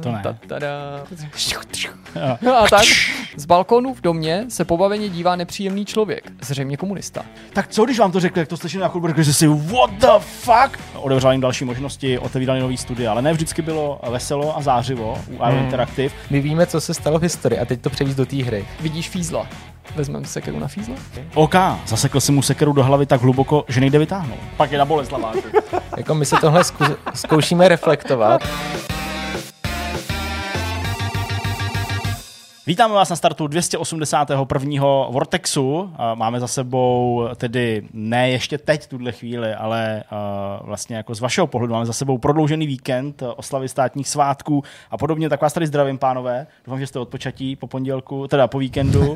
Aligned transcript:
To 0.00 0.12
ne. 0.12 0.22
A 2.56 2.66
tak 2.70 2.84
z 3.36 3.46
balkonu 3.46 3.94
v 3.94 4.00
domě 4.00 4.44
se 4.48 4.64
pobaveně 4.64 5.08
dívá 5.08 5.36
nepříjemný 5.36 5.84
člověk, 5.84 6.32
zřejmě 6.42 6.76
komunista. 6.76 7.24
Tak 7.52 7.68
co, 7.68 7.84
když 7.84 7.98
vám 7.98 8.12
to 8.12 8.20
řekli, 8.20 8.38
jak 8.40 8.48
to 8.48 8.56
slyšeli 8.56 8.82
na 8.82 8.88
chodbě, 8.88 9.08
řekli 9.08 9.24
jste 9.24 9.32
si, 9.32 9.46
what 9.46 9.90
the 9.90 10.06
fuck? 10.18 10.78
Otevřeli 10.94 11.34
jim 11.34 11.40
další 11.40 11.64
možnosti, 11.64 12.18
otevírali 12.18 12.60
nový 12.60 12.76
studia, 12.76 13.10
ale 13.10 13.22
ne 13.22 13.32
vždycky 13.32 13.62
bylo 13.62 14.00
veselo 14.10 14.58
a 14.58 14.62
zářivo 14.62 15.18
u 15.30 15.34
IO 15.34 15.44
Hmm. 15.44 15.64
Interactive. 15.64 16.14
My 16.30 16.40
víme, 16.40 16.66
co 16.66 16.80
se 16.80 16.94
stalo 16.94 17.18
v 17.18 17.22
historii 17.22 17.60
a 17.60 17.64
teď 17.64 17.80
to 17.80 17.90
převíz 17.90 18.14
do 18.14 18.26
té 18.26 18.36
hry. 18.36 18.64
Vidíš 18.80 19.08
fízla? 19.08 19.46
Vezmeme 19.96 20.26
sekeru 20.26 20.58
na 20.58 20.68
fízla? 20.68 20.94
OK, 21.34 21.54
zasekl 21.86 22.20
si 22.20 22.32
mu 22.32 22.42
sekeru 22.42 22.72
do 22.72 22.84
hlavy 22.84 23.06
tak 23.06 23.20
hluboko, 23.20 23.64
že 23.68 23.80
nejde 23.80 23.98
vytáhnout. 23.98 24.38
Pak 24.56 24.72
je 24.72 24.78
na 24.78 24.84
Boleslava. 24.84 25.32
Jako 25.96 26.14
my 26.14 26.26
se 26.26 26.36
tohle 26.36 26.64
zku, 26.64 26.84
zkoušíme 27.14 27.68
reflektovat. 27.68 28.42
Vítáme 32.66 32.94
vás 32.94 33.10
na 33.10 33.16
startu 33.16 33.46
281. 33.46 34.84
Vortexu. 35.10 35.90
A 35.96 36.14
Máme 36.14 36.40
za 36.40 36.46
sebou 36.48 37.28
tedy 37.36 37.82
ne 37.92 38.30
ještě 38.30 38.58
teď, 38.58 38.86
tuhle 38.86 39.12
chvíli, 39.12 39.54
ale 39.54 40.04
uh, 40.12 40.66
vlastně 40.66 40.96
jako 40.96 41.14
z 41.14 41.20
vašeho 41.20 41.46
pohledu 41.46 41.72
máme 41.72 41.86
za 41.86 41.92
sebou 41.92 42.18
prodloužený 42.18 42.66
víkend, 42.66 43.22
uh, 43.22 43.28
oslavy 43.36 43.68
státních 43.68 44.08
svátků 44.08 44.64
a 44.90 44.98
podobně. 44.98 45.28
Tak 45.28 45.42
vás 45.42 45.52
tady 45.52 45.66
zdravím, 45.66 45.98
pánové. 45.98 46.46
Doufám, 46.66 46.80
že 46.80 46.86
jste 46.86 46.98
odpočatí 46.98 47.56
po 47.56 47.66
pondělku, 47.66 48.28
teda 48.28 48.46
po 48.46 48.58
víkendu 48.58 49.14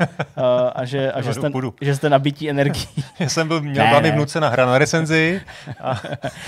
a, 0.75 0.85
že, 0.85 1.13
a 1.13 1.23
že, 1.23 1.35
jste, 1.35 1.51
že 1.81 1.97
jste 1.97 2.11
nabití 2.11 2.51
energií. 2.51 2.87
Já 3.19 3.29
jsem 3.29 3.49
byl, 3.49 3.61
měl 3.61 3.85
Ne, 3.85 3.89
byla 3.89 4.01
mi 4.01 4.09
ne. 4.09 4.15
vnucena 4.17 4.49
hra 4.49 4.67
na 4.67 4.79
recenzi. 4.79 5.41
A 5.81 6.01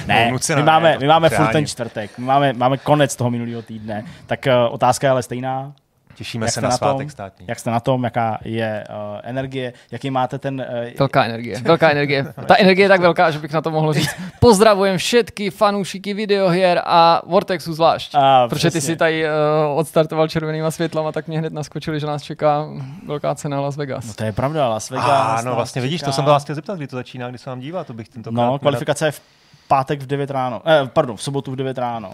Ne, 0.06 0.28
vnucena, 0.28 0.60
my 0.60 0.66
máme, 0.66 0.98
my 1.00 1.06
máme 1.06 1.28
furt 1.30 1.52
ten 1.52 1.66
čtvrtek, 1.66 2.18
my 2.18 2.24
máme, 2.24 2.52
máme 2.52 2.78
konec 2.78 3.16
toho 3.16 3.30
minulého 3.30 3.62
týdne. 3.62 4.04
Tak 4.26 4.46
otázka 4.70 5.06
je 5.06 5.10
ale 5.10 5.22
stejná. 5.22 5.72
Těšíme 6.16 6.46
Jak 6.46 6.50
se 6.52 6.60
jste 6.60 6.60
na 6.60 6.68
na 6.68 6.76
svátek 6.76 6.98
tom? 7.06 7.10
státní. 7.10 7.46
Jak 7.48 7.58
jste 7.58 7.70
na 7.70 7.80
tom, 7.80 8.04
jaká 8.04 8.38
je 8.44 8.84
uh, 8.90 9.20
energie, 9.22 9.72
jaký 9.90 10.10
máte 10.10 10.38
ten... 10.38 10.66
Uh, 10.70 10.98
Velká 10.98 11.24
energie, 11.24 11.60
velká 11.60 11.90
energie. 11.90 12.26
Ta 12.46 12.56
energie 12.56 12.84
je 12.84 12.88
tak 12.88 13.00
velká, 13.00 13.30
že 13.30 13.38
bych 13.38 13.52
na 13.52 13.60
to 13.60 13.70
mohl 13.70 13.92
říct. 13.92 14.10
Pozdravujem 14.40 14.98
všetky 14.98 15.50
fanoušiky 15.50 16.14
videohier 16.14 16.82
a 16.84 17.22
Vortexu 17.26 17.72
zvlášť. 17.74 18.14
A, 18.14 18.48
Protože 18.48 18.68
ty 18.68 18.78
přesně. 18.78 18.80
si 18.92 18.96
tady 18.96 19.24
uh, 19.24 19.30
odstartoval 19.78 20.28
červenýma 20.28 20.70
světlama, 20.70 21.12
tak 21.12 21.28
mě 21.28 21.38
hned 21.38 21.52
naskočili, 21.52 22.00
že 22.00 22.06
nás 22.06 22.22
čeká 22.22 22.66
velká 23.06 23.34
cena 23.34 23.60
Las 23.60 23.76
Vegas. 23.76 24.06
No 24.06 24.14
to 24.14 24.24
je 24.24 24.32
pravda, 24.32 24.68
Las 24.68 24.90
Vegas. 24.90 25.08
A, 25.10 25.42
no 25.44 25.54
vlastně 25.54 25.82
vidíš, 25.82 26.00
to 26.00 26.04
čeká. 26.04 26.12
jsem 26.12 26.24
byl 26.24 26.32
vás 26.32 26.42
chtěl 26.42 26.54
zeptat, 26.54 26.76
kdy 26.76 26.86
to 26.86 26.96
začíná, 26.96 27.28
kdy 27.28 27.38
se 27.38 27.50
vám 27.50 27.60
dívá, 27.60 27.84
to 27.84 27.92
bych 27.94 28.08
tento 28.08 28.30
No, 28.30 28.58
kvalifikace 28.58 29.06
je 29.06 29.12
v 29.12 29.20
pátek 29.68 30.00
v 30.02 30.06
9 30.06 30.30
ráno. 30.30 30.62
Eh, 30.66 30.86
pardon, 30.92 31.16
v 31.16 31.22
sobotu 31.22 31.52
v 31.52 31.56
9 31.56 31.78
ráno. 31.78 32.10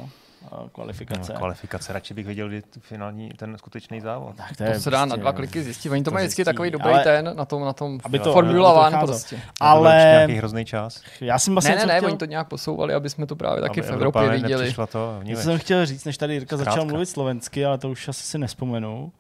Kvalifikace. 0.73 1.33
No, 1.33 1.39
kvalifikace, 1.39 1.93
radši 1.93 2.15
bych 2.15 2.27
viděl 2.27 2.49
kdy 2.49 2.63
finální, 2.81 3.29
ten 3.29 3.59
skutečný 3.59 4.01
závod. 4.01 4.37
tak 4.37 4.75
To 4.75 4.81
se 4.81 4.91
dá 4.91 4.99
na 4.99 5.07
prostě- 5.07 5.21
dva 5.21 5.33
kliky 5.33 5.63
zjistit. 5.63 5.91
Oni 5.91 6.03
to 6.03 6.11
to 6.11 6.15
mají 6.15 6.27
vždycky 6.27 6.45
takový 6.45 6.71
dobrý 6.71 6.91
ale- 6.91 7.03
ten 7.05 7.33
na 7.37 7.45
tom, 7.45 7.65
na 7.65 7.73
tom 7.73 7.99
Aby 8.05 8.19
to- 8.19 8.33
Formula 8.33 8.71
aby 8.87 8.91
to 8.93 8.97
One 8.99 9.07
prostě. 9.07 9.41
Ale... 9.61 9.95
nějaký 9.95 10.35
hrozný 10.35 10.65
čas. 10.65 11.03
já 11.21 11.39
jsem 11.39 11.55
vlastně 11.55 11.75
Ne, 11.75 11.81
ne, 11.81 11.87
ne, 11.87 11.97
chtěl, 11.99 12.09
oni 12.09 12.17
to 12.19 12.25
nějak 12.25 12.49
posouvali, 12.49 12.95
aby 12.95 13.11
jsme 13.11 13.27
to 13.27 13.37
právě 13.37 13.63
taky 13.63 13.81
aby 13.81 13.89
v 13.89 13.93
Evropě 13.93 14.21
Evropa 14.23 14.43
viděli. 14.43 14.73
to 14.75 14.81
něco 14.81 15.17
vnímeš. 15.21 15.45
jsem 15.45 15.59
chtěl 15.59 15.87
říct, 15.87 16.05
než 16.05 16.19
tady 16.19 16.35
Jirka 16.35 16.57
začal 16.57 16.85
mluvit 16.85 17.07
slovensky, 17.07 17.65
ale 17.65 17.79
to 17.79 17.91
už 17.91 18.09
asi 18.09 18.23
si 18.23 18.39
nespomenu. 18.39 19.13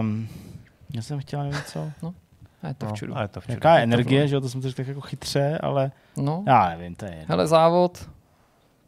Um, 0.00 0.28
já 0.94 1.02
jsem 1.02 1.20
chtěl 1.20 1.42
nevím 1.42 1.60
co. 1.66 1.90
A 2.62 2.68
je 2.68 2.74
to. 2.74 2.86
No, 3.08 3.16
a 3.16 3.22
je 3.22 3.28
to. 3.28 3.40
Jaká 3.48 3.76
je 3.76 3.82
energie, 3.82 4.28
že 4.28 4.34
jo, 4.34 4.40
to 4.40 4.48
jsem 4.48 4.60
to 4.60 4.68
řekl 4.68 4.76
tak 4.76 4.86
jako 4.88 5.00
chytře, 5.00 5.58
ale 5.62 5.90
No, 6.16 6.44
já 6.46 6.68
nevím, 6.68 6.94
to 6.94 7.04
je 7.04 7.10
jedno. 7.10 7.26
hele, 7.28 7.46
závod 7.46 8.08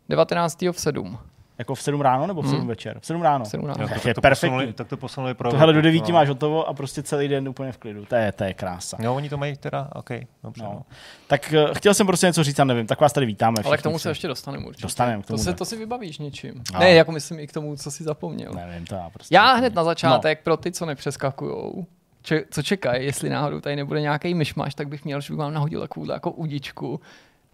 19. 0.09 0.73
v 0.73 0.81
7. 0.81 1.19
Jako 1.59 1.75
v 1.75 1.83
7 1.83 2.01
ráno 2.01 2.27
nebo 2.27 2.43
v 2.43 2.47
7 2.47 2.59
Hmm. 2.59 2.69
večer? 2.69 3.01
V 3.01 3.07
7 3.07 3.23
ráno. 3.23 3.45
V 3.45 3.49
7 3.49 3.67
ráno. 3.67 3.83
Jo, 3.83 3.89
Tak 3.89 3.97
tak, 3.97 4.05
je 4.05 4.15
to 4.15 4.21
perfektní. 4.21 4.49
posunuli, 4.51 4.73
tak 4.73 4.89
to 4.89 4.97
posunuli 4.97 5.35
pro 5.35 5.51
Tohle 5.51 5.67
do 5.67 5.71
Evropu, 5.79 5.83
9 5.85 6.09
no. 6.09 6.15
máš 6.15 6.29
hotovo 6.29 6.69
a 6.69 6.75
prostě 6.75 7.03
celý 7.03 7.29
den 7.29 7.49
úplně 7.49 7.73
v 7.73 7.79
klidu. 7.79 8.05
To 8.05 8.15
je, 8.17 8.33
to 8.33 8.45
je 8.45 8.55
krása. 8.55 8.97
No, 9.01 9.15
oni 9.15 9.29
to 9.29 9.37
mají 9.37 9.57
teda, 9.57 9.89
OK, 9.95 10.11
dobře. 10.43 10.63
No. 10.65 10.71
No. 10.75 10.83
Tak 11.27 11.55
uh, 11.69 11.75
chtěl 11.75 11.95
jsem 11.95 12.07
prostě 12.07 12.27
něco 12.27 12.45
říct 12.45 12.59
a 12.61 12.65
nevím, 12.65 12.87
tak 12.87 13.01
vás 13.01 13.13
tady 13.13 13.27
vítáme. 13.27 13.57
Ale 13.65 13.79
k 13.79 13.83
tomu 13.83 13.99
se 13.99 14.09
ještě 14.09 14.29
dostaneme 14.29 14.67
určitě. 14.67 14.83
Dostaneme 14.83 15.23
k 15.23 15.27
To, 15.27 15.33
tomu, 15.33 15.43
se, 15.45 15.51
ne. 15.51 15.57
to 15.57 15.65
si 15.65 15.77
vybavíš 15.77 16.19
něčím. 16.19 16.63
No. 16.75 16.81
Ne, 16.81 16.91
jako 16.95 17.13
myslím 17.13 17.41
i 17.41 17.47
k 17.47 17.53
tomu, 17.53 17.77
co 17.77 17.91
si 17.91 18.05
zapomněl. 18.05 18.53
Nevím, 18.55 18.87
to 18.87 18.95
já 18.95 19.11
prostě... 19.11 19.35
Já 19.35 19.53
hned 19.55 19.75
na 19.75 19.83
No. 19.83 19.87
začátek, 19.87 20.43
pro 20.43 20.57
ty, 20.57 20.73
co 20.73 20.87
nepřeskakujou, 20.87 21.87
če, 22.23 22.45
co 22.51 22.63
čekají, 22.63 23.05
jestli 23.07 23.29
náhodou 23.31 23.61
tady 23.61 23.77
nebude 23.77 24.01
nějaký 24.01 24.35
myšmaš, 24.35 24.75
tak 24.75 24.89
bych 24.89 25.05
měl, 25.05 25.21
že 25.21 25.33
bych 25.33 25.39
vám 25.39 25.55
nahodil 25.55 25.81
takovou 25.81 26.11
jako 26.11 26.31
udičku. 26.31 27.01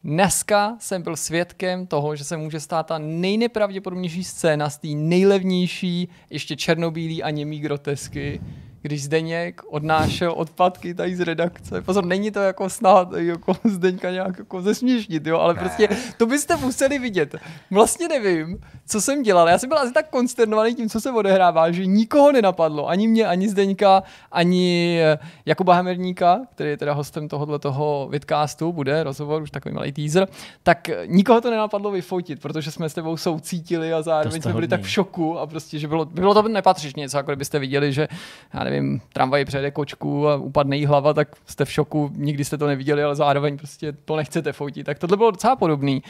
Dneska 0.05 0.77
jsem 0.79 1.03
byl 1.03 1.17
svědkem 1.17 1.87
toho, 1.87 2.17
že 2.17 2.25
se 2.25 2.37
může 2.37 2.61
stát 2.61 2.87
ta 2.87 2.99
nejnepravděpodobnější 2.99 4.25
scéna 4.25 4.71
z 4.71 4.79
té 4.79 4.89
nejlevnější, 4.89 6.09
ještě 6.31 6.57
černobílý 6.57 7.23
a 7.23 7.31
němý 7.31 7.61
grotesky, 7.61 8.41
když 8.83 9.05
Zdeněk 9.05 9.61
odnášel 9.69 10.33
odpadky 10.33 10.95
tady 10.95 11.17
z 11.17 11.21
redakce. 11.21 11.83
Pozor, 11.83 12.05
není 12.05 12.31
to 12.31 12.39
jako 12.39 12.69
tady 12.83 13.27
jako 13.27 13.57
Zdeňka 13.65 14.11
nějak 14.11 14.39
jako 14.39 14.63
zesměšnit, 14.63 15.27
jo, 15.27 15.39
ale 15.39 15.55
prostě 15.55 15.89
to 16.17 16.27
byste 16.27 16.57
museli 16.57 16.99
vidět. 16.99 17.35
Vlastně 17.71 18.09
nevím, 18.09 18.59
co 18.87 19.01
jsem 19.01 19.23
dělal. 19.23 19.49
Já 19.49 19.59
jsem 19.59 19.69
byl 19.69 19.79
asi 19.79 19.93
tak 19.93 20.11
konsternovaný 20.11 20.75
tím, 20.75 20.89
co 20.89 21.01
se 21.01 21.13
odehrává, 21.13 21.71
že 21.71 21.87
nikoho 21.87 22.33
nenapadlo, 22.33 22.89
ani 22.89 23.09
mě, 23.09 23.27
ani 23.27 23.49
Zdeňka, 23.49 24.03
ani 24.33 24.99
eh, 25.03 25.19
Jakuba 25.47 25.75
Hemerníka, 25.75 26.41
který 26.55 26.71
je 26.71 26.77
teda 26.77 26.93
hostem 26.93 27.29
tohohle 27.29 27.59
toho 27.59 28.09
vidcastu, 28.11 28.73
bude 28.73 29.03
rozhovor, 29.03 29.43
už 29.43 29.51
takový 29.51 29.75
malý 29.75 29.93
teaser, 29.93 30.29
tak 30.63 30.89
eh, 30.89 31.07
nikoho 31.07 31.41
to 31.41 31.51
nenapadlo 31.51 31.91
vyfotit, 31.91 32.41
protože 32.43 32.71
jsme 32.71 32.89
s 32.89 32.95
tebou 32.95 33.17
soucítili 33.17 33.93
a 33.93 34.03
zároveň 34.03 34.43
jsme 34.43 34.53
byli 34.53 34.67
hodný. 34.67 34.69
tak 34.69 34.83
v 34.83 34.91
šoku 34.91 35.39
a 35.39 35.47
prostě, 35.47 35.79
že 35.79 35.89
bylo, 35.89 36.05
bylo 36.05 36.35
to 36.35 36.49
nepatřičně 36.49 37.01
něco, 37.01 37.17
jako 37.17 37.31
kdybyste 37.31 37.59
viděli, 37.59 37.93
že 37.93 38.09
já 38.55 38.65
nevím, 38.65 38.70
tramvaj 39.13 39.45
přejede 39.45 39.71
kočku 39.71 40.29
a 40.29 40.37
upadne 40.37 40.77
jí 40.77 40.87
hlava, 40.87 41.13
tak 41.15 41.37
jste 41.47 41.65
v 41.65 41.73
šoku, 41.73 42.11
nikdy 42.15 42.45
jste 42.45 42.59
to 42.59 42.67
neviděli, 42.67 43.03
ale 43.03 43.17
zároveň 43.17 43.59
prostě 43.59 43.93
to 43.93 44.17
nechcete 44.17 44.53
fotit. 44.53 44.87
Tak 44.87 44.99
tohle 44.99 45.17
bylo 45.17 45.31
docela 45.31 45.57
podobný. 45.57 46.03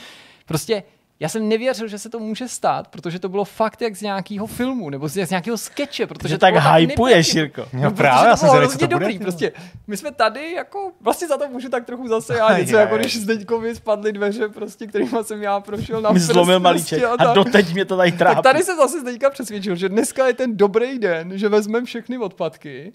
Prostě 0.46 0.82
já 1.20 1.28
jsem 1.28 1.48
nevěřil, 1.48 1.88
že 1.88 1.98
se 1.98 2.10
to 2.10 2.18
může 2.18 2.48
stát, 2.48 2.88
protože 2.88 3.18
to 3.18 3.28
bylo 3.28 3.44
fakt 3.44 3.82
jak 3.82 3.96
z 3.96 4.02
nějakého 4.02 4.46
filmu 4.46 4.90
nebo 4.90 5.08
z 5.08 5.26
z 5.26 5.30
nějakého 5.30 5.58
skeče, 5.58 6.06
protože 6.06 6.28
Že 6.28 6.38
to 6.38 6.40
tak 6.40 6.54
hypuješ. 6.76 7.34
Jirko. 7.34 7.68
No 7.72 7.80
protože 7.80 7.94
právě, 7.94 8.28
já 8.28 8.34
to 8.34 8.36
jsem 8.36 8.48
co 8.48 8.54
hrozně 8.54 8.78
to 8.78 8.86
bude. 8.86 9.06
dobrý. 9.06 9.18
Prostě 9.18 9.52
my 9.86 9.96
jsme 9.96 10.10
tady 10.12 10.52
jako, 10.52 10.92
vlastně 11.00 11.28
za 11.28 11.36
to 11.36 11.48
můžu 11.48 11.68
tak 11.68 11.86
trochu 11.86 12.08
zase 12.08 12.36
já 12.36 12.58
něco, 12.58 12.76
jako 12.76 12.96
když 12.96 13.20
Zdeňkovi 13.20 13.74
spadly 13.74 14.12
dveře, 14.12 14.48
prostě, 14.48 14.86
kterýma 14.86 15.22
jsem 15.22 15.42
já 15.42 15.60
prošel 15.60 16.00
na 16.00 16.10
zlomil 16.14 16.60
prostě 16.60 16.62
malíček 16.62 17.02
a 17.04 17.12
a 17.12 17.16
tak. 17.16 17.34
doteď 17.34 17.72
mě 17.72 17.84
to 17.84 17.96
tady 17.96 18.12
trápí. 18.12 18.34
Tak 18.34 18.42
tady 18.42 18.64
se 18.64 18.76
zase 18.76 19.00
Zdeňka 19.00 19.30
přesvědčil, 19.30 19.76
že 19.76 19.88
dneska 19.88 20.26
je 20.26 20.34
ten 20.34 20.56
dobrý 20.56 20.98
den, 20.98 21.38
že 21.38 21.48
vezmeme 21.48 21.86
všechny 21.86 22.18
odpadky, 22.18 22.92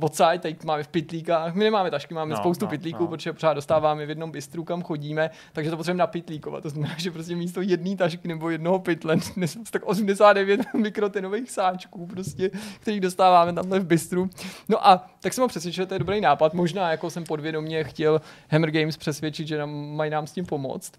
Odsaď, 0.00 0.42
tady 0.42 0.56
máme 0.64 0.82
v 0.82 0.88
pitlíkách, 0.88 1.54
my 1.54 1.64
nemáme 1.64 1.90
tašky, 1.90 2.14
máme 2.14 2.30
no, 2.30 2.36
spoustu 2.36 2.64
no, 2.64 2.70
pitlíků, 2.70 3.02
no. 3.02 3.08
protože 3.08 3.32
pořád 3.32 3.54
dostáváme 3.54 4.06
v 4.06 4.08
jednom 4.08 4.30
bistru, 4.30 4.64
kam 4.64 4.82
chodíme, 4.82 5.30
takže 5.52 5.70
to 5.70 5.76
potřebujeme 5.76 5.98
napitlíkovat. 5.98 6.62
To 6.62 6.70
znamená, 6.70 6.94
že 6.98 7.10
prostě 7.10 7.36
místo 7.36 7.60
jedné 7.60 7.96
tašky 7.96 8.28
nebo 8.28 8.50
jednoho 8.50 8.78
pytle, 8.78 9.16
dnes 9.36 9.58
tak 9.70 9.86
89 9.86 10.60
mikrotenových 10.74 11.50
sáčků, 11.50 12.06
prostě, 12.06 12.50
který 12.80 13.00
dostáváme 13.00 13.52
tamhle 13.52 13.80
v 13.80 13.86
bistru. 13.86 14.30
No 14.68 14.88
a 14.88 15.06
tak 15.20 15.34
jsem 15.34 15.42
ho 15.42 15.48
přesvědčil, 15.48 15.82
že 15.82 15.86
to 15.86 15.94
je 15.94 15.98
dobrý 15.98 16.20
nápad. 16.20 16.54
Možná 16.54 16.90
jako 16.90 17.10
jsem 17.10 17.24
podvědomě 17.24 17.84
chtěl 17.84 18.20
Hammer 18.50 18.70
Games 18.70 18.96
přesvědčit, 18.96 19.46
že 19.46 19.58
nám, 19.58 19.70
mají 19.96 20.10
nám 20.10 20.26
s 20.26 20.32
tím 20.32 20.46
pomoct. 20.46 20.92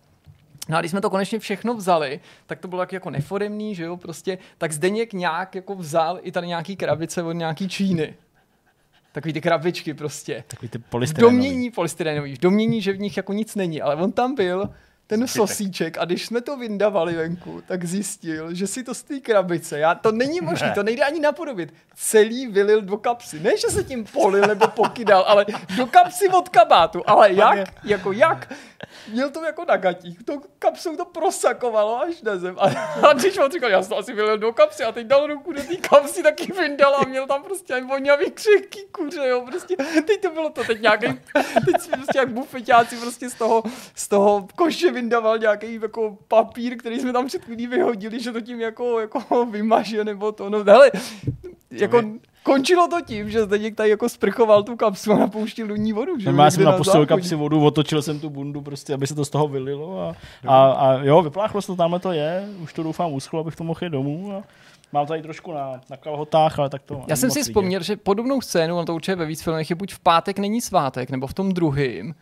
No 0.69 0.77
a 0.77 0.79
když 0.79 0.91
jsme 0.91 1.01
to 1.01 1.09
konečně 1.09 1.39
všechno 1.39 1.73
vzali, 1.73 2.19
tak 2.45 2.59
to 2.59 2.67
bylo 2.67 2.81
tak 2.81 2.93
jako 2.93 3.09
neforemný, 3.09 3.75
že 3.75 3.83
jo, 3.83 3.97
prostě, 3.97 4.37
tak 4.57 4.71
Zdeněk 4.71 5.13
nějak 5.13 5.55
jako 5.55 5.75
vzal 5.75 6.19
i 6.21 6.31
tady 6.31 6.47
nějaký 6.47 6.75
krabice 6.75 7.23
od 7.23 7.33
nějaký 7.33 7.69
Číny. 7.69 8.13
Takový 9.11 9.33
ty 9.33 9.41
krabičky 9.41 9.93
prostě. 9.93 10.43
Takový 10.47 10.69
ty 10.69 10.77
V 10.77 10.81
polystyrenový. 10.81 11.35
domění 11.35 11.71
polystyrenový, 11.71 12.35
v 12.35 12.39
domění, 12.39 12.81
že 12.81 12.93
v 12.93 12.99
nich 12.99 13.17
jako 13.17 13.33
nic 13.33 13.55
není, 13.55 13.81
ale 13.81 13.95
on 13.95 14.11
tam 14.11 14.35
byl, 14.35 14.69
ten 15.07 15.27
sosíček 15.27 15.97
a 15.97 16.05
když 16.05 16.25
jsme 16.25 16.41
to 16.41 16.57
vyndavali 16.57 17.15
venku, 17.15 17.63
tak 17.67 17.85
zjistil, 17.85 18.53
že 18.53 18.67
si 18.67 18.83
to 18.83 18.93
z 18.93 19.03
té 19.03 19.19
krabice, 19.19 19.79
já, 19.79 19.95
to 19.95 20.11
není 20.11 20.41
možné, 20.41 20.71
to 20.75 20.83
nejde 20.83 21.03
ani 21.03 21.19
napodobit, 21.19 21.73
celý 21.95 22.47
vylil 22.47 22.81
do 22.81 22.97
kapsy. 22.97 23.39
Ne, 23.39 23.57
že 23.57 23.67
se 23.67 23.83
tím 23.83 24.05
polil 24.05 24.43
nebo 24.47 24.67
pokydal, 24.67 25.25
ale 25.27 25.45
do 25.77 25.85
kapsy 25.85 26.27
od 26.29 26.49
kabátu. 26.49 27.09
Ale 27.09 27.33
jak? 27.33 27.59
Jako 27.83 28.11
jak? 28.11 28.53
Měl 29.07 29.29
to 29.29 29.43
jako 29.43 29.65
na 29.65 29.77
gatích. 29.77 30.23
To 30.23 30.41
kapsou 30.59 30.95
to 30.95 31.05
prosakovalo 31.05 32.01
až 32.01 32.21
na 32.21 32.37
zem. 32.37 32.55
A, 32.59 32.65
a 33.09 33.13
když 33.13 33.37
on 33.37 33.51
říkal, 33.51 33.69
já 33.69 33.81
jsem 33.81 33.89
to 33.89 33.97
asi 33.97 34.13
vylil 34.13 34.37
do 34.37 34.53
kapsy 34.53 34.83
a 34.83 34.91
teď 34.91 35.07
dal 35.07 35.27
ruku 35.27 35.53
do 35.53 35.63
té 35.63 35.75
kapsy, 35.75 36.23
taky 36.23 36.51
vyndal 36.51 36.95
a 36.95 37.05
měl 37.05 37.27
tam 37.27 37.43
prostě 37.43 37.81
voňavý 37.81 38.31
křehký 38.31 38.79
kuře, 38.91 39.27
jo, 39.27 39.45
prostě. 39.49 39.75
Teď 40.07 40.21
to 40.21 40.29
bylo 40.31 40.49
to, 40.49 40.63
teď 40.63 40.81
nějaký, 40.81 41.07
teď 41.65 41.81
jsme 41.81 41.97
prostě 41.97 42.17
jak 42.17 42.29
bufeťáci 42.29 42.97
prostě 42.97 43.29
z 43.29 43.33
toho, 43.33 43.63
z 43.95 44.07
toho 44.07 44.47
koše 44.55 44.91
vyndaval 44.97 45.37
nějaký 45.37 45.79
jako 45.81 46.17
papír, 46.27 46.77
který 46.77 46.99
jsme 46.99 47.13
tam 47.13 47.27
před 47.27 47.45
chvílí 47.45 47.67
vyhodili, 47.67 48.19
že 48.19 48.31
to 48.31 48.41
tím 48.41 48.61
jako, 48.61 48.99
jako 48.99 49.45
vymaže 49.51 50.03
nebo 50.03 50.31
to, 50.31 50.49
no 50.49 50.63
hele, 50.63 50.91
jako 51.71 52.01
končilo 52.43 52.87
to 52.87 53.01
tím, 53.01 53.29
že 53.29 53.43
Zdeněk 53.43 53.75
tady 53.75 53.89
jako 53.89 54.09
sprchoval 54.09 54.63
tu 54.63 54.75
kapsu 54.75 55.11
a 55.11 55.17
napouštěl 55.17 55.67
do 55.67 55.75
ní 55.75 55.93
vodu. 55.93 56.19
Že? 56.19 56.31
No, 56.31 56.43
já 56.43 56.51
jsem 56.51 56.63
napustil 56.63 57.05
kapsi 57.05 57.35
vodu, 57.35 57.65
otočil 57.65 58.01
jsem 58.01 58.19
tu 58.19 58.29
bundu, 58.29 58.61
prostě, 58.61 58.93
aby 58.93 59.07
se 59.07 59.15
to 59.15 59.25
z 59.25 59.29
toho 59.29 59.47
vylilo 59.47 60.01
a, 60.01 60.15
a, 60.47 60.71
a 60.71 60.93
jo, 60.93 61.21
vypláchlo 61.21 61.61
se 61.61 61.67
to, 61.67 61.75
tamhle 61.75 61.99
to 61.99 62.11
je, 62.11 62.47
už 62.63 62.73
to 62.73 62.83
doufám 62.83 63.13
uschlo, 63.13 63.39
abych 63.39 63.55
to 63.55 63.63
mohl 63.63 63.79
jít 63.83 63.89
domů 63.89 64.33
a 64.33 64.43
mám 64.93 65.07
tady 65.07 65.21
trošku 65.21 65.53
na, 65.53 65.81
na 65.89 65.97
kalhotách, 65.97 66.59
ale 66.59 66.69
tak 66.69 66.81
to 66.81 67.03
Já 67.07 67.15
jsem 67.15 67.31
si 67.31 67.43
vzpomněl, 67.43 67.83
že 67.83 67.95
podobnou 67.95 68.41
scénu, 68.41 68.77
on 68.77 68.85
to 68.85 68.95
určitě 68.95 69.15
ve 69.15 69.25
víc 69.25 69.43
filmech, 69.43 69.69
je 69.69 69.75
buď 69.75 69.93
v 69.93 69.99
pátek 69.99 70.39
není 70.39 70.61
svátek, 70.61 71.09
nebo 71.09 71.27
v 71.27 71.33
tom 71.33 71.51
druhým. 71.51 72.15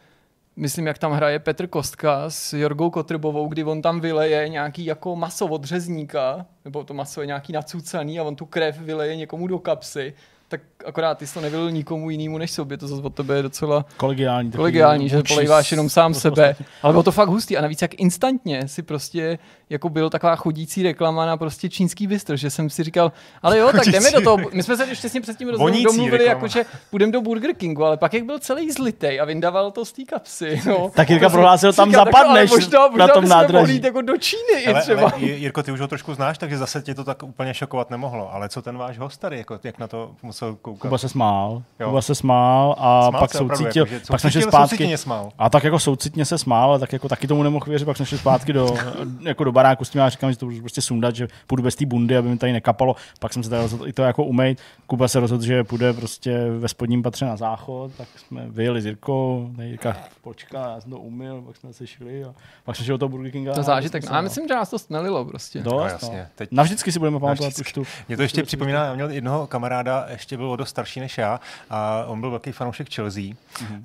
Myslím, 0.57 0.87
jak 0.87 0.97
tam 0.97 1.11
hraje 1.11 1.39
Petr 1.39 1.67
Kostka 1.67 2.29
s 2.29 2.53
Jorgou 2.53 2.89
Kotrbovou, 2.89 3.47
kdy 3.47 3.63
on 3.63 3.81
tam 3.81 3.99
vyleje 3.99 4.49
nějaký 4.49 4.85
jako 4.85 5.15
maso 5.15 5.45
od 5.45 5.63
řezníka, 5.63 6.45
nebo 6.65 6.83
to 6.83 6.93
maso 6.93 7.21
je 7.21 7.27
nějaký 7.27 7.53
nacucaný 7.53 8.19
a 8.19 8.23
on 8.23 8.35
tu 8.35 8.45
krev 8.45 8.79
vyleje 8.79 9.15
někomu 9.15 9.47
do 9.47 9.59
kapsy. 9.59 10.13
Tak 10.47 10.61
akorát 10.85 11.17
ty 11.17 11.27
jsi 11.27 11.33
to 11.33 11.41
nevylil 11.41 11.71
nikomu 11.71 12.09
jinému 12.09 12.37
než 12.37 12.51
sobě, 12.51 12.77
to 12.77 12.87
zase 12.87 13.01
od 13.01 13.15
tebe 13.15 13.35
je 13.35 13.41
docela 13.43 13.85
Kolegiální. 13.97 14.51
kolegiální, 14.51 15.09
že 15.09 15.23
polejváš 15.27 15.71
jenom 15.71 15.89
sám 15.89 16.13
sebe. 16.23 16.55
Ale 16.81 16.93
bylo 16.93 17.03
to 17.03 17.11
fakt 17.11 17.29
hustý 17.29 17.57
a 17.57 17.61
navíc 17.61 17.81
jak 17.81 17.93
instantně 17.93 18.67
si 18.67 18.81
prostě 18.83 19.39
jako 19.69 19.89
byl 19.89 20.09
taková 20.09 20.35
chodící 20.35 20.83
reklama 20.83 21.25
na 21.25 21.37
prostě 21.37 21.69
čínský 21.69 22.07
bistro, 22.07 22.37
že 22.37 22.49
jsem 22.49 22.69
si 22.69 22.83
říkal, 22.83 23.11
ale 23.41 23.57
jo, 23.57 23.71
tak 23.71 23.85
jdeme 23.87 24.11
do 24.11 24.21
toho. 24.21 24.37
My 24.53 24.63
jsme 24.63 24.77
se 24.77 24.85
ještě 24.85 25.09
s 25.09 25.13
ním 25.13 25.21
předtím 25.23 25.51
Vonící 25.57 25.83
domluvili, 25.83 26.17
reklama. 26.17 26.29
jako, 26.35 26.47
že 26.47 26.65
půjdeme 26.89 27.11
do 27.11 27.21
Burger 27.21 27.53
Kingu, 27.55 27.85
ale 27.85 27.97
pak 27.97 28.13
jak 28.13 28.23
byl 28.23 28.39
celý 28.39 28.71
zlitej 28.71 29.21
a 29.21 29.25
vyndával 29.25 29.71
to 29.71 29.85
z 29.85 29.91
té 29.91 30.03
kapsy. 30.03 30.61
No. 30.67 30.91
Tak 30.95 31.09
Jirka 31.09 31.29
prohlásil, 31.29 31.73
tam 31.73 31.89
říkal, 31.89 32.05
tak, 32.05 32.13
zapadneš 32.13 32.51
možná, 32.51 32.87
možná 32.87 33.07
na 33.07 33.13
tom 33.13 33.27
nádraží. 33.27 33.73
jít 33.73 33.83
jako 33.83 34.01
do 34.01 34.17
Číny 34.17 34.61
i 34.61 34.67
Ale, 34.67 34.81
třeba. 34.81 35.01
ale, 35.01 35.21
Jirko, 35.21 35.63
ty 35.63 35.71
už 35.71 35.79
ho 35.79 35.87
trošku 35.87 36.13
znáš, 36.13 36.37
takže 36.37 36.57
zase 36.57 36.81
tě 36.81 36.95
to 36.95 37.03
tak 37.03 37.23
úplně 37.23 37.53
šokovat 37.53 37.89
nemohlo. 37.89 38.33
Ale 38.33 38.49
co 38.49 38.61
ten 38.61 38.77
váš 38.77 38.99
host 38.99 39.19
tady, 39.21 39.37
jako, 39.37 39.59
jak 39.63 39.79
na 39.79 39.87
to 39.87 40.11
musel 40.23 40.55
koukat? 40.61 40.81
Kuba 40.81 40.97
se 40.97 41.09
smál, 41.09 41.63
Jo. 41.79 41.87
Kuba 41.87 42.01
se 42.01 42.15
smál 42.15 42.75
a 42.77 43.09
Smál 43.09 43.19
pak 43.21 43.33
soucítil, 43.33 43.83
jako, 43.85 43.89
že 43.93 44.01
pak 44.07 44.19
jsme 44.19 44.31
šli 44.31 44.41
zpátky. 44.41 44.95
A 45.37 45.49
tak 45.49 45.63
jako 45.63 45.79
soucitně 45.79 46.25
se 46.25 46.37
smál, 46.37 46.79
tak 46.79 46.93
jako 46.93 47.09
taky 47.09 47.27
tomu 47.27 47.43
nemohl 47.43 47.65
věřit, 47.67 47.85
pak 47.85 47.97
jsme 47.97 48.05
šli 48.05 48.17
zpátky 48.17 48.53
do, 48.53 48.75
jako 49.21 49.43
do 49.43 49.51
baráku 49.55 49.85
s 49.85 49.89
tím 49.89 50.01
a 50.01 50.09
říkám, 50.09 50.31
že 50.31 50.37
to 50.37 50.45
budu 50.45 50.59
prostě 50.59 50.81
sundat, 50.81 51.15
že 51.15 51.27
půjdu 51.47 51.63
bez 51.63 51.75
té 51.75 51.85
bundy, 51.85 52.17
aby 52.17 52.29
mi 52.29 52.37
tady 52.37 52.53
nekapalo. 52.53 52.95
Pak 53.19 53.33
jsem 53.33 53.43
se 53.43 53.49
teda 53.49 53.61
rozhodl 53.61 53.87
i 53.87 53.93
to 53.93 54.03
jako 54.03 54.23
umýt. 54.23 54.59
Kuba 54.87 55.07
se 55.07 55.19
rozhodl, 55.19 55.43
že 55.43 55.63
půjde 55.63 55.93
prostě 55.93 56.49
ve 56.59 56.67
spodním 56.67 57.03
patře 57.03 57.25
na 57.25 57.37
záchod, 57.37 57.91
tak 57.97 58.07
jsme 58.17 58.45
vyjeli 58.49 58.81
s 58.81 58.85
Jirkou, 58.85 59.49
tady 59.55 59.67
Jirka 59.69 59.97
počká, 60.21 60.59
já 60.75 60.81
jsem 60.81 60.91
to 60.91 60.99
umyl, 60.99 61.41
pak 61.41 61.57
jsme 61.57 61.73
se 61.73 61.87
šli 61.87 62.23
a 62.23 62.33
pak 62.63 62.75
jsme 62.75 62.85
šli 62.85 62.91
do 62.91 62.97
toho 62.97 63.09
Burger 63.09 63.31
Kinga. 63.31 63.53
To 63.53 63.59
a 63.59 63.63
zážitek. 63.63 64.09
No, 64.09 64.15
já 64.15 64.21
myslím, 64.21 64.47
že 64.47 64.53
nás 64.53 64.69
to 64.69 64.79
snelilo 64.79 65.25
prostě. 65.25 65.59
Dost, 65.59 65.73
No, 65.73 65.79
no, 65.79 65.85
jasně. 65.87 66.27
Teď 66.35 66.49
Navždycky 66.51 66.91
si 66.91 66.99
budeme 66.99 67.19
pamatovat 67.19 67.53
už 67.59 67.73
tu. 67.73 67.83
Mě 68.07 68.17
to 68.17 68.23
ještě 68.23 68.41
tu- 68.41 68.45
připomíná, 68.47 68.85
já 68.85 68.93
měl 68.95 69.09
jednoho 69.09 69.47
kamaráda, 69.47 70.05
ještě 70.09 70.37
byl 70.37 70.51
o 70.51 70.55
dost 70.55 70.69
starší 70.69 70.99
než 70.99 71.17
já, 71.17 71.39
a 71.69 72.03
on 72.07 72.19
byl 72.19 72.29
velký 72.29 72.51
fanoušek 72.51 72.93
Chelsea. 72.93 73.21
Mhm. 73.23 73.35
Mm-hmm. 73.61 73.83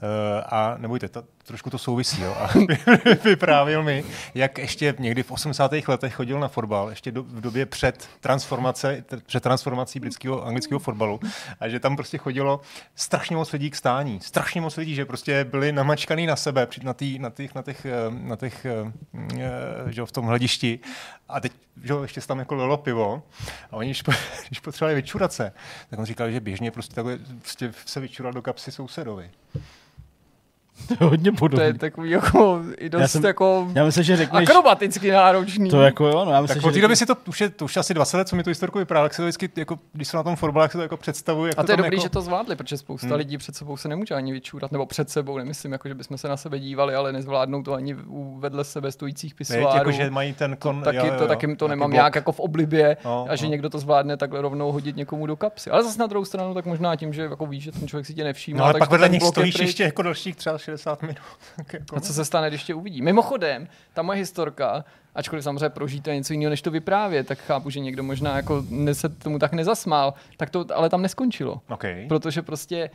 A 0.50 0.74
nebojte, 0.78 1.08
to, 1.08 1.22
trošku 1.44 1.70
to 1.70 1.78
souvisí. 1.78 2.22
Jo? 2.22 2.36
A 2.38 2.50
vyprávěl 3.24 3.82
mi, 3.82 4.04
jak 4.34 4.58
ještě 4.58 4.94
někdy 4.98 5.22
v 5.22 5.30
80. 5.30 5.72
letech 5.88 6.14
chodil 6.14 6.40
na 6.40 6.48
fotbal, 6.48 6.90
ještě 6.90 7.12
do, 7.12 7.22
v 7.22 7.40
době 7.40 7.66
před, 7.66 8.08
transformace, 8.20 9.04
před 9.26 9.42
transformací 9.42 10.00
britského 10.00 10.46
anglického 10.46 10.78
fotbalu. 10.78 11.20
A 11.60 11.68
že 11.68 11.80
tam 11.80 11.96
prostě 11.96 12.18
chodilo 12.18 12.60
strašně 12.94 13.36
moc 13.36 13.52
lidí 13.52 13.70
k 13.70 13.76
stání. 13.76 14.20
Strašně 14.22 14.60
moc 14.60 14.76
lidí, 14.76 14.94
že 14.94 15.04
prostě 15.04 15.44
byli 15.44 15.72
namačkaný 15.72 16.26
na 16.26 16.36
sebe 16.36 16.66
při- 16.66 16.84
na, 16.84 16.94
tý, 16.94 17.18
na 17.18 17.30
těch, 17.30 17.54
na 17.54 17.62
těch, 17.62 17.86
eh, 17.86 17.90
na 18.10 18.36
těch 18.36 18.66
eh, 18.66 18.92
eh, 19.40 19.92
že 19.92 20.00
jo, 20.00 20.06
v 20.06 20.12
tom 20.12 20.26
hledišti. 20.26 20.78
A 21.28 21.40
teď 21.40 21.52
že 21.82 21.92
jo, 21.92 22.02
ještě 22.02 22.20
se 22.20 22.28
tam 22.28 22.38
jako 22.38 22.54
lilo 22.54 22.76
pivo. 22.76 23.22
A 23.70 23.76
oni, 23.76 23.88
když, 23.88 24.02
po- 24.02 24.12
když 24.48 24.60
potřebovali 24.60 24.94
vyčurat 24.94 25.32
se, 25.32 25.52
tak 25.90 25.98
on 25.98 26.04
říkal, 26.04 26.30
že 26.30 26.40
běžně 26.40 26.70
prostě 26.70 26.94
takhle 26.94 27.18
prostě 27.38 27.72
se 27.86 28.00
vyčurat 28.00 28.34
do 28.34 28.42
kapsy 28.42 28.72
sousedovi. 28.72 29.30
To 30.88 30.94
je 31.04 31.10
hodně 31.10 31.32
To 31.32 31.60
je 31.60 31.74
takový 31.74 32.10
jako 32.10 32.62
i 32.78 32.88
dost 32.90 33.00
Já 33.00 33.08
jsem- 33.08 33.24
jako 33.24 33.68
Já 33.74 33.84
myslím, 33.84 34.04
že 34.04 34.16
řekneš, 34.16 34.48
akrobaticky 34.48 35.10
náročný. 35.10 35.70
to 35.70 35.82
jako 35.82 36.06
jo, 36.06 36.24
no 36.24 36.32
já 36.32 36.40
myslím, 36.40 36.54
Tak 36.54 36.62
že 36.62 36.68
od 36.68 36.74
té 36.74 36.80
doby 36.80 36.94
řekneš- 36.94 36.98
si 36.98 37.06
to, 37.06 37.30
už 37.30 37.40
je, 37.40 37.50
to 37.50 37.64
už 37.64 37.76
je 37.76 37.80
asi 37.80 37.94
20 37.94 38.16
let, 38.16 38.28
co 38.28 38.36
mi 38.36 38.42
tu 38.42 38.50
historku 38.50 38.78
vyprávěl, 38.78 39.04
jak 39.04 39.14
se 39.14 39.22
to 39.22 39.26
vždycky, 39.26 39.50
jako, 39.56 39.78
když 39.92 40.08
jsem 40.08 40.18
na 40.18 40.22
tom 40.24 40.36
fotbale, 40.36 40.64
jak 40.64 40.72
se 40.72 40.78
to 40.78 40.82
jako 40.82 40.96
představuji. 40.96 41.46
Jak 41.46 41.58
A 41.58 41.62
to 41.62 41.72
je 41.72 41.76
tam 41.76 41.84
dobrý, 41.84 41.96
jako, 41.96 42.02
že 42.02 42.08
to 42.08 42.20
zvládli, 42.20 42.56
protože 42.56 42.76
spousta 42.76 43.06
Hmm. 43.06 43.16
lidí 43.16 43.38
před 43.38 43.56
sebou 43.56 43.76
se 43.76 43.88
nemůže 43.88 44.14
ani 44.14 44.32
vyčůrat, 44.32 44.72
nebo 44.72 44.86
před 44.86 45.10
sebou, 45.10 45.38
nemyslím, 45.38 45.72
jako, 45.72 45.88
že 45.88 45.94
bychom 45.94 46.18
se 46.18 46.28
na 46.28 46.36
sebe 46.36 46.58
dívali, 46.58 46.94
ale 46.94 47.12
nezvládnou 47.12 47.62
to 47.62 47.72
ani 47.74 47.94
u 47.94 48.38
vedle 48.38 48.64
sebe 48.64 48.92
stojících 48.92 49.34
pisoárů. 49.34 49.76
jako, 49.78 49.90
že 49.92 50.10
mají 50.10 50.32
ten 50.32 50.56
kon, 50.56 50.82
taky, 50.82 50.96
jo, 50.96 51.04
jo, 51.06 51.12
to 51.16 51.22
jo, 51.24 51.28
taky 51.28 51.56
to 51.56 51.68
nemám 51.68 51.90
blok. 51.90 51.94
nějak 51.94 52.14
jako 52.14 52.32
v 52.32 52.40
oblibě 52.40 52.96
No, 53.04 53.26
a 53.28 53.36
že 53.36 53.44
no. 53.44 53.50
někdo 53.50 53.70
to 53.70 53.78
zvládne 53.78 54.16
takhle 54.16 54.40
rovnou 54.40 54.72
hodit 54.72 54.96
někomu 54.96 55.26
do 55.26 55.36
kapsy. 55.36 55.70
Ale 55.70 55.84
zase 55.84 55.98
na 55.98 56.06
druhou 56.06 56.24
stranu, 56.24 56.54
tak 56.54 56.66
možná 56.66 56.96
tím, 56.96 57.12
že 57.12 57.22
jako 57.22 57.46
víš, 57.46 57.62
že 57.64 57.72
ten 57.72 57.88
člověk 57.88 58.06
si 58.06 58.14
tě 58.14 58.24
nevšímá. 58.24 58.58
No 58.58 58.64
ale 58.64 58.74
pak 58.78 58.90
vedle 58.90 59.08
nich 59.08 59.22
je 59.22 59.28
stojíš 59.28 59.58
ještě 59.58 59.82
jako 59.82 60.02
dalších 60.02 60.36
třeba 60.36 60.58
60 60.70 61.02
minut. 61.02 61.16
Tak 61.56 61.72
jako, 61.72 61.96
A 61.96 62.00
co 62.00 62.12
se 62.12 62.24
stane, 62.24 62.48
když 62.48 62.64
tě 62.64 62.74
uvidí? 62.74 63.02
Mimochodem, 63.02 63.68
ta 63.92 64.02
moje 64.02 64.18
historka, 64.18 64.84
ačkoliv 65.14 65.44
samozřejmě 65.44 65.68
prožijete 65.68 66.14
něco 66.14 66.32
jiného, 66.32 66.50
než 66.50 66.62
to 66.62 66.70
vyprávět, 66.70 67.26
tak 67.26 67.38
chápu, 67.38 67.70
že 67.70 67.80
někdo 67.80 68.02
možná 68.02 68.36
jako 68.36 68.64
se 68.92 69.08
tomu 69.08 69.38
tak 69.38 69.52
nezasmál, 69.52 70.14
tak 70.36 70.50
to 70.50 70.66
ale 70.74 70.90
tam 70.90 71.02
neskončilo. 71.02 71.60
okay. 71.68 72.06
Protože 72.08 72.42
prostě 72.42 72.90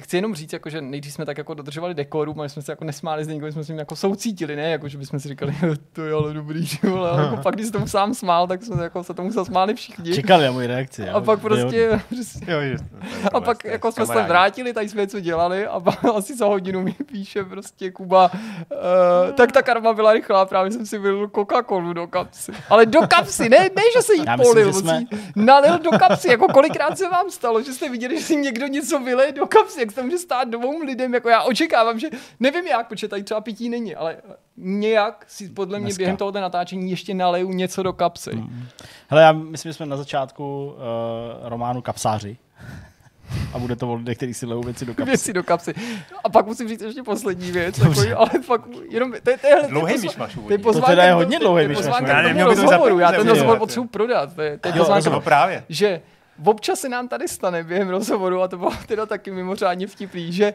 chci 0.00 0.16
jenom 0.16 0.34
říct, 0.34 0.52
jako, 0.52 0.70
že 0.70 0.80
nejdřív 0.80 1.12
jsme 1.12 1.26
tak 1.26 1.38
jako 1.38 1.54
dodržovali 1.54 1.94
dekoru, 1.94 2.34
ale 2.38 2.48
jsme 2.48 2.62
se 2.62 2.72
jako 2.72 2.84
nesmáli 2.84 3.24
s 3.24 3.28
někým, 3.28 3.52
jsme 3.52 3.64
s 3.64 3.68
ním 3.68 3.78
jako 3.78 3.96
soucítili, 3.96 4.56
ne, 4.56 4.70
jako, 4.70 4.88
že 4.88 4.98
bychom 4.98 5.20
si 5.20 5.28
říkali, 5.28 5.54
to 5.92 6.04
je 6.04 6.12
ale 6.12 6.34
dobrý, 6.34 6.66
že 6.66 6.78
vole, 6.82 7.10
ale 7.10 7.22
jako 7.22 7.36
pak, 7.36 7.54
když 7.54 7.66
se 7.66 7.72
tomu 7.72 7.86
sám 7.86 8.14
smál, 8.14 8.46
tak 8.46 8.62
jsme 8.62 8.82
jako 8.82 9.04
se 9.04 9.14
tomu 9.14 9.30
zasmáli 9.30 9.74
všichni. 9.74 10.14
Čekali 10.14 10.44
na 10.44 10.52
moji 10.52 10.66
reakci. 10.66 11.08
A 11.08 11.12
jo. 11.12 11.20
pak 11.20 11.40
prostě, 11.40 12.00
prostě 12.08 12.52
Jo, 12.52 12.78
a 13.32 13.40
pak 13.40 13.64
jako 13.64 13.92
jsme 13.92 14.06
se 14.06 14.22
vrátili, 14.22 14.72
tady 14.72 14.88
jsme 14.88 15.00
něco 15.00 15.20
dělali 15.20 15.66
a 15.66 15.80
pak 15.80 16.04
asi 16.16 16.36
za 16.36 16.46
hodinu 16.46 16.82
mi 16.82 16.92
píše 16.92 17.44
prostě 17.44 17.90
Kuba, 17.90 18.30
uh, 18.32 19.34
tak 19.34 19.52
ta 19.52 19.62
karma 19.62 19.92
byla 19.92 20.12
rychlá, 20.12 20.46
právě 20.46 20.72
jsem 20.72 20.86
si 20.86 20.98
vylil 20.98 21.26
Coca-Colu 21.26 21.92
do 21.92 22.06
kapsy. 22.06 22.52
Ale 22.68 22.86
do 22.86 23.00
kapsy, 23.00 23.48
ne, 23.48 23.58
ne 23.58 23.82
že 23.96 24.02
se 24.02 24.14
jí 24.14 24.22
Já 24.26 24.36
myslím, 24.36 24.52
polil, 24.52 24.72
že 24.72 24.78
jsme- 24.78 25.04
jsme... 25.08 25.44
nalil 25.44 25.78
do 25.78 25.90
kapsy, 25.90 26.28
jako 26.28 26.46
kolikrát 26.48 26.98
se 26.98 27.08
vám 27.08 27.30
stalo, 27.30 27.62
že 27.62 27.72
jste 27.72 27.88
viděli, 27.88 28.18
že 28.18 28.24
si 28.24 28.36
někdo 28.36 28.66
něco 28.66 28.98
vyleje 29.00 29.32
do 29.32 29.46
kapsy, 29.46 29.87
jak 29.88 29.94
se 29.94 30.00
to 30.00 30.04
může 30.06 30.18
stát 30.18 30.48
dvou 30.48 30.78
lidem, 30.82 31.14
jako 31.14 31.28
já 31.28 31.42
očekávám, 31.42 31.98
že 31.98 32.08
nevím 32.40 32.66
jak, 32.66 32.88
protože 32.88 33.08
tady 33.08 33.22
třeba 33.22 33.40
pití 33.40 33.68
není, 33.68 33.94
ale 33.96 34.16
nějak 34.56 35.24
si 35.28 35.48
podle 35.48 35.78
mě 35.78 35.84
Dneska. 35.86 35.98
během 36.00 36.16
tohoto 36.16 36.40
natáčení 36.40 36.90
ještě 36.90 37.14
naleju 37.14 37.52
něco 37.52 37.82
do 37.82 37.92
kapsy. 37.92 38.30
Hele, 39.08 39.22
já 39.22 39.32
myslím, 39.32 39.70
že 39.70 39.74
jsme 39.74 39.86
na 39.86 39.96
začátku 39.96 40.66
uh, 41.42 41.48
románu 41.48 41.82
Kapsáři. 41.82 42.36
A 43.52 43.58
bude 43.58 43.76
to 43.76 43.88
o 43.90 43.94
lidech, 43.94 44.16
kteří 44.16 44.34
si 44.34 44.46
lejou 44.46 44.62
věci 44.62 44.84
do 44.86 44.94
kapsy. 44.94 45.10
věci 45.10 45.32
do 45.32 45.42
kapsy. 45.42 45.74
A 46.24 46.28
pak 46.28 46.46
musím 46.46 46.68
říct 46.68 46.82
ještě 46.82 47.02
poslední 47.02 47.50
věc, 47.52 47.78
takový, 47.78 48.12
ale 48.12 48.30
fakt 48.42 48.64
jenom, 48.90 49.12
to 49.22 49.30
je, 49.30 49.38
to 49.38 49.46
je, 49.46 49.62
Dlouhý 49.68 49.92
to 49.94 49.98
je 50.00 50.02
myšmaš 50.02 50.32
to 50.34 50.38
je 50.40 50.44
úvodní. 50.44 50.62
pozvánka 50.62 50.86
To 50.86 50.92
teda 50.92 51.04
je 51.04 51.12
hodně 51.12 51.38
to- 51.38 51.44
dlouhý 51.44 51.64
to 51.64 51.70
je 51.72 51.76
myšmaš. 51.76 52.02
Já 52.06 52.22
nevím, 52.22 52.42
rozhovoru, 52.42 52.98
já 52.98 53.12
ten 53.12 53.28
rozhovor 53.28 53.58
potřebuji 53.58 53.88
prodat, 53.88 54.34
to 54.34 54.42
je, 54.42 54.58
to 54.58 54.68
je 54.68 54.74
Jo, 54.76 54.84
pozvánka, 54.84 55.20
právě. 55.20 55.64
že 55.68 56.00
občas 56.44 56.80
se 56.80 56.88
nám 56.88 57.08
tady 57.08 57.28
stane 57.28 57.64
během 57.64 57.88
rozhovoru, 57.88 58.42
a 58.42 58.48
to 58.48 58.58
bylo 58.58 58.72
teda 58.86 59.06
taky 59.06 59.30
mimořádně 59.30 59.86
vtipný, 59.86 60.32
že 60.32 60.54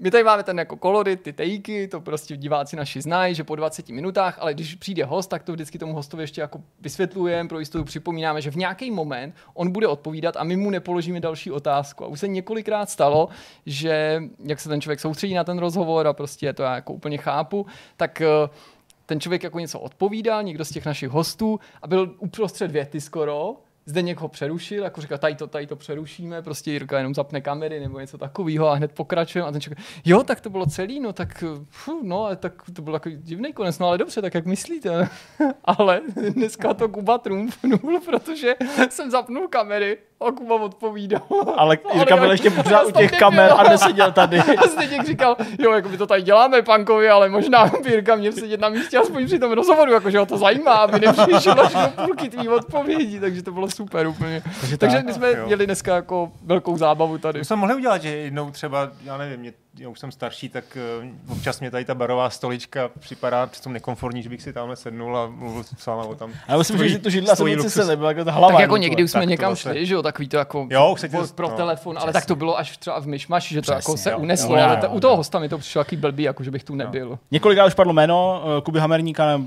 my 0.00 0.10
tady 0.10 0.24
máme 0.24 0.42
ten 0.42 0.58
jako 0.58 0.76
kolorit, 0.76 1.22
ty 1.22 1.32
tejky, 1.32 1.88
to 1.88 2.00
prostě 2.00 2.36
diváci 2.36 2.76
naši 2.76 3.00
znají, 3.00 3.34
že 3.34 3.44
po 3.44 3.56
20 3.56 3.88
minutách, 3.88 4.38
ale 4.40 4.54
když 4.54 4.74
přijde 4.74 5.04
host, 5.04 5.30
tak 5.30 5.42
to 5.42 5.52
vždycky 5.52 5.78
tomu 5.78 5.92
hostovi 5.94 6.22
ještě 6.22 6.40
jako 6.40 6.62
vysvětlujeme, 6.80 7.48
pro 7.48 7.58
jistotu 7.58 7.84
připomínáme, 7.84 8.42
že 8.42 8.50
v 8.50 8.56
nějaký 8.56 8.90
moment 8.90 9.34
on 9.54 9.72
bude 9.72 9.86
odpovídat 9.86 10.36
a 10.36 10.44
my 10.44 10.56
mu 10.56 10.70
nepoložíme 10.70 11.20
další 11.20 11.50
otázku. 11.50 12.04
A 12.04 12.06
už 12.06 12.20
se 12.20 12.28
několikrát 12.28 12.90
stalo, 12.90 13.28
že 13.66 14.22
jak 14.44 14.60
se 14.60 14.68
ten 14.68 14.80
člověk 14.80 15.00
soustředí 15.00 15.34
na 15.34 15.44
ten 15.44 15.58
rozhovor 15.58 16.06
a 16.06 16.12
prostě 16.12 16.52
to 16.52 16.62
já 16.62 16.74
jako 16.74 16.92
úplně 16.92 17.18
chápu, 17.18 17.66
tak 17.96 18.20
eh, 18.20 18.26
ten 19.06 19.20
člověk 19.20 19.42
jako 19.42 19.58
něco 19.58 19.80
odpovídal, 19.80 20.42
někdo 20.42 20.64
z 20.64 20.70
těch 20.70 20.86
našich 20.86 21.08
hostů 21.08 21.60
a 21.82 21.86
byl 21.86 22.14
uprostřed 22.18 22.70
věty 22.70 23.00
skoro, 23.00 23.56
Zdeněk 23.88 24.20
ho 24.20 24.28
přerušil, 24.28 24.82
jako 24.82 25.00
říkal, 25.00 25.18
tady 25.18 25.34
to, 25.34 25.46
tady 25.46 25.66
to 25.66 25.76
přerušíme, 25.76 26.42
prostě 26.42 26.70
Jirka 26.70 26.98
jenom 26.98 27.14
zapne 27.14 27.40
kamery 27.40 27.80
nebo 27.80 28.00
něco 28.00 28.18
takového 28.18 28.68
a 28.68 28.74
hned 28.74 28.92
pokračujeme. 28.92 29.48
A 29.48 29.52
ten 29.52 29.60
člověk, 29.60 29.78
jo, 30.04 30.22
tak 30.22 30.40
to 30.40 30.50
bylo 30.50 30.66
celý, 30.66 31.00
no 31.00 31.12
tak, 31.12 31.44
fuh, 31.70 32.02
no, 32.02 32.24
ale 32.24 32.36
tak 32.36 32.62
to 32.72 32.82
byl 32.82 32.92
takový 32.92 33.16
divný 33.16 33.52
konec, 33.52 33.78
no 33.78 33.86
ale 33.86 33.98
dobře, 33.98 34.22
tak 34.22 34.34
jak 34.34 34.46
myslíte? 34.46 35.08
ale 35.64 36.00
dneska 36.34 36.74
to 36.74 36.88
Kuba 36.88 37.18
trumfnul, 37.18 38.00
protože 38.04 38.54
jsem 38.90 39.10
zapnul 39.10 39.48
kamery 39.48 39.98
a 40.20 40.32
Kuba 40.32 40.54
odpovídal. 40.54 41.22
Ale 41.56 41.78
Jirka 41.94 42.16
byl 42.16 42.30
ještě 42.30 42.50
pořád 42.50 42.86
u 42.86 42.90
těch 42.90 43.10
kamer 43.10 43.52
a 43.56 43.62
neseděl 43.62 44.12
tady. 44.12 44.38
A 44.58 44.66
Zdeněk 44.66 45.06
říkal, 45.06 45.36
jo, 45.58 45.72
jako 45.72 45.88
my 45.88 45.96
to 45.98 46.06
tady 46.06 46.22
děláme, 46.22 46.62
pankovi, 46.62 47.10
ale 47.10 47.28
možná 47.28 47.70
by 47.82 47.90
Jirka 47.90 48.16
měl 48.16 48.32
sedět 48.32 48.60
na 48.60 48.68
místě 48.68 48.98
aspoň 48.98 49.26
při 49.26 49.38
tom 49.38 49.52
rozhovoru, 49.52 49.92
jakože 49.92 50.18
ho 50.18 50.26
to 50.26 50.38
zajímá, 50.38 50.72
aby 50.72 51.00
nepřišel 51.00 51.60
až 51.60 51.72
do 51.72 52.04
půlky 52.04 52.28
tvý 52.28 52.48
odpovědí, 52.48 53.20
takže 53.20 53.42
to 53.42 53.52
bylo 53.52 53.70
super 53.70 54.06
úplně. 54.06 54.42
Takže, 54.60 54.76
takže 54.76 54.96
tak, 54.96 55.06
my 55.06 55.12
jsme 55.12 55.32
jo. 55.32 55.46
měli 55.46 55.66
dneska 55.66 55.94
jako 55.94 56.32
velkou 56.42 56.76
zábavu 56.76 57.18
tady. 57.18 57.38
To 57.38 57.44
jsme 57.44 57.56
mohli 57.56 57.74
udělat, 57.74 58.02
že 58.02 58.08
jednou 58.08 58.50
třeba, 58.50 58.90
já 59.04 59.16
nevím, 59.18 59.40
mě, 59.40 59.52
já 59.80 59.88
už 59.88 59.98
jsem 59.98 60.12
starší, 60.12 60.48
tak 60.48 60.64
uh, 61.02 61.32
občas 61.32 61.60
mě 61.60 61.70
tady 61.70 61.84
ta 61.84 61.94
barová 61.94 62.30
stolička 62.30 62.90
připadá 62.98 63.46
přitom 63.46 63.72
nekomfortní, 63.72 64.22
že 64.22 64.28
bych 64.28 64.42
si 64.42 64.52
tamhle 64.52 64.76
sednul 64.76 65.18
a 65.18 65.26
mluvil 65.26 65.64
s 65.78 65.86
váma 65.86 66.02
o 66.02 66.14
tam. 66.14 66.30
Ale 66.48 66.64
říct, 66.64 66.80
že 66.80 66.98
to 66.98 67.10
židla 67.10 67.34
stojí 67.34 67.56
se 67.70 67.84
nebyla, 67.84 68.10
jako 68.10 68.24
ta 68.24 68.32
hlava. 68.32 68.52
Tak 68.52 68.60
jako 68.60 68.76
někdy 68.76 69.04
už 69.04 69.10
jsme 69.10 69.26
někam 69.26 69.56
šli, 69.56 69.86
že 69.86 69.94
jo, 69.94 70.02
takový 70.02 70.28
to 70.28 70.36
jako 70.36 70.66
Jo, 70.70 70.90
už 70.92 71.00
se 71.00 71.08
ti 71.08 71.16
pro, 71.16 71.26
to- 71.26 71.34
pro 71.34 71.48
no, 71.48 71.56
telefon, 71.56 71.98
ale 71.98 72.12
tak 72.12 72.26
to 72.26 72.36
bylo 72.36 72.58
až 72.58 72.76
třeba 72.76 73.00
v 73.00 73.06
myšmaši, 73.06 73.54
že 73.54 73.60
to 73.60 73.62
Přesně, 73.62 73.74
jako 73.74 73.96
se 73.96 74.10
jo. 74.10 74.18
uneslo, 74.18 74.56
Jo, 74.56 74.62
ale 74.62 74.74
jo, 74.74 74.80
ta, 74.80 74.86
jo. 74.86 74.92
u 74.92 75.00
toho 75.00 75.16
hosta 75.16 75.38
mi 75.38 75.48
to 75.48 75.58
přišlo 75.58 75.80
jaký 75.80 75.96
blbý, 75.96 76.22
jako 76.22 76.42
že 76.44 76.50
bych 76.50 76.64
tu 76.64 76.74
nebyl. 76.74 77.18
Několikrát 77.30 77.66
už 77.66 77.74
padlo 77.74 77.92
jméno 77.92 78.42
eh, 78.58 78.60
Kuby 78.60 78.80
Hamerníka, 78.80 79.40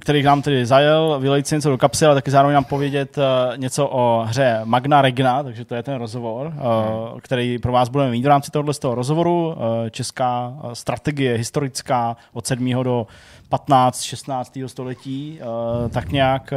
který 0.00 0.22
nám 0.22 0.42
tedy 0.42 0.66
zajel, 0.66 1.16
vylejt 1.20 1.46
si 1.46 1.54
něco 1.54 1.70
do 1.70 1.78
kapsy, 1.78 2.06
ale 2.06 2.14
taky 2.14 2.30
zároveň 2.30 2.54
nám 2.54 2.64
povědět 2.64 3.18
eh, 3.18 3.56
něco 3.56 3.88
o 3.88 4.24
hře 4.26 4.60
Magna 4.64 5.02
Regna, 5.02 5.42
takže 5.42 5.64
to 5.64 5.74
je 5.74 5.82
ten 5.82 5.94
rozhovor, 5.94 6.52
eh, 6.56 7.20
který 7.20 7.58
pro 7.58 7.72
vás 7.72 7.88
budeme 7.88 8.10
mít 8.10 8.24
v 8.24 8.26
rámci 8.28 8.50
tohoto 8.50 8.72
z 8.74 8.78
toho 8.78 8.94
rozhovoru. 8.94 9.56
Česká 9.90 10.56
eh, 10.56 10.74
strategie 10.74 11.36
historická 11.36 12.16
od 12.32 12.46
7. 12.46 12.82
do 12.82 13.06
15. 13.48 14.02
16. 14.02 14.58
století, 14.66 15.38
eh, 15.40 15.88
tak 15.88 16.12
nějak, 16.12 16.52
eh, 16.52 16.56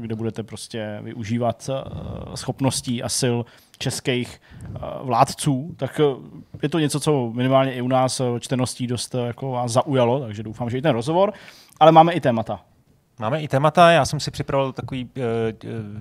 kde 0.00 0.14
budete 0.14 0.42
prostě 0.42 0.98
využívat 1.02 1.70
schopností 2.34 3.02
a 3.02 3.08
sil 3.20 3.36
českých 3.78 4.40
vládců, 5.02 5.74
tak 5.76 6.00
je 6.62 6.68
to 6.68 6.78
něco, 6.78 7.00
co 7.00 7.30
minimálně 7.34 7.74
i 7.74 7.80
u 7.80 7.88
nás 7.88 8.22
čteností 8.40 8.86
dost 8.86 9.14
jako 9.14 9.50
vás 9.50 9.72
zaujalo, 9.72 10.20
takže 10.20 10.42
doufám, 10.42 10.70
že 10.70 10.78
i 10.78 10.82
ten 10.82 10.92
rozhovor, 10.92 11.32
ale 11.80 11.92
máme 11.92 12.12
i 12.12 12.20
témata. 12.20 12.60
Máme 13.18 13.42
i 13.42 13.48
témata, 13.48 13.90
já 13.90 14.04
jsem 14.04 14.20
si 14.20 14.30
připravil 14.30 14.72
takový 14.72 15.04
uh, 15.04 15.22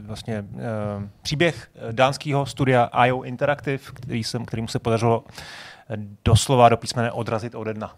vlastně 0.07 0.41
uh, 0.41 0.59
příběh 1.21 1.69
dánského 1.91 2.45
studia 2.45 2.89
IO 3.05 3.21
Interactive, 3.21 3.77
který 3.93 4.23
jsem, 4.23 4.45
kterýmu 4.45 4.67
se 4.67 4.79
podařilo 4.79 5.23
eh, 5.27 5.33
doslova 6.25 6.69
do 6.69 6.77
písmene 6.77 7.11
odrazit 7.11 7.55
ode 7.55 7.73
dna. 7.73 7.95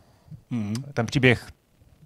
Mm. 0.50 0.74
Ten 0.94 1.06
příběh 1.06 1.48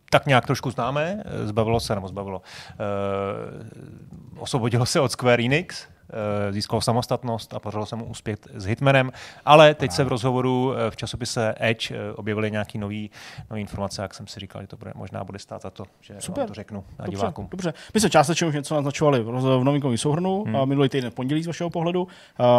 tak 0.09 0.25
nějak 0.25 0.45
trošku 0.45 0.71
známe, 0.71 1.23
eh, 1.25 1.47
zbavilo 1.47 1.79
se, 1.79 1.95
nebo 1.95 2.07
zbavilo, 2.07 2.41
uh, 2.41 4.41
osvobodilo 4.41 4.85
se 4.85 5.00
od 5.00 5.11
Square 5.11 5.43
Enix, 5.43 5.88
eh, 6.50 6.53
získalo 6.53 6.82
samostatnost 6.82 7.53
a 7.53 7.60
podařilo 7.60 7.86
se 7.86 7.96
mu 7.96 8.06
uspět 8.06 8.48
s 8.53 8.65
Hitmanem, 8.65 9.12
ale 9.46 9.74
teď 9.74 9.91
se 9.91 10.03
v 10.03 10.08
rozhovoru 10.08 10.74
eh, 10.74 10.91
v 10.91 10.96
časopise 10.96 11.56
Edge 11.58 11.91
eh, 11.91 12.13
objevily 12.13 12.51
nějaké 12.51 12.80
nové 12.80 13.08
informace, 13.56 14.01
jak 14.01 14.13
jsem 14.13 14.27
si 14.27 14.39
říkal, 14.39 14.62
že 14.62 14.68
to 14.68 14.77
bude, 14.77 14.91
možná 14.96 15.24
bude 15.24 15.39
stát 15.39 15.62
za 15.62 15.70
to, 15.70 15.84
že 16.01 16.15
Super. 16.20 16.41
vám 16.41 16.48
to 16.48 16.53
řeknu 16.53 16.84
na 17.00 17.06
Dobře, 17.06 17.18
divákům. 17.18 17.48
dobře. 17.51 17.74
My 17.94 18.00
jsme 18.00 18.10
částečně 18.10 18.48
už 18.48 18.56
něco 18.56 18.75
naznačovali 18.75 19.24
v 19.24 19.63
novinkovém 19.63 19.98
souhrnu, 19.98 20.44
hmm. 20.44 20.70
minulý 20.70 20.89
týden 20.89 21.12
v 21.12 21.13
pondělí 21.13 21.44
z 21.44 21.48
vašeho 21.48 21.70
pohledu, 21.70 22.08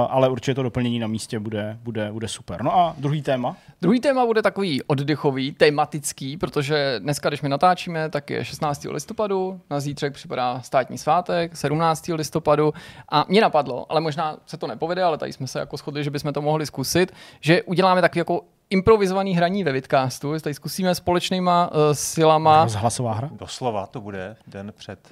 ale 0.08 0.28
určitě 0.28 0.54
to 0.54 0.62
doplnění 0.62 0.98
na 0.98 1.06
místě 1.06 1.38
bude, 1.38 1.78
bude, 1.82 2.12
bude 2.12 2.28
super. 2.28 2.62
No 2.62 2.76
a 2.76 2.94
druhý 2.98 3.22
téma. 3.22 3.56
Druhý 3.82 4.00
téma 4.00 4.26
bude 4.26 4.42
takový 4.42 4.82
oddechový, 4.82 5.52
tematický, 5.52 6.36
protože 6.36 6.96
dneska, 6.98 7.28
když 7.28 7.42
my 7.42 7.48
natáčíme, 7.48 8.10
tak 8.10 8.30
je 8.30 8.44
16. 8.44 8.84
listopadu, 8.84 9.60
na 9.70 9.80
zítřek 9.80 10.14
připadá 10.14 10.60
státní 10.60 10.98
svátek, 10.98 11.56
17. 11.56 12.08
listopadu 12.08 12.74
a 13.08 13.24
mě 13.28 13.40
napadlo, 13.42 13.86
ale 13.88 14.00
možná 14.00 14.36
se 14.46 14.56
to 14.56 14.66
nepovede, 14.66 15.02
ale 15.02 15.18
tady 15.18 15.32
jsme 15.32 15.46
se 15.46 15.58
jako 15.58 15.76
shodli, 15.76 16.04
že 16.04 16.10
bychom 16.10 16.32
to 16.32 16.42
mohli 16.42 16.66
zkusit, 16.66 17.12
že 17.40 17.62
uděláme 17.62 18.00
takový 18.00 18.18
jako 18.18 18.40
improvizovaný 18.70 19.36
hraní 19.36 19.64
ve 19.64 19.72
Vidcastu, 19.72 20.40
tady 20.40 20.54
zkusíme 20.54 20.94
společnýma 20.94 21.70
uh, 21.72 21.78
silama 21.92 22.64
Rozhlasová 22.64 23.14
hra. 23.14 23.30
Doslova 23.32 23.86
to 23.86 24.00
bude 24.00 24.36
den 24.46 24.72
před. 24.76 25.08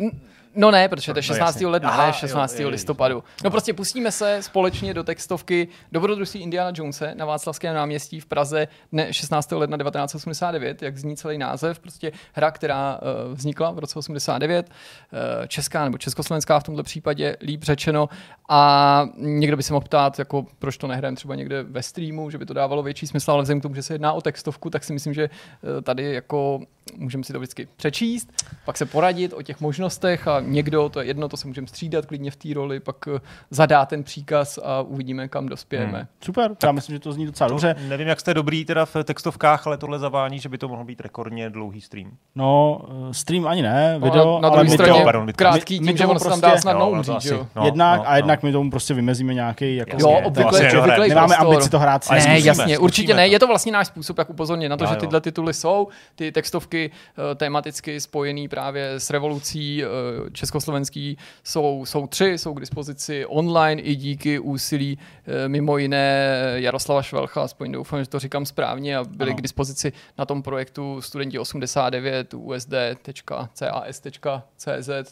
No 0.55 0.71
ne, 0.71 0.89
protože 0.89 1.13
to 1.13 1.19
je 1.19 1.23
No, 1.23 1.27
16. 1.27 1.55
jasně. 1.55 1.67
ledna, 1.67 1.89
Aha, 1.91 2.03
ne 2.03 2.09
jo, 2.09 2.13
16. 2.13 2.61
jo, 2.61 2.69
listopadu. 2.69 3.25
No 3.45 3.51
prostě 3.51 3.75
pustíme 3.75 4.13
se 4.13 4.43
společně 4.43 4.95
do 4.95 5.05
textovky 5.05 5.69
Dobrodružství 5.93 6.41
Indiana 6.41 6.73
Jonese 6.75 7.15
na 7.15 7.25
Václavském 7.25 7.75
náměstí 7.75 8.21
v 8.21 8.27
Praze 8.27 8.69
dne 8.93 9.13
16. 9.13 9.53
ledna 9.53 9.77
1989, 9.79 10.83
jak 10.83 10.99
zní 10.99 11.17
celý 11.17 11.39
název. 11.39 11.79
Prostě 11.79 12.13
hra, 12.33 12.51
která 12.51 12.99
uh, 13.29 13.35
vznikla 13.35 13.71
v 13.71 13.79
roce 13.79 13.99
89, 13.99 14.71
uh, 15.13 15.47
česká 15.47 15.85
nebo 15.85 15.99
československá 15.99 16.61
v 16.61 16.63
tomto 16.65 16.83
případě, 16.83 17.37
líp 17.41 17.63
řečeno. 17.65 18.09
A 18.49 19.05
někdo 19.17 19.57
by 19.57 19.63
se 19.63 19.73
mohl 19.73 19.85
ptát, 19.85 20.19
jako, 20.19 20.47
proč 20.59 20.77
to 20.77 20.87
nehrajeme 20.87 21.17
třeba 21.17 21.35
někde 21.35 21.63
ve 21.63 21.83
streamu, 21.83 22.31
že 22.31 22.39
by 22.39 22.47
to 22.47 22.55
dávalo 22.55 22.83
větší 22.83 23.07
smysl, 23.07 23.31
ale 23.31 23.43
vzhledem 23.43 23.61
k 23.61 23.63
tomu, 23.63 23.75
že 23.75 23.83
se 23.83 23.95
jedná 23.95 24.13
o 24.13 24.21
textovku, 24.21 24.71
tak 24.71 24.85
si 24.85 24.93
myslím, 24.93 25.15
že 25.15 25.31
uh, 25.31 25.81
tady 25.81 26.15
jako 26.15 26.61
můžeme 26.97 27.25
si 27.25 27.33
to 27.33 27.39
vždycky 27.39 27.69
přečíst, 27.77 28.33
pak 28.65 28.77
se 28.77 28.87
poradit 28.87 29.33
o 29.33 29.43
těch 29.43 29.61
možnostech 29.61 30.29
a 30.29 30.41
někdo, 30.41 30.89
to 30.89 31.01
je 31.01 31.07
jedno, 31.07 31.29
to 31.29 31.37
se 31.37 31.49
můžeme 31.49 31.67
střídat 31.67 32.07
klidně 32.07 32.31
v 32.31 32.37
té 32.37 32.49
roli, 32.55 32.81
pak 32.81 32.97
eh, 33.17 33.21
zadá 33.51 33.87
ten 33.87 34.03
příkaz 34.03 34.59
a 34.65 34.83
uvidíme, 34.83 35.29
kam 35.29 35.47
dospějeme. 35.49 35.99
Hmm. 35.99 36.07
Super, 36.25 36.57
já 36.63 36.73
myslím, 36.73 36.97
že 36.97 37.01
to 37.01 37.13
zní 37.13 37.27
docela 37.27 37.49
dobře. 37.49 37.77
Nevím, 37.89 38.09
jak 38.09 38.21
jste 38.21 38.35
dobrý 38.35 38.65
teda 38.65 38.85
v 38.87 38.97
textovkách, 39.05 39.67
ale 39.67 39.77
tohle 39.79 39.99
zavání, 39.99 40.39
že 40.39 40.49
by 40.49 40.59
to 40.59 40.69
mohl 40.69 40.85
být 40.85 41.01
rekordně 41.01 41.51
dlouhý 41.51 41.81
stream. 41.81 42.11
No, 42.35 42.81
eh, 43.11 43.15
stream 43.15 43.47
ani 43.47 43.63
ne, 43.63 43.97
No, 43.99 44.05
video, 44.07 44.37
a 44.37 44.41
na 44.41 44.49
ale 44.49 44.57
druhé 44.57 44.65
my 44.65 44.71
straně 44.85 44.99
to, 44.99 45.05
pardon, 45.05 45.33
krátký 45.37 45.79
tím, 45.79 45.87
my 45.87 45.93
že 45.93 45.99
tomu 45.99 46.13
on 46.13 46.19
se 46.19 46.29
tam 46.29 46.41
prostě- 46.41 46.55
dá 46.57 46.61
snadno 46.61 46.81
no 46.81 46.87
to 46.91 46.93
umřít, 46.97 47.15
asi- 47.17 47.29
že 47.29 47.35
jo? 47.35 47.47
no, 47.57 47.65
jednak 47.65 48.01
no, 48.01 48.09
a 48.11 48.17
jednak 48.17 48.43
no. 48.43 48.47
my 48.47 48.53
tomu 48.53 48.71
prostě 48.71 48.95
vymezíme 48.95 49.35
nějaký 49.35 49.77
jako... 49.77 49.97
Jo, 50.01 50.19
to 50.23 50.27
obvykle, 50.29 50.63
nedohrajeme. 50.63 50.95
obvykle 50.97 51.09
Nemáme 51.09 51.37
ambici 51.37 51.71
to 51.71 51.79
hrát 51.79 52.05
si. 52.05 52.11
Ale 52.11 52.21
Ne, 52.25 52.41
jasně, 52.41 52.79
určitě 52.79 53.15
ne. 53.15 53.27
to. 53.27 53.33
Je 53.33 53.39
to 53.39 53.47
vlastně 53.47 53.73
náš 53.73 53.87
způsob, 53.87 54.19
jak 54.19 54.31
upozornit 54.31 54.69
na 54.69 54.77
to, 54.77 54.87
že 54.87 54.97
tyhle 54.97 55.21
tituly 55.21 55.55
jsou, 55.55 55.89
ty 56.15 56.33
textovky 56.33 56.80
eh, 56.81 57.35
tematicky 57.35 58.01
spojený 58.01 58.49
právě 58.49 58.91
s 58.91 59.11
revolucí 59.11 59.85
eh, 59.85 59.87
československý 60.33 61.17
jsou, 61.45 61.87
jsou 61.87 62.07
tři, 62.07 62.39
jsou 62.39 62.55
k 62.55 62.61
dispozici 62.61 63.27
online 63.27 63.83
i 63.83 63.95
díky 63.95 64.39
úsilí 64.39 64.99
eh, 64.99 65.49
mimo 65.49 65.79
jiné 65.79 66.31
Jaroslava 66.55 67.03
Švelcha, 67.03 67.43
aspoň 67.43 67.73
doufám, 67.73 68.01
že 68.01 68.09
to 68.09 68.19
říkám 68.19 68.47
správně, 68.47 68.97
a 68.97 69.05
byly 69.05 69.31
Ano. 69.31 69.39
k 69.39 69.43
dispozici 69.43 69.93
na 70.19 70.27
tom 70.27 70.43
projektu 70.43 71.01
studenti 71.01 71.39
89 71.39 72.35
usd.cas.cz, 72.35 73.93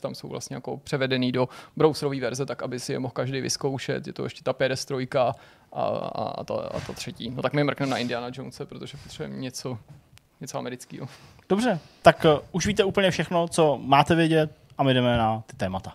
tam 0.00 0.14
jsou 0.14 0.28
vlastně 0.28 0.56
jako 0.56 0.76
převedený 0.76 1.32
do 1.32 1.48
browserové 1.76 2.20
verze, 2.20 2.46
tak 2.46 2.62
aby 2.62 2.80
si 2.80 2.92
je 2.92 2.98
mohl 2.98 3.12
každý 3.12 3.40
vyzkoušet, 3.40 4.06
je 4.06 4.12
to 4.12 4.24
ještě 4.24 4.42
ta 4.44 4.52
PS3 4.52 5.06
a, 5.18 5.34
a, 5.72 5.84
a, 6.38 6.44
to, 6.44 6.76
a 6.76 6.80
to 6.80 6.92
třetí. 6.92 7.30
No 7.30 7.42
tak 7.42 7.52
my 7.52 7.64
mrkneme 7.64 7.90
na 7.90 7.98
Indiana 7.98 8.30
Jonese, 8.32 8.66
protože 8.66 8.96
potřebujeme 8.96 9.42
něco, 9.42 9.78
něco 10.40 10.58
amerického. 10.58 11.08
Dobře, 11.48 11.78
tak 12.02 12.24
uh, 12.24 12.40
už 12.52 12.66
víte 12.66 12.84
úplně 12.84 13.10
všechno, 13.10 13.48
co 13.48 13.80
máte 13.82 14.14
vědět 14.14 14.50
a 14.78 14.82
my 14.82 14.94
jdeme 14.94 15.16
na 15.16 15.42
ty 15.46 15.56
témata. 15.56 15.92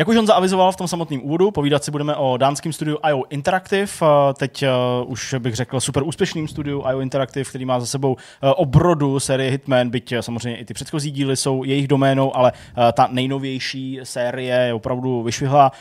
Jak 0.00 0.08
už 0.08 0.16
on 0.16 0.26
zaavizoval 0.26 0.72
v 0.72 0.76
tom 0.76 0.88
samotném 0.88 1.20
úvodu, 1.22 1.50
povídat 1.50 1.84
si 1.84 1.90
budeme 1.90 2.16
o 2.16 2.36
dánském 2.36 2.72
studiu 2.72 2.98
IO 3.08 3.22
Interactive, 3.30 3.92
eh, 4.02 4.06
teď 4.34 4.64
uh, 5.02 5.12
už 5.12 5.34
bych 5.38 5.54
řekl 5.54 5.80
super 5.80 6.02
úspěšným 6.02 6.48
studiu 6.48 6.84
IO 6.90 7.00
Interactive, 7.00 7.44
který 7.44 7.64
má 7.64 7.80
za 7.80 7.86
sebou 7.86 8.12
uh, 8.12 8.16
obrodu 8.56 9.20
série 9.20 9.50
Hitman, 9.50 9.90
byť 9.90 10.14
samozřejmě 10.20 10.58
i 10.58 10.64
ty 10.64 10.74
předchozí 10.74 11.10
díly 11.10 11.36
jsou 11.36 11.64
jejich 11.64 11.88
doménou, 11.88 12.36
ale 12.36 12.52
uh, 12.52 12.84
ta 12.92 13.08
nejnovější 13.10 14.00
série 14.02 14.56
je 14.56 14.74
opravdu 14.74 15.22
vyšvihla 15.22 15.72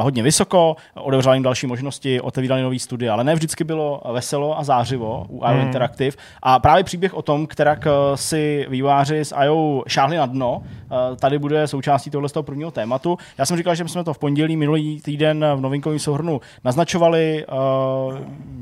hodně 0.00 0.22
vysoko, 0.22 0.76
otevřela 0.94 1.34
jim 1.34 1.42
další 1.42 1.66
možnosti, 1.66 2.20
otevírali 2.20 2.62
nový 2.62 2.78
studia, 2.78 3.12
ale 3.12 3.24
ne 3.24 3.34
vždycky 3.34 3.64
bylo 3.64 4.02
veselo 4.12 4.58
a 4.58 4.64
zářivo 4.64 5.26
u 5.28 5.36
IO 5.36 5.56
Hmm. 5.56 5.66
Interactive. 5.66 6.16
A 6.42 6.58
právě 6.58 6.84
příběh 6.84 7.14
o 7.14 7.22
tom, 7.22 7.46
kterak 7.46 7.86
eh, 7.86 7.90
si 8.14 8.66
výváři 8.68 9.24
z 9.24 9.32
IO 9.44 9.82
šáhli 9.86 10.16
na 10.16 10.26
dno, 10.26 10.62
eh, 10.62 11.16
tady 11.16 11.38
bude 11.38 11.66
součástí 11.66 12.10
tohle 12.10 12.28
z 12.28 12.32
toho 12.32 12.42
prvního 12.42 12.70
tématu. 12.70 13.18
Já 13.38 13.46
jsem 13.46 13.55
říkal, 13.56 13.74
že 13.74 13.88
jsme 13.88 14.04
to 14.04 14.14
v 14.14 14.18
pondělí 14.18 14.56
minulý 14.56 15.00
týden 15.00 15.44
v 15.56 15.60
novinkovém 15.60 15.98
souhrnu 15.98 16.40
naznačovali, 16.64 17.44
eh, 17.48 17.54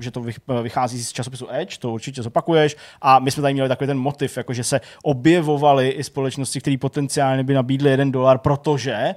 že 0.01 0.11
to 0.11 0.21
vych- 0.21 0.63
vychází 0.63 1.05
z 1.05 1.13
časopisu 1.13 1.47
Edge, 1.51 1.79
to 1.79 1.91
určitě 1.93 2.23
zopakuješ. 2.23 2.77
A 3.03 3.19
my 3.19 3.31
jsme 3.31 3.41
tady 3.41 3.55
měli 3.55 3.69
takový 3.69 3.87
ten 3.87 3.99
motiv, 3.99 4.37
jako 4.37 4.53
že 4.53 4.65
se 4.65 4.81
objevovaly 5.03 5.89
i 5.89 6.05
společnosti, 6.05 6.61
které 6.61 6.77
potenciálně 6.81 7.45
by 7.45 7.55
nabídly 7.55 7.91
jeden 7.91 8.13
dolar, 8.13 8.39
protože 8.39 8.93
eh, 8.95 9.15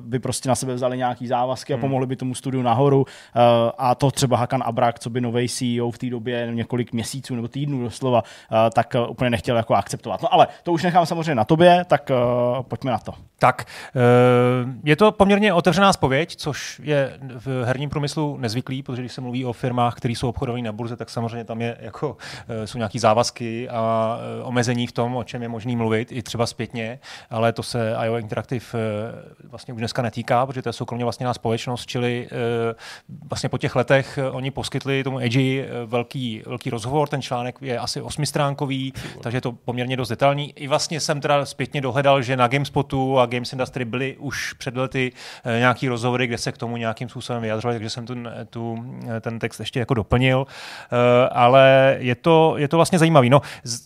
by 0.00 0.18
prostě 0.18 0.48
na 0.48 0.54
sebe 0.54 0.74
vzali 0.74 0.96
nějaký 0.98 1.26
závazky 1.26 1.74
a 1.74 1.76
pomohli 1.76 2.06
by 2.06 2.16
tomu 2.16 2.34
studiu 2.34 2.62
nahoru. 2.62 3.06
Eh, 3.08 3.40
a 3.78 3.94
to 3.94 4.10
třeba 4.10 4.36
Hakan 4.36 4.62
Abrak, 4.66 4.98
co 4.98 5.10
by 5.10 5.20
nový 5.20 5.48
CEO 5.48 5.90
v 5.90 5.98
té 5.98 6.10
době 6.10 6.48
několik 6.52 6.92
měsíců 6.92 7.34
nebo 7.34 7.48
týdnů 7.48 7.82
doslova, 7.82 8.22
eh, 8.66 8.70
tak 8.70 8.94
úplně 9.08 9.30
nechtěl 9.30 9.56
jako 9.56 9.74
akceptovat. 9.74 10.22
No 10.22 10.34
ale 10.34 10.46
to 10.62 10.72
už 10.72 10.82
nechám 10.82 11.06
samozřejmě 11.06 11.34
na 11.34 11.44
tobě, 11.44 11.84
tak 11.88 12.10
eh, 12.10 12.14
pojďme 12.62 12.90
na 12.90 12.98
to. 12.98 13.12
Tak, 13.38 13.64
je 14.84 14.96
to 14.96 15.12
poměrně 15.12 15.52
otevřená 15.52 15.92
spověď, 15.92 16.36
což 16.36 16.80
je 16.84 17.18
v 17.38 17.64
herním 17.64 17.90
průmyslu 17.90 18.36
nezvyklý, 18.36 18.82
protože 18.82 19.02
když 19.02 19.12
se 19.12 19.20
mluví 19.20 19.44
o 19.44 19.52
firmách, 19.52 19.94
které 19.94 20.12
jsou 20.12 20.28
obchodované 20.28 20.62
na 20.62 20.72
burze, 20.72 20.96
tak 20.96 21.10
samozřejmě 21.10 21.44
tam 21.44 21.60
je 21.60 21.76
jako, 21.80 22.16
eh, 22.48 22.66
jsou 22.66 22.78
nějaký 22.78 22.98
závazky 22.98 23.68
a 23.68 24.18
eh, 24.40 24.42
omezení 24.42 24.86
v 24.86 24.92
tom, 24.92 25.16
o 25.16 25.24
čem 25.24 25.42
je 25.42 25.48
možný 25.48 25.76
mluvit, 25.76 26.12
i 26.12 26.22
třeba 26.22 26.46
zpětně, 26.46 26.98
ale 27.30 27.52
to 27.52 27.62
se 27.62 27.96
IO 28.04 28.18
Interactive 28.18 28.64
eh, 28.74 29.48
vlastně 29.48 29.74
už 29.74 29.78
dneska 29.80 30.02
netýká, 30.02 30.46
protože 30.46 30.62
to 30.62 30.68
je 30.68 30.72
soukromně 30.72 31.04
vlastněná 31.04 31.34
společnost, 31.34 31.86
čili 31.86 32.28
vlastně 33.28 33.48
po 33.48 33.58
těch 33.58 33.76
letech 33.76 34.18
oni 34.32 34.50
poskytli 34.50 35.04
tomu 35.04 35.20
Edgy 35.20 35.64
velký, 35.86 36.42
velký 36.46 36.70
rozhovor, 36.70 37.08
ten 37.08 37.22
článek 37.22 37.58
je 37.60 37.78
asi 37.78 38.00
osmistránkový, 38.00 38.92
takže 39.20 39.36
je 39.36 39.40
to 39.40 39.52
poměrně 39.52 39.96
dost 39.96 40.08
detailní. 40.08 40.52
I 40.52 40.68
vlastně 40.68 41.00
jsem 41.00 41.20
teda 41.20 41.46
zpětně 41.46 41.80
dohledal, 41.80 42.22
že 42.22 42.36
na 42.36 42.48
GameSpotu 42.48 43.18
a 43.18 43.26
Games 43.26 43.52
Industry 43.52 43.84
byly 43.84 44.16
už 44.16 44.55
před 44.58 44.76
lety 44.76 45.12
eh, 45.44 45.58
nějaký 45.58 45.88
rozhovory, 45.88 46.26
kde 46.26 46.38
se 46.38 46.52
k 46.52 46.58
tomu 46.58 46.76
nějakým 46.76 47.08
způsobem 47.08 47.42
vyjadřoval, 47.42 47.74
takže 47.74 47.90
jsem 47.90 48.06
tu, 48.06 48.14
tu, 48.50 48.84
ten 49.20 49.38
text 49.38 49.60
ještě 49.60 49.78
jako 49.78 49.94
doplnil, 49.94 50.46
ale 51.30 51.96
je 51.98 52.14
to, 52.14 52.54
je 52.56 52.68
to 52.68 52.76
vlastně 52.76 52.98
zajímavý. 52.98 53.30
No, 53.30 53.42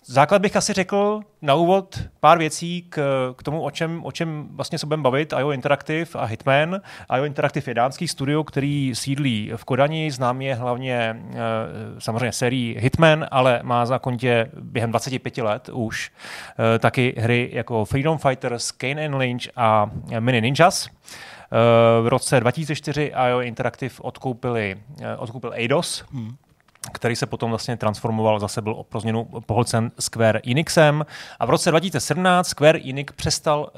základ 0.07 0.43
bych 0.43 0.57
asi 0.57 0.73
řekl 0.73 1.21
na 1.43 1.55
úvod 1.55 1.99
pár 2.21 2.39
věcí 2.39 2.87
k, 2.89 3.01
k 3.37 3.43
tomu, 3.43 3.63
o 3.63 3.71
čem, 3.71 4.05
o 4.05 4.13
čem 4.13 4.49
vlastně 4.51 4.79
se 4.79 4.87
budeme 4.87 5.03
bavit, 5.03 5.35
IO 5.39 5.51
Interactive 5.51 6.07
a 6.15 6.25
Hitman. 6.25 6.81
IO 7.17 7.25
Interactive 7.25 7.71
je 7.71 7.75
dánský 7.75 8.09
studio, 8.09 8.45
který 8.45 8.93
sídlí 8.95 9.53
v 9.57 9.65
Kodani, 9.65 10.11
znám 10.11 10.43
je 10.43 10.55
hlavně 10.55 11.23
samozřejmě 11.99 12.33
sérií 12.33 12.77
Hitman, 12.79 13.27
ale 13.31 13.61
má 13.63 13.87
za 13.87 13.99
kontě 13.99 14.51
během 14.61 14.91
25 14.91 15.39
let 15.39 15.69
už 15.73 16.13
taky 16.79 17.15
hry 17.19 17.51
jako 17.53 17.85
Freedom 17.85 18.19
Fighters, 18.19 18.71
Kane 18.71 19.05
and 19.05 19.15
Lynch 19.15 19.49
a 19.57 19.91
Mini 20.21 20.41
Ninjas. 20.61 20.91
V 22.05 22.09
roce 22.09 22.41
2004 22.41 23.13
IO 23.31 23.41
Interactive 23.41 23.95
odkoupili, 24.01 24.77
odkoupil 25.19 25.53
Eidos, 25.53 26.05
hmm 26.13 26.37
který 26.93 27.17
se 27.17 27.27
potom 27.27 27.51
vlastně 27.51 27.77
transformoval, 27.77 28.41
zase 28.41 28.63
byl 28.63 28.85
pro 28.89 29.01
změnu 29.01 29.29
pohlcen 29.47 29.91
Square 29.99 30.41
Enixem 30.47 31.07
a 31.39 31.47
v 31.47 31.51
roce 31.51 31.71
2017 31.71 32.49
Square 32.49 32.79
Enix 32.79 33.13
přestal 33.17 33.71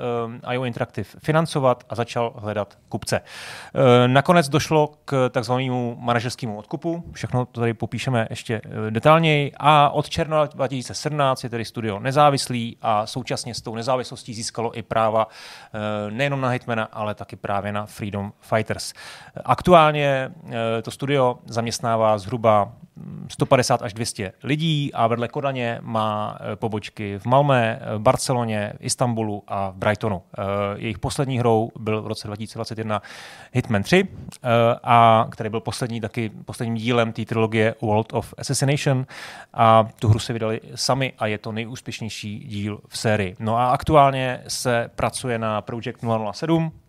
uh, 0.44 0.52
IO 0.54 0.64
Interactive 0.64 1.08
financovat 1.18 1.84
a 1.88 1.94
začal 1.94 2.32
hledat 2.36 2.78
kupce. 2.88 3.20
Uh, 3.20 3.82
nakonec 4.06 4.48
došlo 4.48 4.94
k 5.04 5.30
takzvanému 5.30 5.96
manažerskému 6.00 6.58
odkupu, 6.58 7.04
všechno 7.12 7.46
to 7.46 7.60
tady 7.60 7.74
popíšeme 7.74 8.26
ještě 8.30 8.60
uh, 8.60 8.90
detailněji 8.90 9.52
a 9.56 9.90
od 9.90 10.08
června 10.08 10.46
2017 10.46 11.44
je 11.44 11.50
tedy 11.50 11.64
studio 11.64 11.98
nezávislý 11.98 12.76
a 12.82 13.06
současně 13.06 13.54
s 13.54 13.62
tou 13.62 13.74
nezávislostí 13.74 14.34
získalo 14.34 14.78
i 14.78 14.82
práva 14.82 15.26
uh, 15.26 16.10
nejenom 16.10 16.40
na 16.40 16.48
Hitmana, 16.48 16.88
ale 16.92 17.14
taky 17.14 17.36
právě 17.36 17.72
na 17.72 17.86
Freedom 17.86 18.32
Fighters. 18.40 18.92
Aktuálně 19.44 20.30
uh, 20.42 20.52
to 20.82 20.90
studio 20.90 21.38
zaměstnává 21.46 22.18
zhruba 22.18 22.72
150 23.28 23.82
až 23.82 23.92
200 23.94 24.32
lidí 24.42 24.94
a 24.94 25.06
vedle 25.06 25.28
Kodaně 25.28 25.78
má 25.82 26.38
eh, 26.40 26.56
pobočky 26.56 27.18
v 27.18 27.26
Malmé, 27.26 27.80
v 27.96 27.98
Barceloně, 27.98 28.72
Istanbulu 28.80 29.42
a 29.48 29.70
v 29.70 29.74
Brightonu. 29.74 30.22
Eh, 30.38 30.42
jejich 30.76 30.98
poslední 30.98 31.38
hrou 31.38 31.70
byl 31.78 32.02
v 32.02 32.06
roce 32.06 32.26
2021 32.26 33.02
Hitman 33.52 33.82
3, 33.82 34.08
eh, 34.08 34.48
a 34.82 35.26
který 35.30 35.50
byl 35.50 35.60
poslední 35.60 36.00
taky 36.00 36.30
posledním 36.44 36.74
dílem 36.74 37.12
té 37.12 37.24
trilogie 37.24 37.74
World 37.82 38.12
of 38.12 38.34
Assassination 38.38 39.06
a 39.54 39.88
tu 39.98 40.08
hru 40.08 40.18
se 40.18 40.32
vydali 40.32 40.60
sami 40.74 41.12
a 41.18 41.26
je 41.26 41.38
to 41.38 41.52
nejúspěšnější 41.52 42.38
díl 42.38 42.80
v 42.88 42.98
sérii. 42.98 43.36
No 43.38 43.56
a 43.56 43.70
aktuálně 43.70 44.42
se 44.48 44.90
pracuje 44.94 45.38
na 45.38 45.60
Project 45.60 46.04
007, 46.32 46.72
Eh, 46.72 46.81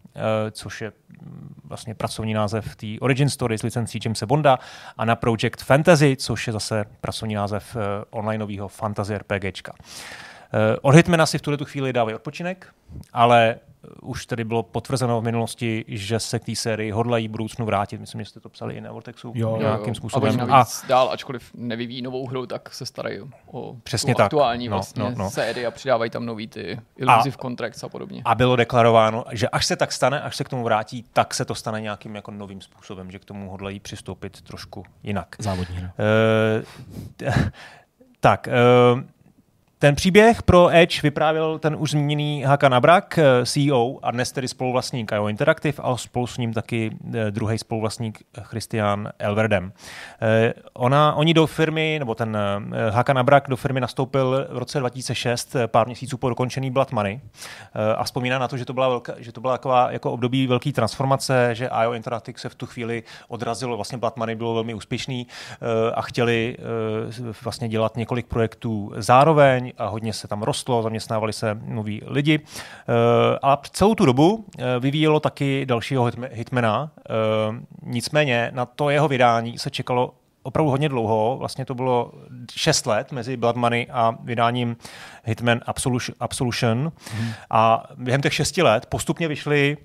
což 0.51 0.82
je 0.82 0.91
mm, 1.22 1.55
vlastně 1.63 1.96
pracovní 1.96 2.34
název 2.34 2.75
té 2.75 2.88
Origin 3.00 3.29
Story 3.29 3.58
s 3.58 3.63
licencí 3.63 4.00
Jamesa 4.05 4.25
Bonda 4.25 4.60
a 4.98 5.05
na 5.05 5.15
Project 5.15 5.63
Fantasy, 5.63 6.15
což 6.15 6.48
je 6.48 6.53
zase 6.53 6.86
pracovní 7.01 7.36
název 7.36 7.75
eh, 7.75 8.05
onlineového 8.10 8.67
fantasy 8.67 9.17
RPGčka. 9.17 9.74
Eh, 10.53 10.77
od 10.82 10.96
Hitmana 10.96 11.25
si 11.25 11.38
v 11.38 11.41
tuhle 11.41 11.58
tu 11.58 11.65
chvíli 11.65 11.93
dávají 11.93 12.15
odpočinek, 12.15 12.67
ale 13.13 13.55
už 14.01 14.25
tedy 14.25 14.43
bylo 14.43 14.63
potvrzeno 14.63 15.21
v 15.21 15.23
minulosti, 15.23 15.85
že 15.87 16.19
se 16.19 16.39
k 16.39 16.45
té 16.45 16.55
sérii 16.55 16.91
hodlají 16.91 17.27
budoucnu 17.27 17.65
vrátit. 17.65 18.01
Myslím, 18.01 18.21
že 18.21 18.29
jste 18.29 18.39
to 18.39 18.49
psali 18.49 18.73
i 18.73 18.81
na 18.81 18.91
Vortexu 18.91 19.31
jo, 19.35 19.57
nějakým 19.57 19.87
jo. 19.87 19.95
způsobem. 19.95 20.39
A, 20.51 20.61
a 20.61 20.65
dál, 20.87 21.09
ačkoliv 21.11 21.51
nevyvíjí 21.53 22.01
novou 22.01 22.27
hru, 22.27 22.45
tak 22.45 22.73
se 22.73 22.85
starají 22.85 23.19
o 23.51 23.75
Přesně 23.83 24.13
tu 24.13 24.17
tak. 24.17 24.25
aktuální 24.25 24.67
no, 24.67 24.75
vlastně 24.75 25.03
no, 25.03 25.13
no. 25.17 25.29
sérii 25.29 25.65
a 25.65 25.71
přidávají 25.71 26.11
tam 26.11 26.25
nový 26.25 26.47
ty 26.47 26.79
illusive 26.97 27.37
contracts 27.41 27.83
a 27.83 27.89
podobně. 27.89 28.21
A 28.25 28.35
bylo 28.35 28.55
deklarováno, 28.55 29.25
že 29.31 29.49
až 29.49 29.65
se 29.65 29.75
tak 29.75 29.91
stane, 29.91 30.21
až 30.21 30.35
se 30.35 30.43
k 30.43 30.49
tomu 30.49 30.63
vrátí, 30.63 31.05
tak 31.13 31.33
se 31.33 31.45
to 31.45 31.55
stane 31.55 31.81
nějakým 31.81 32.15
jako 32.15 32.31
novým 32.31 32.61
způsobem, 32.61 33.11
že 33.11 33.19
k 33.19 33.25
tomu 33.25 33.49
hodlají 33.49 33.79
přistoupit 33.79 34.41
trošku 34.41 34.85
jinak. 35.03 35.35
Závodní. 35.39 35.77
Uh, 35.77 37.33
tak, 38.19 38.47
uh, 38.93 39.01
ten 39.83 39.95
příběh 39.95 40.43
pro 40.43 40.75
Edge 40.75 41.01
vyprávěl 41.01 41.59
ten 41.59 41.75
už 41.79 41.91
zmíněný 41.91 42.43
Hakan 42.43 42.73
Abrak, 42.73 43.17
eh, 43.17 43.45
CEO 43.45 43.99
a 44.03 44.11
dnes 44.11 44.31
tedy 44.31 44.47
spoluvlastník 44.47 45.11
IO 45.11 45.27
Interactive 45.27 45.83
a 45.83 45.97
spolu 45.97 46.27
s 46.27 46.37
ním 46.37 46.53
taky 46.53 46.97
eh, 47.13 47.31
druhý 47.31 47.57
spoluvlastník 47.57 48.23
Christian 48.41 49.09
Elverdem. 49.19 49.73
Eh, 50.21 50.53
ona, 50.73 51.13
oni 51.13 51.33
do 51.33 51.47
firmy, 51.47 51.95
nebo 51.99 52.15
ten 52.15 52.37
Hakan 52.89 53.17
Abrak 53.17 53.49
do 53.49 53.55
firmy 53.55 53.81
nastoupil 53.81 54.47
v 54.49 54.57
roce 54.57 54.79
2006, 54.79 55.55
pár 55.67 55.87
měsíců 55.87 56.17
po 56.17 56.29
dokončený 56.29 56.71
Blood 56.71 56.91
Money 56.91 57.19
a 57.97 58.03
vzpomíná 58.03 58.39
na 58.39 58.47
to, 58.47 58.57
že 58.57 58.65
to 58.65 58.73
byla, 58.73 58.89
velká, 58.89 59.13
že 59.17 59.31
to 59.31 59.41
byla 59.41 59.53
taková 59.53 59.91
jako 59.91 60.11
období 60.11 60.47
velké 60.47 60.71
transformace, 60.71 61.55
že 61.55 61.69
IO 61.83 61.93
Interactive 61.93 62.39
se 62.39 62.49
v 62.49 62.55
tu 62.55 62.65
chvíli 62.65 63.03
odrazilo, 63.27 63.75
vlastně 63.75 63.97
Blood 63.97 64.17
Money 64.17 64.36
bylo 64.36 64.53
velmi 64.53 64.73
úspěšný 64.73 65.27
a 65.93 66.01
chtěli 66.01 66.58
vlastně 67.43 67.69
dělat 67.69 67.97
několik 67.97 68.25
projektů 68.25 68.91
zároveň 68.95 69.72
a 69.77 69.88
hodně 69.88 70.13
se 70.13 70.27
tam 70.27 70.43
rostlo, 70.43 70.83
zaměstnávali 70.83 71.33
se 71.33 71.57
noví 71.65 72.01
lidi. 72.05 72.39
Eh, 72.39 73.39
a 73.41 73.62
celou 73.71 73.95
tu 73.95 74.05
dobu 74.05 74.45
eh, 74.57 74.63
vyvíjelo 74.79 75.19
taky 75.19 75.65
dalšího 75.65 76.12
hitmana. 76.31 76.91
Eh, 76.97 77.13
nicméně 77.83 78.51
na 78.53 78.65
to 78.65 78.89
jeho 78.89 79.07
vydání 79.07 79.57
se 79.57 79.69
čekalo 79.69 80.13
opravdu 80.43 80.71
hodně 80.71 80.89
dlouho, 80.89 81.36
vlastně 81.39 81.65
to 81.65 81.75
bylo 81.75 82.12
6 82.51 82.86
let 82.86 83.12
mezi 83.12 83.38
Blood 83.38 83.55
Money 83.55 83.88
a 83.91 84.17
vydáním 84.23 84.77
Hitman 85.23 85.62
Absolution. 86.19 86.91
Hmm. 87.12 87.29
A 87.49 87.83
během 87.97 88.21
těch 88.21 88.33
6 88.33 88.57
let 88.57 88.86
postupně 88.86 89.27
vyšly 89.27 89.77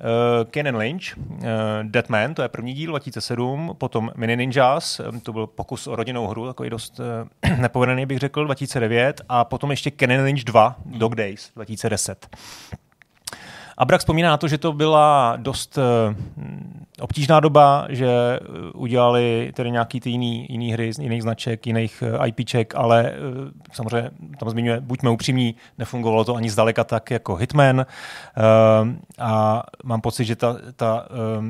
Uh, 0.00 0.50
Ken 0.50 0.68
and 0.68 0.76
Lynch, 0.76 1.02
uh, 1.16 1.44
Deadman, 1.82 2.34
to 2.34 2.42
je 2.42 2.48
první 2.48 2.74
díl 2.74 2.90
2007, 2.90 3.74
potom 3.78 4.10
Mini 4.16 4.36
Ninjas, 4.36 5.00
um, 5.00 5.20
to 5.20 5.32
byl 5.32 5.46
pokus 5.46 5.86
o 5.86 5.96
rodinnou 5.96 6.26
hru, 6.26 6.46
takový 6.46 6.70
dost 6.70 7.00
nepovedený 7.56 8.06
bych 8.06 8.18
řekl, 8.18 8.44
2009, 8.44 9.20
a 9.28 9.44
potom 9.44 9.70
ještě 9.70 9.90
Ken 9.90 10.12
and 10.12 10.24
Lynch 10.24 10.44
2, 10.44 10.76
Dog 10.86 11.14
Days 11.14 11.50
2010. 11.56 12.36
Abrak 13.80 14.00
vzpomíná 14.00 14.30
na 14.30 14.36
to, 14.36 14.48
že 14.48 14.58
to 14.58 14.72
byla 14.72 15.36
dost 15.36 15.78
uh, 15.78 16.14
obtížná 17.00 17.40
doba, 17.40 17.86
že 17.88 18.06
eh, 18.06 18.72
udělali 18.74 19.52
tedy 19.54 19.70
nějaký 19.70 20.00
ty 20.00 20.10
jiný, 20.10 20.46
jiný 20.50 20.72
hry 20.72 20.92
z 20.92 20.98
jiných 20.98 21.22
značek, 21.22 21.66
jiných 21.66 22.02
uh, 22.18 22.26
IPček, 22.26 22.74
ale 22.74 23.12
samozřejmě 23.72 24.10
tam 24.38 24.50
zmiňuje, 24.50 24.80
buďme 24.80 25.10
upřímní, 25.10 25.54
nefungovalo 25.78 26.24
to 26.24 26.34
ani 26.34 26.50
zdaleka 26.50 26.84
tak 26.84 27.10
jako 27.10 27.34
Hitman. 27.34 27.86
A 29.18 29.62
mám 29.84 30.00
pocit, 30.00 30.24
že 30.24 30.36
ta, 30.36 30.56
ta 30.76 31.08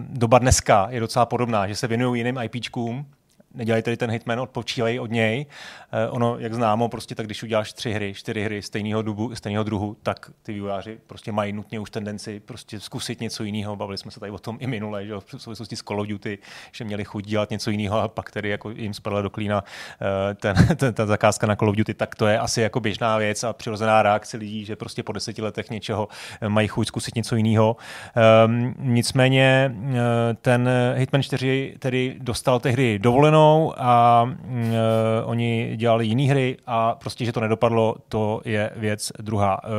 doba 0.09 0.39
dneska 0.39 0.87
je 0.91 1.01
docela 1.01 1.27
podobná, 1.27 1.69
že 1.69 1.77
se 1.77 1.87
věnují 1.87 2.21
jiným 2.21 2.39
IPčkům, 2.43 3.07
nedělají 3.55 3.83
tady 3.83 3.97
ten 3.97 4.11
hitman, 4.11 4.41
odpočívají 4.41 5.01
od 5.01 5.11
něj. 5.11 5.47
Uh, 6.09 6.17
ono, 6.17 6.39
jak 6.39 6.55
známo, 6.55 6.89
prostě 6.89 7.15
tak, 7.15 7.27
když 7.27 7.43
uděláš 7.43 7.73
tři 7.73 7.93
hry, 7.93 8.15
čtyři 8.15 8.45
hry 8.45 8.63
stejného, 8.63 9.03
dubu, 9.03 9.35
stejného 9.35 9.65
druhu, 9.65 9.97
tak 10.03 10.31
ty 10.43 10.53
vývojáři 10.53 10.99
prostě 11.07 11.33
mají 11.33 11.53
nutně 11.53 11.81
už 11.81 11.91
tendenci 11.91 12.41
prostě 12.41 12.81
zkusit 12.81 13.21
něco 13.21 13.45
jiného. 13.45 13.77
Bavili 13.77 13.99
jsme 13.99 14.11
se 14.11 14.21
tady 14.21 14.33
o 14.33 14.39
tom 14.39 14.57
i 14.61 14.67
minule, 14.67 15.07
že 15.07 15.15
v 15.15 15.43
souvislosti 15.43 15.77
s 15.77 15.83
Call 15.83 16.01
of 16.01 16.07
Duty, 16.07 16.39
že 16.73 16.85
měli 16.85 17.05
chuť 17.05 17.27
dělat 17.27 17.51
něco 17.51 17.71
jiného 17.71 18.01
a 18.01 18.09
pak 18.09 18.31
tedy 18.31 18.49
jako 18.49 18.71
jim 18.71 18.95
spadla 18.95 19.23
do 19.23 19.31
klína 19.31 19.65
uh, 19.65 20.35
ten, 20.35 20.57
ten, 20.77 20.95
ta 20.95 21.07
zakázka 21.07 21.47
na 21.47 21.57
Call 21.57 21.71
of 21.71 21.77
Duty, 21.77 21.95
tak 21.95 22.15
to 22.15 22.27
je 22.27 22.39
asi 22.39 22.61
jako 22.61 22.81
běžná 22.81 23.19
věc 23.19 23.45
a 23.45 23.53
přirozená 23.53 24.03
reakce 24.03 24.37
lidí, 24.37 24.65
že 24.65 24.77
prostě 24.77 25.03
po 25.03 25.13
deseti 25.13 25.43
letech 25.43 25.71
něčeho 25.71 26.09
mají 26.49 26.69
chuť 26.69 26.87
zkusit 26.87 27.15
něco 27.15 27.37
jiného. 27.37 27.77
Um, 28.47 28.75
nicméně 28.79 29.75
uh, 29.75 29.95
ten 30.41 30.69
Hitman 30.95 31.23
4 31.23 31.75
tedy 31.79 32.17
dostal 32.21 32.61
tehdy 32.61 32.99
dovolenou 32.99 33.40
stranou 33.41 33.75
a 33.77 34.23
uh, 34.23 34.71
oni 35.25 35.77
dělali 35.77 36.07
jiné 36.07 36.23
hry 36.23 36.57
a 36.67 36.95
prostě, 36.95 37.25
že 37.25 37.33
to 37.33 37.41
nedopadlo, 37.41 37.97
to 38.09 38.41
je 38.45 38.71
věc 38.77 39.13
druhá. 39.19 39.65
Uh, 39.65 39.71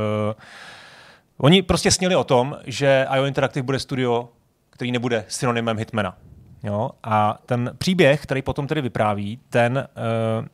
oni 1.38 1.62
prostě 1.62 1.92
sněli 1.92 2.16
o 2.16 2.24
tom, 2.24 2.58
že 2.66 3.08
IO 3.16 3.26
Interactive 3.26 3.64
bude 3.64 3.80
studio, 3.80 4.30
který 4.70 4.92
nebude 4.92 5.26
synonymem 5.28 5.78
Hitmana. 5.78 6.18
Jo? 6.64 6.90
A 7.04 7.38
ten 7.46 7.72
příběh, 7.78 8.24
který 8.24 8.42
potom 8.42 8.68
tedy 8.68 8.82
vypráví, 8.82 9.40
ten 9.50 9.88
uh, 10.42 10.46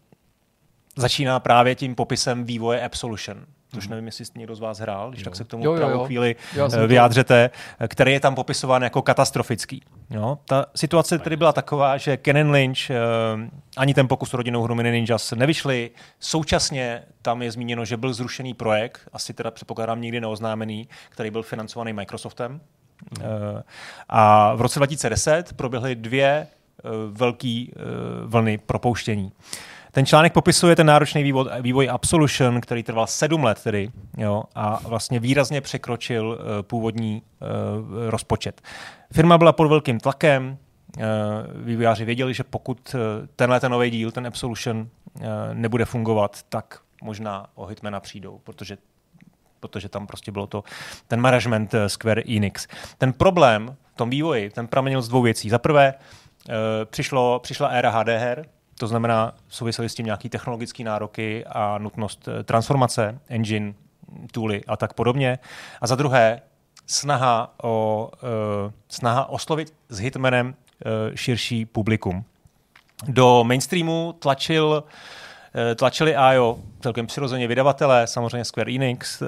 začíná 0.95 1.39
právě 1.39 1.75
tím 1.75 1.95
popisem 1.95 2.43
vývoje 2.43 2.81
Absolution 2.81 3.45
což 3.75 3.87
mhm. 3.87 3.91
nevím, 3.91 4.05
jestli 4.05 4.25
někdo 4.35 4.55
z 4.55 4.59
vás 4.59 4.79
hrál, 4.79 5.09
když 5.09 5.21
jo. 5.21 5.23
tak 5.23 5.35
se 5.35 5.43
k 5.43 5.47
tomu 5.47 5.65
jo, 5.65 5.75
jo, 5.75 5.89
jo. 5.89 6.05
chvíli 6.05 6.35
eh, 6.73 6.87
vyjádřete, 6.87 7.49
který 7.87 8.11
je 8.11 8.19
tam 8.19 8.35
popisován 8.35 8.83
jako 8.83 9.01
katastrofický. 9.01 9.81
Jo? 10.09 10.37
Ta 10.45 10.65
situace 10.75 11.19
tedy 11.19 11.35
byla 11.35 11.53
taková, 11.53 11.97
že 11.97 12.17
Ken 12.17 12.51
Lynch, 12.51 12.77
uh, 12.89 12.95
ani 13.77 13.93
ten 13.93 14.07
pokus 14.07 14.33
o 14.33 14.37
rodinnou 14.37 14.63
hru 14.63 14.75
Mini 14.75 14.91
Ninjas 14.91 15.31
nevyšly. 15.31 15.91
Současně 16.19 17.03
tam 17.21 17.41
je 17.41 17.51
zmíněno, 17.51 17.85
že 17.85 17.97
byl 17.97 18.13
zrušený 18.13 18.53
projekt, 18.53 19.01
asi 19.13 19.33
teda 19.33 19.51
předpokládám 19.51 20.01
nikdy 20.01 20.21
neoznámený, 20.21 20.87
který 21.09 21.31
byl 21.31 21.43
financovaný 21.43 21.93
Microsoftem. 21.93 22.61
Uh, 23.19 23.25
a 24.09 24.55
v 24.55 24.61
roce 24.61 24.79
2010 24.79 25.53
proběhly 25.53 25.95
dvě 25.95 26.47
uh, 26.83 27.17
velké 27.17 27.65
uh, 27.75 27.83
vlny 28.31 28.57
propouštění. 28.57 29.31
Ten 29.97 30.05
článek 30.05 30.33
popisuje 30.33 30.75
ten 30.75 30.87
náročný 30.87 31.23
vývoj, 31.23 31.45
vývoj 31.61 31.89
Absolution, 31.89 32.61
který 32.61 32.83
trval 32.83 33.07
sedm 33.07 33.43
let 33.43 33.63
tedy, 33.63 33.91
jo, 34.17 34.43
a 34.55 34.79
vlastně 34.87 35.19
výrazně 35.19 35.61
překročil 35.61 36.27
uh, 36.27 36.61
původní 36.61 37.21
uh, 37.21 38.09
rozpočet. 38.09 38.61
Firma 39.13 39.37
byla 39.37 39.51
pod 39.53 39.67
velkým 39.67 39.99
tlakem, 39.99 40.57
uh, 40.97 41.03
vývojáři 41.65 42.05
věděli, 42.05 42.33
že 42.33 42.43
pokud 42.43 42.95
tenhle 43.35 43.59
ten 43.59 43.71
nový 43.71 43.89
díl, 43.89 44.11
ten 44.11 44.27
Absolution, 44.27 44.77
uh, 44.77 45.23
nebude 45.53 45.85
fungovat, 45.85 46.43
tak 46.49 46.79
možná 47.03 47.47
o 47.55 47.65
Hitmana 47.65 47.99
přijdou, 47.99 48.39
protože 48.43 48.77
protože 49.59 49.89
tam 49.89 50.07
prostě 50.07 50.31
bylo 50.31 50.47
to 50.47 50.63
ten 51.07 51.21
management 51.21 51.75
Square 51.87 52.21
Enix. 52.35 52.67
Ten 52.97 53.13
problém 53.13 53.75
v 53.93 53.95
tom 53.95 54.09
vývoji, 54.09 54.49
ten 54.49 54.67
pramenil 54.67 55.01
z 55.01 55.07
dvou 55.07 55.21
věcí. 55.21 55.49
Za 55.49 55.59
prvé, 55.59 55.93
přišlo, 56.85 57.39
přišla 57.39 57.67
éra 57.67 57.89
HD 57.89 58.07
her, 58.07 58.45
to 58.77 58.87
znamená, 58.87 59.33
souvisely 59.49 59.89
s 59.89 59.95
tím 59.95 60.05
nějaké 60.05 60.29
technologické 60.29 60.83
nároky 60.83 61.45
a 61.45 61.77
nutnost 61.77 62.27
eh, 62.27 62.43
transformace, 62.43 63.19
engine, 63.27 63.73
tooly 64.31 64.61
a 64.67 64.77
tak 64.77 64.93
podobně. 64.93 65.39
A 65.81 65.87
za 65.87 65.95
druhé, 65.95 66.41
snaha, 66.87 67.53
o, 67.63 68.11
uh, 68.23 68.71
snaha 68.89 69.25
oslovit 69.25 69.73
s 69.89 69.99
Hitmanem 69.99 70.47
uh, 70.47 71.15
širší 71.15 71.65
publikum. 71.65 72.23
Do 73.07 73.43
mainstreamu 73.43 74.15
tlačil 74.19 74.83
tlačili 75.75 76.15
IO 76.33 76.59
celkem 76.79 77.07
přirozeně 77.07 77.47
vydavatelé, 77.47 78.07
samozřejmě 78.07 78.45
Square 78.45 78.71
Enix, 78.71 79.23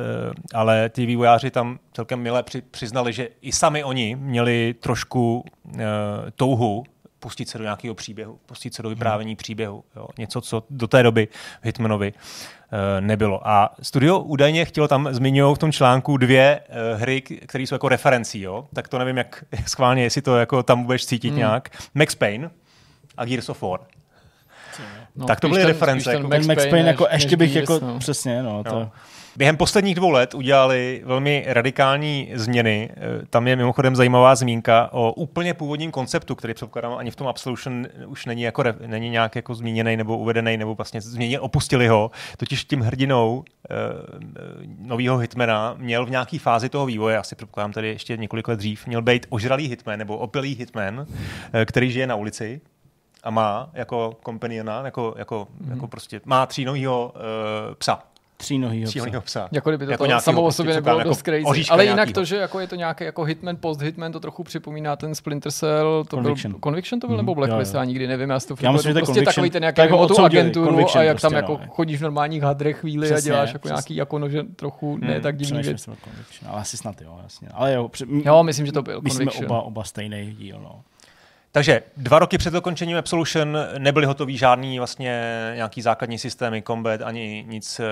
ale 0.54 0.90
ty 0.90 1.06
vývojáři 1.06 1.52
tam 1.52 1.80
celkem 1.94 2.20
milé 2.20 2.44
přiznali, 2.72 3.14
že 3.14 3.30
i 3.42 3.52
sami 3.52 3.84
oni 3.84 4.16
měli 4.16 4.76
trošku 4.80 5.46
touhu 6.36 6.84
pustit 7.20 7.50
se 7.50 7.58
do 7.58 7.64
nějakého 7.64 7.96
příběhu, 7.96 8.40
pustit 8.46 8.74
se 8.74 8.84
do 8.84 8.90
vyprávění 8.90 9.32
hmm. 9.32 9.38
příběhu. 9.38 9.84
Jo. 9.96 10.08
Něco, 10.18 10.42
co 10.42 10.64
do 10.70 10.88
té 10.88 11.04
doby 11.04 11.28
Hitmanovi 11.62 12.14
uh, 12.14 12.78
nebylo. 13.00 13.48
A 13.48 13.76
studio 13.82 14.20
údajně 14.20 14.66
chtělo 14.66 14.88
tam, 14.88 15.10
zmiňují 15.12 15.56
v 15.56 15.58
tom 15.58 15.72
článku 15.72 16.18
dvě 16.18 16.60
uh, 16.70 17.02
hry, 17.02 17.22
které 17.22 17.64
jsou 17.64 17.76
jako 17.76 17.90
referencí, 17.90 18.42
jo. 18.42 18.68
tak 18.74 18.88
to 18.88 19.00
nevím, 19.00 19.18
jak, 19.18 19.44
jak 19.52 19.70
schválně, 19.70 20.04
jestli 20.04 20.22
to 20.22 20.38
jako 20.38 20.64
tam 20.64 20.84
budeš 20.84 21.06
cítit 21.06 21.30
hmm. 21.30 21.38
nějak. 21.38 21.70
Max 21.94 22.16
Payne 22.16 22.50
a 23.18 23.26
Gears 23.26 23.50
of 23.50 23.62
War. 23.62 23.80
No, 25.16 25.26
tak 25.26 25.40
to 25.40 25.50
byly 25.50 25.62
ten, 25.62 25.68
reference. 25.68 26.14
Jako 26.14 26.28
Max, 26.28 26.48
Max 26.48 26.66
Payne, 26.66 26.88
jako 26.88 27.08
ještě 27.12 27.38
bych 27.38 27.54
Gears, 27.54 27.70
jako, 27.70 27.86
no. 27.86 28.00
přesně, 28.00 28.44
no, 28.44 28.64
to... 28.64 28.92
Během 29.40 29.58
posledních 29.58 29.96
dvou 29.96 30.10
let 30.10 30.34
udělali 30.34 31.02
velmi 31.06 31.46
radikální 31.48 32.32
změny. 32.34 32.90
Eh, 32.92 33.26
tam 33.30 33.48
je 33.48 33.56
mimochodem 33.56 33.96
zajímavá 33.96 34.36
zmínka 34.36 34.90
o 34.92 35.14
úplně 35.14 35.54
původním 35.54 35.92
konceptu, 35.92 36.36
který 36.36 36.54
předpokládám 36.54 36.94
ani 36.98 37.12
v 37.12 37.16
tom 37.16 37.28
Absolution 37.28 37.88
už 38.08 38.26
není, 38.26 38.42
jako, 38.42 38.64
není 38.88 39.10
nějak 39.10 39.36
jako 39.36 39.56
zmíněný 39.56 39.98
nebo 39.98 40.18
uvedený, 40.18 40.58
nebo 40.58 40.76
vlastně 40.76 41.02
změnili, 41.02 41.40
opustili 41.40 41.88
ho. 41.88 42.12
Totiž 42.38 42.66
tím 42.66 42.82
hrdinou 42.82 43.44
e, 43.70 43.76
nového 44.80 45.18
hitmana 45.18 45.76
měl 45.78 46.06
v 46.06 46.10
nějaké 46.10 46.40
fázi 46.40 46.70
toho 46.70 46.86
vývoje, 46.86 47.18
asi 47.18 47.36
předpokládám 47.36 47.72
tady 47.72 47.88
ještě 47.88 48.18
několik 48.18 48.48
let 48.48 48.60
dřív, 48.60 48.88
měl 48.88 49.02
být 49.02 49.26
ožralý 49.30 49.68
hitman 49.68 50.00
nebo 50.00 50.18
opilý 50.18 50.56
hitman, 50.56 51.06
e, 51.54 51.66
který 51.66 51.92
žije 51.92 52.08
na 52.08 52.16
ulici 52.16 52.62
a 53.24 53.30
má 53.30 53.70
jako 53.74 54.18
kompaniona, 54.24 54.82
jako, 54.86 55.16
jako, 55.18 55.48
mm-hmm. 55.62 55.72
jako 55.72 55.88
prostě, 55.88 56.22
má 56.26 56.46
třínovýho 56.46 57.14
e, 57.16 57.76
psa 57.76 58.04
třínohýho 58.40 58.92
psa. 58.92 59.22
psa. 59.22 59.50
Jako 59.52 59.70
kdyby 59.70 59.86
to, 59.86 59.92
jako 59.92 60.08
to 60.08 60.20
samo 60.20 60.42
o 60.42 60.52
sobě 60.52 60.76
nebylo 60.76 60.98
jako 60.98 61.10
dost 61.10 61.22
crazy. 61.22 61.66
Ale 61.70 61.84
jinak 61.84 61.96
nějakýho. 61.96 62.14
to, 62.14 62.26
že 62.26 62.36
jako 62.36 62.60
je 62.60 62.68
to 62.68 62.76
nějaký 62.76 63.04
jako 63.04 63.24
hitman, 63.24 63.58
post-hitman, 63.60 64.12
to 64.12 64.20
trochu 64.20 64.44
připomíná 64.44 64.96
ten 64.96 65.16
Splinter 65.16 65.52
Cell. 65.52 66.04
To 66.10 66.18
Conviction. 66.18 66.52
Byl, 66.52 66.60
Conviction 66.64 67.00
to 67.00 67.08
byl 67.08 67.16
mm, 67.16 67.18
nebo 67.18 67.36
Blacklist, 67.36 67.74
já 67.74 67.84
nikdy 67.84 68.08
nevím. 68.08 68.30
Já, 68.30 68.40
to 68.40 68.56
já 68.62 68.72
myslím, 68.72 68.94
že 68.94 69.00
prostě 69.00 69.22
takový 69.22 69.50
ten 69.50 69.62
nějaký 69.62 69.82
jako 69.82 70.08
tu 70.08 70.20
agenturu 70.20 70.86
a 70.96 71.04
jak 71.04 71.22
tam 71.22 71.34
jako 71.34 71.60
no. 71.62 71.68
chodíš 71.70 72.00
v 72.00 72.04
normálních 72.04 72.44
hadrech 72.44 72.78
chvíli 72.78 73.12
a 73.12 73.20
děláš 73.20 73.54
jako 73.54 73.68
nějaký 73.68 73.96
jako 73.96 74.20
nože 74.20 74.44
trochu 74.44 74.98
ne 74.98 75.14
hmm, 75.14 75.22
tak 75.22 75.38
divný 75.38 75.62
věc. 75.62 75.90
Ale 76.46 76.62
asi 76.62 76.78
snad 76.78 77.02
jo, 77.02 77.20
jasně. 77.24 77.48
Ale 77.54 77.74
jo, 77.74 77.90
jo, 78.26 78.44
myslím, 78.44 78.66
že 78.66 78.72
to 78.72 78.82
byl 78.82 78.96
Conviction. 78.96 79.32
jsme 79.32 79.46
oba, 79.48 79.62
oba 79.62 79.84
stejný 79.84 80.36
díl, 80.40 80.60
no. 80.64 80.82
Takže 81.52 81.82
dva 81.98 82.20
roky 82.20 82.38
před 82.38 82.54
dokončením 82.54 82.98
Absolution 82.98 83.58
nebyly 83.78 84.06
hotový 84.06 84.38
žádný 84.38 84.78
vlastně 84.78 85.24
nějaký 85.56 85.82
základní 85.82 86.20
systémy, 86.20 86.62
combat, 86.62 87.02
ani 87.02 87.46
nic, 87.48 87.80
eh, 87.80 87.84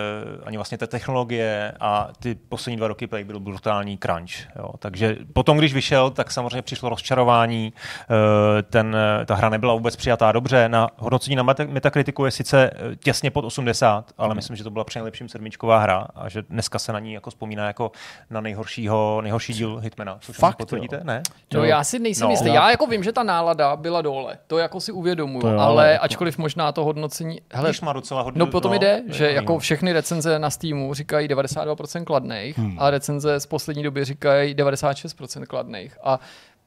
ani 0.45 0.57
vlastně 0.57 0.77
té 0.77 0.87
technologie 0.87 1.73
a 1.79 2.09
ty 2.19 2.35
poslední 2.35 2.77
dva 2.77 2.87
roky 2.87 3.07
byl 3.23 3.39
brutální 3.39 3.97
crunch. 3.97 4.31
Jo. 4.55 4.69
Takže 4.79 5.15
potom, 5.33 5.57
když 5.57 5.73
vyšel, 5.73 6.09
tak 6.09 6.31
samozřejmě 6.31 6.61
přišlo 6.61 6.89
rozčarování, 6.89 7.73
eh, 8.01 8.61
ten, 8.61 8.97
ta 9.25 9.35
hra 9.35 9.49
nebyla 9.49 9.73
vůbec 9.73 9.95
přijatá 9.95 10.31
dobře. 10.31 10.69
Na 10.69 10.89
hodnocení 10.97 11.35
na 11.35 11.43
Metakritiku 11.43 12.25
je 12.25 12.31
sice 12.31 12.69
eh, 12.73 12.95
těsně 12.95 13.31
pod 13.31 13.45
80, 13.45 14.11
ale 14.17 14.35
myslím, 14.35 14.55
že 14.55 14.63
to 14.63 14.69
byla 14.69 14.85
při 14.85 14.99
nejlepším 14.99 15.29
sedmičková 15.29 15.79
hra 15.79 16.07
a 16.15 16.29
že 16.29 16.41
dneska 16.41 16.79
se 16.79 16.93
na 16.93 16.99
ní 16.99 17.13
jako 17.13 17.29
vzpomíná 17.29 17.67
jako 17.67 17.91
na 18.29 18.41
nejhoršího, 18.41 19.21
nejhorší 19.21 19.53
díl 19.53 19.77
Hitmana. 19.77 20.17
Což 20.19 20.37
Fakt, 20.37 20.57
potvrdíte? 20.57 21.01
Ne? 21.03 21.23
No, 21.53 21.63
já 21.63 21.83
si 21.83 21.99
nejsem 21.99 22.25
no. 22.25 22.31
jistý. 22.31 22.47
Já 22.47 22.69
jako 22.69 22.87
vím, 22.87 23.03
že 23.03 23.11
ta 23.11 23.23
nálada 23.47 23.75
byla 23.75 24.01
dole. 24.01 24.37
To 24.47 24.57
jako 24.57 24.79
si 24.79 24.91
uvědomuju, 24.91 25.41
to 25.41 25.47
jo, 25.47 25.59
ale 25.59 25.91
jako... 25.91 26.03
ačkoliv 26.03 26.37
možná 26.37 26.71
to 26.71 26.83
hodnocení... 26.83 27.41
Hele, 27.51 27.71
má 27.81 27.93
docela 27.93 28.21
hodně, 28.21 28.39
no 28.39 28.47
potom 28.47 28.71
no, 28.71 28.79
jde, 28.79 29.03
že 29.07 29.31
jako 29.31 29.59
všechny 29.59 29.93
recenze 29.93 30.39
na 30.39 30.49
Steamu 30.49 30.93
říkají 30.93 31.27
92% 31.27 32.03
kladných 32.03 32.57
hmm. 32.57 32.75
a 32.79 32.89
recenze 32.89 33.39
z 33.39 33.45
poslední 33.45 33.83
doby 33.83 34.05
říkají 34.05 34.55
96% 34.55 35.45
kladných. 35.45 35.97
A 36.03 36.19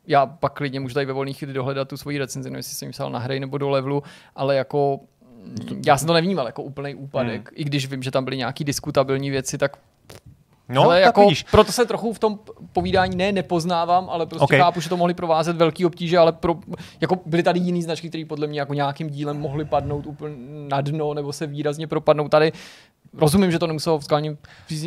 já 0.07 0.27
pak 0.27 0.53
klidně 0.53 0.81
můžu 0.81 0.95
tady 0.95 1.07
ve 1.07 1.13
volných 1.13 1.39
chvíli 1.39 1.53
dohledat 1.53 1.89
tu 1.89 1.97
svoji 1.97 2.19
recenzi, 2.19 2.51
nevím, 2.51 2.57
jestli 2.57 2.75
jsem 2.75 2.91
psal 2.91 3.11
na 3.11 3.19
hry 3.19 3.41
nebo 3.41 3.59
do 3.59 3.71
levelu, 3.71 4.03
ale 4.37 4.57
jako 4.57 5.01
já 5.87 5.97
jsem 5.97 6.07
to 6.07 6.13
nevnímal 6.13 6.47
jako 6.47 6.63
úplný 6.63 6.95
úpadek, 6.95 7.49
hmm. 7.49 7.61
i 7.61 7.65
když 7.65 7.87
vím, 7.87 8.03
že 8.03 8.11
tam 8.11 8.25
byly 8.25 8.37
nějaký 8.37 8.65
diskutabilní 8.65 9.31
věci, 9.31 9.59
tak 9.59 9.77
No, 10.71 10.83
ale 10.83 11.01
jako, 11.01 11.21
vidíš. 11.21 11.43
proto 11.51 11.73
se 11.73 11.87
trochu 11.87 12.13
v 12.13 12.19
tom 12.19 12.39
povídání 12.73 13.17
ne 13.17 13.33
nepoznávám, 13.33 14.11
ale 14.11 14.27
prostě 14.27 14.45
okay. 14.45 14.59
chápu, 14.59 14.81
že 14.81 14.89
to 14.89 14.97
mohli 14.97 15.15
provázet 15.15 15.57
velký 15.57 15.87
obtíže, 15.87 16.19
ale 16.19 16.33
pro, 16.33 16.55
jako 17.01 17.19
byly 17.27 17.43
tady 17.43 17.61
jiný 17.61 17.83
značky, 17.83 18.09
které 18.09 18.25
podle 18.25 18.47
mě 18.47 18.61
jako 18.61 18.75
nějakým 18.75 19.11
dílem 19.11 19.41
mohly 19.41 19.65
padnout 19.65 20.07
úplně 20.07 20.35
na 20.69 20.81
dno 20.81 21.15
nebo 21.15 21.33
se 21.33 21.47
výrazně 21.47 21.87
propadnout. 21.87 22.29
Tady 22.29 22.53
rozumím, 23.13 23.51
že 23.51 23.59
to 23.59 23.67
nemuselo 23.67 23.99
v 23.99 24.05
skalním 24.05 24.39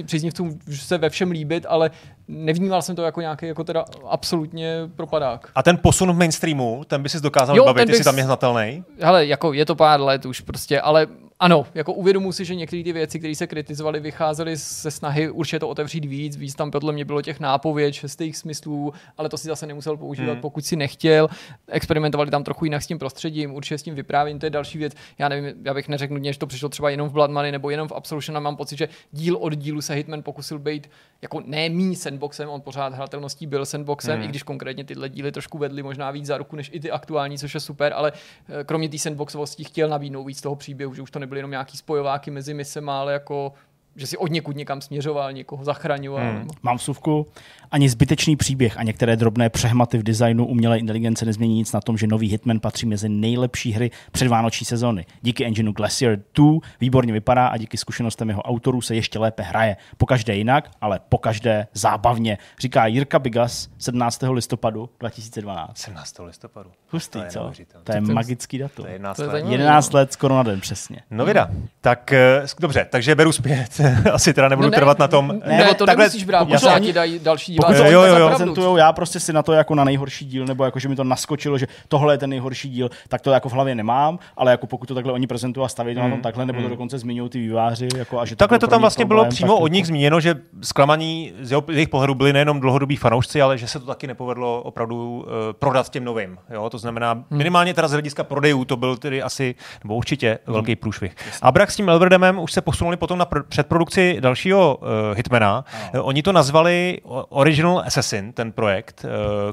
příznivcům 0.06 0.60
se 0.74 0.98
ve 0.98 1.10
všem 1.10 1.32
líbit, 1.32 1.66
ale 1.70 1.92
nevnímal 2.28 2.82
jsem 2.82 2.96
to 2.96 3.02
jako 3.02 3.22
nějaký 3.22 3.48
jako 3.48 3.64
teda 3.64 3.86
absolutně 4.10 4.78
propadák. 4.96 5.52
A 5.56 5.64
ten 5.64 5.78
posun 5.78 6.12
v 6.12 6.18
mainstreamu, 6.18 6.84
ten 6.88 7.04
by 7.04 7.10
si 7.10 7.22
dokázal 7.22 7.58
jo, 7.58 7.66
bavit, 7.66 7.86
bych... 7.86 7.90
jestli 7.90 8.04
tam 8.04 8.18
je 8.18 8.24
znatelný? 8.24 8.84
Hele, 9.00 9.26
jako 9.26 9.54
je 9.54 9.66
to 9.66 9.76
pár 9.76 10.02
let 10.02 10.26
už 10.26 10.42
prostě, 10.42 10.82
ale 10.82 11.08
ano, 11.40 11.66
jako 11.76 11.94
uvědomuji 11.94 12.32
si, 12.32 12.46
že 12.46 12.56
některé 12.56 12.84
ty 12.84 12.94
věci, 12.94 13.20
které 13.20 13.36
se 13.36 13.48
kritizovaly, 13.48 14.00
vycházely 14.00 14.56
ze 14.56 14.92
snahy 14.92 15.30
určitě 15.30 15.60
to 15.60 15.70
otevřít 15.70 16.06
víc. 16.06 16.38
Víc 16.38 16.56
tam 16.56 16.72
podle 16.72 16.94
mě 16.94 17.06
bylo 17.06 17.22
těch 17.22 17.40
nápověd, 17.40 17.94
šestých 17.94 18.38
smyslů, 18.38 18.94
ale 19.18 19.30
to 19.30 19.38
si 19.38 19.48
zase 19.48 19.68
nemusel 19.68 19.98
používat, 19.98 20.32
hmm. 20.32 20.42
pokud 20.42 20.66
si 20.66 20.76
nechtěl. 20.76 21.30
Experimentovali 21.68 22.32
tam 22.32 22.44
trochu 22.44 22.66
jinak 22.66 22.84
s 22.84 22.88
tím 22.88 23.00
prostředím, 23.00 23.54
určitě 23.54 23.78
s 23.78 23.84
tím 23.84 23.96
vyprávěním, 23.96 24.40
to 24.40 24.46
je 24.46 24.50
další 24.50 24.78
věc. 24.78 24.94
Já 25.18 25.30
nevím, 25.30 25.54
já 25.66 25.74
bych 25.74 25.88
neřekl 25.88 26.20
že 26.24 26.40
to 26.40 26.48
přišlo 26.48 26.70
třeba 26.70 26.90
jenom 26.90 27.10
v 27.10 27.12
Blood 27.12 27.32
Money 27.32 27.52
nebo 27.52 27.70
jenom 27.70 27.88
v 27.88 27.92
Absolution, 27.92 28.38
a 28.38 28.40
mám 28.40 28.56
pocit, 28.56 28.78
že 28.78 28.90
díl 29.12 29.38
od 29.38 29.56
dílu 29.56 29.82
se 29.82 29.94
Hitman 29.94 30.24
pokusil 30.24 30.60
být 30.60 30.90
jako 31.22 31.42
ne 31.46 31.70
sandboxem, 32.14 32.50
on 32.50 32.62
pořád 32.62 32.94
hratelností 32.94 33.48
byl 33.48 33.66
sandboxem, 33.66 34.16
hmm. 34.16 34.24
i 34.24 34.28
když 34.28 34.44
konkrétně 34.44 34.84
tyhle 34.84 35.10
díly 35.10 35.32
trošku 35.32 35.58
vedly 35.58 35.84
možná 35.84 36.12
víc 36.12 36.26
za 36.26 36.38
ruku 36.38 36.56
než 36.56 36.70
i 36.74 36.80
ty 36.80 36.92
aktuální, 36.92 37.38
což 37.38 37.54
je 37.54 37.60
super, 37.60 37.94
ale 37.96 38.12
eh, 38.50 38.64
kromě 38.64 38.90
té 38.90 38.98
sandboxovosti 38.98 39.64
chtěl 39.64 39.90
nabídnout 39.90 40.24
víc 40.24 40.42
toho 40.42 40.56
příběhu, 40.56 40.94
že 40.94 41.02
už 41.02 41.12
to 41.12 41.20
nebyly 41.20 41.40
jenom 41.40 41.52
nějaký 41.52 41.78
spojováky 41.78 42.32
mezi 42.32 42.54
misema, 42.54 43.00
ale 43.00 43.14
jako 43.14 43.54
že 43.96 44.08
si 44.08 44.18
od 44.18 44.32
někud 44.32 44.56
někam 44.56 44.82
směřoval, 44.82 45.34
někoho 45.34 45.64
zachraňoval. 45.64 46.32
Hmm. 46.32 46.48
Mám 46.64 46.78
vsuvku. 46.78 47.28
Ani 47.74 47.90
zbytečný 47.90 48.36
příběh 48.36 48.78
a 48.78 48.84
některé 48.84 49.16
drobné 49.16 49.50
přehmaty 49.50 49.98
v 49.98 50.04
designu 50.04 50.46
umělé 50.46 50.78
inteligence 50.80 51.26
nezmění 51.26 51.56
nic 51.56 51.74
na 51.74 51.82
tom, 51.82 51.98
že 51.98 52.08
nový 52.08 52.28
Hitman 52.30 52.60
patří 52.60 52.86
mezi 52.86 53.10
nejlepší 53.10 53.72
hry 53.72 53.92
předvánoční 54.12 54.66
sezóny. 54.66 55.06
Díky 55.22 55.46
engineu 55.46 55.72
Glacier 55.72 56.20
2 56.36 56.48
výborně 56.82 57.14
vypadá 57.14 57.48
a 57.48 57.58
díky 57.58 57.78
zkušenostem 57.78 58.30
jeho 58.30 58.42
autorů 58.42 58.82
se 58.82 58.96
ještě 58.96 59.20
lépe 59.20 59.44
hraje. 59.44 59.78
Pokaždé 59.98 60.36
jinak, 60.36 60.72
ale 60.82 61.00
pokaždé 61.10 61.68
zábavně, 61.74 62.38
říká 62.60 62.86
Jirka 62.86 63.20
Bigas 63.20 63.70
17. 63.78 64.24
listopadu 64.32 64.90
2012. 65.00 65.78
17. 65.78 66.20
listopadu. 66.20 66.72
Hustý, 66.90 67.20
to 67.20 67.26
co? 67.30 67.52
To 67.84 67.92
je 67.92 68.02
magický 68.02 68.58
datum. 68.58 68.86
To 68.86 68.90
je 68.90 68.94
11 68.94 69.18
let. 69.18 69.46
11 69.48 69.94
let 69.94 70.14
skoro 70.14 70.36
na 70.36 70.44
den, 70.44 70.62
přesně. 70.62 70.98
No 71.12 71.26
vida. 71.26 71.50
Tak 71.82 72.14
dobře, 72.60 72.88
takže 72.90 73.16
beru 73.16 73.32
zpět 73.32 73.82
asi 74.14 74.34
teda 74.34 74.50
nebudu 74.50 74.68
no 74.68 74.72
ne, 74.72 74.78
trvat 74.78 75.00
na 75.00 75.08
tom. 75.08 75.42
Ne, 75.46 75.58
nebo 75.58 75.74
to 75.74 75.86
takhle, 75.86 76.06
nemusíš 76.06 76.24
brát, 76.24 76.48
já 76.50 76.74
ani 76.74 76.94
dají 76.94 77.20
další 77.20 77.52
díl. 77.52 77.63
Pokud 77.64 77.78
to 77.78 77.92
jo, 77.92 78.02
jo, 78.04 78.16
jo. 78.16 78.28
prezentujou, 78.28 78.78
já 78.78 78.94
prostě 78.94 79.20
si 79.20 79.34
na 79.34 79.44
to 79.44 79.54
jako 79.54 79.76
na 79.76 79.84
nejhorší 79.84 80.26
díl, 80.26 80.46
nebo 80.46 80.64
jako, 80.66 80.80
že 80.80 80.90
mi 80.90 80.96
to 80.96 81.04
naskočilo, 81.04 81.58
že 81.58 81.68
tohle 81.88 82.14
je 82.14 82.18
ten 82.18 82.30
nejhorší 82.30 82.70
díl, 82.70 82.90
tak 83.08 83.22
to 83.22 83.32
jako 83.32 83.50
v 83.50 83.54
hlavě 83.54 83.76
nemám, 83.76 84.20
ale 84.38 84.52
jako 84.52 84.68
pokud 84.68 84.86
to 84.86 84.96
takhle 84.96 85.14
oni 85.14 85.28
prezentují 85.28 85.66
a 85.66 85.68
staví 85.68 85.96
to 85.96 86.02
na 86.02 86.10
tom 86.10 86.22
takhle, 86.22 86.46
nebo 86.46 86.62
to 86.62 86.70
dokonce 86.70 86.98
zmiňují 86.98 87.30
ty 87.30 87.40
výváři, 87.40 87.88
jako 87.98 88.20
a 88.20 88.26
že 88.26 88.36
Takhle 88.36 88.60
to 88.60 88.68
pro 88.68 88.72
tam 88.72 88.80
ně 88.80 88.82
vlastně 88.82 89.06
bylo 89.06 89.20
problém, 89.20 89.30
přímo 89.36 89.54
tak 89.54 89.62
od 89.64 89.68
nich 89.72 89.80
jako- 89.80 89.88
zmíněno, 89.88 90.20
že 90.20 90.36
zklamaní 90.62 91.34
z 91.42 91.56
jejich 91.72 91.90
pohledu 91.90 92.16
byli 92.16 92.34
nejenom 92.34 92.60
dlouhodobí 92.60 92.96
fanoušci, 92.96 93.42
ale 93.42 93.58
že 93.58 93.68
se 93.68 93.80
to 93.80 93.86
taky 93.86 94.08
nepovedlo 94.08 94.62
opravdu 94.62 95.18
uh, 95.18 95.24
prodat 95.52 95.90
těm 95.90 96.04
novým. 96.04 96.38
Jo? 96.50 96.70
To 96.70 96.78
znamená, 96.78 97.24
minimálně 97.30 97.74
teda 97.74 97.88
z 97.88 97.92
hlediska 97.92 98.24
prodejů 98.24 98.66
to 98.66 98.78
byl 98.78 98.98
tedy 98.98 99.22
asi, 99.24 99.56
nebo 99.84 99.96
určitě 99.96 100.40
velký 100.48 100.76
průšvih. 100.76 101.16
Abrak 101.42 101.72
s 101.72 101.76
tím 101.76 101.90
Elverdemem 101.90 102.40
už 102.40 102.52
se 102.52 102.62
posunuli 102.62 102.98
potom 102.98 103.18
na 103.20 103.26
pr- 103.26 103.44
předprodukci 103.50 104.18
dalšího 104.20 104.78
uh, 104.82 104.88
Hitmana. 105.18 105.66
Uh, 105.96 106.08
oni 106.08 106.24
to 106.24 106.32
nazvali 106.32 107.00
o- 107.04 107.26
Original 107.54 107.84
Assassin, 107.86 108.34
ten 108.34 108.52
projekt, 108.52 109.06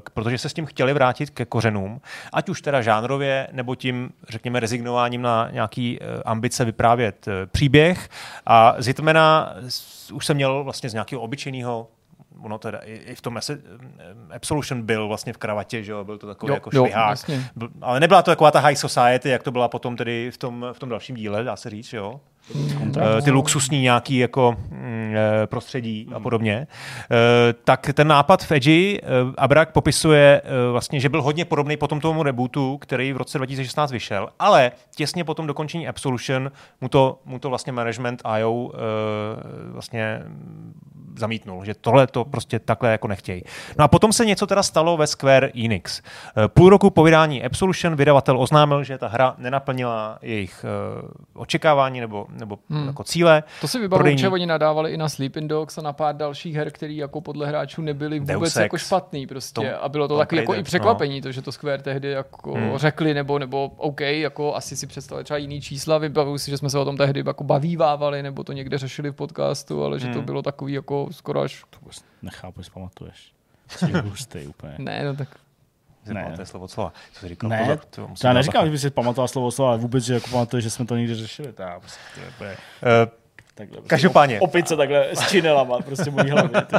k- 0.05 0.11
protože 0.11 0.39
se 0.39 0.49
s 0.49 0.53
tím 0.55 0.67
chtěli 0.67 0.93
vrátit 0.93 1.31
ke 1.31 1.45
kořenům, 1.45 2.01
ať 2.33 2.49
už 2.49 2.63
teda 2.63 2.83
žánrově, 2.83 3.49
nebo 3.53 3.75
tím, 3.75 4.11
řekněme, 4.29 4.61
rezignováním 4.61 5.23
na 5.23 5.49
nějaký 5.51 5.99
uh, 6.01 6.07
ambice 6.25 6.65
vyprávět 6.65 7.27
uh, 7.27 7.33
příběh. 7.53 8.09
A 8.47 8.75
z 8.79 8.87
Hitmana 8.87 9.55
už 10.13 10.27
jsem 10.27 10.37
měl 10.37 10.65
vlastně 10.65 10.91
z 10.91 10.93
nějakého 10.93 11.23
obyčejného 11.23 11.89
ono 12.43 12.59
teda 12.59 12.79
i, 12.79 12.93
i 12.93 13.15
v 13.15 13.21
tom 13.21 13.39
Absolution 14.31 14.83
byl 14.83 15.09
vlastně 15.09 15.33
v 15.33 15.37
kravatě, 15.37 15.83
že 15.83 15.93
jo, 15.93 16.05
byl 16.05 16.19
to 16.19 16.27
takový 16.27 16.51
Jo, 16.51 16.55
jako 16.55 16.71
jo, 16.73 16.85
švihák. 16.85 17.19
Byl- 17.57 17.69
ale 17.83 18.01
nebyla 18.01 18.23
to 18.23 18.31
taková 18.31 18.51
ta 18.51 18.61
high 18.61 18.77
society, 18.77 19.29
jak 19.29 19.43
to 19.43 19.51
byla 19.51 19.69
potom 19.69 19.97
tedy 19.97 20.31
v 20.31 20.39
tom, 20.39 20.67
v 20.73 20.79
tom 20.79 20.89
dalším 20.89 21.17
díle, 21.17 21.45
dá 21.45 21.57
se 21.57 21.71
říct, 21.71 21.93
jo. 21.93 22.21
Eh, 23.19 23.23
ty 23.23 23.31
luxusní 23.31 23.81
nějaký 23.81 24.19
jako 24.19 24.57
mm, 24.71 25.15
eh, 25.17 25.47
prostředí 25.47 26.09
a 26.15 26.21
podobně. 26.21 26.67
Eh, 27.11 27.53
Tak 27.65 27.91
ten 27.95 28.09
nápad 28.09 28.45
v 28.45 28.53
Edgy 28.53 29.01
Abrak 29.37 29.73
popisuje 29.73 30.43
vlastně, 30.73 31.01
že 31.01 31.09
byl 31.09 31.23
hodně 31.23 31.45
podobný 31.45 31.77
potom 31.77 32.01
tomu 32.01 32.23
rebootu, 32.23 32.79
který 32.79 33.13
v 33.13 33.17
roce 33.17 33.39
2016 33.39 33.91
vyšel, 33.91 34.29
ale 34.39 34.73
těsně 34.97 35.25
po 35.25 35.35
tom 35.35 35.47
dokončení 35.47 35.89
Absolution 35.89 36.53
mu 36.81 36.89
to, 36.89 37.19
mu 37.25 37.39
to 37.39 37.49
vlastně 37.49 37.73
management 37.73 38.23
IO 38.39 38.71
vlastně 39.73 40.23
zamítnul, 41.17 41.65
že 41.65 41.75
tohle 41.75 42.07
to 42.07 42.25
prostě 42.25 42.59
takhle 42.59 42.93
jako 42.93 43.09
nechtějí. 43.09 43.43
No 43.79 43.85
a 43.85 43.89
potom 43.89 44.13
se 44.13 44.25
něco 44.25 44.47
teda 44.47 44.63
stalo 44.63 44.97
ve 44.97 45.07
Square 45.07 45.51
Enix. 45.65 46.03
Eh, 46.45 46.49
Půl 46.49 46.71
roku 46.71 46.91
po 46.91 47.03
vydání 47.03 47.45
Absolution 47.45 47.97
vydavatel 47.97 48.41
oznámil, 48.41 48.85
že 48.85 48.99
ta 48.99 49.09
hra 49.09 49.35
nenaplnila 49.39 50.19
jejich 50.23 50.65
eh, 50.65 51.09
očekávání 51.35 52.01
nebo, 52.01 52.27
nebo 52.31 52.59
hmm. 52.71 52.87
jako 52.87 53.05
cíle. 53.05 53.43
To 53.61 53.69
si 53.69 53.79
vybavuju, 53.79 54.17
že 54.17 54.29
oni 54.29 54.47
nadávali 54.47 54.91
i 54.93 54.97
na 54.97 55.09
Sleeping 55.09 55.51
Dogs 55.51 55.79
a 55.79 55.83
na 55.83 55.93
pár 55.93 56.17
dalších 56.17 56.55
her, 56.57 56.71
které 56.71 56.93
jako 56.93 57.21
podle 57.21 57.47
hráčů 57.47 57.83
nebyly 57.83 58.21
vůbec 58.21 58.39
Deus 58.41 58.57
jako 58.57 58.79
špatný 58.79 59.27
prostě. 59.27 59.61
To- 59.61 59.85
a 59.85 59.89
bylo 59.89 60.09
to 60.09 60.19
taky 60.19 60.37
jako 60.37 60.53
i 60.53 60.55
Raider, 60.55 60.65
překvapení, 60.65 61.21
to, 61.23 61.33
že 61.33 61.43
to 61.43 61.53
Square 61.53 61.83
tehdy 61.83 62.11
jako 62.11 62.53
Hmm. 62.53 62.79
řekli, 62.79 63.15
nebo, 63.15 63.39
nebo 63.39 63.71
OK, 63.77 64.01
jako 64.01 64.55
asi 64.55 64.77
si 64.77 64.87
představili 64.87 65.25
třeba 65.25 65.39
jiný 65.39 65.61
čísla, 65.61 65.99
vybavuju 65.99 66.39
si, 66.39 66.51
že 66.51 66.59
jsme 66.59 66.71
se 66.71 66.79
o 66.79 66.85
tom 66.85 66.97
tehdy 66.97 67.23
jako 67.27 67.45
bavívávali, 67.45 68.23
nebo 68.23 68.45
to 68.45 68.53
někde 68.53 68.79
řešili 68.79 69.11
v 69.11 69.15
podcastu, 69.15 69.85
ale 69.85 69.99
že 69.99 70.07
to 70.07 70.13
Hmm. 70.19 70.25
bylo 70.25 70.43
takový 70.43 70.73
jako 70.73 71.00
skoro 71.11 71.41
až, 71.41 71.65
Vůbec 71.81 72.05
Nechápu, 72.23 72.61
jestli 72.61 72.73
pamatuješ. 72.73 73.33
Jsi 73.69 73.93
hustý 73.93 74.47
úplně. 74.47 74.75
ne, 74.79 75.05
no 75.05 75.17
tak 75.17 75.29
Ne. 76.07 76.15
Ne. 76.15 76.33
To 76.37 76.43
je 76.43 76.47
slovo 76.47 76.65
od 76.65 76.71
slova. 76.71 76.93
Co 77.13 77.21
jsi 77.21 77.29
říkal? 77.29 77.51
Ne, 77.51 77.59
Pozor, 77.61 77.79
to 77.91 78.09
To 78.21 78.27
já 78.27 78.33
neříkám, 78.33 78.65
že 78.65 78.71
by 78.71 78.79
si 78.79 78.91
pamatoval 78.91 79.29
slovo 79.29 79.51
slova, 79.51 79.71
ale 79.71 79.79
vůbec, 79.81 80.05
že 80.05 80.15
jako 80.15 80.31
pamatuješ, 80.31 80.65
že 80.65 80.71
jsme 80.71 80.87
to 80.87 80.97
někdy 80.97 81.15
řešili. 81.15 81.53
To 81.53 81.63
já 81.63 81.81
prostě, 81.81 81.99
to 82.15 82.21
je 82.21 82.29
úplně 82.29 82.51
Eh, 82.51 82.57
takhle. 83.55 83.77
Prostě 83.77 83.89
Každopádně. 83.89 84.41
Opice 84.41 84.77
takhle 84.77 85.09
s 85.17 85.29
činelama, 85.31 85.79
prostě 85.79 86.11
mojí 86.11 86.31
hlavě. 86.31 86.61
ty. 86.63 86.77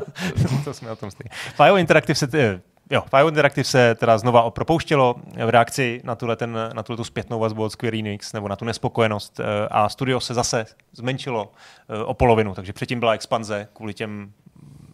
to 0.64 0.74
jsme 0.74 0.92
o 0.92 0.96
tom 0.96 1.12
stejně. 1.12 1.30
Fire 1.56 1.80
Interactive 1.80 2.16
se, 2.16 2.28
eh, 2.34 2.62
jo, 2.92 3.04
Fire 3.10 3.28
Interactive 3.28 3.64
se 3.64 3.96
teda 3.96 4.18
znova 4.18 4.50
propouštělo 4.52 5.16
v 5.46 5.50
reakci 5.50 6.02
na 6.04 6.16
tuhle, 6.16 6.36
ten, 6.36 6.58
na 6.74 6.84
tuhle 6.84 6.98
tu 6.98 7.04
zpětnou 7.04 7.40
vazbu 7.40 7.64
od 7.64 7.70
Square 7.70 7.98
Enix, 7.98 8.34
nebo 8.34 8.48
na 8.48 8.56
tu 8.56 8.66
nespokojenost 8.66 9.40
eh, 9.40 9.68
a 9.72 9.90
studio 9.90 10.20
se 10.20 10.34
zase 10.34 10.66
zmenšilo 10.92 11.52
eh, 11.90 12.04
o 12.04 12.14
polovinu, 12.14 12.56
takže 12.56 12.74
předtím 12.74 13.00
byla 13.00 13.14
expanze 13.14 13.68
kvůli 13.74 13.94
těm 13.94 14.34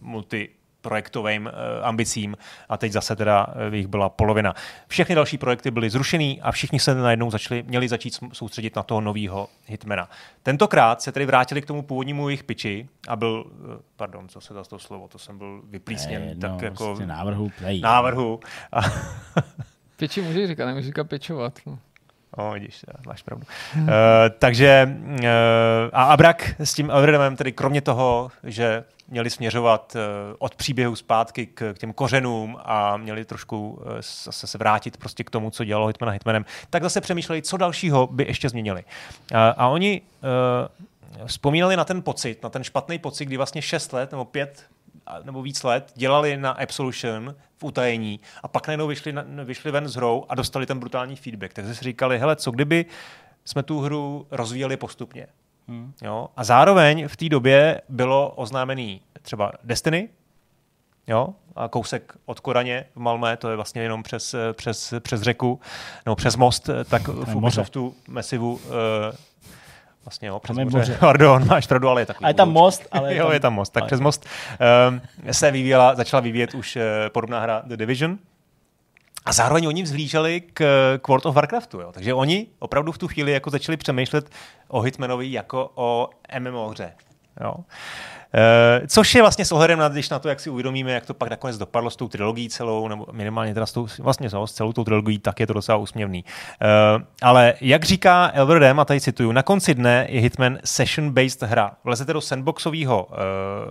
multi 0.01 0.49
projektovým 0.87 1.47
eh, 1.47 1.51
ambicím 1.83 2.37
a 2.69 2.77
teď 2.77 2.91
zase 2.91 3.15
teda 3.15 3.47
eh, 3.71 3.75
jich 3.75 3.87
byla 3.87 4.09
polovina. 4.09 4.55
Všechny 4.87 5.15
další 5.15 5.37
projekty 5.37 5.71
byly 5.71 5.89
zrušený 5.89 6.41
a 6.41 6.51
všichni 6.51 6.79
se 6.79 6.95
najednou 6.95 7.31
začali, 7.31 7.63
měli 7.63 7.87
začít 7.87 8.19
soustředit 8.33 8.75
na 8.75 8.83
toho 8.83 9.01
nového 9.01 9.47
hitmana. 9.65 10.09
Tentokrát 10.43 11.01
se 11.01 11.11
tedy 11.11 11.25
vrátili 11.25 11.61
k 11.61 11.65
tomu 11.65 11.81
původnímu 11.81 12.29
jejich 12.29 12.43
piči 12.43 12.87
a 13.07 13.15
byl, 13.15 13.45
eh, 13.47 13.81
pardon, 13.95 14.29
co 14.29 14.41
se 14.41 14.53
za 14.53 14.63
to 14.63 14.79
slovo, 14.79 15.07
to 15.07 15.19
jsem 15.19 15.37
byl 15.37 15.61
vyplísněn, 15.69 16.25
Ne, 16.25 16.35
tak 16.35 16.51
no, 16.51 16.57
jako 16.61 16.85
prostě 16.85 17.05
návrhu 17.05 17.51
play. 17.59 17.79
návrhu. 17.79 18.39
A, 18.71 18.81
pěči 19.97 20.21
můžeš 20.21 20.47
říkat, 20.47 20.65
nemůžeš 20.65 20.85
říkat 20.85 21.09
pěčovat. 21.09 21.53
No. 21.65 21.79
O, 22.37 22.51
vidíš, 22.51 22.85
máš 23.07 23.21
pravdu. 23.21 23.45
Uh, 23.75 23.87
takže 24.39 24.95
uh, 25.09 25.25
a 25.93 26.03
Abrak 26.03 26.55
s 26.59 26.73
tím 26.73 26.89
Elredemem, 26.91 27.35
tedy 27.35 27.51
kromě 27.51 27.81
toho, 27.81 28.31
že 28.43 28.83
měli 29.07 29.29
směřovat 29.29 29.95
uh, 29.95 30.35
od 30.39 30.55
příběhu 30.55 30.95
zpátky 30.95 31.45
k, 31.45 31.73
k 31.73 31.77
těm 31.77 31.93
kořenům 31.93 32.57
a 32.61 32.97
měli 32.97 33.25
trošku 33.25 33.69
uh, 33.69 33.93
zase 34.25 34.47
se 34.47 34.57
vrátit 34.57 34.97
prostě 34.97 35.23
k 35.23 35.29
tomu, 35.29 35.51
co 35.51 35.63
dělalo 35.63 35.87
Hitmana 35.87 36.11
Hitmanem, 36.11 36.45
tak 36.69 36.83
zase 36.83 37.01
přemýšleli, 37.01 37.41
co 37.41 37.57
dalšího 37.57 38.07
by 38.07 38.25
ještě 38.27 38.49
změnili. 38.49 38.83
Uh, 38.83 39.37
a 39.57 39.67
oni 39.67 40.01
vzpomínali 41.25 41.75
na 41.75 41.85
ten 41.85 42.01
pocit, 42.01 42.43
na 42.43 42.49
ten 42.49 42.63
špatný 42.63 42.99
pocit, 42.99 43.25
kdy 43.25 43.37
vlastně 43.37 43.61
6 43.61 43.93
let 43.93 44.11
nebo 44.11 44.25
5 44.25 44.63
a- 45.05 45.19
nebo 45.23 45.41
víc 45.41 45.63
let 45.63 45.91
dělali 45.95 46.37
na 46.37 46.51
Absolution 46.51 47.35
v 47.57 47.63
utajení 47.63 48.19
a 48.43 48.47
pak 48.47 48.67
najednou 48.67 48.87
vyšli, 48.87 49.13
na, 49.13 49.23
vyšli 49.43 49.71
ven 49.71 49.87
s 49.89 49.95
hrou 49.95 50.25
a 50.29 50.35
dostali 50.35 50.65
ten 50.65 50.79
brutální 50.79 51.15
feedback. 51.15 51.53
Takže 51.53 51.75
si 51.75 51.83
říkali, 51.83 52.19
hele, 52.19 52.35
co 52.35 52.51
kdyby 52.51 52.85
jsme 53.45 53.63
tu 53.63 53.79
hru 53.79 54.27
rozvíjeli 54.31 54.77
postupně. 54.77 55.27
Hmm. 55.67 55.93
Jo? 56.01 56.27
A 56.37 56.43
zároveň 56.43 57.07
v 57.07 57.15
té 57.17 57.29
době 57.29 57.81
bylo 57.89 58.29
oznámený 58.35 59.01
třeba 59.21 59.51
Destiny, 59.63 60.09
jo? 61.07 61.29
a 61.55 61.67
kousek 61.67 62.13
od 62.25 62.39
Koraně 62.39 62.85
v 62.95 62.99
Malmé, 62.99 63.37
to 63.37 63.49
je 63.49 63.55
vlastně 63.55 63.81
jenom 63.81 64.03
přes, 64.03 64.35
přes, 64.53 64.93
přes 64.99 65.21
řeku, 65.21 65.59
nebo 66.05 66.15
přes 66.15 66.35
most, 66.35 66.69
tak 66.89 67.07
v. 67.07 67.35
Ubisoftu 67.35 67.95
Massivu 68.07 68.59
eh, 69.11 69.17
Vlastně 70.05 70.27
jo, 70.27 70.39
přes 70.39 70.55
Tam 70.55 70.59
je 70.59 70.65
moře. 70.65 70.77
moře. 70.77 70.97
Pardon, 70.99 71.47
máš 71.47 71.67
pravdu, 71.67 71.89
ale 71.89 72.01
je 72.01 72.05
takový. 72.05 72.25
A 72.25 72.27
je 72.27 72.33
tam 72.33 72.51
most, 72.51 72.87
ale 72.91 73.15
jo, 73.15 73.31
je 73.31 73.39
tam 73.39 73.53
most. 73.53 73.73
Tak 73.73 73.81
ale- 73.81 73.87
přes 73.87 73.99
most 73.99 74.25
um, 74.89 75.01
se 75.31 75.51
vyvíjela, 75.51 75.95
začala 75.95 76.21
vyvíjet 76.21 76.53
už 76.55 76.75
uh, 76.75 76.81
podobná 77.09 77.39
hra 77.39 77.61
The 77.65 77.77
Division. 77.77 78.17
A 79.27 79.31
zároveň 79.31 79.67
oni 79.67 79.83
vzhlíželi 79.83 80.41
k, 80.41 80.63
k 81.01 81.07
World 81.07 81.25
of 81.25 81.35
Warcraftu. 81.35 81.79
Jo. 81.79 81.91
Takže 81.91 82.13
oni 82.13 82.47
opravdu 82.59 82.91
v 82.91 82.97
tu 82.97 83.07
chvíli 83.07 83.31
jako 83.31 83.49
začali 83.49 83.77
přemýšlet 83.77 84.29
o 84.67 84.81
Hitmanovi 84.81 85.31
jako 85.31 85.71
o 85.75 86.09
MMO 86.39 86.69
hře. 86.69 86.93
Jo. 87.41 87.53
E, 88.33 88.87
což 88.87 89.15
je 89.15 89.21
vlastně 89.21 89.45
s 89.45 89.51
ohledem 89.51 89.79
na, 89.79 89.89
když 89.89 90.09
na 90.09 90.19
to, 90.19 90.29
jak 90.29 90.39
si 90.39 90.49
uvědomíme, 90.49 90.91
jak 90.91 91.05
to 91.05 91.13
pak 91.13 91.29
nakonec 91.29 91.57
dopadlo 91.57 91.89
s 91.89 91.95
tou 91.95 92.07
trilogií 92.07 92.49
celou, 92.49 92.87
nebo 92.87 93.05
minimálně 93.11 93.53
teda 93.53 93.65
s, 93.65 93.71
tou, 93.71 93.87
vlastně 93.99 94.29
s 94.29 94.51
celou 94.51 94.73
tou 94.73 94.83
trilogií, 94.83 95.19
tak 95.19 95.39
je 95.39 95.47
to 95.47 95.53
docela 95.53 95.77
úsměvný. 95.77 96.25
E, 96.61 96.67
ale 97.21 97.53
jak 97.61 97.83
říká 97.83 98.31
Elver 98.33 98.59
Dam, 98.59 98.79
a 98.79 98.85
tady 98.85 99.01
cituju, 99.01 99.31
na 99.31 99.43
konci 99.43 99.75
dne 99.75 100.07
je 100.09 100.21
Hitman 100.21 100.57
session-based 100.63 101.47
hra. 101.47 101.71
Vlezete 101.83 102.13
do 102.13 102.21
sandboxového 102.21 103.07
e, 103.11 103.15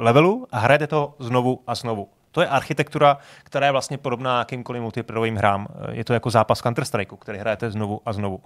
levelu 0.03 0.47
a 0.53 0.59
hrajete 0.59 0.87
to 0.87 1.14
znovu 1.19 1.62
a 1.66 1.75
znovu. 1.75 2.09
To 2.37 2.40
je 2.42 2.49
architektura, 2.49 3.18
která 3.44 3.66
je 3.66 3.72
vlastně 3.72 3.99
podobná 3.99 4.38
jakýmkoliv 4.38 4.83
multiplayerovým 4.83 5.37
hrám. 5.37 5.66
Je 5.90 6.05
to 6.05 6.12
jako 6.12 6.31
zápas 6.31 6.62
Counter-Strike, 6.62 7.16
který 7.16 7.38
hrajete 7.38 7.70
znovu 7.70 8.01
a 8.07 8.12
znovu. 8.12 8.40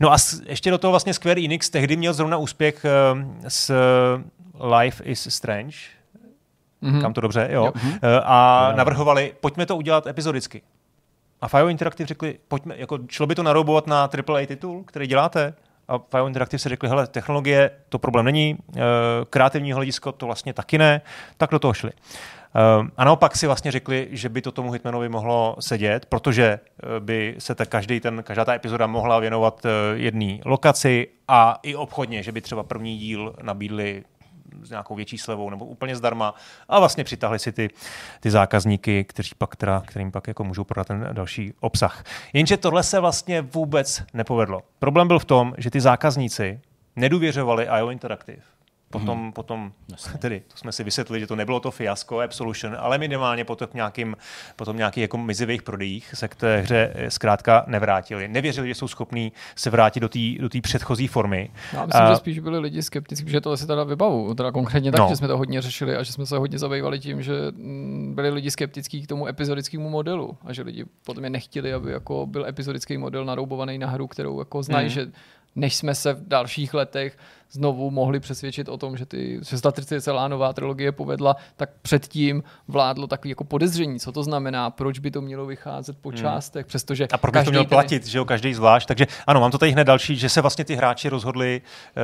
No 0.00 0.12
a 0.12 0.18
s, 0.18 0.42
ještě 0.46 0.70
do 0.70 0.78
toho 0.78 0.90
vlastně 0.90 1.14
Square 1.14 1.44
Enix 1.44 1.70
tehdy 1.70 1.96
měl 1.96 2.12
zrovna 2.12 2.36
úspěch 2.36 2.84
uh, 2.84 3.20
s 3.48 3.70
uh, 3.70 4.72
Life 4.74 5.04
is 5.04 5.26
Strange, 5.30 5.76
mm-hmm. 6.82 7.00
kam 7.00 7.12
to 7.12 7.20
dobře, 7.20 7.48
jo, 7.50 7.64
jo. 7.64 7.72
Uh, 7.72 7.90
a 8.24 8.72
navrhovali, 8.76 9.34
pojďme 9.40 9.66
to 9.66 9.76
udělat 9.76 10.06
epizodicky. 10.06 10.62
A 11.40 11.48
Fire 11.48 11.70
Interactive 11.70 12.06
řekli, 12.06 12.38
pojďme, 12.48 12.74
jako 12.78 12.98
šlo 13.08 13.26
by 13.26 13.34
to 13.34 13.42
naroubovat 13.42 13.86
na 13.86 14.10
AAA 14.28 14.46
titul, 14.46 14.84
který 14.84 15.06
děláte? 15.06 15.54
A 15.88 15.98
Fire 15.98 16.26
Interactive 16.26 16.58
se 16.58 16.68
řekli, 16.68 16.88
hele, 16.88 17.06
technologie, 17.06 17.70
to 17.88 17.98
problém 17.98 18.24
není, 18.24 18.56
uh, 18.68 18.82
kreativní 19.30 19.72
hledisko 19.72 20.12
to 20.12 20.26
vlastně 20.26 20.52
taky 20.52 20.78
ne, 20.78 21.00
tak 21.36 21.50
do 21.50 21.58
toho 21.58 21.74
šli. 21.74 21.90
Uh, 22.80 22.88
a 22.96 23.04
naopak 23.04 23.36
si 23.36 23.46
vlastně 23.46 23.72
řekli, 23.72 24.08
že 24.10 24.28
by 24.28 24.42
to 24.42 24.52
tomu 24.52 24.72
Hitmanovi 24.72 25.08
mohlo 25.08 25.56
sedět, 25.60 26.06
protože 26.06 26.60
uh, 26.82 27.04
by 27.04 27.34
se 27.38 27.54
ta 27.54 27.64
každý 27.64 28.00
ten, 28.00 28.22
každá 28.22 28.44
ta 28.44 28.54
epizoda 28.54 28.86
mohla 28.86 29.18
věnovat 29.18 29.64
uh, 29.64 29.70
jedné 29.94 30.38
lokaci 30.44 31.08
a 31.28 31.58
i 31.62 31.74
obchodně, 31.74 32.22
že 32.22 32.32
by 32.32 32.40
třeba 32.40 32.62
první 32.62 32.98
díl 32.98 33.34
nabídli 33.42 34.04
s 34.62 34.70
nějakou 34.70 34.94
větší 34.94 35.18
slevou 35.18 35.50
nebo 35.50 35.64
úplně 35.64 35.96
zdarma 35.96 36.34
a 36.68 36.78
vlastně 36.78 37.04
přitahli 37.04 37.38
si 37.38 37.52
ty, 37.52 37.70
ty 38.20 38.30
zákazníky, 38.30 39.04
kteří 39.04 39.30
pak 39.38 39.56
teda, 39.56 39.82
kterým 39.86 40.12
pak 40.12 40.28
jako 40.28 40.44
můžou 40.44 40.64
prodat 40.64 40.86
ten 40.86 41.08
další 41.12 41.52
obsah. 41.60 42.04
Jenže 42.32 42.56
tohle 42.56 42.82
se 42.82 43.00
vlastně 43.00 43.42
vůbec 43.42 44.02
nepovedlo. 44.14 44.62
Problém 44.78 45.08
byl 45.08 45.18
v 45.18 45.24
tom, 45.24 45.54
že 45.58 45.70
ty 45.70 45.80
zákazníci 45.80 46.60
nedůvěřovali 46.96 47.68
IO 47.78 47.90
Interactive. 47.90 48.42
Potom, 48.92 49.18
hmm. 49.18 49.32
potom 49.32 49.72
tedy, 50.18 50.42
to 50.48 50.56
jsme 50.56 50.72
si 50.72 50.84
vysvětlili, 50.84 51.20
že 51.20 51.26
to 51.26 51.36
nebylo 51.36 51.60
to 51.60 51.70
fiasko 51.70 52.20
Absolution, 52.20 52.76
ale 52.78 52.98
minimálně 52.98 53.44
potom 53.44 53.68
nějakým, 53.74 54.16
potom 54.56 54.76
nějaký 54.76 55.00
jako 55.00 55.18
mizivých 55.18 55.62
prodejích 55.62 56.14
se 56.14 56.28
k 56.28 56.34
té 56.34 56.56
hře 56.56 56.92
eh, 56.94 57.10
zkrátka 57.10 57.64
nevrátili. 57.66 58.28
Nevěřili, 58.28 58.68
že 58.68 58.74
jsou 58.74 58.88
schopní 58.88 59.32
se 59.56 59.70
vrátit 59.70 60.00
do 60.00 60.08
té 60.08 60.18
do 60.38 60.48
tý 60.48 60.60
předchozí 60.60 61.06
formy. 61.06 61.50
Já 61.72 61.86
myslím, 61.86 62.04
a... 62.04 62.10
že 62.10 62.16
spíš 62.16 62.38
byli 62.38 62.58
lidi 62.58 62.82
skeptici, 62.82 63.24
že 63.26 63.40
to 63.40 63.56
si 63.56 63.66
teda 63.66 63.84
vybavu, 63.84 64.34
teda 64.34 64.52
konkrétně 64.52 64.92
tak, 64.92 65.00
no. 65.00 65.08
že 65.08 65.16
jsme 65.16 65.28
to 65.28 65.38
hodně 65.38 65.62
řešili 65.62 65.96
a 65.96 66.02
že 66.02 66.12
jsme 66.12 66.26
se 66.26 66.36
hodně 66.36 66.58
zabývali 66.58 66.98
tím, 66.98 67.22
že 67.22 67.32
mm, 67.50 68.12
byli 68.14 68.30
lidi 68.30 68.50
skeptický 68.50 69.02
k 69.02 69.06
tomu 69.06 69.26
epizodickému 69.26 69.90
modelu 69.90 70.36
a 70.44 70.52
že 70.52 70.62
lidi 70.62 70.84
potom 71.04 71.24
je 71.24 71.30
nechtěli, 71.30 71.74
aby 71.74 71.92
jako 71.92 72.26
byl 72.26 72.46
epizodický 72.46 72.98
model 72.98 73.24
naroubovaný 73.24 73.78
na 73.78 73.86
hru, 73.86 74.06
kterou 74.06 74.38
jako 74.38 74.62
znají, 74.62 74.86
hmm. 74.86 74.94
že 74.94 75.06
než 75.56 75.76
jsme 75.76 75.94
se 75.94 76.12
v 76.12 76.28
dalších 76.28 76.74
letech 76.74 77.16
znovu 77.50 77.90
mohli 77.90 78.20
přesvědčit 78.20 78.68
o 78.68 78.76
tom, 78.76 78.96
že, 78.96 79.06
ty, 79.06 79.40
že 79.48 79.60
ta 79.60 79.72
celá 80.00 80.28
nová 80.28 80.52
trilogie 80.52 80.92
povedla, 80.92 81.36
tak 81.56 81.70
předtím 81.82 82.42
vládlo 82.68 83.06
takový 83.06 83.30
jako 83.30 83.44
podezření, 83.44 84.00
co 84.00 84.12
to 84.12 84.22
znamená, 84.22 84.70
proč 84.70 84.98
by 84.98 85.10
to 85.10 85.20
mělo 85.20 85.46
vycházet 85.46 85.96
po 86.00 86.08
hmm. 86.08 86.18
částech, 86.18 86.66
přestože 86.66 87.08
A 87.12 87.18
proč 87.18 87.32
by 87.32 87.44
to 87.44 87.50
měl 87.50 87.64
platit, 87.64 88.06
že 88.06 88.18
jo, 88.18 88.24
každý 88.24 88.54
zvlášť. 88.54 88.88
Takže 88.88 89.06
ano, 89.26 89.40
mám 89.40 89.50
to 89.50 89.58
tady 89.58 89.72
hned 89.72 89.84
další, 89.84 90.16
že 90.16 90.28
se 90.28 90.40
vlastně 90.40 90.64
ty 90.64 90.74
hráči 90.74 91.08
rozhodli 91.08 91.60
uh, 91.60 92.02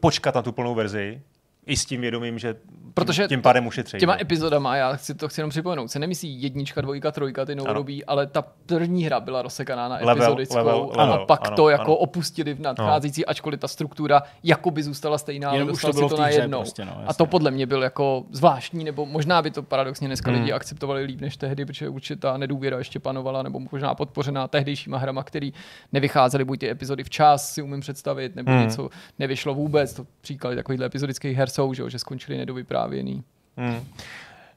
počkat 0.00 0.34
na 0.34 0.42
tu 0.42 0.52
plnou 0.52 0.74
verzi, 0.74 1.20
i 1.66 1.76
s 1.76 1.84
tím 1.84 2.00
vědomím, 2.00 2.38
že 2.38 2.54
Protože 2.96 3.28
tím 3.28 3.42
pádem 3.42 3.66
ušetří. 3.66 3.98
Těma 3.98 4.16
epizodama, 4.20 4.76
já 4.76 4.96
chci 4.96 5.14
to 5.14 5.28
chci 5.28 5.40
jenom 5.40 5.50
připomenout, 5.50 5.88
se 5.88 5.98
nemyslí 5.98 6.42
jednička, 6.42 6.80
dvojka, 6.80 7.12
trojka, 7.12 7.44
ty 7.44 7.54
novodobí, 7.54 8.04
ale 8.04 8.26
ta 8.26 8.42
první 8.42 9.04
hra 9.04 9.20
byla 9.20 9.42
rozsekaná 9.42 9.88
na 9.88 10.10
epizodickou 10.12 10.56
level, 10.56 10.92
level, 10.96 11.12
a 11.14 11.26
pak 11.26 11.46
ano, 11.46 11.56
to 11.56 11.68
jako 11.68 11.82
ano. 11.82 11.96
opustili 11.96 12.54
v 12.54 12.60
nadcházející, 12.60 13.20
no. 13.20 13.30
ačkoliv 13.30 13.60
ta 13.60 13.68
struktura 13.68 14.22
jako 14.44 14.70
by 14.70 14.82
zůstala 14.82 15.18
stejná, 15.18 15.50
ale 15.50 15.64
dostal 15.64 15.92
to 15.92 16.08
si 16.08 16.14
to 16.14 16.20
najednou. 16.20 16.58
Prostě, 16.58 16.84
no, 16.84 17.00
a 17.06 17.14
to 17.14 17.26
podle 17.26 17.50
mě 17.50 17.66
byl 17.66 17.82
jako 17.82 18.24
zvláštní, 18.30 18.84
nebo 18.84 19.06
možná 19.06 19.42
by 19.42 19.50
to 19.50 19.62
paradoxně 19.62 20.08
dneska 20.08 20.30
hmm. 20.30 20.40
lidi 20.40 20.52
akceptovali 20.52 21.04
líp 21.04 21.20
než 21.20 21.36
tehdy, 21.36 21.66
protože 21.66 21.88
určitá 21.88 22.36
nedůvěra 22.36 22.78
ještě 22.78 23.00
panovala, 23.00 23.42
nebo 23.42 23.60
možná 23.72 23.94
podpořená 23.94 24.48
tehdejšíma 24.48 24.98
hrama, 24.98 25.22
který 25.22 25.52
nevycházely 25.92 26.44
buď 26.44 26.60
ty 26.60 26.70
epizody 26.70 27.04
včas, 27.04 27.52
si 27.52 27.62
umím 27.62 27.80
představit, 27.80 28.36
nebo 28.36 28.50
hmm. 28.50 28.60
něco 28.60 28.88
nevyšlo 29.18 29.54
vůbec. 29.54 29.94
To 29.94 30.06
příklady 30.20 30.56
takovýchhle 30.56 30.86
epizodických 30.86 31.36
her 31.36 31.48
jsou, 31.56 31.74
že, 31.74 31.90
že 31.90 31.98
skončili 31.98 32.38
nedovyprávěný. 32.38 33.24
Hmm. 33.56 33.80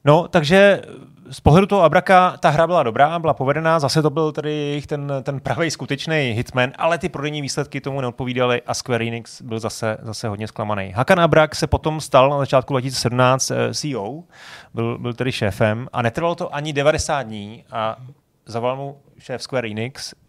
No, 0.04 0.28
takže 0.28 0.82
z 1.30 1.40
pohledu 1.40 1.66
toho 1.66 1.82
Abraka 1.82 2.36
ta 2.40 2.50
hra 2.50 2.66
byla 2.66 2.82
dobrá, 2.82 3.18
byla 3.18 3.34
povedená, 3.34 3.80
zase 3.80 4.02
to 4.02 4.10
byl 4.10 4.32
tedy 4.32 4.52
jejich 4.52 4.86
ten, 4.86 5.12
ten 5.22 5.40
pravý 5.40 5.70
skutečný 5.70 6.32
hitman, 6.36 6.72
ale 6.78 6.98
ty 6.98 7.08
prodejní 7.08 7.42
výsledky 7.42 7.80
tomu 7.80 8.00
neodpovídaly 8.00 8.62
a 8.66 8.74
Square 8.74 9.06
Enix 9.06 9.42
byl 9.42 9.58
zase, 9.58 9.98
zase 10.02 10.28
hodně 10.28 10.48
zklamaný. 10.48 10.92
Hakan 10.96 11.20
Abrak 11.20 11.54
se 11.54 11.66
potom 11.66 12.00
stal 12.00 12.30
na 12.30 12.38
začátku 12.38 12.72
2017 12.72 13.50
eh, 13.50 13.74
CEO, 13.74 14.22
byl, 14.74 14.98
byl 14.98 15.14
tedy 15.14 15.32
šéfem 15.32 15.88
a 15.92 16.02
netrvalo 16.02 16.34
to 16.34 16.54
ani 16.54 16.72
90 16.72 17.22
dní 17.22 17.64
a 17.70 17.96
zavolal 18.46 18.76
mu 18.76 18.98
šéf 19.18 19.42
Square 19.42 19.68
Enix 19.68 20.12
uh, 20.12 20.28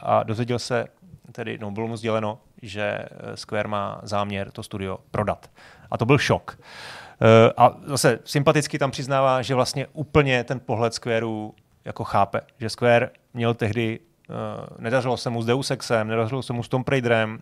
a 0.00 0.22
dozvěděl 0.22 0.58
se, 0.58 0.86
tedy 1.32 1.58
no, 1.60 1.70
bylo 1.70 1.86
mu 1.86 1.96
sděleno, 1.96 2.38
že 2.62 2.82
eh, 2.82 3.36
Square 3.36 3.68
má 3.68 4.00
záměr 4.02 4.50
to 4.50 4.62
studio 4.62 4.98
prodat. 5.10 5.50
A 5.90 5.98
to 5.98 6.06
byl 6.06 6.18
šok. 6.18 6.58
Uh, 6.58 7.52
a 7.56 7.76
zase 7.84 8.18
sympaticky 8.24 8.78
tam 8.78 8.90
přiznává, 8.90 9.42
že 9.42 9.54
vlastně 9.54 9.86
úplně 9.92 10.44
ten 10.44 10.60
pohled 10.60 10.94
Squareu 10.94 11.54
jako 11.84 12.04
chápe, 12.04 12.40
že 12.58 12.68
Square 12.68 13.10
měl 13.34 13.54
tehdy 13.54 13.98
Uh, 14.28 14.66
nedařilo 14.78 15.16
se 15.16 15.30
mu 15.30 15.42
s 15.42 15.46
Deus 15.46 15.70
Exem, 15.70 16.08
nedařilo 16.08 16.42
se 16.42 16.52
mu 16.52 16.62
s 16.62 16.68
Tomb 16.68 16.88
Raiderem, 16.88 17.38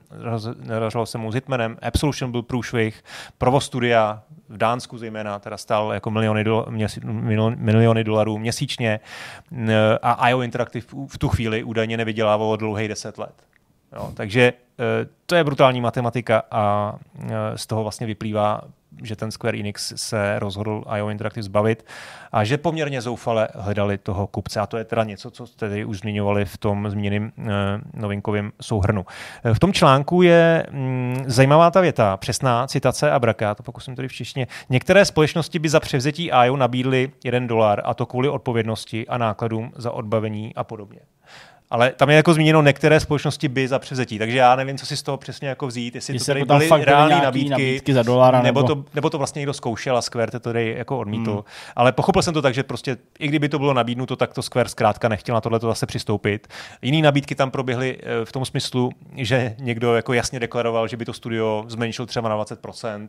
nedařilo 0.62 1.06
se 1.06 1.18
mu 1.18 1.32
s 1.32 1.34
Hitmanem, 1.34 1.76
Absolution 1.82 2.32
byl 2.32 2.42
průšvih, 2.42 3.04
provoz 3.38 3.64
studia 3.64 4.22
v 4.48 4.56
Dánsku 4.56 4.98
zejména 4.98 5.38
teda 5.38 5.56
stál 5.56 5.92
jako 5.92 6.10
miliony, 6.10 6.44
do, 6.44 6.66
měsí, 6.70 7.00
miliony 7.56 8.04
dolarů 8.04 8.38
měsíčně 8.38 9.00
uh, 9.50 9.68
a 10.02 10.28
IO 10.28 10.42
Interactive 10.42 10.86
v 11.08 11.18
tu 11.18 11.28
chvíli 11.28 11.64
údajně 11.64 11.96
nevydělávalo 11.96 12.56
dlouhý 12.56 12.88
deset 12.88 13.18
let. 13.18 13.34
Jo, 13.96 14.10
takže 14.14 14.52
uh, 14.52 14.84
to 15.26 15.34
je 15.34 15.44
brutální 15.44 15.80
matematika 15.80 16.42
a 16.50 16.94
z 17.56 17.66
toho 17.66 17.82
vlastně 17.82 18.06
vyplývá 18.06 18.60
že 19.02 19.16
ten 19.16 19.30
Square 19.30 19.58
Enix 19.58 19.92
se 19.96 20.38
rozhodl 20.38 20.84
IO 20.98 21.08
Interactive 21.08 21.42
zbavit 21.42 21.86
a 22.32 22.44
že 22.44 22.58
poměrně 22.58 23.00
zoufale 23.00 23.48
hledali 23.54 23.98
toho 23.98 24.26
kupce. 24.26 24.60
A 24.60 24.66
to 24.66 24.76
je 24.76 24.84
teda 24.84 25.04
něco, 25.04 25.30
co 25.30 25.46
tedy 25.46 25.84
už 25.84 25.98
zmiňovali 25.98 26.44
v 26.44 26.56
tom 26.56 26.90
zmíněném 26.90 27.32
uh, 27.36 27.46
novinkovém 27.94 28.52
souhrnu. 28.60 29.06
V 29.52 29.58
tom 29.58 29.72
článku 29.72 30.22
je 30.22 30.66
mm, 30.70 31.24
zajímavá 31.26 31.70
ta 31.70 31.80
věta, 31.80 32.16
přesná 32.16 32.66
citace 32.66 33.10
Abraka, 33.10 33.54
to 33.54 33.62
pokusím 33.62 33.96
tady 33.96 34.08
v 34.08 34.12
češtině. 34.12 34.46
Některé 34.70 35.04
společnosti 35.04 35.58
by 35.58 35.68
za 35.68 35.80
převzetí 35.80 36.30
IO 36.44 36.56
nabídly 36.56 37.10
jeden 37.24 37.46
dolar 37.46 37.82
a 37.84 37.94
to 37.94 38.06
kvůli 38.06 38.28
odpovědnosti 38.28 39.08
a 39.08 39.18
nákladům 39.18 39.72
za 39.76 39.90
odbavení 39.90 40.54
a 40.54 40.64
podobně 40.64 41.00
ale 41.74 41.92
tam 41.92 42.10
je 42.10 42.16
jako 42.16 42.34
zmíněno 42.34 42.62
některé 42.62 43.00
společnosti 43.00 43.48
by 43.48 43.68
za 43.68 43.78
převzetí, 43.78 44.18
takže 44.18 44.38
já 44.38 44.56
nevím, 44.56 44.78
co 44.78 44.86
si 44.86 44.96
z 44.96 45.02
toho 45.02 45.16
přesně 45.16 45.48
jako 45.48 45.66
vzít, 45.66 45.94
jestli, 45.94 46.14
jestli 46.14 46.32
to 46.32 46.38
jako 46.38 46.46
tady 46.46 46.68
byly 46.68 46.84
reální 46.84 47.22
nabídky, 47.22 47.50
nabídky 47.50 47.94
za 47.94 48.02
dolára, 48.02 48.42
nebo, 48.42 48.60
nebo, 48.62 48.74
to, 48.74 48.84
nebo 48.94 49.10
to 49.10 49.18
vlastně 49.18 49.40
někdo 49.40 49.52
zkoušel 49.52 49.96
a 49.96 50.02
Square 50.02 50.30
to 50.30 50.40
tady 50.40 50.74
jako 50.78 50.98
odmítl. 50.98 51.32
Hmm. 51.32 51.42
Ale 51.76 51.92
pochopil 51.92 52.22
jsem 52.22 52.34
to 52.34 52.42
tak, 52.42 52.54
že 52.54 52.62
prostě 52.62 52.96
i 53.18 53.28
kdyby 53.28 53.48
to 53.48 53.58
bylo 53.58 53.74
nabídnuto, 53.74 54.16
tak 54.16 54.34
to 54.34 54.42
Square 54.42 54.68
zkrátka 54.68 55.08
nechtěl 55.08 55.34
na 55.34 55.40
tohle 55.40 55.58
to 55.58 55.66
zase 55.66 55.86
přistoupit. 55.86 56.48
Jiné 56.82 57.02
nabídky 57.02 57.34
tam 57.34 57.50
proběhly 57.50 57.98
eh, 58.02 58.24
v 58.24 58.32
tom 58.32 58.44
smyslu, 58.44 58.90
že 59.16 59.56
někdo 59.58 59.94
jako 59.94 60.12
jasně 60.12 60.40
deklaroval, 60.40 60.88
že 60.88 60.96
by 60.96 61.04
to 61.04 61.12
studio 61.12 61.64
zmenšil 61.68 62.06
třeba 62.06 62.28
na 62.28 62.44
20% 62.44 63.08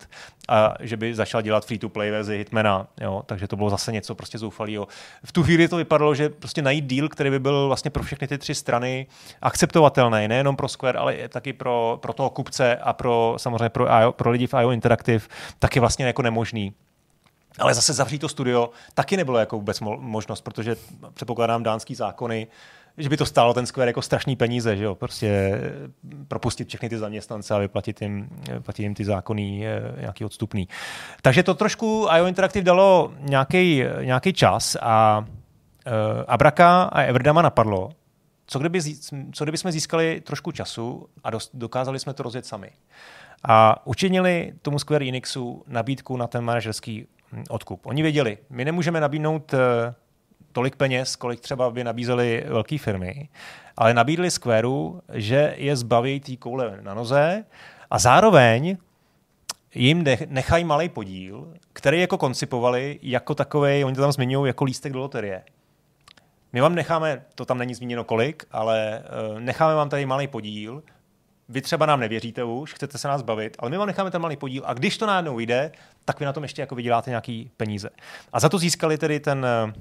a 0.50 0.74
že 0.80 0.98
by 0.98 1.16
začal 1.16 1.42
dělat 1.42 1.66
free-to-play 1.66 2.12
verzi 2.12 2.38
Hitmana, 2.38 2.88
jo? 3.02 3.24
takže 3.26 3.48
to 3.48 3.56
bylo 3.56 3.70
zase 3.70 3.92
něco 3.92 4.16
prostě 4.16 4.38
zoufalého. 4.38 4.88
V 5.24 5.32
tu 5.32 5.44
chvíli 5.44 5.68
to 5.68 5.78
vypadalo, 5.78 6.16
že 6.16 6.30
prostě 6.30 6.62
najít 6.62 6.86
deal, 6.86 7.10
který 7.10 7.30
by 7.30 7.40
byl 7.40 7.68
vlastně 7.68 7.92
pro 7.92 8.04
všechny 8.04 8.28
ty 8.28 8.38
tři 8.38 8.55
strany 8.56 9.08
akceptovatelný, 9.42 10.28
nejenom 10.28 10.56
pro 10.56 10.68
Square, 10.68 11.00
ale 11.00 11.28
taky 11.30 11.54
pro, 11.54 12.00
pro 12.02 12.14
toho 12.14 12.30
kupce 12.30 12.76
a 12.76 12.94
pro 12.94 13.36
samozřejmě 13.38 13.70
pro, 13.70 14.02
IO, 14.02 14.12
pro 14.12 14.32
lidi 14.32 14.48
v 14.48 14.54
IO 14.54 14.72
Interactive, 14.72 15.26
taky 15.60 15.80
vlastně 15.80 16.06
jako 16.06 16.22
nemožný. 16.22 16.74
Ale 17.60 17.74
zase 17.74 17.94
zavřít 17.94 18.20
to 18.20 18.30
studio 18.30 18.70
taky 18.94 19.18
nebylo 19.18 19.38
jako 19.38 19.56
vůbec 19.56 19.80
možnost, 20.00 20.42
protože 20.42 20.76
předpokládám 21.14 21.64
dánský 21.64 21.96
zákony, 21.96 22.48
že 22.98 23.10
by 23.10 23.18
to 23.18 23.26
stálo 23.26 23.54
ten 23.54 23.66
Square 23.66 23.90
jako 23.90 24.02
strašný 24.02 24.36
peníze, 24.36 24.78
že 24.78 24.84
jo? 24.84 24.96
prostě 24.96 25.62
propustit 26.28 26.68
všechny 26.68 26.90
ty 26.90 26.98
zaměstnance 26.98 27.54
a 27.54 27.58
vyplatit 27.58 28.02
jim, 28.02 28.30
platit 28.62 28.84
jim 28.84 28.94
ty 28.94 29.06
zákony 29.06 29.68
eh, 29.68 30.02
nějaký 30.02 30.26
odstupný. 30.26 30.68
Takže 31.22 31.44
to 31.44 31.54
trošku 31.54 32.08
IO 32.18 32.26
Interactive 32.26 32.64
dalo 32.64 33.14
nějaký 33.20 34.34
čas 34.34 34.78
a 34.82 35.26
uh, 35.88 36.24
Abraka 36.28 36.84
a 36.84 37.02
Everdama 37.02 37.42
napadlo, 37.42 37.90
co 38.48 38.60
kdyby, 38.60 38.80
co 39.32 39.46
kdyby 39.46 39.58
jsme 39.58 39.72
získali 39.72 40.22
trošku 40.22 40.52
času 40.52 41.10
a 41.24 41.30
dost, 41.30 41.52
dokázali 41.54 42.00
jsme 42.00 42.14
to 42.14 42.24
rozjet 42.24 42.46
sami. 42.46 42.72
A 43.44 43.88
učinili 43.88 44.54
tomu 44.62 44.80
Square 44.80 45.08
Enixu 45.08 45.64
nabídku 45.68 46.18
na 46.18 46.28
ten 46.28 46.44
manažerský 46.44 47.08
hm, 47.32 47.44
odkup. 47.50 47.86
Oni 47.86 48.02
věděli, 48.02 48.38
my 48.50 48.66
nemůžeme 48.66 49.02
nabídnout 49.02 49.54
eh, 49.54 49.94
tolik 50.52 50.76
peněz, 50.76 51.16
kolik 51.16 51.40
třeba 51.40 51.72
by 51.72 51.84
nabízely 51.84 52.46
velké 52.48 52.78
firmy, 52.78 53.30
ale 53.78 53.94
nabídli 53.94 54.32
Squareu, 54.32 55.02
že 55.14 55.54
je 55.58 55.76
zbaví 55.76 56.20
té 56.20 56.36
koule 56.36 56.80
na 56.82 56.94
noze 56.94 57.44
a 57.90 58.00
zároveň 58.00 58.78
jim 59.76 60.06
nechají 60.26 60.64
malý 60.64 60.90
podíl, 60.90 61.54
který 61.74 62.02
jako 62.02 62.18
koncipovali 62.18 63.00
jako 63.02 63.36
takový, 63.36 63.84
oni 63.84 63.96
to 63.96 64.02
tam 64.02 64.12
zmiňují 64.12 64.50
jako 64.50 64.64
lístek 64.64 64.94
do 64.94 65.00
loterie. 65.00 65.44
My 66.56 66.62
vám 66.62 66.76
necháme, 66.76 67.22
to 67.36 67.46
tam 67.46 67.58
není 67.58 67.76
zmíněno 67.76 68.04
kolik, 68.04 68.46
ale 68.52 69.04
uh, 69.32 69.40
necháme 69.40 69.76
vám 69.76 69.90
tady 69.90 70.06
malý 70.06 70.28
podíl. 70.28 70.84
Vy 71.50 71.62
třeba 71.62 71.86
nám 71.86 72.00
nevěříte 72.00 72.44
už, 72.44 72.74
chcete 72.74 72.98
se 72.98 73.08
nás 73.08 73.22
bavit, 73.22 73.56
ale 73.60 73.70
my 73.72 73.78
vám 73.78 73.88
necháme 73.88 74.12
ten 74.12 74.22
malý 74.22 74.38
podíl 74.38 74.64
a 74.66 74.74
když 74.74 74.98
to 74.98 75.06
najednou 75.06 75.40
jde, 75.40 75.72
tak 76.06 76.20
vy 76.20 76.26
na 76.26 76.34
tom 76.34 76.44
ještě 76.44 76.62
jako 76.62 76.76
vyděláte 76.76 77.10
nějaký 77.10 77.52
peníze. 77.58 77.90
A 78.34 78.40
za 78.40 78.50
to 78.50 78.58
získali 78.58 78.98
tedy 78.98 79.20
ten, 79.20 79.46
uh, 79.66 79.74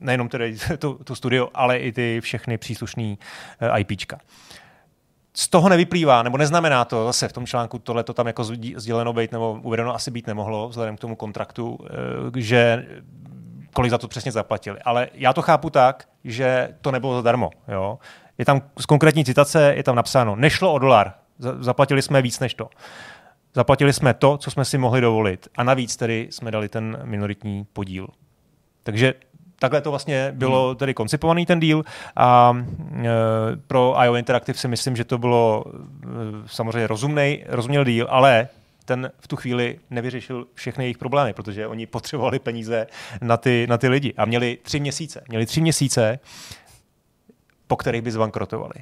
nejenom 0.00 0.28
tedy 0.28 0.56
tu, 0.78 0.94
tu 1.04 1.14
studio, 1.14 1.48
ale 1.54 1.78
i 1.78 1.92
ty 1.92 2.20
všechny 2.20 2.58
příslušné 2.58 3.02
uh, 3.02 3.78
IPčka. 3.78 4.18
Z 5.34 5.48
toho 5.48 5.68
nevyplývá, 5.68 6.22
nebo 6.22 6.38
neznamená 6.38 6.84
to 6.84 7.06
zase 7.06 7.28
v 7.28 7.32
tom 7.32 7.46
článku, 7.46 7.78
tohle 7.78 8.04
to 8.04 8.14
tam 8.14 8.26
jako 8.26 8.44
sděleno 8.76 9.12
být 9.12 9.32
nebo 9.32 9.60
uvedeno 9.62 9.94
asi 9.94 10.10
být 10.10 10.26
nemohlo, 10.26 10.68
vzhledem 10.68 10.96
k 10.96 11.00
tomu 11.00 11.16
kontraktu, 11.16 11.78
že 12.36 12.86
kolik 13.72 13.90
za 13.90 13.98
to 13.98 14.08
přesně 14.08 14.32
zaplatili. 14.32 14.78
Ale 14.84 15.08
já 15.14 15.32
to 15.32 15.42
chápu 15.42 15.70
tak, 15.70 16.08
že 16.24 16.68
to 16.80 16.90
nebylo 16.90 17.14
zadarmo. 17.14 17.50
Jo? 17.68 17.98
Je 18.38 18.44
tam 18.44 18.62
z 18.78 18.86
konkrétní 18.86 19.24
citace, 19.24 19.74
je 19.76 19.82
tam 19.82 19.96
napsáno, 19.96 20.36
nešlo 20.36 20.72
o 20.72 20.78
dolar, 20.78 21.14
zaplatili 21.38 22.02
jsme 22.02 22.22
víc 22.22 22.40
než 22.40 22.54
to. 22.54 22.68
Zaplatili 23.54 23.92
jsme 23.92 24.14
to, 24.14 24.36
co 24.36 24.50
jsme 24.50 24.64
si 24.64 24.78
mohli 24.78 25.00
dovolit. 25.00 25.48
A 25.56 25.62
navíc 25.62 25.96
tedy 25.96 26.28
jsme 26.30 26.50
dali 26.50 26.68
ten 26.68 26.98
minoritní 27.04 27.66
podíl. 27.72 28.08
Takže 28.82 29.14
takhle 29.58 29.80
to 29.80 29.90
vlastně 29.90 30.32
bylo 30.34 30.68
hmm. 30.68 30.76
tedy 30.76 30.94
koncipovaný 30.94 31.46
ten 31.46 31.60
díl 31.60 31.84
a 32.16 32.56
e, 32.56 33.08
pro 33.66 33.94
IO 34.04 34.14
Interactive 34.14 34.58
si 34.58 34.68
myslím, 34.68 34.96
že 34.96 35.04
to 35.04 35.18
bylo 35.18 35.64
e, 35.66 36.08
samozřejmě 36.46 36.86
rozumný, 36.86 37.44
rozuměl 37.48 37.84
díl, 37.84 38.06
ale 38.10 38.48
ten 38.84 39.12
v 39.18 39.28
tu 39.28 39.36
chvíli 39.36 39.78
nevyřešil 39.90 40.46
všechny 40.54 40.84
jejich 40.84 40.98
problémy, 40.98 41.32
protože 41.32 41.66
oni 41.66 41.86
potřebovali 41.86 42.38
peníze 42.38 42.86
na 43.20 43.36
ty, 43.36 43.66
na 43.70 43.78
ty 43.78 43.88
lidi 43.88 44.14
a 44.16 44.24
měli 44.24 44.58
tři 44.62 44.80
měsíce. 44.80 45.22
Měli 45.28 45.46
tři 45.46 45.60
měsíce, 45.60 46.18
po 47.66 47.76
kterých 47.76 48.02
by 48.02 48.10
zbankrotovali. 48.10 48.74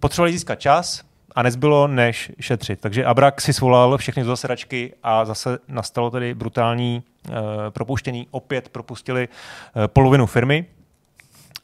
Potřebovali 0.00 0.32
získat 0.32 0.60
čas 0.60 1.02
a 1.34 1.42
nezbylo 1.42 1.88
než 1.88 2.32
šetřit. 2.40 2.80
Takže 2.80 3.04
Abrak 3.04 3.40
si 3.40 3.52
svolal 3.52 3.98
všechny 3.98 4.24
zasedačky 4.24 4.94
a 5.02 5.24
zase 5.24 5.58
nastalo 5.68 6.10
tedy 6.10 6.34
brutální 6.34 7.02
uh, 7.28 7.34
propuštění. 7.70 8.28
Opět 8.30 8.68
propustili 8.68 9.28
uh, 9.28 9.86
polovinu 9.86 10.26
firmy, 10.26 10.66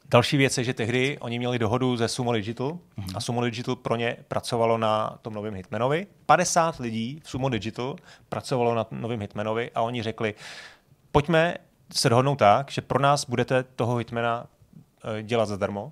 Další 0.09 0.37
věc 0.37 0.57
je, 0.57 0.63
že 0.63 0.73
tehdy 0.73 1.17
oni 1.19 1.39
měli 1.39 1.59
dohodu 1.59 1.97
ze 1.97 2.07
Sumo 2.07 2.33
Digital 2.33 2.67
mm-hmm. 2.67 3.11
a 3.15 3.19
Sumo 3.19 3.41
Digital 3.41 3.75
pro 3.75 3.95
ně 3.95 4.17
pracovalo 4.27 4.77
na 4.77 5.17
tom 5.21 5.33
novém 5.33 5.53
Hitmanovi. 5.53 6.07
50 6.25 6.79
lidí 6.79 7.21
v 7.23 7.29
Sumo 7.29 7.49
Digital 7.49 7.95
pracovalo 8.29 8.75
na 8.75 8.85
novém 8.91 9.21
Hitmanovi 9.21 9.71
a 9.75 9.81
oni 9.81 10.03
řekli, 10.03 10.33
pojďme 11.11 11.55
se 11.93 12.09
dohodnout 12.09 12.35
tak, 12.35 12.71
že 12.71 12.81
pro 12.81 12.99
nás 12.99 13.25
budete 13.25 13.63
toho 13.63 13.97
Hitmana 13.97 14.45
uh, 14.45 15.21
dělat 15.21 15.45
zadarmo. 15.45 15.91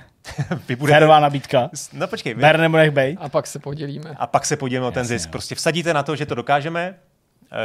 vy 0.68 0.76
budete... 0.76 0.98
Férová 0.98 1.20
nabídka. 1.20 1.70
No 1.92 2.06
počkej. 2.08 2.34
Vy... 2.34 2.40
Ber 2.40 2.58
nebo 2.58 2.76
nech 2.76 2.90
bej. 2.90 3.16
A 3.20 3.28
pak 3.28 3.46
se 3.46 3.58
podělíme. 3.58 4.16
A 4.18 4.26
pak 4.26 4.46
se 4.46 4.56
podělíme 4.56 4.86
o 4.86 4.90
ten 4.90 5.04
zisk. 5.04 5.30
Prostě 5.30 5.54
vsadíte 5.54 5.94
na 5.94 6.02
to, 6.02 6.16
že 6.16 6.26
to 6.26 6.34
dokážeme, 6.34 6.94
Eh, 6.94 7.15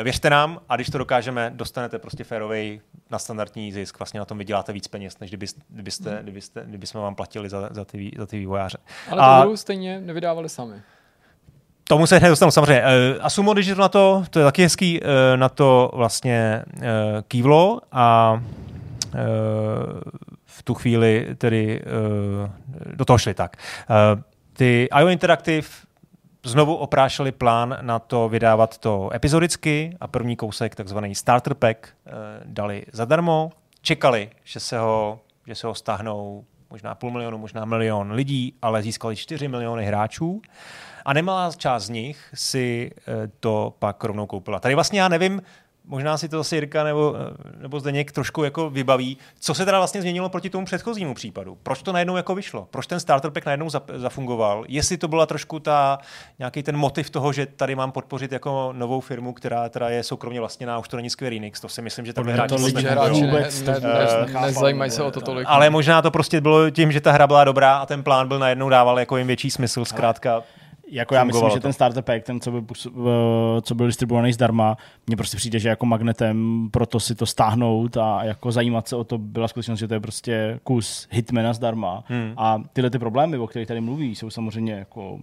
věřte 0.03 0.29
nám 0.29 0.59
a 0.69 0.75
když 0.75 0.89
to 0.89 0.97
dokážeme, 0.97 1.51
dostanete 1.55 1.99
prostě 1.99 2.23
férový 2.23 2.81
na 3.09 3.19
standardní 3.19 3.71
zisk. 3.71 3.99
Vlastně 3.99 4.19
na 4.19 4.25
tom 4.25 4.37
vyděláte 4.37 4.73
víc 4.73 4.87
peněz, 4.87 5.19
než 5.19 5.29
kdybyste, 5.29 5.61
kdybyste, 5.69 6.09
hmm. 6.09 6.19
kdybyste, 6.23 6.63
kdybychom 6.65 7.01
vám 7.01 7.15
platili 7.15 7.49
za, 7.49 7.69
za, 7.71 7.85
ty, 7.85 8.11
za 8.17 8.25
ty 8.25 8.39
vývojáře. 8.39 8.77
Ale 9.09 9.21
a... 9.21 9.39
hru 9.39 9.57
stejně 9.57 9.99
nevydávali 9.99 10.49
sami. 10.49 10.81
Tomu 11.83 12.07
se 12.07 12.17
hned 12.17 12.29
dostanu 12.29 12.51
samozřejmě. 12.51 12.83
Eh, 12.83 13.19
a 13.21 13.29
Sumo 13.29 13.53
Digital 13.53 13.81
na 13.81 13.89
to, 13.89 14.23
to 14.29 14.39
je 14.39 14.45
taky 14.45 14.63
hezký, 14.63 14.99
eh, 15.03 15.37
na 15.37 15.49
to 15.49 15.91
vlastně 15.93 16.63
kývlo 17.27 17.81
a 17.91 18.41
v 20.45 20.63
tu 20.63 20.73
chvíli 20.73 21.27
tedy 21.37 21.81
do 22.95 23.05
toho 23.05 23.17
šli 23.17 23.33
tak. 23.33 23.57
Ty 24.53 24.89
IO 24.99 25.07
Interactive 25.07 25.67
znovu 26.43 26.75
oprášili 26.75 27.31
plán 27.31 27.77
na 27.81 27.99
to 27.99 28.29
vydávat 28.29 28.77
to 28.77 29.09
epizodicky 29.13 29.97
a 29.99 30.07
první 30.07 30.35
kousek, 30.35 30.75
takzvaný 30.75 31.15
starter 31.15 31.53
pack, 31.53 31.87
eh, 31.87 32.11
dali 32.45 32.85
zadarmo. 32.91 33.51
Čekali, 33.81 34.29
že 34.43 34.59
se 34.59 34.79
ho, 34.79 35.19
že 35.47 35.55
se 35.55 35.67
ho 35.67 35.75
stáhnou 35.75 36.45
možná 36.69 36.95
půl 36.95 37.11
milionu, 37.11 37.37
možná 37.37 37.65
milion 37.65 38.11
lidí, 38.11 38.53
ale 38.61 38.81
získali 38.81 39.15
4 39.15 39.47
miliony 39.47 39.85
hráčů. 39.85 40.41
A 41.05 41.13
nemalá 41.13 41.51
část 41.51 41.83
z 41.83 41.89
nich 41.89 42.29
si 42.33 42.91
eh, 42.97 43.27
to 43.39 43.73
pak 43.79 44.03
rovnou 44.03 44.25
koupila. 44.25 44.59
Tady 44.59 44.75
vlastně 44.75 45.01
já 45.01 45.07
nevím, 45.07 45.41
možná 45.91 46.17
si 46.17 46.29
to 46.29 46.37
zase 46.37 46.55
Jirka 46.55 46.83
nebo, 46.83 47.15
nebo 47.57 47.79
Zdeněk 47.79 48.11
trošku 48.11 48.43
jako 48.43 48.69
vybaví, 48.69 49.17
co 49.39 49.53
se 49.53 49.65
teda 49.65 49.77
vlastně 49.77 50.01
změnilo 50.01 50.29
proti 50.29 50.49
tomu 50.49 50.65
předchozímu 50.65 51.13
případu. 51.13 51.57
Proč 51.63 51.81
to 51.81 51.91
najednou 51.91 52.15
jako 52.15 52.35
vyšlo? 52.35 52.67
Proč 52.71 52.87
ten 52.87 52.99
starter 52.99 53.31
pack 53.31 53.45
najednou 53.45 53.69
zafungoval? 53.93 54.63
Jestli 54.67 54.97
to 54.97 55.07
byla 55.07 55.25
trošku 55.25 55.59
ta, 55.59 55.99
nějaký 56.39 56.63
ten 56.63 56.77
motiv 56.77 57.09
toho, 57.09 57.33
že 57.33 57.45
tady 57.45 57.75
mám 57.75 57.91
podpořit 57.91 58.31
jako 58.31 58.73
novou 58.77 58.99
firmu, 58.99 59.33
která 59.33 59.69
teda 59.69 59.89
je 59.89 60.03
soukromně 60.03 60.39
vlastněná, 60.39 60.79
už 60.79 60.87
to 60.87 60.97
není 60.97 61.09
Square 61.09 61.35
Enix, 61.35 61.61
to 61.61 61.69
si 61.69 61.81
myslím, 61.81 62.05
že 62.05 62.13
tam 62.13 62.25
hráči 62.25 62.55
to 62.55 62.65
lidi 62.65 62.83
hráči 62.87 63.21
ne, 63.21 63.49
ne, 63.65 63.79
ne, 64.33 64.41
nezajímají 64.41 64.91
se 64.91 65.03
o 65.03 65.11
to 65.11 65.21
tolik. 65.21 65.47
Ale 65.49 65.69
možná 65.69 66.01
to 66.01 66.11
prostě 66.11 66.41
bylo 66.41 66.69
tím, 66.69 66.91
že 66.91 67.01
ta 67.01 67.11
hra 67.11 67.27
byla 67.27 67.43
dobrá 67.43 67.77
a 67.77 67.85
ten 67.85 68.03
plán 68.03 68.27
byl 68.27 68.39
najednou 68.39 68.69
dával 68.69 68.99
jako 68.99 69.17
jim 69.17 69.27
větší 69.27 69.51
smysl, 69.51 69.85
zkrátka 69.85 70.43
jako 70.91 71.15
já 71.15 71.23
myslím, 71.23 71.49
to. 71.49 71.55
že 71.55 71.59
ten 71.59 71.73
starter 71.73 72.03
pack, 72.03 72.23
ten, 72.23 72.39
co 72.39 72.51
byl, 72.51 72.63
co 73.61 73.75
byl 73.75 73.87
distribuovaný 73.87 74.33
zdarma, 74.33 74.77
mně 75.07 75.15
prostě 75.15 75.37
přijde, 75.37 75.59
že 75.59 75.69
jako 75.69 75.85
magnetem 75.85 76.69
pro 76.71 76.85
to 76.85 76.99
si 76.99 77.15
to 77.15 77.25
stáhnout 77.25 77.97
a 77.97 78.23
jako 78.23 78.51
zajímat 78.51 78.87
se 78.87 78.95
o 78.95 79.03
to 79.03 79.17
byla 79.17 79.47
skutečnost, 79.47 79.79
že 79.79 79.87
to 79.87 79.93
je 79.93 79.99
prostě 79.99 80.59
kus 80.63 81.07
hitmana 81.11 81.53
zdarma. 81.53 82.03
Hmm. 82.07 82.33
A 82.37 82.63
tyhle 82.73 82.89
ty 82.89 82.99
problémy, 82.99 83.37
o 83.37 83.47
kterých 83.47 83.67
tady 83.67 83.81
mluví, 83.81 84.15
jsou 84.15 84.29
samozřejmě 84.29 84.73
jako 84.73 85.19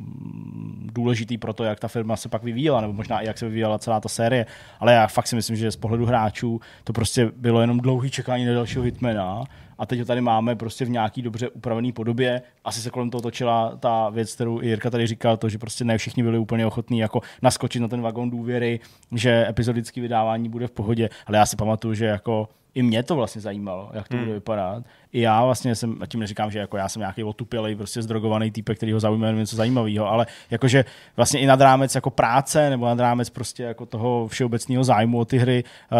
důležitý 0.92 1.38
pro 1.38 1.52
to, 1.52 1.64
jak 1.64 1.80
ta 1.80 1.88
firma 1.88 2.16
se 2.16 2.28
pak 2.28 2.42
vyvíjela, 2.42 2.80
nebo 2.80 2.92
možná 2.92 3.20
i 3.20 3.26
jak 3.26 3.38
se 3.38 3.46
vyvíjela 3.46 3.78
celá 3.78 4.00
ta 4.00 4.08
série. 4.08 4.46
Ale 4.80 4.92
já 4.92 5.06
fakt 5.06 5.26
si 5.26 5.36
myslím, 5.36 5.56
že 5.56 5.70
z 5.70 5.76
pohledu 5.76 6.06
hráčů 6.06 6.60
to 6.84 6.92
prostě 6.92 7.32
bylo 7.36 7.60
jenom 7.60 7.80
dlouhý 7.80 8.10
čekání 8.10 8.44
na 8.44 8.54
dalšího 8.54 8.84
hitmana 8.84 9.44
a 9.78 9.86
teď 9.86 9.98
ho 9.98 10.04
tady 10.04 10.20
máme 10.20 10.56
prostě 10.56 10.84
v 10.84 10.90
nějaký 10.90 11.22
dobře 11.22 11.48
upravený 11.48 11.92
podobě. 11.92 12.42
Asi 12.64 12.80
se 12.80 12.90
kolem 12.90 13.10
toho 13.10 13.22
točila 13.22 13.76
ta 13.76 14.08
věc, 14.10 14.34
kterou 14.34 14.62
i 14.62 14.66
Jirka 14.66 14.90
tady 14.90 15.06
říkal, 15.06 15.36
to, 15.36 15.48
že 15.48 15.58
prostě 15.58 15.84
ne 15.84 15.98
všichni 15.98 16.22
byli 16.22 16.38
úplně 16.38 16.66
ochotní 16.66 16.98
jako 16.98 17.20
naskočit 17.42 17.82
na 17.82 17.88
ten 17.88 18.02
vagon 18.02 18.30
důvěry, 18.30 18.80
že 19.12 19.46
epizodické 19.48 20.00
vydávání 20.00 20.48
bude 20.48 20.66
v 20.66 20.70
pohodě, 20.70 21.08
ale 21.26 21.38
já 21.38 21.46
si 21.46 21.56
pamatuju, 21.56 21.94
že 21.94 22.04
jako 22.04 22.48
i 22.74 22.82
mě 22.82 23.02
to 23.02 23.16
vlastně 23.16 23.40
zajímalo, 23.40 23.90
jak 23.92 24.08
to 24.08 24.16
hmm. 24.16 24.24
bude 24.24 24.34
vypadat 24.34 24.84
i 25.12 25.20
já 25.20 25.44
vlastně 25.44 25.74
jsem, 25.74 25.96
a 26.00 26.06
tím 26.06 26.20
neříkám, 26.20 26.50
že 26.50 26.58
jako 26.58 26.76
já 26.76 26.88
jsem 26.88 27.00
nějaký 27.00 27.24
otupělej, 27.24 27.76
prostě 27.76 28.02
zdrogovaný 28.02 28.50
typ, 28.50 28.70
který 28.74 28.92
ho 28.92 29.00
zajímá 29.00 29.30
něco 29.30 29.56
zajímavého, 29.56 30.10
ale 30.10 30.26
jakože 30.50 30.84
vlastně 31.16 31.40
i 31.40 31.46
nad 31.46 31.60
rámec 31.60 31.94
jako 31.94 32.10
práce 32.10 32.70
nebo 32.70 32.86
nad 32.86 32.98
rámec 32.98 33.30
prostě 33.30 33.62
jako 33.62 33.86
toho 33.86 34.28
všeobecného 34.28 34.84
zájmu 34.84 35.18
o 35.18 35.24
ty 35.24 35.38
hry, 35.38 35.64
uh, 35.92 35.98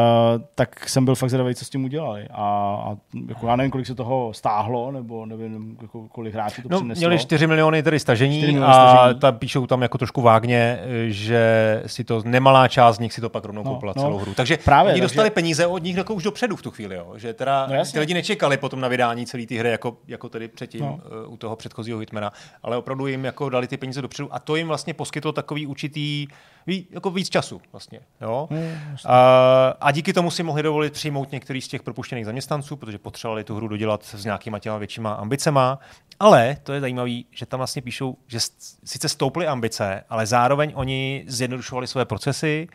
tak 0.54 0.88
jsem 0.88 1.04
byl 1.04 1.14
fakt 1.14 1.30
zvědavý, 1.30 1.54
co 1.54 1.64
s 1.64 1.70
tím 1.70 1.84
udělali. 1.84 2.28
A, 2.30 2.42
a 2.86 2.96
jako 3.28 3.46
já 3.46 3.56
nevím, 3.56 3.70
kolik 3.70 3.86
se 3.86 3.94
toho 3.94 4.32
stáhlo, 4.32 4.92
nebo 4.92 5.26
nevím, 5.26 5.78
jako, 5.82 6.08
kolik 6.08 6.34
hráčů 6.34 6.62
to 6.62 6.68
no, 6.70 6.78
přineslo. 6.78 7.00
Měli 7.00 7.18
4 7.18 7.46
miliony 7.46 7.82
tedy 7.82 8.00
stažení, 8.00 8.40
miliony 8.40 8.66
a 8.66 8.72
stažení. 8.72 9.20
tam 9.20 9.38
píšou 9.38 9.66
tam 9.66 9.82
jako 9.82 9.98
trošku 9.98 10.22
vágně, 10.22 10.78
že 11.06 11.82
si 11.86 12.04
to 12.04 12.22
nemalá 12.24 12.68
část 12.68 12.96
z 12.96 12.98
nich 12.98 13.12
si 13.12 13.20
to 13.20 13.30
pak 13.30 13.44
rovnou 13.44 13.62
no, 13.62 13.70
koupila 13.70 13.92
no, 13.96 14.02
celou 14.02 14.18
hru. 14.18 14.34
Takže 14.34 14.56
právě, 14.64 14.92
oni 14.92 15.00
dostali 15.00 15.26
takže... 15.26 15.34
peníze 15.34 15.66
od 15.66 15.82
nich 15.82 15.96
jako 15.96 16.14
už 16.14 16.22
dopředu 16.22 16.56
v 16.56 16.62
tu 16.62 16.70
chvíli, 16.70 16.96
jo? 16.96 17.12
že 17.16 17.34
teda 17.34 17.66
no, 17.66 17.84
ty 17.92 18.00
lidi 18.00 18.14
nečekali 18.14 18.56
potom 18.56 18.80
na 18.80 18.88
vydání 18.98 19.26
celé 19.26 19.46
té 19.46 19.54
hry, 19.54 19.70
jako, 19.70 19.96
jako 20.06 20.28
tedy 20.28 20.48
předtím 20.48 20.80
no. 20.80 21.00
uh, 21.26 21.32
u 21.32 21.36
toho 21.36 21.56
předchozího 21.56 21.98
Hitmana, 21.98 22.32
ale 22.62 22.76
opravdu 22.76 23.06
jim 23.06 23.24
jako 23.24 23.48
dali 23.48 23.66
ty 23.68 23.76
peníze 23.76 24.02
dopředu 24.02 24.34
a 24.34 24.38
to 24.38 24.56
jim 24.56 24.68
vlastně 24.68 24.94
poskytlo 24.94 25.32
takový 25.32 25.66
určitý, 25.66 26.26
ví, 26.66 26.86
jako 26.90 27.10
víc 27.10 27.28
času 27.28 27.60
vlastně. 27.72 28.00
Jo? 28.20 28.48
No, 28.50 28.58
a, 29.04 29.76
a 29.80 29.90
díky 29.90 30.12
tomu 30.12 30.30
si 30.30 30.42
mohli 30.42 30.62
dovolit 30.62 30.92
přijmout 30.92 31.32
některý 31.32 31.60
z 31.60 31.68
těch 31.68 31.82
propuštěných 31.82 32.26
zaměstnanců, 32.26 32.76
protože 32.76 32.98
potřebovali 32.98 33.44
tu 33.44 33.54
hru 33.56 33.68
dodělat 33.68 34.04
s 34.04 34.24
nějakýma 34.24 34.58
těma 34.58 34.78
většíma 34.78 35.12
ambicema, 35.12 35.78
ale 36.20 36.56
to 36.62 36.72
je 36.72 36.80
zajímavé, 36.80 37.10
že 37.30 37.46
tam 37.46 37.58
vlastně 37.58 37.82
píšou, 37.82 38.16
že 38.26 38.38
sice 38.84 39.08
stouply 39.08 39.46
ambice, 39.46 40.04
ale 40.08 40.26
zároveň 40.26 40.72
oni 40.74 41.24
zjednodušovali 41.26 41.86
své 41.86 42.04
procesy, 42.04 42.68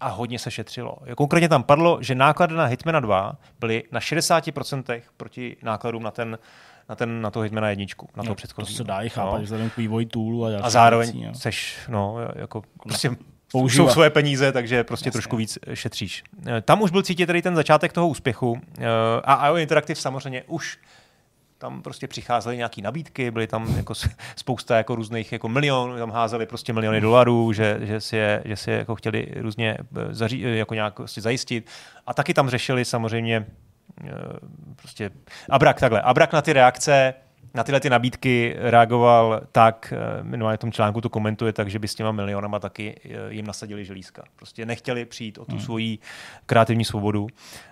a 0.00 0.08
hodně 0.08 0.38
se 0.38 0.50
šetřilo. 0.50 0.96
Konkrétně 1.16 1.48
tam 1.48 1.62
padlo, 1.62 1.98
že 2.00 2.14
náklady 2.14 2.54
na 2.54 2.64
Hitmana 2.64 3.00
2 3.00 3.36
byly 3.60 3.84
na 3.92 4.00
60% 4.00 5.02
proti 5.16 5.56
nákladům 5.62 6.02
na 6.02 6.10
ten 6.10 6.38
na, 6.88 6.96
ten, 6.96 7.22
na 7.22 7.30
to 7.30 7.40
Hitmana 7.40 7.70
jedničku, 7.70 8.08
na 8.16 8.24
to 8.24 8.34
předchozí. 8.34 8.74
To 8.74 8.76
se 8.76 8.84
dá 8.84 9.02
i 9.02 9.08
chápat, 9.08 9.36
no. 9.38 9.42
vzhledem 9.42 9.70
k 9.70 9.76
vývoji 9.76 10.06
toolu 10.06 10.44
a 10.44 10.48
A 10.62 10.70
zároveň 10.70 11.12
věcí, 11.12 11.26
no. 11.26 11.34
seš, 11.34 11.78
no, 11.88 12.16
jako 12.34 12.62
prostě 12.82 13.10
používat. 13.52 13.86
jsou 13.86 13.92
svoje 13.92 14.10
peníze, 14.10 14.52
takže 14.52 14.84
prostě 14.84 15.08
Jasně. 15.08 15.12
trošku 15.12 15.36
víc 15.36 15.58
šetříš. 15.74 16.22
Eh, 16.46 16.60
tam 16.60 16.82
už 16.82 16.90
byl 16.90 17.02
cítit 17.02 17.26
tady 17.26 17.42
ten 17.42 17.56
začátek 17.56 17.92
toho 17.92 18.08
úspěchu 18.08 18.60
eh, 18.78 18.86
a 19.24 19.48
IO 19.48 19.56
Interactive 19.56 20.00
samozřejmě 20.00 20.42
už 20.46 20.78
tam 21.60 21.82
prostě 21.82 22.08
přicházely 22.08 22.56
nějaké 22.56 22.82
nabídky, 22.82 23.30
byly 23.30 23.46
tam 23.46 23.76
jako 23.76 23.94
spousta 24.36 24.76
jako 24.76 24.94
různých 24.94 25.32
jako 25.32 25.48
milionů, 25.48 25.98
tam 25.98 26.10
házeli 26.10 26.46
prostě 26.46 26.72
miliony 26.72 27.00
dolarů, 27.00 27.52
že, 27.52 27.78
že 27.82 28.00
si 28.00 28.16
je, 28.16 28.42
že 28.44 28.56
si 28.56 28.70
je 28.70 28.78
jako 28.78 28.94
chtěli 28.94 29.26
různě 29.36 29.76
eh, 29.78 30.14
zaří, 30.14 30.46
eh, 30.46 30.48
jako 30.48 30.74
nějak 30.74 30.94
prostě 30.94 31.20
zajistit. 31.20 31.70
A 32.06 32.14
taky 32.14 32.34
tam 32.34 32.48
řešili 32.48 32.84
samozřejmě 32.84 33.46
eh, 34.04 34.10
prostě 34.76 35.10
Abrak 35.50 35.80
takhle. 35.80 36.00
Abrak 36.00 36.32
na 36.32 36.42
ty 36.42 36.52
reakce 36.52 37.14
na 37.54 37.64
tyhle 37.64 37.80
ty 37.80 37.90
nabídky 37.90 38.56
reagoval 38.58 39.40
tak, 39.52 39.92
eh, 39.96 40.22
minimálně 40.22 40.56
v 40.56 40.60
tom 40.60 40.72
článku 40.72 41.00
to 41.00 41.08
komentuje 41.08 41.52
tak, 41.52 41.70
že 41.70 41.78
by 41.78 41.88
s 41.88 41.94
těma 41.94 42.12
milionama 42.12 42.58
taky 42.58 43.00
eh, 43.04 43.08
jim 43.28 43.46
nasadili 43.46 43.84
želízka. 43.84 44.22
Prostě 44.36 44.66
nechtěli 44.66 45.04
přijít 45.04 45.38
o 45.38 45.44
tu 45.44 45.52
hmm. 45.52 45.60
svoji 45.60 45.98
kreativní 46.46 46.84
svobodu. 46.84 47.26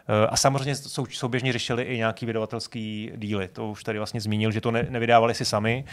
Eh, 0.09 0.27
a 0.27 0.37
samozřejmě 0.37 0.75
sou, 0.75 1.07
souběžně 1.07 1.53
řešili 1.53 1.83
i 1.83 1.97
nějaký 1.97 2.27
vydavatelský 2.27 3.13
díly. 3.17 3.49
To 3.49 3.69
už 3.69 3.85
tady 3.85 3.99
vlastně 3.99 4.21
zmínil, 4.21 4.51
že 4.51 4.61
to 4.61 4.71
ne, 4.71 4.87
nevydávali 4.91 5.35
si 5.35 5.45
sami. 5.45 5.85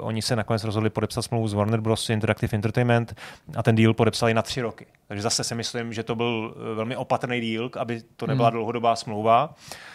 Oni 0.00 0.22
se 0.22 0.36
nakonec 0.36 0.64
rozhodli 0.64 0.90
podepsat 0.90 1.22
smlouvu 1.22 1.48
s 1.48 1.52
Warner 1.52 1.80
Bros. 1.80 2.10
Interactive 2.10 2.56
Entertainment 2.56 3.14
a 3.56 3.62
ten 3.62 3.76
díl 3.76 3.94
podepsali 3.94 4.34
na 4.34 4.42
tři 4.42 4.60
roky. 4.60 4.86
Takže 5.08 5.22
zase 5.22 5.44
si 5.44 5.54
myslím, 5.54 5.92
že 5.92 6.02
to 6.02 6.14
byl 6.14 6.54
velmi 6.74 6.96
opatrný 6.96 7.40
díl, 7.40 7.70
aby 7.78 8.02
to 8.16 8.26
nebyla 8.26 8.48
hmm. 8.48 8.56
dlouhodobá 8.56 8.96
smlouva. 8.96 9.48
Uh, 9.48 9.93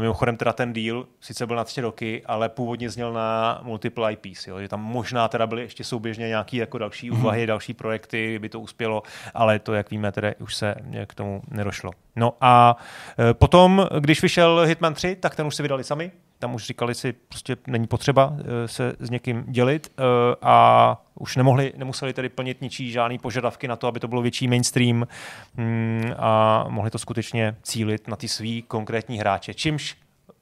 mimochodem 0.00 0.36
teda 0.36 0.52
ten 0.52 0.72
deal 0.72 1.06
sice 1.20 1.46
byl 1.46 1.56
na 1.56 1.64
tři 1.64 1.80
roky, 1.80 2.22
ale 2.26 2.48
původně 2.48 2.90
zněl 2.90 3.12
na 3.12 3.60
multiple 3.62 4.12
IPs, 4.12 4.46
jo, 4.46 4.60
že 4.60 4.68
tam 4.68 4.80
možná 4.80 5.28
teda 5.28 5.46
byly 5.46 5.62
ještě 5.62 5.84
souběžně 5.84 6.28
nějaké 6.28 6.56
jako 6.56 6.78
další 6.78 7.10
mm. 7.10 7.20
úvahy, 7.20 7.46
další 7.46 7.74
projekty, 7.74 8.38
by 8.38 8.48
to 8.48 8.60
uspělo, 8.60 9.02
ale 9.34 9.58
to, 9.58 9.74
jak 9.74 9.90
víme, 9.90 10.12
tedy 10.12 10.34
už 10.38 10.54
se 10.54 10.74
k 11.06 11.14
tomu 11.14 11.42
nedošlo. 11.50 11.90
No 12.16 12.32
a 12.40 12.76
uh, 13.18 13.24
potom, 13.32 13.88
když 14.00 14.22
vyšel 14.22 14.60
Hitman 14.66 14.94
3, 14.94 15.16
tak 15.16 15.36
ten 15.36 15.46
už 15.46 15.54
si 15.54 15.62
vydali 15.62 15.84
sami, 15.84 16.10
tam 16.38 16.54
už 16.54 16.66
říkali 16.66 16.94
si, 16.94 17.12
prostě 17.12 17.56
není 17.66 17.86
potřeba 17.86 18.36
eh, 18.38 18.68
se 18.68 18.96
s 18.98 19.10
někým 19.10 19.44
dělit 19.48 19.92
eh, 19.98 20.02
a 20.42 21.02
už 21.14 21.36
nemohli, 21.36 21.72
nemuseli 21.76 22.12
tedy 22.12 22.28
plnit 22.28 22.60
ničí 22.60 22.90
žádný 22.90 23.18
požadavky 23.18 23.68
na 23.68 23.76
to, 23.76 23.86
aby 23.86 24.00
to 24.00 24.08
bylo 24.08 24.22
větší 24.22 24.48
mainstream 24.48 25.06
mm, 25.56 26.12
a 26.16 26.64
mohli 26.68 26.90
to 26.90 26.98
skutečně 26.98 27.56
cílit 27.62 28.08
na 28.08 28.16
ty 28.16 28.28
svý 28.28 28.62
konkrétní 28.62 29.18
hráče. 29.18 29.54
Čímž 29.54 29.96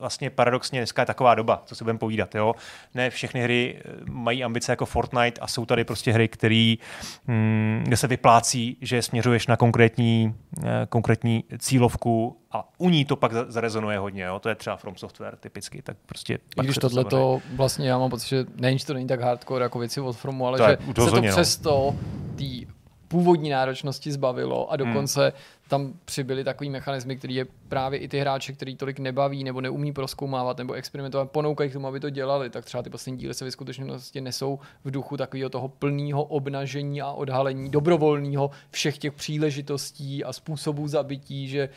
vlastně 0.05 0.31
paradoxně 0.31 0.81
dneska 0.81 1.03
je 1.03 1.07
taková 1.07 1.35
doba, 1.35 1.63
co 1.67 1.75
si 1.75 1.85
budeme 1.85 1.99
povídat. 1.99 2.35
Jo? 2.35 2.55
Ne 2.95 3.11
všechny 3.11 3.43
hry 3.43 3.79
eh, 3.85 3.91
mají 4.11 4.45
ambice 4.45 4.73
jako 4.73 4.87
Fortnite 4.87 5.41
a 5.41 5.47
jsou 5.47 5.67
tady 5.67 5.85
prostě 5.85 6.13
hry, 6.13 6.29
který, 6.29 6.79
mm, 7.27 7.81
kde 7.87 7.97
se 7.97 8.07
vyplácí, 8.07 8.77
že 8.81 9.03
směřuješ 9.03 9.47
na 9.47 9.57
konkrétní, 9.57 10.35
eh, 10.65 10.87
konkrétní 10.89 11.45
cílovku 11.59 12.37
a 12.53 12.69
u 12.79 12.91
ní 12.91 13.05
to 13.05 13.17
pak 13.17 13.33
za- 13.33 13.45
zarezonuje 13.49 13.99
hodně. 13.99 14.23
Jo? 14.23 14.39
To 14.39 14.49
je 14.49 14.55
třeba 14.55 14.77
From 14.77 14.97
Software 14.97 15.37
typicky. 15.37 15.83
Tak 15.83 15.97
prostě 16.07 16.35
I 16.35 16.63
když 16.63 16.75
to 16.77 16.81
tohle 16.89 17.05
to 17.05 17.41
vlastně 17.57 17.89
já 17.89 17.99
mám 17.99 18.11
pocit, 18.11 18.29
že 18.29 18.45
nejen, 18.57 18.79
že 18.79 18.87
to 18.87 18.95
není 18.95 19.07
tak 19.07 19.21
hardcore 19.21 19.63
jako 19.65 19.79
věci 19.79 20.01
od 20.01 20.17
Fromu, 20.17 20.47
ale 20.47 20.59
To 20.59 20.65
je 20.65 20.79
že 20.97 21.03
se 21.05 21.11
to 21.11 21.21
no. 21.21 21.29
přesto 21.33 21.95
té 22.37 22.74
původní 23.15 23.51
náročnosti 23.51 24.13
zbavilo 24.13 24.73
a 24.73 24.77
Hmm. 24.77 24.87
dokonce 24.87 25.33
tam 25.69 25.93
přibyly 26.05 26.45
takový 26.45 26.71
mechanismy, 26.71 27.17
který 27.17 27.35
je 27.35 27.47
právě 27.69 27.99
i 27.99 28.09
ty 28.09 28.21
hráče, 28.21 28.53
který 28.53 28.77
tolik 28.77 28.99
nebaví 28.99 29.45
nebo 29.45 29.61
neumí 29.61 29.93
proskoumávat 29.93 30.59
nebo 30.59 30.73
experimentovat, 30.73 31.31
ponoukají 31.31 31.71
k 31.71 31.73
tomu, 31.73 31.87
aby 31.87 32.01
to 32.01 32.11
dělali, 32.11 32.51
tak 32.51 32.65
třeba 32.65 32.83
ty 32.83 32.91
poslední 32.91 33.19
díly 33.19 33.35
se 33.35 33.45
ve 33.45 33.51
skutečnosti 33.51 34.21
nesou 34.21 34.59
v 34.85 34.91
duchu 34.91 35.17
takového 35.17 35.51
toho 35.51 35.69
plného 35.69 36.25
obnažení 36.25 37.03
a 37.03 37.13
odhalení 37.13 37.71
dobrovolného 37.71 38.51
všech 38.71 38.99
těch 38.99 39.13
příležitostí 39.13 40.25
a 40.25 40.33
způsobů 40.33 40.89
zabití, 40.89 41.49
že 41.49 41.69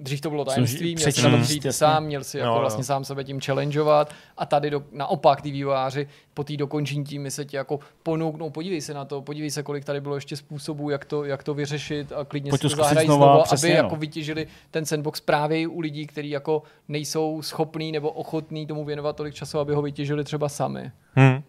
dřív 0.00 0.20
to 0.20 0.30
bylo 0.30 0.44
tajemství, 0.44 0.94
měl 0.94 1.12
si 1.12 1.22
na 1.22 1.30
to 1.30 1.42
přijít 1.42 1.64
jasně. 1.64 1.78
sám, 1.78 2.04
měl 2.04 2.24
si 2.24 2.38
jako 2.38 2.54
jo. 2.54 2.60
vlastně 2.60 2.84
sám 2.84 3.04
sebe 3.04 3.24
tím 3.24 3.40
challengeovat 3.40 4.14
a 4.38 4.46
tady 4.46 4.70
do, 4.70 4.82
naopak 4.92 5.42
ty 5.42 5.50
vývojáři 5.50 6.08
po 6.34 6.44
té 6.44 6.56
dokončení 6.56 7.04
tím 7.04 7.30
se 7.30 7.44
ti 7.44 7.56
jako 7.56 7.80
ponouknou, 8.02 8.50
podívej 8.50 8.80
se 8.80 8.94
na 8.94 9.04
to, 9.04 9.22
podívej 9.22 9.50
se, 9.50 9.62
kolik 9.62 9.84
tady 9.84 10.00
bylo 10.00 10.14
ještě 10.14 10.36
způsobů, 10.36 10.90
jak 10.90 11.04
to, 11.04 11.24
jak 11.24 11.42
to 11.42 11.54
vyřešit 11.54 12.12
a 12.12 12.24
klidně 12.24 12.50
Pojď 12.50 12.60
si 12.60 12.68
to 12.68 12.76
zahrají 12.76 13.06
znova, 13.06 13.26
znova, 13.26 13.42
přesně, 13.42 13.68
aby 13.68 13.78
no. 13.78 13.84
jako 13.84 13.96
vytěžili 13.96 14.46
ten 14.70 14.86
sandbox 14.86 15.20
právě 15.20 15.68
u 15.68 15.80
lidí, 15.80 16.06
kteří 16.06 16.30
jako 16.30 16.62
nejsou 16.88 17.42
schopní 17.42 17.92
nebo 17.92 18.10
ochotní 18.10 18.66
tomu 18.66 18.84
věnovat 18.84 19.16
tolik 19.16 19.34
času, 19.34 19.58
aby 19.58 19.74
ho 19.74 19.82
vytěžili 19.82 20.24
třeba 20.24 20.48
sami. 20.48 20.92
Hmm. 21.14 21.42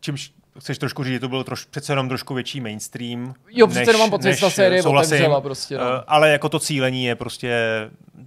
Čímž 0.00 0.32
chceš 0.58 0.78
trošku 0.78 1.04
říct, 1.04 1.12
že 1.12 1.20
to 1.20 1.28
bylo 1.28 1.44
troš, 1.44 1.64
přece 1.64 1.92
jenom 1.92 2.08
trošku 2.08 2.34
větší 2.34 2.60
mainstream. 2.60 3.34
Jo, 3.50 3.66
přece 3.66 3.90
jenom 3.90 4.00
mám 4.00 4.10
pocit, 4.10 4.34
že 4.34 4.40
ta 4.40 4.50
série 4.50 4.82
souhlasím, 4.82 5.14
otevřela 5.14 5.40
prostě, 5.40 5.78
no. 5.78 5.84
eh, 5.84 6.02
Ale 6.06 6.30
jako 6.30 6.48
to 6.48 6.58
cílení 6.58 7.04
je 7.04 7.14
prostě 7.14 7.50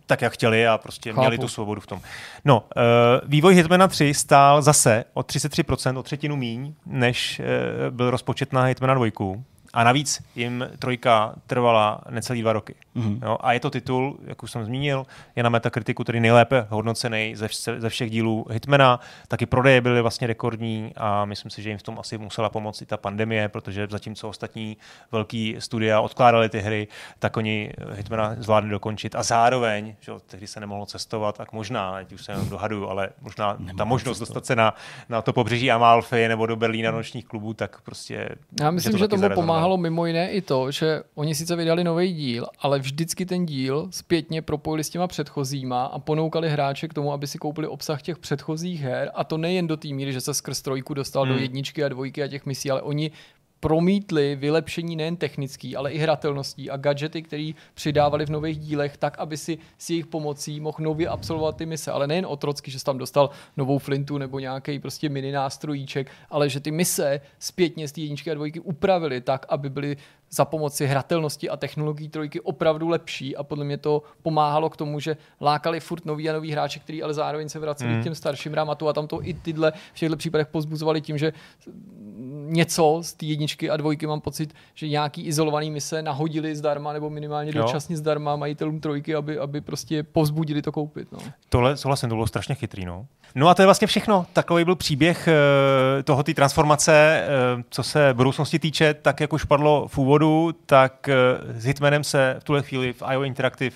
tak, 0.06 0.22
jak 0.22 0.34
chtěli 0.34 0.68
a 0.68 0.78
prostě 0.78 1.10
Chápu. 1.10 1.22
měli 1.22 1.38
tu 1.38 1.48
svobodu 1.48 1.82
v 1.82 1.88
tom. 1.88 2.02
No, 2.46 2.60
uh, 2.60 2.82
vývoj 3.30 3.56
Hitmana 3.56 3.88
3 3.88 4.14
stál 4.14 4.62
zase 4.62 5.06
o 5.14 5.22
33%, 5.22 5.98
o 5.98 6.04
třetinu 6.04 6.36
míň, 6.36 6.74
než 6.86 7.40
uh, 7.40 7.46
byl 7.96 8.12
rozpočet 8.12 8.54
na 8.54 8.64
Hitmana 8.64 8.94
2. 8.94 9.08
A 9.74 9.84
navíc 9.84 10.24
jim 10.36 10.70
trojka 10.80 11.36
trvala 11.48 12.02
necelý 12.10 12.42
dva 12.42 12.54
roky. 12.54 12.76
Mm-hmm. 12.96 13.20
Jo, 13.26 13.38
a 13.42 13.54
je 13.54 13.60
to 13.60 13.70
titul, 13.70 14.18
jak 14.24 14.44
už 14.44 14.52
jsem 14.52 14.66
zmínil, 14.66 15.06
je 15.36 15.44
na 15.44 15.50
Metakritiku 15.50 16.04
tedy 16.04 16.20
nejlépe 16.20 16.68
hodnocený 16.70 17.36
ze, 17.36 17.48
vš- 17.48 17.80
ze 17.80 17.90
všech 17.90 18.12
dílů 18.12 18.46
Hitmana. 18.50 19.00
Taky 19.28 19.46
prodeje 19.46 19.82
byly 19.82 20.02
vlastně 20.02 20.28
rekordní 20.28 20.94
a 20.98 21.26
myslím 21.26 21.52
si, 21.52 21.62
že 21.62 21.70
jim 21.70 21.78
v 21.78 21.84
tom 21.84 22.00
asi 22.00 22.18
musela 22.18 22.50
pomoct 22.50 22.82
i 22.82 22.86
ta 22.86 22.98
pandemie, 22.98 23.50
protože 23.50 23.88
zatímco 23.90 24.30
ostatní 24.30 24.78
velký 25.12 25.56
studia 25.60 26.02
odkládali 26.02 26.50
ty 26.50 26.60
hry, 26.60 26.88
tak 27.20 27.38
oni 27.38 27.72
Hitmana 27.92 28.36
zvládli 28.40 28.70
dokončit. 28.70 29.16
A 29.16 29.24
zároveň, 29.24 29.96
že 30.00 30.12
jo, 30.12 30.20
tehdy 30.26 30.48
se 30.48 30.60
nemohlo 30.60 30.86
cestovat, 30.86 31.38
tak 31.38 31.54
možná, 31.54 31.96
teď 31.96 32.14
už 32.14 32.26
se 32.26 32.32
jenom 32.32 32.50
dohaduju, 32.50 32.88
ale 32.88 33.10
možná 33.22 33.58
ta 33.78 33.86
možnost 33.86 34.20
dostat 34.20 34.46
se 34.46 34.56
na, 34.56 34.74
na 35.10 35.22
to 35.22 35.34
pobřeží 35.34 35.72
Amalfy 35.72 36.28
nebo 36.28 36.46
do 36.46 36.56
Berlína 36.56 36.92
nočních 36.92 37.26
klubů, 37.26 37.54
tak 37.54 37.82
prostě... 37.82 38.30
Já 38.60 38.72
myslím, 38.72 38.92
že, 38.92 39.00
taky 39.00 39.10
tomu 39.10 39.22
zarezonovalo. 39.22 39.48
pomáhalo 39.48 39.78
mimo 39.78 40.06
jiné 40.06 40.32
i 40.32 40.42
to, 40.42 40.72
že 40.72 41.04
oni 41.16 41.36
sice 41.36 41.56
vydali 41.56 41.84
nový 41.84 42.14
díl, 42.14 42.48
ale 42.60 42.80
vždycky 42.86 43.26
ten 43.26 43.46
díl 43.46 43.88
zpětně 43.90 44.42
propojili 44.42 44.84
s 44.84 44.90
těma 44.90 45.08
předchozíma 45.08 45.86
a 45.86 46.00
ponoukali 46.00 46.50
hráče 46.50 46.88
k 46.88 46.94
tomu, 46.94 47.14
aby 47.14 47.28
si 47.28 47.38
koupili 47.38 47.68
obsah 47.68 48.02
těch 48.02 48.18
předchozích 48.18 48.82
her. 48.82 49.12
A 49.16 49.24
to 49.24 49.38
nejen 49.38 49.68
do 49.68 49.78
té 49.78 49.88
míry, 49.88 50.14
že 50.14 50.22
se 50.22 50.34
skrz 50.34 50.62
trojku 50.62 50.94
dostal 50.94 51.24
Hmm. 51.26 51.34
do 51.34 51.42
jedničky 51.42 51.84
a 51.84 51.90
dvojky 51.90 52.24
a 52.24 52.28
těch 52.28 52.46
misí, 52.46 52.72
ale 52.72 52.82
oni 52.82 53.12
promítli 53.60 54.36
vylepšení 54.36 54.96
nejen 54.96 55.16
technický, 55.16 55.76
ale 55.76 55.92
i 55.92 55.98
hratelností 55.98 56.70
a 56.70 56.78
gadgety, 56.78 57.22
které 57.22 57.52
přidávali 57.74 58.26
v 58.26 58.30
nových 58.30 58.60
dílech, 58.60 58.98
tak, 58.98 59.20
aby 59.20 59.38
si 59.38 59.58
s 59.78 59.90
jejich 59.90 60.06
pomocí 60.06 60.60
mohl 60.60 60.78
nově 60.80 61.08
absolvovat 61.08 61.58
ty 61.58 61.66
mise. 61.66 61.92
Ale 61.92 62.08
nejen 62.08 62.26
otrocky, 62.26 62.72
že 62.72 62.80
jsi 62.80 62.86
tam 62.86 62.98
dostal 62.98 63.30
novou 63.58 63.78
flintu 63.78 64.18
nebo 64.18 64.40
nějaký 64.40 64.80
prostě 64.80 65.10
mini 65.10 65.32
nástrojíček, 65.32 66.12
ale 66.30 66.50
že 66.50 66.60
ty 66.60 66.72
mise 66.72 67.22
zpětně 67.40 67.88
z 67.88 67.92
té 67.92 68.02
jedničky 68.02 68.32
a 68.32 68.34
dvojky 68.34 68.60
upravili 68.60 69.22
tak, 69.22 69.46
aby 69.50 69.70
byly 69.70 69.98
za 70.32 70.46
pomoci 70.46 70.86
hratelnosti 70.88 71.50
a 71.50 71.58
technologií 71.58 72.10
trojky 72.10 72.42
opravdu 72.42 72.88
lepší 72.88 73.36
a 73.36 73.44
podle 73.44 73.66
mě 73.66 73.78
to 73.78 74.04
pomáhalo 74.22 74.70
k 74.70 74.78
tomu, 74.78 75.00
že 75.00 75.18
lákali 75.42 75.80
furt 75.80 76.06
nový 76.06 76.30
a 76.30 76.34
nový 76.34 76.52
hráče, 76.52 76.80
který 76.80 77.04
ale 77.04 77.14
zároveň 77.14 77.50
se 77.50 77.60
vraceli 77.60 77.92
Hmm. 77.92 78.02
k 78.02 78.04
těm 78.04 78.16
starším 78.16 78.54
rámatu 78.54 78.88
a 78.88 78.94
tam 78.94 79.08
to 79.08 79.28
i 79.28 79.34
tyhle 79.34 79.72
v 79.94 80.00
těchto 80.00 80.18
případech 80.18 80.48
pozbuzovali 80.48 81.02
tím, 81.02 81.18
že 81.18 81.34
něco 82.48 83.00
z 83.02 83.14
té 83.14 83.26
jedničky 83.26 83.70
a 83.70 83.78
dvojky 83.78 84.08
mám 84.08 84.22
pocit, 84.22 84.54
že 84.74 84.88
nějaký 84.88 85.22
izolovaný 85.22 85.72
mise 85.72 86.02
nahodili 86.02 86.56
zdarma 86.56 86.94
nebo 86.94 87.10
minimálně 87.10 87.52
Jo. 87.56 87.62
dočasně 87.64 87.98
zdarma 87.98 88.36
majitelům 88.36 88.80
trojky, 88.80 89.16
aby, 89.16 89.40
aby 89.40 89.62
prostě 89.62 90.04
povzbudili 90.04 90.62
to 90.62 90.72
koupit. 90.72 91.12
No. 91.12 91.20
Tohle 91.50 91.78
souhlasím, 91.78 92.10
to 92.10 92.16
bylo 92.16 92.28
strašně 92.28 92.56
chytrý. 92.56 92.86
No. 92.86 93.06
no 93.36 93.48
a 93.50 93.54
to 93.54 93.62
je 93.62 93.66
vlastně 93.66 93.88
všechno. 93.88 94.26
Takový 94.34 94.66
byl 94.66 94.76
příběh 94.76 95.28
eh, 95.28 96.04
toho 96.04 96.24
té 96.24 96.34
transformace, 96.34 97.24
eh, 97.24 97.64
co 97.70 97.84
se 97.84 98.14
budoucnosti 98.14 98.60
týče, 98.60 98.94
tak 98.94 99.20
jak 99.20 99.34
už 99.34 99.44
padlo 99.44 99.88
v 99.88 99.98
úvodu, 99.98 100.15
tak 100.66 101.10
eh, 101.10 101.16
s 101.60 101.66
Hitmanem 101.66 102.04
se 102.04 102.36
v 102.40 102.44
tuhle 102.44 102.64
chvíli 102.64 102.94
v 102.94 103.04
IO 103.14 103.24
Interactive 103.24 103.76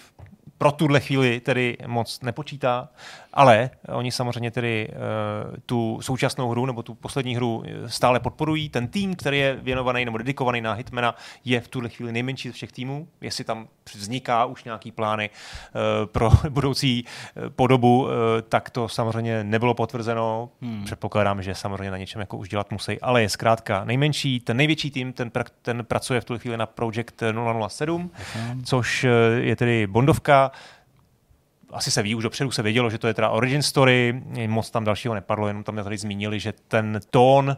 pro 0.58 0.72
tuhle 0.72 1.00
chvíli 1.00 1.40
tedy 1.40 1.78
moc 1.88 2.22
nepočítá, 2.22 2.90
ale 3.34 3.70
oni 3.88 4.12
samozřejmě 4.12 4.52
tedy 4.52 4.90
uh, 4.90 5.56
tu 5.66 6.00
současnou 6.02 6.50
hru 6.50 6.66
nebo 6.66 6.84
tu 6.84 6.96
poslední 6.96 7.36
hru 7.36 7.64
eh, 7.66 7.90
stále 7.90 8.20
podporují. 8.20 8.70
Ten 8.70 8.88
tým, 8.88 9.16
který 9.16 9.40
je 9.40 9.56
věnovaný 9.62 10.06
nebo 10.06 10.18
dedikovaný 10.18 10.62
na 10.62 10.74
Hitmana, 10.74 11.16
je 11.46 11.62
v 11.62 11.68
tuhle 11.68 11.90
chvíli 11.90 12.12
nejmenší 12.12 12.50
z 12.50 12.54
všech 12.54 12.72
týmů. 12.72 13.08
Jestli 13.22 13.44
tam 13.44 13.68
vzniká 13.96 14.46
už 14.46 14.64
nějaký 14.64 14.92
plány 14.92 15.30
uh, 15.30 16.06
pro 16.06 16.30
budoucí 16.50 17.06
podobu, 17.50 18.08
tak 18.50 18.70
to 18.70 18.90
samozřejmě 18.90 19.44
nebylo 19.44 19.74
potvrzeno. 19.74 20.50
Hmm. 20.62 20.86
Předpokládám, 20.86 21.42
že 21.42 21.56
samozřejmě 21.56 21.92
na 21.92 21.98
něčem 21.98 22.22
jako 22.22 22.38
už 22.38 22.50
dělat 22.50 22.72
musí, 22.72 23.02
ale 23.02 23.22
je 23.22 23.30
zkrátka 23.30 23.84
nejmenší. 23.84 24.40
Ten 24.40 24.58
největší 24.58 24.92
tým, 24.92 25.14
ten, 25.14 25.30
pra- 25.30 25.52
ten 25.62 25.86
pracuje 25.86 26.22
v 26.22 26.26
tuhle 26.26 26.40
chvíli 26.40 26.58
na 26.58 26.66
Project 26.66 27.24
007, 27.68 28.12
což 28.64 29.04
eh, 29.04 29.10
je 29.40 29.56
tedy 29.56 29.88
Bondovka, 29.88 30.52
asi 31.72 31.92
se 31.92 32.04
ví, 32.04 32.16
už 32.16 32.24
dopředu 32.24 32.52
se 32.52 32.62
vědělo, 32.62 32.90
že 32.90 32.98
to 32.98 33.08
je 33.08 33.14
teda 33.14 33.30
origin 33.30 33.64
story, 33.64 34.22
moc 34.48 34.72
tam 34.72 34.84
dalšího 34.84 35.14
nepadlo, 35.14 35.48
jenom 35.48 35.64
tam 35.64 35.76
tady 35.76 35.98
zmínili, 35.98 36.40
že 36.40 36.54
ten 36.68 37.00
tón 37.10 37.58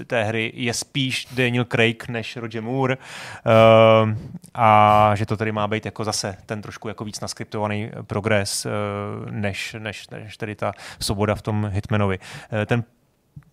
eh, 0.00 0.04
té 0.04 0.24
hry 0.24 0.52
je 0.54 0.74
spíš 0.74 1.26
Daniel 1.32 1.64
Craig 1.64 2.08
než 2.08 2.36
Roger 2.36 2.62
Moore 2.62 2.96
uh, 2.96 4.14
a 4.54 5.12
že 5.14 5.26
to 5.26 5.36
tedy 5.36 5.52
má 5.52 5.68
být 5.68 5.84
jako 5.84 6.04
zase 6.04 6.36
ten 6.46 6.62
trošku 6.62 6.88
jako 6.88 7.04
víc 7.04 7.20
naskriptovaný 7.20 7.90
progres 8.02 8.66
uh, 8.66 9.30
než, 9.30 9.76
než, 9.78 10.08
než 10.08 10.36
tedy 10.36 10.54
ta 10.54 10.72
svoboda 11.00 11.34
v 11.34 11.42
tom 11.42 11.70
Hitmanovi. 11.72 12.18
Uh, 12.18 12.64
ten 12.66 12.84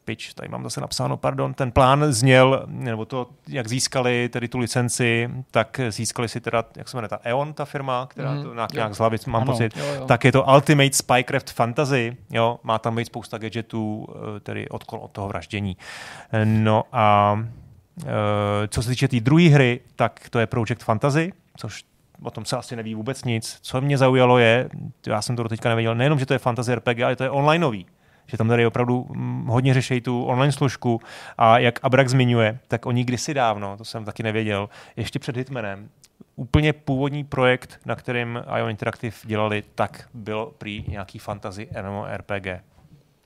pitch, 0.06 0.34
tady 0.34 0.50
mám 0.50 0.64
zase 0.64 0.82
napsáno, 0.82 1.18
pardon, 1.18 1.54
ten 1.54 1.72
plán 1.72 2.14
zněl, 2.14 2.64
nebo 2.68 3.06
to, 3.06 3.28
jak 3.48 3.68
získali 3.68 4.30
tedy 4.30 4.48
tu 4.48 4.58
licenci, 4.60 5.30
tak 5.52 5.80
získali 5.90 6.30
si 6.30 6.42
teda, 6.42 6.64
jak 6.76 6.90
se 6.90 6.98
jmenuje 6.98 7.10
ta 7.10 7.20
E.ON, 7.24 7.54
ta 7.54 7.66
firma, 7.66 8.08
která 8.10 8.32
Mhm, 8.32 8.44
to 8.44 8.54
nějak, 8.54 8.74
nějak 8.74 8.96
z 8.96 8.98
hlavy, 8.98 9.18
mám 9.28 9.42
Ano. 9.42 9.52
pocit, 9.52 9.78
Jo, 9.78 9.86
jo. 9.96 10.06
tak 10.06 10.24
je 10.24 10.32
to 10.32 10.44
Ultimate 10.44 10.94
Spycraft 10.94 11.52
Fantasy, 11.52 12.18
jo, 12.30 12.60
má 12.64 12.80
tam 12.80 12.96
být 12.96 13.06
spousta 13.06 13.38
gadgetů, 13.38 14.08
eh, 14.38 14.40
tedy 14.40 14.70
od, 14.70 14.84
od 14.92 15.12
toho 15.12 15.28
vraždění. 15.28 15.78
Eh, 16.32 16.46
No 16.46 16.84
a 16.92 17.40
eh, 18.02 18.06
co 18.68 18.84
se 18.84 18.90
týče 18.90 19.08
té 19.08 19.12
tý 19.12 19.22
druhé 19.22 19.44
hry, 19.50 19.80
tak 19.96 20.30
to 20.30 20.40
je 20.40 20.48
Project 20.48 20.84
Fantasy, 20.84 21.34
což 21.58 21.84
o 22.24 22.32
tom 22.32 22.46
se 22.46 22.58
asi 22.58 22.76
neví 22.76 22.96
vůbec 22.96 23.24
nic. 23.24 23.58
Co 23.62 23.82
mě 23.82 23.98
zaujalo 23.98 24.38
je, 24.38 24.70
já 25.08 25.22
jsem 25.22 25.36
to 25.36 25.44
do 25.44 25.50
teďka 25.50 25.70
nevěděl, 25.70 25.96
nejenom, 25.96 26.20
že 26.20 26.26
to 26.26 26.34
je 26.34 26.40
fantasy 26.40 26.76
RPG, 26.76 27.04
ale 27.04 27.16
to 27.16 27.24
je 27.24 27.30
onlineový 27.30 27.86
že 28.28 28.38
tam 28.38 28.48
tady 28.48 28.66
opravdu 28.66 29.08
mm, 29.10 29.46
hodně 29.46 29.74
řeší 29.74 30.02
tu 30.02 30.24
online 30.24 30.52
složku 30.52 31.02
a 31.38 31.60
jak 31.60 31.80
Abrak 31.84 32.10
zmiňuje, 32.10 32.60
tak 32.68 32.86
oni 32.86 33.04
kdysi 33.04 33.34
dávno, 33.34 33.78
to 33.78 33.86
jsem 33.86 34.06
taky 34.06 34.24
nevěděl, 34.24 34.70
ještě 34.96 35.20
před 35.20 35.38
Hitmanem, 35.38 35.90
úplně 36.36 36.74
původní 36.74 37.24
projekt, 37.24 37.80
na 37.86 37.96
kterém 37.96 38.44
Ion 38.58 38.70
Interactive 38.70 39.16
dělali, 39.24 39.64
tak 39.76 40.10
byl 40.14 40.54
prý 40.58 40.86
nějaký 40.88 41.20
fantasy 41.20 41.68
MMORPG. 41.82 42.48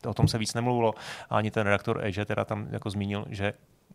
O 0.06 0.14
tom 0.14 0.28
se 0.28 0.38
víc 0.38 0.54
nemluvilo 0.54 0.94
a 1.30 1.38
ani 1.38 1.52
ten 1.52 1.64
redaktor 1.64 2.06
Edge 2.06 2.26
teda 2.26 2.46
tam 2.46 2.68
jako 2.72 2.90
zmínil, 2.90 3.26
že, 3.30 3.54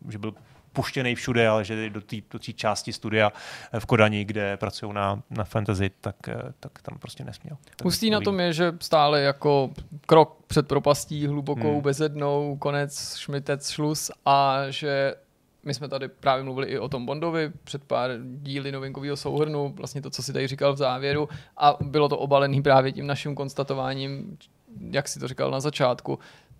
že 0.09 0.17
byl 0.17 0.33
puštěný 0.75 1.15
všude, 1.15 1.47
ale 1.47 1.65
že 1.65 1.89
do 1.89 2.01
té 2.01 2.15
do 2.31 2.39
té 2.39 2.53
části 2.53 2.93
studia 2.93 3.31
eh, 3.71 3.79
v 3.79 3.85
Kodani, 3.85 4.25
kde 4.25 4.57
pracují 4.57 4.93
na, 4.93 5.23
na 5.29 5.43
fantasy, 5.43 5.91
tak, 6.01 6.15
eh, 6.27 6.35
tak 6.59 6.81
tam 6.81 6.97
prostě 6.99 7.23
nesměl. 7.23 7.57
Tak 7.75 7.85
Hustý 7.85 8.09
na 8.09 8.21
tom 8.21 8.39
je, 8.39 8.53
že 8.53 8.73
stále 8.81 9.21
jako 9.21 9.69
krok 10.05 10.37
před 10.47 10.67
propastí, 10.67 11.27
hlubokou, 11.27 11.73
hmm. 11.73 11.81
bezednou, 11.81 12.57
konec, 12.59 13.17
šmitec, 13.17 13.69
šlus 13.69 14.11
a 14.25 14.61
že 14.69 15.15
my 15.63 15.73
jsme 15.73 15.87
tady 15.87 16.07
právě 16.07 16.43
mluvili 16.43 16.67
i 16.67 16.79
o 16.79 16.89
tom 16.89 17.05
Bondovi 17.05 17.51
před 17.63 17.83
pár 17.83 18.11
díly 18.21 18.71
novinkového 18.71 19.17
souhrnu, 19.17 19.73
vlastně 19.77 20.01
to, 20.01 20.09
co 20.09 20.23
si 20.23 20.33
tady 20.33 20.47
říkal 20.47 20.73
v 20.73 20.77
závěru 20.77 21.29
a 21.57 21.77
bylo 21.81 22.09
to 22.09 22.17
obalený 22.17 22.61
právě 22.61 22.91
tím 22.91 23.07
naším 23.07 23.35
konstatováním, 23.35 24.37
jak 24.91 25.07
si 25.07 25.19
to 25.19 25.27
říkal 25.27 25.51
na 25.51 25.59
začátku, 25.59 26.19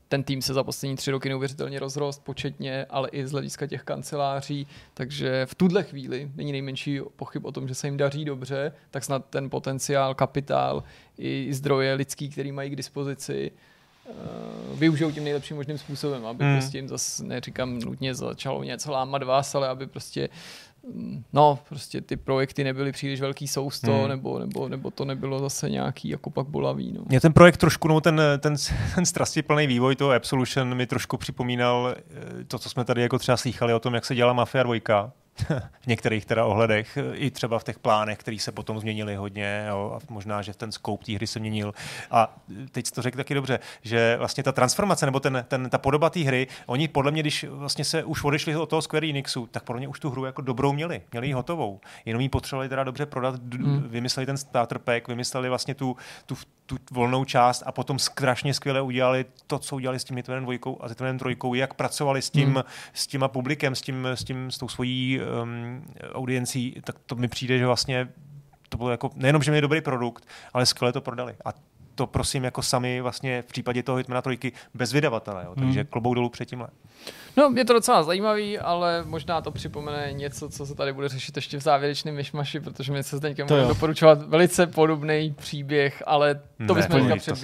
ten 0.09 0.23
tým 0.23 0.41
se 0.41 0.53
za 0.53 0.63
poslední 0.63 0.95
tři 0.95 1.11
roky 1.11 1.29
neuvěřitelně 1.29 1.79
rozrost 1.79 2.23
početně, 2.23 2.85
ale 2.89 3.09
i 3.09 3.27
z 3.27 3.31
hlediska 3.31 3.67
těch 3.67 3.83
kanceláří, 3.83 4.67
takže 4.93 5.45
v 5.45 5.55
tuhle 5.55 5.83
chvíli 5.83 6.31
není 6.35 6.51
nejmenší 6.51 6.99
pochyb 7.15 7.45
o 7.45 7.51
tom, 7.51 7.67
že 7.67 7.75
se 7.75 7.87
jim 7.87 7.97
daří 7.97 8.25
dobře, 8.25 8.71
tak 8.91 9.03
snad 9.03 9.25
ten 9.29 9.49
potenciál, 9.49 10.15
kapitál 10.15 10.83
i 11.17 11.47
zdroje 11.53 11.93
lidský, 11.93 12.29
který 12.29 12.51
mají 12.51 12.69
k 12.69 12.75
dispozici, 12.75 13.51
eh, 14.09 14.11
využijou 14.75 15.11
tím 15.11 15.23
nejlepším 15.23 15.57
možným 15.57 15.77
způsobem, 15.77 16.25
aby 16.25 16.43
Hmm. 16.43 16.55
prostě 16.57 16.77
jim 16.77 16.87
zase, 16.87 17.23
neříkám 17.23 17.79
nutně 17.79 18.15
začalo 18.15 18.63
něco 18.63 18.91
lámat 18.91 19.23
vás, 19.23 19.55
ale 19.55 19.67
aby 19.67 19.87
prostě 19.87 20.29
no, 21.33 21.59
prostě 21.69 22.01
ty 22.01 22.17
projekty 22.17 22.63
nebyly 22.63 22.91
příliš 22.91 23.21
velký 23.21 23.47
sousto, 23.47 23.91
Hmm. 23.93 24.09
nebo, 24.09 24.39
nebo, 24.39 24.69
nebo 24.69 24.91
to 24.91 25.05
nebylo 25.05 25.39
zase 25.39 25.69
nějaký 25.69 26.09
jako 26.09 26.29
pak 26.29 26.47
bolavý. 26.47 26.93
No. 26.97 27.03
Mě 27.07 27.21
ten 27.21 27.33
projekt 27.33 27.57
trošku, 27.57 27.87
no 27.87 28.01
ten, 28.01 28.21
ten, 28.39 28.55
ten 28.95 29.05
strastiplný 29.05 29.67
vývoj 29.67 29.95
toho 29.95 30.11
Absolution 30.11 30.75
mi 30.75 30.87
trošku 30.87 31.17
připomínal 31.17 31.95
eh, 31.97 32.43
to, 32.43 32.59
co 32.59 32.69
jsme 32.69 32.85
tady 32.85 33.01
jako 33.01 33.19
třeba 33.19 33.37
slýchali 33.37 33.73
o 33.73 33.79
tom, 33.79 33.93
jak 33.93 34.05
se 34.05 34.15
dělala 34.15 34.33
Mafia 34.33 34.63
2. 34.63 35.11
v 35.81 35.87
některých 35.87 36.25
teda 36.25 36.45
ohledech, 36.45 36.97
i 37.13 37.31
třeba 37.31 37.59
v 37.59 37.63
těch 37.63 37.79
plánech, 37.79 38.17
které 38.17 38.37
se 38.39 38.51
potom 38.51 38.79
změnily 38.79 39.15
hodně 39.15 39.65
jo, 39.69 39.99
a 40.01 40.13
možná, 40.13 40.41
že 40.41 40.53
ten 40.53 40.71
scope 40.71 41.05
té 41.05 41.11
hry 41.13 41.27
se 41.27 41.39
měnil. 41.39 41.73
A 42.11 42.35
teď 42.71 42.91
to 42.91 43.01
řekl 43.01 43.17
taky 43.17 43.33
dobře, 43.33 43.59
že 43.81 44.15
vlastně 44.17 44.43
ta 44.43 44.51
transformace 44.51 45.05
nebo 45.05 45.19
ten, 45.19 45.45
ten, 45.47 45.69
ta 45.69 45.77
podoba 45.77 46.09
té 46.09 46.19
hry, 46.19 46.47
oni 46.65 46.87
podle 46.87 47.11
mě, 47.11 47.21
když 47.21 47.45
vlastně 47.49 47.85
se 47.85 48.03
už 48.03 48.23
odešli 48.23 48.55
od 48.55 48.69
toho 48.69 48.81
Square 48.81 49.09
Enixu, 49.09 49.47
tak 49.51 49.63
podle 49.63 49.79
mě 49.79 49.87
už 49.87 49.99
tu 49.99 50.09
hru 50.09 50.25
jako 50.25 50.41
dobrou 50.41 50.73
měli, 50.73 51.01
měli 51.11 51.27
ji 51.27 51.33
hotovou. 51.33 51.79
Jenom 52.05 52.21
ji 52.21 52.29
potřebovali 52.29 52.69
teda 52.69 52.83
dobře 52.83 53.05
prodat, 53.05 53.35
Hmm. 53.55 53.83
vymysleli 53.87 54.25
ten 54.25 54.37
starter 54.37 54.79
pack, 54.79 55.07
vymysleli 55.07 55.49
vlastně 55.49 55.73
tu, 55.75 55.95
tu, 56.25 56.35
tu 56.65 56.77
volnou 56.91 57.25
část 57.25 57.63
a 57.65 57.71
potom 57.71 57.99
strašně 57.99 58.53
skvěle 58.53 58.81
udělali 58.81 59.25
to, 59.47 59.59
co 59.59 59.75
udělali 59.75 59.99
s 59.99 60.03
tím 60.03 60.17
Hitmanem 60.17 60.43
dvojkou 60.43 60.77
a 60.81 60.87
Hitmanem 60.87 61.19
trojkou, 61.19 61.53
jak 61.53 61.73
pracovali 61.73 62.21
s 62.21 62.29
tím, 62.29 62.49
Hmm. 62.49 62.63
s 62.93 63.07
těma 63.07 63.27
publikem, 63.27 63.75
s 63.75 63.81
tím, 63.81 64.05
s 64.05 64.23
tím, 64.23 64.51
s 64.51 64.57
tou 64.57 64.67
svojí 64.67 65.19
um, 65.43 65.85
audiencí, 66.13 66.81
tak 66.83 66.95
to 67.05 67.15
mi 67.15 67.27
přijde, 67.27 67.57
že 67.57 67.65
vlastně 67.65 68.07
to 68.69 68.77
bylo 68.77 68.91
jako, 68.91 69.09
nejenom, 69.15 69.43
že 69.43 69.51
měli 69.51 69.61
dobrý 69.61 69.81
produkt, 69.81 70.27
ale 70.53 70.65
skvěle 70.65 70.93
to 70.93 71.01
prodali. 71.01 71.35
A 71.45 71.49
to 71.95 72.07
prosím 72.07 72.43
jako 72.43 72.61
sami 72.61 73.01
vlastně 73.01 73.41
v 73.41 73.45
případě 73.45 73.83
toho 73.83 73.97
Hitmana 73.97 74.21
trojky 74.21 74.51
bez 74.73 74.93
vydavatele, 74.93 75.45
jo. 75.45 75.55
takže 75.55 75.79
Hmm. 75.79 75.87
klobouk 75.89 76.15
dolů 76.15 76.29
před 76.29 76.45
tímhle. 76.45 76.67
No, 77.37 77.53
je 77.55 77.65
to 77.65 77.73
docela 77.73 78.03
zajímavý, 78.03 78.59
ale 78.59 79.03
možná 79.05 79.41
to 79.41 79.51
připomene 79.51 80.13
něco, 80.13 80.49
co 80.49 80.65
se 80.65 80.75
tady 80.75 80.93
bude 80.93 81.09
řešit 81.09 81.35
ještě 81.35 81.57
v 81.57 81.61
závěrečném 81.61 82.15
myšmaši, 82.15 82.59
protože 82.59 82.91
my 82.91 83.03
se 83.03 83.17
Zdeňkem 83.17 83.47
jo. 83.49 83.67
doporučovat 83.67 84.21
velice 84.21 84.67
podobný 84.67 85.35
příběh, 85.37 86.03
ale 86.05 86.41
to 86.67 86.75
bychom 86.75 87.09
to 87.09 87.15
teďka 87.15 87.35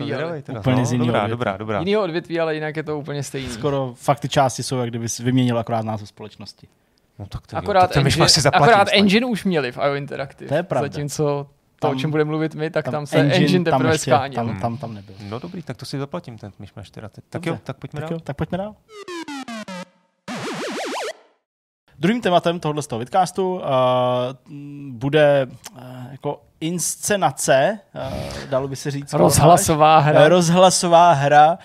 teda. 0.43 0.59
Úplně 0.59 0.75
no, 0.75 0.85
z 0.85 0.91
jinýho 0.91 1.07
dobrá, 1.07 1.19
odvětví. 1.23 1.31
dobrá, 1.31 1.57
dobrá. 1.57 1.79
Jinýho 1.79 2.03
odvětví, 2.03 2.39
ale 2.39 2.55
jinak 2.55 2.77
je 2.77 2.83
to 2.83 2.99
úplně 2.99 3.23
stejný. 3.23 3.49
Skoro 3.49 3.93
fakt 3.97 4.19
ty 4.19 4.29
části 4.29 4.63
jsou, 4.63 4.77
jak 4.77 4.89
kdyby 4.89 5.07
vyměnil 5.23 5.59
akorát 5.59 5.85
název 5.85 6.07
společnosti. 6.07 6.67
No, 7.19 7.25
tak 7.25 7.47
to, 7.47 7.57
Akorát, 7.57 7.87
to, 7.87 7.93
ten 7.93 8.05
engine, 8.07 8.29
si 8.29 8.41
zaplatím. 8.41 8.63
akorát 8.73 8.87
engine 8.91 9.25
už 9.25 9.43
měli 9.45 9.71
v 9.71 9.77
IO 9.77 9.95
Interactive. 9.95 10.49
To 10.49 10.55
je 10.55 10.63
pravda. 10.63 10.87
Zatímco 10.87 11.47
to, 11.79 11.87
Tam- 11.87 11.95
o 11.95 11.99
čem 11.99 12.11
budeme 12.11 12.27
mluvit 12.27 12.55
my, 12.55 12.69
tak 12.69 12.85
tam, 12.91 13.05
se 13.05 13.17
engine, 13.17 13.35
engine 13.35 13.71
tam 13.71 13.79
teprve 13.79 13.93
ještě, 13.95 14.11
tam, 14.35 14.59
tam, 14.59 14.77
tam 14.77 14.93
nebyl. 14.93 15.15
No 15.29 15.39
dobrý, 15.39 15.61
tak 15.63 15.77
to 15.77 15.85
si 15.85 15.99
zaplatím, 15.99 16.37
ten 16.37 16.51
myšmaš 16.59 16.89
teda. 16.89 17.09
Tak 17.09 17.23
Dobře. 17.31 17.49
jo, 17.49 17.57
tak 17.63 17.77
pojďme 17.77 18.01
Tak 18.01 18.09
dál. 18.09 18.17
jo, 18.17 18.21
tak 18.23 18.37
pojďme 18.37 18.57
dál. 18.57 18.75
Druhým 21.99 22.21
tématem 22.21 22.59
tohoto 22.59 22.81
z 22.81 22.87
toho 22.87 22.99
vidcastu 22.99 23.55
uh, 23.55 23.61
bude 24.91 25.47
uh, 25.75 25.81
jako 26.11 26.41
inscenace, 26.61 27.79
uh, 27.95 28.49
dalo 28.49 28.67
by 28.67 28.75
se 28.75 28.91
říct. 28.91 29.13
Rozhlasová 29.13 29.97
Eh, 29.99 30.01
hra. 30.01 30.27
Rozhlasová 30.27 31.11
hra, 31.13 31.51
uh, 31.51 31.57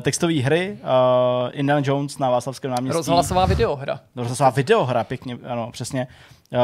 textové 0.00 0.34
hry, 0.40 0.78
uh, 0.82 1.50
Indiana 1.52 1.82
Jones 1.84 2.18
na 2.18 2.30
Václavském 2.30 2.70
náměstí. 2.70 2.96
Rozhlasová 2.96 3.46
videohra. 3.46 4.00
Rozhlasová 4.16 4.50
videohra, 4.50 5.04
pěkně, 5.04 5.38
ano, 5.48 5.68
přesně. 5.72 6.06
Uh, 6.50 6.60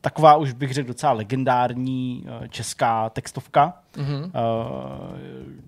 taková 0.00 0.36
už 0.36 0.52
bych 0.52 0.74
řekl 0.74 0.88
docela 0.88 1.12
legendární 1.12 2.26
česká 2.48 3.08
textovka, 3.10 3.74
Mhm. 3.96 4.22
uh, 4.22 4.30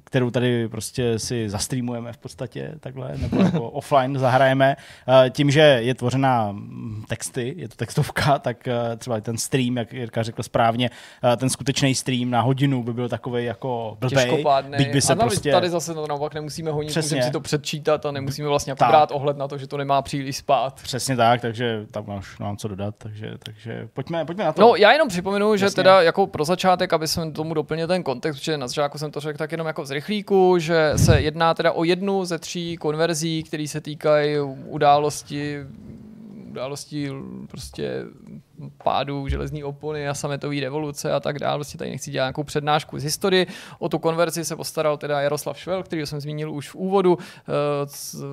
kterou 0.04 0.30
tady 0.30 0.68
prostě 0.68 1.18
si 1.18 1.48
zastreamujeme 1.50 2.12
v 2.12 2.16
podstatě 2.16 2.74
takhle, 2.80 3.12
nebo 3.18 3.42
jako 3.42 3.70
offline 3.70 4.18
zahrajeme. 4.18 4.76
Uh, 5.08 5.14
tím, 5.30 5.50
že 5.50 5.60
je 5.60 5.94
tvořená 5.94 6.52
mm, 6.52 7.04
texty, 7.08 7.54
je 7.56 7.68
to 7.68 7.76
textovka, 7.76 8.38
tak 8.38 8.56
uh, 8.66 8.96
třeba 8.96 9.18
i 9.18 9.20
ten 9.20 9.38
stream, 9.38 9.76
jak 9.76 9.92
Jirka 9.92 10.22
řekl 10.22 10.42
správně, 10.42 10.90
uh, 11.24 11.36
ten 11.36 11.48
skutečný 11.60 11.94
stream 11.94 12.30
na 12.30 12.40
hodinu 12.40 12.82
by 12.82 12.92
byl 12.92 13.08
takový 13.08 13.44
jako 13.44 13.96
blbej, 14.00 14.24
Těžkopádnej. 14.24 14.78
byť 14.78 14.92
by 14.92 15.00
se 15.00 15.12
a 15.12 15.16
prostě... 15.16 15.52
tady 15.52 15.70
zase 15.70 15.94
to 15.94 16.06
naopak 16.06 16.34
nemusíme 16.34 16.70
honit, 16.70 16.88
Přesně. 16.88 17.16
můžeme 17.16 17.26
si 17.26 17.32
to 17.32 17.40
předčítat 17.40 18.06
a 18.06 18.10
nemusíme 18.10 18.48
vlastně 18.48 18.70
jako 18.70 18.84
brát 18.84 19.10
ohled 19.12 19.36
na 19.36 19.48
to, 19.48 19.58
že 19.58 19.66
to 19.66 19.76
nemá 19.76 20.02
příliš 20.02 20.36
spát. 20.36 20.80
Přesně 20.82 21.16
tak, 21.16 21.40
takže 21.40 21.86
tam 21.90 22.18
už 22.18 22.38
nemám 22.38 22.56
co 22.56 22.68
dodat, 22.68 22.94
takže, 22.98 23.32
takže 23.38 23.88
pojďme, 23.92 24.24
pojďme 24.24 24.44
na 24.44 24.52
to. 24.52 24.60
No, 24.60 24.76
já 24.76 24.92
jenom 24.92 25.08
připomenu, 25.08 25.56
že 25.56 25.64
Jasně. 25.64 25.76
teda 25.76 26.02
jako 26.02 26.26
pro 26.26 26.44
začátek, 26.44 26.92
aby 26.92 27.08
jsem 27.08 27.32
tomu 27.32 27.54
doplnil 27.54 27.86
ten 27.86 28.02
kontext, 28.02 28.42
že 28.42 28.58
na 28.58 28.68
začátku 28.68 28.98
jsem 28.98 29.10
to 29.10 29.20
řekl 29.20 29.38
tak 29.38 29.52
jenom 29.52 29.66
jako 29.66 29.86
z 29.86 29.90
rychlíku, 29.90 30.58
že 30.58 30.92
se 30.96 31.20
jedná 31.20 31.54
teda 31.54 31.72
o 31.72 31.84
jednu 31.84 32.24
ze 32.24 32.38
tří 32.38 32.76
konverzí, 32.76 33.42
které 33.42 33.68
se 33.68 33.80
týkají 33.80 34.36
události 34.66 35.58
události 36.50 37.10
prostě 37.50 38.04
pádu 38.84 39.28
železní 39.28 39.64
opony 39.64 40.08
a 40.08 40.14
sametové 40.14 40.60
revoluce 40.60 41.12
a 41.12 41.20
tak 41.20 41.38
dále. 41.38 41.58
Prostě 41.58 41.78
tady 41.78 41.90
nechci 41.90 42.10
dělat 42.10 42.24
nějakou 42.24 42.42
přednášku 42.42 42.98
z 42.98 43.02
historie. 43.02 43.46
O 43.78 43.88
tu 43.88 43.98
konverzi 43.98 44.44
se 44.44 44.56
postaral 44.56 44.96
teda 44.96 45.20
Jaroslav 45.20 45.58
Švel, 45.58 45.82
který 45.82 46.06
jsem 46.06 46.20
zmínil 46.20 46.52
už 46.52 46.68
v 46.70 46.74
úvodu 46.74 47.18
eh, 47.20 47.52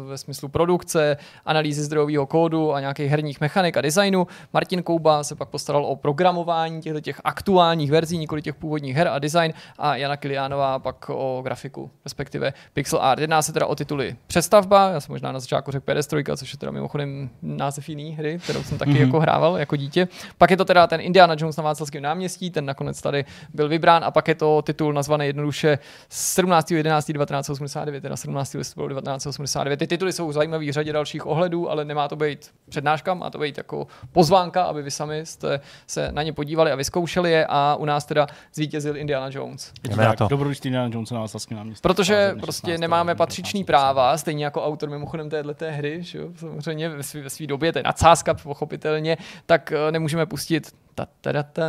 ve 0.10 0.18
smyslu 0.18 0.48
produkce, 0.50 1.18
analýzy 1.46 1.84
zdrojového 1.84 2.26
kódu 2.26 2.74
a 2.74 2.80
nějakých 2.80 3.12
herních 3.12 3.42
mechanik 3.42 3.78
a 3.78 3.82
designu. 3.82 4.28
Martin 4.54 4.84
Kouba 4.84 5.24
se 5.24 5.36
pak 5.36 5.50
postaral 5.50 5.86
o 5.86 5.96
programování 5.96 6.82
těchto 6.82 7.02
těch 7.02 7.22
aktuálních 7.24 7.92
verzí, 7.92 8.18
nikoli 8.18 8.42
těch 8.42 8.56
původních 8.56 8.96
her 8.96 9.08
a 9.08 9.20
design 9.20 9.54
a 9.78 9.96
Jana 9.96 10.18
Kiliánová 10.18 10.80
pak 10.80 11.10
o 11.10 11.42
grafiku, 11.44 11.92
respektive 12.06 12.54
pixel 12.74 13.00
art. 13.02 13.22
Jedná 13.22 13.42
se 13.42 13.54
teda 13.54 13.66
o 13.66 13.76
tituly 13.76 14.16
Přestavba, 14.28 14.90
já 14.90 15.00
jsem 15.00 15.14
možná 15.14 15.32
na 15.32 15.40
začátku 15.40 15.72
řekl 15.72 15.86
PS3, 15.92 16.36
což 16.38 16.54
je 16.54 16.58
teda 16.60 16.72
mimochodem 16.72 17.30
název 17.42 17.90
jiný 17.90 18.12
hry, 18.16 18.40
kterou 18.44 18.64
jsem 18.64 18.78
taky 18.78 18.92
Mhm. 18.92 19.02
jako 19.02 19.20
hrával 19.20 19.58
jako 19.58 19.76
dítě. 19.76 20.08
Pak 20.38 20.52
je 20.52 20.58
to 20.58 20.66
teda 20.66 20.88
ten 20.88 21.02
Indiana 21.02 21.36
Jones 21.38 21.58
na 21.58 21.64
Václavském 21.64 22.04
náměstí, 22.04 22.52
ten 22.52 22.66
nakonec 22.66 23.02
tady 23.02 23.26
byl 23.54 23.70
vybrán 23.70 24.04
a 24.04 24.12
pak 24.12 24.28
je 24.28 24.36
to 24.36 24.62
titul 24.62 24.94
nazvaný 24.94 25.26
jednoduše 25.26 25.80
17.11.1989, 26.12 28.02
teda 28.02 28.16
17. 28.16 28.54
listopadu 28.54 28.88
1989. 28.88 29.78
Ty 29.78 29.88
tituly 29.88 30.14
jsou 30.14 30.32
zajímavý 30.32 30.70
v 30.70 30.74
řadě 30.74 30.94
dalších 30.94 31.26
ohledů, 31.26 31.70
ale 31.70 31.86
nemá 31.86 32.08
to 32.08 32.16
být 32.16 32.52
přednáška, 32.70 33.14
má 33.14 33.30
to 33.30 33.38
být 33.38 33.58
jako 33.58 33.88
pozvánka, 34.12 34.64
aby 34.64 34.82
vy 34.82 34.92
sami 34.92 35.26
jste 35.26 35.60
se 35.88 36.12
na 36.12 36.24
ně 36.24 36.34
podívali 36.34 36.72
a 36.72 36.76
vyzkoušeli 36.76 37.32
je 37.32 37.46
a 37.50 37.76
u 37.80 37.86
nás 37.86 38.06
teda 38.06 38.28
zvítězil 38.54 38.98
Indiana 38.98 39.30
Jones. 39.32 39.74
Je 39.84 39.90
Jdeme 39.90 40.06
na 40.06 40.14
to. 40.14 40.28
dobrodružství 40.28 40.68
Indiana 40.68 40.90
Jonesa 40.94 41.16
na 41.16 41.22
Václavském 41.22 41.58
náměstí. 41.58 41.82
Protože 41.82 42.36
prostě 42.42 42.68
16. 42.68 42.82
nemáme 42.82 43.14
1980. 43.14 43.66
práva, 43.66 44.18
stejně 44.18 44.46
jako 44.46 44.66
autor 44.66 44.90
mimochodem 44.90 45.30
téhleté 45.30 45.72
hry, 45.72 46.04
že 46.04 46.18
jo, 46.18 46.30
samozřejmě 46.36 46.90
ve 46.90 47.30
své 47.30 47.48
době, 47.48 47.74
to 47.74 47.80
je 47.80 47.84
nadsázka 47.84 48.34
pochopitelně, 48.34 49.18
tak 49.46 49.72
eh, 49.72 49.92
nemůžeme 50.08 50.26
pustit 50.26 50.72
ta 50.96 51.06
ta 51.22 51.34
ta 51.34 51.44
ta 51.44 51.62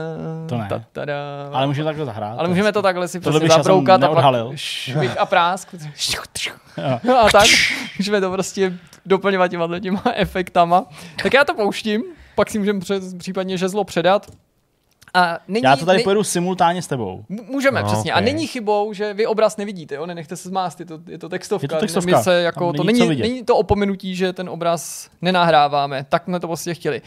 To 0.49 0.57
ne. 0.59 0.67
ta 0.69 0.79
ta 0.93 1.07
ta 1.07 1.13
Ale 1.53 1.67
můžeme 1.67 1.85
takhle 1.85 2.07
zahrát. 2.07 2.39
ale 2.39 2.49
můžeme 2.49 2.73
to 2.73 2.83
takhle 2.83 3.09
si 3.09 3.21
prostě 3.21 3.49
zabroukat 3.49 4.03
a 4.03 4.09
pak 4.09 4.25
švih 4.55 5.21
a 5.21 5.27
prásk. 5.27 5.69
Jo. 7.05 7.17
a 7.17 7.31
tak, 7.33 7.47
můžeme 7.99 8.21
to 8.21 8.31
prostě 8.31 8.73
doplňovat 9.07 9.51
těma 9.51 9.81
těma 9.81 10.03
efektama. 10.15 10.87
Tak 11.23 11.35
já 11.35 11.45
to 11.45 11.55
pouštím, 11.55 12.03
pak 12.35 12.51
si 12.51 12.59
můžeme 12.59 12.81
před, 12.81 13.19
případně 13.19 13.59
žezlo 13.59 13.85
předat. 13.85 14.27
A 15.15 15.39
není, 15.49 15.63
Já 15.65 15.77
to 15.77 15.87
tady 15.87 15.99
ne- 15.99 16.05
pojedu 16.05 16.25
simultánně 16.25 16.83
s 16.83 16.87
tebou. 16.87 17.25
Můžeme, 17.29 17.81
No, 17.83 17.87
no, 17.87 17.93
přesně. 17.93 18.13
A 18.13 18.19
ok. 18.19 18.25
není 18.25 18.47
chybou, 18.47 18.93
že 18.93 19.15
vy 19.15 19.27
obraz 19.27 19.57
nevidíte, 19.57 19.95
jo? 19.95 20.07
Nenechte 20.07 20.37
se 20.37 20.49
zmást, 20.49 20.81
je 20.81 20.87
to, 20.87 20.99
je 21.07 21.19
to 21.19 21.29
textovka. 21.29 21.65
Je 21.65 21.69
to 21.69 21.77
textovka. 21.77 22.17
My 22.19 22.23
se 22.23 22.43
jako, 22.43 22.67
Tam 22.67 22.75
to 22.75 22.85
není 22.85 23.01
není, 23.09 23.21
není 23.21 23.45
to 23.45 23.57
opomenutí, 23.57 24.17
že 24.17 24.33
ten 24.33 24.49
obraz 24.49 25.11
nenahráváme. 25.23 26.07
Tak 26.09 26.25
jsme 26.25 26.41
to 26.41 26.47
prostě 26.47 26.75
chtěli. 26.75 27.03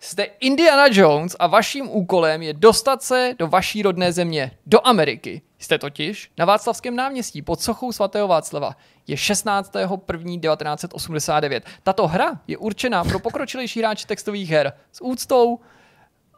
Jste 0.00 0.26
Indiana 0.40 0.84
Jones 0.90 1.36
a 1.38 1.46
vaším 1.46 1.88
úkolem 1.90 2.42
je 2.42 2.52
dostat 2.52 3.02
se 3.02 3.34
do 3.38 3.48
vaší 3.48 3.82
rodné 3.82 4.12
země, 4.12 4.50
do 4.66 4.86
Ameriky. 4.86 5.42
Jste 5.58 5.78
totiž 5.78 6.30
na 6.38 6.44
Václavském 6.44 6.96
náměstí 6.96 7.42
pod 7.42 7.60
sochou 7.60 7.92
svatého 7.92 8.28
Václava. 8.28 8.76
Je 9.06 9.16
16.1.1989. 9.16 11.60
Tato 11.82 12.06
hra 12.06 12.40
je 12.46 12.58
určená 12.58 13.04
pro 13.04 13.18
pokročilejší 13.18 13.80
hráče 13.80 14.06
textových 14.06 14.50
her 14.50 14.72
s 14.92 15.04
úctou 15.04 15.60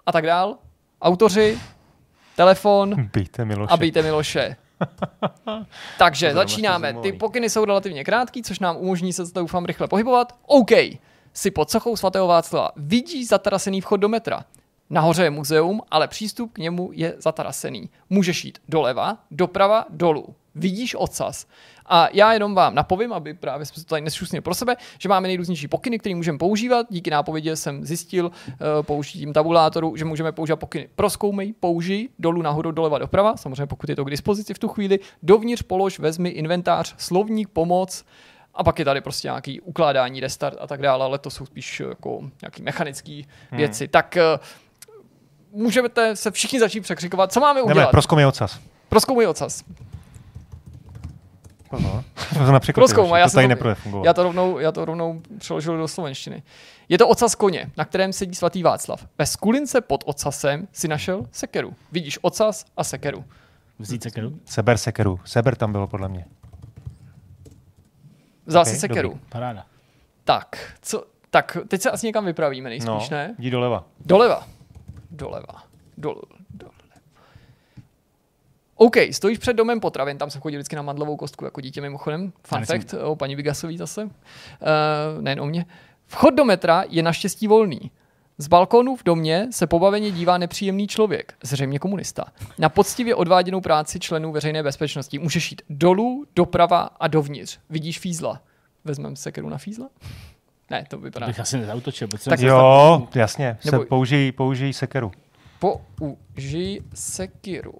a 0.07 0.13
tak 0.13 0.27
dál. 0.27 0.57
Autoři, 1.03 1.59
telefon 2.37 3.09
Bejte 3.13 3.45
Miloše. 3.45 3.75
a 3.75 3.77
bijte 3.77 4.03
Miloše. 4.03 4.57
Takže 5.99 6.35
začínáme. 6.35 6.95
Ty 7.03 7.13
pokyny 7.13 7.51
jsou 7.51 7.65
relativně 7.65 8.05
krátký, 8.05 8.43
což 8.43 8.59
nám 8.59 8.77
umožní 8.77 9.13
se 9.13 9.23
doufám 9.35 9.65
rychle 9.65 9.89
pohybovat. 9.89 10.35
OK. 10.47 10.71
Si 11.33 11.51
pod 11.51 11.71
sochou 11.71 11.97
svatého 11.97 12.27
Václava. 12.27 12.71
Vidíš 12.77 13.29
zatarasený 13.29 13.81
vchod 13.81 13.97
do 13.97 14.09
metra. 14.09 14.45
Nahoře 14.91 15.23
je 15.23 15.31
muzeum, 15.31 15.81
ale 15.91 16.09
přístup 16.09 16.53
k 16.53 16.59
němu 16.59 16.91
je 16.93 17.15
zatarasený. 17.19 17.91
Můžeš 18.11 18.45
jít 18.45 18.59
doleva, 18.69 19.19
doprava, 19.31 19.85
dolů. 19.91 20.35
Vidíš 20.55 20.95
ocas. 20.95 21.47
A 21.87 22.09
já 22.13 22.33
jenom 22.33 22.55
vám 22.55 22.75
napovím, 22.75 23.13
aby 23.13 23.35
právě 23.35 23.67
jsme 23.67 23.83
to 23.83 23.89
tady 23.89 24.03
nešusnili 24.03 24.41
pro 24.41 24.55
sebe, 24.55 24.77
že 24.99 25.09
máme 25.09 25.29
nejrůznější 25.29 25.69
pokyny, 25.69 25.99
které 25.99 26.15
můžeme 26.15 26.39
používat. 26.39 26.87
Díky 26.91 27.11
nápovědě 27.11 27.57
jsem 27.57 27.85
zjistil 27.85 28.27
uh, 28.27 28.33
použitím 28.83 29.33
tabulátoru, 29.33 29.97
že 29.97 30.05
můžeme 30.05 30.33
používat 30.33 30.57
pokyny 30.57 30.89
proskoumej, 30.95 31.53
použij, 31.61 32.09
dolů, 32.19 32.43
nahoru, 32.43 32.71
doleva, 32.71 32.99
doprava, 32.99 33.37
samozřejmě 33.37 33.67
pokud 33.67 33.91
je 33.91 33.97
to 33.97 34.05
k 34.05 34.11
dispozici 34.11 34.55
v 34.55 34.59
tu 34.59 34.69
chvíli, 34.69 34.99
dovnitř 35.23 35.63
polož, 35.63 35.99
vezmi 35.99 36.29
inventář, 36.29 36.95
slovník, 36.99 37.49
pomoc, 37.49 38.05
a 38.61 38.65
pak 38.65 38.79
je 38.79 38.85
tady 38.85 39.01
prostě 39.01 39.29
nějaký 39.29 39.61
ukládání, 39.61 40.21
restart 40.21 40.57
a 40.61 40.67
tak 40.67 40.83
dále, 40.83 41.05
ale 41.05 41.19
to 41.19 41.31
jsou 41.31 41.47
spíš 41.47 41.81
jako 41.81 42.21
nějaký 42.43 42.63
mechanické 42.63 43.23
věci. 43.53 43.89
Tak 43.89 44.17
eh, 44.17 44.23
můžete 45.53 46.17
se 46.17 46.31
všichni 46.31 46.61
začít 46.61 46.81
překřikovat, 46.81 47.33
co 47.33 47.41
máme 47.41 47.61
Jdeme, 47.61 47.73
udělat. 47.73 47.91
proskoumej 47.91 48.27
ocas. 48.27 48.59
Proskoumej 48.89 49.27
ocas. 49.27 49.65
Aha. 51.71 52.05
To 52.63 52.73
Proskoumej, 52.73 53.21
já 53.21 53.27
to 53.27 53.31
jsem 53.31 53.49
tady 53.49 53.75
to-. 53.91 54.03
Já 54.05 54.15
to, 54.15 54.23
rovnou, 54.23 54.59
já 54.59 54.73
to 54.73 54.85
rovnou 54.85 55.23
přeložil 55.39 55.79
do 55.79 55.89
slovenštiny. 55.89 56.43
Je 56.89 56.99
to 56.99 57.09
ocas 57.09 57.35
koně, 57.35 57.71
na 57.77 57.85
kterém 57.85 58.13
sedí 58.13 58.35
svatý 58.35 58.63
Václav. 58.63 59.07
Ve 59.19 59.27
skulince 59.27 59.81
pod 59.81 60.05
ocasem 60.07 60.69
si 60.73 60.89
našel 60.89 61.27
sekeru. 61.33 61.75
Vidíš 61.93 62.19
ocas 62.23 62.65
a 62.77 62.85
sekeru. 62.85 63.25
Vzít 63.79 64.03
sekeru? 64.03 64.39
Seber 64.45 64.79
sekeru. 64.79 65.21
Seber 65.25 65.57
tam 65.57 65.73
bylo 65.73 65.87
podle 65.87 66.09
mě. 66.09 66.25
Vzal 68.47 68.63
Ok, 68.63 68.69
si 68.69 68.77
sekeru. 68.77 69.09
dobrý. 69.09 69.25
Paráda. 69.29 69.67
Tak, 70.25 70.73
co, 70.83 71.05
tak, 71.31 71.57
teď 71.69 71.81
se 71.81 71.91
asi 71.91 72.07
někam 72.07 72.25
vypravíme 72.25 72.69
nejspíš, 72.69 72.87
No, 72.87 73.07
ne? 73.11 73.35
jdi 73.39 73.51
doleva. 73.51 73.85
Doleva. 74.07 74.47
Doleva. 75.11 75.63
Dol, 75.99 76.23
doleva. 76.51 76.77
OK, 78.75 78.97
stojíš 79.11 79.39
před 79.39 79.53
domem 79.53 79.81
potravin, 79.81 80.19
tam 80.19 80.31
jsem 80.31 80.41
chodil 80.41 80.59
vždycky 80.59 80.77
na 80.77 80.83
mandlovou 80.83 81.17
kostku 81.17 81.45
jako 81.45 81.61
dítě 81.61 81.81
mimochodem. 81.81 82.33
Fun 82.45 82.65
fact 82.65 82.95
o 83.05 83.17
paní 83.17 83.37
Vigasový 83.37 83.77
zase. 83.77 84.05
Uh, 84.05 84.11
nejen 85.21 85.41
o 85.41 85.47
mě. 85.47 85.67
Vchod 86.07 86.35
do 86.35 86.45
metra 86.45 86.85
je 86.89 87.03
naštěstí 87.03 87.47
volný. 87.47 87.91
Z 88.41 88.49
balkónu 88.49 88.97
v 88.97 89.05
domě 89.05 89.47
se 89.51 89.67
pobaveně 89.67 90.11
dívá 90.11 90.39
nepříjemný 90.39 90.87
člověk, 90.87 91.35
zřejmě 91.43 91.79
komunista. 91.79 92.25
Na 92.59 92.69
poctivě 92.69 93.15
odváděnou 93.15 93.61
práci 93.61 94.01
členů 94.01 94.33
veřejné 94.33 94.63
bezpečnosti 94.63 95.19
můžeš 95.19 95.51
jít 95.53 95.63
dolů, 95.71 96.25
doprava 96.37 96.81
a 97.01 97.07
dovnitř. 97.09 97.59
Vidíš 97.71 97.99
fízla. 97.99 98.41
Vezmeme 98.85 99.17
sekeru 99.17 99.49
na 99.49 99.59
fízla? 99.59 99.89
Ne, 100.71 100.85
to 100.91 100.97
To 100.97 101.03
vypadá. 101.03 101.27
bych 101.27 101.41
asi 101.41 101.59
nezautočil. 101.59 102.09
protože 102.09 102.31
Tak 102.31 102.41
Jo, 102.41 103.09
jasně. 103.15 103.59
Se 103.61 103.79
použij, 103.79 104.33
použij 104.33 104.73
sekeru. 104.73 105.13
Použij 105.59 106.81
sekiru. 106.95 107.73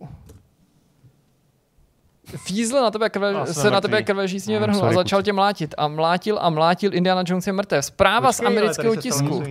Fízl 2.37 2.81
na 2.83 2.91
tebe 2.91 3.11
krve, 3.11 3.47
se 3.47 3.65
na 3.65 3.77
mrtvý. 3.77 3.81
tebe 3.91 4.03
krve 4.03 4.29
žízně 4.29 4.57
Mm, 4.57 4.63
vrhnul 4.63 4.85
a 4.85 4.93
začal 4.93 5.23
tě 5.23 5.33
mlátit. 5.33 5.75
A 5.79 5.89
mlátil 5.89 6.39
a 6.41 6.51
mlátil 6.51 6.95
Indiana 6.95 7.23
Jones 7.27 7.47
je 7.47 7.53
mrtev. 7.53 7.85
Zpráva 7.85 8.33
z 8.33 8.41
amerického 8.41 8.97
tisku. 8.97 9.43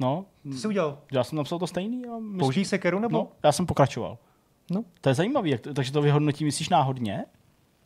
No, 0.00 0.24
Co 0.52 0.58
jsi 0.58 0.68
udělal? 0.68 0.98
já 1.12 1.24
jsem 1.24 1.38
napsal 1.38 1.58
to 1.58 1.66
stejný. 1.66 2.06
A 2.06 2.12
myslím, 2.18 2.38
Použij 2.38 2.64
sekeru 2.64 2.98
nebo? 2.98 3.18
No, 3.18 3.28
já 3.44 3.52
jsem 3.52 3.66
pokračoval. 3.66 4.18
No. 4.70 4.84
To 5.00 5.08
je 5.08 5.14
to, 5.58 5.74
takže 5.74 5.92
to 5.92 6.02
vyhodnotí, 6.02 6.44
myslíš 6.44 6.68
náhodně? 6.68 7.24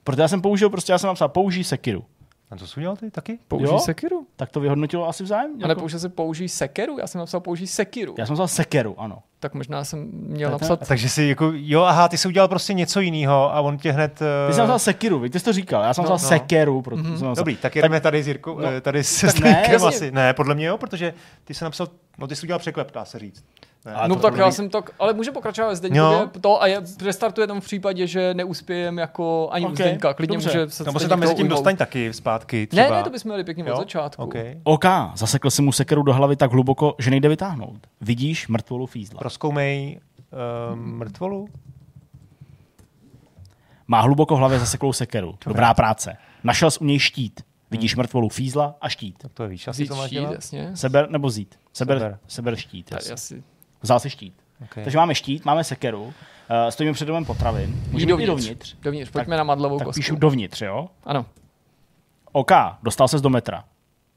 Protože 0.04 0.22
já 0.22 0.28
jsem 0.28 0.42
použil, 0.42 0.70
prostě 0.70 0.92
já 0.92 0.98
jsem 0.98 1.08
napsal 1.08 1.28
použij 1.28 1.64
sekiru. 1.64 2.04
A 2.50 2.56
co 2.56 2.66
jsi 2.66 2.80
udělal 2.80 2.96
ty 2.96 3.10
taky? 3.10 3.38
Použij 3.48 3.66
Jo? 3.68 3.78
sekiru. 3.78 4.26
Tak 4.36 4.50
to 4.50 4.60
vyhodnotilo 4.60 5.08
asi 5.08 5.24
vzájemně. 5.24 5.64
A 5.64 5.68
jako- 5.68 5.78
nepoužil 5.78 5.98
se 5.98 6.08
použij 6.08 6.48
sekeru? 6.48 6.98
Já 6.98 7.06
jsem 7.06 7.18
napsal 7.18 7.40
použij 7.40 7.66
sekiru. 7.66 8.14
Já 8.18 8.26
jsem 8.26 8.32
napsal 8.32 8.48
sekeru, 8.48 9.00
ano. 9.00 9.22
Tak 9.40 9.54
možná 9.54 9.84
jsem 9.84 10.08
měl 10.12 10.48
je 10.48 10.52
napsat... 10.52 10.88
Takže 10.88 11.08
si 11.08 11.22
jako, 11.22 11.52
jo, 11.54 11.82
aha, 11.82 12.08
ty 12.08 12.18
jsi 12.18 12.28
udělal 12.28 12.48
prostě 12.48 12.72
něco 12.74 13.00
jiného 13.00 13.54
a 13.54 13.60
on 13.60 13.78
tě 13.78 13.92
hned... 13.92 14.12
Ty 14.46 14.52
jsi 14.52 14.52
Uh, 14.52 14.58
napsal 14.58 14.78
sekiru, 14.78 15.20
víš, 15.20 15.30
ty 15.32 15.38
jsi 15.38 15.44
to 15.44 15.52
říkal, 15.52 15.82
já 15.82 15.94
jsem 15.94 16.04
No, 16.04 16.10
napsal 16.10 16.30
no. 16.30 16.38
sekeru. 16.38 16.82
Proto 16.82 17.02
Mhm. 17.02 17.18
jsem 17.18 17.26
napsal- 17.26 17.34
Dobrý, 17.34 17.56
tak 17.56 17.76
jedeme 17.76 18.00
tady 18.00 18.22
s 18.22 18.26
Jirkou, 18.28 18.58
No. 18.58 18.70
no, 18.70 18.80
tady 18.80 19.04
se 19.04 19.26
Tak 19.26 19.38
ne, 19.38 19.66
asi. 19.86 20.10
Ne, 20.10 20.34
podle 20.34 20.54
mě 20.54 20.66
jo, 20.66 20.78
protože 20.78 21.14
ty 21.44 21.54
jsi 21.54 21.64
napsal, 21.64 21.88
no 22.18 22.26
ty 22.26 22.36
jsi 22.36 22.46
udělal 22.46 22.58
překlep, 22.58 22.92
dá 22.94 23.04
se 23.04 23.18
říct. 23.18 23.44
Ne, 23.86 23.92
Ale 23.94 24.08
No 24.08 24.14
to 24.16 24.22
tak 24.22 24.36
já 24.36 24.50
jsem 24.50 24.70
to, 24.70 24.82
ale 24.98 25.12
může 25.12 25.30
pokračovat 25.32 25.68
Jo. 25.68 25.74
Zdeňkově 25.74 26.28
to 26.40 26.62
a 26.62 26.66
je, 26.66 26.80
restartuje 27.04 27.46
tam 27.46 27.60
v 27.60 27.64
případě, 27.64 28.06
že 28.06 28.34
neuspějem 28.34 28.98
jako 28.98 29.48
ani 29.52 29.66
Ok, 29.66 29.72
u 29.72 29.74
Zdeňka. 29.76 30.14
Klidně 30.14 30.36
dobře. 30.36 30.48
může 30.58 30.70
se 30.70 30.84
Nebo 30.84 30.98
se 31.00 31.08
tam 31.08 31.20
mezi 31.20 31.34
tím 31.34 31.48
dostaň 31.48 31.76
taky 31.76 32.12
zpátky 32.12 32.66
třeba. 32.66 32.82
Ne, 32.90 32.96
ne, 32.96 33.02
to 33.02 33.10
bychom 33.10 33.28
měli 33.28 33.44
pěkně 33.44 33.64
od 33.64 33.68
Jo? 33.68 33.76
začátku. 33.76 34.22
Okay. 34.22 34.60
OK, 34.64 34.84
zasekl 35.14 35.50
si 35.50 35.62
mu 35.62 35.72
sekeru 35.72 36.02
do 36.02 36.12
hlavy 36.14 36.36
tak 36.36 36.52
hluboko, 36.52 36.94
že 36.98 37.10
nejde 37.10 37.28
vytáhnout. 37.28 37.86
Vidíš 38.00 38.48
mrtvolu 38.48 38.86
fízla. 38.86 39.18
Proskoumej 39.18 40.00
uh, 40.70 40.76
mrtvolu. 40.78 41.48
Má 43.88 44.00
hluboko 44.00 44.34
v 44.34 44.38
hlavě 44.38 44.58
zaseklou 44.58 44.92
sekeru. 44.92 45.34
Dobrá 45.46 45.74
práce. 45.74 46.16
Našel 46.44 46.70
jsi 46.70 46.78
u 46.80 46.84
něj 46.84 46.98
štít. 46.98 47.40
Vidíš 47.70 47.94
Hmm. 47.94 48.00
mrtvolu 48.02 48.28
fízla 48.28 48.74
a 48.80 48.88
štít. 48.88 49.18
Tak 49.18 49.32
to 49.32 49.42
je 49.42 49.48
víš, 49.48 49.68
asi 49.68 49.82
Vzít 49.82 49.88
to 49.88 49.96
máš 49.96 50.06
štít, 50.06 50.18
dělat. 50.18 50.32
jasně. 50.34 50.70
Seber 50.76 51.10
nebo 51.10 51.30
zít? 51.30 51.54
Seber, 51.72 51.98
Seber. 51.98 52.18
seber, 52.28 52.56
štít. 52.56 52.90
Tady 52.90 52.96
jasně. 52.98 53.12
asi. 53.14 53.42
Vzal 53.86 54.00
si 54.00 54.10
štít. 54.10 54.34
Okay. 54.64 54.84
Takže 54.84 54.98
máme 54.98 55.14
štít, 55.14 55.44
máme 55.44 55.64
sekeru, 55.64 56.02
uh, 56.04 56.12
stojíme 56.68 56.92
před 56.94 57.04
domem 57.04 57.24
potravin. 57.24 57.82
Můžeme 57.90 58.10
dovnitř. 58.10 58.28
dovnitř. 58.28 58.74
Dovnitř, 58.82 59.10
pojďme 59.10 59.36
na 59.36 59.44
madlovou 59.44 59.78
Tak 59.78 59.84
kostku. 59.86 59.98
píšu 60.00 60.16
dovnitř, 60.16 60.60
jo? 60.62 60.88
Ano, 61.04 61.26
OK, 62.32 62.50
dostal 62.82 63.08
ses 63.08 63.20
do 63.22 63.30
metra. 63.30 63.64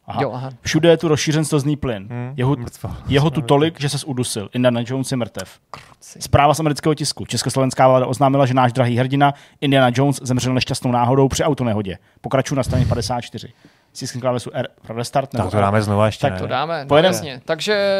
Aha. 0.08 0.22
jo, 0.22 0.32
aha. 0.34 0.50
Všude 0.62 0.90
je 0.90 0.98
tu 0.98 1.08
rozšířen 1.08 1.46
slzný 1.46 1.76
plyn. 1.76 2.08
Hmm, 2.12 2.34
Jeho, 2.38 2.56
mrtvo. 2.56 2.96
jeho 3.08 3.30
tu 3.30 3.42
tolik, 3.42 3.80
že 3.80 3.90
ses 3.90 4.04
udusil. 4.04 4.50
Indiana 4.54 4.82
Jones 4.86 5.12
je 5.12 5.18
mrtev. 5.18 5.60
Kruci. 5.72 6.22
Zpráva 6.22 6.54
z 6.54 6.60
amerického 6.60 6.96
tisku. 6.96 7.26
Československá 7.26 7.88
vláda 7.88 8.06
oznámila, 8.06 8.46
že 8.46 8.54
náš 8.54 8.74
drahý 8.74 8.98
hrdina 8.98 9.34
Indiana 9.62 9.92
Jones 9.96 10.20
zemřel 10.24 10.54
nešťastnou 10.54 10.92
náhodou 10.92 11.28
při 11.28 11.44
autonehodě. 11.44 11.98
Pokračuju 12.22 12.58
na 12.58 12.64
straně 12.64 12.86
54. 12.86 13.54
Stiskni 13.94 14.22
klávesu 14.22 14.50
R 14.54 14.68
pro 14.82 14.96
restart 14.96 15.34
nebo 15.34 15.44
Tak 15.44 15.52
to 15.52 15.58
R. 15.58 15.62
dáme 15.64 15.82
znova 15.82 16.06
ještě, 16.06 16.22
Tak 16.22 16.34
ne? 16.34 16.40
To 16.40 16.48
dáme, 16.48 16.82
no, 16.84 16.88
Pojedeme. 16.88 17.16
jasně. 17.16 17.42
Takže 17.46 17.96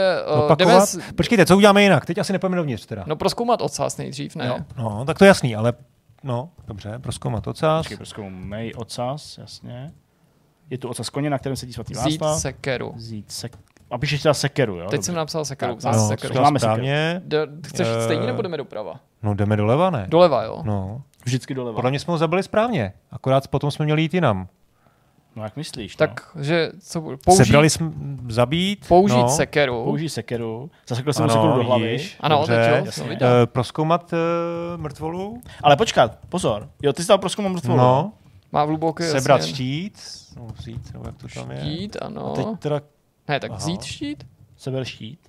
uh, 0.50 0.56
jdeme 0.56 0.82
s, 0.82 1.00
Počkejte, 1.16 1.46
co 1.46 1.58
uděláme 1.58 1.84
jinak? 1.84 2.06
Teď 2.06 2.18
asi 2.18 2.34
nepojeme 2.34 2.56
dovnitř 2.58 2.86
teda. 2.86 3.04
no 3.08 3.16
proskoumat 3.16 3.62
ocas 3.62 3.98
nejdřív, 3.98 4.36
ne? 4.36 4.46
Jo. 4.48 4.58
No, 4.78 5.06
tak 5.06 5.18
to 5.18 5.26
je 5.26 5.28
jasný, 5.28 5.56
ale 5.56 5.74
no, 6.24 6.50
dobře, 6.68 7.00
proskoumat 7.00 7.48
ocas. 7.48 7.80
Počkej, 7.80 7.98
proskoumej 7.98 8.74
ocas, 8.76 9.38
jasně. 9.38 9.92
Je 10.70 10.78
tu 10.78 10.90
ocas 10.90 11.10
koně, 11.10 11.30
na 11.30 11.38
kterém 11.38 11.56
sedí 11.56 11.74
svatý 11.74 11.94
Vzít 11.94 12.22
Václav. 12.22 12.42
sekeru. 12.42 12.94
Vzít 12.96 13.32
sek... 13.32 13.52
A 13.92 13.98
píšeš 13.98 14.22
teda 14.22 14.34
sekeru, 14.34 14.76
jo? 14.76 14.84
Teď 14.86 14.92
Dobře. 14.92 15.06
jsem 15.06 15.16
napsal 15.16 15.46
sekeru, 15.46 15.76
Tak, 15.76 15.96
no, 15.96 16.08
sekeru. 16.08 16.34
to 16.34 16.42
máme 16.42 16.60
správně. 16.60 17.22
D- 17.26 17.48
chceš 17.68 17.88
jít 17.88 17.94
Eh, 18.00 18.04
stejně 18.04 18.26
nebo 18.28 18.42
jdeme 18.42 18.58
doprava? 18.58 18.94
No, 19.24 19.34
jdeme 19.34 19.56
doleva, 19.58 19.90
ne? 19.90 20.06
Doleva, 20.10 20.44
jo. 20.44 20.62
No, 20.66 21.02
Vždycky 21.26 21.54
doleva. 21.54 21.76
podle 21.76 21.90
mě 21.90 22.00
jsme 22.00 22.12
ho 22.12 22.18
zabili 22.18 22.44
správně. 22.44 22.94
Akorát 23.12 23.48
potom 23.48 23.72
jsme 23.72 23.86
měli 23.86 24.02
jít 24.02 24.14
jinam. 24.14 24.48
No 25.40 25.46
jak 25.46 25.56
myslíš? 25.56 25.98
no? 25.98 26.08
Takže 26.34 26.72
co 26.80 27.02
bude? 27.02 27.18
Použít, 27.26 27.46
Sebrali 27.46 27.70
jsme 27.70 27.92
zabít. 28.30 28.88
použít 28.88 29.16
no. 29.16 29.30
sekeru. 29.30 29.84
Použij 29.84 30.10
sekeru, 30.10 30.72
zasekl 30.88 31.14
jsem 31.14 31.26
mu 31.26 31.32
Ano, 31.32 31.42
sekeru 31.42 31.58
do 31.58 31.64
hlavy. 31.64 31.88
vidíš. 31.92 32.18
Ano, 32.20 32.38
Dobře. 32.38 32.56
teď 32.56 32.68
jo, 32.70 32.76
jasně. 32.76 32.92
jsem 32.92 33.08
viděl. 33.08 33.28
Uh, 33.28 33.46
proskoumat 33.46 34.14
uh, 34.14 34.82
mrtvolu. 34.82 35.42
Ale 35.64 35.76
počkat, 35.78 36.18
pozor. 36.30 36.70
Jo, 36.82 36.94
ty 36.94 37.02
jsi 37.04 37.08
dal 37.10 37.18
prozkum 37.18 37.50
mrtvolu. 37.52 37.78
No, 37.78 38.12
Má 38.52 38.66
v 38.66 38.68
hluboké 38.68 39.12
sebrat 39.12 39.40
jasně, 39.42 39.54
štít. 39.54 40.00
No, 40.38 40.48
vzít, 40.56 40.94
nebo 40.94 41.06
jak 41.06 41.16
to 41.18 41.28
tam 41.28 41.52
je. 41.52 41.60
štít, 41.60 41.98
ano. 42.02 42.32
A 42.32 42.36
teď 42.36 42.46
teda 42.60 42.82
Ne, 43.28 43.40
tak 43.40 43.52
Aha. 43.52 43.58
vzít 43.60 43.84
štít. 43.84 44.28
seber 44.58 44.86
štít. 44.86 45.20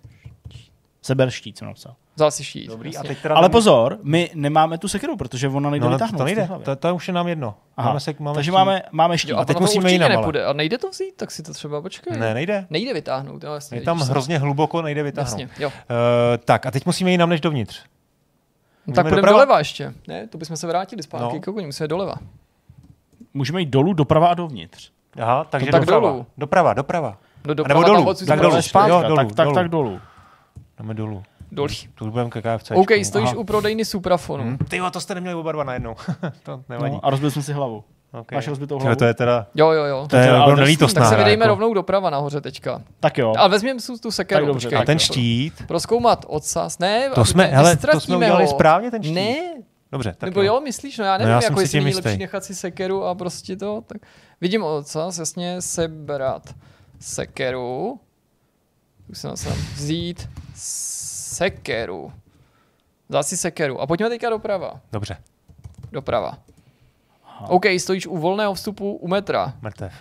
Seber 1.03 1.31
štít 1.31 1.59
jsem 1.59 1.69
napsal. 1.69 1.95
Vzal 2.21 2.31
si. 2.31 2.67
Dobrý, 2.67 2.97
a 2.97 3.03
teď 3.03 3.19
teda... 3.23 3.35
Ale 3.35 3.49
pozor, 3.49 3.99
my 4.03 4.31
nemáme 4.35 4.79
tu 4.79 4.89
sekeru, 4.89 5.17
protože 5.17 5.49
ona 5.49 5.71
nejde 5.71 5.87
no, 5.87 5.93
vytáhnout. 5.93 6.19
to 6.19 6.25
nejde, 6.25 6.49
to, 6.65 6.77
to 6.77 6.95
už 6.95 7.09
je 7.09 7.15
nám 7.15 7.29
jedno. 7.29 7.55
Aha. 7.77 7.89
Máme 7.89 8.01
se, 8.01 8.15
máme 8.19 8.35
Takže 8.35 8.51
štít. 8.51 8.55
máme, 8.55 8.83
máme 8.93 9.19
štít. 9.19 9.31
Jo, 9.31 9.37
a 9.37 9.41
a 9.41 9.45
teď 9.45 9.61
musíme 9.61 9.93
jinam, 9.93 10.07
ale. 10.07 10.17
nepůjde. 10.17 10.45
A 10.45 10.53
nejde 10.53 10.79
to 10.79 10.91
vzít, 10.91 11.17
tak 11.17 11.31
si 11.31 11.43
to 11.43 11.53
třeba 11.53 11.83
počkej. 11.83 12.19
Ne, 12.19 12.35
nejde. 12.35 12.67
Nejde 12.71 12.95
vytáhnout, 12.95 13.45
jo, 13.45 13.53
jasně. 13.53 13.79
Je 13.79 13.83
tam 13.83 13.97
vidíš 13.97 14.07
se. 14.07 14.13
hrozně 14.13 14.39
hluboko, 14.39 14.83
nejde 14.83 15.03
vytáhnout. 15.03 15.41
Jasně, 15.41 15.49
jo. 15.59 15.69
Uh, 15.69 15.75
tak 16.45 16.67
a 16.67 16.71
teď 16.71 16.87
musíme 16.87 17.11
jinam 17.11 17.29
než 17.29 17.41
dovnitř. 17.41 17.83
No, 18.87 18.95
tak 18.95 19.05
Jdeme 19.05 19.11
půjdeme 19.11 19.17
doprava? 19.17 19.45
doleva 19.45 19.59
ještě. 19.59 19.95
Ne, 20.09 20.27
to 20.27 20.39
bychom 20.39 20.57
se 20.57 20.67
vrátili 20.67 21.03
zpátky 21.03 21.41
No. 21.47 21.55
no. 21.55 21.63
k 21.63 21.67
musíme 21.67 21.89
doleva. 21.89 22.15
Můžeme 23.35 23.61
jít 23.61 23.71
dolů, 23.71 23.93
doprava 23.93 24.27
a 24.29 24.35
dovnitř. 24.35 24.91
Aha, 25.21 25.45
takže 25.45 25.71
tak 25.71 25.81
doprava. 25.81 26.11
dolů. 26.11 26.27
Doprava, 26.39 26.75
doprava. 26.75 27.19
Do 27.45 27.55
nebo 27.69 27.83
dolů, 27.83 28.15
tak 28.27 28.41
doprava 28.41 29.03
tak, 29.03 29.17
tak, 29.17 29.35
tak, 29.35 29.45
dolů. 29.47 29.55
tak 29.55 29.69
dolů. 29.69 30.01
Jdeme 30.79 30.95
dolů. 30.95 31.23
Dolí. 31.53 31.75
Tu 31.95 32.11
budeme 32.11 32.31
ke 32.31 32.43
KFC. 32.43 32.71
OK, 32.71 32.91
stojíš 33.03 33.35
u 33.35 33.45
prodejny 33.45 33.85
Suprafonu. 33.85 34.45
Hm. 34.45 34.59
Ty 34.69 34.77
jo, 34.77 34.91
to 34.91 35.01
jste 35.01 35.15
neměli 35.15 35.35
oba 35.35 35.53
dva 35.53 35.65
najednou. 35.65 35.95
to 36.43 36.63
nevadí. 36.69 36.95
No, 36.95 37.07
a 37.07 37.11
rozbil 37.11 37.31
jsme 37.31 37.43
si 37.43 37.53
hlavu. 37.53 37.85
okay. 38.13 38.37
Máš 38.37 38.49
rozbitou 38.49 38.75
Tyhle, 38.79 38.85
hlavu? 38.89 38.99
to 38.99 39.05
je 39.05 39.15
teda... 39.15 39.47
Jo, 39.55 39.71
jo, 39.71 39.85
jo. 39.85 40.07
To 40.11 40.17
je 40.17 40.23
teda 40.27 40.43
ale 40.43 40.57
nelítostná 40.57 41.01
Tak 41.01 41.09
se 41.11 41.17
vydejme 41.17 41.45
jako. 41.45 41.49
rovnou 41.49 41.75
doprava 41.75 42.11
nahoře 42.11 42.41
teďka. 42.41 42.83
Tak 43.01 43.19
jo. 43.19 43.35
Ale 43.39 43.49
vezměme 43.49 43.81
si 43.81 43.93
tu 43.99 44.11
sekeru. 44.11 44.41
Tak 44.41 44.47
dobře, 44.47 44.67
počkej. 44.69 44.83
A 44.83 44.85
ten 44.85 44.97
jo. 44.97 44.99
štít, 44.99 45.55
Proskoumat 45.67 46.25
odsaz. 46.29 46.79
Ne, 46.79 47.11
to 47.15 47.25
jsme, 47.25 47.45
hele, 47.45 47.77
to 47.77 48.01
jsme 48.01 48.17
udělali 48.17 48.45
ho. 48.45 48.51
správně 48.51 48.91
ten 48.91 49.03
štít. 49.03 49.15
Ne, 49.15 49.37
Dobře, 49.93 50.15
tak 50.19 50.31
nebo 50.31 50.43
jo, 50.43 50.61
myslíš? 50.61 50.99
No 50.99 51.05
já 51.05 51.19
nevím, 51.19 51.31
já 51.31 51.35
jako 51.35 51.47
jsem 51.47 51.57
si 51.57 51.63
jestli 51.63 51.81
není 51.81 51.95
lepší 51.95 52.19
nechat 52.19 52.45
si 52.45 52.55
sekeru 52.55 53.05
a 53.05 53.15
prostě 53.15 53.57
to. 53.57 53.83
Tak 53.87 54.03
vidím 54.41 54.63
ocas, 54.63 55.19
jasně, 55.19 55.63
sebrat 55.63 56.55
sekeru. 57.01 58.01
Už 59.09 59.19
jsem 59.19 59.37
se 59.37 59.49
vzít 59.75 60.29
sekeru. 61.35 62.13
Vzal 63.09 63.23
si 63.23 63.37
sekeru. 63.37 63.81
A 63.81 63.87
pojďme 63.87 64.09
teďka 64.09 64.31
doprava. 64.31 64.81
Dobře, 64.93 65.17
Doprava. 65.93 66.39
OK, 67.49 67.65
stojíš 67.79 68.07
u 68.07 68.17
volného 68.19 68.55
vstupu 68.55 68.93
u 68.93 69.09
metra. 69.09 69.53
mrtev. 69.63 69.93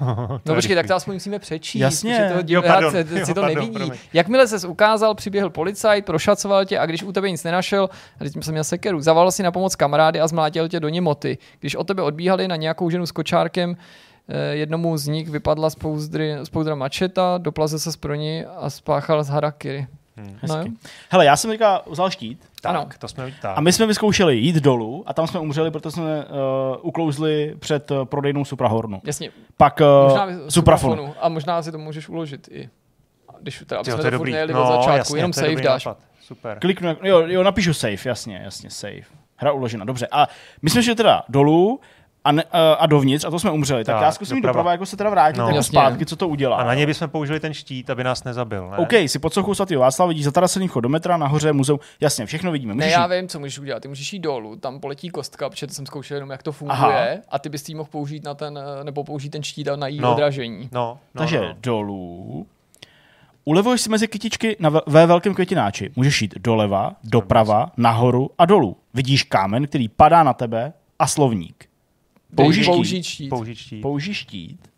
No 0.46 0.54
počkej, 0.54 0.76
tak 0.76 0.86
to 0.86 0.94
aspoň 0.94 1.14
musíme 1.14 1.38
přečíst. 1.38 1.80
Jasně. 1.80 2.30
To, 2.34 2.42
Jo, 2.46 2.62
pardon. 2.62 2.90
si 2.90 2.98
Jo, 2.98 3.26
to 3.26 3.34
pardon, 3.34 3.54
nevidí. 3.54 3.70
promiň. 3.74 3.98
Jakmile 4.12 4.48
ses 4.48 4.64
ukázal, 4.64 5.14
přiběhl 5.14 5.50
policajt, 5.50 6.04
prošacoval 6.06 6.64
tě 6.64 6.78
a 6.78 6.86
když 6.86 7.02
u 7.02 7.12
tebe 7.12 7.30
nic 7.30 7.44
nenašel, 7.44 7.90
a 8.20 8.24
teď 8.24 8.32
jsem 8.44 8.52
měl 8.54 8.64
sekeru, 8.64 9.00
zavolal 9.00 9.32
si 9.32 9.42
na 9.42 9.52
pomoc 9.52 9.76
kamarády 9.76 10.20
a 10.20 10.26
zmlátil 10.26 10.68
tě 10.68 10.80
do 10.80 10.88
němoty. 10.88 11.38
Když 11.60 11.74
od 11.74 11.86
tebe 11.86 12.02
odbíhali 12.02 12.48
na 12.48 12.56
nějakou 12.56 12.90
ženu 12.90 13.06
s 13.06 13.12
kočárkem, 13.12 13.76
eh, 14.28 14.54
jednomu 14.54 14.96
z 14.96 15.06
nich 15.06 15.28
vypadla 15.30 15.70
z, 15.70 15.74
pouzdry, 15.74 16.36
z 16.42 16.48
pouzdra 16.48 16.74
mačeta, 16.74 17.38
doplazil 17.38 17.78
se 17.78 17.90
pro 18.00 18.14
ní 18.14 18.44
a 18.44 18.70
spáchal 18.70 19.24
z 19.24 19.28
harakiri. 19.28 19.86
Hmm. 20.16 20.38
No, 20.48 20.56
jo. 20.56 20.64
Hele, 21.10 21.24
já 21.24 21.36
jsem 21.36 21.50
teďka 21.50 21.82
vzal 21.90 22.10
štít 22.10 22.44
Tak, 22.60 22.70
Ano. 22.70 22.88
to 22.98 23.08
jsme 23.08 23.32
tak. 23.42 23.58
a 23.58 23.60
my 23.60 23.72
jsme 23.72 23.86
vyzkoušeli 23.86 24.36
jít 24.36 24.56
dolů 24.56 25.04
a 25.06 25.14
tam 25.14 25.26
jsme 25.26 25.40
umřeli, 25.40 25.70
protože 25.70 25.90
jsme 25.90 26.24
uh, 26.24 26.30
uklouzli 26.82 27.54
před 27.58 27.90
uh, 27.90 28.04
prodejnou 28.04 28.44
Suprahornu. 28.44 29.00
Jasně, 29.04 29.30
Pak 29.56 29.80
možná 29.80 30.24
uh, 30.24 30.30
vy- 30.32 30.50
Suprafonu. 30.50 31.14
A 31.20 31.28
možná 31.28 31.62
si 31.62 31.72
to 31.72 31.78
můžeš 31.78 32.08
uložit 32.08 32.48
i. 32.50 32.68
Když 33.40 33.58
teda, 33.66 33.80
aby 33.80 33.90
Jo, 33.90 33.96
jsme 33.96 34.02
to 34.02 34.06
je 34.06 34.10
to 34.10 34.16
dobrý. 34.18 34.32
nejeli 34.32 34.52
No, 34.52 34.62
od 34.62 34.66
začátku, 34.66 34.96
jasně, 34.96 35.18
jenom 35.18 35.32
to 35.32 35.40
je 35.40 35.42
save 35.42 35.50
dobrý 35.50 35.64
dáš. 35.64 35.84
nápad. 35.84 35.98
Super. 36.22 36.58
Kliknu, 36.60 36.96
jo, 37.02 37.22
jo, 37.26 37.42
napíšu 37.42 37.74
save, 37.74 37.96
jasně, 38.04 38.40
jasně, 38.44 38.70
save. 38.70 39.00
Hra 39.36 39.52
uložena, 39.52 39.84
dobře. 39.84 40.08
A 40.10 40.28
my 40.62 40.70
jsme 40.70 40.82
šli 40.82 40.94
teda 40.94 41.22
dolů 41.28 41.80
a, 42.24 42.32
ne, 42.32 42.44
a, 42.52 42.72
a 42.72 42.86
dovnitř 42.86 43.24
a 43.24 43.30
to 43.30 43.38
jsme 43.38 43.50
umřeli. 43.50 43.84
Tak, 43.84 43.94
Tak, 43.96 44.02
já 44.02 44.12
zkusím 44.12 44.36
jít 44.36 44.40
doprava. 44.40 44.52
doprava, 44.58 44.72
jako 44.72 44.86
se 44.86 44.96
teda 44.96 45.10
vrátit 45.10 45.38
No. 45.38 45.46
jako 45.46 45.56
Jasně. 45.56 45.70
zpátky, 45.78 46.06
co 46.06 46.16
to 46.16 46.28
udělá. 46.28 46.56
A 46.56 46.64
na 46.64 46.74
něj 46.74 46.86
bychom 46.86 47.08
použili 47.08 47.40
ten 47.40 47.54
štít, 47.54 47.90
aby 47.90 48.04
nás 48.04 48.24
nezabil, 48.24 48.70
ne? 48.70 48.76
OK, 48.76 48.92
si 49.06 49.18
pod 49.18 49.34
sochou 49.34 49.54
svatého 49.54 49.80
Václava 49.80 50.08
vidíš 50.08 50.24
zatarasený 50.24 50.68
vchod 50.68 50.80
do 50.80 50.88
metra, 50.88 51.16
nahoře 51.16 51.52
muzeum, 51.52 51.80
jasně, 52.00 52.26
všechno 52.26 52.52
vidíme. 52.52 52.74
Ne, 52.74 52.84
Můžeš 52.84 52.92
já 52.92 53.06
jít. 53.14 53.20
vím, 53.20 53.28
co 53.28 53.38
můžeš 53.38 53.58
udělat. 53.58 53.80
Ty 53.82 53.88
můžeš 53.88 54.12
jít 54.12 54.18
dolů, 54.18 54.56
tam 54.56 54.80
poletí 54.80 55.08
kostka, 55.08 55.50
protože 55.50 55.66
to 55.66 55.74
jsem 55.74 55.86
zkoušel 55.86 56.16
jenom, 56.16 56.30
jak 56.30 56.42
to 56.42 56.52
funguje, 56.52 56.78
Aha. 56.78 57.20
a 57.30 57.38
ty 57.38 57.48
bys 57.48 57.68
ji 57.68 57.74
mohl 57.74 57.88
použít 57.92 58.24
na 58.24 58.34
ten, 58.34 58.58
eh, 58.80 58.84
nebo 58.84 59.04
použít 59.04 59.28
ten 59.30 59.42
štít 59.42 59.68
a 59.68 59.76
na 59.76 59.86
její 59.86 60.00
No. 60.00 60.12
odražení. 60.12 60.68
No, 60.72 60.98
no, 61.14 61.18
Takže 61.18 61.40
no. 61.40 61.54
dolů. 61.60 62.46
Ulevuješ 63.44 63.80
si 63.80 63.88
mezi 63.90 64.08
kytičky 64.08 64.56
na 64.60 64.68
ve- 64.70 64.80
ve 64.86 65.06
velkém 65.06 65.34
květináči. 65.34 65.90
Můžeš 65.96 66.22
jít 66.22 66.34
doleva, 66.38 66.92
doprava, 67.04 67.70
nahoru 67.76 68.30
a 68.38 68.46
dolů. 68.46 68.76
Vidíš 68.94 69.22
kámen, 69.22 69.66
který 69.66 69.88
padá 69.88 70.22
na 70.22 70.32
tebe 70.32 70.72
a 70.98 71.06
slovník. 71.06 71.64
Použij 72.34 72.64
použít 72.64 73.02
štít. 73.02 73.04
štít. 73.14 73.30
Použít 73.30 73.54
štít. 73.54 73.82
Použij 73.82 74.14
štít. 74.14 74.70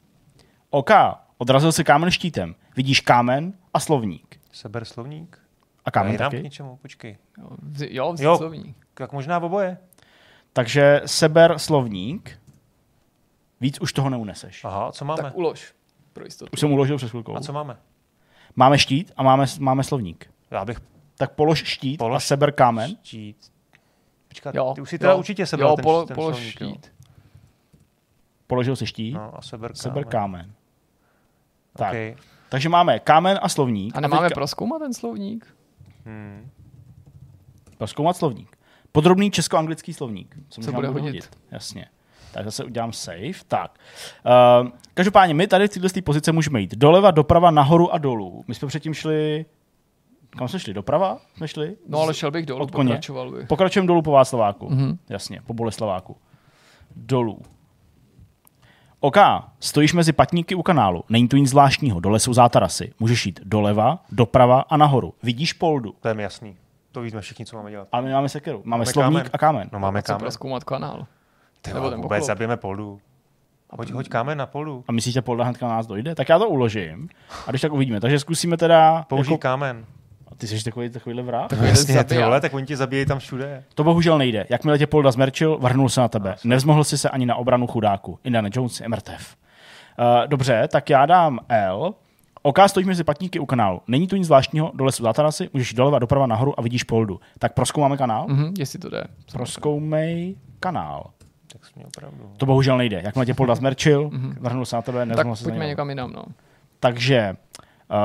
OK, 0.70 0.90
odrazil 1.38 1.72
se 1.72 1.84
kámen 1.84 2.10
štítem. 2.10 2.54
Vidíš 2.76 3.00
kámen 3.00 3.52
a 3.74 3.80
slovník. 3.80 4.40
Seber 4.52 4.84
slovník. 4.84 5.38
A 5.84 5.90
kámen 5.90 6.14
k 6.14 6.18
taky. 6.18 6.42
něčemu, 6.42 6.76
počkej. 6.82 7.16
Jo, 7.38 7.48
vzi- 7.62 7.88
jo, 7.90 8.12
vzít 8.12 8.24
Jo. 8.24 8.36
slovník. 8.36 8.76
Jak 9.00 9.12
možná 9.12 9.38
oboje. 9.38 9.78
Takže 10.52 11.00
seber 11.06 11.58
slovník. 11.58 12.38
Víc 13.60 13.80
už 13.80 13.92
toho 13.92 14.10
neuneseš. 14.10 14.64
Aha, 14.64 14.86
a 14.86 14.92
co 14.92 15.04
máme? 15.04 15.22
Tak 15.22 15.36
ulož, 15.36 15.74
pro 16.12 16.24
jistotu. 16.24 16.50
Už 16.52 16.60
jsem 16.60 16.72
uložil 16.72 16.96
před 16.96 17.10
chvilkou. 17.10 17.36
A 17.36 17.40
co 17.40 17.52
máme? 17.52 17.76
Máme 18.56 18.78
štít 18.78 19.12
a 19.16 19.22
máme, 19.22 19.44
máme 19.58 19.84
slovník. 19.84 20.30
Já 20.50 20.64
bych 20.64 20.80
Tak 21.18 21.32
polož 21.34 21.64
štít 21.64 21.98
Polož 21.98 22.16
a 22.16 22.20
seber 22.20 22.52
kámen. 22.52 22.96
štít. 23.02 23.36
Počkat, 24.28 24.54
Jo, 24.54 24.72
ty 24.74 24.80
už 24.80 24.90
si 24.90 24.98
teda 24.98 25.12
jo. 25.12 25.18
určitě 25.18 25.46
sebral 25.46 25.70
jo, 25.70 25.76
ten, 25.76 25.82
polo, 25.82 26.06
ten 26.06 26.14
polož 26.14 26.36
slovník, 26.36 26.60
jo. 26.60 26.90
Položil 28.46 28.76
si 28.76 28.86
štít, 28.86 29.14
No 29.14 29.38
a 29.38 29.42
seber 29.42 29.70
kámen. 29.70 29.76
seber 29.76 30.04
kámen. 30.04 30.52
Tak. 31.76 31.88
Okay. 31.88 32.16
Takže 32.48 32.68
máme 32.68 32.98
kámen 32.98 33.38
a 33.42 33.48
slovník. 33.48 33.96
A 33.96 34.00
nemáme 34.00 34.22
teďka 34.28 34.34
proskoumat 34.34 34.78
ten 34.82 34.94
slovník? 34.94 35.56
Hmm. 36.04 36.50
Proskoumat 37.78 38.16
slovník. 38.16 38.56
Podrobný 38.92 39.30
česko-anglický 39.30 39.92
slovník. 39.92 40.36
Co, 40.48 40.60
možná 40.60 40.72
bude 40.72 40.88
budu 40.90 41.02
hodit. 41.04 41.30
Jasně. 41.50 41.86
Tak 42.32 42.44
zase 42.44 42.64
udělám 42.64 42.92
save. 42.92 43.32
Tak. 43.48 43.78
Uh, 44.62 44.68
každopádně 44.94 45.34
my 45.34 45.46
tady 45.46 45.68
v 45.68 45.70
této 45.70 46.02
pozice 46.02 46.32
můžeme 46.32 46.60
jít 46.60 46.74
doleva, 46.74 47.10
doprava, 47.10 47.50
nahoru 47.50 47.92
a 47.94 47.98
dolů. 47.98 48.44
My 48.48 48.54
jsme 48.54 48.68
předtím 48.68 48.94
šli... 48.94 49.46
Kam 50.30 50.48
jsme 50.48 50.58
šli? 50.58 50.74
Doprava? 50.74 51.18
Jsme 51.36 51.48
šli? 51.48 51.76
No 51.88 51.98
ale 51.98 52.14
šel 52.14 52.30
bych 52.30 52.46
dolů, 52.46 52.62
od 52.62 52.70
koně. 52.70 52.88
pokračoval 52.88 53.30
bych. 53.30 53.46
Pokračujeme 53.46 53.86
dolů 53.86 54.02
po 54.02 54.10
Václaváku. 54.10 54.70
Mhm. 54.70 54.98
Jasně, 55.08 55.42
po 55.46 55.54
Boleslaváku. 55.54 56.16
Dolů. 56.96 57.42
OK, 59.00 59.16
stojíš 59.60 59.92
mezi 59.92 60.12
patníky 60.12 60.54
u 60.54 60.62
kanálu. 60.62 61.04
Není 61.08 61.28
tu 61.28 61.36
nic 61.36 61.50
zvláštního, 61.50 62.00
dole 62.00 62.20
jsou 62.20 62.32
zátarasy. 62.34 62.92
Můžeš 63.00 63.26
jít 63.26 63.40
doleva, 63.44 63.98
doprava 64.12 64.60
a 64.60 64.76
nahoru. 64.76 65.14
Vidíš 65.22 65.52
poldu. 65.52 65.94
To 66.00 66.08
je 66.08 66.14
mi 66.14 66.22
jasný. 66.22 66.56
To 66.92 67.00
víme 67.00 67.20
všichni, 67.20 67.46
co 67.46 67.56
máme 67.56 67.70
dělat. 67.70 67.88
Ale 67.92 68.02
my 68.02 68.12
máme 68.12 68.28
sekeru. 68.28 68.58
Máme, 68.58 68.70
Máme 68.70 68.86
slovník 68.86 69.18
kámen. 69.18 69.30
a 69.32 69.38
kámen. 69.38 69.68
No 69.72 69.78
máme 69.78 70.02
Co 70.02 70.06
kámen. 70.06 70.20
proskoumat 70.20 70.64
kanál? 70.64 71.06
Ty 71.62 71.72
nebo 71.74 71.90
ten 71.90 72.00
vůbec 72.02 72.24
zabijeme 72.24 72.56
poldu. 72.56 73.00
Hoď, 73.70 73.90
hoď 73.90 74.08
kámen 74.08 74.38
na 74.38 74.46
poldu. 74.46 74.84
A 74.88 74.92
myslíš, 74.92 75.14
že 75.14 75.22
polda 75.22 75.44
hnedka 75.44 75.68
na 75.68 75.74
nás 75.74 75.86
dojde? 75.86 76.14
Tak 76.14 76.28
já 76.28 76.38
to 76.38 76.48
uložím. 76.48 77.08
A 77.46 77.50
když 77.50 77.60
tak 77.62 77.72
uvidíme. 77.72 78.00
Takže 78.00 78.18
zkusíme 78.18 78.56
teda... 78.56 79.04
Použij 79.08 79.32
Jako... 79.32 79.38
kámen. 79.42 79.84
Ty 80.38 80.46
jsi 80.46 80.64
takový, 80.64 80.90
takovýhle 80.90 81.22
vrah? 81.22 81.48
Takový 81.48 81.68
Jasně, 81.68 82.04
ty 82.04 82.18
vole, 82.18 82.40
tak 82.40 82.54
oni 82.54 82.66
ti 82.66 82.76
zabíjejí 82.76 83.06
tam 83.06 83.18
všude. 83.18 83.64
To 83.74 83.84
bohužel 83.84 84.18
nejde. 84.18 84.46
Jakmile 84.48 84.78
tě 84.78 84.86
Polda 84.86 85.10
zmerčil, 85.10 85.58
vrhnul 85.58 85.88
se 85.88 86.00
na 86.00 86.08
tebe. 86.08 86.36
Nevzmohl 86.44 86.84
si 86.84 86.98
se 86.98 87.10
ani 87.10 87.26
na 87.26 87.34
obranu 87.36 87.66
chudáku. 87.66 88.18
Indiana 88.24 88.48
Jones 88.52 88.80
je 88.80 88.88
mrtev. 88.88 89.36
Uh, 89.98 90.26
dobře, 90.26 90.68
tak 90.72 90.90
já 90.90 91.06
dám 91.06 91.38
L. 91.48 91.94
OK, 92.42 92.58
stojíš 92.66 92.86
mezi 92.86 93.04
patníky 93.04 93.38
u 93.38 93.46
kanálu. 93.46 93.80
Není 93.88 94.06
tu 94.06 94.16
nic 94.16 94.26
zvláštního, 94.26 94.72
dole 94.74 94.92
jsou 94.92 95.02
zátarasy, 95.02 95.50
můžeš 95.52 95.72
jít 95.72 95.76
doleva, 95.76 95.98
doprava, 95.98 96.26
nahoru 96.26 96.58
a 96.60 96.62
vidíš 96.62 96.84
Poldu. 96.84 97.20
Tak 97.38 97.54
proskoumáme 97.54 97.96
kanál. 97.96 98.26
Mhm, 98.28 98.54
jestli 98.58 98.78
to 98.78 98.90
jde. 98.90 99.04
Proskoumej 99.32 100.36
kanál. 100.60 101.10
Tak 101.52 101.66
jsi 101.66 101.72
mě 101.76 101.86
opravdu. 101.86 102.30
To 102.36 102.46
bohužel 102.46 102.78
nejde. 102.78 103.00
Jakmile 103.04 103.26
tě 103.26 103.34
Polda 103.34 103.54
zmerčil, 103.54 104.10
vrhnul 104.40 104.64
se 104.66 104.76
na 104.76 104.82
tebe, 104.82 105.06
Tak 105.06 105.26
pojďme 105.42 105.66
někam 105.66 105.88
jinam, 105.88 106.12
no. 106.12 106.24
Takže 106.80 107.36
uh, 107.90 107.96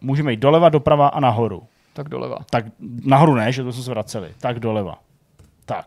můžeme 0.00 0.30
jít 0.32 0.40
doleva, 0.40 0.68
doprava 0.68 1.08
a 1.08 1.20
nahoru. 1.20 1.62
Tak 1.92 2.08
doleva. 2.08 2.36
Tak 2.50 2.64
nahoru 3.04 3.34
ne, 3.34 3.52
že 3.52 3.64
to 3.64 3.72
jsme 3.72 3.82
se 3.82 3.90
vraceli. 3.90 4.34
Tak 4.40 4.60
doleva. 4.60 4.98
Tak. 5.64 5.86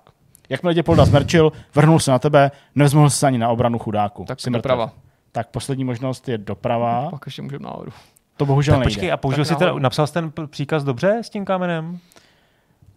Jakmile 0.50 0.74
tě 0.74 0.84
Polda 0.84 1.06
zmerčil, 1.06 1.52
vrhnul 1.76 2.00
se 2.00 2.12
na 2.12 2.20
tebe, 2.20 2.52
nevzmohl 2.76 3.10
se 3.10 3.28
ani 3.28 3.38
na 3.38 3.50
obranu 3.50 3.80
chudáku. 3.80 4.26
Tak 4.26 4.40
Jsi 4.40 4.50
mrtev. 4.50 4.64
doprava. 4.64 4.92
Tak 5.32 5.48
poslední 5.48 5.84
možnost 5.84 6.30
je 6.30 6.38
doprava. 6.38 7.10
Pak 7.10 7.22
ještě 7.26 7.42
můžeme 7.42 7.64
nahoru. 7.64 7.92
To 8.38 8.46
bohužel 8.46 8.74
Tak 8.76 8.80
nejde. 8.80 8.90
počkej, 8.96 9.12
a 9.12 9.18
použil 9.18 9.46
jsi 9.46 9.56
teda, 9.56 9.74
napsal 9.80 10.08
jsi 10.08 10.14
ten 10.14 10.32
příkaz 10.48 10.84
dobře 10.84 11.20
s 11.24 11.30
tím 11.30 11.46
kamenem? 11.46 12.00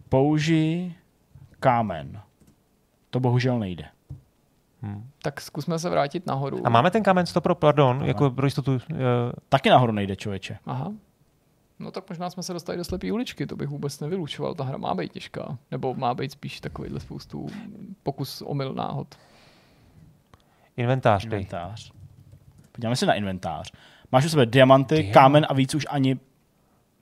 Použij 0.09 0.93
kámen. 1.59 2.19
To 3.09 3.19
bohužel 3.19 3.59
nejde. 3.59 3.85
Tak 5.21 5.41
zkusme 5.41 5.79
se 5.79 5.89
vrátit 5.89 6.25
nahoru. 6.25 6.67
A 6.67 6.69
máme 6.69 6.91
ten 6.91 7.03
kámen 7.03 7.25
stopro, 7.25 7.55
pardon, 7.55 8.03
jako 8.05 8.29
pro 8.31 8.47
jistotu. 8.47 8.77
eh, 8.91 8.95
Taky 9.49 9.69
nahoru 9.69 9.91
nejde, 9.91 10.15
člověče. 10.15 10.57
Aha. 10.65 10.91
No 11.79 11.91
tak 11.91 12.09
možná 12.09 12.29
jsme 12.29 12.43
se 12.43 12.53
dostali 12.53 12.77
do 12.77 12.83
slepé 12.83 13.11
uličky, 13.11 13.45
to 13.47 13.55
bych 13.55 13.67
vůbec 13.67 13.99
nevylučoval. 13.99 14.55
Ta 14.55 14.63
hra 14.63 14.77
má 14.77 14.93
být 14.95 15.11
těžká. 15.11 15.57
Nebo 15.71 15.93
má 15.93 16.13
být 16.13 16.31
spíš 16.31 16.59
takovýhle 16.59 16.99
spoustu 16.99 17.47
pokus 18.03 18.41
omyl 18.41 18.73
náhod. 18.73 19.07
inventář, 20.77 21.25
dej. 21.25 21.39
Inventář. 21.39 21.91
Podíváme 22.71 22.95
se 22.95 23.05
na 23.05 23.13
inventář. 23.13 23.71
Máš 24.11 24.25
u 24.25 24.29
sebe 24.29 24.45
diamanty, 24.45 24.95
Diamant. 24.95 25.13
kámen 25.13 25.45
a 25.49 25.53
víc 25.53 25.75
už 25.75 25.85
ani 25.89 26.19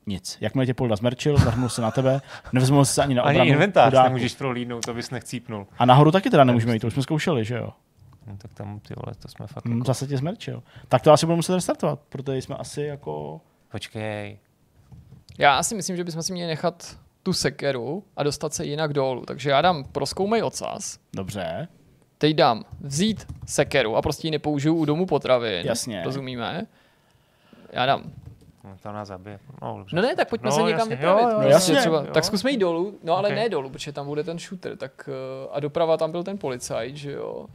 nic. 0.06 0.38
Jakmile 0.42 0.66
tě 0.66 0.74
Polda 0.74 0.96
zmerčil, 0.96 1.38
vrhnul 1.38 1.70
se 1.70 1.82
na 1.82 1.92
tebe, 1.92 2.22
nevzmohl 2.54 2.86
se 2.86 3.04
ani 3.04 3.16
na 3.16 3.24
Ani 3.24 3.38
obranu 3.38 3.52
inventář 3.52 3.90
chudáku. 3.90 4.04
nemůžeš 4.08 4.36
prohlídnout, 4.36 4.86
to 4.86 4.94
bys 4.94 5.12
nechcípnul. 5.12 5.68
A 5.78 5.86
nahoru 5.86 6.12
taky 6.12 6.30
teda 6.30 6.44
nemůžeme 6.44 6.74
jít, 6.74 6.80
to 6.80 6.88
už 6.88 6.94
jsme 6.94 7.04
zkoušeli, 7.04 7.46
že 7.46 7.56
jo? 7.56 7.70
No, 8.28 8.38
tak 8.38 8.54
tam, 8.54 8.80
ty 8.80 8.94
vole, 9.06 9.16
to 9.20 9.28
jsme 9.28 9.48
fakt 9.48 9.66
Hmm, 9.66 9.78
jako... 9.78 9.86
zase 9.88 10.08
tě 10.08 10.18
zmerčil. 10.18 10.64
Tak 10.88 11.02
to 11.02 11.12
asi 11.12 11.26
budeme 11.26 11.36
muset 11.36 11.56
restartovat, 11.56 12.00
protože 12.10 12.38
jsme 12.38 12.56
asi 12.56 12.82
jako... 12.82 13.42
Počkej. 13.72 14.40
Já 15.38 15.64
si 15.64 15.76
myslím, 15.76 15.96
že 15.98 16.04
bychom 16.04 16.24
si 16.24 16.34
měli 16.34 16.48
nechat 16.48 16.98
tu 17.24 17.34
sekeru 17.34 18.04
a 18.18 18.24
dostat 18.24 18.54
se 18.54 18.66
jinak 18.66 18.94
dolů. 18.94 19.24
Takže 19.26 19.50
já 19.50 19.62
dám 19.62 19.84
proskoumej 19.84 20.44
ocas, 20.44 21.00
Dobře. 21.14 21.68
teď 22.18 22.36
dám 22.36 22.64
vzít 22.82 23.28
sekeru 23.46 23.96
a 23.96 24.02
prostě 24.02 24.28
ji 24.28 24.32
nepoužiju 24.32 24.76
u 24.76 24.86
domu 24.86 25.06
potravin. 25.06 25.66
Jasně. 25.68 26.02
Rozumíme? 26.06 26.66
Já 27.72 27.86
dám 27.86 28.04
No, 28.64 28.78
to 28.84 28.92
nás 28.92 29.08
zabije. 29.08 29.40
No, 29.62 29.78
dobře. 29.78 29.96
No 29.96 30.02
ne, 30.02 30.16
tak 30.16 30.30
pojďme 30.30 30.50
No, 30.50 30.56
se 30.56 30.62
někam 30.62 30.80
jasně, 30.80 30.96
vypravit. 30.96 31.22
jo, 31.24 31.30
jo, 31.30 31.36
prostě 31.36 31.52
jasně, 31.52 31.76
třeba, 31.76 31.98
jo. 32.02 32.08
Tak 32.14 32.24
zkusme 32.24 32.52
jít 32.52 32.58
dolů, 32.58 33.00
no 33.04 33.18
ale 33.18 33.30
Ok. 33.30 33.36
ne 33.36 33.50
dolů, 33.50 33.70
protože 33.70 33.92
tam 33.92 34.06
bude 34.06 34.24
ten 34.24 34.40
shooter. 34.40 34.78
Tak, 34.78 35.10
eh, 35.10 35.48
a 35.52 35.60
doprava 35.60 35.98
tam 35.98 36.12
byl 36.12 36.24
ten 36.24 36.38
policajt, 36.38 36.98
že 36.98 37.12
jo. 37.12 37.46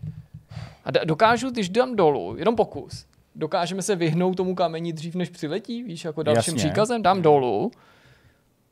A 0.85 0.91
dokážu, 1.05 1.51
když 1.51 1.69
dám 1.69 1.97
dolů, 1.97 2.37
jenom 2.39 2.57
pokus, 2.57 3.07
dokážeme 3.35 3.83
se 3.83 3.97
vyhnout 3.97 4.37
tomu 4.37 4.55
kamení 4.55 4.93
dřív, 4.93 5.15
než 5.15 5.29
přiletí, 5.29 5.83
víš, 5.83 6.05
jako 6.05 6.23
dalším 6.23 6.55
Jasně. 6.55 6.69
příkazem, 6.71 7.03
dám 7.03 7.23
dolů. 7.23 7.71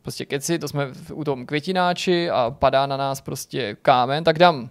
Prostě 0.02 0.26
keci, 0.26 0.58
to 0.58 0.68
jsme 0.68 0.88
u 1.12 1.24
tom 1.24 1.46
květináči 1.46 2.30
a 2.30 2.50
padá 2.58 2.86
na 2.86 2.96
nás 2.96 3.20
prostě 3.20 3.76
kámen, 3.82 4.24
tak 4.24 4.38
dám 4.38 4.70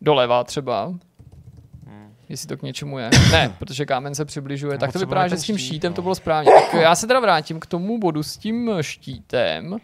doleva 0.00 0.44
třeba. 0.44 0.94
Jestli 2.32 2.48
to 2.48 2.56
k 2.56 2.62
něčemu 2.62 2.98
je. 2.98 3.10
Ne, 3.32 3.54
protože 3.58 3.86
kámen 3.86 4.14
se 4.14 4.24
přibližuje. 4.24 4.78
tak 4.78 4.92
to 4.92 4.98
vypadá, 4.98 5.28
že 5.28 5.36
s 5.36 5.42
tím 5.42 5.58
štít, 5.58 5.66
štítem 5.66 5.92
no. 5.92 5.96
to 5.96 6.02
bylo 6.02 6.14
správně. 6.14 6.50
Tak 6.52 6.80
já 6.80 6.94
se 6.94 7.06
teda 7.06 7.20
vrátím 7.20 7.60
k 7.60 7.66
tomu 7.66 7.98
bodu 7.98 8.22
s 8.22 8.36
tím 8.36 8.70
štítem. 8.80 9.76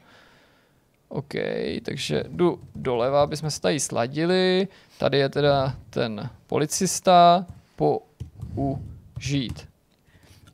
OK, 1.08 1.34
takže 1.82 2.24
jdu 2.28 2.60
doleva, 2.74 3.22
aby 3.22 3.36
jsme 3.36 3.50
se 3.50 3.60
tady 3.60 3.80
sladili. 3.80 4.68
Tady 4.98 5.18
je 5.18 5.28
teda 5.28 5.74
ten 5.90 6.30
policista. 6.46 7.46
Použít. 7.76 9.68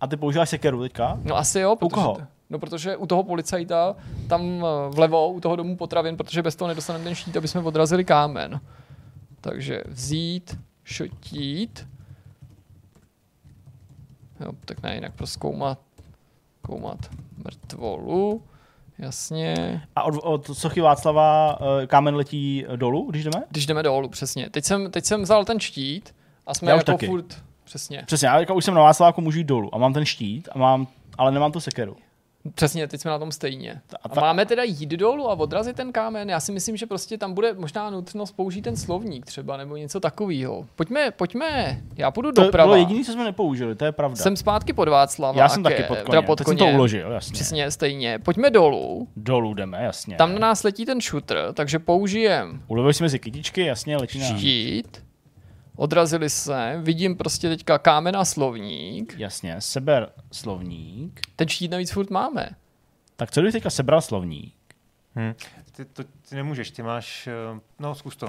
A 0.00 0.06
ty 0.06 0.16
používáš 0.16 0.48
sekeru 0.48 0.82
teďka? 0.82 1.18
No 1.22 1.36
asi 1.36 1.60
jo, 1.60 1.76
protože, 1.76 1.94
koho? 1.94 2.18
No 2.50 2.58
protože 2.58 2.96
u 2.96 3.06
toho 3.06 3.22
policajta, 3.22 3.96
tam 4.28 4.64
eh, 4.64 4.94
vlevo, 4.94 5.28
u 5.28 5.40
toho 5.40 5.56
domu 5.56 5.76
potravin, 5.76 6.16
protože 6.16 6.42
bez 6.42 6.56
toho 6.56 6.68
nedostaneme 6.68 7.04
ten 7.04 7.14
štít, 7.14 7.36
aby 7.36 7.48
jsme 7.48 7.60
odrazili 7.60 8.04
kámen. 8.04 8.60
Takže 9.40 9.82
vzít, 9.86 10.58
šotít. 10.84 11.88
Jo, 14.40 14.52
tak 14.64 14.82
ne, 14.82 14.94
jinak 14.94 15.14
proskoumat, 15.14 15.78
koumat 16.62 17.10
mrtvolu. 17.44 18.42
Jasně. 18.98 19.82
A 19.96 20.02
od, 20.02 20.14
od 20.22 20.58
sochy 20.58 20.80
Václava 20.80 21.58
eh, 21.82 21.86
kámen 21.86 22.14
letí 22.14 22.64
dolů, 22.76 23.10
když 23.10 23.24
jdeme? 23.24 23.44
Když 23.50 23.66
jdeme 23.66 23.82
dolů, 23.82 24.08
přesně. 24.08 24.50
Teď 24.50 24.64
jsem, 24.64 24.90
teď 24.90 25.04
jsem 25.04 25.22
vzal 25.22 25.44
ten 25.44 25.60
štít 25.60 26.14
a 26.46 26.54
jsme 26.54 26.70
Já 26.70 26.76
už 26.76 26.80
jako 26.80 26.92
taky. 26.92 27.06
furt, 27.06 27.42
přesně. 27.64 28.02
Přesně, 28.06 28.28
já 28.28 28.38
teďka 28.38 28.54
už 28.54 28.64
jsem 28.64 28.74
na 28.74 28.82
Václaváku 28.82 29.20
můžu 29.20 29.38
jít 29.38 29.44
dolů 29.44 29.74
a 29.74 29.78
mám 29.78 29.92
ten 29.92 30.04
štít, 30.04 30.48
a 30.52 30.58
mám, 30.58 30.86
ale 31.18 31.32
nemám 31.32 31.52
tu 31.52 31.60
sekeru. 31.60 31.96
Přesně, 32.54 32.88
teď 32.88 33.00
jsme 33.00 33.10
na 33.10 33.18
tom 33.18 33.32
stejně. 33.32 33.80
A 33.92 33.96
A 34.02 34.08
ta- 34.08 34.20
máme 34.20 34.46
teda 34.46 34.62
jít 34.62 34.88
dolů 34.90 35.30
a 35.30 35.34
odrazit 35.34 35.76
ten 35.76 35.92
kámen? 35.92 36.30
Já 36.30 36.40
si 36.40 36.52
myslím, 36.52 36.76
že 36.76 36.86
prostě 36.86 37.18
tam 37.18 37.34
bude 37.34 37.52
možná 37.54 37.90
nutnost 37.90 38.32
použít 38.32 38.62
ten 38.62 38.76
slovník 38.76 39.26
třeba, 39.26 39.56
nebo 39.56 39.76
něco 39.76 40.00
takového. 40.00 40.66
Pojďme, 40.76 41.10
pojďme, 41.10 41.80
já 41.96 42.10
půjdu 42.10 42.32
To 42.32 42.42
doprava. 42.44 42.66
bylo 42.66 42.76
jediné, 42.76 43.04
co 43.04 43.12
jsme 43.12 43.24
nepoužili, 43.24 43.74
to 43.74 43.84
je 43.84 43.92
pravda. 43.92 44.16
Jsem 44.16 44.36
zpátky 44.36 44.72
pod 44.72 44.88
Václava. 44.88 45.38
já 45.40 45.48
jsem 45.48 45.62
taky 45.62 45.82
pod 45.82 45.94
teda 45.94 46.04
koněm, 46.04 46.24
pod 46.24 46.38
teď 46.38 46.46
jsem 46.46 46.56
to 46.56 46.66
uložil, 46.66 47.10
jasně. 47.12 47.32
Přesně, 47.32 47.70
stejně. 47.70 48.18
Pojďme 48.18 48.50
dolů. 48.50 49.08
Dolů 49.16 49.54
jdeme, 49.54 49.78
jasně. 49.84 50.16
Tam 50.16 50.32
na 50.32 50.38
nás 50.38 50.62
letí 50.62 50.86
ten 50.86 51.00
shooter, 51.00 51.52
takže 51.54 51.78
použijem 51.78 52.62
Ulevili 52.68 52.94
jsme 52.94 53.08
si 53.08 53.18
kytičky, 53.18 53.64
jasně, 53.64 53.96
letí 53.96 54.18
na... 54.18 54.26
štít. 54.26 55.03
Odrazili 55.76 56.30
se, 56.30 56.80
vidím 56.82 57.16
prostě 57.16 57.48
teďka 57.48 57.78
kámen 57.78 58.16
a 58.16 58.24
slovník. 58.24 59.14
Jasně, 59.18 59.60
seber 59.60 60.12
slovník. 60.32 61.20
Ten 61.36 61.48
štít 61.48 61.70
navíc 61.70 61.90
furt 61.92 62.10
máme. 62.10 62.48
Tak 63.16 63.30
co 63.30 63.40
kdybych 63.40 63.52
teďka 63.52 63.70
sebral 63.70 64.00
slovník? 64.00 64.54
Hm. 65.16 65.34
Ty, 65.72 65.84
to, 65.84 66.04
ty 66.04 66.36
nemůžeš, 66.36 66.70
ty 66.70 66.82
máš, 66.82 67.26
eh, 67.26 67.60
no 67.78 67.94
zkus 67.94 68.16
to. 68.16 68.28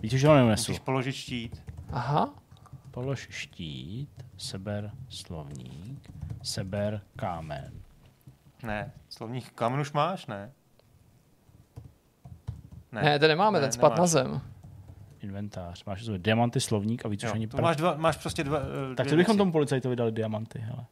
Víte, 0.00 0.18
že 0.18 0.28
ho 0.28 0.34
neunesu. 0.34 0.72
Musíš 0.72 0.78
položit 0.84 1.12
štít. 1.12 1.62
Aha, 1.92 2.34
Polož 2.90 3.28
štít, 3.30 4.08
seber 4.38 4.90
slovník, 5.08 6.10
seber 6.42 7.00
kámen. 7.16 7.72
Ne, 8.62 8.92
slovník 9.08 9.50
kámen 9.50 9.80
už 9.80 9.92
máš, 9.92 10.26
ne? 10.26 10.52
ne, 12.92 13.02
ne 13.02 13.18
ten 13.18 13.28
nemáme, 13.28 13.58
Ne, 13.58 13.64
ten 13.64 13.72
spad 13.72 13.88
nemáš. 13.92 13.98
na 13.98 14.06
zem. 14.06 14.40
Inventář. 15.22 15.84
Máš 15.84 16.04
to 16.04 16.18
diamanty, 16.18 16.60
slovník 16.60 17.06
a 17.06 17.08
víc 17.08 17.22
už 17.24 17.28
Jo, 17.28 17.34
ani 17.34 17.46
to 17.46 17.56
prd. 17.56 17.62
máš, 17.62 17.76
dva, 17.76 17.94
máš 17.96 18.16
prostě 18.16 18.44
dva, 18.44 18.58
eh, 18.92 18.94
Tak 18.94 19.06
co 19.08 19.16
bychom 19.16 19.36
tomu 19.36 19.52
policajtovi 19.52 19.96
dali 19.96 20.12
diamanty, 20.12 20.58
hele. 20.58 20.84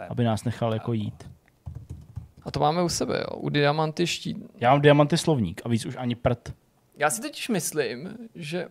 Je- 0.00 0.06
Aby 0.06 0.24
nás 0.24 0.44
nechal 0.44 0.72
jako 0.74 0.92
jít. 0.92 1.30
A 2.42 2.50
to 2.50 2.60
máme 2.60 2.82
u 2.82 2.88
sebe, 2.88 3.18
jo. 3.30 3.36
U 3.36 3.48
diamanty 3.48 4.06
štít. 4.06 4.36
Já 4.60 4.70
mám 4.70 4.80
diamanty 4.80 5.18
slovník 5.18 5.60
a 5.64 5.68
víc 5.68 5.86
už 5.86 5.96
ani 5.98 6.14
prd. 6.14 6.52
Já 6.96 7.10
si 7.10 7.22
totiž 7.22 7.48
myslím, 7.48 8.16
že 8.34 8.68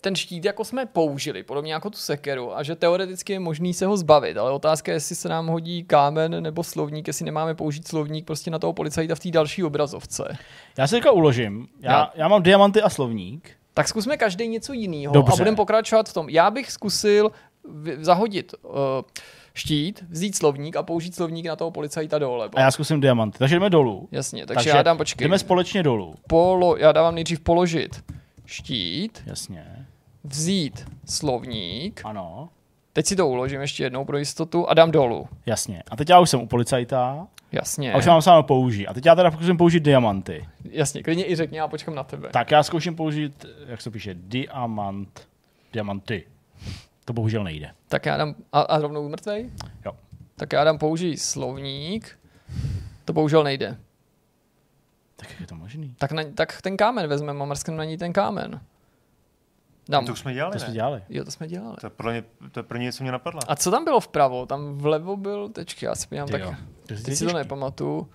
ten 0.00 0.16
štít 0.16 0.44
jako 0.44 0.64
jsme 0.64 0.86
použili, 0.86 1.42
podobně 1.42 1.72
jako 1.72 1.90
tu 1.90 1.98
sekeru, 1.98 2.56
a 2.56 2.62
že 2.62 2.74
teoreticky 2.76 3.32
je 3.32 3.40
možný 3.40 3.74
se 3.74 3.86
ho 3.86 3.96
zbavit, 3.96 4.36
ale 4.36 4.50
otázka 4.52 4.92
je, 4.92 4.96
jestli 4.96 5.16
se 5.16 5.28
nám 5.28 5.46
hodí 5.46 5.84
kámen 5.84 6.42
nebo 6.42 6.64
slovník, 6.64 7.06
jestli 7.06 7.24
nemáme 7.24 7.54
použít 7.54 7.88
slovník 7.88 8.26
prostě 8.26 8.50
na 8.50 8.58
toho 8.58 8.72
policajta 8.72 9.14
v 9.14 9.18
té 9.20 9.30
další 9.30 9.64
obrazovce. 9.64 10.36
Já 10.78 10.86
se 10.86 10.96
teďka 10.96 11.10
uložím. 11.10 11.68
Já, 11.80 11.92
Já- 11.92 12.10
já 12.14 12.28
mám 12.28 12.42
diamanty 12.42 12.82
a 12.82 12.90
slovník. 12.90 13.50
Tak 13.74 13.88
zkusme 13.88 14.16
každý 14.16 14.48
něco 14.48 14.72
jiného 14.72 15.10
a 15.12 15.14
Dobře. 15.14 15.36
budeme 15.38 15.56
pokračovat 15.56 16.08
v 16.08 16.12
tom. 16.12 16.28
Já 16.28 16.50
bych 16.50 16.72
zkusil 16.72 17.30
zahodit 18.00 18.54
uh, 18.62 18.72
štít, 19.54 20.04
vzít 20.10 20.36
slovník 20.36 20.76
a 20.76 20.82
použít 20.82 21.14
slovník 21.14 21.46
na 21.46 21.56
toho 21.56 21.70
policajta 21.70 22.18
dole. 22.18 22.48
A 22.54 22.60
já 22.60 22.70
zkusím 22.70 23.00
diamanty. 23.00 23.38
Takže 23.38 23.56
jdeme 23.56 23.70
dolů. 23.70 24.08
Jasně, 24.12 24.46
takže, 24.46 24.54
takže 24.54 24.70
já 24.70 24.82
dám, 24.82 24.96
počkej, 24.96 25.24
Jdeme 25.24 25.38
společně 25.38 25.82
dolů. 25.82 26.14
polo, 26.28 26.76
já 26.76 26.92
dávám 26.92 27.14
nejdřív 27.14 27.40
položit 27.40 28.04
štít, 28.46 29.22
Jasně. 29.26 29.86
vzít 30.24 30.84
slovník, 31.08 32.00
Ano. 32.04 32.48
teď 32.92 33.06
si 33.06 33.16
to 33.16 33.28
uložím 33.28 33.60
ještě 33.60 33.82
jednou 33.82 34.04
pro 34.04 34.18
jistotu 34.18 34.68
a 34.68 34.74
dám 34.74 34.90
dolů. 34.90 35.28
Jasně. 35.46 35.82
A 35.90 35.96
teď 35.96 36.08
já 36.10 36.20
už 36.20 36.30
jsem 36.30 36.40
u 36.40 36.46
policajta 36.46 37.26
Jasně, 37.52 37.92
a 37.92 37.98
už 37.98 38.06
mám 38.06 38.22
sám 38.22 38.44
použít. 38.44 38.86
A 38.86 38.94
teď 38.94 39.06
já 39.06 39.14
teda 39.14 39.30
zkusím 39.30 39.56
použít 39.56 39.80
diamanty. 39.80 40.48
jasně, 40.70 41.02
klidně 41.02 41.30
i 41.30 41.36
řekni, 41.36 41.58
já 41.58 41.68
počkám 41.68 41.94
na 41.94 42.04
tebe. 42.04 42.28
Tak 42.32 42.50
já 42.50 42.62
zkouším 42.62 42.96
použít, 42.96 43.46
jak 43.66 43.80
se 43.80 43.84
to 43.84 43.92
píše, 43.92 44.14
diamant, 44.14 45.28
diamanty. 45.72 46.26
To 47.04 47.12
bohužel 47.12 47.44
nejde. 47.44 47.70
Tak 47.88 48.06
já 48.06 48.16
dám, 48.16 48.34
a, 48.52 48.60
a 48.60 48.78
rovnou 48.78 49.08
mrtvej? 49.08 49.50
Jo. 49.84 49.92
Tak 50.36 50.52
já 50.52 50.64
dám 50.64 50.78
použij 50.78 51.16
slovník, 51.16 52.18
to 53.04 53.12
bohužel 53.12 53.44
nejde. 53.44 53.76
Tak 55.16 55.30
jak 55.30 55.40
je 55.40 55.46
to 55.46 55.54
možný? 55.54 55.94
Tak, 55.98 56.12
na, 56.12 56.22
tak 56.34 56.62
ten 56.62 56.76
kámen 56.76 57.06
vezmeme 57.06 57.42
a 57.42 57.44
mrskneme 57.44 57.78
na 57.78 57.84
ní 57.84 57.98
ten 57.98 58.12
kámen. 58.12 58.60
Dám. 59.88 60.06
To 60.06 60.12
už 60.12 60.18
jsme 60.18 60.34
dělali, 60.34 60.52
To 60.52 60.58
jsme 60.58 60.72
dělali. 60.72 61.02
Jo, 61.08 61.24
to 61.24 61.30
jsme 61.30 61.48
dělali. 61.48 61.76
To 61.80 61.86
je 61.86 61.90
pro 61.90 62.12
ně, 62.12 62.24
to 62.52 62.60
je 62.60 62.64
pro 62.64 62.78
ně, 62.78 62.92
co 62.92 63.02
mě 63.02 63.12
napadlo. 63.12 63.40
A 63.48 63.56
co 63.56 63.70
tam 63.70 63.84
bylo 63.84 64.00
vpravo? 64.00 64.46
Tam 64.46 64.78
vlevo 64.78 65.16
byl, 65.16 65.48
tečky, 65.48 65.86
já 65.86 65.94
si 65.94 66.08
Ty 66.08 66.16
tak 66.30 66.40
jo. 66.40 66.54
Teď 67.04 67.14
si 67.14 67.26
to 67.26 67.32
nepamatuju. 67.32 68.08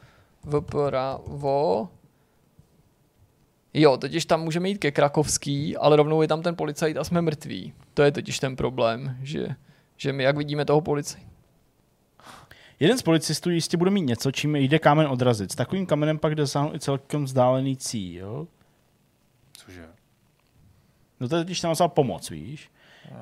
Vpravo. 0.60 1.90
Jo, 3.74 3.98
totiž 3.98 4.26
tam 4.26 4.44
můžeme 4.44 4.70
jít 4.70 4.78
ke 4.78 4.92
Krakovský, 4.92 5.78
ale 5.78 5.96
rovnou 5.96 6.22
je 6.22 6.28
tam 6.28 6.42
ten 6.42 6.56
policajt 6.56 6.98
a 6.98 7.04
jsme 7.04 7.22
mrtví. 7.22 7.74
To 7.94 8.04
je 8.04 8.12
totiž 8.12 8.40
ten 8.40 8.56
problém, 8.56 9.18
že, 9.22 9.48
že 9.98 10.14
my 10.14 10.24
jak 10.24 10.38
vidíme 10.38 10.66
toho 10.66 10.82
policajta. 10.82 11.30
Jeden 12.80 12.98
z 12.98 13.02
policistů 13.02 13.50
jistě 13.50 13.78
bude 13.78 13.92
mít 13.92 14.02
něco, 14.02 14.32
čím 14.32 14.56
jde 14.56 14.80
kámen 14.80 15.08
odrazit. 15.08 15.52
S 15.52 15.56
takovým 15.56 15.86
kamenem 15.86 16.20
pak 16.20 16.36
dosáhnout 16.36 16.76
i 16.76 16.80
celkem 16.80 17.24
vzdálený 17.24 17.78
cíl. 17.78 18.48
Cože? 19.58 19.86
No 21.20 21.30
to 21.30 21.36
je 21.36 21.44
totiž 21.44 21.62
tam 21.62 21.70
napsal 21.70 21.90
pomoc, 21.90 22.30
víš? 22.30 22.72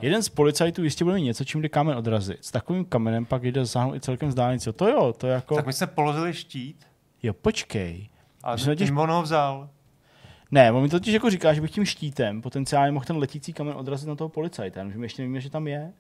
Jeden 0.02 0.24
z 0.24 0.30
policajtů 0.30 0.84
jistě 0.84 1.04
bude 1.04 1.16
mít 1.16 1.24
něco, 1.24 1.44
čím 1.46 1.62
jde 1.62 1.70
kámen 1.70 1.98
odrazit. 1.98 2.46
S 2.46 2.52
takovým 2.52 2.86
kamenem 2.86 3.26
pak 3.26 3.44
jde 3.44 3.52
dosáhnout 3.52 3.96
i 3.96 4.00
celkem 4.00 4.30
vzdálený 4.30 4.60
cíl. 4.60 4.74
To 4.74 4.88
jo, 4.90 5.14
to 5.18 5.28
je 5.28 5.34
jako... 5.34 5.56
Tak 5.56 5.66
my 5.66 5.74
jsme 5.74 5.88
položili 5.88 6.34
štít 6.34 6.86
Jo, 7.24 7.34
počkej. 7.34 8.10
a 8.44 8.58
jsme 8.58 8.74
totiž- 8.76 8.86
tím 8.86 8.98
on 8.98 9.10
ho 9.12 9.22
vzal. 9.22 9.70
Ne, 10.52 10.72
on 10.72 10.84
mi 10.84 10.90
totiž 10.90 11.14
jako 11.14 11.30
říká, 11.30 11.54
že 11.54 11.62
bych 11.62 11.72
tím 11.72 11.86
štítem 11.86 12.42
potenciálně 12.42 12.92
mohl 12.92 13.06
ten 13.06 13.18
letící 13.18 13.54
kamen 13.54 13.76
odrazit 13.78 14.10
na 14.10 14.16
toho 14.16 14.30
policajta, 14.30 14.80
jenomže 14.80 14.98
my 15.00 15.06
ještě 15.06 15.22
nevíme, 15.22 15.42
že 15.42 15.50
tam 15.50 15.68
je. 15.68 15.94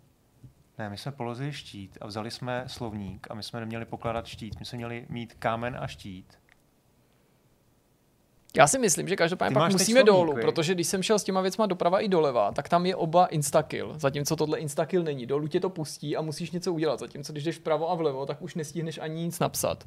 Ne, 0.77 0.89
my 0.89 0.97
jsme 0.97 1.11
položili 1.11 1.53
štít 1.53 1.97
a 2.01 2.07
vzali 2.07 2.31
jsme 2.31 2.63
slovník 2.67 3.27
a 3.29 3.33
my 3.35 3.43
jsme 3.43 3.59
neměli 3.59 3.85
pokládat 3.85 4.25
štít. 4.25 4.59
My 4.59 4.65
jsme 4.65 4.77
měli 4.77 5.05
mít 5.09 5.33
kámen 5.39 5.77
a 5.79 5.87
štít. 5.87 6.33
Já 8.57 8.67
si 8.67 8.79
myslím, 8.79 9.07
že 9.07 9.15
každopádně 9.15 9.53
Ty 9.55 9.59
pak 9.59 9.71
musíme 9.71 9.99
slovník, 10.01 10.05
dolů, 10.05 10.33
protože 10.41 10.73
když 10.73 10.87
jsem 10.87 11.03
šel 11.03 11.19
s 11.19 11.23
těma 11.23 11.41
věcma 11.41 11.65
doprava 11.65 11.99
i 11.99 12.07
doleva, 12.07 12.51
tak 12.51 12.69
tam 12.69 12.85
je 12.85 12.95
oba 12.95 13.25
instakill, 13.25 13.93
zatímco 13.97 14.35
tohle 14.35 14.59
instakill 14.59 15.03
není. 15.03 15.25
Dolů 15.25 15.47
tě 15.47 15.59
to 15.59 15.69
pustí 15.69 16.17
a 16.17 16.21
musíš 16.21 16.51
něco 16.51 16.73
udělat, 16.73 16.99
zatímco 16.99 17.31
když 17.31 17.43
jdeš 17.43 17.55
vpravo 17.57 17.91
a 17.91 17.95
vlevo, 17.95 18.25
tak 18.25 18.41
už 18.41 18.55
nestihneš 18.55 18.99
ani 19.03 19.23
nic 19.23 19.39
napsat. 19.39 19.83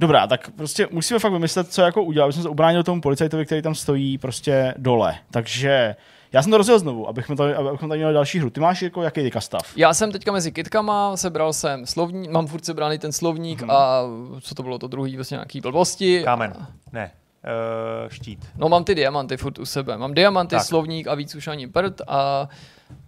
Dobrá, 0.00 0.26
tak 0.26 0.50
prostě 0.50 0.88
musíme 0.90 1.20
fakt 1.20 1.32
vymyslet, 1.32 1.72
co 1.72 1.82
jako 1.82 2.02
udělat, 2.02 2.24
aby 2.24 2.32
jsme 2.32 2.42
se 2.42 2.48
ubránili 2.48 2.84
tomu 2.84 3.00
policajtovi, 3.00 3.46
který 3.46 3.62
tam 3.62 3.74
stojí 3.74 4.18
prostě 4.18 4.74
dole. 4.76 5.14
Takže 5.30 5.96
já 6.32 6.42
jsem 6.42 6.50
to 6.50 6.58
rozjel 6.58 6.78
znovu, 6.78 7.08
abychom 7.08 7.36
tady, 7.36 7.54
abychom 7.54 7.88
tady 7.88 7.98
měli 7.98 8.14
další 8.14 8.38
hru. 8.38 8.50
Ty 8.50 8.60
máš 8.60 8.82
jako 8.82 9.02
jaký 9.02 9.22
teďka 9.22 9.40
stav? 9.40 9.62
Já 9.76 9.94
jsem 9.94 10.12
teďka 10.12 10.32
mezi 10.32 10.52
kitkama, 10.52 11.16
sebral 11.16 11.52
jsem 11.52 11.86
slovník, 11.86 12.30
mám 12.30 12.46
furt 12.46 12.64
sebraný 12.64 12.98
ten 12.98 13.12
slovník 13.12 13.62
Mhm. 13.62 13.70
a 13.70 14.02
co 14.40 14.54
to 14.54 14.62
bylo 14.62 14.78
to 14.78 14.88
druhý, 14.88 15.16
vlastně 15.16 15.34
nějaký 15.34 15.60
blbosti. 15.60 16.22
Kámen. 16.24 16.66
Ne, 16.92 17.10
uh, 17.44 18.08
štít. 18.08 18.46
No 18.56 18.68
mám 18.68 18.84
ty 18.84 18.94
diamanty 18.94 19.36
furt 19.36 19.58
u 19.58 19.64
sebe. 19.66 19.96
Mám 19.98 20.14
diamanty, 20.14 20.56
Tak. 20.56 20.64
slovník 20.64 21.06
a 21.06 21.14
víc 21.14 21.34
už 21.34 21.46
ani 21.48 21.66
prd 21.66 22.00
a 22.06 22.48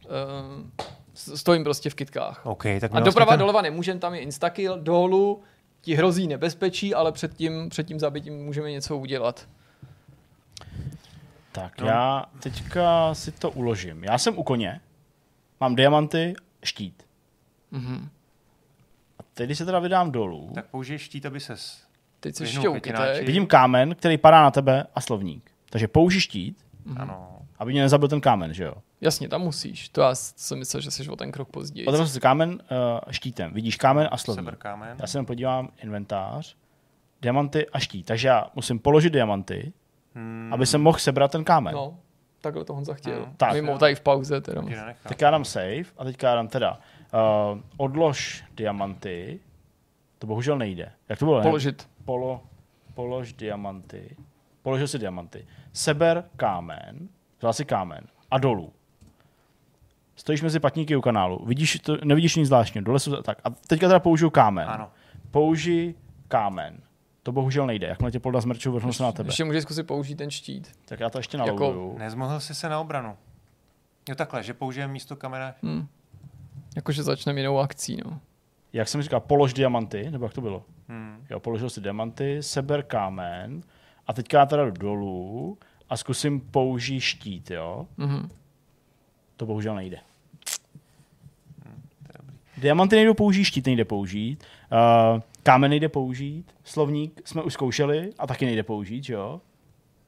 uh, 0.04 0.66
Stojím 1.14 1.64
prostě 1.64 1.90
v 1.90 1.94
kytkách. 1.94 2.46
OK, 2.46 2.62
tak 2.80 2.90
A 2.94 3.00
doprava 3.00 3.24
vlastně 3.24 3.38
doleva 3.38 3.62
nemůžem, 3.62 3.98
tam 3.98 4.14
je 4.14 4.20
instakill, 4.20 4.78
dolů 4.78 5.42
ti 5.80 5.94
hrozí 5.94 6.26
nebezpečí, 6.26 6.94
ale 6.94 7.12
před 7.12 7.34
tím, 7.34 7.68
před 7.68 7.86
tím 7.86 8.00
zabitím 8.00 8.44
můžeme 8.44 8.70
něco 8.70 8.96
udělat. 8.98 9.48
Tak 11.52 11.80
No. 11.80 11.86
já 11.86 12.24
teďka 12.42 13.14
si 13.14 13.32
to 13.32 13.50
uložím. 13.50 14.04
Já 14.04 14.18
jsem 14.18 14.38
u 14.38 14.42
koně, 14.42 14.80
mám 15.60 15.74
diamanty, 15.74 16.34
štít. 16.64 17.02
Mhm. 17.70 18.08
A 19.18 19.22
teď, 19.34 19.46
když 19.46 19.58
se 19.58 19.64
teda 19.64 19.78
vydám 19.78 20.12
dolů, 20.12 20.44
ten, 20.46 20.54
tak 20.54 20.66
použij 20.66 20.98
štít, 20.98 21.26
aby 21.26 21.40
ses... 21.40 21.82
Teď 22.20 22.34
se 22.34 22.44
tak. 22.92 23.24
vidím 23.26 23.46
kámen, 23.46 23.94
který 23.94 24.18
padá 24.18 24.42
na 24.42 24.50
tebe 24.50 24.86
a 24.94 25.00
slovník. 25.00 25.50
Takže 25.70 25.88
použij 25.88 26.20
štít, 26.20 26.64
Ano. 26.96 27.38
aby 27.58 27.72
mě 27.72 27.82
nezabil 27.82 28.08
ten 28.08 28.20
kámen, 28.20 28.54
že 28.54 28.64
jo? 28.64 28.74
Jasně, 29.00 29.28
tam 29.28 29.40
musíš. 29.40 29.88
To 29.88 30.00
já 30.00 30.14
jsem 30.14 30.58
myslel, 30.58 30.80
že 30.80 30.90
jsi 30.90 31.08
o 31.08 31.16
ten 31.16 31.32
krok 31.32 31.48
později. 31.48 31.86
Otevřel 31.86 32.08
si 32.08 32.20
kámen 32.20 32.50
uh, 32.50 32.56
štítem. 33.10 33.52
Vidíš 33.54 33.76
kámen 33.76 34.08
a 34.10 34.16
slovník. 34.16 34.38
Seber 34.44 34.56
kámen. 34.56 34.96
Já 35.00 35.06
se 35.06 35.18
jenom 35.18 35.26
podívám 35.26 35.68
inventář, 35.82 36.56
diamanty 37.22 37.66
a 37.68 37.78
štít. 37.78 38.06
Takže 38.06 38.28
já 38.28 38.46
musím 38.54 38.78
položit 38.78 39.10
diamanty, 39.12 39.72
Hmm, 40.14 40.50
aby 40.54 40.66
jsem 40.66 40.82
mohl 40.82 40.98
sebrat 40.98 41.30
ten 41.32 41.44
kámen. 41.44 41.74
No, 41.74 41.98
takhle 42.40 42.64
to 42.64 42.74
Honza 42.74 42.94
chtěl. 42.94 43.20
No. 43.20 43.32
Tak. 43.36 43.52
Mimo 43.52 43.78
tady 43.78 43.94
v 43.94 44.00
pauze 44.00 44.40
teda. 44.40 44.62
Tak 45.02 45.20
já 45.20 45.30
dám 45.30 45.44
save 45.44 45.82
a 45.98 46.04
teďka 46.04 46.28
já 46.28 46.34
dám 46.34 46.48
teda 46.48 46.80
uh, 47.52 47.60
odlož 47.76 48.44
diamanty. 48.56 49.40
To 50.18 50.26
bohužel 50.26 50.58
nejde. 50.58 50.92
Jak 51.08 51.18
to 51.18 51.24
bylo? 51.24 51.38
ne? 51.38 51.50
Polo, 52.10 52.42
polož 52.94 53.32
diamanty. 53.32 54.16
Položil 54.62 54.88
si 54.88 54.98
diamanty. 54.98 55.46
Seber 55.72 56.24
kámen. 56.36 57.08
Vzal 57.38 57.52
si 57.52 57.64
kámen. 57.64 58.06
A 58.30 58.38
dolů. 58.38 58.72
Stojíš 60.16 60.42
mezi 60.42 60.60
patníky 60.60 60.96
u 60.96 61.00
kanálu. 61.00 61.44
Vidíš 61.46 61.78
to, 61.78 61.96
nevidíš 62.04 62.36
nic 62.36 62.46
zvláštního. 62.46 62.84
Dole 62.84 63.00
jsou, 63.00 63.22
tak. 63.22 63.38
A 63.44 63.50
teďka 63.50 63.86
teda 63.86 64.00
použiju 64.00 64.30
kámen. 64.30 64.68
Ano. 64.68 64.90
Použij 65.30 65.94
kámen. 66.28 66.80
To 67.22 67.32
bohužel 67.32 67.66
nejde. 67.66 67.86
Jakmile 67.86 68.10
tě 68.10 68.20
polda 68.20 68.40
zmrču, 68.40 68.72
vrhnu 68.72 68.92
se 68.92 69.02
na 69.02 69.12
tebe. 69.12 69.28
Ještě 69.28 69.44
můžeš 69.44 69.62
zkusit 69.62 69.82
použít 69.82 70.14
ten 70.14 70.30
štít. 70.30 70.72
Tak 70.84 71.00
já 71.00 71.10
to 71.10 71.18
ještě 71.18 71.36
Jako- 71.36 71.46
nalouduju. 71.46 71.98
Nezmohl 71.98 72.40
jsi 72.40 72.54
se 72.54 72.68
na 72.68 72.80
obranu. 72.80 73.16
Jo 74.08 74.14
takhle, 74.14 74.42
že 74.42 74.54
použijeme 74.54 74.92
místo 74.92 75.16
kamena. 75.16 75.54
Hm. 75.62 75.86
Jakože 76.76 77.02
začneme 77.02 77.40
jinou 77.40 77.58
akcí, 77.58 77.96
no. 78.04 78.20
Jak 78.72 78.88
jsem 78.88 79.02
říkal, 79.02 79.20
polož 79.20 79.54
diamanty, 79.54 80.10
nebo 80.10 80.24
jak 80.24 80.34
to 80.34 80.40
bylo? 80.40 80.64
Hmm. 80.88 81.26
Jo, 81.30 81.40
položil 81.40 81.70
si 81.70 81.80
diamanty, 81.80 82.42
seber 82.42 82.82
kámen 82.82 83.62
a 84.06 84.12
teďka 84.12 84.38
já 84.38 84.46
teda 84.46 84.64
jdu 84.64 84.70
dolů 84.70 85.58
a 85.88 85.96
zkusím 85.96 86.40
použít 86.40 87.00
štít, 87.00 87.50
jo? 87.50 87.86
Mhm. 87.96 88.30
To 89.36 89.46
bohužel 89.46 89.74
nejde. 89.74 89.98
Diamanty 92.56 92.96
nejdou 92.96 93.14
použít, 93.14 93.44
štít 93.44 93.66
nejde 93.66 93.84
použít, 93.84 94.44
uh, 94.72 95.20
kámen 95.42 95.70
nejde 95.70 95.88
použít, 95.88 96.54
slovník 96.64 97.20
jsme 97.24 97.42
už 97.42 97.52
zkoušeli 97.52 98.12
a 98.18 98.26
taky 98.26 98.44
nejde 98.44 98.62
použít, 98.62 99.04
že 99.04 99.14
jo? 99.14 99.40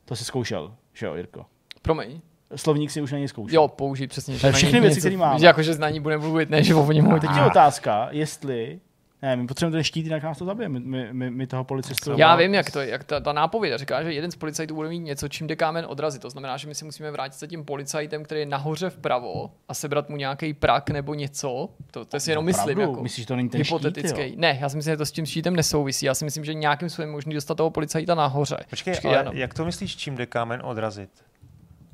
To 0.05 0.17
si 0.17 0.25
zkoušel, 0.25 0.75
že 0.93 1.07
jo, 1.07 1.15
Jirko? 1.15 1.47
Promiň. 1.83 2.21
Slovník 2.57 2.91
si 2.91 3.03
už 3.03 3.13
na 3.13 3.19
něj 3.19 3.29
zkoušel. 3.29 3.55
Jo, 3.55 3.69
použít 3.69 4.07
přesně. 4.07 4.37
Na 4.45 4.53
všechny 4.53 4.81
věci, 4.81 5.01
které 5.01 5.17
máme. 5.17 5.39
Že 5.39 5.47
jakože 5.47 5.75
na 5.75 5.91
ní 5.91 6.01
bude 6.01 6.19
mluvit, 6.19 6.51
ne, 6.51 6.63
že 6.63 6.75
o 6.75 6.93
něm 6.93 7.05
mluví. 7.05 7.21
Teď 7.21 7.31
je 7.37 7.43
otázka, 7.43 8.09
jestli... 8.11 8.81
Ne, 9.23 9.37
my 9.37 9.47
potřebujeme 9.47 9.77
ten 9.77 9.85
štít, 9.85 10.05
jinak 10.05 10.23
nás 10.23 10.39
to 10.39 10.45
zabije. 10.45 10.69
My, 10.69 10.81
my, 10.81 11.09
my, 11.13 11.31
my 11.31 11.47
toho 11.47 11.65
policistu... 11.65 12.15
Já 12.17 12.37
vím, 12.37 12.55
jak 12.55 12.71
to 12.71 12.81
je, 12.81 12.89
jak 12.89 13.05
ta, 13.05 13.21
ta 13.21 13.33
nápověda 13.33 13.77
říká, 13.77 14.03
že 14.03 14.13
jeden 14.13 14.31
z 14.31 14.37
policajtů 14.37 14.75
bude 14.75 14.89
mít 14.89 14.99
něco, 14.99 15.29
čím 15.29 15.47
jde 15.47 15.57
kámen 15.57 15.85
odrazit. 15.89 16.23
To 16.23 16.31
znamená, 16.31 16.57
že 16.57 16.69
my 16.69 16.75
si 16.75 16.85
musíme 16.85 17.11
vrátit 17.11 17.39
se 17.39 17.49
tím 17.49 17.65
policajtem, 17.65 18.25
který 18.25 18.41
je 18.41 18.47
nahoře 18.47 18.91
vpravo 18.91 19.51
a 19.69 19.75
sebrat 19.75 20.09
mu 20.09 20.17
nějaký 20.17 20.55
prak 20.55 20.91
nebo 20.91 21.15
něco. 21.15 21.69
To, 21.91 22.05
to 22.05 22.21
si 22.21 22.31
jenom 22.31 22.45
myslím. 22.45 22.81
Jako 22.81 23.03
Myslíš, 23.03 23.25
že 23.25 23.27
to 23.27 23.37
není 23.37 23.49
ten 23.49 23.65
štít, 23.65 23.79
hypotetický. 23.79 24.21
jo? 24.21 24.35
ne, 24.37 24.59
já 24.61 24.69
si 24.69 24.77
myslím, 24.77 24.93
že 24.93 24.97
to 24.97 25.07
s 25.07 25.13
tím 25.13 25.27
štítem 25.27 25.57
nesouvisí. 25.57 26.07
Já 26.07 26.15
si 26.15 26.25
myslím, 26.25 26.45
že 26.45 26.55
nějakým 26.55 26.89
způsobem 26.89 27.09
je 27.09 27.13
možný 27.13 27.35
dostat 27.35 27.55
toho 27.55 27.71
policajta 27.71 28.15
nahoře. 28.15 28.57
Počkej, 28.71 28.95
Počkej, 28.95 29.17
ale 29.17 29.31
jak 29.33 29.55
to 29.55 29.65
myslíš, 29.65 29.97
čím 29.97 30.17
jde 30.17 30.27
kámen 30.27 30.61
odrazit? 30.65 31.11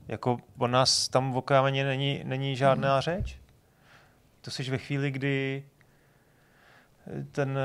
Jako 0.09 0.38
o 0.59 0.66
nás 0.66 1.09
tam 1.09 1.36
o 1.36 1.42
kámeně 1.42 1.84
není, 1.84 2.20
není 2.24 2.56
žádná 2.56 2.92
Hmm. 2.92 3.00
řeč? 3.02 3.38
To 4.40 4.50
jsi 4.50 4.62
ve 4.70 4.78
chvíli, 4.78 5.11
kdy 5.11 5.64
ten 7.32 7.59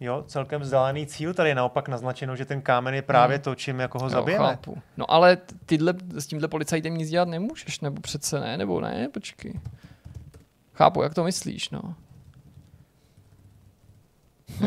jo, 0.00 0.24
celkem 0.26 0.60
vzdálený 0.60 1.06
cíl, 1.06 1.34
tady 1.34 1.48
je 1.48 1.54
naopak 1.54 1.88
naznačeno, 1.88 2.36
že 2.36 2.44
ten 2.44 2.62
kámen 2.62 2.94
je 2.94 3.02
právě 3.02 3.38
to, 3.38 3.54
čím 3.54 3.80
jako 3.80 3.98
ho 3.98 4.04
Hmm. 4.06 4.14
Jo, 4.14 4.20
zabijeme. 4.20 4.44
chápu. 4.44 4.82
No 4.96 5.10
ale 5.10 5.38
tyhle, 5.66 5.94
s 6.18 6.26
tímhle 6.26 6.48
policajtem 6.48 6.96
nic 6.96 7.08
dělat 7.10 7.28
nemůžeš, 7.28 7.80
nebo 7.80 8.00
přece 8.00 8.40
ne, 8.40 8.56
nebo 8.56 8.80
ne, 8.80 9.08
počkej. 9.08 9.60
Chápu, 10.74 11.02
jak 11.02 11.14
to 11.14 11.24
myslíš, 11.24 11.70
no. 11.70 11.94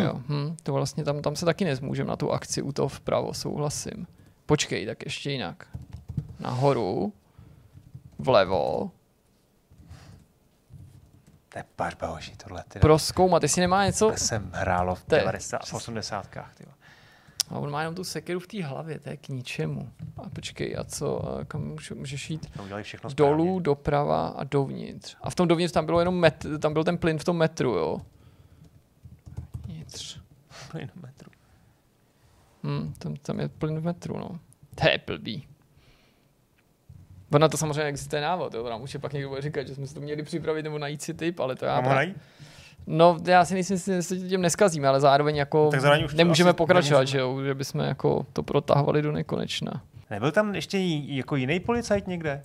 Jo, 0.01 0.13
hm, 0.29 0.55
to 0.63 0.73
vlastně 0.73 1.03
tam, 1.03 1.21
tam 1.21 1.35
se 1.35 1.45
taky 1.45 1.65
nezmůžem 1.65 2.07
na 2.07 2.15
tu 2.15 2.31
akci 2.31 2.61
u 2.61 2.71
toho 2.71 2.87
vpravo, 2.87 3.33
souhlasím. 3.33 4.07
Počkej, 4.45 4.85
tak 4.85 5.03
ještě 5.05 5.31
jinak. 5.31 5.67
Nahoru, 6.39 7.13
vlevo, 8.19 8.91
To 11.49 11.59
je 11.59 11.65
barbahoši 11.77 12.35
tohle. 12.37 12.63
Teda. 12.67 12.81
proskoumat, 12.81 13.43
jestli 13.43 13.61
nemá 13.61 13.85
něco, 13.85 14.11
To 14.11 14.17
jsem 14.17 14.51
hrálo 14.53 14.95
v 14.95 15.03
To 15.05 15.15
je- 15.15 15.21
90, 15.21 15.57
v 15.65 15.73
80. 15.73 16.27
Ty. 16.57 16.63
jo. 16.63 16.71
a 17.49 17.59
on 17.59 17.71
má 17.71 17.81
jenom 17.81 17.95
tu 17.95 18.03
sekeru 18.03 18.39
v 18.39 18.47
té 18.47 18.63
hlavě, 18.63 18.99
to 18.99 19.09
je 19.09 19.17
k 19.17 19.27
ničemu. 19.29 19.89
A 20.17 20.29
počkej, 20.29 20.75
a 20.79 20.83
co, 20.83 21.29
a 21.37 21.45
kam 21.45 21.61
může- 21.63 21.95
můžeš 21.95 22.29
jít? 22.29 22.51
Dolů, 23.15 23.59
doprava 23.59 24.27
a 24.27 24.43
dovnitř. 24.43 25.15
A 25.21 25.29
v 25.29 25.35
tom 25.35 25.47
dovnitř 25.47 25.73
tam 25.73 25.85
bylo 25.85 25.99
jenom 25.99 26.19
met, 26.19 26.45
tam 26.59 26.73
byl 26.73 26.83
ten 26.83 26.97
plyn 26.97 27.17
v 27.19 27.23
tom 27.23 27.37
metru, 27.37 27.71
jo? 27.75 28.01
Vnitř. 29.65 30.19
Plyn 30.71 30.89
metru. 32.65 32.85
Hm, 32.87 32.93
tam, 32.99 33.15
tam 33.15 33.39
je 33.39 33.47
plyn 33.49 33.79
v 33.79 33.83
metru, 33.83 34.17
no. 34.19 34.39
To 34.75 34.87
je 34.89 34.99
blbý. 35.07 35.47
Ona 37.33 37.47
to 37.47 37.57
samozřejmě 37.57 37.83
existuje 37.83 38.21
návod, 38.21 38.53
jo? 38.53 38.69
Nám 38.69 38.81
už 38.81 38.93
je 38.93 38.99
pak 38.99 39.13
někdo 39.13 39.29
bude 39.29 39.41
říkat, 39.41 39.67
že 39.67 39.75
jsme 39.75 39.87
si 39.87 39.93
to 39.93 39.99
měli 40.01 40.23
připravit 40.23 40.63
nebo 40.63 40.79
najít 40.79 41.01
si 41.01 41.13
typ, 41.13 41.39
ale 41.39 41.55
to 41.55 41.65
já... 41.65 41.81
Mám 41.81 41.91
pra- 41.91 41.95
najít? 41.95 42.17
No, 42.87 43.17
já 43.25 43.45
si 43.45 43.53
nejsem 43.53 43.77
si, 43.77 43.91
jestli 43.91 44.29
tím 44.29 44.41
neskazíme, 44.41 44.87
ale 44.87 44.99
zároveň 44.99 45.35
jako 45.35 45.69
Tak 45.71 45.81
zároveň 45.81 46.05
už 46.05 46.13
nemůžeme 46.13 46.53
pokračovat, 46.53 46.99
nemůžeme. 46.99 47.11
že 47.11 47.19
jo? 47.19 47.41
Že 47.43 47.53
bychom 47.53 47.81
jako 47.81 48.25
to 48.33 48.43
protahovali 48.43 49.01
do 49.01 49.11
nekonečna. 49.11 49.81
Nebyl 50.09 50.31
tam 50.31 50.55
ještě 50.55 50.77
jako 51.07 51.35
jiný 51.35 51.59
policajt 51.59 52.07
někde? 52.07 52.41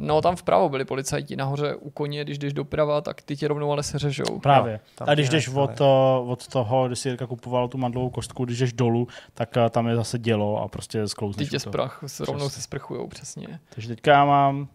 No, 0.00 0.22
tam 0.22 0.36
vpravo 0.36 0.68
byli 0.68 0.84
policajti, 0.84 1.36
nahoře 1.36 1.74
u 1.74 1.90
koně, 1.90 2.24
když 2.24 2.38
jdeš 2.38 2.52
doprava, 2.52 3.00
tak 3.00 3.22
ty 3.22 3.36
tě 3.36 3.48
rovnou 3.48 3.72
ale 3.72 3.82
seřežou. 3.82 4.38
Právě. 4.42 4.80
Tam 4.94 5.08
a 5.08 5.14
když 5.14 5.28
ty 5.28 5.36
jdeš 5.36 5.48
od, 5.48 5.80
uh, 5.80 6.30
od 6.30 6.46
toho, 6.46 6.86
když 6.86 6.98
si 6.98 7.08
Jirka 7.08 7.26
kupoval 7.26 7.68
tu 7.68 7.78
mandlovou 7.78 8.10
kostku, 8.10 8.44
když 8.44 8.58
jdeš 8.58 8.72
dolů, 8.72 9.08
tak 9.34 9.48
uh, 9.56 9.68
tam 9.68 9.88
je 9.88 9.96
zase 9.96 10.18
dělo 10.18 10.62
a 10.62 10.68
prostě 10.68 11.02
Ty 11.02 11.08
sklouzneš. 11.08 11.48
tě 11.50 11.56
u 11.56 11.60
toho. 11.60 11.72
sprach, 11.72 12.02
se 12.06 12.24
rovnou 12.24 12.48
se 12.48 12.62
sprchujou, 12.62 13.06
přesně. 13.06 13.60
Takže 13.74 13.88
teďka 13.88 14.12
já 14.12 14.24
mám 14.24 14.68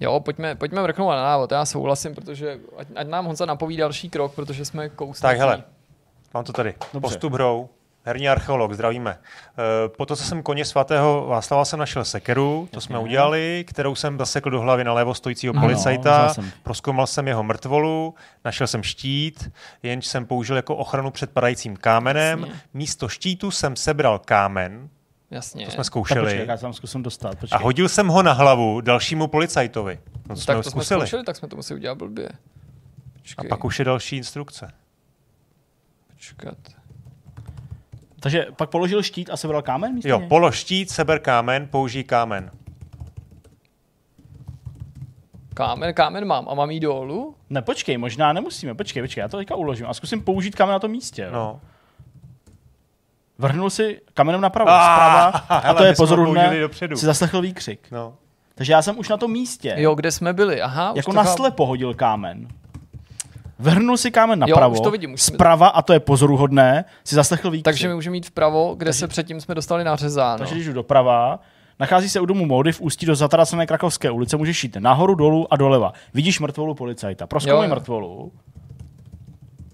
Jo, 0.00 0.20
pojďme, 0.20 0.54
pojďme 0.54 0.82
mrknout 0.82 1.10
na 1.10 1.22
návod, 1.22 1.52
já 1.52 1.64
souhlasím, 1.64 2.14
protože 2.14 2.60
ať, 2.76 2.88
ať 2.96 3.08
nám 3.08 3.26
Honza 3.26 3.46
napoví 3.46 3.76
další 3.76 4.10
krok, 4.10 4.34
protože 4.34 4.64
jsme 4.64 4.88
kousnutí. 4.88 5.22
Tak 5.22 5.38
hele, 5.38 5.62
mám 6.34 6.44
to 6.44 6.52
tady. 6.52 6.74
Dobře. 6.94 7.00
Postup 7.00 7.32
hrou. 7.32 7.68
Herní 8.04 8.28
archeolog, 8.28 8.72
zdravíme. 8.72 9.10
E, 9.14 9.88
po 9.88 10.06
to, 10.06 10.16
co 10.16 10.24
jsem 10.24 10.42
koně 10.42 10.64
svatého 10.64 11.26
Václava, 11.26 11.64
jsem 11.64 11.78
našel 11.78 12.04
sekeru, 12.04 12.68
to 12.70 12.80
jsme 12.80 12.98
udělali, 12.98 13.64
kterou 13.68 13.94
jsem 13.94 14.18
zasekl 14.18 14.50
do 14.50 14.60
hlavy 14.60 14.84
na 14.84 14.92
levo 14.92 15.14
stojícího 15.14 15.52
Ano, 15.52 15.60
policajta. 15.62 16.18
vzal 16.22 16.34
jsem. 16.34 16.50
Proskoumal 16.62 17.06
jsem 17.06 17.28
jeho 17.28 17.42
mrtvolu, 17.42 18.14
našel 18.44 18.66
jsem 18.66 18.82
štít, 18.82 19.50
jenž 19.82 20.06
jsem 20.06 20.26
použil 20.26 20.56
jako 20.56 20.76
ochranu 20.76 21.10
před 21.10 21.30
padajícím 21.30 21.76
kámenem. 21.76 22.40
Jasně. 22.40 22.54
Místo 22.74 23.08
štítu 23.08 23.50
jsem 23.50 23.76
sebral 23.76 24.18
kámen, 24.18 24.88
Jasně. 25.30 25.64
to 25.64 25.70
jsme 25.70 25.76
Tak 25.76 25.86
zkoušeli, 25.86 26.20
počkej, 26.26 26.46
já 26.46 26.56
tam 26.56 26.72
zkusím 26.72 27.02
dostat. 27.02 27.32
a 27.32 27.36
Počkej. 27.36 27.58
hodil 27.62 27.88
jsem 27.88 28.08
ho 28.08 28.22
na 28.22 28.32
hlavu 28.32 28.80
dalšímu 28.80 29.26
policajtovi. 29.26 30.00
No, 30.28 30.34
to 30.34 30.40
jsme 30.40 30.46
tak 30.46 30.56
ho 30.56 30.62
to 30.62 30.70
jsme 30.70 30.80
zkusili. 30.82 31.00
zkoušeli, 31.00 31.24
tak 31.24 31.36
jsme 31.36 31.48
to 31.48 31.56
museli 31.56 31.78
udělat 31.80 31.98
blbě. 31.98 32.28
A 32.28 33.18
Počkej, 33.20 33.48
pak 33.48 33.64
už 33.64 33.78
je 33.78 33.84
další 33.84 34.16
instrukce. 34.16 34.70
počkat. 36.14 36.58
Takže 38.20 38.46
pak 38.56 38.70
položil 38.70 39.02
štít 39.02 39.30
a 39.30 39.36
sebral 39.36 39.62
kámen 39.62 39.94
místo 39.94 40.08
Jo, 40.08 40.20
polož 40.28 40.56
štít, 40.56 40.90
seber 40.90 41.18
kámen, 41.18 41.68
použij 41.70 42.04
kámen. 42.04 42.50
Kámen, 45.54 45.94
kámen 45.94 46.24
mám 46.24 46.48
a 46.48 46.54
mám 46.54 46.70
jí 46.70 46.80
dolů? 46.80 47.34
Ne, 47.50 47.62
počkej, 47.62 47.98
možná 47.98 48.32
nemusíme. 48.32 48.74
Počkej, 48.74 49.02
počkej, 49.02 49.20
já 49.22 49.28
to 49.28 49.36
teďka 49.36 49.54
uložím 49.54 49.86
a 49.86 49.94
zkusím 49.94 50.22
použít 50.22 50.54
kámen 50.54 50.72
na 50.72 50.78
tom 50.78 50.90
místě. 50.90 51.22
jo. 51.22 51.30
No. 51.32 51.60
Vrhnul 53.38 53.70
si 53.70 54.00
kamenem 54.14 54.40
napravo, 54.40 54.70
Ah, 54.70 54.82
zprava, 54.84 55.26
a 55.48 55.58
hele, 55.58 55.78
to 55.78 55.84
je 55.84 55.94
pozoruhodné, 55.94 56.52
si 56.94 57.06
zaslechl 57.06 57.40
výkřik. 57.40 57.90
No. 57.90 58.14
Takže 58.54 58.72
já 58.72 58.82
jsem 58.82 58.98
už 58.98 59.08
na 59.08 59.16
tom 59.16 59.32
místě, 59.32 59.74
Jo, 59.78 59.94
kde 59.94 60.10
jsme 60.10 60.32
byli, 60.32 60.62
aha. 60.62 60.92
jako 60.96 61.10
to 61.10 61.16
naslepo 61.16 61.66
hodil 61.66 61.94
kámen. 61.94 62.48
Vrhnul 63.58 63.96
si 63.96 64.10
kámen 64.10 64.40
Jo, 64.40 64.46
napravo, 64.46 64.74
už 64.74 64.80
to 64.80 64.90
vidím, 64.90 65.12
už 65.12 65.22
jsme- 65.22 65.34
zprava, 65.34 65.68
a 65.68 65.82
to 65.82 65.92
je 65.92 66.00
pozoruhodné, 66.00 66.84
si 67.04 67.14
zaslechl 67.14 67.50
výkřik. 67.50 67.64
Takže 67.64 67.88
my 67.88 67.94
můžeme 67.94 68.16
jít 68.16 68.26
vpravo, 68.26 68.74
kde 68.78 68.92
se 68.92 69.08
předtím 69.08 69.40
jsme 69.40 69.54
dostali 69.54 69.84
nařezáno. 69.84 70.38
Takže 70.38 70.54
když 70.54 70.66
jdu 70.66 70.72
doprava, 70.72 71.40
Nachází 71.80 72.08
se 72.08 72.20
u 72.20 72.26
domu 72.26 72.46
módy 72.46 72.72
v 72.72 72.80
ústí 72.80 73.06
do 73.06 73.14
zatracené 73.14 73.66
Krakovské 73.66 74.10
ulice, 74.10 74.36
můžeš 74.36 74.64
jít 74.64 74.76
nahoru, 74.78 75.14
dolů 75.14 75.52
a 75.52 75.56
doleva. 75.56 75.92
Vidíš 76.14 76.40
mrtvolu 76.40 76.74
policajta. 76.74 77.22
Jo, 77.22 77.26
Proskoumej 77.26 77.68
jo. 77.68 77.74
mrtvolu. 77.74 78.32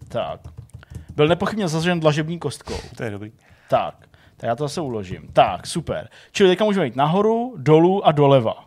Tak. 0.08 0.40
Byl 1.16 1.28
nepochybně 1.28 1.68
zasažen 1.68 2.00
dlažební 2.00 2.38
kostkou. 2.38 2.74
To 2.96 3.02
je 3.02 3.10
dobrý. 3.10 3.32
Tak, 3.68 3.94
tak 4.36 4.48
já 4.48 4.56
to 4.56 4.64
zase 4.64 4.80
uložím. 4.80 5.28
Tak, 5.32 5.66
super. 5.66 6.08
Čili 6.32 6.48
teďka 6.48 6.64
můžeme 6.64 6.86
jít 6.86 6.96
nahoru, 6.96 7.54
dolů 7.58 8.06
a 8.06 8.12
doleva. 8.12 8.64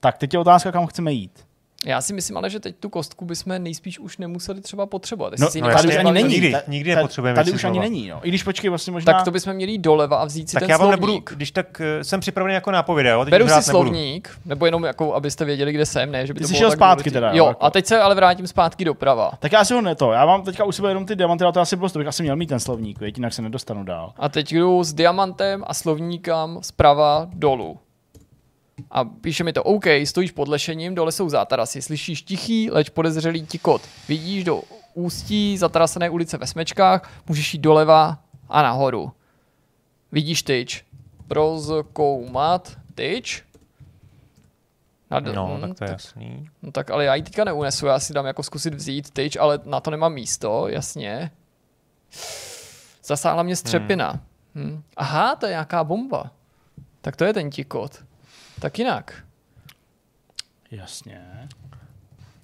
Tak, 0.00 0.18
teď 0.18 0.34
je 0.34 0.40
otázka, 0.40 0.72
kam 0.72 0.86
chceme 0.86 1.12
jít. 1.12 1.46
Já 1.86 2.00
si 2.00 2.12
myslím 2.12 2.36
ale, 2.36 2.50
že 2.50 2.60
teď 2.60 2.76
tu 2.80 2.88
kostku 2.88 3.24
bychom 3.24 3.62
nejspíš 3.62 3.98
už 3.98 4.18
nemuseli 4.18 4.60
třeba 4.60 4.86
potřebovat. 4.86 5.32
No, 5.38 5.50
si 5.50 5.60
no 5.60 5.70
tady 5.72 5.88
už 5.88 5.96
ani 5.96 6.12
není. 6.12 6.28
nikdy- 6.28 6.52
Ta- 6.52 6.62
nikdy 6.68 6.94
nepotřebujeme 6.94 7.34
Tady 7.36 7.52
už 7.52 7.64
ani 7.64 7.72
znova. 7.72 7.88
není, 7.88 8.08
no. 8.08 8.20
I 8.22 8.28
když 8.28 8.42
počkej, 8.42 8.70
vlastně 8.70 8.92
možná... 8.92 9.12
Tak 9.12 9.24
to 9.24 9.30
bychom 9.30 9.52
měli 9.52 9.72
jít 9.72 9.78
doleva 9.78 10.16
a 10.16 10.24
vzít 10.24 10.48
si 10.50 10.54
Tak 10.54 10.60
ten 10.62 10.70
já 10.70 10.76
vám 10.76 10.88
slovník. 10.88 11.00
nebudu, 11.30 11.36
když 11.36 11.50
tak 11.50 11.80
eh, 11.80 12.04
jsem 12.04 12.20
připravený 12.20 12.54
jako 12.54 12.70
nápověda, 12.70 13.10
jo? 13.10 13.24
Teď 13.24 13.30
Beru 13.30 13.44
si 13.44 13.48
hrát 13.52 13.66
nebudu. 13.66 13.88
slovník, 13.88 14.30
nebo 14.44 14.66
jenom 14.66 14.84
jako, 14.84 15.14
abyste 15.14 15.44
věděli, 15.44 15.72
kde 15.72 15.86
jsem, 15.86 16.10
ne? 16.12 16.26
Že 16.26 16.34
by 16.34 16.38
Ty 16.38 16.42
to 16.44 16.48
jsi 16.48 16.52
bylo 16.52 16.58
šel 16.60 16.70
zpátky 16.70 16.96
důležitý. 17.10 17.14
teda, 17.14 17.28
jo, 17.30 17.36
Jo, 17.36 17.46
jako. 17.46 17.64
a 17.64 17.70
teď 17.70 17.86
se 17.86 18.00
ale 18.00 18.14
vrátím 18.14 18.46
zpátky 18.46 18.84
doprava. 18.84 19.30
Tak 19.38 19.52
já 19.52 19.64
si 19.64 19.74
ho 19.74 19.80
ne 19.80 19.94
to. 19.94 20.12
Já 20.12 20.26
mám 20.26 20.42
teďka 20.42 20.64
u 20.64 20.72
sebe 20.72 20.88
jenom 20.90 21.06
ty 21.06 21.16
diamanty, 21.16 21.44
ale 21.44 21.52
to 21.52 21.60
asi 21.60 21.76
bylo, 21.76 21.88
to 21.88 21.98
bych 21.98 22.08
asi 22.08 22.22
měl 22.22 22.36
mít 22.36 22.46
ten 22.46 22.60
slovník, 22.60 22.98
jinak 23.16 23.32
se 23.32 23.42
nedostanu 23.42 23.84
dál. 23.84 24.12
A 24.16 24.28
teď 24.28 24.52
jdu 24.52 24.84
s 24.84 24.92
diamantem 24.92 25.64
a 25.66 25.74
slovníkem 25.74 26.58
zprava 26.60 27.26
dolů. 27.32 27.78
A 28.90 29.04
píše 29.04 29.44
mi 29.44 29.52
to, 29.52 29.62
OK, 29.62 29.84
stojíš 30.04 30.30
pod 30.30 30.48
lešením, 30.48 30.94
dole 30.94 31.12
jsou 31.12 31.28
zátarasy, 31.28 31.82
slyšíš 31.82 32.22
tichý, 32.22 32.70
leč 32.70 32.88
podezřelý 32.88 33.46
tikot. 33.46 33.82
Vidíš 34.08 34.44
do 34.44 34.62
ústí 34.94 35.58
zatarasené 35.58 36.10
ulice 36.10 36.36
ve 36.38 36.46
smečkách, 36.46 37.10
můžeš 37.28 37.54
jít 37.54 37.60
doleva 37.60 38.18
a 38.48 38.62
nahoru. 38.62 39.12
Vidíš 40.12 40.42
tyč. 40.42 40.84
Prozkoumat 41.28 42.78
tyč. 42.94 43.42
Nad, 45.10 45.24
No, 45.24 45.56
hm, 45.56 45.60
tak 45.60 45.78
to 45.78 45.84
je 45.84 45.90
jasný. 45.90 46.48
No 46.62 46.72
tak 46.72 46.90
ale 46.90 47.04
já 47.04 47.14
ji 47.14 47.22
teďka 47.22 47.44
neunesu, 47.44 47.86
já 47.86 48.00
si 48.00 48.12
dám 48.12 48.26
jako 48.26 48.42
zkusit 48.42 48.74
vzít 48.74 49.10
tyč, 49.10 49.36
ale 49.36 49.60
na 49.64 49.80
to 49.80 49.90
nemám 49.90 50.12
místo, 50.12 50.68
jasně. 50.68 51.30
Zasáhla 53.04 53.42
mě 53.42 53.56
střepina. 53.56 54.20
Hm. 54.54 54.82
Aha, 54.96 55.36
to 55.36 55.46
je 55.46 55.50
nějaká 55.50 55.84
bomba. 55.84 56.30
Tak 57.00 57.16
to 57.16 57.24
je 57.24 57.32
ten 57.32 57.50
tikot. 57.50 58.04
Tak 58.60 58.78
jinak. 58.78 59.24
Jasně. 60.70 61.48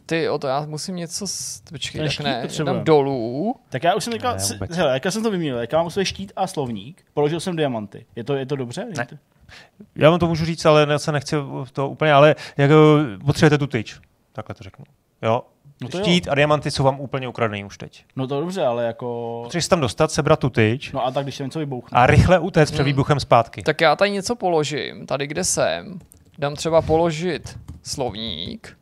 Ty, 0.07 0.29
o 0.29 0.39
to 0.39 0.47
já 0.47 0.67
musím 0.67 0.97
něco... 0.97 1.27
S... 1.27 1.61
Počkej, 1.71 1.99
Ten 2.01 2.09
tak 2.09 2.21
ne, 2.21 2.43
potřebujeme. 2.43 2.79
dám 2.79 2.85
dolů. 2.85 3.57
Tak 3.69 3.83
já 3.85 3.95
už 3.95 4.05
jsem 4.05 4.13
teďka, 4.13 4.37
vůbec. 4.53 4.77
hele, 4.77 4.93
jak 4.93 5.05
já 5.05 5.11
jsem 5.11 5.23
to 5.23 5.31
vyměnil, 5.31 5.59
jak 5.59 5.73
já 5.73 5.79
mám 5.79 5.91
sebe 5.91 6.05
štít 6.05 6.33
a 6.37 6.47
slovník, 6.47 7.05
položil 7.15 7.41
jsem 7.41 7.57
diamanty. 7.57 8.07
Je 8.17 8.25
to, 8.25 8.35
je 8.35 8.47
to 8.47 8.57
dobře? 8.57 8.87
Ne. 8.97 9.07
Já 9.97 10.11
vám 10.11 10.19
to 10.19 10.27
můžu 10.27 10.45
říct, 10.45 10.65
ale 10.65 10.87
ne, 10.87 10.99
se 10.99 11.13
nechci 11.13 11.37
to 11.73 11.89
úplně, 11.89 12.13
ale 12.13 12.35
jak 12.57 12.71
eh, 12.71 13.19
potřebujete 13.19 13.59
tu 13.59 13.67
tyč, 13.67 14.01
takhle 14.33 14.55
to 14.55 14.65
řeknu. 14.65 14.85
Jo, 15.23 15.43
No 15.83 15.89
to 15.89 15.99
jo. 15.99 16.05
Štít 16.05 16.29
a 16.29 16.35
diamanty 16.35 16.71
jsou 16.71 16.83
vám 16.85 17.01
úplně 17.01 17.29
ukradený 17.29 17.65
už 17.65 17.79
teď. 17.79 18.05
No 18.17 18.27
to 18.27 18.41
dobře, 18.41 18.65
ale 18.67 18.85
jako... 18.85 19.41
Potřebuješ 19.43 19.69
tam 19.69 19.81
dostat, 19.81 20.11
sebrat 20.13 20.39
tu 20.41 20.51
tyč 20.51 20.93
No 20.93 21.07
a 21.07 21.11
tak, 21.11 21.25
když 21.25 21.35
se 21.37 21.45
něco 21.45 21.59
vybouchne. 21.59 21.99
a 22.01 22.07
rychle 22.07 22.39
utéct 22.39 22.73
před 22.73 22.83
Hmm. 22.83 22.87
výbuchem 22.87 23.21
zpátky. 23.21 23.63
Tak 23.63 23.81
já 23.81 23.97
tady 23.97 24.11
něco 24.11 24.37
položím, 24.37 25.07
tady 25.07 25.27
kde 25.27 25.45
jsem. 25.45 25.99
Dám 26.39 26.55
třeba 26.55 26.83
položit 26.83 27.59
slovník. 27.83 28.79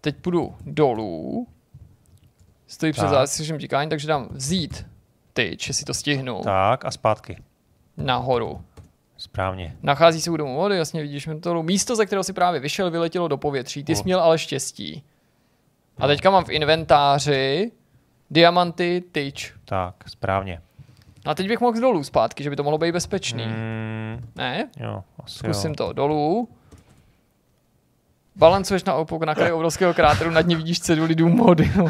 Teď 0.00 0.16
půjdu 0.16 0.54
dolů. 0.66 1.46
Stojí 2.66 2.92
před 2.92 3.00
Tak. 3.02 3.10
zástřežím 3.10 3.58
tíkání, 3.58 3.90
takže 3.90 4.08
dám 4.08 4.28
vzít 4.30 4.86
tyč, 5.32 5.68
jestli 5.68 5.84
to 5.84 5.94
stihnu, 5.94 6.40
Tak 6.44 6.84
a 6.84 6.90
zpátky. 6.90 7.36
nahoru. 7.96 8.60
Správně. 9.16 9.76
Nachází 9.82 10.20
se 10.20 10.30
u 10.30 10.36
domu 10.36 10.56
vody, 10.56 10.76
jasně 10.76 11.02
vidíš 11.02 11.26
mentolu. 11.26 11.62
Místo, 11.62 11.96
ze 11.96 12.06
kterého 12.06 12.24
si 12.24 12.32
právě 12.32 12.60
vyšel, 12.60 12.90
vyletělo 12.90 13.28
do 13.28 13.36
povětří. 13.36 13.84
Ty 13.84 13.96
jsi 13.96 14.02
měl 14.04 14.20
ale 14.20 14.38
štěstí. 14.38 15.02
A 15.98 16.06
teďka 16.06 16.30
mám 16.30 16.44
v 16.44 16.48
inventáři 16.50 17.72
diamanty, 18.30 19.02
tyč. 19.12 19.52
Tak, 19.64 19.94
správně. 20.06 20.60
A 21.24 21.34
teď 21.34 21.48
bych 21.48 21.60
mohl 21.60 21.80
dolů 21.80 22.04
zpátky, 22.04 22.44
že 22.44 22.50
by 22.50 22.56
to 22.56 22.62
mohlo 22.62 22.78
být 22.78 22.92
bezpečný. 22.92 23.46
Mm, 23.46 24.28
Ne? 24.36 24.68
jo, 24.80 25.04
asi 25.24 25.38
Zkusím 25.38 25.70
jo. 25.70 25.74
to 25.76 25.92
dolů. 25.92 26.48
Balancuješ 28.36 28.84
na 28.84 28.94
opok 28.94 29.22
na 29.22 29.34
kraji 29.34 29.52
obrovského 29.52 29.94
kráteru, 29.94 30.30
nad 30.30 30.46
ní 30.46 30.56
vidíš 30.56 30.80
ceduli 30.80 31.14
dům 31.14 31.32
mody. 31.36 31.72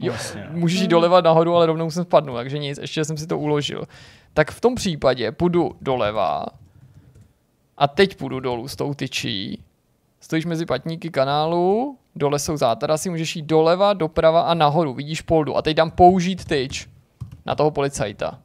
Jo, 0.00 0.14
můžeš 0.50 0.80
jít 0.80 0.88
doleva 0.88 1.20
nahoru, 1.20 1.54
ale 1.56 1.66
rovnou 1.66 1.90
jsem 1.90 2.04
spadnul, 2.04 2.36
takže 2.36 2.58
nic, 2.58 2.78
ještě 2.78 3.04
jsem 3.04 3.16
si 3.16 3.26
to 3.26 3.38
uložil. 3.38 3.84
Tak 4.34 4.50
v 4.50 4.60
tom 4.60 4.74
případě 4.74 5.32
půjdu 5.32 5.76
doleva 5.80 6.46
a 7.78 7.88
teď 7.88 8.16
půjdu 8.16 8.40
dolů 8.40 8.68
s 8.68 8.76
tou 8.76 8.94
tyčí. 8.94 9.62
Stojíš 10.20 10.46
mezi 10.46 10.66
patníky 10.66 11.10
kanálu, 11.10 11.98
dole 12.16 12.38
jsou 12.38 12.56
zátarasy, 12.56 13.10
můžeš 13.10 13.36
jít 13.36 13.46
doleva, 13.46 13.92
doprava 13.92 14.40
a 14.40 14.54
nahoru, 14.54 14.94
vidíš 14.94 15.20
poldu. 15.20 15.56
A 15.56 15.62
teď 15.62 15.76
dám 15.76 15.90
použít 15.90 16.44
tyč 16.44 16.88
na 17.46 17.54
toho 17.54 17.70
policajta. 17.70 18.38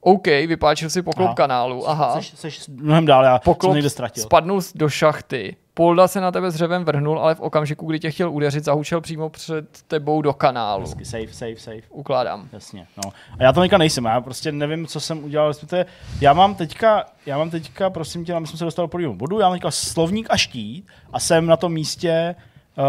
OK, 0.00 0.26
vypáčil 0.26 0.90
si 0.90 1.02
poklop 1.02 1.26
Aha. 1.26 1.34
kanálu, 1.34 1.88
aha. 1.88 2.12
Seš, 2.14 2.32
seš 2.36 2.68
mnohem 2.68 3.06
dál, 3.06 3.24
já 3.24 3.38
Poklop 3.38 3.70
jsem 3.70 3.74
někde 3.76 3.90
ztratil. 3.90 4.22
spadnul 4.22 4.60
do 4.74 4.88
šachty. 4.88 5.56
Polda 5.74 6.08
se 6.08 6.20
na 6.20 6.30
tebe 6.32 6.50
s 6.50 6.54
řevem 6.56 6.84
vrhnul, 6.84 7.18
ale 7.20 7.34
v 7.34 7.40
okamžiku, 7.40 7.86
kdy 7.86 8.00
tě 8.00 8.10
chtěl 8.10 8.30
udeřit, 8.30 8.64
zahučel 8.64 9.00
přímo 9.00 9.28
před 9.28 9.82
tebou 9.88 10.22
do 10.22 10.32
kanálu. 10.32 10.80
Hezky, 10.82 11.04
Safe, 11.04 11.32
safe, 11.32 11.56
safe. 11.56 11.82
Ukládám. 11.90 12.48
Jasně, 12.52 12.86
no. 13.04 13.12
A 13.38 13.42
já 13.42 13.52
to 13.52 13.60
teďka 13.60 13.78
nejsem, 13.78 14.04
já 14.04 14.20
prostě 14.20 14.52
nevím, 14.52 14.86
co 14.86 15.00
jsem 15.00 15.24
udělal. 15.24 15.48
respektive 15.48 15.86
Já 16.20 16.32
mám 16.32 16.54
teďka, 16.54 17.04
já 17.26 17.38
mám 17.38 17.50
teďka, 17.50 17.90
prosím 17.90 18.24
tě, 18.24 18.40
my 18.40 18.46
jsme 18.46 18.58
se 18.58 18.64
dostali 18.64 18.84
do 18.84 18.90
prvního 18.90 19.14
bodu, 19.14 19.38
já 19.40 19.46
mám 19.48 19.54
teďka 19.56 19.70
slovník 19.70 20.26
a 20.30 20.36
štít 20.36 20.86
a 21.12 21.20
jsem 21.20 21.46
na 21.46 21.56
tom 21.56 21.72
místě, 21.72 22.34
uh, 22.78 22.84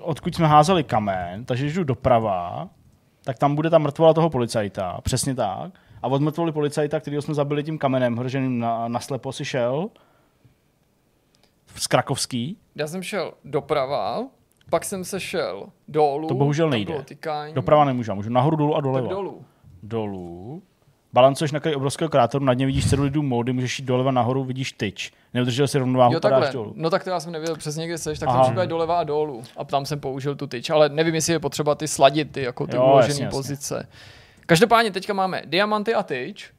odkud 0.00 0.34
jsme 0.34 0.46
házeli 0.46 0.84
kamen, 0.84 1.44
takže 1.44 1.64
když 1.64 1.74
jdu 1.74 1.84
doprava, 1.84 2.68
tak 3.24 3.38
tam 3.38 3.54
bude 3.54 3.70
ta 3.70 3.78
mrtvola 3.78 4.14
toho 4.14 4.30
policajta, 4.30 4.98
přesně 5.02 5.34
tak. 5.34 5.72
A 6.02 6.08
od 6.08 6.22
mrtvoly 6.22 6.52
policajta, 6.52 7.00
kterého 7.00 7.22
jsme 7.22 7.34
zabili 7.34 7.64
tím 7.64 7.78
kamenem 7.78 8.16
hrženým 8.16 8.58
na, 8.58 8.88
na 8.88 9.00
slepo, 9.00 9.32
si 9.32 9.44
šel 9.44 9.88
z 11.74 11.86
Krakovský, 11.86 12.58
Já 12.74 12.86
jsem 12.86 13.02
šel 13.02 13.32
doprava, 13.44 14.24
pak 14.70 14.84
jsem 14.84 15.04
se 15.04 15.20
šel 15.20 15.66
dolů. 15.88 16.28
To 16.28 16.34
bohužel 16.34 16.70
nejde. 16.70 17.04
doprava 17.54 17.84
nemůžu, 17.84 18.14
můžu 18.14 18.30
nahoru, 18.30 18.56
dolů 18.56 18.74
a 18.74 18.76
tak 18.76 18.84
doleva. 18.84 19.08
dolů. 19.08 19.44
dolů, 19.82 20.62
balancuješ 21.12 21.52
na 21.52 21.60
kraji 21.60 21.76
obrovského 21.76 22.08
kráteru, 22.08 22.44
nad 22.44 22.54
ně 22.54 22.66
vidíš 22.66 22.90
celou 22.90 23.22
módy, 23.22 23.52
můžeš 23.52 23.78
jít 23.78 23.84
doleva 23.84 24.10
nahoru, 24.10 24.44
vidíš 24.44 24.72
tyč. 24.72 25.12
Neudržel 25.34 25.68
si 25.68 25.78
rovnováhu, 25.78 26.12
Jo, 26.12 26.20
padáš 26.20 26.52
dolů. 26.52 26.72
No 26.76 26.90
tak 26.90 27.04
to 27.04 27.10
já 27.10 27.20
jsem 27.20 27.32
nevěděl 27.32 27.56
přesně, 27.56 27.86
kde 27.86 27.98
seš, 27.98 28.18
tak 28.18 28.28
Aha. 28.28 28.44
jsem 28.44 28.68
doleva 28.68 28.98
a 28.98 29.04
dolů. 29.04 29.42
A 29.56 29.64
tam 29.64 29.86
jsem 29.86 30.00
použil 30.00 30.36
tu 30.36 30.46
tyč, 30.46 30.70
ale 30.70 30.88
nevím, 30.88 31.14
jestli 31.14 31.32
je 31.32 31.38
potřeba 31.38 31.74
ty 31.74 31.88
sladit, 31.88 32.32
ty, 32.32 32.42
jako 32.42 32.66
ty 32.66 32.76
Jo, 32.76 32.84
uložené 32.86 33.24
jasně, 33.24 33.24
jasně. 33.24 33.88
Každopádně 34.46 34.90
teďka 34.90 35.12
máme 35.12 35.42
diamanty 35.46 35.94
a 35.94 36.02
tyč. 36.02 36.50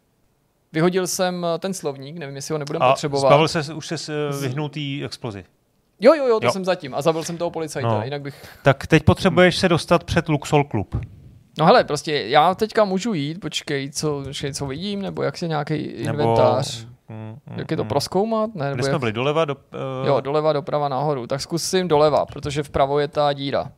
Vyhodil 0.73 1.07
jsem 1.07 1.45
eh, 1.55 1.59
ten 1.59 1.73
slovník, 1.73 2.17
nevím, 2.17 2.35
jestli 2.35 2.51
ho 2.51 2.57
nebudeme 2.57 2.85
A 2.85 2.89
potřebovat. 2.89 3.27
zbavil 3.29 3.47
se, 3.47 3.73
už 3.73 3.87
se 3.95 4.29
vyhnul 4.41 4.69
té 4.69 4.79
explozi. 5.05 5.45
Jo, 5.99 6.13
jo, 6.13 6.27
jo, 6.27 6.39
to 6.39 6.45
Jo. 6.45 6.51
jsem 6.51 6.65
zatím. 6.65 6.95
A 6.95 7.01
zabil 7.01 7.23
jsem 7.23 7.37
toho 7.37 7.51
policajta, 7.51 7.89
No. 7.89 8.01
jinak 8.03 8.21
bych... 8.21 8.45
Tak 8.63 8.87
teď 8.87 9.03
potřebuješ 9.03 9.57
se 9.57 9.69
dostat 9.69 10.03
před 10.03 10.29
Luxol 10.29 10.63
Club. 10.63 10.95
No 11.59 11.65
hele, 11.65 11.83
prostě 11.83 12.13
já 12.27 12.55
teďka 12.55 12.85
můžu 12.85 13.13
jít, 13.13 13.39
počkej, 13.39 13.89
co, 13.91 14.21
počkej, 14.25 14.53
co 14.53 14.65
vidím, 14.65 15.01
nebo 15.01 15.23
jak 15.23 15.37
se 15.37 15.47
nějaký 15.47 15.75
inventář, 15.75 16.87
Mm, 17.09 17.37
mm, 17.47 17.59
jak 17.59 17.71
je 17.71 17.77
to 17.77 17.83
mm. 17.83 17.89
proskoumat, 17.89 18.55
ne, 18.55 18.69
nebo 18.69 18.83
jsme 18.83 18.91
jak, 18.91 18.99
byli? 18.99 19.13
Doleva? 19.13 19.45
Do, 19.45 19.55
uh, 19.55 20.07
jo, 20.07 20.19
doleva, 20.21 20.53
doprava, 20.53 20.89
nahoru. 20.89 21.27
Tak 21.27 21.41
zkusím 21.41 21.87
doleva, 21.87 22.25
protože 22.25 22.63
vpravo 22.63 22.99
je 22.99 23.07
ta 23.07 23.33
díra. 23.33 23.71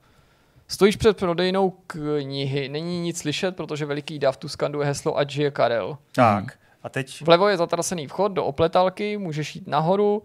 Stojíš 0.71 0.95
před 0.95 1.17
prodejnou 1.17 1.69
knihy, 1.69 2.69
není 2.69 3.01
nic 3.01 3.17
slyšet, 3.17 3.55
protože 3.55 3.85
veliký 3.85 4.19
dav 4.19 4.37
tu 4.37 4.47
skanduje 4.47 4.87
heslo 4.87 5.17
ať 5.17 5.29
žije 5.29 5.51
Karel. 5.51 5.97
Tak. 6.15 6.59
A 6.83 6.89
teď 6.89 7.21
Vlevo 7.25 7.47
je 7.47 7.57
zatrasený 7.57 8.07
vchod 8.07 8.31
do 8.31 8.45
opletalky, 8.45 9.17
můžeš 9.17 9.55
jít 9.55 9.67
nahoru, 9.67 10.23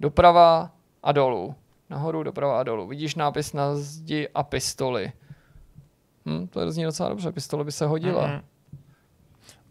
doprava 0.00 0.70
a 1.02 1.12
dolů. 1.12 1.54
Nahoru, 1.90 2.22
doprava 2.22 2.60
a 2.60 2.62
dolů. 2.62 2.86
Vidíš 2.86 3.14
nápis 3.14 3.52
na 3.52 3.76
zdi 3.76 4.28
a 4.34 4.42
pistoli. 4.42 5.12
Hm, 6.26 6.46
to 6.48 6.72
zní 6.72 6.84
docela 6.84 7.08
dobře, 7.08 7.32
pistole 7.32 7.64
by 7.64 7.72
se 7.72 7.86
hodila. 7.86 8.26
Mhm. 8.26 8.40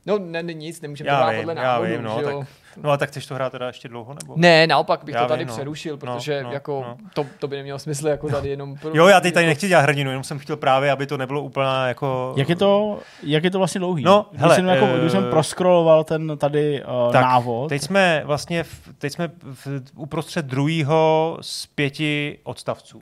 No, 0.06 0.20
ne, 0.20 0.44
ne, 0.44 0.54
nic, 0.54 0.82
nemůžeme 0.82 1.10
to 1.10 1.16
Já 1.16 1.30
vím, 1.30 1.40
podle 1.40 1.54
já 1.56 1.64
návodu, 1.64 1.92
vím, 1.92 2.04
no, 2.04 2.18
že 2.20 2.24
jo? 2.24 2.46
No 2.84 2.92
a 2.92 2.98
tak 2.98 3.10
chceš 3.10 3.26
to 3.26 3.36
hrát 3.36 3.52
teda 3.52 3.68
ještě 3.68 3.88
dlouho? 3.88 4.14
Nebo? 4.14 4.34
Ne, 4.38 4.68
naopak 4.68 5.04
bych 5.04 5.16
Já 5.16 5.22
to 5.22 5.28
tady 5.28 5.40
vím, 5.40 5.48
no. 5.48 5.54
přerušil, 5.54 5.94
No, 5.94 5.98
protože 5.98 6.44
no, 6.44 6.52
jako 6.52 6.84
no. 6.88 6.98
To, 7.14 7.26
to 7.40 7.48
by 7.48 7.56
nemělo 7.56 7.80
smysl 7.80 8.08
jako 8.08 8.30
tady 8.30 8.50
jenom... 8.50 8.76
Pro, 8.76 8.92
Jo, 8.94 9.08
já 9.08 9.20
teď 9.22 9.34
tady 9.34 9.44
jako- 9.44 9.50
nechci 9.50 9.68
dělat 9.68 9.82
hrdinu, 9.82 10.10
jenom 10.10 10.24
jsem 10.24 10.40
chtěl 10.40 10.58
právě, 10.58 10.92
aby 10.92 11.06
to 11.08 11.18
nebylo 11.18 11.42
úplná 11.42 11.88
jako... 11.88 12.34
Jak 12.38 12.50
je 12.50 12.56
to, 12.56 13.00
jak 13.24 13.44
je 13.44 13.52
to 13.52 13.58
vlastně 13.58 13.80
dlouhý? 13.80 14.04
No, 14.04 14.26
když, 14.32 14.42
hele, 14.42 14.56
jsem, 14.56 14.66
jako, 14.68 14.88
když 15.00 15.12
jsem 15.12 15.26
eh, 15.28 15.30
proskroloval 15.30 16.04
ten 16.04 16.38
tady 16.38 16.84
uh, 16.84 17.12
Tak, 17.12 17.22
návod, 17.24 17.70
Teď 17.70 17.82
jsme 17.82 18.22
vlastně, 18.26 18.64
v, 18.64 18.90
teď 18.98 19.14
jsme 19.14 19.32
v, 19.44 19.68
uprostřed 19.96 20.46
druhého 20.46 21.38
z 21.42 21.66
pěti 21.66 22.40
odstavců. 22.44 23.02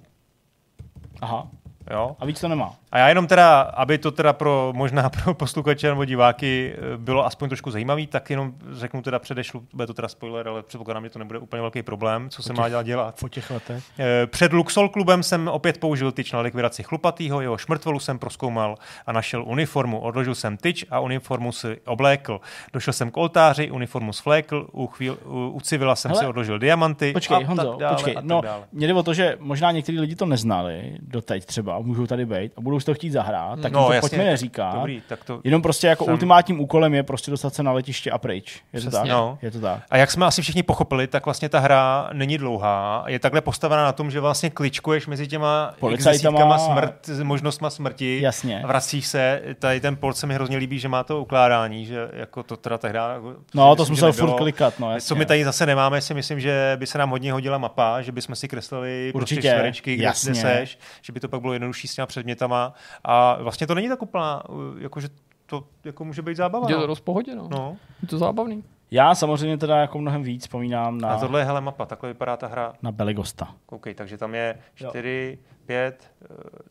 aha, 1.21 1.47
Jo? 1.91 2.15
a 2.19 2.25
víc 2.25 2.41
to 2.41 2.47
nemá. 2.47 2.75
A 2.93 2.97
já 2.97 3.09
jenom 3.09 3.27
teda, 3.27 3.61
aby 3.61 3.97
to 3.97 4.11
teda 4.11 4.33
pro 4.33 4.71
možná 4.75 5.09
pro 5.23 5.33
posluchače 5.33 5.87
nebo 5.89 6.05
diváky 6.05 6.73
eh, 6.75 6.97
bylo 6.97 7.25
aspoň 7.25 7.49
trošku 7.49 7.71
zajímavý, 7.71 8.07
tak 8.07 8.29
jenom 8.29 8.53
řeknu 8.71 9.01
teda 9.01 9.19
předešlu, 9.19 9.63
bude 9.73 9.87
to 9.87 9.93
teda 9.93 10.07
spoiler, 10.07 10.47
ale 10.47 10.63
předpokládám, 10.63 11.03
že 11.03 11.09
to 11.09 11.19
nebude 11.19 11.39
úplně 11.39 11.61
velký 11.61 11.83
problém, 11.83 12.29
co 12.29 12.43
se 12.43 12.53
má 12.53 12.69
dělat 12.69 12.83
dělat. 12.85 13.15
Po 13.19 13.29
těch 13.29 13.51
letech. 13.51 13.83
Eh, 13.99 14.27
Před 14.27 14.53
Luxol 14.53 14.89
klubem 14.89 15.23
jsem 15.23 15.47
opět 15.47 15.77
použil 15.77 16.11
tyč 16.11 16.31
na 16.31 16.39
likvidaci 16.39 16.83
chlupatýho, 16.83 17.41
jeho 17.41 17.57
šmrtvolu 17.57 17.99
jsem 17.99 18.19
proskoumal 18.19 18.75
a 19.05 19.11
našel 19.11 19.43
uniformu. 19.43 19.99
Odložil 19.99 20.35
jsem 20.35 20.57
tyč 20.57 20.85
a 20.89 20.99
uniformu 20.99 21.51
si 21.51 21.79
oblékl. 21.85 22.41
Došel 22.73 22.93
jsem 22.93 23.11
k 23.11 23.17
oltáři, 23.17 23.71
uniformu 23.71 24.13
svlékl, 24.13 24.67
u, 24.71 24.87
chvíl, 24.87 25.17
u, 25.25 25.47
u 25.47 25.59
civila 25.61 25.95
jsem 25.95 26.11
Hele, 26.11 26.21
si 26.21 26.27
odložil 26.27 26.59
diamanty. 26.59 27.13
Počkej, 27.13 27.37
a 27.37 27.47
Honzo, 27.47 27.69
tak 27.71 27.79
dále, 27.79 27.95
počkej. 27.95 28.13
a 28.13 28.15
tak 28.15 28.25
No, 28.25 28.41
dále. 28.41 28.63
mě 28.71 28.87
jde 28.87 28.93
o 28.93 29.03
to, 29.03 29.13
že 29.13 29.37
možná 29.39 29.71
některý 29.71 29.99
lidi 29.99 30.15
to 30.15 30.25
neznali 30.25 30.97
doteď 31.01 31.45
třeba, 31.45 31.79
můžou 31.79 32.07
tady 32.07 32.25
být 32.25 32.51
a 32.57 32.61
budou 32.61 32.79
si 32.83 32.85
to 32.85 32.93
chtít 32.93 33.09
zahrát, 33.11 33.59
tak 33.61 33.71
No, 33.71 33.85
to 33.87 33.93
jasně, 33.93 34.09
pojďme 34.09 34.23
neříkat. 34.25 34.75
Dobrý, 34.75 35.01
tak 35.07 35.23
to... 35.23 35.41
Jenom 35.43 35.61
prostě 35.61 35.87
jako 35.87 36.05
jsem- 36.05 36.13
ultimátním 36.13 36.59
úkolem 36.59 36.93
je 36.93 37.03
prostě 37.03 37.31
dostat 37.31 37.53
se 37.53 37.63
na 37.63 37.71
letiště 37.71 38.11
a 38.11 38.17
pryč. 38.17 38.61
Je 38.73 38.81
to 38.81 38.87
Přesně. 38.87 38.99
tak? 38.99 39.09
No. 39.09 39.37
Je 39.41 39.51
to 39.51 39.59
tak. 39.59 39.81
A 39.89 39.97
jak 39.97 40.11
jsme 40.11 40.25
asi 40.25 40.41
všichni 40.41 40.63
pochopili, 40.63 41.07
tak 41.07 41.25
vlastně 41.25 41.49
ta 41.49 41.59
hra 41.59 42.09
není 42.13 42.37
dlouhá. 42.37 43.03
Je 43.07 43.19
takhle 43.19 43.41
postavená 43.41 43.83
na 43.83 43.91
tom, 43.91 44.11
že 44.11 44.19
vlastně 44.19 44.49
kličkuješ 44.49 45.07
mezi 45.07 45.27
těma 45.27 45.73
Policajtama. 45.79 46.39
exesívkama 46.39 46.57
smrt, 46.57 47.09
možnostma 47.23 47.69
smrti. 47.69 48.19
Jasně. 48.21 48.61
A 48.63 48.67
vracíš 48.67 49.07
se. 49.07 49.41
Tady 49.59 49.79
ten 49.81 49.95
port 49.95 50.17
se 50.17 50.27
mi 50.27 50.33
hrozně 50.33 50.57
líbí, 50.57 50.79
že 50.79 50.87
má 50.87 51.03
to 51.03 51.21
ukládání, 51.21 51.85
že 51.85 52.07
jako 52.13 52.43
to 52.43 52.57
teda 52.57 52.77
ta 52.77 52.87
hra... 52.87 53.13
jako- 53.13 53.35
No, 53.53 53.75
to 53.75 53.81
myslím, 53.83 53.95
jsme 53.97 53.99
že 54.01 54.05
museli 54.05 54.13
furt 54.13 54.21
nebylo. 54.27 54.37
klikat, 54.37 54.79
no 54.79 54.91
jasně. 54.93 55.07
Co 55.07 55.15
my 55.15 55.25
tady 55.25 55.45
zase 55.45 55.65
nemáme, 55.65 56.01
si 56.01 56.13
myslím, 56.13 56.39
že 56.39 56.73
by 56.79 56.87
se 56.87 56.97
nám 56.97 57.09
hodně 57.09 57.33
hodila 57.33 57.57
mapa, 57.57 58.01
že 58.01 58.11
bychom 58.11 58.35
si 58.35 58.47
kreslili 58.47 59.11
Určitě, 59.15 59.35
prostě 59.41 59.49
čtverečky, 59.49 59.95
kde 59.95 60.11
seš, 60.13 60.79
že 61.01 61.13
by 61.13 61.19
to 61.19 61.27
pak 61.27 61.41
bylo 61.41 61.53
jednodušší 61.53 61.87
s 61.87 61.95
těma 61.95 62.05
předmětama. 62.05 62.72
A 63.03 63.37
vlastně 63.43 63.67
to 63.67 63.75
není 63.75 63.89
tak 63.89 64.01
úplná, 64.01 64.49
uh, 64.49 64.61
jakože 64.81 65.07
to 65.45 65.63
jako 65.83 66.05
může 66.05 66.21
být 66.21 66.37
zábava. 66.37 66.67
Je 66.69 66.75
to 66.75 66.81
No. 66.81 66.87
dost 66.87 66.99
pohodě, 67.01 67.35
no. 67.35 67.47
No. 67.51 67.77
Je 68.01 68.07
to 68.07 68.17
zábavný. 68.17 68.63
Já 68.91 69.15
samozřejmě 69.15 69.57
teda 69.57 69.77
jako 69.77 69.99
mnohem 69.99 70.23
víc 70.23 70.41
vzpomínám 70.41 70.93
A 70.95 70.97
na, 71.07 71.19
tohle 71.19 71.41
je 71.41 71.45
hele 71.45 71.61
mapa, 71.61 71.85
takhle 71.85 72.09
vypadá 72.09 72.37
ta 72.37 72.47
hra. 72.47 72.73
na 72.81 72.91
Beligosta. 72.91 73.55
Koukej, 73.65 73.93
takže 73.93 74.17
tam 74.17 74.35
je 74.35 74.57
Jo. 74.79 74.89
4, 74.89 75.37
5, 75.65 76.11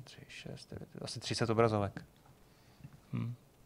3, 0.05 0.21
6, 0.29 0.71
9, 0.71 0.89
asi 1.03 1.21
30 1.21 1.51
obrazovek. 1.51 2.05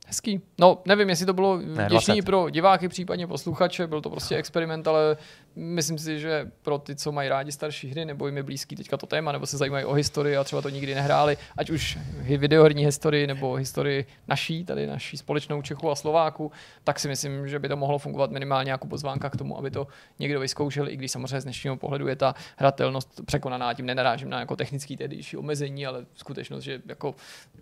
Hezký. 0.06 0.40
No, 0.60 0.78
nevím, 0.86 1.08
jestli 1.08 1.26
to 1.26 1.32
bylo 1.32 1.56
Ne, 1.56 1.84
vděčný 1.86 2.14
20. 2.14 2.22
pro 2.26 2.50
diváky, 2.50 2.88
případně 2.88 3.26
posluchače, 3.26 3.86
byl 3.86 4.00
to 4.00 4.10
prostě 4.10 4.36
experiment, 4.36 4.88
ale 4.88 5.16
myslím 5.56 5.98
si, 5.98 6.20
že 6.20 6.50
pro 6.62 6.78
ty, 6.78 6.96
co 6.96 7.12
mají 7.12 7.28
rádi 7.28 7.52
starší 7.52 7.88
hry, 7.88 8.04
nebo 8.04 8.26
jim 8.26 8.36
je 8.36 8.42
blízký 8.42 8.76
teďka 8.76 8.96
to 8.96 9.06
téma, 9.06 9.32
nebo 9.32 9.46
se 9.46 9.56
zajímají 9.56 9.84
o 9.84 9.92
historii 9.92 10.36
a 10.36 10.44
třeba 10.44 10.62
to 10.62 10.68
nikdy 10.68 10.94
nehráli, 10.94 11.36
ať 11.56 11.70
už 11.70 11.98
videoherní 12.38 12.84
historii 12.84 13.26
nebo 13.26 13.54
historii 13.54 14.06
naší, 14.28 14.64
tady 14.64 14.86
naší 14.86 15.16
společnou 15.16 15.62
Čechu 15.62 15.90
a 15.90 15.94
Slováku, 15.94 16.52
tak 16.84 17.00
si 17.00 17.08
myslím, 17.08 17.48
že 17.48 17.58
by 17.58 17.68
to 17.68 17.76
mohlo 17.76 17.98
fungovat 17.98 18.30
minimálně 18.30 18.70
jako 18.70 18.86
pozvánka 18.86 19.30
k 19.30 19.36
tomu, 19.36 19.58
aby 19.58 19.70
to 19.70 19.86
někdo 20.18 20.40
vyzkoušel, 20.40 20.88
i 20.88 20.96
když 20.96 21.10
samozřejmě 21.10 21.40
z 21.40 21.44
dnešního 21.44 21.76
pohledu 21.76 22.08
je 22.08 22.16
ta 22.16 22.34
hratelnost 22.56 23.20
překonaná, 23.26 23.74
tím 23.74 23.86
nenarážím 23.86 24.30
na 24.30 24.40
jako 24.40 24.56
technický 24.56 24.96
tehdejší 24.96 25.36
omezení, 25.36 25.86
ale 25.86 26.06
skutečnost, 26.14 26.64
že 26.64 26.82
jako 26.86 27.14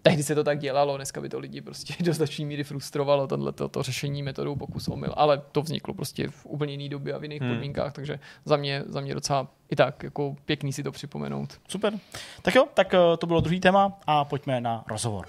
tehdy 0.03 0.23
se 0.23 0.35
to 0.35 0.45
tak 0.45 0.59
dělalo, 0.59 0.97
dneska 0.97 1.21
by 1.21 1.29
to 1.29 1.39
lidi 1.39 1.61
prostě 1.61 1.95
do 2.05 2.13
značné 2.13 2.45
míry 2.45 2.65
frustrovalo, 2.65 3.27
tohle 3.27 3.53
to, 3.53 3.69
to 3.69 3.83
řešení 3.83 4.23
metodou 4.23 4.57
pokus 4.57 4.89
omyl, 4.89 5.15
ale 5.17 5.43
to 5.53 5.63
vzniklo 5.63 5.95
prostě 5.95 6.29
v 6.29 6.47
úplně 6.47 6.73
jiné 6.73 6.89
době 6.89 7.15
a 7.15 7.19
v 7.19 7.23
jiných 7.23 7.45
Hmm. 7.45 7.51
hmm. 7.51 7.84
Podmínkách, 7.85 7.93
takže 7.93 8.19
za 8.45 8.57
mě, 8.57 8.83
za 8.87 9.01
mě 9.01 9.15
docela 9.15 9.47
i 9.71 9.77
tak 9.77 10.03
jako 10.03 10.37
pěkný 10.45 10.73
si 10.73 10.83
to 10.83 10.93
připomenout. 10.93 11.61
Super. 11.69 11.95
Tak 12.43 12.55
jo, 12.55 12.67
tak 12.75 12.95
eh, 12.95 13.17
to 13.19 13.27
bylo 13.27 13.41
druhý 13.41 13.61
téma 13.61 13.99
a 14.07 14.25
pojďme 14.25 14.61
na 14.61 14.85
rozhovor. 14.87 15.27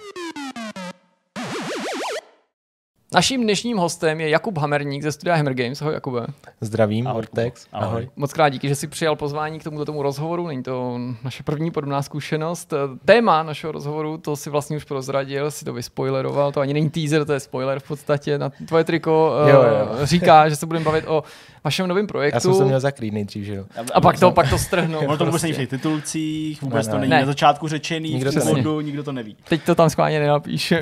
Naším 3.16 3.44
dnešním 3.44 3.78
hostem 3.78 4.22
je 4.22 4.30
Jakub 4.30 4.58
Hamerník 4.58 5.04
ze 5.04 5.12
studia 5.12 5.36
Hammer 5.36 5.54
Games. 5.54 5.82
Ahoj 5.82 5.94
Jakube. 5.94 6.26
Zdravím, 6.62 7.08
Ahoj, 7.08 7.16
Vortex. 7.22 7.68
Ahoj. 7.74 7.88
Ahoj. 7.88 8.10
Moc 8.16 8.34
krát 8.34 8.50
díky, 8.50 8.68
že 8.68 8.76
jsi 8.76 8.88
přijal 8.88 9.16
pozvání 9.16 9.60
k 9.60 9.64
tomuto 9.64 9.86
tomu 9.86 10.04
rozhovoru. 10.04 10.48
Není 10.48 10.64
to 10.64 11.00
naše 11.24 11.44
první 11.44 11.72
podobná 11.72 12.02
zkušenost. 12.02 12.74
Téma 13.06 13.44
našeho 13.44 13.72
rozhovoru, 13.72 14.18
to 14.18 14.36
si 14.36 14.50
vlastně 14.50 14.78
už 14.78 14.84
prozradil, 14.84 15.52
si 15.52 15.66
to 15.66 15.74
vyspoileroval. 15.74 16.52
To 16.52 16.60
ani 16.60 16.74
není 16.74 16.90
teaser, 16.90 17.26
to 17.26 17.34
je 17.34 17.40
spoiler 17.40 17.80
v 17.80 17.88
podstatě. 17.88 18.38
Na 18.38 18.52
tvoje 18.68 18.84
triko 18.84 19.32
Jo, 19.50 19.56
jo, 19.56 19.64
jo. 20.00 20.06
říká, 20.06 20.50
že 20.50 20.56
se 20.56 20.66
budeme 20.66 20.86
bavit 20.86 21.06
o 21.08 21.24
vašem 21.64 21.88
novém 21.88 22.04
Já 22.06 22.08
projektu. 22.08 22.40
jsem 22.40 22.54
se 22.54 22.66
měl 22.66 22.80
zakrýt 22.80 23.14
nejdřív, 23.14 23.46
že 23.46 23.56
jo. 23.56 23.66
A 23.94 24.02
pak 24.02 24.20
to, 24.20 24.32
pak 24.32 24.50
to 24.50 24.58
strhnou. 24.58 25.00
Ono 25.00 25.18
to 25.18 25.26
vůbec 25.26 25.32
prostě. 25.32 25.46
není 25.48 25.54
v 25.54 25.58
těch 25.58 25.70
titulcích, 25.70 26.62
vůbec 26.62 26.88
Ne, 26.88 26.92
to 26.92 26.98
ne. 26.98 27.02
není 27.02 27.10
Ne. 27.12 27.20
na 27.20 27.26
začátku 27.26 27.68
řečený, 27.68 28.10
Nikdo 28.14 28.30
nikdo 28.30 28.32
to 28.42 28.46
v 28.46 28.50
neví. 28.50 28.62
úvodu, 28.68 28.82
nikdo 28.82 29.04
to 29.04 29.12
neví. 29.12 29.38
Teď 29.50 29.64
to 29.64 29.76
tam 29.76 29.90
schválně 29.90 30.20
nenapíše. 30.20 30.80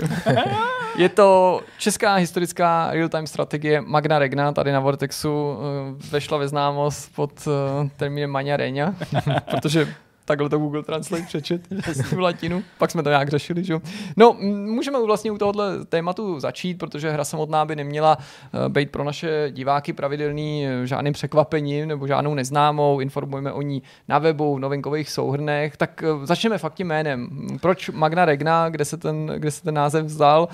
je 0.98 1.10
to 1.10 1.62
česká 1.78 2.18
historická 2.24 2.90
real-time 2.92 3.28
strategie 3.28 3.82
Magna 3.82 4.20
Regna, 4.20 4.52
tady 4.52 4.72
na 4.72 4.80
Vortexu 4.80 5.58
eh, 5.58 6.10
vešla 6.12 6.38
ve 6.38 6.48
známost 6.48 7.16
pod 7.16 7.48
eh, 7.48 7.90
termínem 7.98 8.30
Magna 8.30 8.58
Reňa, 8.58 8.96
protože 9.52 9.96
takhle 10.26 10.50
to 10.50 10.58
Google 10.58 10.84
Translate 10.84 11.24
přečet 11.24 11.62
v 12.12 12.20
latinu, 12.20 12.64
pak 12.78 12.92
jsme 12.92 13.04
to 13.04 13.10
nějak 13.10 13.30
řešili, 13.30 13.64
že. 13.64 13.80
No, 14.18 14.34
můžeme 14.66 15.02
vlastně 15.06 15.32
u 15.32 15.38
tohohle 15.38 15.86
tématu 15.86 16.40
začít, 16.40 16.78
protože 16.78 17.12
hra 17.12 17.24
samotná 17.24 17.66
by 17.66 17.76
neměla 17.76 18.18
eh, 18.66 18.70
být 18.70 18.92
pro 18.92 19.04
naše 19.04 19.48
diváky 19.52 19.94
pravidelný 19.94 20.68
eh, 20.68 20.88
žádným 20.88 21.14
překvapením 21.14 21.88
nebo 21.88 22.08
žádnou 22.08 22.34
neznámou, 22.34 23.00
informujeme 23.00 23.52
o 23.52 23.62
ní 23.62 23.84
na 24.08 24.20
webu, 24.20 24.56
v 24.56 24.60
novinkových 24.60 25.10
souhrnech, 25.10 25.78
tak 25.78 26.04
eh, 26.04 26.26
začneme 26.26 26.58
fakt 26.58 26.74
tím 26.74 26.88
jménem. 26.88 27.30
Proč 27.62 27.90
Magna 27.90 28.26
Regna, 28.26 28.70
kde 28.70 28.86
se 28.86 28.98
ten, 28.98 29.32
kde 29.38 29.52
se 29.52 29.64
ten 29.64 29.74
název 29.74 30.06
vzal, 30.06 30.48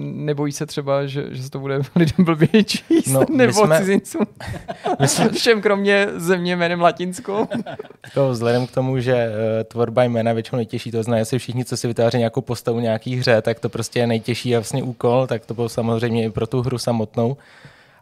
nebojí 0.00 0.52
se 0.52 0.66
třeba, 0.66 1.06
že, 1.06 1.24
že 1.30 1.42
se 1.42 1.50
to 1.50 1.58
bude 1.58 1.80
lidem 1.96 2.24
blbě 2.24 2.64
číst, 2.64 3.06
No, 3.06 3.20
nebo 3.30 3.52
jsme- 3.52 3.78
cizincům. 3.78 4.26
Všem 5.32 5.60
kromě 5.60 6.08
země 6.16 6.56
jménem 6.56 6.80
Latinskou. 6.80 7.48
Jako 8.04 8.28
vzhledem 8.30 8.66
k 8.66 8.70
tomu, 8.70 8.97
že 9.00 9.28
uh, 9.28 9.64
tvorba 9.64 10.04
jména 10.04 10.32
většinou 10.32 10.56
nejtěžší, 10.56 10.90
to 10.90 11.02
znamená, 11.02 11.18
jestli 11.18 11.38
všichni, 11.38 11.64
co 11.64 11.76
si 11.76 11.86
vytváří 11.86 12.18
nějakou 12.18 12.40
postavu 12.40 12.80
nějaký 12.80 13.16
hře, 13.16 13.42
tak 13.42 13.60
to 13.60 13.68
prostě 13.68 13.98
je 13.98 14.06
nejtěžší 14.06 14.56
a 14.56 14.58
vlastně 14.58 14.82
úkol, 14.82 15.26
tak 15.26 15.46
to 15.46 15.54
bylo 15.54 15.68
samozřejmě 15.68 16.24
i 16.24 16.30
pro 16.30 16.46
tu 16.46 16.62
hru 16.62 16.78
samotnou. 16.78 17.36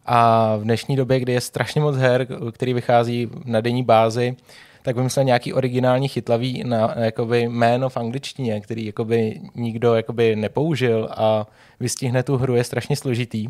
A 0.06 0.56
v 0.56 0.62
dnešní 0.62 0.96
době, 0.96 1.20
kdy 1.20 1.32
je 1.32 1.40
strašně 1.40 1.80
moc 1.80 1.96
her, 1.96 2.26
který 2.52 2.74
vychází 2.74 3.28
na 3.44 3.60
denní 3.60 3.82
bázi, 3.82 4.36
tak 4.82 4.96
vymyslel 4.96 5.24
nějaký 5.24 5.52
originální 5.52 6.08
chytlavý 6.08 6.64
na, 6.64 6.94
jakoby 6.98 7.42
jméno 7.42 7.88
v 7.88 7.96
angličtině, 7.96 8.60
který 8.60 8.86
jakoby 8.86 9.40
nikdo 9.54 9.94
jakoby 9.94 10.36
nepoužil 10.36 11.08
a 11.10 11.46
vystihne 11.80 12.22
tu 12.22 12.36
hru 12.36 12.56
je 12.56 12.64
strašně 12.64 12.96
složitý. 12.96 13.48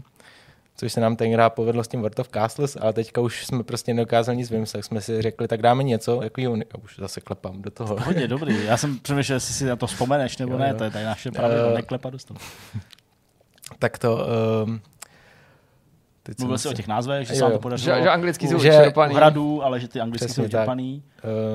Což 0.78 0.92
se 0.92 1.00
nám 1.00 1.16
tenkrát 1.16 1.50
povedlo 1.50 1.84
s 1.84 1.88
tím 1.88 2.00
World 2.00 2.18
of 2.18 2.28
Castles, 2.28 2.76
ale 2.80 2.92
teďka 2.92 3.20
už 3.20 3.46
jsme 3.46 3.62
prostě 3.62 3.94
nedokázali 3.94 4.36
nic 4.36 4.50
vymyslet. 4.50 4.82
jsme 4.82 5.00
si 5.00 5.22
řekli, 5.22 5.48
tak 5.48 5.62
dáme 5.62 5.82
něco, 5.82 6.22
jako 6.22 6.40
jo, 6.40 6.56
už 6.84 6.96
zase 6.98 7.20
klepám 7.20 7.62
do 7.62 7.70
toho. 7.70 7.96
Hodně 8.04 8.28
dobrý. 8.36 8.64
Já 8.64 8.76
jsem 8.76 8.98
přemýšlel, 8.98 9.36
jestli 9.36 9.54
si 9.54 9.64
na 9.64 9.76
to 9.76 9.86
vzpomeneš 9.86 10.38
nebo 10.38 10.52
Jo, 10.52 10.58
ne, 10.58 10.68
jo. 10.68 10.74
to 10.78 10.84
je 10.84 10.90
tady 10.90 11.04
naše 11.04 11.30
pravidlo, 11.30 11.70
Eh, 11.70 11.74
neklepat 11.74 12.12
do 12.12 12.18
toho. 12.28 12.40
tak 13.78 13.98
to... 13.98 14.26
Um, 14.64 14.80
teď 16.22 16.38
Mluvil 16.38 16.58
jsi 16.58 16.68
o 16.68 16.72
těch 16.72 16.88
názvech, 16.88 17.28
že 17.28 17.34
se 17.34 17.38
Jo, 17.38 17.42
vám 17.42 17.52
jo. 17.52 17.58
to 17.58 17.62
podařilo 17.62 17.96
Že, 17.96 18.02
že 18.02 18.08
anglicky 18.10 18.48
jsou 18.48 18.58
Že- 18.58 18.70
vyčerpaný. 18.70 19.12
u 19.14 19.16
hradů, 19.16 19.62
ale 19.64 19.80
že 19.80 19.88
ty 19.88 20.00
anglicky 20.00 20.28
jsou 20.28 20.48
čerpaný. 20.48 21.02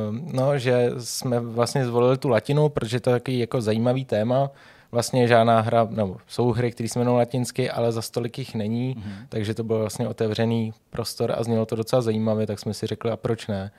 Ehm, 0.10 0.30
No, 0.34 0.58
že 0.58 0.90
jsme 0.98 1.40
vlastně 1.40 1.86
zvolili 1.86 2.18
tu 2.18 2.30
latinu, 2.30 2.70
protože 2.70 3.00
to 3.00 3.10
je 3.10 3.16
takový 3.20 3.40
jako 3.40 3.62
zajímavý 3.62 4.06
téma. 4.06 4.50
Vlastně 4.92 5.28
žádná 5.28 5.60
hra, 5.62 5.88
nebo 5.90 6.18
jsou 6.28 6.52
hry, 6.52 6.72
které 6.72 6.90
se 6.90 7.00
jmenují 7.00 7.18
latinsky, 7.18 7.70
ale 7.70 7.92
za 7.92 8.02
stolik 8.02 8.38
jich 8.38 8.56
není, 8.56 8.96
Mhm. 8.98 9.14
takže 9.30 9.54
to 9.54 9.64
byl 9.64 9.80
vlastně 9.80 10.08
otevřený 10.08 10.74
prostor 10.90 11.34
a 11.38 11.44
znělo 11.44 11.66
to 11.66 11.76
docela 11.76 12.02
zajímavě, 12.02 12.48
tak 12.48 12.60
jsme 12.60 12.74
si 12.74 12.88
řekli, 12.88 13.12
a 13.12 13.18
proč 13.18 13.48
ne? 13.48 13.72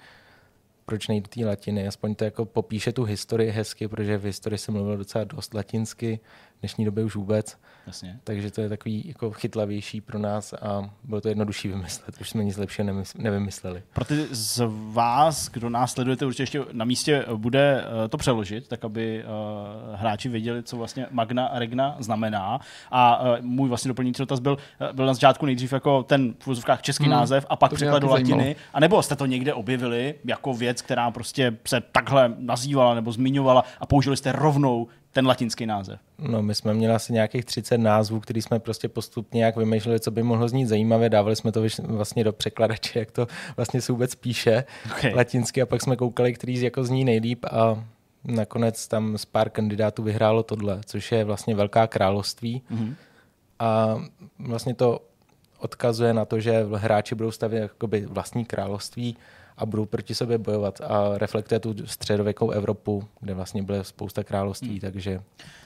Proč 0.87 1.09
nejít 1.09 1.25
do 1.25 1.29
té 1.43 1.47
latiny? 1.49 1.89
Aspoň 1.89 2.15
to 2.15 2.25
jako 2.25 2.45
popíše 2.45 2.93
tu 2.93 3.05
historii 3.05 3.51
hezky, 3.51 3.89
protože 3.89 4.19
v 4.19 4.25
historii 4.25 4.59
se 4.59 4.73
mluvilo 4.73 4.97
docela 4.97 5.25
dost 5.25 5.55
latinsky, 5.55 6.21
v 6.57 6.61
dnešní 6.61 6.85
době 6.85 7.05
už 7.05 7.17
vůbec, 7.17 7.57
Jasně. 7.87 8.19
takže 8.25 8.51
to 8.51 8.61
je 8.61 8.69
takový 8.69 9.09
jako 9.09 9.31
chytlavější 9.31 10.01
pro 10.01 10.19
nás 10.19 10.53
a 10.53 10.91
bylo 11.05 11.21
to 11.21 11.29
jednodušší 11.29 11.69
vymyslet, 11.69 12.21
už 12.21 12.31
jsme 12.31 12.45
nic 12.45 12.57
lepšího 12.57 12.89
nevymysleli. 13.19 13.83
Pro 13.93 14.05
ty 14.05 14.27
z 14.31 14.63
vás, 14.93 15.49
kdo 15.49 15.71
nás 15.71 15.93
sledujete, 15.93 16.27
určitě 16.27 16.43
ještě 16.43 16.65
na 16.73 16.85
místě 16.85 17.25
bude 17.37 17.85
eh, 18.05 18.09
to 18.09 18.17
přeložit, 18.17 18.69
tak 18.69 18.85
aby 18.85 19.25
eh, 19.25 19.27
hráči 19.97 20.29
věděli, 20.29 20.63
co 20.63 20.77
vlastně 20.77 21.07
Magna 21.11 21.51
Regna 21.53 21.97
znamená. 21.99 22.61
A 22.91 23.23
eh, 23.25 23.39
můj 23.41 23.69
vlastně 23.69 23.89
doplňující 23.89 24.23
dotaz 24.23 24.41
byl, 24.41 24.59
eh, 24.81 24.93
byl 24.93 25.07
na 25.07 25.15
začátku 25.15 25.47
nejdřív 25.47 25.73
jako 25.73 26.03
ten 26.03 26.35
v 26.39 26.49
úzovkách 26.49 26.83
český 26.83 27.05
Hmm, 27.05 27.13
název 27.13 27.47
a 27.49 27.57
pak 27.57 27.75
překlad 27.75 27.99
do 27.99 28.09
latiny. 28.09 28.57
A 28.75 28.81
nebo 28.81 29.03
jste 29.03 29.17
to 29.17 29.27
někde 29.27 29.55
objevili 29.55 30.15
jako 30.25 30.55
věc, 30.55 30.83
která 30.83 31.11
prostě 31.11 31.57
se 31.67 31.81
takhle 31.81 32.35
nazývala 32.39 32.95
nebo 32.95 33.13
zmiňovala 33.13 33.65
a 33.81 33.87
použili 33.87 34.17
jste 34.17 34.33
rovnou 34.33 34.89
ten 35.13 35.27
latinský 35.27 35.67
název. 35.67 36.01
No, 36.19 36.43
my 36.43 36.55
jsme 36.55 36.75
měli 36.75 36.95
asi 36.95 37.13
nějakých 37.13 37.45
30 37.45 37.79
názvů, 37.79 38.21
který 38.21 38.43
jsme 38.43 38.59
prostě 38.59 38.89
postupně 38.89 39.39
nějak 39.39 39.57
vymýšleli, 39.57 40.01
co 40.01 40.11
by 40.11 40.23
mohlo 40.23 40.49
znít 40.49 40.67
zajímavě. 40.67 41.11
Dávali 41.11 41.37
jsme 41.37 41.53
to 41.53 41.63
vlastně 41.85 42.25
do 42.25 42.33
překladače, 42.33 42.99
jak 42.99 43.11
to 43.11 43.27
vlastně 43.57 43.81
se 43.81 43.93
vůbec 43.93 44.15
píše 44.15 44.65
Okay. 44.93 45.15
latinsky 45.15 45.63
a 45.63 45.67
pak 45.67 45.83
jsme 45.83 45.97
koukali, 45.97 46.33
který 46.33 46.63
jako 46.63 46.85
zní 46.85 47.05
nejlíp 47.05 47.45
a 47.45 47.85
nakonec 48.25 48.89
tam 48.89 49.19
z 49.19 49.25
pár 49.25 49.51
kandidátů 49.51 50.03
vyhrálo 50.03 50.43
tohle, 50.43 50.81
což 50.85 51.13
je 51.13 51.25
vlastně 51.25 51.55
velká 51.55 51.87
království. 51.87 52.63
Mhm. 52.71 52.97
A 53.59 54.01
vlastně 54.39 54.75
to 54.75 55.01
odkazuje 55.59 56.15
na 56.15 56.25
to, 56.25 56.41
že 56.41 56.67
hráči 56.75 57.15
budou 57.15 57.31
stavět 57.31 57.61
jakoby 57.61 58.07
vlastní 58.07 58.45
království 58.45 59.17
a 59.59 59.67
budou 59.67 59.87
proti 59.87 60.15
sobě 60.15 60.39
bojovat 60.39 60.81
a 60.81 61.19
reflektuje 61.19 61.61
tu 61.61 61.75
středověkou 61.87 62.51
Evropu, 62.51 63.05
kde 63.21 63.35
vlastně 63.35 63.63
byla 63.63 63.85
spousta 63.85 64.25
království, 64.25 64.71
Hmm. 64.71 64.81
takže 64.81 65.21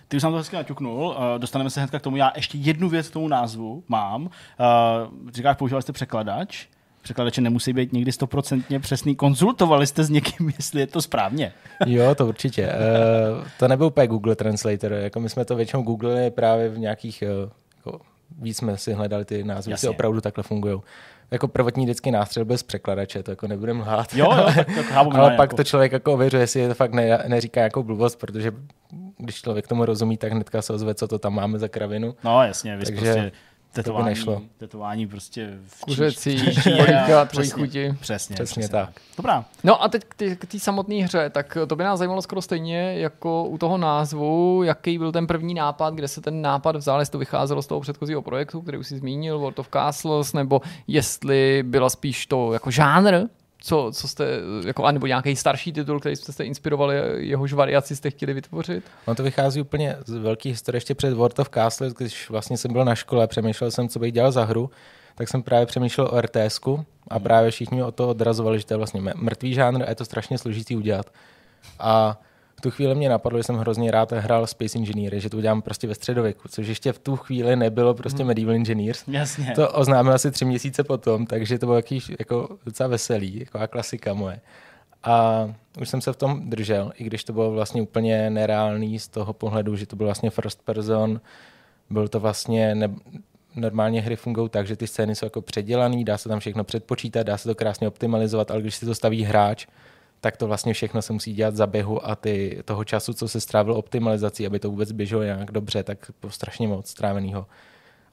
Ty 0.09 0.17
už 0.17 0.21
jsem 0.23 0.31
to 0.33 0.37
hezky 0.39 0.57
naťuknul, 0.57 1.17
eh, 1.19 1.39
dostaneme 1.39 1.71
se 1.71 1.81
hnedka 1.81 1.99
k 1.99 2.03
tomu. 2.03 2.17
Já 2.17 2.33
ještě 2.37 2.59
jednu 2.59 2.89
věc 2.89 3.09
k 3.09 3.13
tomu 3.13 3.29
názvu 3.29 3.85
mám. 3.89 4.31
Eh, 4.61 5.33
Říkáš, 5.33 5.57
používali 5.57 5.83
jste 5.83 5.93
překladač. 5.93 6.67
Překladače 7.03 7.41
nemusí 7.41 7.73
být 7.73 7.93
někdy 7.93 8.13
stoprocentně 8.13 8.81
přesný. 8.81 9.17
Konzultovali 9.17 9.87
jste 9.87 10.05
s 10.05 10.11
někým, 10.11 10.49
jestli 10.57 10.81
je 10.81 10.87
to 10.87 11.03
správně. 11.03 11.53
Jo, 11.87 12.15
to 12.15 12.27
určitě. 12.27 12.67
Uh, 12.69 13.47
to 13.59 13.69
nebyl 13.69 13.87
úplně 13.87 14.07
Google 14.07 14.37
Translator. 14.37 14.93
Jako 14.93 15.21
my 15.21 15.29
jsme 15.29 15.45
to 15.45 15.57
většinou 15.57 15.83
googlili 15.83 16.31
právě 16.31 16.69
v 16.69 16.79
nějakých, 16.79 17.25
uh, 17.45 17.51
jako 17.77 18.01
víc 18.39 18.57
jsme 18.57 18.77
si 18.79 18.93
hledali 18.93 19.25
ty 19.25 19.45
názvy, 19.45 19.71
Jasně. 19.73 19.89
ty 19.89 19.95
opravdu 19.95 20.21
takhle 20.21 20.43
fungují. 20.45 20.81
Jako 21.31 21.49
prvotní 21.49 21.85
vždycky 21.85 22.11
nástřel 22.11 22.45
bez 22.45 22.63
překladače, 22.63 23.23
to 23.23 23.31
jako 23.31 23.47
nebudem 23.47 23.81
lhát. 23.81 24.15
Jo, 24.15 24.33
jo, 24.37 24.45
tak 24.57 24.67
to. 24.67 24.95
Ale 24.95 25.05
minimálně 25.05 25.37
pak 25.37 25.45
jako- 25.51 25.57
to 25.57 25.65
člověk 25.65 25.93
jako 25.93 26.13
ověřuje, 26.13 26.43
jestli 26.43 26.61
je 26.61 26.69
to 26.69 26.75
fakt 26.75 26.93
ne, 26.93 27.25
neříká 27.27 27.61
jako 27.63 27.83
blbost, 27.83 28.17
protože 28.17 28.53
když 29.19 29.43
člověk 29.43 29.69
tomu 29.69 29.85
rozumí, 29.85 30.17
tak 30.17 30.33
hnedka 30.33 30.63
se 30.63 30.73
ozve, 30.73 30.95
co 30.95 31.09
to 31.09 31.19
tam 31.19 31.35
máme 31.35 31.59
za 31.59 31.69
kravinu. 31.69 32.15
No 32.25 32.43
jasně, 32.43 32.77
vy 32.77 32.85
Takže 32.85 33.01
prostě 33.01 33.33
to 33.83 33.91
by 33.91 33.95
tetování, 33.95 34.09
nešlo. 34.09 34.43
tetování 34.59 35.07
prostě 35.07 35.59
v 35.67 35.81
Kuřecí, 35.81 36.37
a- 36.39 37.25
tvojí 37.25 37.27
přesně, 37.49 37.51
chuti. 37.63 37.95
Přesně, 38.01 38.35
Přesně 38.35 38.69
tak. 38.69 38.91
Dobrá. 39.17 39.45
No 39.65 39.83
a 39.83 39.89
teď 39.89 40.03
k 40.09 40.15
té- 40.15 40.37
k 40.37 40.47
té 40.47 40.59
samotné 40.59 40.95
hře, 40.95 41.31
tak 41.31 41.59
to 41.67 41.77
by 41.77 41.85
nás 41.85 41.99
zajímalo 41.99 42.23
skoro 42.23 42.43
stejně 42.43 42.95
jako 42.99 43.45
u 43.45 43.59
toho 43.59 43.79
názvu, 43.79 44.63
jaký 44.63 44.99
byl 44.99 45.13
ten 45.13 45.27
první 45.27 45.55
nápad, 45.55 45.95
kde 45.95 46.09
se 46.09 46.21
ten 46.21 46.43
nápad 46.43 46.77
vzal, 46.77 47.01
jestli 47.01 47.13
to 47.13 47.19
vycházelo 47.19 47.63
z 47.63 47.67
toho 47.67 47.81
předchozího 47.81 48.23
projektu, 48.23 48.61
který 48.61 48.79
už 48.79 48.87
si 48.87 48.99
zmínil, 48.99 49.39
World 49.39 49.59
of 49.59 49.69
Castles, 49.73 50.33
nebo 50.33 50.61
jestli 50.87 51.63
byla 51.67 51.91
spíš 51.91 52.27
to 52.27 52.53
jako 52.53 52.71
žánr, 52.71 53.15
co, 53.67 53.91
co 53.95 54.09
jste, 54.09 54.29
jako, 54.67 54.85
anebo 54.85 55.07
nějaký 55.07 55.37
starší 55.37 55.73
titul, 55.73 56.01
který 56.01 56.17
jste 56.17 56.33
se 56.33 56.45
inspirovali, 56.45 56.97
jehož 57.17 57.53
variaci 57.53 57.97
jste 57.97 58.11
chtěli 58.11 58.35
vytvořit? 58.35 58.85
No 59.09 59.15
to 59.15 59.23
vychází 59.23 59.61
úplně 59.61 59.97
z 60.05 60.13
velké 60.13 60.49
historie 60.49 60.77
ještě 60.77 60.95
před 60.95 61.15
World 61.15 61.39
of 61.39 61.51
Castle, 61.55 61.91
když 61.99 62.31
vlastně 62.31 62.57
jsem 62.57 62.73
byl 62.73 62.85
na 62.85 62.95
škole 62.95 63.25
a 63.25 63.27
přemýšlel 63.27 63.71
jsem, 63.71 63.89
co 63.89 63.99
bych 63.99 64.13
dělal 64.13 64.33
za 64.33 64.45
hru, 64.45 64.71
tak 65.15 65.29
jsem 65.29 65.43
právě 65.43 65.67
přemýšlel 65.67 66.09
o 66.13 66.21
RTSku 66.21 66.85
a 67.09 67.19
právě 67.19 67.51
všichni 67.51 67.83
o 67.83 67.93
to 67.93 68.09
odrazovali, 68.09 68.59
že 68.59 68.67
to 68.67 68.75
je 68.75 68.79
vlastně 68.79 69.01
mrtvý 69.15 69.55
žánr 69.55 69.83
a 69.83 69.89
je 69.89 69.95
to 69.95 70.05
strašně 70.05 70.39
složitý 70.39 70.77
udělat. 70.77 71.07
A 71.79 72.21
v 72.57 72.61
tu 72.61 72.71
chvíli 72.71 72.95
mě 72.95 73.09
napadlo, 73.09 73.39
že 73.39 73.43
jsem 73.43 73.57
hrozně 73.57 73.91
rád 73.91 74.13
hrál 74.13 74.47
Space 74.47 74.79
Engineer, 74.79 75.19
že 75.19 75.31
to 75.31 75.37
udělám 75.37 75.63
prostě 75.63 75.87
ve 75.87 75.95
středověku, 75.95 76.49
což 76.49 76.67
ještě 76.67 76.93
v 76.93 76.99
tu 76.99 77.17
chvíli 77.17 77.57
nebylo 77.57 77.95
prostě 77.95 78.25
Medieval 78.25 78.55
Engineers. 78.55 79.05
Jasně. 79.09 79.53
To 79.55 79.73
oznámil 79.73 80.13
asi 80.13 80.31
tři 80.31 80.45
měsíce 80.45 80.85
potom, 80.85 81.27
takže 81.27 81.59
to 81.59 81.67
bylo 81.67 81.77
jaký, 81.77 82.03
jako 82.19 82.49
docela 82.65 82.89
veselý, 82.89 83.39
jako 83.39 83.59
klasika 83.69 84.15
moje. 84.15 84.41
A 85.05 85.49
už 85.81 85.89
jsem 85.89 86.01
se 86.01 86.13
v 86.13 86.17
tom 86.17 86.51
držel, 86.51 86.93
i 86.97 87.05
když 87.05 87.25
to 87.25 87.33
bylo 87.33 87.51
vlastně 87.51 87.83
úplně 87.83 88.31
nereálný 88.31 88.99
z 88.99 89.09
toho 89.09 89.33
pohledu, 89.33 89.77
že 89.77 89.87
to 89.87 89.97
byl 89.97 90.07
vlastně 90.07 90.31
first 90.31 90.63
person, 90.63 91.21
byl 91.91 92.09
to 92.09 92.21
vlastně, 92.21 92.75
ne, 92.75 92.95
normálně 93.55 94.01
hry 94.01 94.17
fungují 94.17 94.49
tak, 94.49 94.67
že 94.67 94.77
ty 94.77 94.87
scény 94.87 95.15
jsou 95.15 95.27
jako 95.27 95.43
předělaný, 95.43 96.05
dá 96.05 96.19
se 96.19 96.29
tam 96.29 96.41
všechno 96.41 96.65
předpočítat, 96.65 97.27
dá 97.27 97.39
se 97.39 97.49
to 97.49 97.55
krásně 97.55 97.89
optimalizovat, 97.89 98.51
ale 98.51 98.61
když 98.61 98.75
si 98.75 98.87
to 98.87 98.95
staví 98.95 99.25
hráč, 99.25 99.67
tak 100.27 100.37
to 100.37 100.47
vlastně 100.47 100.73
všechno 100.73 101.03
se 101.03 101.13
musí 101.13 101.35
dělat 101.35 101.57
za 101.57 101.67
běhu 101.67 102.09
a 102.09 102.17
ty, 102.17 102.63
toho 102.65 102.85
času, 102.85 103.13
co 103.13 103.29
se 103.29 103.41
strávil 103.41 103.75
optimalizací, 103.75 104.47
aby 104.47 104.59
to 104.59 104.71
vůbec 104.71 104.93
běželo 104.93 105.23
nějak 105.23 105.51
dobře, 105.51 105.83
tak 105.83 106.11
bylo 106.21 106.31
strašně 106.31 106.69
moc 106.69 106.91
strávenýho. 106.91 107.47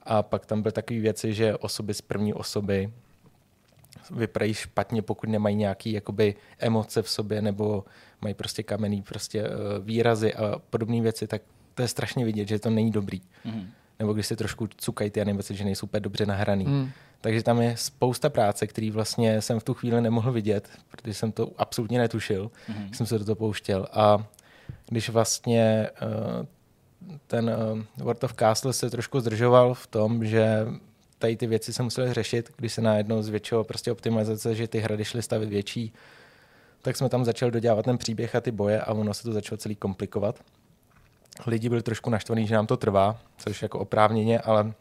A 0.03 0.23
pak 0.23 0.45
tam 0.45 0.61
byly 0.61 0.71
takové 0.71 0.99
věci, 0.99 1.33
že 1.33 1.57
osoby 1.57 1.93
z 1.93 2.01
první 2.01 2.33
osoby 2.33 2.93
vypadají 4.11 4.53
špatně, 4.53 5.01
pokud 5.01 5.29
nemají 5.29 5.55
nějaké 5.55 5.89
jakoby 5.89 6.35
emoce 6.59 7.01
v 7.01 7.09
sobě 7.09 7.41
nebo 7.41 7.83
mají 8.21 8.33
prostě 8.33 8.63
kamenný 8.63 9.01
prostě 9.01 9.41
eh, 9.41 9.49
výrazy 9.79 10.33
a 10.33 10.59
podobné 10.69 11.01
věci, 11.01 11.27
tak 11.27 11.41
to 11.73 11.81
je 11.81 11.87
strašně 11.87 12.25
vidět, 12.25 12.47
že 12.47 12.59
to 12.59 12.69
není 12.69 12.91
dobrý. 12.91 13.21
Mhm. 13.45 13.69
Nebo 13.99 14.13
když 14.13 14.27
se 14.27 14.35
trošku 14.35 14.67
cukají 14.77 15.09
ty 15.09 15.21
animace, 15.21 15.53
že 15.53 15.63
nejsou 15.63 15.85
úplně 15.85 16.01
dobře 16.01 16.25
nahraný. 16.25 16.65
Hmm. 16.65 16.89
Takže 17.23 17.43
tam 17.43 17.61
je 17.61 17.77
spousta 17.77 18.29
práce, 18.29 18.67
který 18.67 18.91
vlastně 18.91 19.41
jsem 19.41 19.59
v 19.59 19.63
tu 19.63 19.73
chvíli 19.73 20.01
nemohl 20.01 20.31
vidět, 20.31 20.69
protože 20.91 21.13
jsem 21.13 21.31
to 21.31 21.51
absolutně 21.57 21.99
netušil, 21.99 22.51
Mhm. 22.67 22.77
mm-hmm. 22.77 22.91
jsem 22.95 23.05
se 23.05 23.19
do 23.19 23.25
toho 23.25 23.35
pouštěl. 23.35 23.87
A 23.91 24.25
když 24.89 25.09
vlastně 25.09 25.89
uh, 26.39 26.45
ten 27.27 27.49
uh, 27.97 28.03
World 28.05 28.23
of 28.23 28.33
Castle 28.33 28.73
se 28.73 28.89
trošku 28.89 29.19
zdržoval 29.19 29.73
v 29.73 29.87
tom, 29.87 30.25
že 30.25 30.65
tady 31.19 31.35
ty 31.37 31.47
věci 31.47 31.73
se 31.73 31.83
musely 31.83 32.13
řešit, 32.13 32.51
když 32.57 32.73
se 32.73 32.81
najednou 32.81 33.21
zvětšilo 33.21 33.63
prostě 33.63 33.91
optimalizace, 33.91 34.55
že 34.55 34.67
ty 34.67 34.79
hrady 34.79 35.05
šly 35.05 35.21
stavit 35.21 35.49
větší, 35.49 35.93
tak 36.81 36.97
jsme 36.97 37.09
tam 37.09 37.25
začali 37.25 37.51
dodělávat 37.51 37.85
ten 37.85 37.97
příběh 37.97 38.35
a 38.35 38.41
ty 38.41 38.51
boje 38.51 38.81
a 38.81 38.93
ono 38.93 39.13
se 39.13 39.23
to 39.23 39.33
začalo 39.33 39.57
celý 39.57 39.75
komplikovat. 39.75 40.39
Lidi 41.47 41.69
byli 41.69 41.81
trošku 41.81 42.09
naštvaní, 42.09 42.47
že 42.47 42.55
nám 42.55 42.67
to 42.67 42.77
trvá, 42.77 43.19
což 43.37 43.61
jako 43.61 43.79
oprávněně, 43.79 44.39
ale 44.39 44.73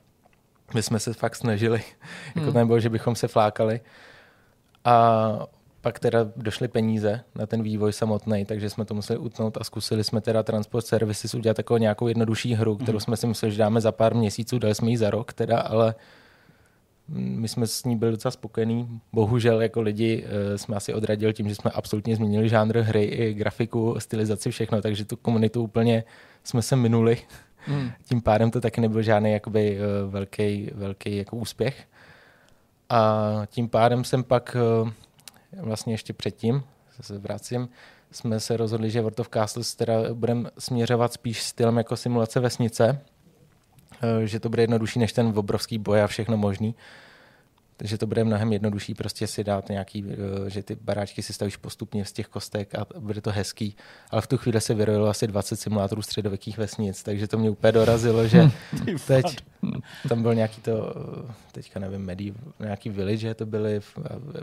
my 0.74 0.82
jsme 0.82 0.98
se 0.98 1.12
fakt 1.12 1.36
snažili. 1.36 1.82
jako 2.26 2.40
Hmm. 2.40 2.52
to 2.52 2.58
nebylo, 2.58 2.80
že 2.80 2.88
bychom 2.88 3.14
se 3.16 3.28
flákali. 3.28 3.80
A 4.84 5.46
pak 5.80 5.98
teda 5.98 6.18
došly 6.36 6.68
peníze 6.68 7.20
na 7.34 7.46
ten 7.46 7.62
vývoj 7.62 7.92
samotný, 7.92 8.44
takže 8.44 8.70
jsme 8.70 8.84
to 8.84 8.94
museli 8.94 9.18
utnout 9.18 9.58
a 9.60 9.64
zkusili 9.64 10.04
jsme 10.04 10.20
teda 10.20 10.42
Transport 10.42 10.86
Services 10.86 11.34
udělat 11.34 11.56
takovou 11.56 11.78
nějakou 11.78 12.08
jednodušší 12.08 12.54
hru, 12.54 12.76
kterou 12.76 13.00
jsme 13.00 13.16
si 13.16 13.26
mysleli, 13.26 13.52
že 13.52 13.58
dáme 13.58 13.80
za 13.80 13.92
pár 13.92 14.14
měsíců, 14.14 14.58
dali 14.58 14.74
jsme 14.74 14.90
ji 14.90 14.96
za 14.96 15.10
rok 15.10 15.32
teda, 15.32 15.60
ale 15.60 15.94
my 17.14 17.48
jsme 17.48 17.66
s 17.66 17.84
ní 17.84 17.96
byli 17.96 18.10
docela 18.10 18.32
spokojení. 18.32 19.00
Bohužel 19.12 19.62
jako 19.62 19.80
lidi 19.80 20.24
eh, 20.26 20.58
jsme 20.58 20.76
asi 20.76 20.94
odradili 20.94 21.32
tím, 21.32 21.48
že 21.48 21.54
jsme 21.54 21.70
absolutně 21.70 22.16
změnili 22.16 22.48
žánr 22.48 22.78
hry, 22.78 23.04
i 23.04 23.34
grafiku, 23.34 23.94
stylizaci, 23.98 24.50
všechno, 24.50 24.82
takže 24.82 25.04
tu 25.04 25.16
komunitu 25.16 25.62
úplně 25.62 26.04
jsme 26.44 26.62
se 26.62 26.76
minuli. 26.76 27.18
Hmm. 27.66 27.90
Tím 28.04 28.20
pádem 28.20 28.50
to 28.50 28.60
taky 28.60 28.80
nebyl 28.80 29.02
žádný 29.02 29.32
jakoby 29.32 29.78
eh, 29.78 30.06
velký, 30.06 30.70
velký 30.74 31.16
jako 31.16 31.36
úspěch. 31.36 31.88
A 32.88 33.22
tím 33.46 33.68
pádem 33.68 34.04
jsem 34.04 34.24
pak 34.24 34.56
eh, 34.56 34.92
vlastně 35.60 35.94
ještě 35.94 36.12
předtím, 36.12 36.62
se 37.00 37.18
vracím, 37.18 37.68
jsme 38.10 38.40
se 38.40 38.56
rozhodli, 38.56 38.90
že 38.90 39.00
World 39.00 39.20
of 39.20 39.28
Castles 39.28 39.74
teda 39.74 39.94
budeme 40.14 40.50
směřovat 40.58 41.12
spíš 41.12 41.42
stylem 41.42 41.76
jako 41.76 41.96
simulace 41.96 42.40
vesnice, 42.40 43.00
eh, 44.02 44.26
že 44.26 44.40
to 44.40 44.48
bude 44.48 44.62
jednodušší 44.62 44.98
než 44.98 45.12
ten 45.12 45.32
obrovský 45.36 45.78
boj 45.78 46.02
a 46.02 46.06
všechno 46.06 46.36
možný. 46.36 46.74
Takže 47.82 47.98
to 47.98 48.06
bude 48.06 48.24
mnohem 48.24 48.52
jednodušší 48.52 48.94
prostě 48.94 49.26
si 49.26 49.44
dát 49.44 49.68
nějaký, 49.68 50.04
eh, 50.46 50.50
že 50.50 50.62
ty 50.62 50.74
baráčky 50.74 51.22
si 51.22 51.32
stavíš 51.32 51.56
postupně 51.56 52.04
z 52.04 52.12
těch 52.12 52.26
kostek 52.26 52.74
a 52.74 52.86
bude 52.98 53.20
to 53.20 53.30
hezký. 53.30 53.76
Ale 54.10 54.22
v 54.22 54.26
tu 54.26 54.36
chvíli 54.38 54.60
se 54.60 54.74
vyrojilo 54.74 55.08
asi 55.08 55.26
20 55.26 55.56
simulátorů 55.56 56.02
středověkých 56.02 56.58
vesnic, 56.58 57.02
takže 57.02 57.28
to 57.28 57.38
mě 57.38 57.50
úplně 57.50 57.72
dorazilo, 57.72 58.28
že 58.28 58.50
teď 59.06 59.36
tam 60.08 60.22
byl 60.22 60.34
nějaký 60.34 60.60
to, 60.60 60.94
teďka 61.52 61.80
nevím, 61.80 62.00
Medi, 62.00 62.34
nějaký 62.60 62.90
village, 62.90 63.34
to 63.34 63.46
byly 63.46 63.80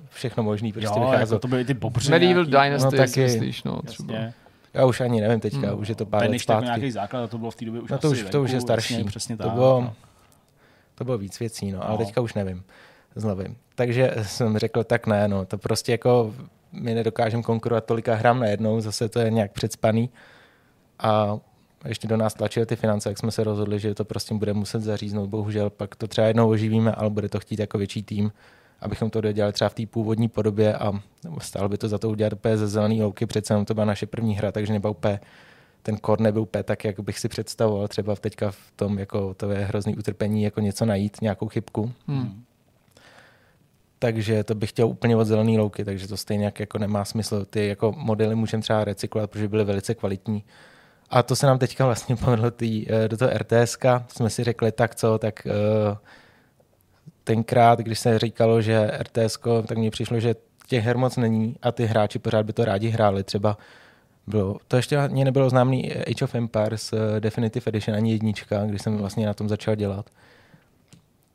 všechno 0.09 0.43
možný, 0.43 0.73
prostě 0.73 0.99
jo, 0.99 1.05
vycházelo. 1.05 1.35
jako 1.35 1.39
to 1.39 1.47
byly 1.47 1.65
ty 1.65 1.73
bobři. 1.73 2.11
Medieval 2.11 2.45
nějaký, 2.45 2.69
Dynasty, 2.69 2.85
no 2.97 3.01
no, 3.01 3.07
taky. 3.07 3.21
myslíš, 3.21 3.63
no, 3.63 3.81
třeba. 3.81 4.13
Jasně. 4.13 4.33
Já 4.73 4.85
už 4.85 5.01
ani 5.01 5.21
nevím 5.21 5.39
teďka, 5.39 5.73
už 5.73 5.87
je 5.89 5.95
to 5.95 6.05
pár 6.05 6.21
let 6.21 6.27
Beniš 6.27 6.45
jako 6.49 6.61
nějaký 6.63 6.79
zpátky. 6.81 6.91
základ, 6.91 7.23
a 7.23 7.27
to 7.27 7.37
bylo 7.37 7.51
v 7.51 7.55
té 7.55 7.65
době 7.65 7.81
už 7.81 7.89
No 7.89 7.97
to 7.97 8.07
asi 8.07 8.23
už, 8.23 8.29
to 8.29 8.41
už 8.41 8.49
je 8.49 8.53
venku, 8.55 8.65
starší. 8.67 8.93
Jasně, 8.93 9.07
přesně 9.09 9.37
to, 9.37 9.43
tak. 9.43 9.53
bylo, 9.53 9.93
to 10.95 11.03
bylo 11.03 11.17
víc 11.17 11.39
věcí, 11.39 11.71
no, 11.71 11.83
ale 11.83 11.91
No. 11.99 12.05
teďka 12.05 12.21
už 12.21 12.33
nevím 12.33 12.63
z 13.19 13.23
hlavy. 13.23 13.55
Takže 13.75 14.15
jsem 14.21 14.57
řekl, 14.57 14.83
tak 14.83 15.07
ne, 15.07 15.27
no, 15.27 15.45
to 15.45 15.57
prostě 15.57 15.91
jako 15.91 16.33
my 16.71 16.95
nedokážeme 16.95 17.43
konkurovat 17.43 17.85
tolika 17.85 18.15
hrám 18.15 18.39
najednou, 18.39 18.81
zase 18.81 19.09
to 19.09 19.19
je 19.19 19.31
nějak 19.31 19.51
předspaný. 19.51 20.09
A 20.99 21.39
ještě 21.85 22.07
do 22.07 22.17
nás 22.17 22.33
tlačily 22.33 22.65
ty 22.65 22.75
finance, 22.75 23.09
jak 23.09 23.17
jsme 23.17 23.31
se 23.31 23.43
rozhodli, 23.43 23.79
že 23.79 23.95
to 23.95 24.05
prostě 24.05 24.33
bude 24.35 24.53
muset 24.53 24.81
zaříznout. 24.81 25.29
Bohužel 25.29 25.69
pak 25.69 25.95
to 25.95 26.07
třeba 26.07 26.27
jednou 26.27 26.49
oživíme, 26.49 26.91
ale 26.91 27.09
bude 27.09 27.29
to 27.29 27.39
chtít 27.39 27.59
jako 27.59 27.77
větší 27.77 28.03
tým, 28.03 28.31
abychom 28.81 29.09
to 29.09 29.21
dodělali 29.21 29.53
třeba 29.53 29.69
v 29.69 29.73
té 29.73 29.85
původní 29.85 30.27
podobě 30.27 30.75
a 30.75 30.91
stálo 31.39 31.69
by 31.69 31.77
to 31.77 31.87
za 31.87 31.97
to 31.97 32.09
udělat 32.09 32.33
úplně 32.33 32.57
ze 32.57 32.67
zelený 32.67 33.03
louky, 33.03 33.25
přece 33.25 33.53
jenom 33.53 33.65
to 33.65 33.73
byla 33.73 33.85
naše 33.85 34.05
první 34.05 34.35
hra, 34.35 34.51
takže 34.51 34.73
nebyl 34.73 34.91
úplně 34.91 35.19
ten 35.83 35.97
kor 35.97 36.19
nebyl 36.19 36.41
úplně 36.41 36.63
tak, 36.63 36.83
jak 36.83 36.99
bych 36.99 37.19
si 37.19 37.29
představoval. 37.29 37.87
Třeba 37.87 38.15
teďka 38.15 38.51
v 38.51 38.71
tom, 38.75 38.99
jako 38.99 39.33
to 39.33 39.51
je 39.51 39.65
hrozný 39.65 39.95
utrpení, 39.95 40.43
jako 40.43 40.61
něco 40.61 40.85
najít, 40.85 41.21
nějakou 41.21 41.47
chybku. 41.47 41.91
Hmm. 42.07 42.43
Takže 43.99 44.43
to 44.43 44.55
bych 44.55 44.69
chtěl 44.69 44.87
úplně 44.87 45.15
od 45.15 45.25
zelený 45.25 45.57
louky, 45.57 45.85
takže 45.85 46.07
to 46.07 46.17
stejně 46.17 46.45
jak 46.45 46.59
jako 46.59 46.77
nemá 46.77 47.05
smysl. 47.05 47.45
Ty 47.45 47.67
jako 47.67 47.91
modely 47.97 48.35
můžeme 48.35 48.63
třeba 48.63 48.83
recyklovat, 48.83 49.31
protože 49.31 49.47
byly 49.47 49.63
velice 49.63 49.95
kvalitní. 49.95 50.43
A 51.09 51.23
to 51.23 51.35
se 51.35 51.47
nám 51.47 51.59
teďka 51.59 51.85
vlastně 51.85 52.15
povedlo 52.15 52.51
tý, 52.51 52.85
eh, 52.89 53.07
do 53.07 53.17
toho 53.17 53.31
RTSK. 53.37 53.85
Jsme 54.07 54.29
si 54.29 54.43
řekli, 54.43 54.71
tak 54.71 54.95
co, 54.95 55.17
tak 55.17 55.41
uh, 55.45 55.97
tenkrát, 57.23 57.79
když 57.79 57.99
se 57.99 58.19
říkalo, 58.19 58.61
že 58.61 58.91
RTS, 58.99 59.37
tak 59.67 59.77
mně 59.77 59.91
přišlo, 59.91 60.19
že 60.19 60.35
těch 60.67 60.83
her 60.83 60.97
moc 60.97 61.17
není 61.17 61.55
a 61.61 61.71
ty 61.71 61.85
hráči 61.85 62.19
pořád 62.19 62.45
by 62.45 62.53
to 62.53 62.65
rádi 62.65 62.89
hráli. 62.89 63.23
Třeba 63.23 63.57
Bylo, 64.29 64.57
to 64.67 64.75
ještě 64.75 64.97
ani 64.97 65.25
nebylo 65.25 65.49
známý 65.49 65.93
Age 65.93 66.25
of 66.25 66.35
Empires 66.35 66.93
eh, 66.93 67.19
Definitive 67.19 67.63
Edition, 67.67 67.97
ani 67.97 68.11
jednička, 68.11 68.65
když 68.65 68.81
jsem 68.81 68.97
vlastně 68.97 69.25
na 69.25 69.33
tom 69.33 69.49
začal 69.49 69.75
dělat. 69.75 70.09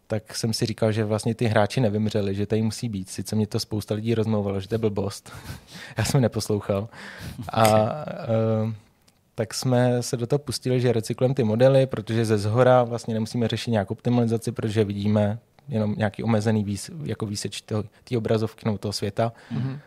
Tak 0.06 0.36
jsem 0.36 0.52
si 0.52 0.66
říkal, 0.66 0.92
že 0.92 1.04
vlastně 1.04 1.34
ty 1.34 1.46
hráči 1.46 1.80
nevymřeli, 1.80 2.34
že 2.34 2.46
tady 2.46 2.62
musí 2.62 2.88
být. 2.88 3.08
Sice 3.08 3.36
mě 3.36 3.46
to 3.46 3.60
spousta 3.60 3.94
lidí 3.94 4.14
rozmlouvalo, 4.14 4.60
že 4.60 4.68
to 4.68 4.74
je 4.74 4.78
blbost. 4.78 5.32
Já 5.98 6.04
jsem 6.04 6.20
neposlouchal. 6.20 6.88
A 7.48 7.90
uh, 8.64 8.72
tak 9.34 9.54
jsme 9.54 10.02
se 10.02 10.16
do 10.16 10.26
toho 10.26 10.38
pustili, 10.38 10.80
že 10.80 10.92
recyklujeme 10.92 11.34
ty 11.34 11.44
modely, 11.44 11.86
protože 11.86 12.24
ze 12.24 12.38
zhora 12.38 12.82
vlastně 12.82 13.14
nemusíme 13.14 13.48
řešit 13.48 13.70
nějakou 13.70 13.94
optimalizaci, 13.94 14.52
protože 14.52 14.84
vidíme 14.84 15.38
jenom 15.68 15.94
nějaký 15.98 16.22
omezený 16.22 16.64
výs, 16.64 16.90
jako 17.04 17.26
výseč 17.26 17.60
té 18.04 18.18
obrazovky 18.18 18.62
nebo 18.64 18.78
toho 18.78 18.92
světa. 18.92 19.32
Mm-hmm. 19.52 19.78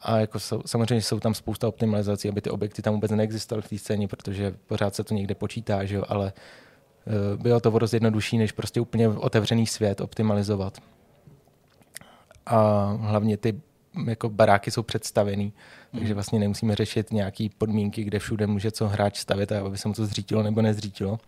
A 0.00 0.18
jako 0.18 0.40
jsou, 0.40 0.62
samozřejmě 0.66 1.02
jsou 1.02 1.20
tam 1.20 1.34
spousta 1.34 1.68
optimalizací, 1.68 2.28
aby 2.28 2.40
ty 2.40 2.50
objekty 2.50 2.82
tam 2.82 2.94
vůbec 2.94 3.10
neexistovaly 3.10 3.62
v 3.62 3.68
té 3.68 3.78
scéně, 3.78 4.08
protože 4.08 4.54
pořád 4.66 4.94
se 4.94 5.04
to 5.04 5.14
někde 5.14 5.34
počítá, 5.34 5.84
že 5.84 5.96
jo? 5.96 6.04
ale 6.08 6.24
uh, 6.24 6.32
bylo 7.36 7.60
to 7.60 7.78
dost 7.78 7.92
jednodušší, 7.92 8.38
než 8.38 8.52
prostě 8.52 8.80
úplně 8.80 9.08
otevřený 9.08 9.66
svět 9.66 10.00
optimalizovat. 10.00 10.78
A 12.46 12.84
hlavně 13.00 13.36
ty 13.36 13.60
jako 14.06 14.28
baráky 14.28 14.70
jsou 14.70 14.82
představený, 14.82 15.52
mm. 15.92 15.98
takže 15.98 16.14
vlastně 16.14 16.38
nemusíme 16.38 16.74
řešit 16.74 17.12
nějaké 17.12 17.46
podmínky, 17.58 18.04
kde 18.04 18.18
všude 18.18 18.46
může 18.46 18.70
co 18.70 18.88
hráč 18.88 19.18
stavit, 19.18 19.52
aby 19.52 19.78
se 19.78 19.88
mu 19.88 19.94
to 19.94 20.06
zřítilo 20.06 20.42
nebo 20.42 20.62
nezřítilo. 20.62 21.18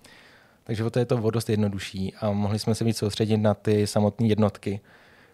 Takže 0.65 0.85
o 0.85 0.91
to 0.91 0.99
je 0.99 1.05
to 1.05 1.17
o 1.17 1.31
dost 1.31 1.51
jednodušší 1.51 2.15
a 2.15 2.31
mohli 2.31 2.59
jsme 2.59 2.75
se 2.75 2.85
víc 2.85 2.97
soustředit 2.97 3.37
na 3.37 3.55
ty 3.55 3.87
samotné 3.87 4.27
jednotky, 4.27 4.81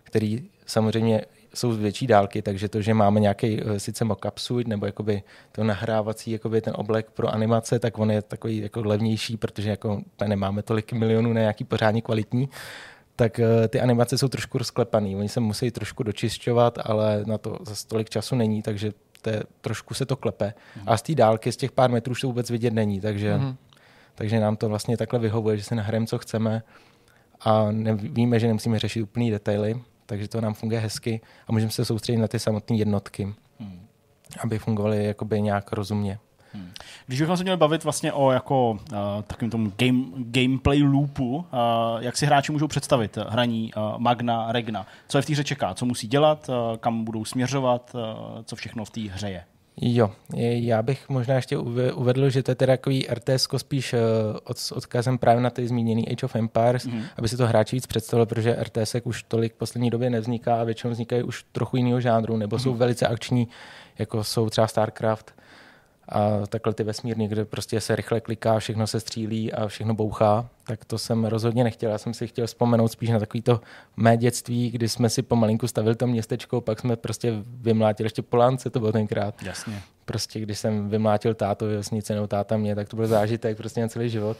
které 0.03 0.39
samozřejmě 0.67 1.23
jsou 1.55 1.73
z 1.73 1.79
větší 1.79 2.07
dálky, 2.07 2.43
takže 2.43 2.69
to, 2.69 2.83
že 2.83 2.95
máme 2.95 3.21
nějaký 3.21 3.61
eh, 3.61 3.81
sice 3.81 4.05
mockup 4.05 4.39
suit, 4.39 4.69
nebo 4.69 4.87
jakoby 4.87 5.23
to 5.53 5.65
nahrávací 5.65 6.31
jakoby 6.31 6.61
ten 6.61 6.75
oblek 6.77 7.11
pro 7.11 7.29
animace, 7.29 7.79
tak 7.79 7.99
on 7.99 8.11
je 8.11 8.23
takový 8.23 8.59
jako 8.59 8.83
levnější, 8.83 9.37
protože 9.37 9.71
jako 9.71 10.03
nemáme 10.27 10.63
tolik 10.63 10.93
milionů 10.93 11.33
na 11.33 11.41
nějaký 11.41 11.65
pořádně 11.65 12.03
kvalitní, 12.03 12.49
tak 13.17 13.41
eh, 13.41 13.69
ty 13.69 13.81
animace 13.81 14.19
jsou 14.19 14.29
trošku 14.29 14.59
rozklepaný. 14.59 15.17
Oni 15.17 15.29
se 15.29 15.41
musí 15.41 15.71
trošku 15.71 16.03
dočišťovat, 16.03 16.79
ale 16.85 17.23
na 17.27 17.39
to 17.39 17.59
zase 17.67 17.87
tolik 17.87 18.11
času 18.11 18.37
není, 18.37 18.63
takže 18.63 18.93
to 19.23 19.31
je, 19.31 19.43
trošku 19.61 19.95
se 19.95 20.07
to 20.07 20.17
klepe. 20.17 20.55
Mm. 20.77 20.83
A 20.87 20.97
z 20.97 21.03
té 21.03 21.15
dálky, 21.15 21.53
z 21.53 21.57
těch 21.57 21.73
pár 21.73 21.91
metrů 21.91 22.13
už 22.13 22.21
to 22.21 22.27
vůbec 22.27 22.51
vidět 22.51 22.75
není, 22.75 23.01
takže, 23.01 23.39
mm. 23.39 23.57
takže 24.15 24.41
nám 24.41 24.57
to 24.57 24.69
vlastně 24.69 24.97
takhle 24.97 25.19
vyhovuje, 25.19 25.57
že 25.57 25.65
se 25.65 25.75
nahrajeme, 25.75 26.07
co 26.07 26.19
chceme 26.19 26.63
a 27.41 27.69
víme, 27.95 28.41
že 28.41 28.47
nemusíme 28.47 28.79
řešit 28.79 29.03
úplný 29.03 29.31
detaily, 29.31 29.81
takže 30.07 30.29
to 30.29 30.41
nám 30.41 30.55
funguje 30.55 30.81
hezky 30.81 31.21
a 31.49 31.53
můžeme 31.53 31.71
se 31.71 31.85
soustředit 31.85 32.19
na 32.19 32.29
ty 32.29 32.39
samotné 32.39 32.77
jednotky, 32.77 33.35
mm. 33.59 33.87
aby 34.41 34.59
fungovaly 34.59 35.05
jakoby 35.05 35.43
nějak 35.43 35.73
rozumně. 35.73 36.19
Hmm. 36.57 36.73
Když 37.07 37.21
bychom 37.21 37.37
se 37.37 37.43
měli 37.43 37.57
bavit 37.57 37.85
vlastně 37.85 38.13
o 38.13 38.31
jako 38.31 38.71
uh, 38.71 38.79
takovým 39.27 39.51
tomu 39.51 39.73
game, 39.77 40.05
gameplay 40.17 40.83
loopu, 40.83 41.37
uh, 41.37 41.45
jak 41.99 42.17
si 42.17 42.27
hráči 42.27 42.53
můžou 42.53 42.69
představit 42.69 43.19
hraní 43.29 43.75
uh, 43.75 43.99
Magna, 43.99 44.53
Regna, 44.53 44.87
co 45.09 45.19
je 45.19 45.23
v 45.23 45.27
té 45.27 45.33
hře 45.33 45.45
čeká, 45.45 45.75
co 45.75 45.87
musí 45.87 46.09
dělat, 46.09 46.49
uh, 46.49 46.77
kam 46.77 47.05
budou 47.05 47.25
směřovat, 47.25 47.95
uh, 47.95 48.01
co 48.45 48.57
všechno 48.57 48.85
v 48.85 48.91
té 48.91 49.01
hře 49.01 49.31
je. 49.31 49.45
Jo, 49.81 50.11
já 50.37 50.83
bych 50.83 51.09
možná 51.09 51.35
ještě 51.35 51.59
uvedl, 51.95 52.31
že 52.31 52.43
to 52.43 52.51
je 52.51 52.55
teda 52.55 52.73
takový 52.73 53.07
RTS 53.11 53.49
spíš 53.57 53.95
od, 54.45 54.59
s 54.59 54.73
odkazem 54.73 55.19
právě 55.19 55.43
na 55.43 55.51
ty 55.51 55.69
zmíněný 55.69 56.09
Age 56.09 56.27
of 56.27 56.37
Empires, 56.37 56.87
mm. 56.87 57.03
aby 57.17 57.29
si 57.29 57.37
to 57.37 57.47
hráči 57.47 57.77
víc 57.77 57.87
představili, 57.87 58.27
protože 58.27 58.57
RTS 58.61 58.97
už 59.05 59.23
tolik 59.23 59.55
v 59.55 59.57
poslední 59.57 59.91
době 59.91 60.11
nevzniká 60.11 60.61
a 60.61 60.65
většinou 60.65 60.93
vznikají 60.93 61.23
už 61.23 61.45
trochu 61.53 61.77
jiného 61.77 62.01
žánru, 62.01 62.37
nebo 62.37 62.57
mm. 62.57 62.61
jsou 62.61 62.71
mhm. 62.71 62.79
velice 62.79 63.07
akční, 63.07 63.49
jako 63.99 64.25
jsou 64.25 64.51
třeba 64.51 64.67
StarCraft 64.67 65.36
a 66.09 66.47
takhle 66.47 66.75
ty 66.75 66.85
vesmírny, 66.85 67.29
kde 67.29 67.45
prostě 67.45 67.81
se 67.81 67.97
rychle 67.97 68.21
kliká, 68.21 68.59
všechno 68.59 68.87
se 68.87 69.01
střílí 69.01 69.53
a 69.53 69.69
všechno 69.69 69.95
bouchá, 69.95 70.49
tak 70.67 70.85
to 70.85 70.99
jsem 70.99 71.25
rozhodně 71.25 71.65
nechtěl. 71.65 71.91
Já 71.91 71.99
jsem 71.99 72.15
si 72.15 72.27
chtěl 72.27 72.47
vzpomenout 72.47 72.89
spíš 72.89 73.11
na 73.11 73.19
takový 73.19 73.43
to 73.43 73.61
mé 73.97 74.17
dětství, 74.17 74.71
kdy 74.71 74.89
jsme 74.89 75.09
si 75.09 75.23
pomalinku 75.23 75.69
stavili 75.69 75.97
to 75.97 76.07
městečko, 76.07 76.61
pak 76.61 76.81
jsme 76.81 76.97
prostě 76.97 77.35
vymlátili 77.47 78.07
ještě 78.07 78.23
Polánce, 78.23 78.71
to 78.71 78.81
bylo 78.81 78.93
tenkrát. 78.93 79.43
Jasně. 79.43 79.83
Prostě 80.05 80.41
když 80.41 80.59
jsem 80.59 80.89
vymlátil 80.89 81.35
táto 81.35 81.67
vesnice 81.67 82.15
nebo 82.15 82.27
táta 82.27 82.57
mě, 82.57 82.75
tak 82.75 82.89
to 82.89 82.97
byl 82.97 83.07
zážitek 83.07 83.57
prostě 83.57 83.81
na 83.81 83.89
celý 83.89 84.09
život. 84.09 84.37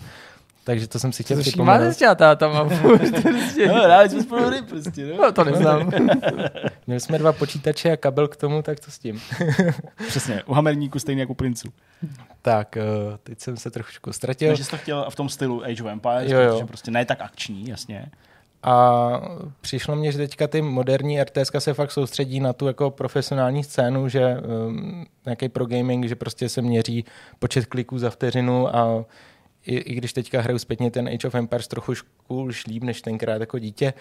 Takže 0.67 0.89
to 0.89 0.99
jsem 0.99 1.13
si 1.13 1.23
chtěl 1.23 1.41
připomenout. 1.41 1.81
Máte 1.81 1.95
s 1.95 2.17
táta 2.17 2.49
mám 2.49 2.69
prostě. 3.23 3.67
No, 3.67 3.87
rádi 3.87 4.11
jsme 4.11 4.23
spolu 4.23 4.47
hry 4.47 4.63
prostě. 4.63 5.07
No. 5.07 5.17
no. 5.17 5.33
to 5.33 5.45
neznám. 5.45 5.91
Měli 6.87 7.01
jsme 7.01 7.19
dva 7.19 7.33
počítače 7.33 7.93
a 7.93 7.97
kabel 7.97 8.29
k 8.29 8.37
tomu, 8.37 8.63
tak 8.63 8.81
to 8.81 8.91
s 8.91 8.99
tím. 8.99 9.21
Přesně, 10.09 10.43
u 10.43 10.53
hamerníku 10.53 10.99
stejně 10.99 11.23
jako 11.23 11.33
u 11.33 11.35
princu. 11.35 11.69
Tak, 12.43 12.77
eh, 12.77 12.83
teď 13.23 13.41
jsem 13.41 13.57
se 13.57 13.71
trošku 13.71 14.13
ztratil. 14.13 14.49
Takže 14.49 14.65
jsi 14.65 14.71
to 14.71 14.77
chtěl 14.77 15.07
v 15.11 15.17
tom 15.17 15.29
stylu 15.29 15.65
Age 15.65 15.83
of 15.83 15.89
Empires, 15.89 16.33
jo, 16.33 16.41
jo. 16.41 16.51
protože 16.53 16.65
prostě 16.65 16.91
ne 16.91 17.05
tak 17.05 17.21
akční, 17.21 17.69
jasně. 17.69 18.11
A 18.63 19.11
přišlo 19.61 19.97
mně, 19.97 20.13
že 20.13 20.19
teďka 20.19 20.47
ty 20.47 20.63
moderní 20.63 21.23
RTS 21.23 21.51
se 21.59 21.75
fakt 21.75 21.93
soustředí 21.93 22.41
na 22.41 22.53
tu 22.53 22.67
jako 22.67 22.91
profesionální 22.91 23.65
scénu, 23.65 24.09
že 24.09 24.37
um, 24.37 25.07
nějaký 25.25 25.49
pro 25.49 25.67
gaming, 25.67 26.09
že 26.09 26.15
prostě 26.15 26.49
se 26.49 26.63
měří 26.63 27.05
počet 27.39 27.67
kliků 27.67 27.99
za 27.99 28.11
vteřinu 28.11 28.77
a 28.77 29.05
i, 29.67 29.77
i 29.77 29.95
když 29.95 30.13
teďka 30.13 30.41
hraju 30.41 30.59
zpětně 30.59 30.91
ten 30.91 31.09
Age 31.09 31.29
of 31.29 31.35
Empires 31.35 31.69
trochu 31.69 31.93
už 32.29 32.67
líp 32.67 32.83
než 32.83 33.03
tenkrát 33.03 33.41
jako 33.41 33.59
dítě, 33.59 33.95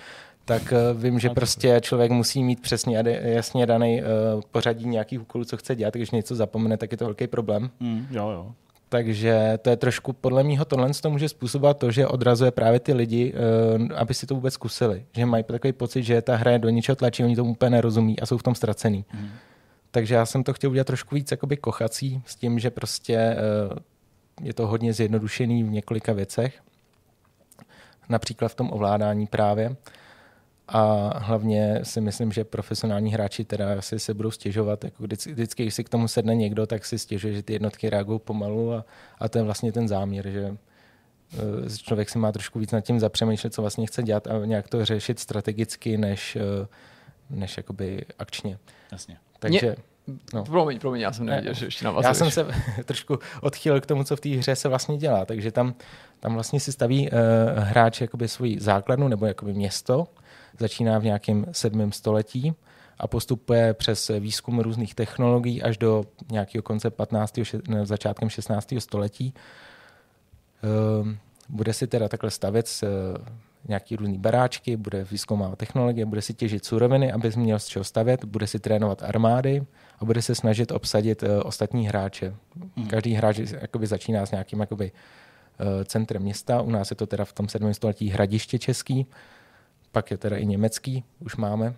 tak 0.45 0.73
uh, 0.93 1.01
vím, 1.01 1.19
že 1.19 1.29
prostě 1.29 1.79
člověk 1.81 2.11
musí 2.11 2.43
mít 2.43 2.61
přesně 2.61 3.03
jasně 3.21 3.65
daný 3.65 4.01
uh, 4.01 4.41
pořadí 4.51 4.87
nějakých 4.87 5.21
úkolů, 5.21 5.45
co 5.45 5.57
chce 5.57 5.75
dělat, 5.75 5.93
když 5.93 6.11
něco 6.11 6.35
zapomene, 6.35 6.77
tak 6.77 6.91
je 6.91 6.97
to 6.97 7.05
velký 7.05 7.27
problém. 7.27 7.69
Mm, 7.79 8.07
jo, 8.11 8.29
jo. 8.29 8.51
Takže 8.89 9.59
to 9.61 9.69
je 9.69 9.77
trošku, 9.77 10.13
podle 10.13 10.43
mého 10.43 10.65
tohle 10.65 10.89
to 11.01 11.09
může 11.09 11.29
způsobovat 11.29 11.77
to, 11.77 11.91
že 11.91 12.07
odrazuje 12.07 12.51
právě 12.51 12.79
ty 12.79 12.93
lidi, 12.93 13.33
uh, 13.33 13.87
aby 13.95 14.13
si 14.13 14.25
to 14.25 14.35
vůbec 14.35 14.53
zkusili. 14.53 15.05
Že 15.15 15.25
mají 15.25 15.43
takový 15.43 15.73
pocit, 15.73 16.03
že 16.03 16.21
ta 16.21 16.35
hra 16.35 16.51
je 16.51 16.59
do 16.59 16.69
něčeho 16.69 16.95
tlačí, 16.95 17.23
oni 17.23 17.35
tomu 17.35 17.51
úplně 17.51 17.69
nerozumí 17.69 18.19
a 18.19 18.25
jsou 18.25 18.37
v 18.37 18.43
tom 18.43 18.55
ztracený. 18.55 19.05
Mm. 19.13 19.29
Takže 19.91 20.15
já 20.15 20.25
jsem 20.25 20.43
to 20.43 20.53
chtěl 20.53 20.69
udělat 20.69 20.87
trošku 20.87 21.15
víc 21.15 21.31
jakoby 21.31 21.57
kochací 21.57 22.21
s 22.25 22.35
tím, 22.35 22.59
že 22.59 22.69
prostě 22.69 23.35
je 24.41 24.53
to 24.53 24.67
hodně 24.67 24.93
zjednodušený 24.93 25.63
v 25.63 25.71
několika 25.71 26.13
věcech, 26.13 26.61
například 28.09 28.47
v 28.47 28.55
tom 28.55 28.73
ovládání 28.73 29.27
právě. 29.27 29.75
A 30.67 31.11
hlavně 31.19 31.79
si 31.83 32.01
myslím, 32.01 32.31
že 32.31 32.43
profesionální 32.43 33.13
hráči 33.13 33.45
teda 33.45 33.77
asi 33.77 33.99
se 33.99 34.13
budou 34.13 34.31
stěžovat. 34.31 34.83
Jako 34.83 35.03
vždycky, 35.03 35.33
vždycky, 35.33 35.63
když 35.63 35.75
si 35.75 35.83
k 35.83 35.89
tomu 35.89 36.07
sedne 36.07 36.35
někdo, 36.35 36.67
tak 36.67 36.85
si 36.85 36.99
stěžuje, 36.99 37.33
že 37.33 37.43
ty 37.43 37.53
jednotky 37.53 37.89
reagují 37.89 38.19
pomalu 38.19 38.73
a, 38.73 38.85
a 39.19 39.29
to 39.29 39.37
je 39.37 39.43
vlastně 39.43 39.71
ten 39.71 39.87
záměr, 39.87 40.29
že 40.29 40.57
eh, 41.33 41.77
člověk 41.77 42.09
si 42.09 42.17
má 42.17 42.31
trošku 42.31 42.59
víc 42.59 42.71
nad 42.71 42.81
tím 42.81 42.99
zapřemýšlet, 42.99 43.53
co 43.53 43.61
vlastně 43.61 43.87
chce 43.87 44.03
dělat 44.03 44.27
a 44.27 44.45
nějak 44.45 44.67
to 44.67 44.85
řešit 44.85 45.19
strategicky, 45.19 45.97
než, 45.97 46.35
eh, 46.35 46.67
než 47.29 47.57
jakoby 47.57 48.05
akčně. 48.19 48.57
Jasně. 48.91 49.17
Takže... 49.39 49.67
Mě 49.67 49.75
No. 50.33 50.43
Promiň, 50.43 50.79
promiň, 50.79 51.01
já 51.01 51.13
jsem 51.13 51.25
nevěděl, 51.25 51.53
že 51.53 51.65
ještě 51.65 51.85
Já 52.03 52.13
jsem 52.13 52.31
se 52.31 52.47
trošku 52.85 53.19
odchýlil 53.41 53.81
k 53.81 53.85
tomu, 53.85 54.03
co 54.03 54.15
v 54.15 54.19
té 54.19 54.29
hře 54.29 54.55
se 54.55 54.69
vlastně 54.69 54.97
dělá. 54.97 55.25
Takže 55.25 55.51
tam, 55.51 55.75
tam 56.19 56.33
vlastně 56.33 56.59
si 56.59 56.71
staví 56.71 57.09
uh, 57.09 57.17
hráč 57.63 58.01
jakoby 58.01 58.27
svoji 58.27 58.59
základnu 58.59 59.07
nebo 59.07 59.25
jakoby 59.25 59.53
město. 59.53 60.07
Začíná 60.59 60.99
v 60.99 61.03
nějakém 61.03 61.45
sedmém 61.51 61.91
století 61.91 62.53
a 62.99 63.07
postupuje 63.07 63.73
přes 63.73 64.11
výzkum 64.19 64.59
různých 64.59 64.95
technologií 64.95 65.63
až 65.63 65.77
do 65.77 66.03
nějakého 66.31 66.63
konce 66.63 66.89
15. 66.89 67.39
Ne, 67.67 67.85
začátkem 67.85 68.29
16. 68.29 68.73
století. 68.79 69.33
Uh, 71.01 71.09
bude 71.49 71.73
si 71.73 71.87
teda 71.87 72.07
takhle 72.07 72.31
stavět 72.31 72.69
uh, 72.83 72.89
nějaký 73.67 73.95
různý 73.95 74.17
baráčky, 74.17 74.77
bude 74.77 75.03
výzkoumávat 75.03 75.59
technologie, 75.59 76.05
bude 76.05 76.21
si 76.21 76.33
těžit 76.33 76.65
suroviny, 76.65 77.11
aby 77.11 77.31
měl 77.35 77.59
z 77.59 77.65
čeho 77.65 77.83
stavět, 77.83 78.25
bude 78.25 78.47
si 78.47 78.59
trénovat 78.59 79.03
armády, 79.03 79.65
a 79.99 80.05
bude 80.05 80.21
se 80.21 80.35
snažit 80.35 80.71
obsadit 80.71 81.23
uh, 81.23 81.29
ostatní 81.43 81.87
hráče. 81.87 82.35
Hmm. 82.75 82.87
Každý 82.87 83.13
hráč 83.13 83.37
jakoby 83.37 83.87
začíná 83.87 84.25
s 84.25 84.31
nějakým 84.31 84.59
jakoby, 84.59 84.91
uh, 84.91 85.83
centrem 85.83 86.21
města. 86.21 86.61
U 86.61 86.69
nás 86.69 86.89
je 86.89 86.95
to 86.95 87.07
teda 87.07 87.25
v 87.25 87.33
tom 87.33 87.49
7. 87.49 87.73
století 87.73 88.09
hradiště 88.09 88.59
český, 88.59 89.05
pak 89.91 90.11
je 90.11 90.17
teda 90.17 90.37
i 90.37 90.45
německý, 90.45 91.03
už 91.19 91.35
máme. 91.35 91.73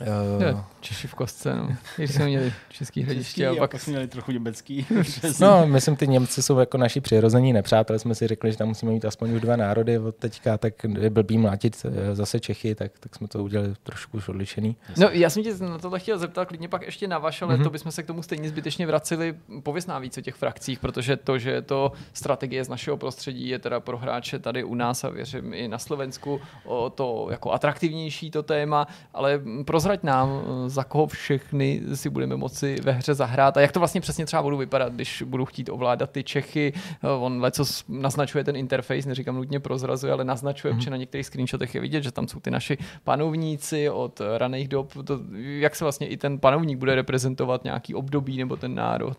Uh, 0.00 0.60
Češi 0.80 1.08
v 1.08 1.14
kostce, 1.14 1.56
no. 1.56 1.68
Když 1.96 2.14
jsme 2.14 2.26
měli 2.26 2.52
český 2.68 3.02
hlediště 3.02 3.48
a 3.48 3.54
pak 3.56 3.80
jsme 3.80 3.90
měli 3.90 4.08
trochu 4.08 4.32
německý. 4.32 4.86
no, 5.40 5.66
myslím, 5.66 5.96
ty 5.96 6.08
Němci 6.08 6.42
jsou 6.42 6.58
jako 6.58 6.78
naši 6.78 7.00
přirození 7.00 7.52
nepřátelé. 7.52 7.98
Jsme 7.98 8.14
si 8.14 8.26
řekli, 8.26 8.52
že 8.52 8.58
tam 8.58 8.68
musíme 8.68 8.92
mít 8.92 9.04
aspoň 9.04 9.32
už 9.32 9.40
dva 9.40 9.56
národy 9.56 9.98
od 9.98 10.16
teďka, 10.16 10.58
tak 10.58 10.74
je 10.98 11.10
blbý 11.10 11.38
mlátit 11.38 11.86
eh, 11.86 12.14
zase 12.14 12.40
Čechy, 12.40 12.74
tak, 12.74 12.92
tak 13.00 13.14
jsme 13.14 13.28
to 13.28 13.44
udělali 13.44 13.74
trošku 13.82 14.16
už 14.16 14.28
odlišený. 14.28 14.76
No, 14.96 15.08
já 15.12 15.30
jsem 15.30 15.42
tě 15.42 15.54
na 15.54 15.78
tohle 15.78 16.00
chtěl 16.00 16.18
zeptat, 16.18 16.48
klidně 16.48 16.68
pak 16.68 16.82
ještě 16.82 17.08
na 17.08 17.18
vaše, 17.18 17.44
ale 17.44 17.56
mm-hmm. 17.56 17.62
to 17.62 17.70
bychom 17.70 17.92
se 17.92 18.02
k 18.02 18.06
tomu 18.06 18.22
stejně 18.22 18.48
zbytečně 18.48 18.86
vraceli. 18.86 19.34
Pověz 19.62 19.86
nám 19.86 20.02
víc 20.02 20.18
o 20.18 20.20
těch 20.20 20.34
frakcích, 20.34 20.78
protože 20.78 21.16
to, 21.16 21.38
že 21.38 21.62
to 21.62 21.92
strategie 22.12 22.64
z 22.64 22.68
našeho 22.68 22.96
prostředí 22.96 23.48
je 23.48 23.58
teda 23.58 23.80
pro 23.80 23.98
hráče 23.98 24.38
tady 24.38 24.64
u 24.64 24.74
nás 24.74 25.04
a 25.04 25.08
věřím 25.08 25.54
i 25.54 25.68
na 25.68 25.78
Slovensku 25.78 26.40
o 26.64 26.90
to 26.90 27.28
jako 27.30 27.52
atraktivnější 27.52 28.30
to 28.30 28.42
téma, 28.42 28.86
ale 29.14 29.40
pro 29.64 29.80
prozrať 29.84 30.02
nám, 30.02 30.42
za 30.66 30.84
koho 30.84 31.06
všechny 31.06 31.80
si 31.94 32.10
budeme 32.10 32.36
moci 32.36 32.76
ve 32.82 32.92
hře 32.92 33.14
zahrát 33.14 33.56
a 33.56 33.60
jak 33.60 33.72
to 33.72 33.80
vlastně 33.80 34.00
přesně 34.00 34.26
třeba 34.26 34.42
budou 34.42 34.56
vypadat, 34.56 34.92
když 34.92 35.22
budu 35.26 35.44
chtít 35.44 35.68
ovládat 35.68 36.10
ty 36.10 36.24
Čechy. 36.24 36.72
Eh, 36.76 37.08
On 37.08 37.40
leco 37.40 37.64
naznačuje 37.88 38.44
ten 38.44 38.56
interface, 38.56 39.08
neříkám 39.08 39.34
nutně 39.34 39.60
prozrazuje, 39.60 40.12
ale 40.12 40.24
naznačuje, 40.24 40.72
mm-hmm. 40.72 40.76
protože 40.76 40.90
na 40.90 40.96
některých 40.96 41.26
screenshotech 41.26 41.74
je 41.74 41.80
vidět, 41.80 42.02
že 42.02 42.12
tam 42.12 42.28
jsou 42.28 42.40
ty 42.40 42.50
naši 42.50 42.78
panovníci 43.04 43.90
od 43.90 44.20
raných 44.36 44.68
dob. 44.68 44.92
To, 45.04 45.20
jak 45.36 45.76
se 45.76 45.84
vlastně 45.84 46.06
i 46.06 46.16
ten 46.16 46.38
panovník 46.38 46.78
bude 46.78 46.94
reprezentovat 46.94 47.64
nějaký 47.64 47.94
období 47.94 48.38
nebo 48.38 48.56
ten 48.56 48.74
národ? 48.74 49.16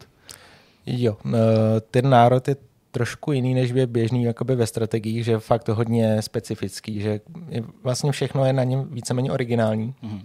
Jo, 0.85 1.17
eh, 1.25 1.81
ten 1.91 2.09
národ 2.09 2.47
je 2.47 2.55
trošku 2.91 3.31
jiný, 3.31 3.53
než 3.53 3.71
je 3.71 3.87
běžný 3.87 4.23
jakoby 4.23 4.55
ve 4.55 4.67
strategiích, 4.67 5.25
že 5.25 5.31
je 5.31 5.39
fakt 5.39 5.69
hodně 5.69 6.21
specifický, 6.21 7.01
že 7.01 7.19
je, 7.49 7.63
vlastně 7.83 8.11
všechno 8.11 8.45
je 8.45 8.53
na 8.53 8.63
něm 8.63 8.87
víceméně 8.91 9.31
originální. 9.31 9.93
Mm-hmm. 10.03 10.21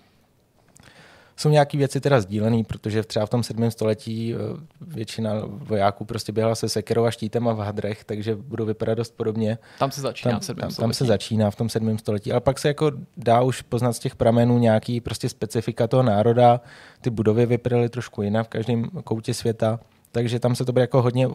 Jsou 1.40 1.48
nějaké 1.48 1.78
věci 1.78 2.00
teda 2.00 2.20
sdílené, 2.20 2.64
protože 2.64 3.02
třeba 3.02 3.26
v 3.26 3.30
tom 3.30 3.42
7. 3.42 3.70
století 3.70 4.34
eh, 4.34 4.38
většina 4.80 5.32
vojáků 5.44 6.04
prostě 6.04 6.32
běhala 6.32 6.54
se 6.54 6.68
sekerou 6.68 7.04
a 7.04 7.10
štítem 7.10 7.48
a 7.48 7.52
v 7.52 7.58
hadrech, 7.58 8.04
takže 8.04 8.36
budou 8.36 8.64
vypadat 8.64 8.94
dost 8.94 9.16
podobně. 9.16 9.58
Tam 9.78 9.90
se 9.90 10.00
začíná 10.00 10.32
tam, 10.32 10.40
v 10.40 10.44
7. 10.44 10.60
tam, 10.60 10.70
století. 10.70 10.80
tam 10.80 10.92
se 10.92 11.04
začíná 11.04 11.50
v 11.50 11.56
tom 11.56 11.68
7. 11.68 11.98
století, 11.98 12.32
ale 12.32 12.40
pak 12.40 12.58
se 12.58 12.68
jako 12.68 12.92
dá 13.16 13.42
už 13.42 13.62
poznat 13.62 13.92
z 13.92 13.98
těch 13.98 14.16
pramenů 14.16 14.58
nějaký 14.58 15.00
prostě 15.00 15.28
specifika 15.28 15.86
toho 15.86 16.02
národa. 16.02 16.60
Ty 17.00 17.10
budovy 17.10 17.46
vypadaly 17.46 17.88
trošku 17.88 18.22
jinak 18.22 18.46
v 18.46 18.48
každém 18.48 18.84
koutě 19.04 19.34
světa, 19.34 19.80
takže 20.12 20.40
tam 20.40 20.54
se 20.54 20.64
to 20.64 20.72
bude 20.72 20.82
jako 20.82 21.02
hodně 21.02 21.26
uh, 21.26 21.34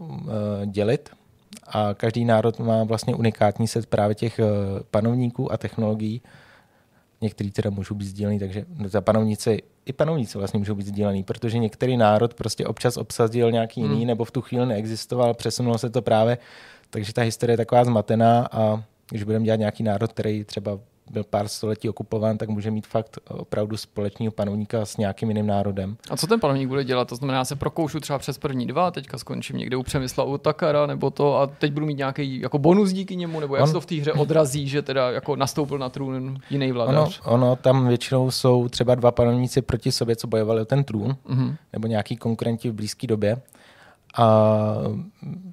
dělit 0.65 1.09
a 1.67 1.93
každý 1.93 2.25
národ 2.25 2.59
má 2.59 2.83
vlastně 2.83 3.15
unikátní 3.15 3.67
set 3.67 3.85
právě 3.85 4.15
těch 4.15 4.39
uh, 4.39 4.45
panovníků 4.91 5.51
a 5.51 5.57
technologií. 5.57 6.21
Některý 7.21 7.51
teda 7.51 7.69
můžou 7.69 7.95
být 7.95 8.05
sdílený, 8.05 8.39
takže 8.39 8.65
za 8.85 9.01
panovníci 9.01 9.61
i 9.85 9.93
panovníci 9.93 10.37
vlastně 10.37 10.57
můžou 10.57 10.75
být 10.75 10.87
sdílený, 10.87 11.23
protože 11.23 11.57
některý 11.57 11.97
národ 11.97 12.33
prostě 12.33 12.65
občas 12.65 12.97
obsadil 12.97 13.51
nějaký 13.51 13.81
jiný, 13.81 13.97
hmm. 13.97 14.07
nebo 14.07 14.25
v 14.25 14.31
tu 14.31 14.41
chvíli 14.41 14.65
neexistoval, 14.65 15.33
přesunulo 15.33 15.77
se 15.77 15.89
to 15.89 16.01
právě, 16.01 16.37
takže 16.89 17.13
ta 17.13 17.21
historie 17.21 17.53
je 17.53 17.57
taková 17.57 17.85
zmatená 17.85 18.47
a 18.51 18.83
když 19.09 19.23
budeme 19.23 19.45
dělat 19.45 19.59
nějaký 19.59 19.83
národ, 19.83 20.13
který 20.13 20.43
třeba 20.43 20.79
byl 21.11 21.23
pár 21.23 21.47
století 21.47 21.89
okupován, 21.89 22.37
tak 22.37 22.49
může 22.49 22.71
mít 22.71 22.87
fakt 22.87 23.17
opravdu 23.29 23.77
společného 23.77 24.31
panovníka 24.31 24.85
s 24.85 24.97
nějakým 24.97 25.29
jiným 25.29 25.47
národem. 25.47 25.97
A 26.09 26.17
co 26.17 26.27
ten 26.27 26.39
panovník 26.39 26.67
bude 26.67 26.83
dělat? 26.83 27.07
To 27.07 27.15
znamená, 27.15 27.37
já 27.37 27.45
se 27.45 27.55
prokoušu 27.55 27.99
třeba 27.99 28.19
přes 28.19 28.37
první 28.37 28.67
dva, 28.67 28.91
teďka 28.91 29.17
skončím 29.17 29.57
někde 29.57 29.77
u 29.77 29.83
Přemysla 29.83 30.23
u 30.23 30.37
Takara, 30.37 30.85
nebo 30.85 31.09
to 31.09 31.37
a 31.37 31.47
teď 31.47 31.71
budu 31.71 31.85
mít 31.85 31.97
nějaký 31.97 32.41
jako 32.41 32.57
bonus 32.57 32.91
díky 32.91 33.15
němu, 33.15 33.39
nebo 33.39 33.55
jak 33.55 33.63
On... 33.63 33.67
se 33.67 33.73
to 33.73 33.81
v 33.81 33.85
té 33.85 33.95
hře 33.95 34.13
odrazí, 34.13 34.67
že 34.67 34.81
teda 34.81 35.11
jako 35.11 35.35
nastoupil 35.35 35.77
na 35.77 35.89
trůn 35.89 36.37
jiný 36.49 36.71
vladař? 36.71 37.21
Ono, 37.25 37.35
ono 37.35 37.55
tam 37.55 37.87
většinou 37.87 38.31
jsou 38.31 38.69
třeba 38.69 38.95
dva 38.95 39.11
panovníci 39.11 39.61
proti 39.61 39.91
sobě, 39.91 40.15
co 40.15 40.27
bojovali 40.27 40.61
o 40.61 40.65
ten 40.65 40.83
trůn, 40.83 41.15
mm-hmm. 41.29 41.55
nebo 41.73 41.87
nějaký 41.87 42.17
konkurenti 42.17 42.69
v 42.69 42.73
blízké 42.73 43.07
době. 43.07 43.41
A 44.17 44.75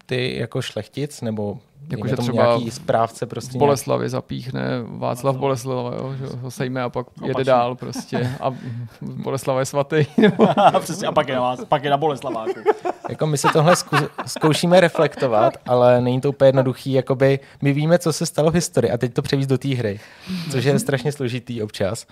ty 0.07 0.37
jako 0.39 0.63
šlechtic, 0.63 1.21
nebo 1.21 1.59
Jakože 1.91 2.17
třeba 2.17 2.47
nějaký 2.47 2.71
správce 2.71 3.27
prostě. 3.27 3.59
Boleslavy 3.59 4.09
zapíchne 4.09 4.63
Václav 4.87 5.37
Boleslava, 5.37 5.95
jo, 5.97 6.15
že 6.19 6.27
ho 6.37 6.51
sejme 6.51 6.83
a 6.83 6.89
pak 6.89 7.07
Opačně. 7.09 7.31
jede 7.31 7.45
dál 7.45 7.75
prostě. 7.75 8.37
A 8.41 8.55
Boleslava 9.03 9.61
je 9.61 9.67
svatý. 9.67 10.05
Přesně, 10.81 11.07
a 11.07 11.13
pak 11.13 11.29
je 11.29 11.35
na, 11.37 11.57
pak 11.69 11.85
je 11.85 11.91
na 11.91 11.97
Boleslaváku. 11.97 12.61
jako 13.09 13.27
my 13.27 13.39
se 13.39 13.49
tohle 13.53 13.77
zku, 13.77 13.97
zkoušíme 14.27 14.81
reflektovat, 14.81 15.57
ale 15.67 16.01
není 16.01 16.21
to 16.21 16.29
úplně 16.29 16.49
jednoduchý. 16.49 16.93
Jakoby 16.93 17.41
my 17.63 17.73
víme, 17.73 17.99
co 17.99 18.13
se 18.13 18.27
stalo 18.27 18.51
v 18.51 18.55
historii 18.55 18.93
a 18.93 18.99
teď 18.99 19.13
to 19.15 19.23
převíst 19.23 19.49
do 19.51 19.59
té 19.59 19.69
hry, 19.69 20.01
což 20.51 20.65
je 20.65 20.79
strašně 20.79 21.13
složitý 21.13 21.63
občas 21.63 22.07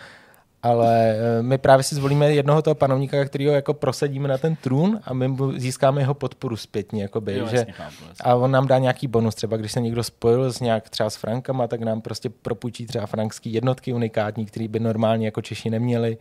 ale 0.62 1.16
my 1.40 1.58
právě 1.58 1.82
si 1.82 1.94
zvolíme 1.94 2.32
jednoho 2.32 2.62
toho 2.62 2.74
panovníka, 2.74 3.24
kterého 3.24 3.52
jako 3.52 3.74
prosadíme 3.74 4.28
na 4.28 4.38
ten 4.38 4.56
trůn 4.56 5.00
a 5.04 5.14
my 5.14 5.36
získáme 5.56 6.00
jeho 6.00 6.14
podporu 6.14 6.56
zpětně. 6.56 7.02
Jakoby, 7.02 7.38
jo, 7.38 7.46
že, 7.46 7.56
jasně, 7.56 7.72
chápu, 7.72 7.94
jasně. 8.08 8.24
A 8.24 8.34
on 8.34 8.50
nám 8.50 8.66
dá 8.66 8.78
nějaký 8.78 9.06
bonus. 9.06 9.34
Třeba 9.34 9.56
když 9.56 9.72
se 9.72 9.80
někdo 9.80 10.02
spojil 10.02 10.52
s 10.52 10.60
nějak 10.60 10.90
třeba 10.90 11.10
s 11.10 11.16
Frankama, 11.16 11.66
tak 11.66 11.80
nám 11.80 12.00
prostě 12.00 12.30
propůjčí 12.30 12.86
třeba 12.86 13.06
frankský 13.06 13.52
jednotky 13.52 13.92
unikátní, 13.92 14.46
který 14.46 14.68
by 14.68 14.80
normálně 14.80 15.26
jako 15.26 15.42
Češi 15.42 15.70
neměli 15.70 16.18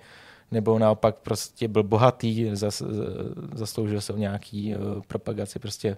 nebo 0.52 0.80
naopak 0.80 1.16
prostě 1.16 1.68
byl 1.68 1.84
bohatý, 1.84 2.50
zas, 2.54 2.84
zasloužil 3.56 4.02
se 4.02 4.14
o 4.14 4.18
nějaký 4.18 4.76
uh, 4.76 5.02
propagaci 5.08 5.60
prostě 5.60 5.98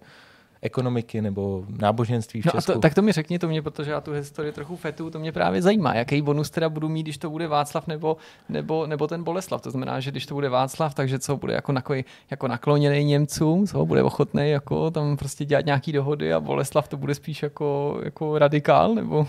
ekonomiky 0.61 1.21
nebo 1.21 1.65
náboženství 1.69 2.41
v 2.41 2.43
Česku. 2.43 2.57
No 2.57 2.73
a 2.73 2.75
to, 2.75 2.79
tak 2.79 2.93
to 2.93 3.01
mi 3.01 3.11
řekni, 3.11 3.39
to 3.39 3.47
mě, 3.47 3.61
protože 3.61 3.91
já 3.91 4.01
tu 4.01 4.11
historii 4.11 4.51
trochu 4.51 4.75
fetu, 4.75 5.09
to 5.09 5.19
mě 5.19 5.31
právě 5.31 5.61
zajímá. 5.61 5.95
Jaký 5.95 6.21
bonus 6.21 6.49
teda 6.49 6.69
budu 6.69 6.89
mít, 6.89 7.03
když 7.03 7.17
to 7.17 7.29
bude 7.29 7.47
Václav 7.47 7.87
nebo, 7.87 8.17
nebo, 8.49 8.87
nebo 8.87 9.07
ten 9.07 9.23
Boleslav? 9.23 9.61
To 9.61 9.71
znamená, 9.71 9.99
že 9.99 10.11
když 10.11 10.25
to 10.25 10.33
bude 10.33 10.49
Václav, 10.49 10.93
takže 10.93 11.19
co 11.19 11.37
bude 11.37 11.53
jako, 11.53 11.71
nakoj, 11.71 12.03
jako 12.31 12.47
nakloněný 12.47 13.03
Němcům, 13.03 13.67
co 13.67 13.85
bude 13.85 14.03
ochotný 14.03 14.49
jako 14.49 14.91
tam 14.91 15.17
prostě 15.17 15.45
dělat 15.45 15.65
nějaký 15.65 15.91
dohody 15.91 16.33
a 16.33 16.39
Boleslav 16.39 16.87
to 16.87 16.97
bude 16.97 17.15
spíš 17.15 17.43
jako, 17.43 17.99
jako 18.03 18.39
radikál, 18.39 18.95
nebo? 18.95 19.27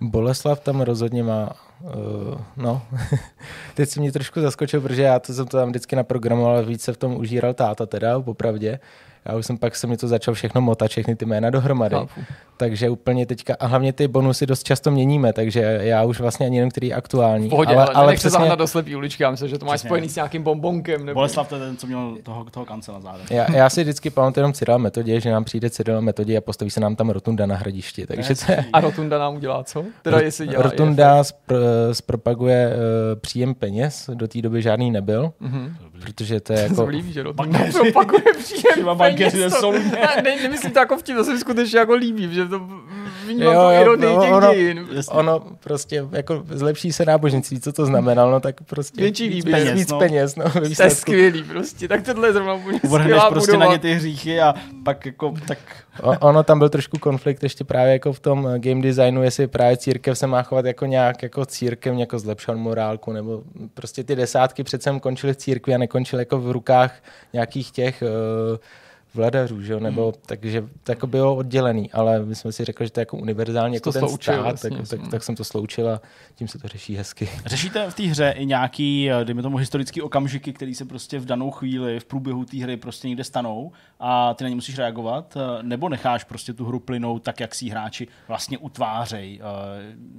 Boleslav 0.00 0.60
tam 0.60 0.80
rozhodně 0.80 1.22
má, 1.22 1.50
uh, 1.80 2.40
no, 2.56 2.82
teď 3.74 3.88
si 3.88 4.00
mě 4.00 4.12
trošku 4.12 4.40
zaskočil, 4.40 4.80
protože 4.80 5.02
já 5.02 5.18
to 5.18 5.32
jsem 5.32 5.46
to 5.46 5.56
tam 5.56 5.68
vždycky 5.68 5.96
naprogramoval, 5.96 6.64
víc 6.64 6.82
se 6.82 6.92
v 6.92 6.96
tom 6.96 7.16
užíral 7.16 7.54
táta 7.54 7.86
teda, 7.86 8.20
popravdě. 8.20 8.80
Já 9.26 9.36
už 9.36 9.46
jsem 9.46 9.58
pak 9.58 9.76
se 9.76 9.86
mi 9.86 9.96
to 9.96 10.08
začal 10.08 10.34
všechno 10.34 10.60
motat, 10.60 10.88
všechny 10.88 11.16
ty 11.16 11.24
jména 11.24 11.50
dohromady. 11.50 11.96
Chápu. 11.96 12.20
Takže 12.56 12.90
úplně 12.90 13.26
teďka, 13.26 13.56
a 13.60 13.66
hlavně 13.66 13.92
ty 13.92 14.08
bonusy 14.08 14.46
dost 14.46 14.64
často 14.64 14.90
měníme, 14.90 15.32
takže 15.32 15.78
já 15.82 16.04
už 16.04 16.20
vlastně 16.20 16.46
ani 16.46 16.56
nevím, 16.56 16.70
který 16.70 16.86
je 16.86 16.94
aktuální. 16.94 17.48
Pohodě, 17.48 17.74
ale, 17.74 17.84
ale, 17.84 17.94
ale 17.94 18.12
přesně... 18.12 18.30
se 18.30 18.38
zahnat 18.38 18.58
do 18.58 18.66
slepý 18.66 18.96
uličky, 18.96 19.22
já 19.22 19.30
myslím, 19.30 19.48
že 19.48 19.58
to 19.58 19.66
máš 19.66 19.80
spojený 19.80 20.08
s 20.08 20.14
nějakým 20.14 20.42
bombonkem. 20.42 21.06
Nebo... 21.06 21.14
Boleslav 21.14 21.48
to 21.48 21.54
je 21.54 21.60
ten, 21.60 21.76
co 21.76 21.86
měl 21.86 22.16
toho, 22.22 22.44
toho 22.44 22.66
kancela 22.66 23.00
zároveň. 23.00 23.26
Já, 23.30 23.56
já, 23.56 23.70
si 23.70 23.82
vždycky 23.82 24.10
pamatuju 24.10 24.42
jenom 24.42 24.52
Cyril 24.52 24.78
metodě, 24.78 25.20
že 25.20 25.30
nám 25.30 25.44
přijde 25.44 25.70
Cyril 25.70 26.00
metodě 26.00 26.38
a 26.38 26.40
postaví 26.40 26.70
se 26.70 26.80
nám 26.80 26.96
tam 26.96 27.10
rotunda 27.10 27.46
na 27.46 27.56
hradišti. 27.56 28.06
Takže 28.06 28.34
to 28.34 28.52
je... 28.52 28.64
A 28.72 28.80
rotunda 28.80 29.18
nám 29.18 29.34
udělá 29.34 29.64
co? 29.64 29.84
Teda 30.02 30.20
jestli 30.20 30.46
dělá 30.46 30.62
rotunda 30.62 31.22
spr- 31.22 31.90
zpropaguje 31.92 32.68
uh, 32.68 33.20
příjem 33.20 33.54
peněz, 33.54 34.10
do 34.14 34.28
té 34.28 34.42
doby 34.42 34.62
žádný 34.62 34.90
nebyl, 34.90 35.32
mm-hmm. 35.42 35.72
Protože 36.00 36.40
to 36.40 36.52
je 36.52 36.60
jako... 36.60 36.86
líbí, 36.86 37.12
že 37.12 37.22
rotunda 37.22 37.58
propaguje 37.72 38.34
příjem 38.38 38.88
peněz. 38.98 39.60
To... 39.60 39.72
ne, 39.72 40.36
nemyslím 40.42 40.72
to 40.72 40.78
jako 40.78 40.96
vtip, 40.96 41.16
to 41.16 41.24
se 41.24 41.32
mi 41.32 41.38
skutečně 41.38 41.78
jako 41.78 41.94
líbí, 41.94 42.34
že 42.34 42.48
to 42.48 42.60
vnímám 43.26 43.54
jo, 43.54 43.70
ironii 43.80 44.14
no, 44.14 44.22
těch 44.22 44.32
ono, 44.32 44.54
dějin. 44.54 44.88
Ono 45.08 45.40
prostě 45.60 46.06
jako 46.12 46.42
zlepší 46.50 46.92
se 46.92 47.04
náboženství, 47.04 47.60
co 47.60 47.72
to 47.72 47.86
znamenalo, 47.86 48.30
no 48.30 48.40
tak 48.40 48.62
prostě 48.62 49.00
Větší 49.00 49.28
víc 49.28 49.44
peněz, 49.44 49.74
víc 49.74 49.90
no. 49.90 49.98
peněz. 49.98 50.36
No, 50.36 50.44
to 50.76 50.82
je 50.82 50.90
skvělý 50.90 51.42
prostě, 51.42 51.88
tak 51.88 52.02
tohle 52.02 52.28
je 52.28 52.32
zrovna 52.32 52.54
úplně 52.54 52.80
Uvrhneš 52.84 53.22
prostě 53.28 53.52
budova. 53.52 53.66
na 53.66 53.72
ně 53.72 53.78
ty 53.78 53.94
hříchy 53.94 54.40
a 54.40 54.54
pak 54.84 55.06
jako 55.06 55.34
tak... 55.48 55.58
O, 56.02 56.18
ono 56.18 56.42
tam 56.42 56.58
byl 56.58 56.68
trošku 56.68 56.98
konflikt 56.98 57.42
ještě 57.42 57.64
právě 57.64 57.92
jako 57.92 58.12
v 58.12 58.20
tom 58.20 58.48
game 58.58 58.82
designu, 58.82 59.22
jestli 59.22 59.46
právě 59.46 59.76
církev 59.76 60.18
se 60.18 60.26
má 60.26 60.42
chovat 60.42 60.64
jako 60.64 60.86
nějak 60.86 61.22
jako 61.22 61.46
církev, 61.46 61.94
jako 61.98 62.18
zlepšovat 62.18 62.58
morálku, 62.58 63.12
nebo 63.12 63.42
prostě 63.74 64.04
ty 64.04 64.16
desátky 64.16 64.64
přece 64.64 65.00
končily 65.00 65.32
v 65.32 65.36
církvi 65.36 65.74
a 65.74 65.78
nekončily 65.78 66.22
jako 66.22 66.38
v 66.38 66.50
rukách 66.50 66.94
nějakých 67.32 67.70
těch 67.70 68.02
uh, 68.02 68.58
vladařů, 69.14 69.62
že? 69.62 69.80
nebo 69.80 70.04
hmm. 70.04 70.12
takže 70.26 70.64
to 70.82 70.92
jako 70.92 71.06
bylo 71.06 71.36
oddělený, 71.36 71.92
ale 71.92 72.24
my 72.24 72.34
jsme 72.34 72.52
si 72.52 72.64
řekli, 72.64 72.86
že 72.86 72.92
to 72.92 73.00
je 73.00 73.02
jako 73.02 73.16
univerzálně 73.16 73.76
jako 73.76 73.92
ten 73.92 74.00
sloučil, 74.08 74.40
stát, 74.40 74.60
tak, 74.60 74.88
tak, 74.88 75.00
tak, 75.10 75.22
jsem 75.22 75.36
to 75.36 75.44
sloučil 75.44 75.90
a 75.90 76.00
tím 76.34 76.48
se 76.48 76.58
to 76.58 76.68
řeší 76.68 76.96
hezky. 76.96 77.28
Řešíte 77.46 77.90
v 77.90 77.94
té 77.94 78.02
hře 78.02 78.34
i 78.36 78.46
nějaký, 78.46 79.10
dejme 79.24 79.42
tomu, 79.42 79.56
historický 79.56 80.02
okamžiky, 80.02 80.52
které 80.52 80.74
se 80.74 80.84
prostě 80.84 81.18
v 81.18 81.24
danou 81.24 81.50
chvíli 81.50 82.00
v 82.00 82.04
průběhu 82.04 82.44
té 82.44 82.56
hry 82.56 82.76
prostě 82.76 83.08
někde 83.08 83.24
stanou 83.24 83.72
a 84.00 84.34
ty 84.34 84.44
na 84.44 84.48
ně 84.48 84.54
musíš 84.54 84.78
reagovat, 84.78 85.36
nebo 85.62 85.88
necháš 85.88 86.24
prostě 86.24 86.52
tu 86.52 86.64
hru 86.64 86.80
plynout 86.80 87.22
tak, 87.22 87.40
jak 87.40 87.54
si 87.54 87.68
hráči 87.68 88.08
vlastně 88.28 88.58
utvářej 88.58 89.40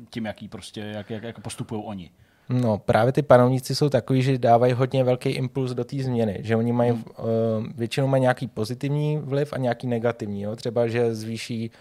tím, 0.09 0.25
jaký 0.25 0.47
prostě, 0.47 0.81
jak, 0.81 1.09
jak, 1.09 1.23
jak 1.23 1.39
postupují 1.39 1.83
oni? 1.85 2.11
No, 2.49 2.77
právě 2.77 3.13
ty 3.13 3.21
panovníci 3.21 3.75
jsou 3.75 3.89
takový, 3.89 4.21
že 4.21 4.37
dávají 4.37 4.73
hodně 4.73 5.03
velký 5.03 5.29
impuls 5.29 5.73
do 5.73 5.83
té 5.83 6.03
změny, 6.03 6.39
že 6.43 6.55
oni 6.55 6.71
mají, 6.71 6.91
hmm. 6.91 7.03
uh, 7.19 7.25
většinou 7.75 8.07
mají 8.07 8.21
nějaký 8.21 8.47
pozitivní 8.47 9.17
vliv 9.17 9.53
a 9.53 9.57
nějaký 9.57 9.87
negativní, 9.87 10.41
jo? 10.41 10.55
třeba, 10.55 10.87
že 10.87 11.15
zvýší 11.15 11.71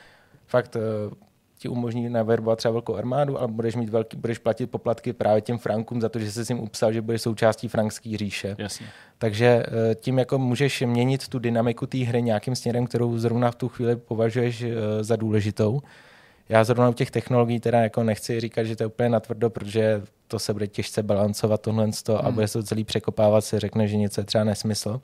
fakt 0.47 0.77
uh, 0.77 1.15
ti 1.59 1.69
umožní 1.69 2.09
naverbovat 2.09 2.59
třeba 2.59 2.73
velkou 2.73 2.95
armádu, 2.95 3.39
ale 3.39 3.49
budeš 3.49 3.77
mít 3.77 3.89
velký, 3.89 4.17
budeš 4.17 4.39
platit 4.39 4.67
poplatky 4.67 5.13
právě 5.13 5.41
těm 5.41 5.59
frankům 5.59 6.01
za 6.01 6.09
to, 6.09 6.19
že 6.19 6.33
jsi 6.33 6.53
jim 6.53 6.61
upsal, 6.61 6.93
že 6.93 7.03
budeš 7.03 7.23
součástí 7.23 7.69
frankské 7.69 8.17
říše. 8.17 8.57
Jasně. 8.59 8.87
Takže 9.19 9.63
uh, 9.67 9.95
tím 9.95 10.19
jako 10.19 10.39
můžeš 10.39 10.83
měnit 10.87 11.29
tu 11.29 11.39
dynamiku 11.39 11.87
té 11.87 11.99
hry 11.99 12.23
nějakým 12.23 12.57
směrem, 12.57 12.87
kterou 12.87 13.19
zrovna 13.19 13.51
v 13.51 13.55
tu 13.57 13.69
chvíli 13.69 13.97
považuješ 13.97 14.63
uh, 14.63 14.71
za 15.01 15.17
důležitou. 15.17 15.81
Já 16.49 16.65
zrovna 16.65 16.89
u 16.89 16.93
těch 16.93 17.11
technologií 17.11 17.61
teda 17.61 17.81
jako 17.81 18.03
nechci 18.03 18.41
říkat, 18.41 18.65
že 18.65 18.77
to 18.77 18.83
je 18.83 18.87
úplně 18.87 19.09
natvrdo, 19.09 19.51
protože 19.51 20.03
to 20.29 20.39
se 20.39 20.53
bude 20.53 20.67
těžce 20.67 21.03
balancovat 21.03 21.61
tohle 21.61 21.85
hmm. 21.85 21.93
a 22.23 22.31
bude 22.31 22.49
se 22.49 22.59
to 22.59 22.63
celý 22.63 22.85
překopávat, 22.85 23.45
se 23.45 23.61
řekne, 23.61 23.89
že 23.89 23.97
něco 23.97 24.21
je 24.21 24.25
třeba 24.25 24.45
nesmysl. 24.45 25.01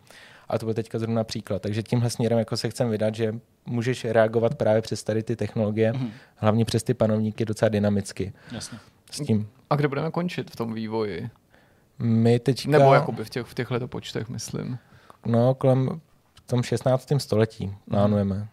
A 0.48 0.58
to 0.58 0.66
bude 0.66 0.74
teďka 0.74 0.98
zrovna 0.98 1.24
příklad. 1.24 1.62
Takže 1.62 1.82
tímhle 1.82 2.10
směrem 2.10 2.38
jako 2.38 2.56
se 2.56 2.70
chcem 2.70 2.90
vydat, 2.90 3.14
že 3.14 3.34
můžeš 3.66 4.04
reagovat 4.04 4.54
právě 4.54 4.82
přes 4.82 5.02
tady 5.02 5.22
ty 5.22 5.36
technologie, 5.36 5.92
hmm. 5.92 6.10
hlavně 6.36 6.64
přes 6.64 6.82
ty 6.82 6.94
panovníky 6.94 7.44
docela 7.44 7.68
dynamicky. 7.68 8.32
Jasně. 8.52 8.78
S 9.10 9.20
tím. 9.20 9.48
A 9.70 9.76
kde 9.76 9.88
budeme 9.88 10.10
končit 10.10 10.50
v 10.50 10.56
tom 10.56 10.74
vývoji? 10.74 11.30
My 11.98 12.38
teďka... 12.38 12.70
Nebo 12.70 12.94
jakoby 12.94 13.24
v, 13.24 13.30
těch, 13.30 13.46
v 13.46 13.54
těchto 13.54 13.88
počtech, 13.88 14.28
myslím. 14.28 14.78
No, 15.26 15.54
kolem 15.54 16.00
v 16.34 16.46
tom 16.46 16.62
16. 16.62 17.08
století 17.18 17.74
plánujeme. 17.90 18.48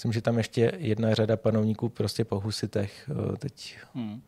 Myslím, 0.00 0.12
že 0.12 0.20
tam 0.22 0.38
ještě 0.38 0.72
jedna 0.78 1.14
řada 1.14 1.36
panovníků 1.36 1.88
prostě 1.88 2.24
po 2.24 2.40
husitech. 2.40 3.10
Teď 3.38 3.76
Hmm. 3.94 4.20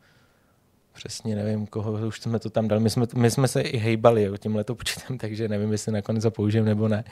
přesně 0.93 1.35
nevím, 1.35 1.67
koho 1.67 2.07
už 2.07 2.21
jsme 2.21 2.39
to 2.39 2.49
tam 2.49 2.67
dali. 2.67 2.81
My 2.81 2.89
jsme, 2.89 3.05
my 3.15 3.31
jsme 3.31 3.47
se 3.47 3.61
i 3.61 3.77
hejbali 3.77 4.23
jo, 4.23 4.37
tímhle 4.37 4.63
to 4.63 4.75
počítem, 4.75 5.17
takže 5.21 5.47
nevím, 5.47 5.71
jestli 5.71 5.91
nakonec 5.91 6.23
ho 6.23 6.31
použijem 6.31 6.65
nebo 6.65 6.87
ne. 6.87 7.03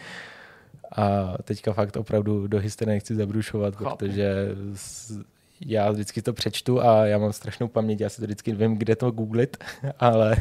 A 0.96 1.34
teďka 1.44 1.74
fakt 1.74 1.96
opravdu 1.98 2.48
do 2.48 2.60
historie 2.60 2.96
nechci 2.96 3.16
zabrušovat, 3.16 3.76
Chápu. 3.76 3.98
protože 3.98 4.48
já 5.66 5.92
vždycky 5.92 6.22
to 6.22 6.34
přečtu 6.34 6.82
a 6.82 7.06
já 7.06 7.18
mám 7.18 7.34
strašnou 7.34 7.68
paměť, 7.68 8.02
já 8.02 8.10
si 8.10 8.18
to 8.22 8.26
vždycky 8.26 8.52
vím, 8.52 8.76
kde 8.78 8.96
to 8.96 9.12
googlit, 9.12 9.58
ale 10.00 10.36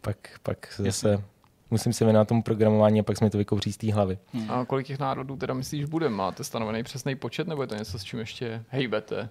pak, 0.00 0.16
pak 0.42 0.74
zase 0.76 1.22
musím 1.70 1.92
se 1.92 2.04
věnovat 2.04 2.28
tomu 2.28 2.42
programování 2.42 3.00
a 3.00 3.02
pak 3.02 3.16
se 3.16 3.24
mi 3.24 3.30
to 3.30 3.38
vykouří 3.38 3.72
z 3.72 3.76
té 3.76 3.92
hlavy. 3.92 4.18
A 4.48 4.64
kolik 4.64 4.86
těch 4.86 4.98
národů 4.98 5.36
teda 5.36 5.54
myslíš 5.54 5.84
bude? 5.84 6.08
Máte 6.08 6.44
stanovený 6.44 6.82
přesný 6.82 7.14
počet, 7.14 7.48
nebo 7.48 7.62
je 7.62 7.68
to 7.68 7.74
něco, 7.74 7.98
s 7.98 8.04
čím 8.04 8.18
ještě 8.18 8.62
hejbete? 8.68 9.28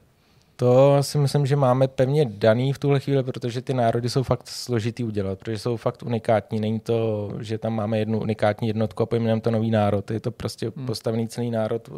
To 0.59 0.97
si 1.03 1.18
myslím, 1.18 1.45
že 1.45 1.55
máme 1.55 1.88
pevně 1.88 2.26
daný 2.26 2.73
v 2.73 2.80
tuhle 2.80 2.99
chvíli, 2.99 3.23
protože 3.23 3.61
ty 3.61 3.73
národy 3.73 4.09
jsou 4.09 4.23
fakt 4.23 4.47
složitý 4.47 5.03
udělat, 5.03 5.39
protože 5.39 5.59
jsou 5.59 5.77
fakt 5.77 6.03
unikátní. 6.03 6.59
Není 6.59 6.80
to, 6.80 7.31
že 7.39 7.57
tam 7.57 7.73
máme 7.76 7.99
jednu 7.99 8.19
unikátní 8.19 8.68
jednotku 8.68 9.03
a 9.03 9.05
pojmenujeme 9.05 9.41
to 9.41 9.51
nový 9.51 9.72
národ. 9.72 10.11
Je 10.11 10.19
to 10.19 10.31
prostě 10.31 10.72
hmm. 10.76 10.85
postavený 10.85 11.27
celý 11.27 11.51
národ 11.51 11.89
uh, 11.89 11.97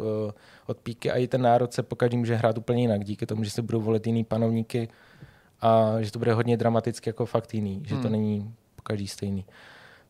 od 0.66 0.78
píky 0.78 1.10
a 1.10 1.16
i 1.16 1.26
ten 1.26 1.42
národ 1.42 1.72
se 1.72 1.82
pokaždý 1.82 2.16
může 2.16 2.34
hrát 2.34 2.58
úplně 2.58 2.82
jinak, 2.82 3.04
díky 3.04 3.26
tomu, 3.26 3.44
že 3.44 3.50
se 3.50 3.62
budou 3.62 3.80
volit 3.80 4.06
jiný 4.06 4.24
panovníky 4.24 4.88
a 5.60 5.94
že 6.00 6.12
to 6.12 6.18
bude 6.18 6.34
hodně 6.34 6.56
dramaticky 6.56 7.08
jako 7.08 7.26
fakt 7.26 7.54
jiný, 7.54 7.82
že 7.86 7.94
to 7.94 8.00
Hmm. 8.00 8.12
není 8.12 8.54
pokaždý 8.76 9.08
stejný. 9.08 9.44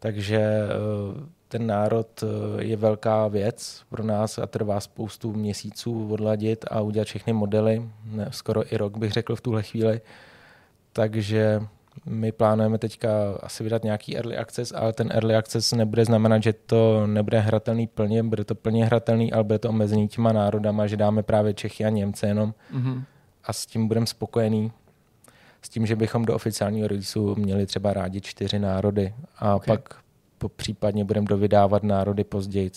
Takže 0.02 0.40
uh, 0.40 1.20
ten 1.48 1.66
národ 1.66 2.22
uh, 2.22 2.28
je 2.58 2.76
velká 2.76 3.28
věc 3.28 3.82
pro 3.88 4.04
nás 4.04 4.38
a 4.38 4.46
trvá 4.46 4.80
spoustu 4.80 5.32
měsíců 5.32 6.12
odladit 6.12 6.64
a 6.70 6.80
udělat 6.80 7.08
všechny 7.08 7.32
modely, 7.32 7.82
ne, 8.04 8.28
skoro 8.30 8.72
i 8.74 8.76
rok 8.76 8.96
bych 8.98 9.12
řekl 9.12 9.36
v 9.36 9.40
tuhle 9.40 9.62
chvíli. 9.62 10.00
Takže 10.92 11.62
my 12.06 12.32
plánujeme 12.32 12.78
teďka 12.78 13.08
asi 13.42 13.64
vydat 13.64 13.84
nějaký 13.84 14.16
early 14.16 14.36
access, 14.36 14.72
ale 14.76 14.92
ten 14.92 15.08
early 15.12 15.36
access 15.36 15.72
nebude 15.72 16.04
znamenat, 16.04 16.42
že 16.42 16.52
to 16.52 17.06
nebude 17.06 17.40
hratelný 17.40 17.86
plně, 17.86 18.22
bude 18.22 18.44
to 18.44 18.54
plně 18.54 18.84
hratelný, 18.84 19.32
ale 19.32 19.44
bude 19.44 19.58
to 19.58 19.68
omezený 19.68 20.08
těma 20.08 20.32
národama, 20.32 20.86
že 20.86 20.96
dáme 20.96 21.22
právě 21.22 21.54
Čechy 21.54 21.84
a 21.84 21.88
Němce 21.88 22.26
jenom 22.26 22.54
Mhm. 22.72 23.04
a 23.44 23.52
s 23.52 23.66
tím 23.66 23.88
budeme 23.88 24.06
spokojený. 24.06 24.72
S 25.62 25.68
tím, 25.68 25.86
že 25.86 25.96
bychom 25.96 26.24
do 26.24 26.34
oficiálního 26.34 26.88
releaseu 26.88 27.34
měli 27.34 27.66
třeba 27.66 27.92
rádi 27.92 28.20
čtyři 28.20 28.58
národy 28.58 29.14
a 29.38 29.54
Ok. 29.54 29.62
okay. 29.62 29.76
pak 29.76 29.94
po 30.38 30.48
případně 30.48 31.04
budeme 31.04 31.26
dovydávat 31.26 31.82
národy 31.82 32.24
později. 32.24 32.70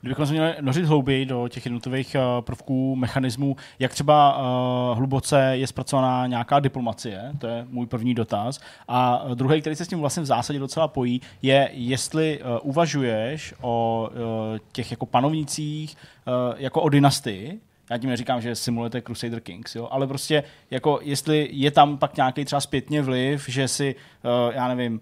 Kdybychom 0.00 0.26
se 0.26 0.32
měli 0.32 0.54
nořit 0.60 0.84
hlouběji 0.84 1.26
do 1.26 1.48
těch 1.48 1.66
jednotlivých 1.66 2.16
uh, 2.16 2.44
prvků, 2.44 2.96
mechanismů, 2.96 3.56
jak 3.78 3.92
třeba 3.92 4.38
uh, 4.38 4.98
hluboce 4.98 5.50
je 5.52 5.66
zpracovaná 5.66 6.26
nějaká 6.26 6.60
diplomacie, 6.60 7.32
to 7.38 7.46
je 7.46 7.66
můj 7.68 7.86
první 7.86 8.14
dotaz. 8.14 8.60
A 8.88 9.24
uh, 9.24 9.30
druhý, 9.34 9.60
který 9.60 9.76
se 9.76 9.84
s 9.84 9.88
tím 9.88 10.00
vlastně 10.00 10.22
v 10.22 10.26
zásadě 10.26 10.58
docela 10.58 10.88
pojí, 10.88 11.20
je, 11.42 11.70
jestli 11.72 12.40
uh, 12.42 12.58
uvažuješ 12.62 13.54
o 13.60 14.08
uh, 14.10 14.58
těch 14.72 14.90
jako 14.90 15.06
panovnících 15.06 15.96
uh, 16.26 16.54
jako 16.58 16.82
o 16.82 16.88
dynastii, 16.88 17.60
já 17.90 17.98
tím 17.98 18.10
neříkám, 18.10 18.40
že 18.40 18.54
simulujete 18.54 19.02
Crusader 19.02 19.40
Kings, 19.40 19.74
jo, 19.74 19.88
ale 19.90 20.06
prostě 20.06 20.42
jako 20.70 20.98
jestli 21.02 21.48
je 21.52 21.70
tam 21.70 21.98
pak 21.98 22.16
nějaký 22.16 22.44
třeba 22.44 22.60
zpětně 22.60 23.02
vliv, 23.02 23.48
že 23.48 23.68
si, 23.68 23.94
uh, 24.24 24.54
já 24.54 24.68
nevím, 24.74 25.00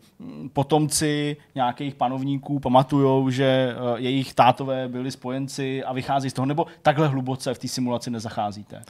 potomci 0.53 1.37
nějakých 1.55 1.95
panovníků 1.95 2.61
pamatujou, 2.61 3.31
že 3.31 3.75
uh, 3.93 3.99
jejich 3.99 4.35
tátové 4.35 4.89
byli 4.89 5.11
spojenci 5.11 5.85
a 5.85 5.93
vychází 5.93 6.31
z 6.31 6.33
toho, 6.33 6.47
nebo 6.47 6.67
takhle 6.83 7.09
hluboce 7.09 7.55
v 7.55 7.59
té 7.59 7.69
simulaci 7.69 8.11
nezacházíte. 8.11 8.83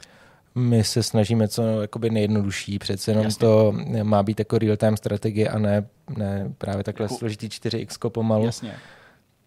My 0.55 0.83
se 0.83 1.03
snažíme 1.03 1.47
co 1.47 1.81
jakoby 1.81 2.09
nejjednodušší, 2.09 2.79
přece 2.79 3.11
jenom 3.11 3.23
Jasně. 3.23 3.39
To 3.39 3.73
má 4.03 4.23
být 4.23 4.39
jako 4.39 4.57
real-time 4.57 4.95
strategie 4.97 5.49
a 5.49 5.59
ne, 5.59 5.87
ne 6.17 6.51
právě 6.57 6.83
takhle 6.83 7.03
Jako- 7.03 7.15
složitý 7.17 7.47
4x 7.49 8.09
pomalu. 8.09 8.45
Jasně. 8.45 8.73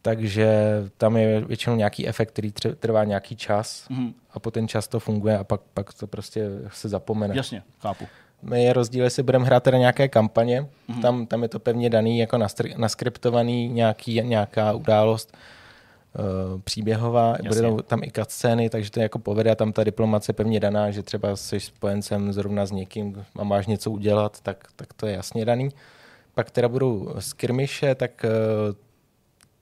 Takže 0.03 0.49
tam 0.97 1.17
je 1.17 1.41
většinou 1.41 1.77
nějaký 1.77 2.09
efekt, 2.09 2.29
který 2.31 2.53
trvá 2.79 3.05
nějaký 3.05 3.37
čas 3.37 3.89
Mhm. 3.89 4.15
A 4.35 4.39
po 4.41 4.51
ten 4.51 4.69
čas 4.69 4.89
to 4.89 5.01
funguje 5.01 5.39
a 5.39 5.45
pak, 5.45 5.61
pak 5.75 5.93
to 5.95 6.07
prostě 6.07 6.49
se 6.73 6.89
zapomene. 6.89 7.37
Jasně, 7.37 7.63
chápu. 7.81 8.05
My 8.43 8.65
je 8.65 8.73
rozdíl, 8.73 9.05
jestli 9.05 9.23
budeme 9.23 9.45
hrát 9.45 9.63
teda 9.63 9.79
nějaké 9.79 10.09
kampaně, 10.09 10.61
Mhm. 10.61 10.99
mm-hmm. 10.99 11.03
tam, 11.03 11.27
tam 11.27 11.43
je 11.43 11.49
to 11.49 11.59
pevně 11.59 11.91
daný, 11.91 12.19
jako 12.19 12.39
naskriptovaný 12.77 13.69
nějaký, 13.69 14.21
nějaká 14.23 14.73
událost 14.73 15.37
uh, 16.19 16.61
příběhová, 16.61 17.37
Jasně. 17.43 17.49
bude 17.71 17.83
tam, 17.83 18.03
i 18.03 18.11
cutscény, 18.11 18.71
takže 18.71 18.91
to 18.91 19.01
jako 19.01 19.19
povede 19.19 19.51
a 19.51 19.55
tam 19.55 19.73
ta 19.73 19.85
diplomace 19.85 20.33
pevně 20.33 20.61
daná, 20.61 20.91
že 20.91 21.03
třeba 21.03 21.37
jsi 21.37 21.61
spojencem 21.61 22.33
zrovna 22.33 22.67
s 22.67 22.71
někým 22.71 23.25
a 23.39 23.45
máš 23.45 23.67
něco 23.67 23.91
udělat, 23.91 24.41
tak, 24.41 24.65
tak 24.77 24.93
to 24.93 25.07
je 25.07 25.15
jasně 25.15 25.45
daný. 25.45 25.69
Pak 26.35 26.51
teda 26.51 26.69
budou 26.69 27.15
skirmiše, 27.19 27.95
tak 27.95 28.25
uh, 28.25 28.75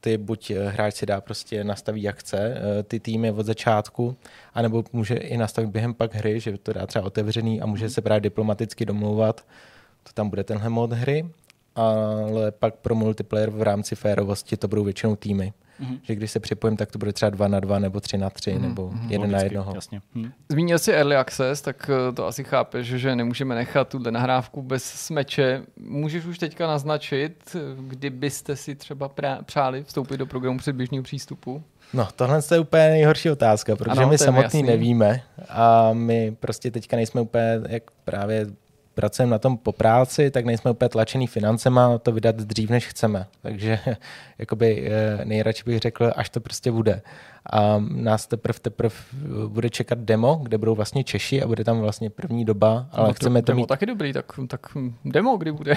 ty 0.05 0.19
buď 0.19 0.51
eh, 0.51 0.69
hráč 0.69 0.95
si 0.95 1.07
dá 1.07 1.21
prostě 1.21 1.65
nastaví 1.65 2.03
jak 2.03 2.17
chce 2.19 2.39
eh, 2.39 2.83
ty 2.83 3.01
týmy 3.01 3.31
od 3.31 3.47
začátku, 3.47 4.17
anebo 4.55 4.85
může 4.93 5.15
i 5.15 5.37
nastavit 5.37 5.71
během 5.71 5.95
pak 5.95 6.15
hry, 6.15 6.41
že 6.41 6.59
to 6.59 6.73
dá 6.73 6.87
třeba 6.87 7.05
otevřený 7.05 7.61
a 7.61 7.67
může 7.67 7.91
se 7.91 8.01
právě 8.01 8.21
diplomaticky 8.21 8.87
domlouvat. 8.87 9.41
To 10.03 10.13
tam 10.15 10.31
bude 10.31 10.45
tenhle 10.45 10.69
mod 10.69 10.93
hry, 10.93 11.27
ale 11.75 12.51
pak 12.51 12.75
pro 12.75 12.95
multiplayer 12.95 13.51
v 13.51 13.63
rámci 13.63 13.95
férovosti 13.95 14.57
to 14.57 14.69
budou 14.69 14.85
většinou 14.85 15.17
týmy. 15.17 15.53
Mhm. 15.83 15.99
Že 16.03 16.15
když 16.15 16.31
se 16.31 16.41
připojím, 16.41 16.77
tak 16.77 16.91
to 16.93 16.99
bude 16.99 17.13
třeba 17.13 17.31
2 17.31 17.49
na 17.49 17.61
2 17.61 17.79
nebo 17.79 18.01
3 18.01 18.19
na 18.19 18.31
3 18.31 18.53
Mhm, 18.53 18.63
nebo 18.63 18.91
mhm. 18.91 19.11
jeden 19.11 19.31
na 19.31 19.39
Logicky, 19.39 19.47
jednoho. 19.55 19.73
Jasně. 19.75 20.01
Hm. 20.15 20.31
Zmínil 20.49 20.79
jsi 20.79 20.93
Early 20.93 21.17
Access, 21.17 21.63
tak 21.63 21.91
eh, 22.09 22.13
to 22.13 22.27
asi 22.27 22.45
chápeš, 22.45 22.87
že 22.87 23.17
nemůžeme 23.17 23.55
nechat 23.55 23.89
tuhle 23.89 24.11
nahrávku 24.11 24.63
bez 24.63 24.85
smeče. 24.85 25.63
Můžeš 25.77 26.25
už 26.25 26.39
teďka 26.39 26.67
naznačit, 26.67 27.57
kdybyste 27.81 28.57
si 28.57 28.75
třeba 28.75 29.09
prá- 29.09 29.43
přáli 29.43 29.85
vstoupit 29.85 30.17
do 30.17 30.27
programu 30.27 30.59
předběžného 30.59 31.03
přístupu? 31.03 31.63
No, 31.95 32.09
tohle 32.17 32.41
je 32.53 32.59
úplně 32.61 32.89
nejhorší 32.89 33.31
otázka, 33.31 33.77
protože 33.77 33.91
Ano, 34.01 34.09
my 34.09 34.19
samotný 34.19 34.43
jasný. 34.43 34.63
nevíme 34.63 35.23
a 35.49 35.91
my 35.93 36.37
prostě 36.41 36.71
teďka 36.71 36.97
nejsme 36.97 37.21
úplně, 37.21 37.61
jak 37.69 37.83
právě 38.05 38.47
pracujeme 38.95 39.31
na 39.31 39.39
tom 39.39 39.59
po 39.59 39.73
práci, 39.73 40.31
tak 40.31 40.45
nejsme 40.45 40.71
úplně 40.71 40.89
tlačený 40.89 41.27
financema 41.27 41.99
to 41.99 42.13
vydat 42.13 42.37
dřív, 42.37 42.71
než 42.71 42.87
chceme. 42.87 43.27
Takže 43.43 43.79
jakoby 44.39 44.91
eh, 44.91 45.25
nejradši 45.25 45.63
bych 45.67 45.79
řekl, 45.79 46.13
až 46.17 46.29
to 46.31 46.41
prostě 46.41 46.73
bude. 46.73 47.03
A 47.53 47.79
nás 47.89 48.27
teprve 48.27 48.59
teprve 48.61 48.97
bude 49.49 49.71
čekat 49.71 49.99
demo, 49.99 50.41
kde 50.43 50.59
budou 50.59 50.75
vlastně 50.75 51.05
Češi 51.05 51.43
a 51.43 51.47
bude 51.47 51.65
tam 51.65 51.81
vlastně 51.81 52.11
první 52.11 52.45
doba, 52.45 52.87
ale 52.93 53.09
No, 53.09 53.15
chceme 53.15 53.43
to 53.43 53.47
demo 53.47 53.61
mít 53.61 53.67
taky 53.67 53.87
dobrý, 53.87 54.13
tak, 54.13 54.33
tak 54.49 54.67
demo 55.05 55.37
kdy 55.37 55.53
bude? 55.53 55.75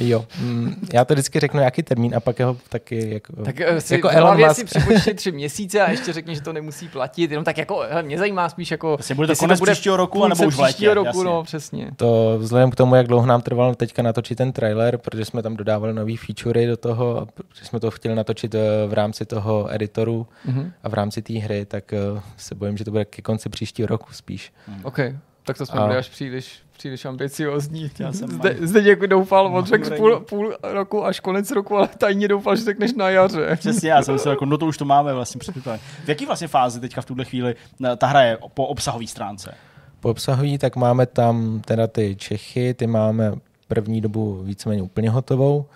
Jo, 0.00 0.26
mm, 0.40 0.74
já 0.92 1.04
to 1.04 1.14
vždycky 1.14 1.40
řeknu 1.40 1.58
nějaký 1.58 1.82
termín 1.82 2.14
a 2.16 2.20
pak 2.20 2.38
jeho 2.38 2.56
taky 2.68 3.10
jako, 3.14 3.44
Tak 3.44 3.60
eh, 3.60 3.80
si 3.80 3.94
jako 3.94 4.08
Elon 4.08 4.38
Musk. 4.40 4.54
si 4.56 4.64
připočti 4.64 5.14
tři 5.14 5.32
měsíce 5.32 5.80
a 5.80 5.90
ještě 5.90 6.12
řekni, 6.12 6.34
že 6.34 6.40
to 6.40 6.52
nemusí 6.52 6.88
platit, 6.88 7.30
jenom 7.30 7.44
tak 7.44 7.58
jako, 7.58 7.84
hele, 7.90 8.02
mě 8.02 8.18
zajímá 8.18 8.48
spíš 8.48 8.70
jako... 8.70 8.88
Vlastně 8.96 9.14
bude 9.16 9.26
to 9.26 9.32
jestli 9.32 9.46
konec 9.46 9.60
příštího 9.60 9.96
roku, 9.96 10.24
anebo 10.24 10.44
už 10.46 10.54
v 10.54 10.58
létě, 10.60 10.68
příštího 10.72 10.94
roku, 10.94 11.06
jasně. 11.06 11.24
no 11.24 11.42
přesně. 11.42 11.90
To 11.96 12.34
vzhledem 12.38 12.70
k 12.70 12.76
tomu, 12.76 12.94
jak 12.94 13.06
dlouho 13.06 13.26
nám 13.26 13.42
trvalo 13.42 13.74
teďka 13.74 14.02
natočit 14.02 14.38
ten 14.38 14.52
trailer, 14.52 14.98
protože 14.98 15.24
jsme 15.24 15.42
tam 15.42 15.56
dodávali 15.56 15.92
nový 15.94 16.16
featurey 16.16 16.66
do 16.66 16.76
toho, 16.76 17.20
a 17.20 17.26
protože 17.26 17.64
jsme 17.64 17.80
to 17.80 17.90
chtěli 17.90 18.14
natočit 18.14 18.54
eh, 18.54 18.58
v 18.86 18.92
rámci 18.92 19.24
toho 19.26 19.74
editoru 19.74 20.26
Mhm. 20.44 20.72
a 20.82 20.88
v 20.88 20.94
rámci 20.94 21.22
té 21.22 21.32
hry, 21.38 21.64
tak 21.64 21.92
eh, 21.92 21.98
se 22.36 22.54
bojím, 22.54 22.76
že 22.76 22.84
to 22.84 22.90
bude 22.90 23.04
ke 23.04 23.22
konci 23.22 23.48
příštího 23.48 23.86
roku 23.88 24.12
spíš. 24.12 24.52
OK, 24.82 24.98
tak 25.44 25.58
to 25.58 25.66
jsme 25.66 25.80
A- 25.80 25.86
byli 25.86 25.98
až 25.98 26.08
příliš, 26.08 26.52
příliš 26.78 27.04
ambiciozní. 27.04 27.90
Já 27.98 28.12
jsem 28.12 28.28
Zde, 28.28 28.50
malý- 28.50 28.66
zde 28.66 28.82
děkuji 28.82 29.06
doufal, 29.08 29.46
on 29.56 29.64
řekl 29.64 29.96
půl, 29.96 30.20
půl 30.20 30.56
roku 30.62 31.04
až 31.04 31.20
konec 31.20 31.50
roku, 31.50 31.76
ale 31.76 31.88
tajně 31.98 32.28
doufal, 32.28 32.56
že 32.56 32.64
řekneš 32.64 32.94
na 32.94 33.10
jaře. 33.10 33.56
Přesně, 33.56 33.90
já 33.90 34.02
jsem 34.02 34.14
myslel, 34.14 34.32
jako, 34.32 34.44
no 34.46 34.58
to 34.58 34.66
už 34.66 34.76
to 34.78 34.84
máme 34.84 35.14
vlastně 35.14 35.38
předpoklad. 35.38 35.80
V 36.04 36.08
jaký 36.08 36.26
vlastně 36.26 36.48
fázi 36.48 36.80
teďka 36.80 37.00
v 37.00 37.04
tuhle 37.04 37.24
chvíli 37.24 37.54
eh, 37.84 37.96
ta 37.96 38.06
hra 38.06 38.22
je 38.22 38.38
po 38.54 38.66
obsahové 38.66 39.06
stránce? 39.06 39.54
Po 40.00 40.10
obsahový, 40.10 40.58
tak 40.58 40.76
máme 40.76 41.06
tam 41.06 41.60
teda 41.64 41.86
ty 41.86 42.16
Čechy, 42.16 42.74
ty 42.74 42.86
máme 42.86 43.32
první 43.68 44.00
dobu 44.00 44.42
víceméně 44.42 44.82
úplně 44.82 45.10
hotovou. 45.10 45.66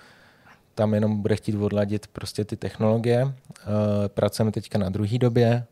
Tam 0.75 0.95
jenom 0.95 1.23
bude 1.23 1.37
chtít 1.37 1.57
odladit 1.57 2.07
prostě 2.07 2.45
ty 2.45 2.57
technologie. 2.57 3.33
Eh, 3.59 4.09
Pracujeme 4.09 4.53
teďka 4.53 4.79
na 4.79 4.89
druhé 4.89 5.19
době 5.19 5.65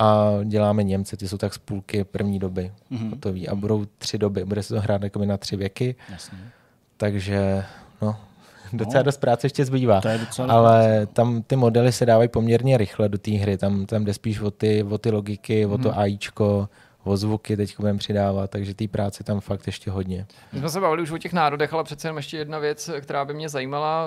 a 0.00 0.30
děláme 0.44 0.82
Němce, 0.84 1.16
ty 1.16 1.28
jsou 1.28 1.36
tak 1.38 1.54
z 1.54 1.58
půlky 1.58 2.04
první 2.04 2.38
doby 2.38 2.72
Mhm. 2.90 3.10
hotový 3.10 3.48
a 3.48 3.54
budou 3.54 3.84
tři 3.98 4.18
doby, 4.18 4.44
bude 4.44 4.62
se 4.62 4.74
to 4.74 4.80
hrát 4.80 5.02
jakoby 5.02 5.26
na 5.26 5.36
tři 5.36 5.56
věky, 5.56 5.94
Jasně. 6.10 6.38
takže 6.96 7.64
no, 8.02 8.16
docela 8.72 9.00
No. 9.00 9.04
dost 9.04 9.16
práce 9.16 9.44
ještě 9.46 9.64
zbývá. 9.64 10.00
To 10.00 10.08
je 10.08 10.18
Ale 10.48 11.06
tam 11.12 11.42
ty 11.42 11.56
modely 11.56 11.92
se 11.92 12.06
dávají 12.06 12.28
poměrně 12.28 12.76
rychle 12.78 13.08
do 13.08 13.18
té 13.18 13.30
hry, 13.30 13.58
tam, 13.58 13.86
tam 13.86 14.04
jde 14.04 14.14
spíš 14.14 14.40
o 14.40 14.50
ty, 14.50 14.82
o 14.82 14.98
ty 14.98 15.10
logiky, 15.10 15.66
o 15.66 15.78
to 15.78 15.88
Mhm. 15.88 15.98
AIčko, 17.00 17.10
ozvuky 17.10 17.56
teď 17.56 17.76
budeme 17.78 17.98
přidávat, 17.98 18.50
takže 18.50 18.74
té 18.74 18.88
práce 18.88 19.24
tam 19.24 19.40
fakt 19.40 19.66
ještě 19.66 19.90
hodně. 19.90 20.26
My 20.52 20.58
jsme 20.58 20.68
se 20.68 20.80
bavili 20.80 21.02
už 21.02 21.10
o 21.10 21.18
těch 21.18 21.32
národech, 21.32 21.72
ale 21.72 21.84
přece 21.84 22.08
jenom 22.08 22.16
ještě 22.16 22.36
jedna 22.36 22.58
věc, 22.58 22.90
která 23.00 23.24
by 23.24 23.34
mě 23.34 23.48
zajímala, 23.48 24.06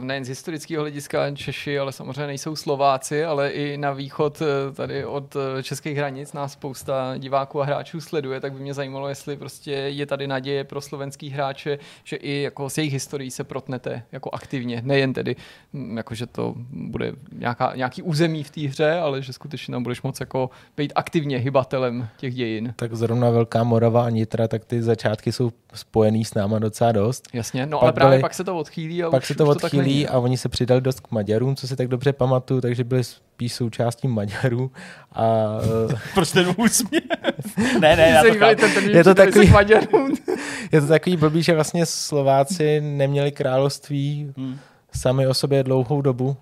eh, 0.00 0.04
nejen 0.04 0.24
z 0.24 0.28
historického 0.28 0.82
hlediska 0.82 1.30
Češi, 1.34 1.78
ale 1.78 1.92
samozřejmě 1.92 2.26
nejsou 2.26 2.56
Slováci, 2.56 3.24
ale 3.24 3.50
i 3.50 3.76
na 3.76 3.92
východ 3.92 4.42
eh, 4.42 4.72
tady 4.72 5.04
od 5.04 5.36
eh, 5.36 5.62
českých 5.62 5.96
hranic 5.96 6.32
nás 6.32 6.52
spousta 6.52 7.14
diváků 7.18 7.62
a 7.62 7.64
hráčů 7.64 8.00
sleduje, 8.00 8.40
tak 8.40 8.52
by 8.52 8.60
mě 8.60 8.74
zajímalo, 8.74 9.08
jestli 9.08 9.36
prostě 9.36 9.70
je 9.72 10.06
tady 10.06 10.26
naděje 10.26 10.64
pro 10.64 10.80
slovenský 10.80 11.30
hráče, 11.30 11.78
že 12.04 12.16
i 12.16 12.42
jako 12.42 12.70
s 12.70 12.78
jejich 12.78 12.92
historií 12.92 13.30
se 13.30 13.44
protnete 13.44 14.02
jako 14.12 14.30
aktivně, 14.32 14.82
nejen 14.84 15.12
tedy, 15.12 15.36
hm, 15.72 15.96
jako 15.96 16.14
že 16.14 16.26
to 16.26 16.54
bude 16.70 17.12
nějaká, 17.32 17.72
nějaký 17.76 18.02
území 18.02 18.42
v 18.42 18.50
té 18.50 18.60
hře, 18.60 18.92
ale 18.92 19.22
že 19.22 19.32
skutečně 19.32 19.72
tam 19.72 19.82
budeš 19.82 20.02
moc 20.02 20.20
jako 20.20 20.50
být 20.76 20.92
aktivně 20.96 21.38
hybatelem 21.38 22.08
těch 22.16 22.33
dějin. 22.34 22.72
Tak 22.76 22.94
zrovna 22.94 23.30
Velká 23.30 23.64
Morava 23.64 24.04
a 24.06 24.10
Nitra, 24.10 24.48
tak 24.48 24.64
ty 24.64 24.82
začátky 24.82 25.32
jsou 25.32 25.52
spojený 25.74 26.24
s 26.24 26.34
náma 26.34 26.58
docela 26.58 26.92
dost. 26.92 27.28
Jasně, 27.32 27.66
no 27.66 27.78
Pak 27.78 27.82
ale 27.82 27.92
právě 27.92 28.10
byli- 28.10 28.20
pak 28.22 28.34
se 28.34 28.44
to 28.44 28.56
odchýlí 28.58 29.02
a 29.04 29.10
Pak 29.10 29.22
už, 29.22 29.28
se 29.28 29.34
to 29.34 29.44
už 29.46 29.54
tak 29.54 29.64
odchýlí 29.64 29.82
není. 29.82 30.08
a 30.08 30.18
oni 30.18 30.36
se 30.36 30.48
přidali 30.48 30.80
dost 30.80 31.00
k 31.00 31.10
Maďarům, 31.10 31.56
co 31.56 31.68
si 31.68 31.76
tak 31.76 31.88
dobře 31.88 32.12
pamatuju, 32.12 32.60
takže 32.60 32.84
byli 32.84 33.04
spíš 33.04 33.52
součástí 33.54 34.08
Maďarů 34.08 34.70
a 35.12 35.44
Proč 36.14 36.32
ten 36.32 36.54
úsměv? 36.58 37.02
ne, 37.80 37.96
ne, 37.96 38.08
já 38.08 38.22
to 38.22 38.38
chápu. 38.38 38.60
ten 38.60 38.72
termín, 38.74 38.96
Je 38.96 39.04
to 39.04 39.14
takový- 39.14 39.52
je 40.72 40.80
to 40.80 40.86
takový 40.86 41.16
blbý, 41.16 41.42
že 41.42 41.54
vlastně 41.54 41.86
Slováci 41.86 42.80
neměli 42.80 43.32
království 43.32 44.32
Hmm. 44.36 44.58
sami 44.94 45.26
o 45.26 45.34
sobě 45.34 45.62
dlouhou 45.62 46.00
dobu. 46.02 46.36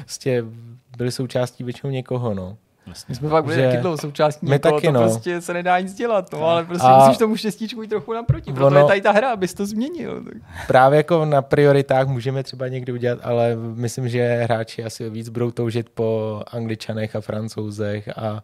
Prostě 0.00 0.44
byli 0.96 1.12
součástí 1.12 1.64
většinou 1.64 1.90
někoho, 1.92 2.34
no. 2.34 2.56
My 3.08 3.14
jsme 3.14 3.28
pak 3.30 3.44
byli 3.44 3.56
Že- 3.56 3.66
taky 3.68 3.76
dlouho 3.76 3.96
součástí 3.98 4.46
My 4.46 4.58
taky, 4.58 4.86
to 4.86 4.92
no. 4.92 5.00
prostě 5.00 5.40
se 5.40 5.52
nedá 5.54 5.80
nic 5.80 5.94
dělat, 5.94 6.32
no, 6.32 6.44
ale 6.46 6.64
prostě 6.64 6.86
A- 6.86 6.98
musíš 7.04 7.18
tomu 7.18 7.36
štěstíčku 7.36 7.82
jít 7.82 7.88
trochu 7.88 8.12
naproti, 8.12 8.52
proto 8.52 8.66
Ono- 8.66 8.78
je 8.78 8.84
tady 8.84 9.00
ta 9.00 9.12
hra, 9.12 9.32
abys 9.32 9.54
to 9.54 9.66
změnil. 9.66 10.24
Tak. 10.24 10.34
Právě 10.66 10.96
jako 10.96 11.24
na 11.24 11.42
prioritách 11.42 12.06
můžeme 12.08 12.42
třeba 12.42 12.68
někdy 12.68 12.92
udělat, 12.92 13.18
ale 13.22 13.56
myslím, 13.74 14.08
že 14.08 14.40
hráči 14.42 14.84
asi 14.84 15.10
víc 15.10 15.28
budou 15.28 15.50
toužit 15.50 15.88
po 15.90 16.40
angličanech 16.52 17.16
a 17.16 17.20
francouzech 17.20 18.08
a, 18.18 18.42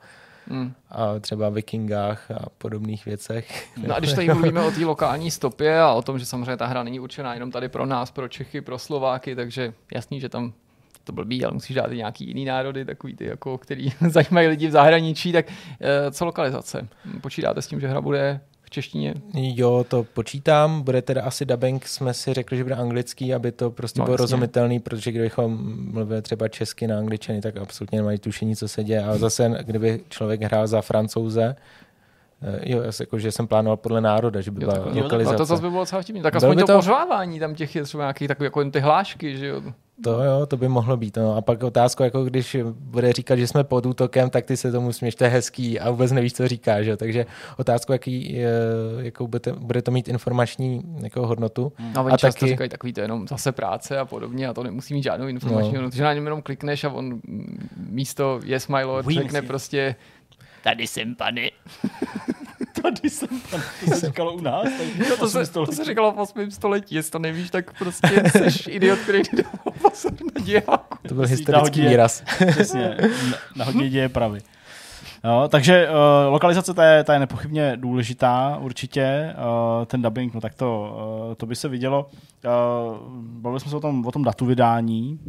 Hmm. 0.48 0.72
a 0.90 1.18
třeba 1.18 1.48
vikingách 1.48 2.30
a 2.30 2.38
podobných 2.58 3.04
věcech. 3.06 3.68
No 3.86 3.94
a 3.94 3.98
když 3.98 4.12
tady 4.12 4.26
mluvíme 4.34 4.60
o 4.62 4.70
té 4.70 4.84
lokální 4.84 5.30
stopě 5.30 5.80
a 5.80 5.92
o 5.92 6.02
tom, 6.02 6.18
že 6.18 6.26
samozřejmě 6.26 6.56
ta 6.56 6.66
hra 6.66 6.82
není 6.82 7.00
určená 7.00 7.34
jenom 7.34 7.50
tady 7.50 7.68
pro 7.68 7.86
nás, 7.86 8.10
pro 8.10 8.28
Čechy, 8.28 8.60
pro 8.60 8.78
Slováky, 8.78 9.36
takže 9.36 9.72
jasný, 9.94 10.20
že 10.20 10.28
tam 10.28 10.52
to 11.10 11.14
blbý, 11.14 11.44
ale 11.44 11.54
musíš 11.54 11.76
dát 11.76 11.92
i 11.92 11.96
nějaký 11.96 12.26
jiný 12.28 12.44
národy, 12.44 12.84
takový 12.84 13.16
ty, 13.16 13.24
jako, 13.24 13.58
který 13.58 13.88
zajímají 14.08 14.48
lidi 14.48 14.66
v 14.68 14.70
zahraničí, 14.70 15.32
tak 15.32 15.46
eh, 15.80 16.10
co 16.10 16.24
lokalizace? 16.24 16.88
Počítáte 17.20 17.62
s 17.62 17.66
tím, 17.66 17.80
že 17.80 17.88
hra 17.88 18.00
bude 18.00 18.40
v 18.62 18.70
češtině? 18.70 19.14
Jo, 19.34 19.84
to 19.88 20.04
počítám. 20.04 20.82
Bude 20.82 21.02
teda 21.02 21.22
asi 21.22 21.44
dubbing, 21.44 21.86
jsme 21.86 22.14
si 22.14 22.34
řekli, 22.34 22.56
že 22.56 22.62
bude 22.62 22.74
anglický, 22.74 23.34
aby 23.34 23.52
to 23.52 23.70
prostě 23.70 24.00
No, 24.00 24.02
no, 24.02 24.06
bylo 24.06 24.14
jasně. 24.14 24.22
rozumitelný, 24.22 24.80
protože 24.80 25.10
kdybychom 25.12 25.74
mluvili 25.92 26.22
třeba 26.22 26.48
česky 26.48 26.86
na 26.86 26.98
angličany, 26.98 27.40
tak 27.40 27.56
absolutně 27.56 27.98
nemají 27.98 28.18
tušení, 28.18 28.56
co 28.56 28.68
se 28.68 28.84
děje. 28.84 29.02
A 29.04 29.18
zase, 29.18 29.52
kdyby 29.62 30.00
člověk 30.08 30.42
hrál 30.42 30.66
za 30.66 30.82
francouze, 30.82 31.56
eh, 32.42 32.72
jo, 32.72 32.82
jako, 33.00 33.18
že 33.18 33.32
jsem 33.32 33.46
plánoval 33.46 33.76
podle 33.76 34.00
národa, 34.00 34.40
že 34.40 34.50
by 34.50 34.62
Jo, 34.64 34.68
byla 34.70 34.84
takhle. 34.84 35.02
lokalizace. 35.02 35.32
No 35.34 35.38
to 35.38 35.44
zase 35.44 35.62
by 35.62 35.70
bylo 35.70 35.82
docela 35.82 36.02
vtipný. 36.02 36.22
Tak 36.22 36.36
aspoň 36.36 36.56
by 36.56 36.62
to, 36.62 36.66
to- 36.66 36.72
pořvávání 36.78 37.40
tam 37.40 37.54
těch 37.54 37.76
je 37.76 37.82
třeba 37.82 38.02
nějakých 38.02 38.28
takový, 38.28 38.44
jako 38.44 38.60
jen 38.60 38.70
ty 38.70 38.80
hlášky, 38.80 39.36
že 39.36 39.46
jo. 39.46 39.62
To 40.04 40.22
jo, 40.24 40.46
to 40.46 40.56
by 40.56 40.68
mohlo 40.68 40.96
být. 40.96 41.16
No. 41.16 41.36
A 41.36 41.40
pak 41.40 41.62
otázka, 41.62 42.04
jako 42.04 42.24
když 42.24 42.56
bude 42.70 43.12
říkat, 43.12 43.36
že 43.36 43.46
jsme 43.46 43.64
pod 43.64 43.86
útokem, 43.86 44.30
tak 44.30 44.44
ty 44.44 44.56
se 44.56 44.72
tomu 44.72 44.92
směš, 44.92 45.14
to 45.14 45.24
je 45.24 45.30
hezký 45.30 45.80
a 45.80 45.90
vůbec 45.90 46.12
nevíš, 46.12 46.32
co 46.32 46.48
říká. 46.48 46.82
Že? 46.82 46.90
jo. 46.90 46.96
Takže 46.96 47.26
otázku, 47.56 47.92
jaký, 47.92 48.38
eh, 48.38 48.44
jakou 49.04 49.26
bude, 49.26 49.52
bude 49.52 49.82
to 49.82 49.90
mít 49.90 50.08
informační 50.08 50.82
jako 51.02 51.26
hodnotu. 51.26 51.72
No, 51.94 52.04
oni 52.04 52.14
A 52.14 52.16
často 52.16 52.40
taky- 52.40 52.50
říkají 52.52 52.70
takový 52.70 52.92
to 52.92 53.00
jenom 53.00 53.28
zase 53.28 53.52
práce 53.52 53.98
a 53.98 54.04
podobně 54.04 54.48
a 54.48 54.54
to 54.54 54.62
nemusí 54.62 54.94
mít 54.94 55.02
žádnou 55.02 55.26
informační 55.26 55.72
No. 55.72 55.78
hodnotu, 55.78 55.96
že 55.96 56.02
na 56.04 56.12
něm 56.14 56.24
jenom 56.24 56.42
klikneš 56.42 56.84
a 56.84 56.90
on 56.92 57.20
místo 57.90 58.40
yes 58.44 58.68
my 58.68 58.84
lord 58.84 59.06
řekne 59.08 59.42
prostě 59.42 59.94
tady 60.62 60.86
jsem 60.86 61.14
pane. 61.14 61.50
Tady 62.82 63.10
jsem 63.10 63.28
tam, 63.50 63.60
to 63.84 63.94
se 63.94 64.06
říkalo 64.06 64.32
u 64.32 64.40
nás. 64.40 64.68
No 65.10 65.16
to, 65.16 65.28
se, 65.28 65.52
to 65.52 65.66
se 65.66 65.84
říkalo 65.84 66.12
v 66.12 66.18
8. 66.18 66.50
století, 66.50 66.94
jestli 66.94 67.10
to 67.10 67.18
nevíš, 67.18 67.50
tak 67.50 67.78
prostě 67.78 68.22
jsi 68.48 68.70
idiot, 68.70 68.98
který 68.98 69.22
pozor 69.82 70.12
na 70.12 70.44
diváku. 70.44 70.98
To 71.08 71.14
byl 71.14 71.26
historický 71.26 71.80
výraz. 71.80 72.22
Přesně, 72.50 72.96
na, 73.56 73.64
hodně 73.64 73.90
děje 73.90 74.08
pravy. 74.08 74.40
Jo, 75.24 75.48
takže 75.48 75.88
uh, 75.88 76.32
lokalizace 76.32 76.74
ta 76.74 76.84
je, 76.84 77.04
ta 77.04 77.12
je 77.12 77.18
nepochybně 77.18 77.76
důležitá 77.76 78.58
určitě. 78.60 79.34
Uh, 79.78 79.84
ten 79.84 80.02
dubbing, 80.02 80.34
no 80.34 80.40
tak 80.40 80.54
to, 80.54 80.96
uh, 81.28 81.34
to 81.34 81.46
by 81.46 81.56
se 81.56 81.68
vidělo. 81.68 82.10
Uh, 82.10 82.96
bavili 83.16 83.60
jsme 83.60 83.70
se 83.70 83.76
o 83.76 83.80
tom, 83.80 84.06
o 84.06 84.12
tom 84.12 84.24
datu 84.24 84.46
vydání. 84.46 85.20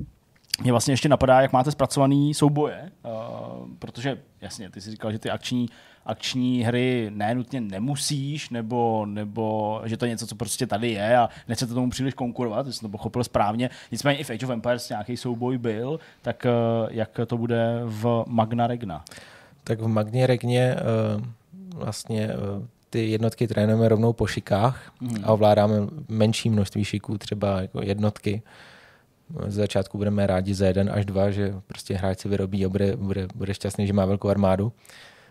Mě 0.61 0.71
vlastně 0.71 0.93
ještě 0.93 1.09
napadá, 1.09 1.41
jak 1.41 1.53
máte 1.53 1.71
zpracovaný 1.71 2.33
souboje, 2.33 2.91
uh, 3.05 3.67
protože 3.79 4.17
jasně, 4.41 4.69
ty 4.69 4.81
jsi 4.81 4.91
říkal, 4.91 5.11
že 5.11 5.19
ty 5.19 5.29
akční, 5.29 5.69
akční 6.05 6.63
hry 6.63 7.11
nenutně 7.13 7.61
nemusíš, 7.61 8.49
nebo, 8.49 9.05
nebo 9.05 9.81
že 9.85 9.97
to 9.97 10.05
je 10.05 10.09
něco, 10.09 10.27
co 10.27 10.35
prostě 10.35 10.67
tady 10.67 10.91
je 10.91 11.17
a 11.17 11.29
nechcete 11.47 11.73
tomu 11.73 11.89
příliš 11.89 12.13
konkurovat, 12.13 12.65
jestli 12.65 12.79
jsem 12.79 12.89
to 12.89 12.97
pochopil 12.97 13.23
správně. 13.23 13.69
Nicméně 13.91 14.19
i 14.19 14.23
v 14.23 14.29
Age 14.29 14.45
of 14.45 14.51
Empires 14.51 14.89
nějaký 14.89 15.17
souboj 15.17 15.57
byl, 15.57 15.99
tak 16.21 16.45
uh, 16.45 16.87
jak 16.91 17.19
to 17.27 17.37
bude 17.37 17.81
v 17.85 18.23
Magna 18.27 18.67
Regna? 18.67 19.03
Tak 19.63 19.79
v 19.79 19.87
Magně 19.87 20.27
Regně 20.27 20.75
uh, 21.15 21.25
vlastně 21.79 22.27
uh, 22.27 22.65
ty 22.89 23.09
jednotky 23.11 23.47
trénujeme 23.47 23.89
rovnou 23.89 24.13
po 24.13 24.27
šikách 24.27 24.91
Mhm. 25.01 25.21
a 25.25 25.31
ovládáme 25.31 25.75
menší 26.09 26.49
množství 26.49 26.83
šiků, 26.83 27.17
třeba 27.17 27.61
jako 27.61 27.81
jednotky. 27.83 28.41
Z 29.47 29.53
začátku 29.53 29.97
budeme 29.97 30.27
rádi 30.27 30.53
za 30.53 30.67
jeden 30.67 30.91
až 30.93 31.05
dva, 31.05 31.31
že 31.31 31.53
prostě 31.67 31.95
hráč 31.95 32.19
si 32.19 32.29
vyrobí 32.29 32.65
a 32.65 32.69
bude, 32.69 32.95
bude, 32.95 33.27
bude 33.35 33.53
šťastný, 33.53 33.87
že 33.87 33.93
má 33.93 34.05
velkou 34.05 34.29
armádu. 34.29 34.73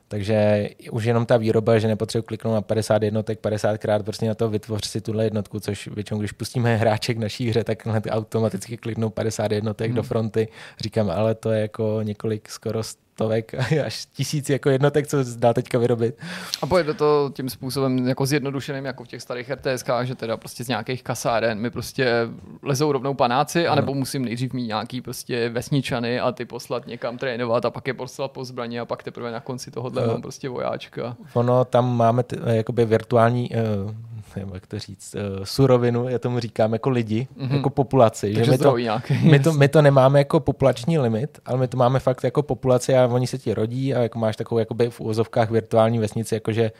Takže 0.09 0.68
už 0.90 1.05
jenom 1.05 1.27
ta 1.27 1.36
výroba, 1.36 1.78
že 1.78 1.89
nepotřebuji 1.89 2.22
kliknout 2.22 2.55
na 2.55 2.60
50 2.60 3.02
jednotek 3.02 3.40
50krát, 3.40 4.02
prostě 4.02 4.28
na 4.28 4.35
to 4.35 4.48
vytvoř 4.48 4.86
si 4.86 5.01
tuhle 5.01 5.24
jednotku, 5.24 5.60
což 5.60 5.89
většinou, 5.89 6.20
když 6.20 6.32
pustíme 6.32 6.77
hráček 6.77 7.18
naší 7.18 7.48
hře, 7.48 7.64
tak 7.64 7.89
automaticky 8.10 8.77
kliknou 8.77 9.10
50 9.10 9.52
jednotek 9.52 9.86
hmm. 9.86 9.97
do 9.97 10.02
fronty. 10.02 10.48
Říkám, 10.81 11.10
ale 11.10 11.35
to 11.35 11.51
je 11.51 11.60
jako 11.60 12.01
několik 12.02 12.48
skoro 12.48 12.82
stovek 13.20 13.55
až 13.86 14.06
tisíc 14.06 14.51
jako 14.51 14.70
jednotek, 14.70 15.06
co 15.06 15.16
dá 15.36 15.52
teďka 15.55 15.78
vyrobit. 15.78 16.14
A 16.62 16.66
pojede 16.66 16.94
to 16.94 17.30
tím 17.34 17.51
způsobem 17.51 18.09
jako 18.09 18.26
zjednodušeným, 18.26 18.84
jako 18.84 19.05
v 19.05 19.09
těch 19.09 19.22
starých 19.22 19.51
RTSkách, 19.51 20.06
že 20.06 20.14
teda 20.14 20.36
prostě 20.36 20.64
z 20.64 20.68
nějakých 20.68 21.02
kasáren 21.02 21.59
mi 21.59 21.70
prostě 21.70 22.28
lezou 22.62 22.92
rovnou 22.92 23.14
panáci, 23.14 23.66
anebo 23.66 23.94
musím 23.94 24.24
nejdřív 24.24 24.52
mít 24.52 24.66
nějaký 24.66 25.01
prostě 25.01 25.48
vesničany 25.48 26.20
a 26.20 26.32
ty 26.32 26.44
poslat 26.44 26.86
někam 26.86 27.18
trénovat 27.18 27.64
a 27.64 27.70
pak 27.70 27.86
je 27.86 27.94
poslat 27.94 28.30
po 28.30 28.44
zbraně 28.44 28.80
a 28.80 28.84
pak 28.84 29.02
teprve 29.02 29.30
na 29.32 29.40
konci 29.40 29.70
tohohle 29.70 30.02
Jo. 30.02 30.09
mám 30.09 30.22
prostě 30.22 30.48
vojáčka. 30.48 31.16
Ono 31.34 31.64
tam 31.64 31.97
máme 31.97 32.22
t- 32.22 32.36
jakoby 32.44 32.84
virtuální, 32.84 33.51
uh, 33.51 33.90
nebo 34.36 34.55
jak 34.55 34.66
to 34.66 34.78
říct, 34.78 35.15
uh, 35.15 35.44
surovinu, 35.44 36.09
já 36.09 36.19
tomu 36.19 36.40
říkám 36.40 36.73
jako 36.73 36.90
lidi, 36.90 37.28
Mhm. 37.36 37.48
mm-hmm. 37.48 37.55
jako 37.57 37.70
populaci. 37.70 38.27
Takže 38.35 38.44
že 38.44 38.51
my 38.51 38.59
to, 38.59 38.78
nějaký. 38.78 39.15
my, 39.31 39.40
to, 39.40 39.52
my 39.52 39.69
to 39.69 39.82
nemáme 39.82 40.19
jako 40.19 40.40
populační 40.40 40.98
limit, 40.98 41.39
ale 41.47 41.59
my 41.59 41.69
to 41.69 41.77
máme 41.77 41.98
fakt 42.01 42.24
jako 42.24 42.43
populaci 42.43 42.97
a 42.97 43.07
oni 43.07 43.27
se 43.27 43.39
ti 43.39 43.55
rodí 43.55 43.94
a 43.94 44.02
jako 44.02 44.19
máš 44.19 44.36
takovou 44.36 44.59
jakoby 44.59 44.90
v 44.90 45.01
úvozovkách 45.01 45.51
virtuální 45.51 45.98
vesnici, 45.98 46.35
jakože 46.35 46.73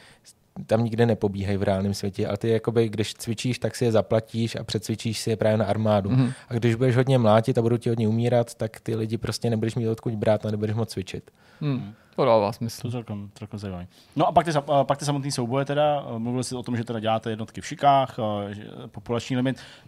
tam 0.65 0.83
nikde 0.83 1.05
nepobíhají 1.05 1.57
v 1.57 1.63
reálném 1.63 1.93
světě, 1.93 2.27
ale 2.27 2.37
ty 2.37 2.49
jakoby, 2.49 2.89
když 2.89 3.13
cvičíš, 3.13 3.59
tak 3.59 3.75
si 3.75 3.85
je 3.85 3.91
zaplatíš 3.91 4.55
a 4.55 4.63
přecvičíš 4.63 5.19
si 5.19 5.29
je 5.29 5.35
právě 5.35 5.57
na 5.57 5.65
armádu. 5.65 6.09
Mhm. 6.09 6.25
Mm-hmm. 6.27 6.33
A 6.49 6.53
když 6.53 6.75
budeš 6.75 6.95
hodně 6.95 7.17
mlátit 7.17 7.57
a 7.57 7.61
budou 7.61 7.77
ti 7.77 7.89
hodně 7.89 8.07
umírat, 8.07 8.55
tak 8.55 8.79
ty 8.79 8.95
lidi 8.95 9.17
prostě 9.17 9.49
nebudeš 9.49 9.75
mít 9.75 9.87
odkud 9.87 10.13
brát 10.15 10.45
a 10.45 10.51
nebudeš 10.51 10.75
moc 10.75 10.89
cvičit. 10.89 11.31
Hmm, 11.61 11.93
to 12.15 12.25
dává 12.25 12.51
smysl. 12.51 12.81
To 12.81 12.87
je 12.87 12.91
celkem, 12.91 13.29
celkem 13.33 13.59
zajímavé. 13.59 13.87
No 14.15 14.27
a 14.27 14.31
pak 14.31 14.45
ty, 14.45 14.51
a 14.67 14.83
pak 14.83 14.97
ty 14.97 15.05
samotné 15.05 15.31
souboje 15.31 15.65
teda, 15.65 16.05
eh, 16.15 16.19
mluvili 16.19 16.43
jsi 16.43 16.55
o 16.55 16.63
tom, 16.63 16.77
že 16.77 16.83
teda 16.83 16.99
děláte 16.99 17.29
jednotky 17.29 17.61
v 17.61 17.67
šikách, 17.67 18.19
eh, 18.19 18.87
populační 18.87 19.35
limit, 19.35 19.59
eh, 19.59 19.87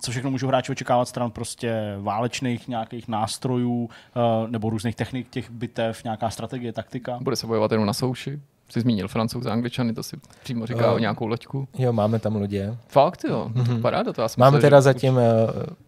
co 0.00 0.10
všechno 0.10 0.30
můžou 0.30 0.46
hráči 0.46 0.72
očekávat 0.72 1.08
stran 1.08 1.30
prostě 1.30 1.96
válečných 2.00 2.68
nějakých 2.68 3.08
nástrojů 3.08 3.90
eh, 3.90 4.20
nebo 4.48 4.70
různých 4.70 4.96
technik 4.96 5.30
těch 5.30 5.50
bitev, 5.50 6.04
nějaká 6.04 6.30
strategie, 6.30 6.72
taktika. 6.72 7.18
Bude 7.20 7.36
se 7.36 7.46
bojovat 7.46 7.72
jenom 7.72 7.86
na 7.86 7.92
souši. 7.92 8.40
Jsi 8.72 8.80
zmínil 8.80 9.08
francouze, 9.08 9.50
angličany, 9.50 9.92
to 9.92 10.02
si 10.02 10.16
přímo 10.42 10.66
říká 10.66 10.84
Eh, 10.86 10.94
o 10.94 10.98
nějakou 10.98 11.26
loďku. 11.26 11.68
Jo, 11.78 11.92
máme 11.92 12.18
tam 12.18 12.36
lodě. 12.36 12.74
Fakt 12.88 13.24
jo, 13.28 13.50
mm-hmm. 13.54 13.80
paráda 13.80 14.12
to 14.12 14.22
já 14.22 14.28
Máme 14.36 14.50
myslel, 14.56 14.60
teda 14.70 14.78
že- 14.78 14.82
zatím 14.82 15.14
uh, 15.16 15.20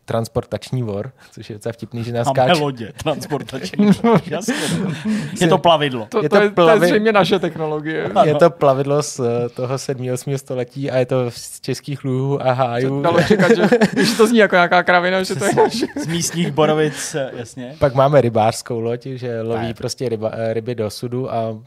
transportační 0.04 0.82
vor, 0.82 1.12
což 1.32 1.50
je 1.50 1.56
docela 1.56 1.72
vtipný, 1.72 2.04
že 2.04 2.12
nás 2.12 2.26
Máme 2.26 2.34
skáče. 2.44 2.60
lodě, 2.60 2.92
transportační. 3.02 3.90
Jasně. 4.26 4.54
Je 5.40 5.48
to 5.48 5.58
plavidlo. 5.58 6.06
To, 6.08 6.22
Je 6.22 6.28
to, 6.28 6.36
to 6.36 6.42
je, 6.42 6.50
to 6.50 6.62
je 6.62 6.66
plavi- 6.76 6.86
zřejmě 6.86 7.12
naše 7.12 7.38
technologie. 7.38 8.10
Je 8.24 8.34
to 8.34 8.50
plavidlo 8.50 9.02
z 9.02 9.20
eh, 9.20 9.48
toho 9.48 9.78
7. 9.78 10.10
8. 10.12 10.38
století 10.38 10.90
a 10.90 10.96
je 10.98 11.06
to 11.06 11.30
z 11.30 11.60
českých 11.60 12.04
luhů 12.04 12.46
a 12.46 12.52
hájů. 12.52 13.02
Dalo 13.02 13.22
čekat, 13.22 13.56
že 13.56 13.62
když 13.92 14.16
to 14.16 14.26
zní 14.26 14.38
jako 14.38 14.54
nějaká 14.54 14.82
kravina, 14.82 15.22
že 15.22 15.34
to 15.34 15.44
je 15.44 15.54
naše. 15.54 15.86
Z 16.02 16.06
místních 16.06 16.52
borovic, 16.52 17.16
jasně. 17.36 17.74
Pak 17.78 17.94
máme 17.94 18.20
rybářskou 18.20 18.80
loď, 18.80 19.06
že 19.06 19.42
loví 19.42 19.66
Ne. 19.66 19.74
prostě 19.74 20.08
ryba, 20.08 20.30
ryby 20.52 20.74
do 20.74 20.90
sudu 20.90 21.32
a 21.34 21.58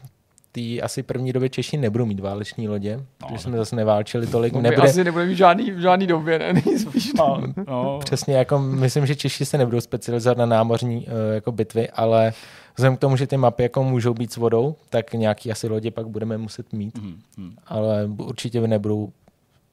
té 0.56 0.80
asi 0.82 1.02
první 1.02 1.32
době 1.32 1.48
Češi 1.48 1.76
nebudou 1.76 2.06
mít 2.06 2.20
váleční 2.20 2.68
lodě, 2.68 2.96
No, 2.96 3.28
protože 3.28 3.38
jsme 3.38 3.56
zase 3.56 3.76
neválčili 3.76 4.26
tolik. 4.26 4.52
No, 4.52 4.60
Nebude, 4.60 4.76
Nebude... 4.76 4.90
Asi 4.90 5.04
nebude 5.04 5.26
mít 5.26 5.36
žádný, 5.36 5.70
v 5.70 5.78
žádný 5.80 6.06
době, 6.06 6.38
ne? 6.38 6.52
Nejspíš. 6.66 7.12
No, 7.18 7.42
no, 7.68 7.98
Přesně, 8.04 8.36
jako 8.36 8.58
myslím, 8.58 9.06
že 9.06 9.16
Češi 9.16 9.44
se 9.44 9.58
nebudou 9.58 9.80
specializovat 9.80 10.38
na 10.38 10.46
námořní 10.46 10.96
uh, 10.96 11.12
jako 11.34 11.52
bitvy, 11.52 11.90
ale 11.90 12.32
vzhledem 12.76 12.96
k 12.96 13.00
tomu, 13.00 13.16
že 13.16 13.26
ty 13.26 13.36
mapy 13.36 13.62
jako 13.62 13.84
můžou 13.84 14.14
být 14.14 14.32
s 14.32 14.36
vodou, 14.36 14.74
tak 14.90 15.12
nějaký 15.12 15.52
asi 15.52 15.68
lodě 15.68 15.90
pak 15.90 16.08
budeme 16.08 16.38
muset 16.38 16.72
mít, 16.72 16.98
Mhm, 16.98 17.16
mhm. 17.36 17.52
ale 17.66 18.08
určitě 18.18 18.60
nebudou 18.60 19.12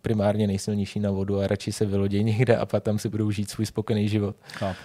primárně 0.02 0.48
nejsilnější 0.48 1.00
na 1.00 1.12
vodu 1.12 1.40
a 1.40 1.48
radši 1.48 1.72
se 1.72 1.86
vylodějí 1.86 2.24
někde 2.24 2.58
a 2.58 2.66
pak 2.66 2.84
tam 2.84 3.00
si 3.00 3.10
budou 3.10 3.32
žít 3.32 3.50
svůj 3.50 3.66
spokojený 3.66 4.10
život. 4.10 4.36
Chápu. 4.54 4.80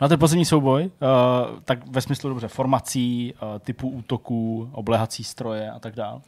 No 0.00 0.04
a 0.04 0.08
ten 0.08 0.18
poslední 0.18 0.44
souboj, 0.44 0.84
uh, 0.84 1.60
tak 1.64 1.86
ve 1.90 2.00
smyslu 2.00 2.28
dobře 2.28 2.48
formací, 2.48 3.34
uh, 3.42 3.58
typu 3.58 3.88
útoků, 3.88 4.70
oblehací 4.72 5.24
stroje 5.24 5.70
a 5.70 5.78
tak 5.78 5.94
dále. 5.94 6.20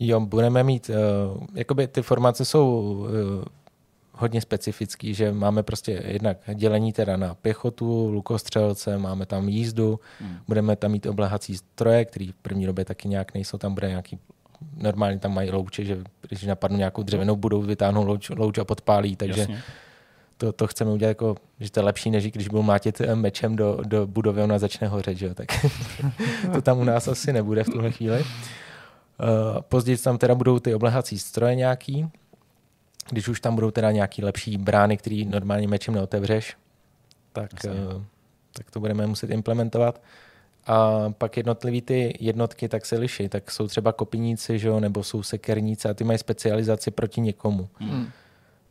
Jo, 0.00 0.20
budeme 0.20 0.62
mít, 0.62 0.90
uh, 0.90 1.44
jakoby 1.54 1.86
ty 1.86 2.02
formace 2.02 2.44
jsou 2.44 2.80
uh, 2.98 3.44
hodně 4.12 4.40
specifický, 4.40 5.14
že 5.14 5.32
máme 5.32 5.62
prostě 5.62 6.02
jednak 6.06 6.38
dělení 6.54 6.92
teda 6.92 7.16
na 7.16 7.34
pěchotu, 7.34 8.08
lukostřelce, 8.08 8.98
máme 8.98 9.26
tam 9.26 9.48
jízdu, 9.48 10.00
Hmm. 10.20 10.36
budeme 10.48 10.76
tam 10.76 10.90
mít 10.90 11.06
oblehací 11.06 11.56
stroje, 11.56 12.04
který 12.04 12.32
v 12.32 12.34
první 12.42 12.66
době 12.66 12.84
taky 12.84 13.08
nějak 13.08 13.34
nejsou, 13.34 13.58
tam 13.58 13.74
bude 13.74 13.88
nějaký 13.88 14.18
normálně 14.76 15.18
tam 15.18 15.34
mají 15.34 15.50
louče, 15.50 15.84
že 15.84 15.98
když 16.28 16.42
napadnou 16.42 16.78
nějakou 16.78 17.02
dřevěnou 17.02 17.36
budou 17.36 17.62
vytáhnou 17.62 18.04
louč, 18.04 18.30
louč 18.30 18.58
a 18.58 18.64
podpálí, 18.64 19.16
takže 19.16 19.40
Jasně. 19.40 19.62
To, 20.36 20.52
to 20.52 20.66
chceme 20.66 20.90
udělat 20.90 21.08
jako, 21.08 21.36
že 21.60 21.70
to 21.70 21.80
je 21.80 21.84
lepší, 21.84 22.10
než 22.10 22.30
když 22.30 22.48
budou 22.48 22.62
mlátit 22.62 23.00
eh, 23.00 23.14
mečem 23.14 23.56
do, 23.56 23.78
do 23.84 24.06
budovy, 24.06 24.42
ona 24.42 24.58
začne 24.58 24.88
hořet, 24.88 25.18
že 25.18 25.34
tak 25.34 25.46
to 26.52 26.62
tam 26.62 26.78
u 26.78 26.84
nás 26.84 27.08
asi 27.08 27.32
nebude 27.32 27.64
v 27.64 27.70
tuhle 27.70 27.92
chvíli. 27.92 28.20
Uh, 28.20 29.60
později 29.60 29.98
tam 29.98 30.18
teda 30.18 30.34
budou 30.34 30.58
ty 30.58 30.74
oblehací 30.74 31.18
stroje 31.18 31.54
nějaký, 31.54 32.10
když 33.10 33.28
už 33.28 33.40
tam 33.40 33.54
budou 33.54 33.70
teda 33.70 33.92
nějaký 33.92 34.24
lepší 34.24 34.58
brány, 34.58 34.96
který 34.96 35.24
normálně 35.24 35.68
mečem 35.68 35.94
neotevřeš, 35.94 36.56
tak, 37.32 37.50
uh, 37.64 38.02
tak 38.52 38.70
to 38.70 38.80
budeme 38.80 39.06
muset 39.06 39.30
implementovat. 39.30 40.02
A 40.66 41.04
pak 41.18 41.36
jednotlivý 41.36 41.82
ty 41.82 42.18
jednotky 42.20 42.68
tak 42.68 42.86
se 42.86 42.98
liší, 42.98 43.28
tak 43.28 43.50
jsou 43.50 43.66
třeba 43.66 43.92
kopiníci, 43.92 44.58
že 44.58 44.68
jo, 44.68 44.80
nebo 44.80 45.02
jsou 45.04 45.22
sekerníci 45.22 45.88
a 45.88 45.94
ty 45.94 46.04
mají 46.04 46.18
specializaci 46.18 46.90
proti 46.90 47.20
někomu. 47.20 47.68
Hmm. 47.78 48.10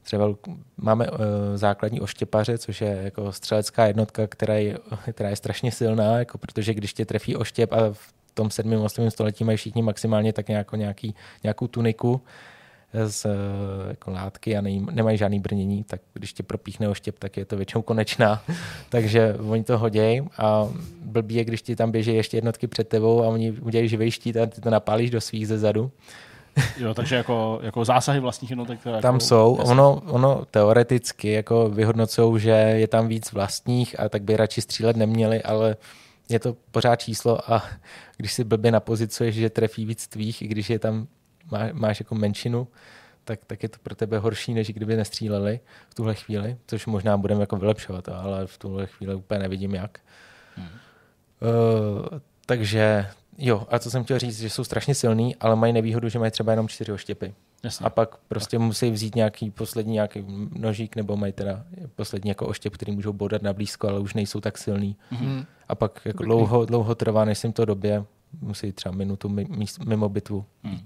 Třeba 0.05 0.35
máme 0.77 1.09
uh, 1.09 1.17
základní 1.55 2.01
oštěpaře, 2.01 2.57
což 2.57 2.81
je 2.81 2.99
jako 3.03 3.31
střelecká 3.31 3.85
jednotka, 3.85 4.27
která 4.27 4.53
je, 4.53 4.77
která 5.11 5.29
je 5.29 5.35
strašně 5.35 5.71
silná, 5.71 6.19
jako 6.19 6.37
protože 6.37 6.73
když 6.73 6.93
tě 6.93 7.05
trefí 7.05 7.35
oštěp 7.35 7.73
a 7.73 7.77
v 7.93 8.13
tom 8.33 8.51
7. 8.51 8.73
8. 8.73 9.11
století 9.11 9.43
mají 9.43 9.57
všichni 9.57 9.81
maximálně 9.81 10.33
tak 10.33 10.47
nějakou, 10.47 10.75
nějaký, 10.75 11.15
nějakou 11.43 11.67
tuniku 11.67 12.21
z 13.07 13.25
uh, 13.25 13.31
jako 13.89 14.11
látky 14.11 14.57
a 14.57 14.61
nej, 14.61 14.85
nemají 14.91 15.17
žádný 15.17 15.39
brnění, 15.39 15.83
tak 15.83 16.01
když 16.13 16.33
tě 16.33 16.43
propíchne 16.43 16.89
oštěp, 16.89 17.19
tak 17.19 17.37
je 17.37 17.45
to 17.45 17.57
většinou 17.57 17.81
konečná. 17.81 18.43
Takže 18.89 19.35
oni 19.49 19.63
to 19.63 19.77
hodějí 19.77 20.21
a 20.37 20.69
blbý 21.01 21.35
je, 21.35 21.45
když 21.45 21.61
ti 21.61 21.75
tam 21.75 21.91
běží 21.91 22.15
ještě 22.15 22.37
jednotky 22.37 22.67
před 22.67 22.87
tebou 22.87 23.23
a 23.23 23.27
oni 23.27 23.51
udělají 23.51 23.89
živej 23.89 24.11
štít 24.11 24.37
a 24.37 24.45
ty 24.45 24.61
to 24.61 24.69
napálíš 24.69 25.09
do 25.09 25.21
svých 25.21 25.47
ze 25.47 25.57
zadu. 25.57 25.91
Jo, 26.77 26.93
takže 26.93 27.15
jako, 27.15 27.59
jako 27.63 27.85
zásahy 27.85 28.19
vlastních 28.19 28.49
jednotek. 28.49 28.83
Teda 28.83 29.01
Tam 29.01 29.15
jako, 29.15 29.25
jsou. 29.25 29.53
Ono, 29.55 30.01
ono 30.05 30.45
teoreticky 30.45 31.31
jako 31.31 31.69
vyhodnocují, 31.69 32.41
že 32.41 32.49
je 32.49 32.87
tam 32.87 33.07
víc 33.07 33.31
vlastních 33.31 33.99
a 33.99 34.09
tak 34.09 34.21
by 34.21 34.37
radši 34.37 34.61
střílet 34.61 34.95
neměli, 34.95 35.43
ale 35.43 35.75
je 36.29 36.39
to 36.39 36.55
pořád 36.71 36.95
číslo 36.95 37.51
a 37.53 37.63
když 38.17 38.33
si 38.33 38.43
blbě 38.43 38.71
napozicuješ, 38.71 39.35
že 39.35 39.49
trefí 39.49 39.85
víc 39.85 40.07
tvých, 40.07 40.41
i 40.41 40.47
když 40.47 40.69
je 40.69 40.79
tam 40.79 41.07
má, 41.51 41.59
máš 41.73 41.99
jako 41.99 42.15
menšinu, 42.15 42.67
tak, 43.23 43.39
tak 43.47 43.63
je 43.63 43.69
to 43.69 43.77
pro 43.83 43.95
tebe 43.95 44.19
horší, 44.19 44.53
než 44.53 44.67
kdyby 44.67 44.95
nestříleli 44.95 45.59
v 45.89 45.95
tuhle 45.95 46.15
chvíli, 46.15 46.57
což 46.67 46.85
možná 46.85 47.17
budeme 47.17 47.41
jako 47.41 47.57
vylepšovat, 47.57 48.09
ale 48.09 48.47
v 48.47 48.57
tuhle 48.57 48.87
chvíli 48.87 49.15
úplně 49.15 49.39
nevidím 49.39 49.75
jak. 49.75 49.99
Hmm. 50.55 50.67
Uh, 50.67 52.19
takže 52.45 53.07
jo, 53.37 53.67
a 53.69 53.79
co 53.79 53.91
jsem 53.91 54.03
chtěl 54.03 54.19
říct, 54.19 54.39
že 54.39 54.49
jsou 54.49 54.63
strašně 54.63 54.95
silný, 54.95 55.35
ale 55.35 55.55
mají 55.55 55.73
nevýhodu, 55.73 56.09
že 56.09 56.19
mají 56.19 56.31
třeba 56.31 56.51
jenom 56.51 56.67
čtyři 56.67 56.91
oštěpy. 56.91 57.33
Jasně. 57.63 57.85
A 57.85 57.89
pak 57.89 58.17
prostě 58.27 58.59
musí 58.59 58.91
vzít 58.91 59.15
nějaký 59.15 59.51
poslední 59.51 59.93
nějaký 59.93 60.25
nožík, 60.53 60.95
nebo 60.95 61.17
mají 61.17 61.33
teda 61.33 61.63
poslední 61.95 62.29
jako 62.29 62.47
oštěp, 62.47 62.73
který 62.73 62.91
můžou 62.91 63.13
bodat 63.13 63.41
na 63.41 63.53
blízko, 63.53 63.87
ale 63.87 63.99
už 63.99 64.13
nejsou 64.13 64.39
tak 64.39 64.57
silný. 64.57 64.95
Hmm. 65.09 65.45
A 65.67 65.75
pak 65.75 66.01
jako 66.05 66.23
dlouho, 66.23 66.65
dlouho 66.65 66.95
trvá, 66.95 67.25
než 67.25 67.43
jim 67.43 67.53
to 67.53 67.65
době, 67.65 68.05
musí 68.41 68.71
třeba 68.71 68.95
minutu 68.95 69.35
mimo 69.85 70.09
bitvu. 70.09 70.45
Hmm. 70.63 70.79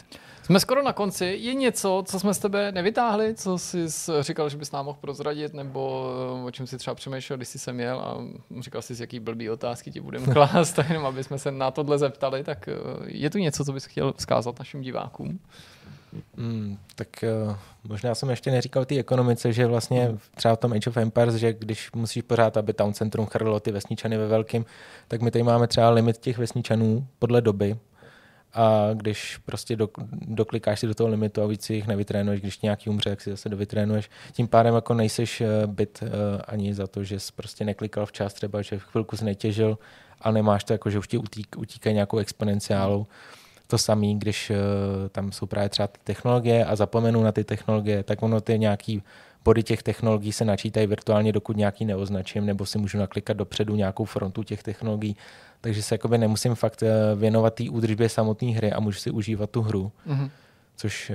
Jsme 0.50 0.60
skoro 0.60 0.84
na 0.84 0.94
konci. 0.94 1.26
Je 1.26 1.54
něco, 1.54 2.04
co 2.06 2.20
jsme 2.20 2.34
z 2.34 2.40
tebe 2.40 2.72
nevytáhli, 2.72 3.36
co 3.36 3.58
jsi 3.58 3.86
říkal, 4.20 4.50
že 4.50 4.58
bys 4.58 4.72
nám 4.72 4.86
mohl 4.86 4.98
prozradit, 5.02 5.54
nebo 5.54 6.12
eh, 6.42 6.46
o 6.46 6.52
čem 6.52 6.68
si 6.68 6.78
třeba 6.78 6.96
přemýšlel, 6.96 7.38
když 7.38 7.48
jsi 7.48 7.60
sem 7.60 7.80
jel 7.80 8.00
a 8.00 8.18
říkal 8.60 8.82
jsi, 8.82 8.96
jaký 9.00 9.20
blbý 9.20 9.50
otázky 9.50 9.92
ti 9.92 10.02
budeme 10.02 10.28
klást, 10.34 10.74
tak 10.74 10.90
jenom 10.90 11.06
aby 11.06 11.24
jsme 11.24 11.40
se 11.40 11.52
na 11.52 11.72
tohle 11.72 11.98
zeptali, 11.98 12.44
tak 12.44 12.68
eh, 12.68 12.74
je 13.06 13.30
tu 13.30 13.38
něco, 13.38 13.66
co 13.66 13.74
bys 13.74 13.86
chtěl 13.86 14.14
vzkázat 14.14 14.60
našim 14.60 14.82
divákům? 14.82 15.40
Hmm, 16.38 16.78
tak 16.96 17.08
uh, 17.48 17.56
možná 17.84 18.16
jsem 18.16 18.30
ještě 18.30 18.52
neříkal 18.52 18.86
té 18.86 19.00
ekonomice, 19.00 19.54
že 19.54 19.68
vlastně 19.68 20.18
třeba 20.36 20.56
v 20.56 20.60
tom 20.60 20.74
Age 20.74 20.90
of 20.90 20.98
Empires, 20.98 21.36
že 21.36 21.54
když 21.54 21.92
musíš 21.92 22.24
pořád, 22.24 22.58
aby 22.58 22.74
Town 22.74 22.94
Centrum 22.94 23.26
chrlilo 23.26 23.60
ty 23.60 23.72
vesničany 23.72 24.18
ve 24.18 24.28
velkým, 24.28 24.66
tak 25.08 25.22
my 25.22 25.32
tady 25.32 25.44
máme 25.44 25.68
třeba 25.68 25.90
limit 25.90 26.18
těch 26.18 26.38
vesničanů 26.38 27.08
podle 27.20 27.42
doby. 27.42 27.78
A 28.54 28.90
když 28.94 29.38
prostě 29.38 29.76
do, 29.76 29.90
doklikáš 30.12 30.80
si 30.80 30.88
do 30.88 30.96
toho 30.96 31.10
limitu 31.10 31.42
a 31.42 31.48
víc 31.48 31.64
si 31.64 31.74
jich 31.74 31.88
nevytrénuješ, 31.88 32.42
když 32.42 32.62
nějaký 32.62 32.90
umře, 32.90 33.10
tak 33.10 33.22
si 33.22 33.30
zase 33.30 33.50
dovytrénuješ. 33.50 34.10
Tím 34.32 34.48
pádem 34.48 34.76
jako 34.76 34.94
nejseš 34.94 35.42
eh, 35.42 35.48
byt 35.68 36.00
uh, 36.04 36.10
ani 36.48 36.74
za 36.74 36.88
to, 36.88 37.04
že 37.04 37.20
jsi 37.20 37.32
prostě 37.36 37.66
neklikal 37.66 38.06
včas, 38.06 38.34
třeba, 38.34 38.62
že 38.62 38.80
v 38.80 38.84
chvilku 38.84 39.18
si 39.18 39.26
netěžil 39.26 39.78
a 40.22 40.32
nemáš 40.32 40.64
to 40.64 40.74
jako, 40.74 40.90
že 40.90 41.00
už 41.00 41.08
ti 41.08 41.18
utík, 41.18 41.56
utíkají 41.58 41.94
nějakou 41.94 42.18
exponenciálou. 42.18 43.08
To 43.68 43.78
samé, 43.78 44.14
když 44.14 44.50
uh, 44.50 44.56
tam 45.10 45.32
jsou 45.32 45.46
právě 45.46 45.70
třeba 45.70 45.88
ty 45.88 46.00
technologie 46.04 46.66
a 46.66 46.76
zapomenu 46.76 47.24
na 47.24 47.32
ty 47.32 47.44
technologie, 47.44 48.04
tak 48.04 48.24
ono 48.24 48.42
ty 48.42 48.60
nějaký 48.60 49.04
body 49.44 49.64
těch 49.64 49.84
technologií 49.84 50.32
se 50.32 50.46
načítají 50.46 50.88
virtuálně, 50.88 51.32
dokud 51.32 51.58
nějaký 51.58 51.86
neoznačím, 51.86 52.46
nebo 52.46 52.66
si 52.66 52.78
můžu 52.78 52.98
naklikat 52.98 53.38
dopředu 53.38 53.76
nějakou 53.76 54.06
frontu 54.06 54.44
těch 54.44 54.64
technologií. 54.64 55.16
Takže 55.62 55.84
se 55.84 55.96
jakoby 55.96 56.18
nemusím 56.18 56.56
fakt 56.56 56.84
eh, 56.84 57.16
věnovat 57.16 57.54
té 57.54 57.70
údržbě 57.70 58.10
samotné 58.10 58.52
hry 58.52 58.72
a 58.72 58.80
můžu 58.80 59.00
si 59.00 59.12
užívat 59.12 59.50
tu 59.50 59.62
hru. 59.62 59.92
Mhm. 60.06 60.30
Což 60.76 61.12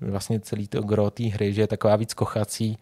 uh, 0.00 0.10
vlastně 0.10 0.40
celý 0.40 0.68
to 0.68 0.82
gro 0.82 1.10
té 1.10 1.24
hry, 1.24 1.52
že 1.52 1.60
je 1.60 1.66
taková 1.66 1.96
víc 1.96 2.14
kochací, 2.14 2.78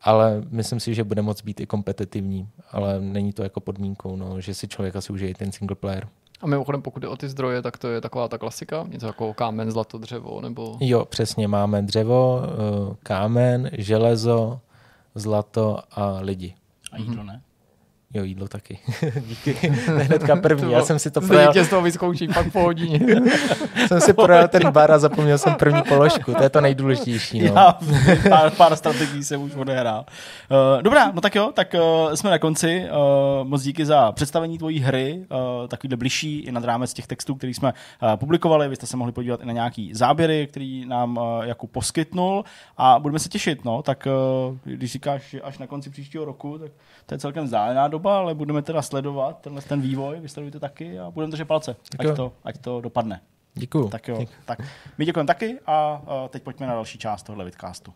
ale 0.00 0.42
myslím 0.50 0.80
si, 0.80 0.94
že 0.94 1.04
bude 1.04 1.22
moc 1.22 1.42
být 1.42 1.60
i 1.60 1.66
kompetitivní, 1.66 2.48
ale 2.70 3.00
není 3.00 3.32
to 3.32 3.42
jako 3.42 3.60
podmínkou, 3.60 4.16
no, 4.16 4.40
že 4.40 4.54
si 4.54 4.68
člověk 4.68 4.96
asi 4.96 5.12
užije 5.12 5.34
ten 5.34 5.52
single 5.52 5.76
player. 5.76 6.08
A 6.40 6.46
mimochodem, 6.46 6.82
pokud 6.82 7.00
jde 7.00 7.08
o 7.08 7.16
ty 7.16 7.28
zdroje, 7.28 7.62
tak 7.62 7.78
to 7.78 7.88
je 7.88 8.00
taková 8.00 8.28
ta 8.28 8.38
klasika, 8.38 8.84
něco 8.88 9.06
jako 9.06 9.34
kámen, 9.34 9.70
zlato, 9.70 9.98
dřevo, 9.98 10.40
nebo... 10.40 10.76
Jo, 10.80 11.04
přesně, 11.04 11.48
máme 11.48 11.82
dřevo, 11.82 12.42
eh, 12.44 12.96
kámen, 13.02 13.70
železo, 13.72 14.60
zlato 15.14 15.78
a 15.90 16.18
lidi. 16.20 16.54
A 16.92 16.98
jídlo 16.98 17.24
ne? 17.24 17.42
Jo, 18.14 18.24
jídlo 18.24 18.48
taky. 18.48 18.78
Díky. 19.26 19.68
Hnedka 19.86 20.36
první. 20.36 20.72
Já 20.72 20.82
jsem 20.82 20.98
si 20.98 21.10
to 21.10 21.20
projel, 21.20 21.52
tě 21.52 21.64
z 21.64 21.68
toho 21.68 21.82
vyzkouší, 21.82 22.28
pak 22.28 22.52
po 22.52 22.60
hodině. 22.60 23.00
jsem 23.86 24.00
si 24.00 24.12
projel 24.12 24.48
ten 24.48 24.70
bar 24.70 24.92
a 24.92 24.98
zapomněl 24.98 25.38
jsem 25.38 25.54
první 25.54 25.82
položku. 25.82 26.34
To 26.34 26.42
je 26.42 26.50
to 26.50 26.60
nejdůležitější. 26.60 27.40
No. 27.40 27.46
Já 27.46 27.78
pár, 28.28 28.50
pár 28.50 28.76
strategií 28.76 29.24
jsem 29.24 29.42
už 29.42 29.54
odehrál. 29.54 30.04
Uh, 30.50 30.82
dobrá, 30.82 31.10
no 31.12 31.20
tak 31.20 31.34
jo, 31.34 31.50
tak 31.54 31.74
uh, 31.74 32.12
jsme 32.14 32.30
na 32.30 32.38
konci. 32.38 32.84
Uh, 32.84 33.48
moc 33.48 33.62
díky 33.62 33.86
za 33.86 34.12
představení 34.12 34.58
tvojí 34.58 34.80
hry, 34.80 35.24
uh, 35.30 35.68
takovýhle 35.68 35.96
bližší 35.96 36.38
i 36.38 36.52
nad 36.52 36.64
rámec 36.64 36.94
těch 36.94 37.06
textů, 37.06 37.34
který 37.34 37.54
jsme 37.54 37.72
uh, 38.02 38.16
publikovali. 38.16 38.68
Vy 38.68 38.76
jste 38.76 38.86
se 38.86 38.96
mohli 38.96 39.12
podívat 39.12 39.40
i 39.42 39.46
na 39.46 39.52
nějaký 39.52 39.94
záběry, 39.94 40.46
který 40.50 40.84
nám 40.86 41.16
uh, 41.16 41.44
Jakub 41.44 41.70
poskytnul 41.70 42.44
a 42.76 42.98
budeme 42.98 43.18
se 43.18 43.28
těšit. 43.28 43.64
No, 43.64 43.82
tak 43.82 44.08
uh, 44.50 44.56
když 44.64 44.92
říkáš, 44.92 45.22
že 45.30 45.40
až 45.40 45.58
na 45.58 45.66
konci 45.66 45.90
příštího 45.90 46.24
roku, 46.24 46.58
tak 46.58 46.70
to 47.12 47.14
je 47.14 47.18
celkem 47.18 47.44
vzdálená 47.44 47.88
doba, 47.88 48.18
ale 48.18 48.34
budeme 48.34 48.62
teda 48.62 48.82
sledovat 48.82 49.40
tenhle 49.40 49.62
ten 49.62 49.80
vývoj, 49.80 50.20
vy 50.20 50.28
sledujte 50.28 50.60
taky 50.60 50.98
a 50.98 51.10
budeme 51.10 51.30
držet 51.30 51.44
palce, 51.44 51.76
ať 51.98 52.16
to, 52.16 52.32
ať 52.44 52.58
to 52.58 52.80
dopadne. 52.80 53.20
Děkuju. 53.54 53.88
Tak 53.88 54.08
jo, 54.08 54.24
tak 54.44 54.58
my 54.98 55.04
děkujeme 55.04 55.26
taky 55.26 55.58
a 55.66 56.02
teď 56.28 56.42
pojďme 56.42 56.66
na 56.66 56.74
další 56.74 56.98
část 56.98 57.22
tohle 57.22 57.44
vidcastu. 57.44 57.92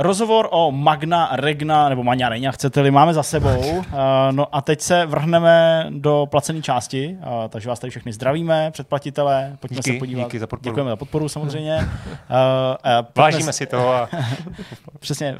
Rozhovor 0.00 0.48
o 0.50 0.72
Magna 0.72 1.28
Regna, 1.32 1.88
nebo 1.88 2.04
Magna 2.04 2.28
Regna, 2.28 2.52
chcete-li, 2.52 2.90
máme 2.90 3.14
za 3.14 3.22
sebou. 3.22 3.58
Uh, 3.78 3.84
no 4.30 4.56
a 4.56 4.60
teď 4.60 4.80
se 4.80 5.06
vrhneme 5.06 5.86
do 5.90 6.26
placené 6.30 6.62
části, 6.62 7.16
uh, 7.20 7.48
takže 7.48 7.68
vás 7.68 7.78
tady 7.78 7.90
všechny 7.90 8.12
zdravíme, 8.12 8.70
předplatitele, 8.70 9.56
pojďme 9.60 9.76
Díky, 9.76 9.92
se 9.92 9.98
podívat. 9.98 10.22
díky 10.24 10.38
za 10.38 10.46
podporu. 10.46 10.70
Děkujeme 10.72 10.90
za 10.90 10.96
podporu 10.96 11.28
samozřejmě. 11.28 11.76
Pojďme 13.02 13.22
Vážíme 13.22 13.52
si 13.52 13.66
toho 13.66 13.92
a 13.94 14.08
Přesně. 14.98 15.36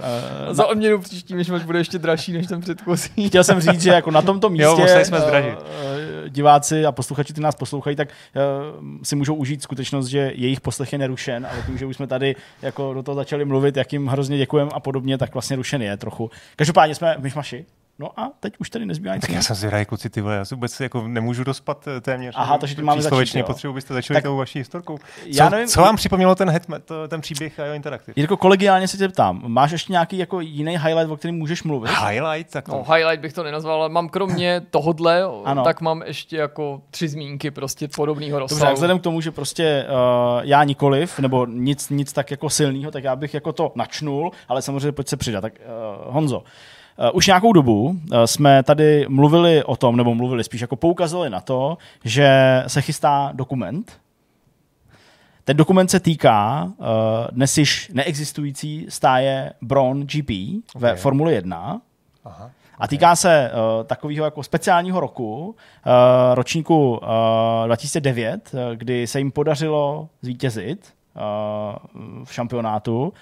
Uh, 0.49 0.55
Za 0.55 0.67
odměnu 0.67 0.99
příští 1.01 1.35
myšmač 1.35 1.63
bude 1.63 1.79
ještě 1.79 1.99
dražší 1.99 2.33
než 2.33 2.47
ten 2.47 2.61
předchozí. 2.61 3.29
Chtěl 3.29 3.45
jsem 3.45 3.61
říct, 3.61 3.83
že 3.83 3.91
jako 3.91 4.11
na 4.11 4.23
tomto 4.23 4.49
místě, 4.51 4.65
Jo, 4.65 5.05
jsme 5.05 5.21
zdražit. 5.21 5.59
eh, 6.25 6.31
diváci 6.31 6.87
a 6.87 6.93
posluchači, 6.93 7.33
kteří 7.33 7.43
nás 7.43 7.55
poslouchají, 7.55 7.97
tak 7.97 8.09
uh, 8.09 8.85
si 9.03 9.17
můžou 9.17 9.35
užít 9.35 9.63
skutečnost, 9.63 10.07
že 10.07 10.33
jejich 10.35 10.61
poslech 10.61 10.93
je 10.93 10.99
nerušen, 10.99 11.47
ale 11.53 11.63
tím, 11.67 11.79
že 11.79 11.87
už 11.87 11.97
jsme 11.97 12.07
tady 12.07 12.37
jako 12.63 12.95
do 12.95 13.03
toho 13.03 13.15
začali 13.15 13.45
mluvit, 13.45 13.77
jak 13.77 13.93
jim 13.93 14.07
hrozně 14.07 14.39
děkujeme 14.39 14.48
a 14.55 14.81
podobně, 14.81 15.19
tak 15.19 15.35
vlastně 15.35 15.57
rušen 15.57 15.83
je 15.83 15.97
trochu. 15.97 16.31
Každopádně 16.57 16.95
jsme 16.95 17.17
v 17.19 17.23
myšmaši. 17.23 17.67
No 18.01 18.21
a 18.21 18.31
teď 18.41 18.55
už 18.59 18.71
tady 18.71 18.87
nezbývá 18.87 19.15
nic. 19.15 19.21
Tak 19.21 19.31
já 19.31 19.43
jsem 19.43 19.57
zvědavý, 19.57 19.85
kluci, 19.85 20.11
ty 20.11 20.21
vole, 20.21 20.35
já 20.35 20.45
se 20.45 20.55
vůbec 20.55 20.81
jako 20.81 21.09
nemůžu 21.09 21.45
dospat 21.45 21.89
eh, 21.89 22.01
téměř. 22.01 22.35
Aha, 22.39 22.59
takže 22.59 22.77
ty 22.77 22.83
máme 22.83 23.03
začít, 23.03 23.43
potřebuji, 23.43 23.75
byste 23.75 23.95
začali 23.95 24.17
tak, 24.17 24.25
tou 24.25 24.37
vaší 24.37 24.59
historkou. 24.59 24.99
Co, 24.99 25.05
já 25.27 25.49
nevím, 25.49 25.69
co 25.69 25.81
vám 25.81 25.97
připomnělo 25.97 26.35
ten, 26.35 26.51
hetme, 26.51 26.79
to, 26.79 27.09
ten 27.09 27.21
příběh 27.21 27.61
a 27.61 27.63
jeho 27.63 27.75
interaktiv? 27.75 28.17
Jirko, 28.17 28.37
kolegiálně 28.37 28.89
se 28.89 28.97
tě 28.97 29.09
ptám, 29.09 29.43
máš 29.47 29.71
ještě 29.71 29.93
nějaký 29.93 30.19
jako 30.19 30.41
jiný 30.41 30.79
highlight, 30.79 31.11
o 31.11 31.17
kterém 31.17 31.35
můžeš 31.35 31.63
mluvit? 31.63 31.91
Highlight? 32.09 32.53
Tak 32.53 32.65
to... 32.65 32.73
No, 32.73 32.95
highlight 32.95 33.21
bych 33.21 33.33
to 33.33 33.43
nenazval, 33.43 33.81
ale 33.81 33.89
mám 33.89 34.09
kromě 34.09 34.63
tohodle, 34.71 35.23
ano. 35.45 35.65
tak 35.65 35.81
mám 35.81 36.03
ještě 36.07 36.37
jako 36.37 36.83
tři 36.91 37.09
zmínky 37.09 37.51
prostě 37.51 37.89
podobného 37.97 38.39
rozsahu. 38.39 38.61
Dobře, 38.61 38.75
vzhledem 38.75 38.99
k 38.99 39.03
tomu, 39.03 39.21
že 39.21 39.31
prostě 39.31 39.87
uh, 39.89 40.41
já 40.43 40.65
nikoliv, 40.65 41.19
nebo 41.19 41.47
nic, 41.47 41.91
nic 41.91 42.13
tak 42.13 42.31
jako 42.31 42.51
silného, 42.51 42.91
tak 42.91 43.05
já 43.05 43.17
bych 43.17 43.35
jako 43.35 43.53
to 43.53 43.73
načnul, 43.75 44.33
ale 44.49 44.63
samozřejmě 44.63 44.93
pojď 44.93 45.09
se 45.09 45.17
přidat. 45.17 45.41
Tak 45.41 45.53
uh, 46.07 46.15
Honzo, 46.15 46.43
už 47.13 47.27
nějakou 47.27 47.53
dobu 47.53 47.85
uh, 47.85 47.97
jsme 48.25 48.63
tady 48.63 49.07
mluvili 49.09 49.65
o 49.65 49.77
tom, 49.77 49.97
nebo 49.97 50.15
mluvili 50.15 50.45
spíš 50.45 50.61
jako 50.61 50.77
poukazovali 50.77 51.31
na 51.31 51.41
to, 51.41 51.79
že 52.05 52.63
se 52.67 52.81
chystá 52.81 53.31
dokument. 53.35 54.01
Ten 55.45 55.57
dokument 55.57 55.89
se 55.89 56.01
týká 56.01 56.65
uh, 56.77 56.87
dnes 57.31 57.59
již 57.59 57.91
neexistující 57.95 58.87
stáje 58.89 59.53
Braun 59.63 60.07
GP 60.07 60.31
okay. 60.31 60.61
ve 60.77 60.97
Formule 60.97 61.33
1. 61.33 61.81
Aha. 62.25 62.37
Okay. 62.37 62.51
A 62.79 62.89
týká 62.89 63.17
se 63.17 63.51
uh, 63.51 63.87
takového 63.87 64.25
jako 64.25 64.43
speciálního 64.43 65.01
roku, 65.01 65.47
uh, 65.47 65.55
ročníku 66.35 66.91
uh, 66.93 67.67
2009, 67.67 68.51
uh, 68.53 68.61
kdy 68.77 69.07
se 69.07 69.19
jim 69.19 69.31
podařilo 69.31 70.09
zvítězit 70.23 70.95
uh, 71.17 72.25
v 72.25 72.35
šampionátu 72.35 73.13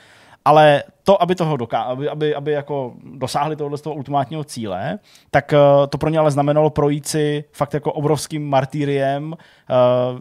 ale 0.47 0.83
to, 1.05 1.23
aby 1.23 1.35
toho 1.35 1.57
doká- 1.57 1.83
aby, 1.83 2.09
aby, 2.09 2.35
aby 2.35 2.53
jako 2.53 2.93
dosáhli 3.15 3.57
tohoto 3.57 3.79
toho 3.79 3.95
ultimátního 3.95 4.45
cíle, 4.45 4.99
tak 5.31 5.53
uh, 5.53 5.87
to 5.87 5.99
pro 5.99 6.11
ně 6.11 6.19
ale 6.19 6.31
znamenalo 6.31 6.71
projít 6.71 7.07
si 7.07 7.45
fakt 7.53 7.75
jako 7.75 7.93
obrovským 7.93 8.49
martýriem 8.49 9.33
uh, 9.33 9.37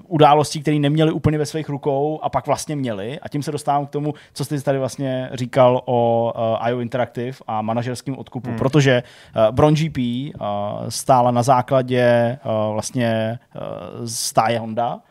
událostí, 0.08 0.62
které 0.62 0.80
neměli 0.80 1.12
úplně 1.12 1.38
ve 1.38 1.46
svých 1.46 1.70
rukou 1.70 2.20
a 2.24 2.30
pak 2.30 2.48
vlastně 2.48 2.76
měli. 2.76 3.20
A 3.20 3.30
tím 3.30 3.44
se 3.44 3.52
dostávám 3.52 3.86
k 3.86 3.90
tomu, 3.90 4.14
co 4.34 4.46
jsi 4.46 4.64
tady 4.64 4.80
vlastně 4.80 5.30
říkal 5.34 5.82
o 5.86 6.34
uh, 6.36 6.70
IO 6.70 6.80
Interactive 6.80 7.38
a 7.48 7.62
manažerském 7.62 8.18
odkupu, 8.18 8.50
hmm. 8.50 8.58
protože 8.58 9.04
uh, 9.36 9.56
Bron 9.56 9.74
GP 9.74 9.98
uh, 9.98 10.42
stála 10.90 11.32
na 11.32 11.44
základě 11.44 12.38
uh, 12.46 12.74
vlastně 12.74 13.40
uh, 13.56 14.06
stáje 14.06 14.60
Honda, 14.60 15.00
Eh, 15.00 15.02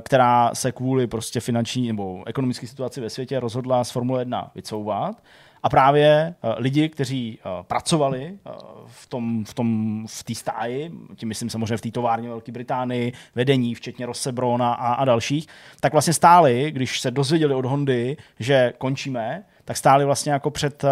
která 0.00 0.54
se 0.54 0.72
kvůli 0.72 1.06
prostě 1.06 1.40
finanční 1.40 1.88
nebo 1.88 2.22
ekonomické 2.26 2.66
situaci 2.66 3.00
ve 3.00 3.10
světě 3.10 3.40
rozhodla 3.40 3.84
z 3.84 3.90
Formule 3.90 4.20
1 4.20 4.50
vycouvat. 4.54 5.22
A 5.62 5.68
právě 5.68 6.34
uh, 6.44 6.50
lidi, 6.56 6.88
kteří 6.88 7.38
uh, 7.38 7.62
pracovali 7.62 8.38
v 8.86 9.06
tom 9.06 9.44
v, 9.44 9.54
tom, 9.54 10.06
v 10.08 10.24
té 10.24 10.34
stáji, 10.34 10.92
tím 11.16 11.28
myslím 11.28 11.50
samozřejmě 11.50 11.76
v 11.76 11.80
té 11.80 11.90
továrně 11.90 12.28
Velké 12.28 12.52
Británii, 12.52 13.12
vedení, 13.34 13.74
včetně 13.74 14.06
Rossebrona 14.06 14.72
a, 14.72 14.94
a 14.94 15.04
dalších, 15.04 15.46
tak 15.80 15.92
vlastně 15.92 16.12
stáli, 16.12 16.70
když 16.70 17.00
se 17.00 17.10
dozvěděli 17.10 17.54
od 17.54 17.64
Hondy, 17.64 18.16
že 18.38 18.72
končíme, 18.78 19.44
tak 19.64 19.76
stáli 19.76 20.04
vlastně 20.04 20.32
jako 20.32 20.50
před 20.50 20.84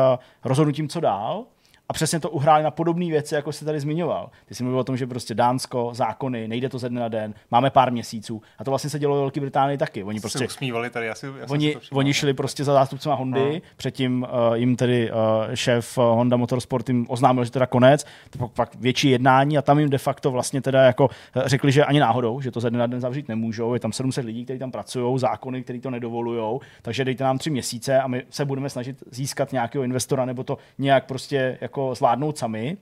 rozhodnutím, 0.44 0.88
co 0.88 1.00
dál 1.00 1.44
a 1.88 1.92
přesně 1.92 2.20
to 2.20 2.30
uhráli 2.30 2.64
na 2.64 2.70
podobné 2.70 3.06
věci, 3.06 3.34
jako 3.34 3.52
jsi 3.52 3.64
tady 3.64 3.80
zmiňoval. 3.80 4.30
Ty 4.46 4.54
jsi 4.54 4.62
mluvil 4.62 4.80
o 4.80 4.84
tom, 4.84 4.96
že 4.96 5.06
prostě 5.06 5.34
Dánsko, 5.34 5.90
zákony, 5.94 6.48
nejde 6.48 6.68
to 6.68 6.78
ze 6.78 6.88
dne 6.88 7.00
na 7.00 7.08
den, 7.08 7.34
máme 7.50 7.70
pár 7.70 7.92
měsíců. 7.92 8.42
A 8.58 8.64
to 8.64 8.70
vlastně 8.70 8.90
se 8.90 8.98
dělo 8.98 9.14
ve 9.14 9.20
Velké 9.20 9.40
Británii 9.40 9.78
taky. 9.78 10.04
Oni 10.04 10.20
prostě. 10.20 10.46
usmívali 10.46 10.90
tady, 10.90 11.06
já 11.06 11.14
si, 11.14 11.26
já 11.26 11.46
oni, 11.50 11.76
oni 11.92 12.14
šli 12.14 12.34
prostě 12.34 12.64
za 12.64 12.72
zástupcema 12.72 13.14
Hondy, 13.14 13.54
no. 13.54 13.60
předtím 13.76 14.22
uh, 14.48 14.54
jim 14.54 14.76
tedy 14.76 15.10
uh, 15.10 15.54
šéf 15.54 15.98
uh, 15.98 16.04
Honda 16.04 16.36
Motorsport 16.36 16.88
jim 16.88 17.06
oznámil, 17.08 17.44
že 17.44 17.50
teda 17.50 17.66
konec, 17.66 18.04
to 18.30 18.38
pak, 18.38 18.50
pak 18.50 18.74
větší 18.74 19.10
jednání 19.10 19.58
a 19.58 19.62
tam 19.62 19.78
jim 19.78 19.90
de 19.90 19.98
facto 19.98 20.30
vlastně 20.30 20.62
teda 20.62 20.82
jako 20.82 21.10
řekli, 21.46 21.72
že 21.72 21.84
ani 21.84 22.00
náhodou, 22.00 22.40
že 22.40 22.50
to 22.50 22.60
ze 22.60 22.70
dne 22.70 22.78
na 22.78 22.86
den 22.86 23.00
zavřít 23.00 23.28
nemůžou. 23.28 23.74
Je 23.74 23.80
tam 23.80 23.92
700 23.92 24.24
lidí, 24.24 24.44
kteří 24.44 24.58
tam 24.58 24.70
pracují, 24.70 25.18
zákony, 25.18 25.62
kteří 25.62 25.80
to 25.80 25.90
nedovolují, 25.90 26.60
takže 26.82 27.04
dejte 27.04 27.24
nám 27.24 27.38
tři 27.38 27.50
měsíce 27.50 28.00
a 28.00 28.06
my 28.06 28.22
se 28.30 28.44
budeme 28.44 28.70
snažit 28.70 28.96
získat 29.10 29.52
nějakého 29.52 29.84
investora 29.84 30.24
nebo 30.24 30.44
to 30.44 30.58
nějak 30.78 31.06
prostě 31.06 31.58
jako 31.60 31.71
jako 31.72 31.94
zvládnout 31.94 32.38
sami. 32.38 32.76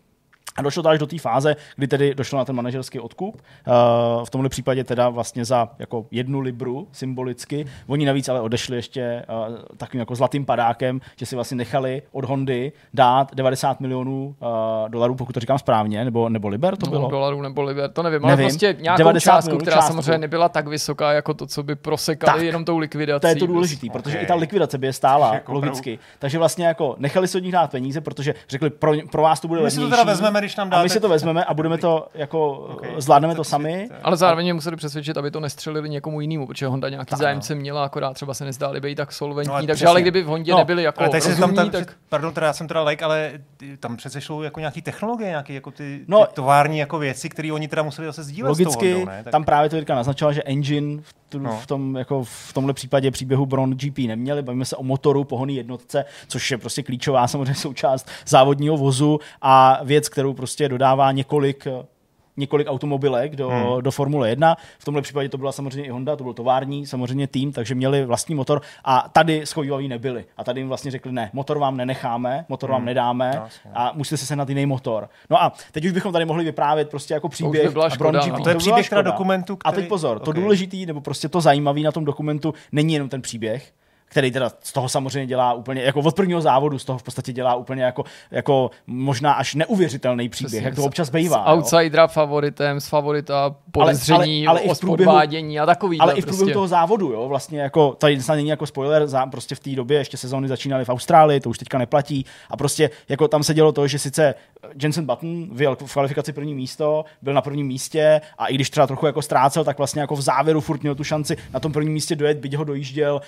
A 0.56 0.62
došlo 0.62 0.82
to 0.82 0.88
až 0.88 0.98
do 0.98 1.06
té 1.06 1.18
fáze, 1.18 1.56
kdy 1.76 1.88
tedy 1.88 2.14
došlo 2.14 2.38
na 2.38 2.44
ten 2.44 2.56
manažerský 2.56 3.00
odkup. 3.00 3.34
Uh, 3.34 4.24
v 4.24 4.30
tomhle 4.30 4.48
případě 4.48 4.84
teda 4.84 5.08
vlastně 5.08 5.44
za 5.44 5.68
jako 5.78 6.06
jednu 6.10 6.40
libru 6.40 6.88
symbolicky. 6.92 7.66
Oni 7.86 8.06
navíc 8.06 8.28
ale 8.28 8.40
odešli 8.40 8.76
ještě 8.76 9.24
uh, 9.48 9.56
takovým 9.76 10.00
jako 10.00 10.14
zlatým 10.14 10.44
padákem, 10.44 11.00
že 11.16 11.26
si 11.26 11.34
vlastně 11.34 11.56
nechali 11.56 12.02
od 12.12 12.24
Hondy 12.24 12.72
dát 12.94 13.34
90 13.34 13.80
milionů 13.80 14.34
uh, 14.40 14.88
dolarů, 14.88 15.14
pokud 15.14 15.32
to 15.32 15.40
říkám 15.40 15.58
správně, 15.58 16.04
nebo, 16.04 16.28
nebo 16.28 16.48
liber 16.48 16.76
to 16.76 16.86
no, 16.86 16.90
bylo? 16.90 17.10
dolarů 17.10 17.42
nebo 17.42 17.62
liber, 17.62 17.90
to 17.90 18.02
nevím, 18.02 18.22
nevím. 18.22 18.44
ale 18.44 18.48
prostě 18.48 18.76
nějakou 18.80 19.18
částku, 19.18 19.56
která 19.56 19.76
částku. 19.76 19.92
samozřejmě 19.92 20.18
nebyla 20.18 20.48
tak 20.48 20.68
vysoká, 20.68 21.12
jako 21.12 21.34
to, 21.34 21.46
co 21.46 21.62
by 21.62 21.76
prosekali 21.76 22.38
tak, 22.38 22.46
jenom 22.46 22.64
tou 22.64 22.78
likvidací. 22.78 23.20
To 23.20 23.26
je 23.26 23.36
to 23.36 23.46
důležité, 23.46 23.86
okay. 23.86 24.02
protože 24.02 24.18
i 24.18 24.26
ta 24.26 24.34
likvidace 24.34 24.78
by 24.78 24.86
je 24.86 24.92
stála 24.92 25.34
jako 25.34 25.52
logicky. 25.52 25.98
Takže 26.18 26.38
vlastně 26.38 26.66
jako 26.66 26.94
nechali 26.98 27.28
se 27.28 27.38
od 27.38 27.44
nich 27.44 27.52
dát 27.52 27.70
peníze, 27.70 28.00
protože 28.00 28.34
řekli, 28.48 28.70
pro, 28.70 28.92
pro 29.10 29.22
vás 29.22 29.40
to 29.40 29.48
bude 29.48 29.62
My 29.62 29.70
si 29.70 29.80
to 29.80 29.90
teda 29.90 30.04
vezmeme, 30.04 30.39
když 30.40 30.56
nám 30.56 30.70
dáte... 30.70 30.80
A 30.80 30.82
my 30.82 30.88
si 30.88 31.00
to 31.00 31.08
vezmeme 31.08 31.44
a 31.44 31.54
budeme 31.54 31.78
to 31.78 32.08
jako, 32.14 32.50
okay. 32.50 32.90
zvládneme 32.98 33.34
to 33.34 33.44
sami. 33.44 33.88
Ale 34.02 34.16
zároveň 34.16 34.46
je 34.46 34.54
museli 34.54 34.76
přesvědčit, 34.76 35.16
aby 35.16 35.30
to 35.30 35.40
nestřelili 35.40 35.88
někomu 35.88 36.20
jinému, 36.20 36.46
protože 36.46 36.66
Honda 36.66 36.88
nějaký 36.88 37.10
tak, 37.10 37.18
zájemce 37.18 37.54
no. 37.54 37.60
měla, 37.60 37.84
akorát 37.84 38.14
třeba 38.14 38.34
se 38.34 38.44
nezdáli 38.44 38.80
být 38.80 38.94
tak 38.94 39.12
solventní, 39.12 39.48
no, 39.48 39.54
ale 39.54 39.66
takže 39.66 39.74
přesně. 39.74 39.88
ale 39.88 40.02
kdyby 40.02 40.22
v 40.22 40.26
Hondě 40.26 40.52
no, 40.52 40.58
nebyli 40.58 40.82
jako 40.82 41.00
ale 41.00 41.10
rozumní, 41.12 41.40
tam, 41.40 41.54
tam, 41.54 41.70
tak... 41.70 41.96
Pardon, 42.08 42.34
teda 42.34 42.46
já 42.46 42.52
jsem 42.52 42.68
teda 42.68 42.82
like, 42.82 43.04
ale 43.04 43.32
tam 43.80 43.96
přece 43.96 44.20
šlo 44.20 44.42
jako 44.42 44.60
nějaký 44.60 44.82
technologie, 44.82 45.28
nějaké 45.28 45.52
jako 45.52 45.70
ty, 45.70 46.00
no, 46.08 46.26
ty 46.26 46.34
tovární 46.34 46.78
jako 46.78 46.98
věci, 46.98 47.28
které 47.28 47.52
oni 47.52 47.68
teda 47.68 47.82
museli 47.82 48.06
zase 48.06 48.22
sdílet 48.22 48.48
Logicky, 48.48 48.92
Hondou, 48.92 49.10
ne? 49.10 49.24
Tak... 49.24 49.32
tam 49.32 49.44
právě 49.44 49.70
to 49.70 49.76
Jirka 49.76 49.94
naznačila, 49.94 50.32
že 50.32 50.42
engine 50.42 51.02
v, 51.02 51.12
tu, 51.28 51.38
no. 51.38 51.58
v, 51.62 51.66
tom, 51.66 51.96
jako 51.96 52.24
v 52.24 52.52
tomhle 52.52 52.74
případě 52.74 53.10
příběhu 53.10 53.46
Bron 53.46 53.70
GP 53.70 53.98
neměli, 53.98 54.42
bavíme 54.42 54.64
se 54.64 54.76
o 54.76 54.82
motoru 54.82 55.24
pohonný 55.24 55.56
jednotce, 55.56 56.04
což 56.28 56.50
je 56.50 56.58
prostě 56.58 56.82
klíčová 56.82 57.28
samozřejmě 57.28 57.54
součást 57.60 58.08
závodního 58.26 58.76
vozu 58.76 59.18
a 59.42 59.80
věc, 59.84 60.08
kterou 60.08 60.29
prostě 60.34 60.68
dodává 60.68 61.12
několik 61.12 61.66
několik 62.36 62.68
automobilek 62.70 63.36
do, 63.36 63.48
hmm. 63.48 63.82
do 63.82 63.90
Formule 63.90 64.28
1. 64.28 64.56
V 64.78 64.84
tomhle 64.84 65.02
případě 65.02 65.28
to 65.28 65.38
byla 65.38 65.52
samozřejmě 65.52 65.84
i 65.84 65.90
Honda, 65.90 66.16
to 66.16 66.24
byl 66.24 66.34
tovární, 66.34 66.86
samozřejmě 66.86 67.26
tým, 67.26 67.52
takže 67.52 67.74
měli 67.74 68.04
vlastní 68.04 68.34
motor 68.34 68.62
a 68.84 69.08
tady 69.12 69.46
schovývaví 69.46 69.88
nebyli. 69.88 70.24
A 70.36 70.44
tady 70.44 70.60
jim 70.60 70.68
vlastně 70.68 70.90
řekli, 70.90 71.12
ne, 71.12 71.30
motor 71.32 71.58
vám 71.58 71.76
nenecháme, 71.76 72.44
motor 72.48 72.70
hmm. 72.70 72.74
vám 72.74 72.84
nedáme 72.84 73.32
Jasně. 73.34 73.70
a 73.74 73.92
musíte 73.94 74.16
si 74.16 74.26
sehnat 74.26 74.48
jiný 74.48 74.66
motor. 74.66 75.08
No 75.30 75.42
a 75.42 75.52
teď 75.72 75.84
už 75.84 75.92
bychom 75.92 76.12
tady 76.12 76.24
mohli 76.24 76.44
vyprávět 76.44 76.90
prostě 76.90 77.14
jako 77.14 77.28
příběh. 77.28 77.72
To, 77.72 77.80
by 77.82 77.90
škoda, 77.90 78.20
GP, 78.20 78.32
no. 78.32 78.44
to 78.44 78.48
je 78.48 78.54
příběh 78.54 78.88
teda 78.88 79.02
dokumentu. 79.02 79.56
Který... 79.56 79.72
A 79.72 79.76
teď 79.76 79.88
pozor, 79.88 80.16
okay. 80.16 80.24
to 80.24 80.32
důležitý, 80.32 80.86
nebo 80.86 81.00
prostě 81.00 81.28
to 81.28 81.40
zajímavý 81.40 81.82
na 81.82 81.92
tom 81.92 82.04
dokumentu 82.04 82.54
není 82.72 82.94
jenom 82.94 83.08
ten 83.08 83.22
příběh, 83.22 83.72
který 84.10 84.30
teda 84.30 84.50
z 84.62 84.72
toho 84.72 84.88
samozřejmě 84.88 85.26
dělá 85.26 85.52
úplně, 85.52 85.82
jako 85.82 86.00
od 86.00 86.14
prvního 86.14 86.40
závodu 86.40 86.78
z 86.78 86.84
toho 86.84 86.98
v 86.98 87.02
podstatě 87.02 87.32
dělá 87.32 87.54
úplně 87.54 87.82
jako, 87.82 88.04
jako 88.30 88.70
možná 88.86 89.32
až 89.32 89.54
neuvěřitelný 89.54 90.28
příběh, 90.28 90.50
Přesně, 90.50 90.66
jak 90.66 90.74
to 90.74 90.84
občas 90.84 91.10
bývá. 91.10 91.44
S 91.44 91.48
outsidera 91.48 92.06
favoritem, 92.06 92.80
s 92.80 92.88
favorita 92.88 93.54
podezření 93.70 94.46
ale, 94.46 94.60
ale, 94.60 94.68
ale 94.68 94.78
o 94.90 94.96
podvádění 94.96 95.60
a 95.60 95.66
takový. 95.66 95.98
Ale 95.98 96.14
i 96.14 96.20
v 96.20 96.24
průběhu 96.24 96.44
prostě. 96.44 96.54
toho 96.54 96.68
závodu, 96.68 97.12
jo, 97.12 97.28
vlastně 97.28 97.60
jako, 97.60 97.94
tady 97.98 98.22
snad 98.22 98.34
není 98.34 98.48
jako 98.48 98.66
spoiler, 98.66 99.06
za, 99.06 99.26
prostě 99.26 99.54
v 99.54 99.60
té 99.60 99.70
době 99.70 99.98
ještě 99.98 100.16
sezóny 100.16 100.48
začínaly 100.48 100.84
v 100.84 100.88
Austrálii, 100.88 101.40
to 101.40 101.50
už 101.50 101.58
teďka 101.58 101.78
neplatí 101.78 102.26
a 102.50 102.56
prostě 102.56 102.90
jako 103.08 103.28
tam 103.28 103.42
se 103.42 103.54
dělo 103.54 103.72
to, 103.72 103.86
že 103.86 103.98
sice 103.98 104.34
Jensen 104.82 105.06
Button 105.06 105.48
vyjel 105.52 105.76
v 105.86 105.92
kvalifikaci 105.92 106.32
první 106.32 106.54
místo, 106.54 107.04
byl 107.22 107.34
na 107.34 107.42
prvním 107.42 107.66
místě 107.66 108.20
a 108.38 108.46
i 108.46 108.54
když 108.54 108.70
třeba 108.70 108.86
trochu 108.86 109.06
jako 109.06 109.22
ztrácel, 109.22 109.64
tak 109.64 109.78
vlastně 109.78 110.00
jako 110.00 110.16
v 110.16 110.20
závěru 110.20 110.60
furt 110.60 110.82
měl 110.82 110.94
tu 110.94 111.04
šanci 111.04 111.36
na 111.54 111.60
tom 111.60 111.72
prvním 111.72 111.92
místě 111.92 112.16
dojet, 112.16 112.38
byť 112.38 112.54
ho 112.54 112.64
dojížděl, 112.64 113.20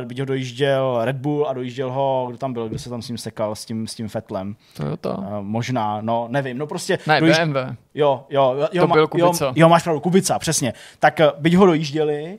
uh, 0.00 0.06
byť 0.06 0.17
ho 0.20 0.26
dojížděl 0.26 0.98
Red 1.02 1.16
Bull 1.16 1.46
a 1.48 1.52
dojížděl 1.52 1.92
ho, 1.92 2.26
kdo 2.28 2.38
tam 2.38 2.52
byl, 2.52 2.68
kdo 2.68 2.78
se 2.78 2.90
tam 2.90 3.02
s 3.02 3.08
ním 3.08 3.18
sekal, 3.18 3.54
s 3.54 3.64
tím, 3.64 3.86
s 3.86 3.94
tím 3.94 4.08
Fetlem. 4.08 4.56
Toyota. 4.76 5.18
Uh, 5.18 5.24
možná, 5.40 5.98
no, 6.00 6.26
nevím, 6.30 6.58
no 6.58 6.66
prostě. 6.66 6.98
Ne, 7.06 7.20
dojížd... 7.20 7.40
BMW. 7.40 7.56
Jo, 7.94 8.24
jo, 8.30 8.68
jo, 8.72 8.86
to 8.86 8.92
byl 8.92 9.06
Kubica. 9.06 9.46
Jo, 9.46 9.52
jo, 9.56 9.68
máš 9.68 9.82
pravdu, 9.82 10.00
Kubica, 10.00 10.38
přesně. 10.38 10.72
Tak 10.98 11.20
byť 11.38 11.54
ho 11.54 11.66
dojížděli, 11.66 12.38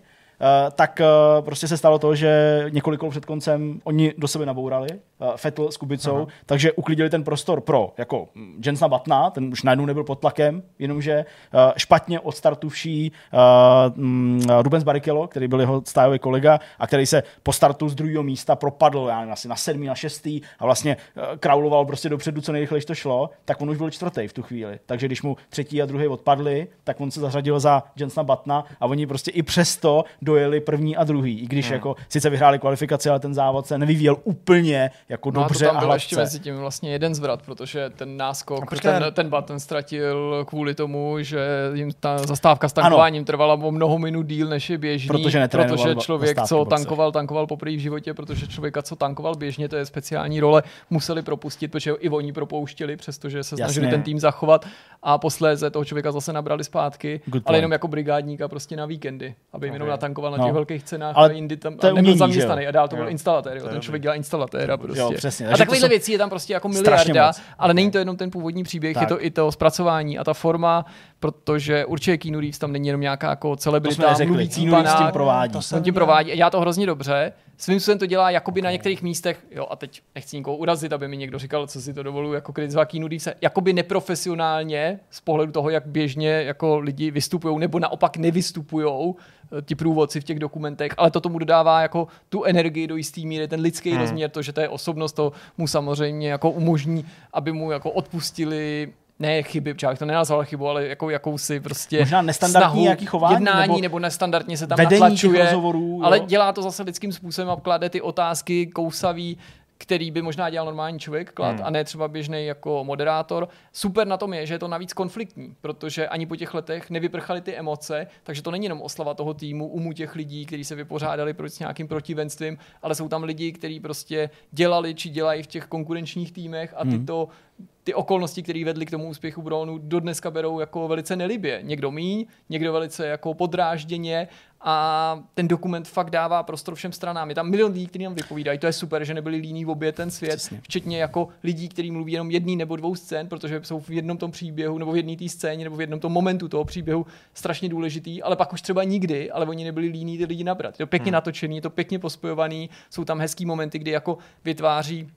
tak 0.72 1.02
uh, 1.02 1.45
prostě 1.45 1.68
se 1.68 1.78
stalo 1.78 1.99
to, 1.99 2.16
že 2.16 2.66
několik 2.70 2.99
kol 2.99 3.10
před 3.10 3.26
koncem 3.26 3.82
oni 3.84 4.14
do 4.18 4.28
sebe 4.28 4.45
nabourali, 4.45 4.90
uh, 4.91 5.28
Fettel 5.36 5.72
s 5.72 5.78
Kubicou, 5.78 6.16
Aha. 6.16 6.28
takže 6.45 6.72
uklidili 6.72 7.10
ten 7.10 7.24
prostor 7.24 7.61
pro 7.61 7.94
jako 7.98 8.28
Jensna 8.66 8.88
Batna, 8.88 9.30
ten 9.30 9.45
už 9.52 9.64
najednou 9.64 9.86
nebyl 9.86 10.03
pod 10.03 10.20
tlakem, 10.20 10.64
jenomže 10.80 11.26
uh, 11.53 11.60
špatně 11.78 12.20
odstartuvší 12.20 13.11
uh, 13.34 14.03
um, 14.03 14.41
Rubens 14.61 14.84
Barrichello, 14.84 15.28
který 15.28 15.48
byl 15.48 15.60
jeho 15.60 15.82
stájový 15.86 16.20
kolega 16.20 16.60
a 16.80 16.88
který 16.88 17.06
se 17.06 17.24
po 17.44 17.53
startu 17.53 17.90
z 17.90 17.95
druhého 17.95 18.24
místa 18.24 18.56
propadl, 18.56 19.06
já 19.10 19.20
nevím, 19.20 19.34
asi 19.34 19.48
na 19.48 19.56
sedmý, 19.56 19.88
na 19.88 19.95
šestý 19.95 20.41
a 20.60 20.66
vlastně 20.66 20.98
uh, 20.98 21.24
krauloval 21.38 21.86
prostě 21.86 22.10
dopředu, 22.10 22.41
co 22.41 22.52
nejrychleji 22.52 22.82
to 22.82 22.95
šlo, 22.95 23.30
tak 23.45 23.61
on 23.61 23.70
už 23.70 23.78
byl 23.78 23.90
čtvrtý 23.90 24.28
v 24.28 24.34
tu 24.34 24.44
chvíli. 24.44 24.80
Takže 24.86 25.07
když 25.07 25.22
mu 25.22 25.38
třetí 25.49 25.82
a 25.82 25.86
druhý 25.86 26.07
odpadli, 26.07 26.68
tak 26.84 27.02
on 27.02 27.11
se 27.11 27.20
zařadil 27.20 27.60
za 27.60 27.84
Jensna 27.95 28.24
Batna 28.24 28.66
a 28.80 28.86
oni 28.86 29.07
prostě 29.07 29.32
i 29.32 29.44
přesto 29.44 30.03
dojeli 30.30 30.60
první 30.60 30.98
a 30.98 31.04
druhý, 31.04 31.40
i 31.40 31.48
když 31.48 31.66
hmm. 31.66 31.74
jako 31.74 31.96
sice 32.10 32.30
vyhráli 32.30 32.60
kvalifikaci, 32.60 33.10
ale 33.10 33.20
ten 33.20 33.34
závod 33.34 33.68
se 33.68 33.78
nevyvíjel 33.78 34.18
úplně 34.24 34.92
jako 35.10 35.32
no 35.32 35.42
dobře 35.42 35.66
a, 35.66 35.70
to 35.70 35.74
tam 35.74 35.80
byl 35.84 35.92
a 35.92 35.94
ještě 35.94 36.16
mezi 36.16 36.40
tím 36.40 36.56
vlastně 36.56 36.92
jeden 36.92 37.16
zvrat, 37.16 37.42
protože 37.42 37.90
ten 37.90 38.18
náskok, 38.18 38.82
ten, 38.82 39.06
ten 39.12 39.30
Button 39.30 39.60
ztratil 39.60 40.46
kvůli 40.48 40.76
tomu, 40.76 41.18
že 41.22 41.40
jim 41.74 41.92
ta 42.00 42.18
zastávka 42.18 42.70
s 42.70 42.74
tankováním 42.74 43.20
ano. 43.20 43.26
trvala 43.26 43.54
o 43.54 43.72
mnoho 43.72 44.00
minut 44.00 44.24
díl, 44.24 44.48
než 44.48 44.70
je 44.70 44.78
běžný, 44.78 45.08
protože, 45.08 45.48
protože 45.48 45.96
člověk, 45.96 46.42
co 46.42 46.66
tankoval, 46.66 47.12
tankoval 47.12 47.48
poprvé 47.48 47.76
v 47.76 47.80
životě, 47.80 48.14
protože 48.14 48.48
člověka, 48.48 48.82
co 48.82 48.96
tankoval 48.96 49.36
běžně, 49.36 49.70
to 49.70 49.76
je 49.76 49.86
speciální 49.86 50.40
role, 50.40 50.64
museli 50.90 51.22
propustit, 51.22 51.68
protože 51.68 51.92
i 52.00 52.10
oni 52.10 52.34
propouštěli, 52.34 52.98
přestože 52.98 53.44
se 53.44 53.58
snažili 53.58 53.86
Jasně. 53.86 53.98
ten 53.98 54.04
tým 54.04 54.20
zachovat 54.20 54.66
a 55.04 55.18
posléze 55.18 55.70
toho 55.70 55.86
člověka 55.86 56.12
zase 56.12 56.34
nabrali 56.34 56.64
zpátky, 56.64 57.22
Good 57.26 57.36
ale 57.36 57.42
point. 57.42 57.56
jenom 57.56 57.72
jako 57.72 57.88
brigádníka 57.88 58.48
prostě 58.48 58.76
na 58.76 58.86
víkendy, 58.86 59.36
aby 59.54 59.68
jim 59.68 59.72
okay. 59.72 59.76
jenom 59.76 59.90
natankoval 59.90 60.19
na 60.22 60.38
těch 60.38 60.48
no. 60.48 60.54
velkých 60.54 60.84
cenách 60.84 61.14
ale 61.18 61.30
a 61.30 61.32
jindy 61.32 61.58
tam 61.58 61.76
a 61.82 61.91
nebyl 61.91 62.18
zaměstnaný 62.18 62.68
a 62.68 62.72
dál 62.72 62.88
to 62.88 62.96
byl 62.96 63.10
instalatér, 63.10 63.58
jo, 63.58 63.68
ten 63.68 63.82
člověk 63.82 64.02
dělal 64.02 64.18
instalatéra 64.18 64.78
prostě. 64.78 65.00
Jo, 65.00 65.12
přesně. 65.16 65.48
A 65.48 65.58
takovýhle 65.58 65.90
věcí 65.90 66.12
je 66.12 66.18
tam 66.18 66.30
prostě 66.30 66.54
jako 66.54 66.70
miliarda, 66.70 67.32
ale 67.60 67.74
není 67.74 67.91
to 67.91 67.98
jenom 67.98 68.18
ten 68.18 68.32
původní 68.32 68.64
příběh, 68.64 68.94
tak. 68.94 69.02
je 69.02 69.08
to 69.08 69.26
i 69.26 69.32
to 69.32 69.52
zpracování 69.52 70.20
a 70.20 70.24
ta 70.24 70.34
forma, 70.34 70.86
protože 71.20 71.86
určitě 71.86 72.18
Keanu 72.18 72.40
Reeves 72.40 72.58
tam 72.58 72.72
není 72.72 72.88
jenom 72.88 73.02
nějaká 73.02 73.30
jako 73.30 73.56
celebrita, 73.56 74.16
mluvící 74.26 74.70
panák, 74.70 74.98
tím 74.98 75.08
provádí. 75.08 75.54
To 75.54 75.76
on 75.76 75.84
tím 75.84 75.94
provádí 75.94 76.32
a 76.32 76.36
dělá 76.36 76.50
to 76.50 76.60
hrozně 76.60 76.86
dobře. 76.86 77.34
Svým 77.61 77.80
způsobem 77.80 77.99
to 77.99 78.06
dělá 78.06 78.31
jakoby 78.31 78.60
okay. 78.60 78.68
na 78.68 78.72
některých 78.72 79.02
místech, 79.02 79.45
jo 79.52 79.68
a 79.69 79.76
teď 79.76 80.02
nechci 80.15 80.38
nikoho 80.38 80.57
urazit, 80.57 80.94
aby 80.94 81.07
mi 81.07 81.18
někdo 81.18 81.40
říkal, 81.40 81.68
co 81.68 81.81
si 81.81 81.94
to 81.94 82.03
dovoluji 82.03 82.34
jako 82.34 82.53
kritizovat 82.53 82.86
Keanu 82.86 83.07
Reevese, 83.07 83.34
jakoby 83.41 83.73
neprofesionálně 83.73 84.99
z 85.10 85.22
pohledu 85.22 85.52
toho, 85.52 85.69
jak 85.69 85.88
běžně 85.88 86.30
jako 86.30 86.80
lidi 86.80 87.11
vystupují 87.11 87.60
nebo 87.60 87.80
naopak 87.80 88.18
nevystupují 88.18 89.14
eh, 89.57 89.61
ti 89.61 89.76
průvodci 89.76 90.22
v 90.22 90.23
těch 90.23 90.40
dokumentech, 90.40 90.91
ale 90.98 91.11
to 91.11 91.22
tomu 91.22 91.40
dodává 91.40 91.81
jako 91.81 92.07
tu 92.30 92.44
energii 92.44 92.88
do 92.88 92.95
jisté 92.95 93.22
míry, 93.22 93.48
ten 93.48 93.61
lidský 93.61 93.91
hmm. 93.91 93.99
rozměr, 93.99 94.30
to, 94.30 94.41
že 94.41 94.53
to 94.53 94.61
je 94.61 94.69
osobnost, 94.69 95.14
to 95.14 95.31
mu 95.57 95.68
samozřejmě 95.68 96.30
jako 96.30 96.52
umožní, 96.52 97.06
aby 97.34 97.52
mu 97.52 97.72
jako 97.72 97.91
odpustili 97.91 98.94
ne 99.20 99.44
chyby, 99.44 99.74
protože 99.74 99.88
to 100.00 100.06
nenazval 100.06 100.46
chybu, 100.46 100.68
ale 100.68 100.88
jako 100.88 101.10
jakousi 101.10 101.60
prostě 101.60 102.00
Možná 102.00 102.22
nestandardní 102.22 102.70
snahu, 102.70 102.82
nějaký 102.82 103.06
chování, 103.06 103.34
jednání, 103.34 103.68
nebo, 103.68 103.82
nebo 103.82 104.00
nestandardně 104.00 104.58
se 104.58 104.68
tam 104.68 104.78
natlačuje, 104.78 105.44
rozhovorů, 105.44 106.02
ale 106.04 106.20
dělá 106.20 106.54
to 106.54 106.62
zase 106.62 106.84
lidským 106.84 107.12
způsobem 107.12 107.50
a 107.50 107.56
klade 107.56 107.90
ty 107.90 108.02
otázky 108.02 108.68
kousavý, 108.68 109.38
který 109.82 110.12
by 110.12 110.22
možná 110.22 110.50
dělal 110.50 110.66
normální 110.66 111.00
člověk, 111.00 111.32
klad, 111.32 111.56
hmm. 111.56 111.66
a 111.66 111.70
ne 111.70 111.84
třeba 111.84 112.08
běžný 112.08 112.46
jako 112.46 112.84
moderátor. 112.84 113.50
Super 113.74 114.08
na 114.08 114.18
tom 114.18 114.34
je, 114.34 114.46
že 114.46 114.54
je 114.54 114.60
to 114.60 114.68
navíc 114.68 114.94
konfliktní, 114.94 115.56
protože 115.62 116.08
ani 116.08 116.26
po 116.26 116.36
těch 116.36 116.54
letech 116.54 116.90
nevyprchaly 116.90 117.42
ty 117.42 117.56
emoce, 117.56 118.08
takže 118.24 118.42
to 118.42 118.52
není 118.52 118.66
jenom 118.66 118.82
oslava 118.82 119.14
toho 119.14 119.34
týmu, 119.34 119.68
umu 119.68 119.94
těch 119.94 120.16
lidí, 120.16 120.46
kteří 120.46 120.64
se 120.64 120.76
vypořádali 120.76 121.34
proti 121.34 121.56
s 121.56 121.60
nějakým 121.60 121.88
protivenstvím, 121.88 122.58
ale 122.82 122.96
jsou 122.96 123.08
tam 123.08 123.24
lidi, 123.24 123.52
kteří 123.52 123.80
prostě 123.80 124.30
dělali 124.52 124.96
či 124.96 125.10
dělají 125.10 125.44
v 125.44 125.48
těch 125.48 125.66
konkurenčních 125.66 126.32
týmech 126.32 126.74
a 126.78 126.86
tyto 126.86 127.28
hmm 127.30 127.60
ty 127.84 127.94
okolnosti, 127.94 128.44
které 128.44 128.66
vedly 128.66 128.86
k 128.86 128.92
tomu 128.92 129.10
úspěchu 129.10 129.42
Brownu, 129.42 129.78
do 129.78 130.00
dneska 130.00 130.32
berou 130.32 130.60
jako 130.60 130.88
velice 130.88 131.16
nelibě. 131.16 131.60
Někdo 131.64 131.92
míň, 131.92 132.26
někdo 132.50 132.74
velice 132.74 133.08
jako 133.08 133.34
podrážděně 133.34 134.28
a 134.61 135.19
ten 135.34 135.48
dokument 135.48 135.88
fakt 135.88 136.10
dává 136.10 136.44
prostor 136.44 136.76
všem 136.76 136.91
stranám. 136.91 137.30
Je 137.30 137.36
tam 137.36 137.49
milion 137.49 137.72
lidí, 137.72 137.88
kteří 137.88 138.03
nám 138.03 138.15
vypovídají. 138.15 138.60
To 138.60 138.65
je 138.65 138.73
super, 138.73 139.06
že 139.06 139.14
nebyli 139.14 139.38
líní 139.38 139.65
v 139.65 139.69
obě 139.69 139.91
ten 139.91 140.11
svět, 140.11 140.36
Přesně. 140.36 140.61
včetně 140.64 140.98
jako 141.02 141.27
lidí, 141.44 141.69
kteří 141.69 141.91
mluví 141.91 142.11
jenom 142.11 142.31
jedný 142.31 142.56
nebo 142.56 142.76
dvou 142.76 142.95
scén, 142.95 143.27
protože 143.27 143.61
jsou 143.64 143.80
v 143.80 143.90
jednom 143.90 144.18
tom 144.18 144.31
příběhu 144.31 144.77
nebo 144.77 144.91
v 144.91 144.95
jedné 144.95 145.15
té 145.15 145.30
scéně 145.30 145.64
nebo 145.64 145.76
v 145.76 145.81
jednom 145.81 145.99
tom 145.99 146.11
momentu 146.11 146.48
toho 146.48 146.65
příběhu 146.65 147.06
strašně 147.34 147.69
důležitý, 147.69 148.23
ale 148.23 148.36
pak 148.36 148.53
už 148.53 148.61
třeba 148.61 148.84
nikdy, 148.84 149.31
ale 149.31 149.45
oni 149.45 149.64
nebyli 149.64 149.88
líní 149.88 150.18
ty 150.18 150.26
lidi 150.26 150.44
nabrat. 150.44 150.80
Je 150.80 150.86
to 150.86 150.90
pěkně 150.90 151.10
hmm. 151.10 151.14
natočený, 151.14 151.56
je 151.56 151.61
to 151.61 151.69
pěkně 151.69 151.99
pospojovaný, 151.99 152.69
jsou 152.90 153.06
tam 153.06 153.19
hezký 153.19 153.45
momenty, 153.45 153.80
kdy 153.80 153.91
jako 153.91 154.18
vytváří 154.45 155.11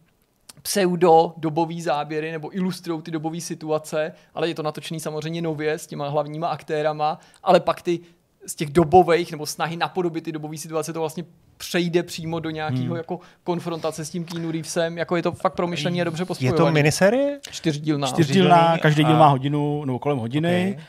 pseudo 0.62 1.35
dobový 1.36 1.82
záběry 1.82 2.32
nebo 2.32 2.56
ilustrují 2.56 3.02
ty 3.02 3.10
dobové 3.10 3.40
situace, 3.40 4.12
ale 4.35 4.48
je 4.48 4.55
to 4.55 4.62
natočený 4.62 5.01
samozřejmě 5.01 5.43
nově 5.43 5.73
s 5.73 5.86
těma 5.86 6.09
hlavníma 6.09 6.48
aktérama, 6.48 7.19
ale 7.43 7.60
pak 7.60 7.82
ty 7.82 8.01
z 8.47 8.55
těch 8.55 8.70
dobových 8.70 9.31
nebo 9.31 9.47
snahy 9.47 9.77
napodobit 9.77 10.24
ty 10.24 10.32
dobové 10.32 10.56
situace 10.56 10.93
to 10.93 11.01
vlastně 11.01 11.24
přejde 11.56 12.02
přímo 12.02 12.40
do 12.40 12.51
nějakého 12.51 12.86
hmm. 12.86 12.97
jako 12.97 13.20
konfrontace 13.44 14.05
s 14.05 14.10
tím 14.10 14.24
Keanu 14.24 14.51
Reevesem, 14.51 14.98
jako 14.98 15.16
je 15.16 15.23
to 15.23 15.32
fakt 15.32 15.55
promyšlený 15.55 16.01
a 16.01 16.05
dobře 16.05 16.24
pospojovaný. 16.24 16.60
Je 16.60 16.66
to 16.66 16.73
miniserie? 16.73 17.39
Čtyřdílná. 17.51 18.06
Čtyřdílná, 18.06 18.78
každý 18.78 19.05
díl 19.05 19.16
má 19.16 19.28
hodinu 19.28 19.85
nebo 19.85 19.98
kolem 19.98 20.19
hodiny. 20.19 20.73
Okay. 20.73 20.85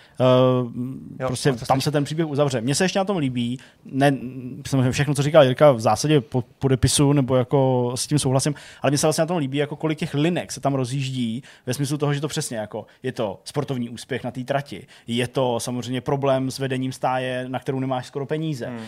Uh, 0.64 0.72
jo, 1.20 1.28
prostě 1.28 1.54
tam 1.68 1.82
se 1.82 1.92
ten 1.92 2.04
příběh 2.04 2.28
uzavře. 2.28 2.62
Mně 2.62 2.76
se 2.76 2.84
ještě 2.84 3.00
na 3.00 3.06
tom 3.06 3.18
líbí, 3.18 3.60
ne, 3.86 4.18
samozřejmě 4.68 4.92
všechno, 4.92 5.14
co 5.14 5.24
říkal 5.24 5.44
Jirka, 5.44 5.72
v 5.72 5.80
zásadě 5.80 6.22
po, 6.22 6.44
podepisu 6.60 7.14
nebo 7.14 7.36
jako 7.36 7.92
s 7.96 8.08
tím 8.08 8.20
souhlasím, 8.20 8.56
ale 8.82 8.92
mně 8.92 8.98
se 8.98 9.08
vlastně 9.08 9.22
na 9.22 9.26
tom 9.26 9.38
líbí, 9.38 9.58
jako 9.58 9.76
kolik 9.76 10.00
těch 10.00 10.14
linek 10.14 10.52
se 10.52 10.60
tam 10.60 10.74
rozjíždí 10.74 11.44
ve 11.66 11.74
smyslu 11.74 11.98
toho, 11.98 12.14
že 12.14 12.22
to 12.22 12.28
přesně 12.28 12.58
jako 12.58 12.86
je 13.04 13.12
to 13.12 13.42
sportovní 13.44 13.90
úspěch 13.90 14.24
na 14.24 14.32
té 14.32 14.44
trati, 14.44 14.88
je 15.08 15.28
to 15.28 15.60
samozřejmě 15.60 16.02
problém 16.02 16.52
s 16.52 16.60
vedením 16.60 16.92
stáje, 16.92 17.43
na 17.48 17.60
kterou 17.60 17.80
nemáš 17.80 18.08
skoro 18.08 18.26
peníze, 18.26 18.66
hmm. 18.66 18.78
uh, 18.78 18.84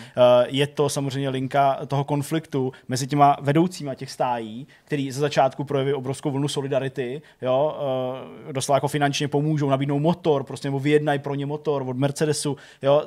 je 0.48 0.68
to 0.68 0.90
samozřejmě 0.90 1.30
linka 1.30 1.80
toho 1.88 2.03
konfliktu 2.03 2.72
mezi 2.88 3.07
těma 3.07 3.38
vedoucíma 3.41 3.95
těch 3.95 4.11
stájí, 4.11 4.68
který 4.86 5.11
ze 5.11 5.19
začátku 5.19 5.64
projeví 5.64 5.94
obrovskou 5.94 6.32
vlnu 6.32 6.48
solidarity, 6.48 7.22
jo, 7.41 7.77
uh, 8.45 8.53
doslova 8.53 8.77
jako 8.77 8.88
finančně 8.88 9.27
pomůžou, 9.27 9.69
nabídnou 9.69 9.99
motor, 9.99 10.44
prostě 10.44 10.68
nebo 10.68 10.80
vyjednají 10.80 11.19
pro 11.19 11.36
ně 11.36 11.45
motor 11.45 11.84
od 11.88 11.98
Mercedesu, 11.98 12.57
jo, 12.82 13.03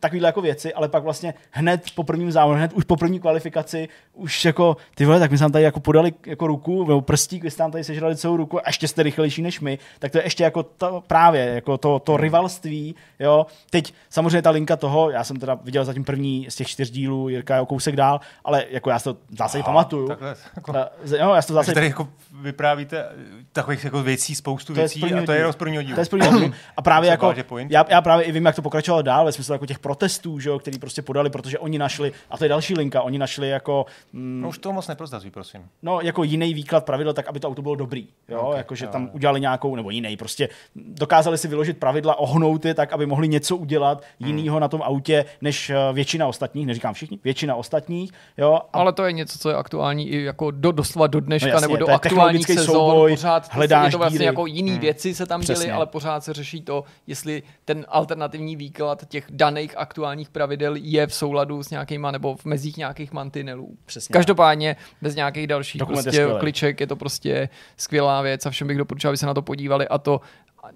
takovýhle 0.00 0.28
jako 0.28 0.40
věci, 0.40 0.74
ale 0.74 0.88
pak 0.88 1.02
vlastně 1.02 1.34
hned 1.50 1.82
po 1.94 2.02
prvním 2.02 2.32
závodu, 2.32 2.56
hned 2.56 2.72
už 2.72 2.84
po 2.84 2.96
první 2.96 3.20
kvalifikaci, 3.20 3.88
už 4.12 4.44
jako, 4.44 4.76
ty 4.94 5.04
vole, 5.04 5.18
tak 5.18 5.30
my 5.30 5.38
jsme 5.38 5.44
tam 5.44 5.52
tady 5.52 5.64
jako 5.64 5.80
podali 5.80 6.12
jako 6.26 6.46
ruku, 6.46 6.84
nebo 6.88 7.00
prstík, 7.00 7.42
vy 7.42 7.50
jste 7.50 7.58
tam 7.58 7.70
tady 7.70 7.84
sežrali 7.84 8.16
celou 8.16 8.36
ruku 8.36 8.58
a 8.58 8.62
ještě 8.66 8.88
jste 8.88 9.02
rychlejší 9.02 9.42
než 9.42 9.60
my, 9.60 9.78
tak 9.98 10.12
to 10.12 10.18
je 10.18 10.24
ještě 10.24 10.44
jako 10.44 10.62
to, 10.62 11.02
právě 11.06 11.44
jako 11.44 11.78
to, 11.78 11.98
to 11.98 12.16
rivalství, 12.16 12.94
jo. 13.20 13.46
Teď 13.70 13.94
samozřejmě 14.10 14.42
ta 14.42 14.50
linka 14.50 14.76
toho, 14.86 15.10
já 15.10 15.24
jsem 15.24 15.36
teda 15.36 15.54
viděl 15.54 15.84
zatím 15.84 16.04
první 16.04 16.46
z 16.48 16.54
těch 16.54 16.68
čtyř 16.68 16.90
dílů, 16.90 17.28
Jirka 17.28 17.56
je 17.56 17.66
kousek 17.66 17.96
dál, 17.96 18.20
ale 18.44 18.64
jako 18.70 18.90
já 18.90 18.98
si 18.98 19.04
to 19.04 19.16
Aha, 19.40 19.62
pamatuju. 19.64 20.08
Takhle, 20.08 20.36
jako, 20.56 20.72
jo, 21.18 21.34
já 21.34 21.42
si 21.42 21.48
to 21.48 21.54
zásadě... 21.54 21.74
tady 21.74 21.86
jako 21.86 22.08
vyprávíte 22.40 23.08
takových 23.52 23.84
jako 23.84 24.02
věcí, 24.02 24.34
spoustu 24.34 24.74
to 24.74 24.80
věcí 24.80 25.14
a 25.14 25.26
to 25.26 25.32
je 25.32 25.52
z 25.52 25.56
prvního 25.56 25.82
dílu. 25.82 25.94
To 25.94 26.00
je 26.00 26.04
z 26.04 26.08
prvního 26.08 26.38
dílu. 26.38 26.52
A 26.76 26.82
právě 26.82 27.10
jako, 27.10 27.34
já, 27.68 27.84
já, 27.88 28.00
právě 28.00 28.24
i 28.24 28.32
vím, 28.32 28.46
jak 28.46 28.56
to 28.56 28.62
pokračovalo 28.62 29.02
dál, 29.02 29.24
ve 29.24 29.32
smyslu 29.32 29.54
jako 29.54 29.66
těch 29.66 29.78
protestů, 29.78 30.40
že 30.40 30.48
jo, 30.48 30.58
který 30.58 30.78
prostě 30.78 31.02
podali, 31.02 31.30
protože 31.30 31.58
oni 31.58 31.78
našli, 31.78 32.12
a 32.30 32.38
to 32.38 32.44
je 32.44 32.48
další 32.48 32.74
linka, 32.74 33.02
oni 33.02 33.18
našli 33.18 33.48
jako... 33.48 33.86
Mm, 34.12 34.40
no 34.42 34.48
už 34.48 34.58
to 34.58 34.72
moc 34.72 34.88
neprozdazují, 34.88 35.30
prosím. 35.30 35.62
No, 35.82 36.00
jako 36.00 36.24
jiný 36.24 36.54
výklad 36.54 36.84
pravidel, 36.84 37.12
tak 37.12 37.28
aby 37.28 37.40
to 37.40 37.48
auto 37.48 37.62
bylo 37.62 37.74
dobrý. 37.74 38.08
Jo, 38.28 38.40
okay, 38.40 38.58
jako, 38.58 38.74
že 38.74 38.84
jo, 38.84 38.90
tam 38.90 39.10
udělali 39.12 39.40
nějakou, 39.40 39.76
nebo 39.76 39.90
jiný, 39.90 40.16
prostě 40.16 40.48
dokázali 40.76 41.38
si 41.38 41.48
vyložit 41.48 41.78
pravidla, 41.78 42.18
ohnout 42.18 42.64
je 42.64 42.74
tak, 42.74 42.92
aby 42.92 43.06
mohli 43.06 43.28
něco 43.28 43.56
udělat 43.56 44.02
hmm. 44.20 44.28
jiného 44.28 44.60
na 44.60 44.68
tom 44.76 44.86
autě, 44.86 45.24
než 45.40 45.70
eh, 45.70 45.76
většina 45.92 46.26
ostatních, 46.26 46.66
neříkám 46.66 46.94
všichni, 46.94 47.18
většina 47.24 47.54
ostatních. 47.54 48.12
Jo, 48.38 48.60
a... 48.72 48.78
Ale 48.78 48.92
to 48.92 49.04
je 49.04 49.12
něco, 49.12 49.38
co 49.38 49.48
je 49.48 49.54
aktuální 49.54 50.08
i 50.08 50.22
jako 50.22 50.50
do, 50.50 50.72
doslova 50.72 51.06
do 51.06 51.20
dneška, 51.20 51.48
no 51.48 51.52
jasně, 51.52 51.68
nebo 51.68 51.76
do 51.76 51.88
aktuálních 51.88 52.46
sezon. 52.46 52.74
Souboj, 52.74 53.12
pořád 53.12 53.52
hledáš 53.52 53.86
je 53.86 53.90
to 53.90 53.98
vlastně 53.98 54.18
díry. 54.18 54.24
jako 54.24 54.46
jiný 54.46 54.70
hmm. 54.70 54.80
věci 54.80 55.14
se 55.14 55.26
tam 55.26 55.40
děly, 55.40 55.70
ale 55.70 55.86
pořád 55.86 56.24
se 56.24 56.32
řeší 56.32 56.60
to, 56.60 56.84
jestli 57.06 57.42
ten 57.64 57.84
alternativní 57.88 58.56
výklad 58.56 59.08
těch 59.08 59.24
daných 59.30 59.78
aktuálních 59.78 60.28
pravidel 60.28 60.76
je 60.76 61.06
v 61.06 61.14
souladu 61.14 61.62
s 61.62 61.70
nějakýma 61.70 62.10
nebo 62.10 62.36
v 62.36 62.44
mezích 62.44 62.76
nějakých 62.76 63.12
mantinelů. 63.12 63.76
Přesně. 63.86 64.12
Každopádně 64.12 64.76
bez 65.02 65.14
nějakých 65.14 65.46
dalších 65.46 65.82
prostě 65.86 66.16
je 66.16 66.26
kliček 66.38 66.80
je 66.80 66.86
to 66.86 66.96
prostě 66.96 67.48
skvělá 67.76 68.22
věc 68.22 68.46
a 68.46 68.50
všem 68.50 68.68
bych 68.68 68.78
doporučil, 68.78 69.10
aby 69.10 69.16
se 69.16 69.26
na 69.26 69.34
to 69.34 69.42
podívali 69.42 69.88
a 69.88 69.98
to 69.98 70.20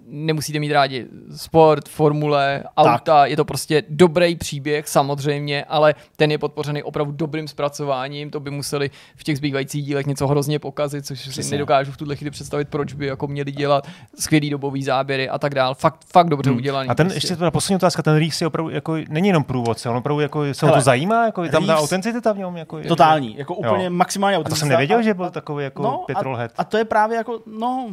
nemusíte 0.07 0.59
mít 0.59 0.71
rádi 0.71 1.07
sport, 1.35 1.89
formule, 1.89 2.63
auta, 2.77 3.25
je 3.25 3.35
to 3.35 3.45
prostě 3.45 3.83
dobrý 3.89 4.35
příběh 4.35 4.87
samozřejmě, 4.87 5.63
ale 5.65 5.95
ten 6.15 6.31
je 6.31 6.37
podpořený 6.37 6.83
opravdu 6.83 7.11
dobrým 7.11 7.47
zpracováním, 7.47 8.29
to 8.29 8.39
by 8.39 8.51
museli 8.51 8.89
v 9.15 9.23
těch 9.23 9.37
zbývajících 9.37 9.85
dílech 9.85 10.05
něco 10.05 10.27
hrozně 10.27 10.59
pokazit, 10.59 11.05
což 11.05 11.19
Přesně. 11.19 11.43
si 11.43 11.51
nedokážu 11.51 11.91
v 11.91 11.97
tuhle 11.97 12.15
chvíli 12.15 12.31
představit, 12.31 12.67
proč 12.69 12.93
by 12.93 13.05
jako 13.05 13.27
měli 13.27 13.51
dělat 13.51 13.87
skvělý 14.19 14.49
dobový 14.49 14.83
záběry 14.83 15.29
a 15.29 15.39
tak 15.39 15.55
dál. 15.55 15.75
Fakt, 15.75 15.99
fakt 16.13 16.27
dobře 16.29 16.49
Hmm. 16.49 16.57
udělaný. 16.57 16.89
A 16.89 16.95
ten 16.95 17.07
prostě. 17.07 17.17
ještě 17.17 17.35
teda 17.35 17.51
poslední 17.51 17.75
otázka, 17.75 18.01
ten 18.03 18.15
Reeves 18.17 18.41
je 18.41 18.47
opravdu 18.47 18.69
jako, 18.69 18.95
není 19.09 19.27
jenom 19.27 19.43
průvodce, 19.43 19.89
on 19.89 19.97
opravdu 19.97 20.19
jako, 20.21 20.53
se 20.53 20.65
ho 20.65 20.71
Hele, 20.71 20.81
to 20.81 20.85
zajímá, 20.85 21.25
jako, 21.25 21.43
je 21.43 21.49
tam 21.49 21.65
ta 21.65 21.73
Reeves- 21.75 21.79
autenticita 21.79 22.31
v 22.33 22.37
něm. 22.37 22.57
Jako, 22.57 22.77
je- 22.77 22.85
Totální, 22.85 23.37
jako 23.37 23.55
úplně 23.55 23.83
Jo. 23.83 23.89
maximálně 23.89 24.35
A 24.35 24.39
to 24.39 24.43
jsem 24.43 24.47
autenticita. 24.51 24.67
nevěděl, 24.69 25.01
že 25.03 25.11
A- 25.11 25.13
byl 25.13 25.29
takový 25.29 25.63
jako 25.63 25.83
No, 25.83 26.03
petrolhead. 26.07 26.51
a, 26.57 26.61
a 26.61 26.63
to 26.63 26.77
je 26.77 26.85
právě 26.85 27.17
jako, 27.17 27.39
no, 27.57 27.87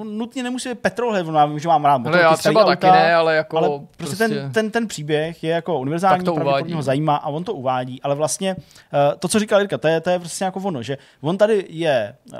on 0.00 0.18
nutně 0.18 0.42
nemusí 0.42 0.68
být 0.68 0.78
petrolhead, 0.78 1.26
já 1.34 1.46
vím, 1.46 1.58
že 1.58 1.68
mám 1.68 1.84
rád 1.84 1.92
Ale 1.92 1.98
motorky, 1.98 2.22
já 2.22 2.36
třeba 2.36 2.60
auta, 2.60 2.76
taky 2.76 2.86
ne, 2.86 3.14
ale 3.14 3.36
jako 3.36 3.56
ale 3.56 3.68
prostě, 3.68 4.16
prostě- 4.16 4.28
Ten, 4.28 4.52
ten, 4.52 4.70
ten 4.70 4.88
příběh 4.88 5.44
je 5.44 5.50
jako 5.50 5.78
univerzální, 5.80 6.24
Tak 6.24 6.34
to 6.34 6.34
uvádí. 6.34 6.72
ho 6.72 6.82
zajímá 6.82 7.16
a 7.16 7.28
on 7.28 7.44
to 7.44 7.54
uvádí, 7.54 8.02
ale 8.02 8.14
vlastně 8.14 8.54
uh, 8.56 8.62
to, 9.18 9.28
co 9.28 9.38
říkal 9.38 9.60
Jirka, 9.60 9.78
to 9.78 9.88
je, 9.88 10.00
to 10.00 10.10
je 10.10 10.18
prostě 10.18 10.44
jako 10.44 10.60
ono, 10.60 10.82
že 10.82 10.98
on 11.20 11.38
tady 11.38 11.64
je 11.68 12.16
uh, 12.32 12.38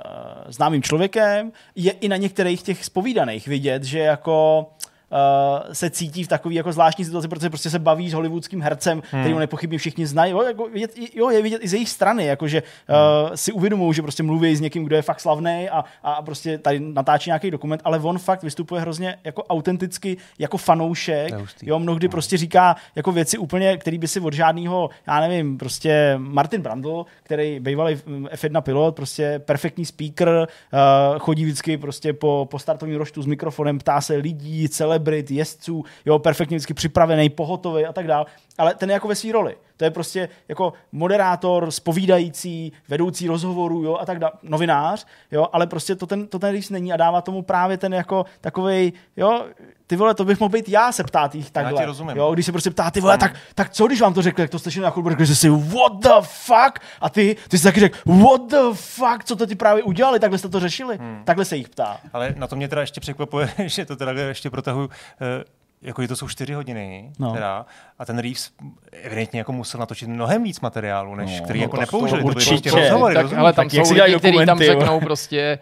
známým 0.49 0.83
člověkem, 0.83 1.53
je 1.75 1.93
i 1.93 2.09
na 2.09 2.17
některých 2.17 2.63
těch 2.63 2.85
spovídaných 2.85 3.49
vidět, 3.49 3.85
že 3.85 3.99
jako 3.99 4.67
Uh, 5.11 5.73
se 5.73 5.91
cítí 5.91 6.25
v 6.25 6.29
takové 6.29 6.55
jako 6.55 6.73
zvláštní 6.73 7.05
situaci, 7.05 7.29
protože 7.29 7.51
prostě 7.51 7.71
se 7.71 7.79
baví 7.79 8.11
s 8.11 8.13
hollywoodským 8.13 8.63
hercem, 8.63 9.03
hmm. 9.11 9.23
který 9.23 9.33
ho 9.35 9.41
nepochybně 9.41 9.79
všichni 9.79 10.07
znají. 10.07 10.33
Jo, 10.33 10.43
jako 10.43 10.69
vidět, 10.69 10.91
jo, 11.15 11.31
je 11.31 11.43
vidět 11.43 11.65
i 11.65 11.69
z 11.69 11.73
jejich 11.73 11.89
strany, 11.89 12.27
jako 12.27 12.49
že 12.49 12.63
uh, 12.63 13.35
si 13.35 13.53
uvědomují, 13.53 13.95
že 13.95 14.03
prostě 14.03 14.23
mluví 14.23 14.57
s 14.57 14.61
někým, 14.61 14.85
kdo 14.85 14.97
je 14.97 15.03
fakt 15.03 15.21
slavný 15.21 15.69
a, 15.71 15.85
a 16.03 16.23
prostě 16.23 16.59
tady 16.59 16.81
natáčí 16.81 17.31
nějaký 17.31 17.51
dokument, 17.51 17.81
ale 17.85 17.99
on 17.99 18.19
fakt 18.19 18.43
vystupuje 18.43 18.81
hrozně 18.81 19.17
jako 19.25 19.43
autenticky, 19.43 20.17
jako 20.39 20.57
fanoušek. 20.57 21.35
Jo, 21.63 21.79
mnohdy 21.79 22.09
prostě 22.09 22.37
říká 22.37 22.77
jako 22.95 23.13
věci 23.13 23.39
úplně, 23.39 23.77
který 23.77 23.99
by 23.99 24.09
si 24.09 24.21
od 24.21 24.33
žádného, 24.33 24.91
já 25.07 25.21
nevím, 25.21 25.59
prostě 25.59 26.15
Martin 26.19 26.63
Brandl, 26.63 27.07
který 27.23 27.61
bývalý 27.61 27.99
mm, 28.07 28.27
F1 28.27 28.61
pilot, 28.61 28.97
prostě 28.97 29.39
perfektní 29.45 29.85
speaker, 29.85 30.29
uh, 30.29 31.19
chodí 31.19 31.45
vždycky 31.45 31.77
prostě 31.77 32.13
po, 32.13 32.49
po 32.51 32.59
startovním 32.59 32.99
roštu 32.99 33.23
s 33.23 33.27
mikrofonem, 33.27 33.79
ptá 33.79 34.01
se 34.01 34.17
lidí, 34.17 34.69
celebrit, 35.01 35.31
jezdců, 35.31 35.85
jo, 36.05 36.19
perfektně 36.19 36.57
vždycky 36.57 36.75
připravený, 36.75 37.31
pohotový 37.31 37.87
a 37.87 37.93
tak 37.93 38.07
dále, 38.07 38.27
ale 38.59 38.75
ten 38.75 38.91
je 38.91 38.95
jako 38.95 39.09
ve 39.09 39.15
své 39.15 39.33
roli. 39.33 39.57
To 39.81 39.85
je 39.85 39.91
prostě 39.91 40.29
jako 40.49 40.73
moderátor, 40.93 41.71
spovídající, 41.71 42.73
vedoucí 42.89 43.29
rozhovorů, 43.29 43.83
jo, 43.83 43.97
a 44.01 44.07
tak 44.07 44.19
dále, 44.19 44.33
novinář, 44.43 45.07
jo, 45.33 45.47
ale 45.53 45.67
prostě 45.67 45.95
to 45.95 46.07
ten, 46.07 46.27
to 46.27 46.39
ten 46.39 46.51
Reeves 46.51 46.71
není 46.71 46.93
a 46.93 46.97
dává 46.97 47.21
tomu 47.21 47.43
právě 47.43 47.77
ten 47.77 47.95
jako 47.95 48.25
takovej, 48.41 48.93
jo, 49.17 49.45
ty 49.87 49.97
vole, 49.97 50.15
to 50.15 50.25
bych 50.25 50.41
mohl 50.41 50.53
být 50.53 50.69
já, 50.69 50.93
se 50.93 51.05
ptát 51.05 51.35
jich 51.35 51.51
takhle. 51.51 51.81
ti 51.81 51.87
rozumím. 51.87 52.17
Jo, 52.17 52.33
když 52.33 52.47
se 52.47 52.53
prostě 52.53 52.71
ptá, 52.71 52.91
ty 52.91 53.01
vole, 53.01 53.19
tak, 53.19 53.37
tak 53.55 53.71
co, 53.71 53.87
když 53.87 54.01
vám 54.01 54.15
to 54.15 54.23
řekli, 54.23 54.43
jak 54.43 54.51
to 54.51 54.59
slyšeli 54.59 54.85
na 54.85 54.91
chodbě, 54.91 55.11
řekli 55.11 55.27
jste 55.27 55.35
si, 55.35 55.49
what 55.49 55.93
the 56.01 56.09
fuck? 56.21 56.79
A 57.01 57.11
ty, 57.11 57.37
ty 57.49 57.59
jsi 57.59 57.65
taky 57.65 57.81
řekl, 57.81 57.99
what 58.13 58.41
the 58.51 58.73
fuck, 58.73 59.25
co 59.25 59.37
to 59.37 59.47
ti 59.47 59.55
právě 59.55 59.83
udělali, 59.83 60.21
takhle 60.21 60.39
jste 60.39 60.49
to 60.49 60.61
řešili. 60.61 60.97
Hmm. 60.97 61.23
Takhle 61.25 61.45
se 61.45 61.57
jich 61.57 61.69
ptá. 61.69 62.01
Ale 62.13 62.35
na 62.37 62.47
to 62.47 62.57
mě 62.57 62.69
teda 62.69 62.81
ještě 62.81 63.01
překvapuje, 63.01 63.53
že 63.67 63.85
to 63.85 63.97
teda 63.97 64.13
ještě 64.13 64.51
protahuju, 64.51 64.91
eh, 65.21 65.45
jako 65.83 66.03
že 66.03 66.09
to 66.09 66.17
jsou 66.17 66.29
čtyři 66.29 66.53
hodiny, 66.53 67.13
No. 67.19 67.33
teda, 67.33 67.67
a 67.99 68.05
ten 68.05 68.19
Reeves 68.19 68.51
evidentně 68.93 69.41
jako 69.41 69.53
musel 69.53 69.81
natočit 69.81 70.09
mnohem 70.09 70.43
víc 70.43 70.61
materiálu, 70.61 71.15
než 71.15 71.39
No, 71.39 71.45
který 71.45 71.59
no 71.59 71.65
jako 71.65 71.71
to- 71.71 71.77
to 71.77 71.81
nepoužili. 71.81 72.21
To, 72.23 72.27
určitě. 72.27 72.71
prostě 72.71 72.81
rozhovory, 72.81 73.15
tak, 73.15 73.23
rozumíš? 73.23 73.41
ale 73.41 73.53
tam 73.53 73.69
Tak 73.69 73.87
jsou 73.87 73.95
lidi, 73.95 74.19
kteří 74.19 74.47
tam 74.47 74.59
řeknou 74.59 75.01
prostě 75.01 75.59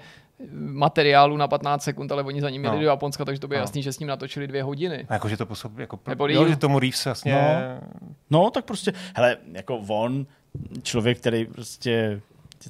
materiálu 0.52 1.36
na 1.36 1.48
15 1.48 1.82
sekund, 1.82 2.12
ale 2.12 2.22
oni 2.22 2.40
za 2.40 2.50
ním 2.50 2.64
jeli 2.64 2.76
No. 2.76 2.82
do 2.82 2.88
Japonska, 2.88 3.24
takže 3.24 3.40
to 3.40 3.48
by 3.48 3.54
No. 3.56 3.60
jasný, 3.60 3.82
že 3.82 3.92
s 3.92 3.98
ním 3.98 4.08
natočili 4.08 4.46
dvě 4.46 4.62
hodiny. 4.62 5.06
A 5.08 5.12
jako, 5.14 5.28
že 5.28 5.36
to 5.36 5.46
působí, 5.46 5.80
jako, 5.80 5.98
Nebo 6.06 6.28
jo, 6.28 6.48
že 6.48 6.56
tomu 6.56 6.78
Reeves 6.78 7.04
vlastně, 7.04 7.32
No. 7.32 8.40
No, 8.44 8.50
tak 8.50 8.64
prostě, 8.64 8.92
hele, 9.14 9.36
jako 9.52 9.76
on, 9.88 10.26
člověk, 10.82 11.18
který 11.18 11.46
prostě, 11.46 12.20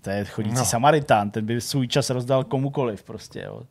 to 0.03 0.11
je 0.11 0.25
chodící. 0.25 0.55
No. 0.57 0.65
Samaritán, 0.65 1.31
ten 1.31 1.47
by 1.47 1.61
svůj 1.61 1.89
čas 1.89 2.11
rozdal 2.11 2.45
komukoliv 2.45 3.03
prostě, 3.03 3.43
jo. 3.47 3.63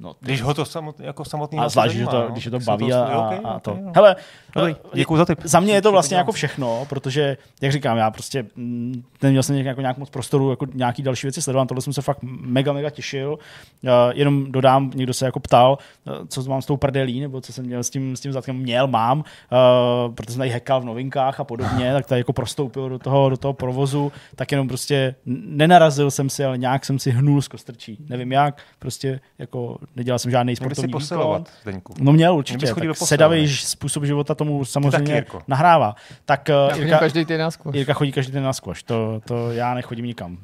No, 0.00 0.14
když 0.20 0.42
ho 0.42 0.54
to 0.54 0.64
samot, 0.64 1.00
jako 1.00 1.24
samotný 1.24 1.58
a 1.58 1.68
zvlášť, 1.68 1.94
že 1.94 2.06
to, 2.06 2.28
když 2.32 2.44
je 2.44 2.50
to 2.50 2.58
baví 2.58 2.92
a, 2.92 3.04
a, 3.04 3.48
a 3.48 3.60
to. 3.60 3.78
Hele, 3.94 4.16
Dobrý, 4.56 4.72
eh, 4.72 4.96
děkuji 4.96 5.16
za 5.16 5.24
tip. 5.24 5.40
Za 5.44 5.60
mě 5.60 5.74
je 5.74 5.82
to 5.82 5.92
vlastně 5.92 6.16
jako 6.16 6.32
všechno, 6.32 6.86
protože, 6.88 7.36
jak 7.60 7.72
říkám, 7.72 7.96
já 7.96 8.10
prostě 8.10 8.46
mm, 8.56 9.04
neměl 9.22 9.42
jsem 9.42 9.54
nějak, 9.54 9.66
jako 9.66 9.80
nějak 9.80 9.98
moc 9.98 10.10
prostoru 10.10 10.50
jako 10.50 10.66
nějaký 10.74 11.02
další 11.02 11.26
věci 11.26 11.42
sledovat, 11.42 11.68
tohle 11.68 11.82
jsem 11.82 11.92
se 11.92 12.02
fakt 12.02 12.18
mega, 12.22 12.72
mega 12.72 12.90
těšil. 12.90 13.38
Uh, 13.82 13.90
jenom 14.12 14.52
dodám, 14.52 14.90
někdo 14.94 15.14
se 15.14 15.24
jako 15.24 15.40
ptal, 15.40 15.78
uh, 16.06 16.14
co 16.28 16.42
mám 16.42 16.62
s 16.62 16.66
tou 16.66 16.76
prdelí, 16.76 17.20
nebo 17.20 17.40
co 17.40 17.52
jsem 17.52 17.64
měl 17.64 17.82
s 17.82 17.90
tím, 17.90 18.16
s 18.16 18.20
tím 18.20 18.32
zadkem. 18.32 18.56
Měl, 18.56 18.86
mám, 18.86 19.18
uh, 19.18 20.14
protože 20.14 20.32
jsem 20.32 20.38
tady 20.38 20.50
hekal 20.50 20.80
v 20.80 20.84
novinkách 20.84 21.40
a 21.40 21.44
podobně, 21.44 21.92
tak 21.92 22.06
tady 22.06 22.20
jako 22.20 22.32
prostoupil 22.32 22.88
do 22.88 22.98
toho, 22.98 23.30
do 23.30 23.36
toho 23.36 23.52
provozu, 23.52 24.12
tak 24.36 24.52
jenom 24.52 24.68
prostě 24.68 25.14
nenarazil 25.26 26.10
jsem 26.10 26.30
si, 26.30 26.44
ale 26.44 26.58
nějak 26.58 26.84
jsem 26.84 26.98
si 26.98 27.10
hnul 27.10 27.42
z 27.42 27.48
kostrčí. 27.48 27.98
Nevím 28.08 28.32
jak, 28.32 28.62
prostě 28.78 29.20
jako 29.38 29.78
nedělal 29.96 30.18
jsem 30.18 30.30
žádný 30.30 30.50
Měl 30.50 30.56
sportovní 30.56 30.86
výkon. 30.86 31.00
posilovat, 31.00 31.48
Zdeňku. 31.62 31.94
No 31.98 32.12
měl 32.12 32.32
Měl 32.32 32.38
určitě, 32.38 32.66
sedavý 32.92 33.48
způsob 33.48 34.04
života 34.04 34.34
tomu 34.34 34.58
taky, 34.58 34.70
samozřejmě 34.70 35.14
Jirko. 35.14 35.42
nahrává. 35.48 35.94
Tak 36.24 36.48
uh, 36.72 36.78
Jirka, 36.78 36.98
každý 36.98 37.24
týden 37.24 37.40
na 37.40 37.50
squash. 37.50 37.76
Jirka 37.76 37.92
chodí 37.92 38.12
každý 38.12 38.32
den 38.32 38.42
na 38.42 38.52
squash, 38.52 38.82
to, 38.82 39.20
to 39.24 39.50
já 39.50 39.74
nechodím 39.74 40.04
nikam. 40.04 40.32
Uh, 40.32 40.38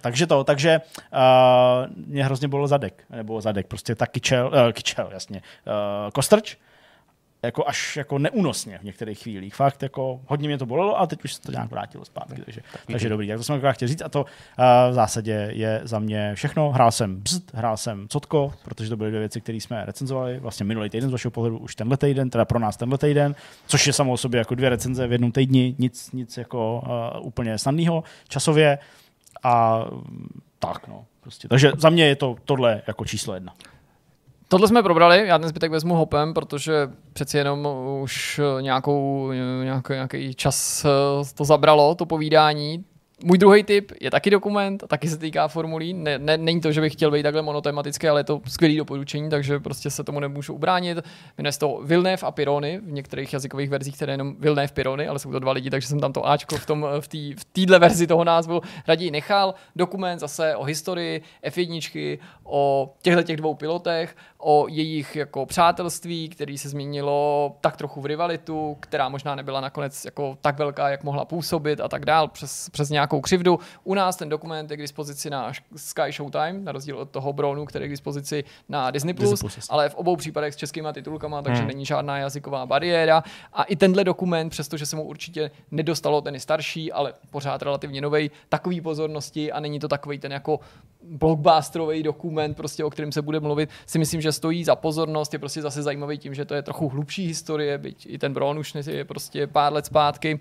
takže 0.00 0.26
to, 0.26 0.44
takže 0.44 0.80
uh, 1.12 2.06
mě 2.06 2.24
hrozně 2.24 2.48
bylo 2.48 2.68
zadek, 2.68 3.04
nebo 3.10 3.40
zadek, 3.40 3.66
prostě 3.66 3.94
ta 3.94 4.06
kyčel, 4.06 4.46
uh, 4.66 4.72
kyčel, 4.72 5.10
jasně, 5.12 5.42
uh, 5.66 6.10
kostrč, 6.10 6.56
jako 7.42 7.68
až 7.68 7.96
jako 7.96 8.18
neúnosně 8.18 8.78
v 8.78 8.82
některých 8.82 9.18
chvílích. 9.18 9.54
Fakt 9.54 9.82
jako 9.82 10.20
hodně 10.26 10.48
mě 10.48 10.58
to 10.58 10.66
bolelo 10.66 11.00
a 11.00 11.06
teď 11.06 11.24
už 11.24 11.34
se 11.34 11.42
to 11.42 11.52
nějak 11.52 11.70
vrátilo 11.70 12.04
zpátky. 12.04 12.42
Takže, 12.44 12.60
takže 12.86 13.08
dobrý. 13.08 13.28
Tak 13.28 13.36
to 13.36 13.44
jsem 13.44 13.56
akorát 13.56 13.72
chtěl 13.72 13.88
říct 13.88 14.02
a 14.02 14.08
to 14.08 14.20
uh, 14.20 14.26
v 14.90 14.94
zásadě 14.94 15.48
je 15.52 15.80
za 15.84 15.98
mě 15.98 16.34
všechno. 16.34 16.70
Hrál 16.70 16.92
jsem 16.92 17.20
Bzd, 17.20 17.54
hrál 17.54 17.76
jsem 17.76 18.08
Cotko, 18.08 18.52
protože 18.64 18.90
to 18.90 18.96
byly 18.96 19.10
dvě 19.10 19.20
věci, 19.20 19.40
které 19.40 19.56
jsme 19.58 19.84
recenzovali 19.84 20.38
vlastně 20.38 20.64
minulý 20.64 20.90
týden 20.90 21.08
z 21.08 21.12
vašeho 21.12 21.30
pohledu 21.30 21.58
už 21.58 21.74
tenhle 21.74 21.96
týden, 21.96 22.30
teda 22.30 22.44
pro 22.44 22.58
nás 22.58 22.76
tenhle 22.76 22.98
týden, 22.98 23.34
což 23.66 23.86
je 23.86 23.92
samo 23.92 24.12
o 24.12 24.16
sobě 24.16 24.38
jako 24.38 24.54
dvě 24.54 24.68
recenze 24.68 25.06
v 25.06 25.12
jednom 25.12 25.32
týdni, 25.32 25.74
nic, 25.78 26.12
nic 26.12 26.36
jako 26.36 26.82
uh, 27.16 27.26
úplně 27.26 27.58
snadného 27.58 28.04
časově 28.28 28.78
a 29.42 29.84
tak 30.58 30.88
no. 30.88 31.04
Prostě. 31.20 31.48
Takže 31.48 31.72
za 31.78 31.90
mě 31.90 32.06
je 32.06 32.16
to 32.16 32.36
tohle 32.44 32.82
jako 32.86 33.04
číslo 33.04 33.34
jedna. 33.34 33.54
Tohle 34.52 34.68
jsme 34.68 34.82
probrali, 34.82 35.26
já 35.26 35.38
ten 35.38 35.48
zbytek 35.48 35.70
vezmu 35.70 35.94
hopem, 35.94 36.34
protože 36.34 36.90
přeci 37.12 37.38
jenom 37.38 37.68
už 38.00 38.40
nějakou, 38.60 39.32
nějaký, 39.62 39.92
nějaký 39.92 40.34
čas 40.34 40.84
eh, 40.84 40.88
to 41.34 41.44
zabralo, 41.44 41.94
to 41.94 42.06
povídání. 42.06 42.84
Můj 43.24 43.38
druhý 43.38 43.62
tip 43.62 43.92
je 44.00 44.10
taky 44.10 44.30
dokument, 44.30 44.84
a 44.84 44.86
taky 44.86 45.08
se 45.08 45.18
týká 45.18 45.48
formulí. 45.48 45.94
Ne, 45.94 46.18
ne, 46.18 46.36
není 46.36 46.60
to, 46.60 46.72
že 46.72 46.80
bych 46.80 46.92
chtěl 46.92 47.10
být 47.10 47.22
takhle 47.22 47.42
monotematický, 47.42 48.08
ale 48.08 48.20
je 48.20 48.24
to 48.24 48.40
skvělý 48.48 48.76
doporučení, 48.76 49.30
takže 49.30 49.60
prostě 49.60 49.90
se 49.90 50.04
tomu 50.04 50.20
nemůžu 50.20 50.54
ubránit. 50.54 50.98
Jmenuje 51.38 51.52
se 51.52 51.58
to 51.58 51.80
Vilnev 51.84 52.24
a 52.24 52.30
Pirony, 52.30 52.80
v 52.84 52.92
některých 52.92 53.32
jazykových 53.32 53.70
verzích, 53.70 53.96
které 53.96 54.12
jenom 54.12 54.34
Vilnev 54.38 54.72
Pirony, 54.72 55.08
ale 55.08 55.18
jsou 55.18 55.32
to 55.32 55.38
dva 55.38 55.52
lidi, 55.52 55.70
takže 55.70 55.88
jsem 55.88 56.00
tam 56.00 56.12
to 56.12 56.28
Ačko 56.28 56.56
v, 56.56 56.66
tom, 56.66 56.86
v, 57.00 57.08
tý, 57.08 57.34
v 57.34 57.44
téhle 57.44 57.78
verzi 57.78 58.06
toho 58.06 58.24
názvu 58.24 58.60
raději 58.88 59.10
nechal. 59.10 59.54
Dokument 59.76 60.18
zase 60.18 60.56
o 60.56 60.64
historii 60.64 61.22
F1, 61.46 62.18
o 62.44 62.94
těchto 63.02 63.22
těch 63.22 63.36
dvou 63.36 63.54
pilotech, 63.54 64.16
o 64.38 64.66
jejich 64.68 65.16
jako 65.16 65.46
přátelství, 65.46 66.28
který 66.28 66.58
se 66.58 66.68
změnilo 66.68 67.56
tak 67.60 67.76
trochu 67.76 68.00
v 68.00 68.06
rivalitu, 68.06 68.76
která 68.80 69.08
možná 69.08 69.34
nebyla 69.34 69.60
nakonec 69.60 70.04
jako 70.04 70.38
tak 70.40 70.58
velká, 70.58 70.88
jak 70.88 71.04
mohla 71.04 71.24
působit 71.24 71.80
a 71.80 71.88
tak 71.88 72.04
dál 72.04 72.28
přes, 72.28 72.68
přes 72.68 72.90
nějakou 72.90 73.11
křivdu. 73.20 73.58
U 73.84 73.94
nás 73.94 74.16
ten 74.16 74.28
dokument 74.28 74.70
je 74.70 74.76
k 74.76 74.80
dispozici 74.80 75.30
na 75.30 75.52
Sky 75.76 76.12
Showtime, 76.12 76.52
na 76.52 76.72
rozdíl 76.72 76.98
od 76.98 77.10
toho 77.10 77.32
Brownu, 77.32 77.64
který 77.64 77.84
je 77.84 77.88
k 77.88 77.90
dispozici 77.90 78.44
na 78.68 78.90
Disney+, 78.90 79.12
Disney+, 79.12 79.36
Plus, 79.36 79.66
ale 79.70 79.88
v 79.88 79.94
obou 79.94 80.16
případech 80.16 80.54
s 80.54 80.56
českýma 80.56 80.92
titulkama, 80.92 81.42
takže 81.42 81.62
Hmm. 81.62 81.68
není 81.68 81.86
žádná 81.86 82.18
jazyková 82.18 82.66
bariéra. 82.66 83.22
A 83.52 83.62
i 83.62 83.76
tenhle 83.76 84.04
dokument, 84.04 84.50
přestože 84.50 84.86
se 84.86 84.96
mu 84.96 85.02
určitě 85.02 85.50
nedostalo, 85.70 86.20
ten 86.20 86.40
starší, 86.40 86.92
ale 86.92 87.12
pořád 87.30 87.62
relativně 87.62 88.00
nový, 88.00 88.30
takový 88.48 88.80
pozornosti 88.80 89.52
a 89.52 89.60
není 89.60 89.80
to 89.80 89.88
takový 89.88 90.18
ten 90.18 90.32
jako 90.32 90.60
blockbusterový 91.02 92.02
dokument, 92.02 92.54
prostě, 92.54 92.84
o 92.84 92.90
kterém 92.90 93.12
se 93.12 93.22
bude 93.22 93.40
mluvit, 93.40 93.70
si 93.86 93.98
myslím, 93.98 94.20
že 94.20 94.32
stojí 94.32 94.64
za 94.64 94.76
pozornost, 94.76 95.32
je 95.32 95.38
prostě 95.38 95.62
zase 95.62 95.82
zajímavý 95.82 96.18
tím, 96.18 96.34
že 96.34 96.44
to 96.44 96.54
je 96.54 96.62
trochu 96.62 96.88
hlubší 96.88 97.26
historie, 97.26 97.78
byť 97.78 98.06
i 98.10 98.18
ten 98.18 98.32
Bron 98.32 98.58
už 98.58 98.74
je 98.86 99.04
prostě 99.04 99.46
pár 99.46 99.72
let 99.72 99.86
zpátky. 99.86 100.40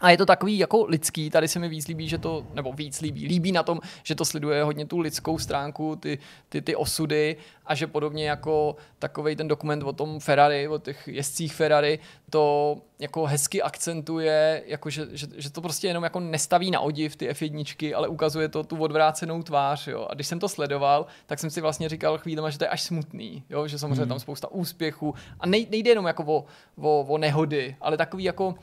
A 0.00 0.10
je 0.10 0.16
to 0.16 0.26
takový 0.26 0.58
jako 0.58 0.84
lidský, 0.84 1.30
tady 1.30 1.48
se 1.48 1.58
mi 1.58 1.68
víc 1.68 1.88
líbí, 1.88 2.08
že 2.08 2.18
to, 2.18 2.46
nebo 2.54 2.72
víc 2.72 3.00
líbí, 3.00 3.26
líbí 3.26 3.52
na 3.52 3.62
tom, 3.62 3.80
že 4.02 4.14
to 4.14 4.24
sleduje 4.24 4.64
hodně 4.64 4.86
tu 4.86 4.98
lidskou 4.98 5.38
stránku, 5.38 5.96
ty, 5.96 6.18
ty, 6.48 6.62
ty 6.62 6.76
osudy 6.76 7.36
a 7.66 7.74
že 7.74 7.86
podobně 7.86 8.28
jako 8.28 8.76
takový 8.98 9.36
ten 9.36 9.48
dokument 9.48 9.82
o 9.82 9.92
tom 9.92 10.20
Ferrari, 10.20 10.68
o 10.68 10.78
těch 10.78 11.08
jezdcích 11.08 11.54
Ferrari, 11.54 11.98
to 12.30 12.76
jako 12.98 13.26
hezky 13.26 13.62
akcentuje, 13.62 14.62
jako 14.66 14.90
že, 14.90 15.06
že, 15.12 15.26
že, 15.36 15.50
to 15.50 15.60
prostě 15.60 15.86
jenom 15.86 16.04
jako 16.04 16.20
nestaví 16.20 16.70
na 16.70 16.80
odiv 16.80 17.16
ty 17.16 17.30
F1, 17.30 17.96
ale 17.96 18.08
ukazuje 18.08 18.48
to 18.48 18.64
tu 18.64 18.76
odvrácenou 18.76 19.42
tvář. 19.42 19.88
Jo. 19.88 20.06
A 20.10 20.14
když 20.14 20.26
jsem 20.26 20.38
to 20.38 20.48
sledoval, 20.48 21.06
tak 21.26 21.38
jsem 21.38 21.50
si 21.50 21.60
vlastně 21.60 21.88
říkal 21.88 22.18
chvílema, 22.18 22.50
že 22.50 22.58
to 22.58 22.64
je 22.64 22.68
až 22.68 22.82
smutný, 22.82 23.44
jo. 23.50 23.68
že 23.68 23.78
samozřejmě 23.78 24.02
mm. 24.02 24.08
tam 24.08 24.20
spousta 24.20 24.50
úspěchů 24.50 25.14
a 25.40 25.46
nejde 25.46 25.90
jenom 25.90 26.06
jako 26.06 26.24
o, 26.24 26.44
o, 26.80 27.00
o 27.00 27.18
nehody, 27.18 27.76
ale 27.80 27.96
takový 27.96 28.24
jako 28.24 28.54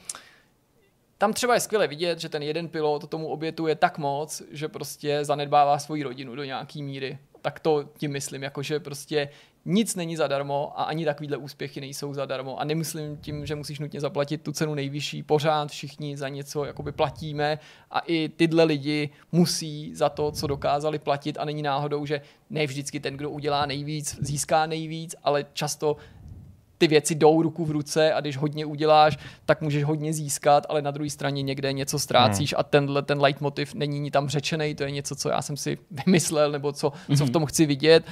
tam 1.19 1.33
třeba 1.33 1.53
je 1.53 1.59
skvěle 1.59 1.87
vidět, 1.87 2.19
že 2.19 2.29
ten 2.29 2.43
jeden 2.43 2.67
pilot 2.67 3.09
tomu 3.09 3.27
obětuje 3.27 3.75
tak 3.75 3.97
moc, 3.97 4.41
že 4.51 4.67
prostě 4.67 5.25
zanedbává 5.25 5.79
svoji 5.79 6.03
rodinu 6.03 6.35
do 6.35 6.43
nějaký 6.43 6.83
míry. 6.83 7.17
Tak 7.41 7.59
to 7.59 7.89
tím 7.97 8.11
myslím, 8.11 8.43
jakože 8.43 8.79
prostě 8.79 9.29
nic 9.65 9.95
není 9.95 10.15
zadarmo 10.15 10.73
a 10.75 10.83
ani 10.83 11.05
takovýhle 11.05 11.37
úspěchy 11.37 11.81
nejsou 11.81 12.13
zadarmo. 12.13 12.59
A 12.59 12.63
nemyslím 12.63 13.17
tím, 13.17 13.45
že 13.45 13.55
musíš 13.55 13.79
nutně 13.79 13.99
zaplatit 13.99 14.41
tu 14.41 14.51
cenu 14.51 14.73
nejvyšší. 14.73 15.23
Pořád 15.23 15.69
všichni 15.69 16.17
za 16.17 16.29
něco 16.29 16.65
jakoby 16.65 16.91
platíme 16.91 17.59
a 17.91 17.99
i 17.99 18.29
tyhle 18.29 18.63
lidi 18.63 19.09
musí 19.31 19.95
za 19.95 20.09
to, 20.09 20.31
co 20.31 20.47
dokázali 20.47 20.99
platit 20.99 21.37
a 21.39 21.45
není 21.45 21.61
náhodou, 21.61 22.05
že 22.05 22.21
ne 22.49 22.67
vždycky 22.67 22.99
ten, 22.99 23.17
kdo 23.17 23.29
udělá 23.29 23.65
nejvíc, 23.65 24.17
získá 24.21 24.65
nejvíc, 24.65 25.15
ale 25.23 25.45
často 25.53 25.97
ty 26.79 26.87
věci 26.87 27.15
jdou 27.15 27.41
ruku 27.41 27.65
v 27.65 27.71
ruce 27.71 28.13
a 28.13 28.21
když 28.21 28.37
hodně 28.37 28.65
uděláš, 28.65 29.17
tak 29.45 29.61
můžeš 29.61 29.83
hodně 29.83 30.13
získat, 30.13 30.65
ale 30.69 30.81
na 30.81 30.91
druhé 30.91 31.09
straně 31.09 31.41
někde 31.41 31.73
něco 31.73 31.99
ztrácíš 31.99 32.53
hmm. 32.53 32.59
a 32.59 32.63
tenhle 32.63 33.01
ten 33.01 33.21
leitmotiv 33.21 33.73
není 33.73 34.11
tam 34.11 34.29
řečený, 34.29 34.75
to 34.75 34.83
je 34.83 34.91
něco, 34.91 35.15
co 35.15 35.29
já 35.29 35.41
jsem 35.41 35.57
si 35.57 35.77
vymyslel 36.05 36.51
nebo 36.51 36.71
co, 36.71 36.91
co 37.07 37.15
v 37.15 37.19
hmm. 37.19 37.29
tom 37.29 37.45
chci 37.45 37.65
vidět. 37.65 38.03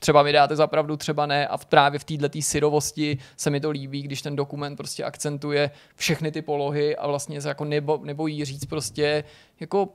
Třeba 0.00 0.22
mi 0.22 0.32
dáte 0.32 0.56
zapravdu, 0.56 0.96
třeba 0.96 1.26
ne. 1.26 1.46
A 1.46 1.58
právě 1.58 1.98
v 1.98 2.04
této 2.04 2.28
syrovosti 2.40 3.18
se 3.36 3.50
mi 3.50 3.60
to 3.60 3.70
líbí, 3.70 4.02
když 4.02 4.22
ten 4.22 4.36
dokument 4.36 4.76
prostě 4.76 5.04
akcentuje 5.04 5.70
všechny 5.96 6.32
ty 6.32 6.42
polohy 6.42 6.96
a 6.96 7.06
vlastně 7.06 7.40
se 7.40 7.48
jako 7.48 7.64
nebo, 7.64 8.00
nebojí 8.04 8.44
říct 8.44 8.64
prostě 8.64 9.24
jako 9.60 9.88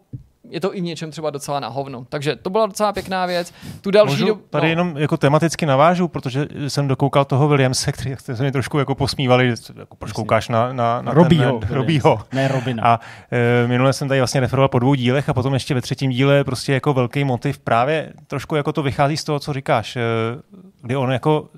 je 0.44 0.60
to 0.62 0.76
i 0.76 0.82
v 0.82 0.84
něčem 0.84 1.12
třeba 1.12 1.30
docela 1.30 1.60
na 1.60 1.68
hovno. 1.68 2.06
Takže 2.10 2.36
to 2.36 2.50
byla 2.50 2.66
docela 2.66 2.94
pěkná 2.94 3.26
věc. 3.26 3.54
Tu 3.82 3.92
další 3.92 4.12
Můžu 4.12 4.26
do... 4.26 4.36
tady 4.50 4.64
no. 4.64 4.70
jenom 4.70 4.98
jako 4.98 5.18
tematicky 5.18 5.66
navážu, 5.66 6.08
protože 6.08 6.48
jsem 6.68 6.88
dokoukal 6.88 7.26
toho 7.26 7.48
Williamse, 7.48 7.92
který 7.92 8.16
se 8.34 8.44
mi 8.44 8.52
trošku 8.52 8.80
jako 8.80 8.96
posmívali, 8.96 9.54
jako 9.76 9.96
proč 9.96 10.12
koukáš 10.12 10.50
na, 10.50 10.74
na, 10.74 11.02
na 11.02 11.14
Robího. 11.14 11.60
Ten, 11.60 11.70
Robího. 11.70 12.22
Ne 12.34 12.48
Robina. 12.48 12.84
A 12.84 13.00
e, 13.32 13.68
minule 13.68 13.94
jsem 13.94 14.08
tady 14.08 14.20
vlastně 14.20 14.42
referoval 14.42 14.68
po 14.68 14.80
dvou 14.80 14.94
dílech 14.94 15.30
a 15.30 15.34
potom 15.34 15.54
ještě 15.54 15.74
ve 15.74 15.82
třetím 15.82 16.12
díle 16.12 16.44
prostě 16.44 16.74
jako 16.74 16.94
velký 16.94 17.24
motiv 17.24 17.60
právě 17.60 18.14
trošku 18.28 18.56
jako 18.56 18.74
to 18.74 18.84
vychází 18.84 19.18
z 19.18 19.24
toho, 19.24 19.40
co 19.40 19.54
říkáš, 19.54 19.96
e, 19.96 20.02
kdy 20.82 20.96
on 20.96 21.12
jako 21.12 21.50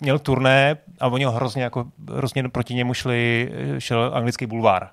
měl 0.00 0.18
turné 0.18 0.76
a 1.00 1.06
oni 1.06 1.24
ho 1.24 1.32
hrozně, 1.32 1.62
jako, 1.62 1.84
hrozně 2.14 2.48
proti 2.48 2.74
němu 2.74 2.94
šli, 2.94 3.52
šel 3.78 4.10
anglický 4.14 4.46
bulvár. 4.46 4.88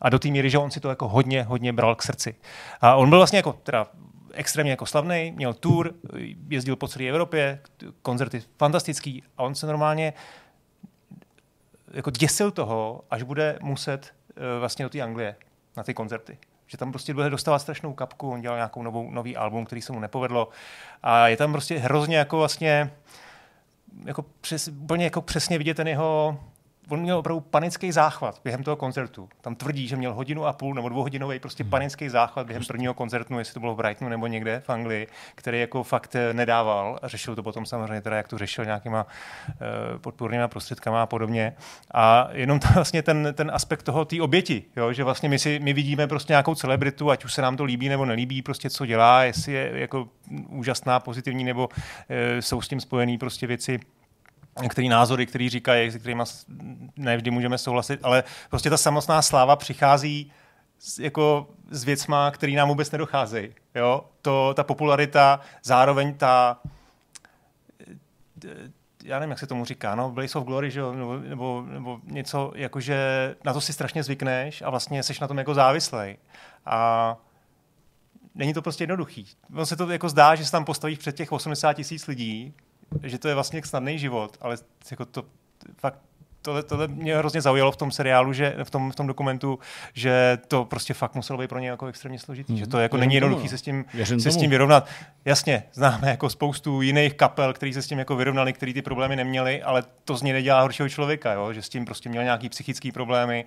A 0.00 0.08
do 0.08 0.18
té 0.18 0.28
míry, 0.28 0.50
že 0.50 0.58
on 0.58 0.70
si 0.70 0.80
to 0.80 0.88
jako 0.88 1.08
hodně, 1.08 1.42
hodně 1.42 1.72
bral 1.72 1.94
k 1.94 2.02
srdci. 2.02 2.34
A 2.80 2.94
on 2.94 3.08
byl 3.08 3.18
vlastně 3.18 3.36
jako 3.36 3.52
teda 3.52 3.86
extrémně 4.32 4.70
jako 4.70 4.86
slavný, 4.86 5.32
měl 5.36 5.54
tour, 5.54 5.94
jezdil 6.48 6.76
po 6.76 6.88
celé 6.88 7.08
Evropě, 7.08 7.60
koncerty 8.02 8.42
fantastický 8.58 9.22
a 9.36 9.42
on 9.42 9.54
se 9.54 9.66
normálně 9.66 10.12
jako 11.92 12.10
děsil 12.10 12.50
toho, 12.50 13.04
až 13.10 13.22
bude 13.22 13.58
muset 13.62 14.14
uh, 14.36 14.60
vlastně 14.60 14.84
do 14.84 14.88
té 14.88 15.00
Anglie 15.00 15.36
na 15.76 15.82
ty 15.82 15.94
koncerty. 15.94 16.38
Že 16.66 16.76
tam 16.76 16.92
prostě 16.92 17.14
bude 17.14 17.30
dostávat 17.30 17.58
strašnou 17.58 17.92
kapku, 17.92 18.30
on 18.30 18.40
dělal 18.40 18.58
nějakou 18.58 18.82
novou, 18.82 19.10
nový 19.10 19.36
album, 19.36 19.64
který 19.64 19.82
se 19.82 19.92
mu 19.92 20.00
nepovedlo 20.00 20.48
a 21.02 21.28
je 21.28 21.36
tam 21.36 21.52
prostě 21.52 21.78
hrozně 21.78 22.16
jako 22.16 22.38
vlastně 22.38 22.90
jako 24.04 24.24
přes, 24.40 24.68
úplně 24.68 25.04
jako 25.04 25.22
přesně 25.22 25.58
vidět 25.58 25.74
ten 25.74 25.88
jeho 25.88 26.40
on 26.88 27.00
měl 27.00 27.18
opravdu 27.18 27.40
panický 27.40 27.92
záchvat 27.92 28.40
během 28.44 28.62
toho 28.62 28.76
koncertu. 28.76 29.28
Tam 29.40 29.54
tvrdí, 29.54 29.88
že 29.88 29.96
měl 29.96 30.14
hodinu 30.14 30.46
a 30.46 30.52
půl 30.52 30.74
nebo 30.74 30.88
dvouhodinový 30.88 31.38
prostě 31.38 31.62
hmm. 31.62 31.70
panický 31.70 32.08
záchvat 32.08 32.46
během 32.46 32.64
prvního 32.64 32.94
koncertu, 32.94 33.38
jestli 33.38 33.54
to 33.54 33.60
bylo 33.60 33.74
v 33.74 33.76
Brightonu 33.76 34.08
nebo 34.08 34.26
někde 34.26 34.62
v 34.66 34.70
Anglii, 34.70 35.06
který 35.34 35.60
jako 35.60 35.82
fakt 35.82 36.14
eh, 36.14 36.34
nedával 36.34 36.98
a 37.02 37.08
řešil 37.08 37.34
to 37.34 37.42
potom 37.42 37.66
samozřejmě 37.66 38.00
teda, 38.00 38.16
jak 38.16 38.28
to 38.28 38.38
řešil 38.38 38.64
nějakýma 38.64 39.06
uh, 39.48 39.98
podpůrnýma 39.98 40.48
prostředkama 40.48 41.02
a 41.02 41.06
podobně. 41.06 41.54
A 41.94 42.28
jenom 42.32 42.60
to, 42.60 42.68
vlastně 42.74 43.02
ten, 43.02 43.34
ten 43.34 43.50
aspekt 43.54 43.82
toho, 43.82 44.04
té 44.04 44.22
oběti, 44.22 44.64
jo, 44.76 44.92
že 44.92 45.04
vlastně 45.04 45.28
my, 45.28 45.38
si, 45.38 45.58
my 45.58 45.72
vidíme 45.72 46.06
prostě 46.06 46.32
nějakou 46.32 46.54
celebritu, 46.54 47.10
ať 47.10 47.24
už 47.24 47.34
se 47.34 47.42
nám 47.42 47.56
to 47.56 47.64
líbí 47.64 47.88
nebo 47.88 48.04
nelíbí, 48.04 48.42
prostě 48.42 48.70
co 48.70 48.86
dělá, 48.86 49.24
jestli 49.24 49.52
je 49.52 49.70
jako 49.74 50.08
úžasná, 50.48 51.00
pozitivní, 51.00 51.44
nebo 51.44 51.68
uh, 51.68 51.74
jsou 52.40 52.60
s 52.60 52.68
tím 52.68 52.80
spojené 52.80 53.18
prostě 53.18 53.46
věci, 53.46 53.80
některé 54.62 54.88
názory, 54.88 55.26
které 55.26 55.48
říkají, 55.48 55.90
se 55.90 55.98
kterými 55.98 56.22
nevždy 56.96 57.30
můžeme 57.30 57.58
souhlasit, 57.58 58.00
ale 58.02 58.24
prostě 58.50 58.70
ta 58.70 58.76
samotná 58.76 59.22
sláva 59.22 59.56
přichází 59.56 60.32
s, 60.78 60.98
jako 60.98 61.46
s 61.70 61.84
věcma, 61.84 62.30
které 62.30 62.52
nám 62.52 62.68
vůbec 62.68 62.90
nedocházejí. 62.90 63.48
Jo? 63.74 64.04
To, 64.22 64.54
ta 64.56 64.64
popularita, 64.64 65.40
zároveň 65.62 66.14
ta 66.14 66.60
já 69.04 69.18
nevím, 69.18 69.30
jak 69.30 69.38
se 69.38 69.46
tomu 69.46 69.64
říká, 69.64 69.94
no, 69.94 70.10
Blaze 70.10 70.38
of 70.38 70.44
Glory, 70.44 70.70
že 70.70 70.80
jo, 70.80 70.92
nebo, 70.92 71.18
nebo, 71.18 71.62
nebo 71.62 72.00
něco, 72.04 72.52
jakože 72.54 73.34
na 73.44 73.52
to 73.52 73.60
si 73.60 73.72
strašně 73.72 74.02
zvykneš 74.02 74.62
a 74.62 74.70
vlastně 74.70 75.02
jsi 75.02 75.14
na 75.20 75.28
tom 75.28 75.38
jako 75.38 75.54
závislej. 75.54 76.16
A 76.66 77.16
není 78.34 78.54
to 78.54 78.62
prostě 78.62 78.82
jednoduchý. 78.82 79.26
On 79.56 79.66
se 79.66 79.76
to 79.76 79.90
jako 79.90 80.08
zdá, 80.08 80.34
že 80.34 80.44
se 80.44 80.50
tam 80.50 80.64
postavíš 80.64 80.98
před 80.98 81.16
těch 81.16 81.32
80 81.32 81.72
tisíc 81.72 82.06
lidí 82.06 82.54
že 83.02 83.18
to 83.18 83.28
je 83.28 83.34
vlastně 83.34 83.62
snadný 83.64 83.98
život, 83.98 84.36
ale 84.40 84.56
jako 84.90 85.04
to 85.04 85.24
fakt 85.76 86.00
tohle, 86.42 86.62
tohle 86.62 86.88
mě 86.88 87.16
hrozně 87.16 87.40
zaujalo 87.40 87.72
v 87.72 87.76
tom 87.76 87.90
seriálu, 87.90 88.32
že 88.32 88.56
v 88.64 88.70
tom, 88.70 88.92
v 88.92 88.94
tom 88.94 89.06
dokumentu, 89.06 89.58
že 89.94 90.38
to 90.48 90.64
prostě 90.64 90.94
fakt 90.94 91.14
muselo 91.14 91.38
být 91.38 91.48
pro 91.48 91.58
ně 91.58 91.68
jako 91.68 91.86
extrémně 91.86 92.18
složitý, 92.18 92.52
mm. 92.52 92.58
že 92.58 92.66
to 92.66 92.78
jako 92.78 92.96
Věřím 92.96 93.08
není 93.08 93.14
jednoduché 93.14 93.48
se 93.48 93.58
s 93.58 93.62
tím, 93.62 93.84
se 94.04 94.30
s 94.30 94.36
tím 94.36 94.50
vyrovnat. 94.50 94.88
Jasně, 95.24 95.62
známe 95.72 96.10
jako 96.10 96.30
spoustu 96.30 96.82
jiných 96.82 97.14
kapel, 97.14 97.52
kteří 97.52 97.72
se 97.72 97.82
s 97.82 97.86
tím 97.86 97.98
jako 97.98 98.16
vyrovnali, 98.16 98.52
kteří 98.52 98.74
ty 98.74 98.82
problémy 98.82 99.16
neměli, 99.16 99.62
ale 99.62 99.82
to 100.04 100.16
z 100.16 100.22
něj 100.22 100.32
nedělá 100.32 100.60
horšího 100.60 100.88
člověka, 100.88 101.32
jo? 101.32 101.52
že 101.52 101.62
s 101.62 101.68
tím 101.68 101.84
prostě 101.84 102.08
měl 102.08 102.24
nějaký 102.24 102.48
psychický 102.48 102.92
problémy 102.92 103.44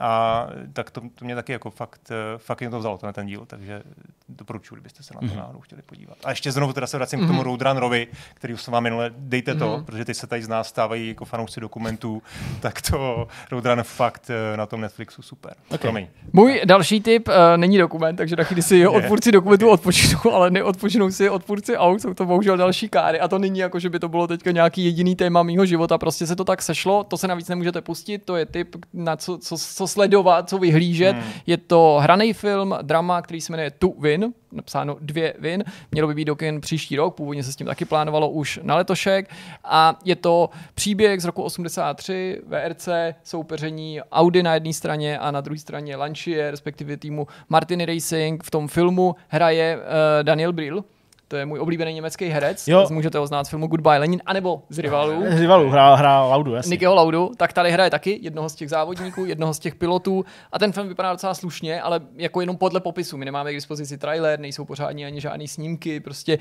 a 0.00 0.46
tak 0.72 0.90
to, 0.90 1.00
to 1.14 1.24
mě 1.24 1.34
taky 1.34 1.52
jako 1.52 1.70
fakt, 1.70 2.10
fakt 2.36 2.60
jen 2.60 2.70
to 2.70 2.78
vzalo, 2.78 2.98
to 2.98 3.06
na 3.06 3.12
ten 3.12 3.26
díl, 3.26 3.46
takže 3.46 3.82
doporučuji, 4.28 4.74
kdybyste 4.74 5.02
se 5.02 5.14
na 5.14 5.20
to 5.20 5.26
mm. 5.26 5.36
náhodou 5.36 5.60
chtěli 5.60 5.82
podívat. 5.82 6.18
A 6.24 6.30
ještě 6.30 6.52
znovu 6.52 6.72
teda 6.72 6.86
se 6.86 6.96
vracím 6.96 7.18
mm. 7.18 7.24
k 7.24 7.28
tomu 7.28 7.38
mhm. 7.38 7.44
Roadrunnerovi, 7.44 8.06
který 8.34 8.54
už 8.54 8.62
jsem 8.62 8.72
vám 8.72 8.82
minule, 8.82 9.10
dejte 9.16 9.54
to, 9.54 9.78
mm. 9.78 9.84
protože 9.84 10.04
teď 10.04 10.16
se 10.16 10.26
tady 10.26 10.42
z 10.42 10.48
nás 10.48 10.68
stávají 10.68 11.08
jako 11.08 11.24
fanoušci 11.24 11.60
dokumentů, 11.60 12.22
tak 12.60 12.82
to 12.82 13.28
Roadrunner 13.50 13.84
fakt 13.84 14.30
eh, 14.30 14.56
na 14.56 14.66
tom 14.66 14.80
Netflixu 14.80 15.22
super. 15.22 15.54
Okay. 15.66 15.78
Promiň. 15.78 16.06
Můj 16.32 16.60
další 16.64 17.00
tip 17.00 17.28
uh, 17.28 17.34
není 17.56 17.78
dokument, 17.78 18.16
takže 18.16 18.36
na 18.36 18.44
chvíli 18.44 18.62
si 18.62 18.76
je. 18.76 18.88
odpůrci 18.88 19.32
dokumentu 19.32 19.68
odpočinou, 19.68 20.32
ale 20.32 20.50
neodpočinou 20.50 21.10
si 21.10 21.30
odpůrci 21.30 21.76
aut, 21.76 22.02
jsou 22.02 22.14
to 22.14 22.26
bohužel 22.26 22.56
další 22.56 22.88
káry. 22.88 23.20
A 23.20 23.28
to 23.28 23.38
není 23.38 23.58
jako, 23.58 23.78
že 23.78 23.90
by 23.90 23.98
to 23.98 24.08
bylo 24.08 24.26
teďka 24.26 24.50
nějaký 24.50 24.84
jediný 24.84 25.16
téma 25.16 25.42
mýho 25.42 25.66
života, 25.66 25.98
prostě 25.98 26.26
se 26.26 26.36
to 26.36 26.44
tak 26.44 26.62
sešlo, 26.62 27.04
to 27.04 27.18
se 27.18 27.28
navíc 27.28 27.48
nemůžete 27.48 27.80
pustit, 27.80 28.18
to 28.18 28.36
je 28.36 28.46
tip 28.46 28.76
na 28.92 29.16
co, 29.16 29.38
co, 29.38 29.56
co 29.58 29.86
sledovat, 29.86 30.48
co 30.48 30.58
vyhlížet. 30.58 31.16
Hmm. 31.16 31.32
Je 31.46 31.56
to 31.56 31.98
hraný 32.02 32.32
film, 32.32 32.74
drama, 32.82 33.22
který 33.22 33.40
se 33.40 33.52
jmenuje 33.52 33.70
Tu 33.70 33.94
Win, 34.00 34.32
napsáno 34.52 34.96
dvě 35.00 35.34
Win, 35.38 35.64
mělo 35.92 36.08
by 36.08 36.14
být 36.14 36.24
do 36.24 36.36
kin 36.36 36.60
příští 36.60 36.96
rok, 36.96 37.14
původně 37.14 37.42
se 37.42 37.52
s 37.52 37.56
tím 37.56 37.66
taky 37.66 37.84
plánovalo 37.84 38.30
už 38.30 38.60
na 38.62 38.76
letošek 38.76 39.30
a 39.64 39.98
je 40.04 40.16
to 40.16 40.50
příběh 40.74 41.20
z 41.20 41.24
roku 41.24 41.42
83, 41.42 42.40
VRC, 42.46 42.88
soupeření 43.24 44.00
Audi 44.12 44.42
na 44.42 44.54
jedné 44.54 44.72
straně 44.72 45.18
a 45.18 45.30
na 45.30 45.40
druhé 45.40 45.58
straně 45.58 45.96
Lancia, 45.96 46.50
respektive 46.50 46.96
týmu 46.96 47.26
Martiny 47.48 47.86
Racing. 47.86 48.44
V 48.44 48.50
tom 48.50 48.68
filmu 48.68 49.16
hraje 49.28 49.76
uh, 49.76 49.82
Daniel 50.22 50.52
Brill, 50.52 50.84
to 51.32 51.36
je 51.36 51.46
můj 51.46 51.60
oblíbený 51.60 51.94
německý 51.94 52.28
herec, 52.28 52.68
jo. 52.68 52.86
můžete 52.90 53.18
ho 53.18 53.26
znát 53.26 53.44
z 53.44 53.50
filmu 53.50 53.66
Goodbye 53.66 53.98
Lenin, 53.98 54.20
anebo 54.26 54.62
z 54.68 54.78
Rivalu. 54.78 55.24
Z 55.28 55.40
Rivalu, 55.40 55.70
hrál, 55.70 55.96
hrál 55.96 56.30
Laudu, 56.30 56.54
jasně. 56.54 56.70
Nikyho 56.70 56.94
Laudu, 56.94 57.30
tak 57.36 57.52
tady 57.52 57.70
hraje 57.70 57.90
taky 57.90 58.18
jednoho 58.22 58.48
z 58.48 58.54
těch 58.54 58.68
závodníků, 58.68 59.24
jednoho 59.24 59.54
z 59.54 59.58
těch 59.58 59.74
pilotů 59.74 60.24
a 60.52 60.58
ten 60.58 60.72
film 60.72 60.88
vypadá 60.88 61.12
docela 61.12 61.34
slušně, 61.34 61.82
ale 61.82 62.00
jako 62.16 62.40
jenom 62.40 62.56
podle 62.56 62.80
popisu. 62.80 63.16
My 63.16 63.24
nemáme 63.24 63.52
k 63.52 63.54
dispozici 63.54 63.98
trailer, 63.98 64.40
nejsou 64.40 64.64
pořádně 64.64 65.06
ani 65.06 65.20
žádné 65.20 65.48
snímky, 65.48 66.00
prostě 66.00 66.38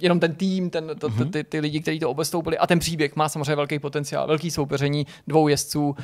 jenom 0.00 0.20
ten 0.20 0.34
tým, 0.34 0.70
ten, 0.70 0.90
to, 0.98 1.08
mm-hmm. 1.08 1.30
ty, 1.30 1.44
ty 1.44 1.60
lidi, 1.60 1.80
kteří 1.80 2.00
to 2.00 2.10
obestoupili 2.10 2.58
a 2.58 2.66
ten 2.66 2.78
příběh 2.78 3.16
má 3.16 3.28
samozřejmě 3.28 3.56
velký 3.56 3.78
potenciál, 3.78 4.26
velký 4.26 4.50
soupeření 4.50 5.06
dvou 5.26 5.48
jezdců, 5.48 5.96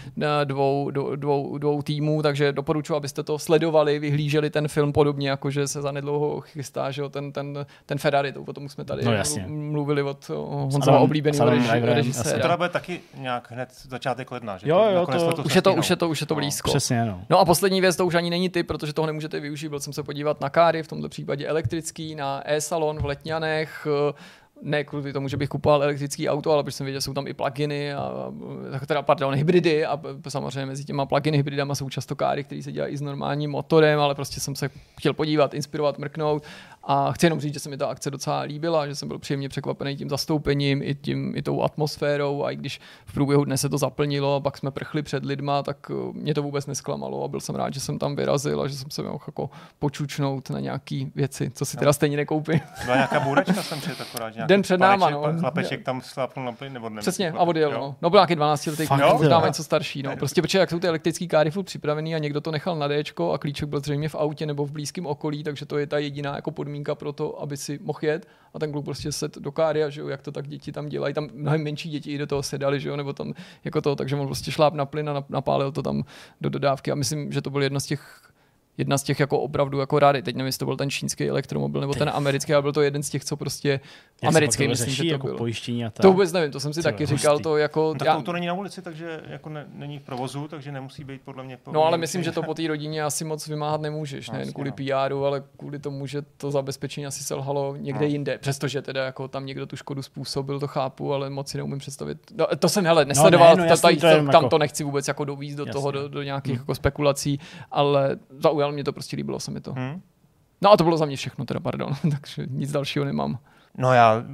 dvou, 0.44 0.90
dvou, 0.90 1.16
dvou, 1.16 1.59
dvou 1.59 1.82
týmů, 1.82 2.23
takže 2.23 2.52
doporučuji, 2.52 2.94
abyste 2.94 3.23
to 3.23 3.39
sledovali, 3.39 3.98
vyhlíželi 3.98 4.51
ten 4.51 4.69
film 4.69 4.93
podobně, 4.93 5.31
jako 5.31 5.51
že 5.51 5.69
se 5.69 5.82
zanedlouho 5.82 6.40
chystá, 6.40 6.90
že 6.90 7.02
jo, 7.02 7.09
ten, 7.09 7.32
ten, 7.32 7.66
ten 7.86 7.98
Ferrari, 7.98 8.32
to 8.32 8.44
potom 8.44 8.69
jsme 8.69 8.85
tady 8.85 9.05
no, 9.05 9.12
jasně. 9.12 9.44
mluvili 9.48 10.02
od 10.02 10.28
Honzova 10.44 10.98
oblíbeného 10.98 11.51
režiséra. 11.82 12.36
To 12.36 12.43
teda 12.43 12.56
bude 12.56 12.69
taky 12.69 13.01
nějak 13.19 13.51
hned 13.51 13.69
začátek 13.89 14.31
ledna, 14.31 14.59
že? 14.59 14.69
Jo, 14.69 14.89
jo, 14.94 15.06
to, 15.06 15.32
to, 15.32 15.43
už, 15.43 15.55
je 15.55 15.62
to, 15.62 15.74
už, 15.74 15.90
je 15.90 15.97
to, 15.97 16.09
už 16.09 16.20
je 16.20 16.27
to 16.27 16.35
blízko. 16.35 16.69
No, 16.69 16.73
přesně, 16.73 17.05
no. 17.05 17.20
no 17.31 17.39
a 17.39 17.44
poslední 17.44 17.81
věc, 17.81 17.97
to 17.97 18.06
už 18.06 18.14
ani 18.14 18.31
není 18.31 18.48
ty, 18.48 18.62
protože 18.62 18.93
toho 18.93 19.06
nemůžete 19.06 19.40
využít. 19.40 19.69
Byl 19.69 19.81
jsem 19.81 19.93
se 19.93 20.02
podívat 20.02 20.40
na 20.40 20.51
káry, 20.51 20.82
v 20.82 20.89
tomto 20.89 21.09
případě 21.09 21.47
elektrický, 21.47 22.14
na 22.14 22.43
e-salon 22.44 22.98
v 22.98 23.05
Letňanech, 23.05 23.81
ne 24.62 24.84
kvůli 24.84 25.12
tomu, 25.12 25.28
že 25.28 25.36
bych 25.36 25.48
kupoval 25.48 25.82
elektrický 25.82 26.28
auto, 26.28 26.52
ale 26.52 26.64
protože 26.64 26.76
jsem 26.76 26.84
věděl, 26.84 27.00
že 27.00 27.04
jsou 27.04 27.14
tam 27.14 27.26
i 27.26 27.34
pluginy, 27.34 27.94
a, 27.94 28.32
teda, 28.86 29.02
pardon, 29.02 29.34
hybridy 29.34 29.86
a 29.86 30.00
samozřejmě 30.28 30.66
mezi 30.66 30.84
těma 30.84 31.06
pluginy 31.06 31.36
hybridama 31.36 31.74
jsou 31.74 31.90
často 31.90 32.16
káry, 32.16 32.44
které 32.44 32.62
se 32.62 32.72
dělají 32.72 32.94
i 32.94 32.96
s 32.96 33.00
normálním 33.00 33.50
motorem, 33.50 34.00
ale 34.00 34.14
prostě 34.14 34.40
jsem 34.40 34.56
se 34.56 34.70
chtěl 34.98 35.12
podívat, 35.12 35.54
inspirovat, 35.54 35.98
mrknout 35.98 36.42
a 36.84 37.12
chci 37.12 37.26
jenom 37.26 37.40
říct, 37.40 37.54
že 37.54 37.60
se 37.60 37.70
mi 37.70 37.76
ta 37.76 37.86
akce 37.86 38.10
docela 38.10 38.40
líbila, 38.40 38.86
že 38.86 38.94
jsem 38.94 39.09
byl 39.09 39.18
příjemně 39.18 39.48
překvapený 39.48 39.96
tím 39.96 40.09
zastoupením 40.09 40.82
i, 40.82 40.94
tím, 40.94 41.32
i 41.36 41.42
tou 41.42 41.62
atmosférou 41.62 42.44
a 42.44 42.50
i 42.50 42.56
když 42.56 42.80
v 43.06 43.12
průběhu 43.14 43.44
dne 43.44 43.59
se 43.59 43.68
to 43.68 43.78
zaplnilo 43.78 44.34
a 44.34 44.40
pak 44.40 44.59
jsme 44.59 44.70
prchli 44.70 45.02
před 45.02 45.24
lidma, 45.24 45.62
tak 45.62 45.76
eh, 45.90 46.12
mě 46.12 46.34
to 46.34 46.42
vůbec 46.42 46.66
nesklamalo 46.66 47.24
a 47.24 47.28
byl 47.28 47.40
jsem 47.40 47.54
rád, 47.54 47.74
že 47.74 47.80
jsem 47.80 47.98
tam 47.98 48.16
vyrazil 48.16 48.60
a 48.62 48.68
že 48.68 48.76
jsem 48.76 48.90
se 48.90 49.02
mohl 49.02 49.18
jako 49.26 49.50
počučnout 49.78 50.50
na 50.50 50.60
nějaké 50.60 51.04
věci, 51.14 51.50
co 51.54 51.64
si 51.64 51.76
teda 51.76 51.92
stejně 51.92 52.16
nekoupím. 52.16 52.60
Byla 52.84 52.96
nějaká 52.96 53.20
bůrečka 53.20 53.62
jsem 53.62 53.80
čet 53.80 54.00
akorát. 54.00 54.34
Den 54.36 54.62
před 54.62 54.80
náma, 54.80 55.10
no. 55.10 55.22
Chlapeček 55.40 55.82
tam 55.82 56.00
slápnul 56.00 56.46
na 56.46 56.52
plyn, 56.52 56.72
nebo 56.72 56.88
ne? 56.88 57.00
Přesně, 57.00 57.30
a 57.30 57.40
odjel, 57.40 57.72
no. 57.72 57.94
No 58.02 58.10
byl 58.10 58.18
nějaký 58.18 58.34
12 58.34 58.66
letý, 58.66 58.86
možná 59.12 59.46
něco 59.46 59.64
starší, 59.64 60.02
no. 60.02 60.16
Prostě 60.16 60.42
protože 60.42 60.59
jak 60.59 60.70
jsou 60.70 60.78
ty 60.78 60.88
elektrické 60.88 61.26
káry 61.26 61.50
furt 61.50 61.64
připravený 61.64 62.14
a 62.14 62.18
někdo 62.18 62.40
to 62.40 62.50
nechal 62.50 62.76
na 62.76 62.88
D 62.88 63.02
a 63.34 63.38
klíček 63.38 63.68
byl 63.68 63.80
zřejmě 63.80 64.09
v 64.09 64.14
autě 64.14 64.46
nebo 64.46 64.66
v 64.66 64.72
blízkém 64.72 65.06
okolí, 65.06 65.44
takže 65.44 65.66
to 65.66 65.78
je 65.78 65.86
ta 65.86 65.98
jediná 65.98 66.36
jako 66.36 66.50
podmínka 66.50 66.72
pro 66.94 67.12
to, 67.12 67.43
aby 67.43 67.57
si 67.57 67.78
mohl 67.82 67.99
jet. 68.03 68.28
A 68.55 68.59
ten 68.59 68.73
kluk 68.73 68.85
prostě 68.85 69.12
set 69.12 69.39
do 69.39 69.53
káry 69.53 69.85
a 69.85 69.90
že 69.90 70.01
jo, 70.01 70.09
jak 70.09 70.23
to 70.23 70.32
tak 70.32 70.49
děti 70.49 70.73
tam 70.73 70.89
dělají, 70.89 71.15
tam 71.15 71.28
mnohem 71.32 71.62
menší 71.62 71.90
děti 71.90 72.12
i 72.12 72.19
do 72.19 72.27
toho 72.27 72.43
sedali, 72.43 72.81
že 72.81 72.89
jo, 72.89 72.97
nebo 72.97 73.12
tam 73.12 73.35
jako 73.65 73.81
to, 73.81 73.97
takže 73.97 74.16
on 74.16 74.27
prostě 74.27 74.51
šláp 74.51 74.74
na 74.74 74.86
plyn 74.86 75.11
a 75.11 75.24
napálil 75.28 75.73
to 75.73 75.82
tam 75.82 76.05
do 76.40 76.51
dodávky. 76.51 76.93
A 76.93 76.94
myslím, 76.94 77.32
že 77.32 77.43
to 77.43 77.51
byl 77.51 77.62
jedno 77.62 77.81
z 77.81 77.86
těch 77.86 78.31
jedna 78.78 78.99
z 78.99 79.03
těch 79.03 79.20
jako 79.20 79.40
opravdu 79.40 79.78
jako 79.78 79.99
rády. 79.99 80.23
Teď 80.23 80.36
nevím, 80.36 80.47
jestli 80.47 80.59
to 80.59 80.65
byl 80.65 80.77
ten 80.77 80.90
čínský 80.90 81.28
elektromobil 81.28 81.81
nebo 81.81 81.94
ten 81.94 82.11
americký, 82.15 82.53
ale 82.53 82.62
byl 82.62 82.73
to 82.73 82.82
jeden 82.82 83.03
z 83.03 83.11
těch, 83.11 83.24
co 83.24 83.36
prostě 83.36 83.81
Jak 84.23 84.28
americký, 84.28 84.69
myslím, 84.69 84.94
že 84.94 85.03
to 85.03 85.09
jako 85.09 85.27
bylo. 85.27 85.39
pojištění 85.39 85.85
a 85.85 85.90
tak. 85.90 86.03
To 86.03 86.12
vůbec 86.12 86.32
nevím, 86.32 86.51
to 86.51 86.61
jsem 86.61 86.73
si 86.73 86.82
taky 86.82 87.07
říkal, 87.07 87.39
to 87.39 87.57
jako... 87.57 87.81
No, 87.81 87.94
tak 87.94 88.07
já... 88.07 88.20
to 88.20 88.32
není 88.32 88.47
na 88.47 88.55
ulici, 88.55 88.82
takže 88.82 89.20
jako 89.28 89.49
ne, 89.49 89.66
není 89.74 89.99
v 89.99 90.03
provozu, 90.03 90.49
takže 90.49 90.73
nemusí 90.73 91.05
být 91.05 91.20
podle 91.24 91.44
mě... 91.44 91.59
No 91.73 91.85
ale 91.85 91.99
myslím, 91.99 92.23
že 92.23 92.32
to 92.32 92.43
po 92.43 92.55
té 92.55 92.69
rodině 92.69 93.03
asi 93.03 93.24
moc 93.24 93.49
vymáhat 93.49 93.81
nemůžeš, 93.81 94.31
no, 94.31 94.35
nejen 94.35 94.53
kvůli 94.53 94.70
no. 94.70 94.77
PRu, 95.09 95.24
ale 95.24 95.43
kvůli 95.57 95.78
tomu, 95.78 96.07
že 96.07 96.23
to 96.36 96.51
zabezpečení 96.51 97.07
asi 97.07 97.24
selhalo 97.24 97.77
někde 97.77 98.07
no. 98.07 98.12
jinde. 98.12 98.39
Přestože 98.39 98.82
teda 98.82 99.05
jako 99.05 99.28
tam 99.28 99.47
někdo 99.47 99.66
tu 99.66 99.77
škodu 99.77 100.03
způsobil, 100.03 100.61
to 100.61 100.66
chápu, 100.66 101.15
ale 101.15 101.31
moc 101.31 101.49
si 101.49 101.57
neumím 101.57 101.78
představit. 101.78 102.19
No, 102.36 102.47
to 102.59 102.69
jsem 102.69 102.86
hele 102.86 103.05
nesledoval, 103.05 103.51
no, 103.51 103.57
ne, 103.57 103.62
no, 103.62 103.69
jasný, 103.69 103.97
to, 103.97 104.07
tam 104.07 104.27
jako... 104.27 104.49
to 104.49 104.59
nechci 104.59 104.85
vůbec 104.85 105.09
jako 105.09 105.24
dovízt 105.24 105.57
do 105.57 105.66
toho, 105.66 105.90
do, 105.90 106.09
do 106.09 106.23
nějakých 106.23 106.53
hmm. 106.53 106.61
jako 106.61 106.74
spekulací, 106.74 107.40
ale 107.70 108.16
zaujal 108.39 108.72
mě 108.73 108.85
to 108.85 108.93
prostě 108.93 109.16
líbilo 109.16 109.40
se 109.40 109.51
mi 109.51 109.61
to. 109.61 109.73
Hmm. 109.73 110.03
No 110.61 110.73
a 110.73 110.77
to 110.77 110.85
bylo 110.85 110.97
za 110.97 111.05
mě 111.05 111.16
všechno, 111.16 111.44
teda 111.44 111.61
pardon, 111.61 111.93
takže 112.11 112.47
nic 112.51 112.73
dalšího 112.73 113.05
nemám. 113.05 113.39
No 113.78 113.93
já 113.93 114.16
e, 114.16 114.24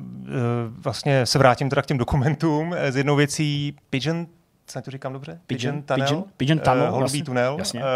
vlastně 0.69 1.27
se 1.27 1.39
vrátím 1.39 1.71
teda 1.71 1.83
k 1.83 1.87
těm 1.87 1.99
dokumentům 1.99 2.75
s 2.79 2.97
jednou 2.97 3.17
věcí 3.17 3.77
Pigeon 3.91 4.27
snad 4.71 4.85
to 4.85 4.91
říkám 4.91 5.13
dobře? 5.13 5.41
Pigeon, 5.47 5.83
Pigeon 5.83 5.83
Tunnel. 5.83 6.07
Pigeon, 6.07 6.25
Pigeon 6.37 6.59
Tunnel, 6.59 6.89
uh, 6.89 6.95
Holubý 6.95 7.23
tunel. 7.23 7.57
Jasně. 7.59 7.81
Uh, 7.81 7.87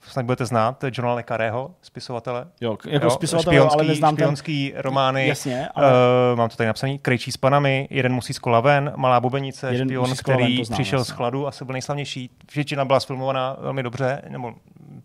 snad 0.00 0.26
budete 0.26 0.46
znát 0.46 0.84
Johna 0.92 1.14
Le 1.14 1.24
Carrého, 1.28 1.74
spisovatele. 1.82 2.46
Jo, 2.60 2.76
jako 2.90 3.04
jo, 3.06 3.10
spisovatele, 3.10 3.56
špionský, 3.56 3.78
ale 3.78 3.88
neznám 3.88 4.14
špionský 4.14 4.70
ten... 4.72 4.82
romány. 4.82 5.28
Jasně, 5.28 5.68
ale... 5.74 5.92
uh, 6.32 6.38
mám 6.38 6.48
to 6.48 6.56
tady 6.56 6.66
napsaný. 6.66 6.98
Krejčí 6.98 7.32
s 7.32 7.36
panami, 7.36 7.88
jeden 7.90 8.12
musí 8.12 8.34
z 8.34 8.38
kola 8.38 8.60
ven, 8.60 8.92
malá 8.96 9.20
bubenice, 9.20 9.72
jeden 9.72 9.88
špion, 9.88 10.14
který 10.16 10.56
ven, 10.56 10.64
znám, 10.64 10.76
přišel 10.76 10.98
jasně. 10.98 11.14
z 11.14 11.16
chladu, 11.16 11.46
asi 11.46 11.64
byl 11.64 11.72
nejslavnější. 11.72 12.30
Většina 12.54 12.84
byla 12.84 13.00
sfilmovaná 13.00 13.56
velmi 13.60 13.82
dobře, 13.82 14.22
nebo 14.28 14.54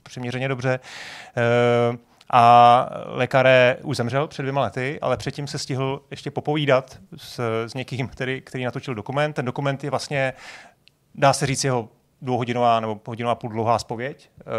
přiměřeně 0.04 0.48
dobře. 0.48 0.80
Uh, 1.90 1.98
a 2.30 2.90
Lekaré 3.06 3.78
už 3.84 3.98
zemřel 3.98 4.28
před 4.28 4.42
dvěma 4.42 4.62
lety, 4.62 5.00
ale 5.02 5.18
předtím 5.18 5.48
se 5.48 5.60
stihl 5.60 6.02
ještě 6.12 6.32
popovídat 6.32 7.00
s, 7.18 7.40
s 7.68 7.74
někým, 7.74 8.08
který, 8.08 8.42
který 8.42 8.64
natočil 8.64 8.96
dokument. 8.96 9.34
Ten 9.34 9.46
dokument 9.46 9.84
je 9.84 9.90
vlastně, 9.90 10.34
dá 11.16 11.34
se 11.34 11.46
říct, 11.46 11.64
jeho 11.64 11.90
dvouhodinová 12.24 12.80
nebo 12.80 13.02
hodinová 13.08 13.36
půl 13.36 13.50
dlouhá 13.50 13.80
spověď. 13.80 14.30
Uh, 14.38 14.52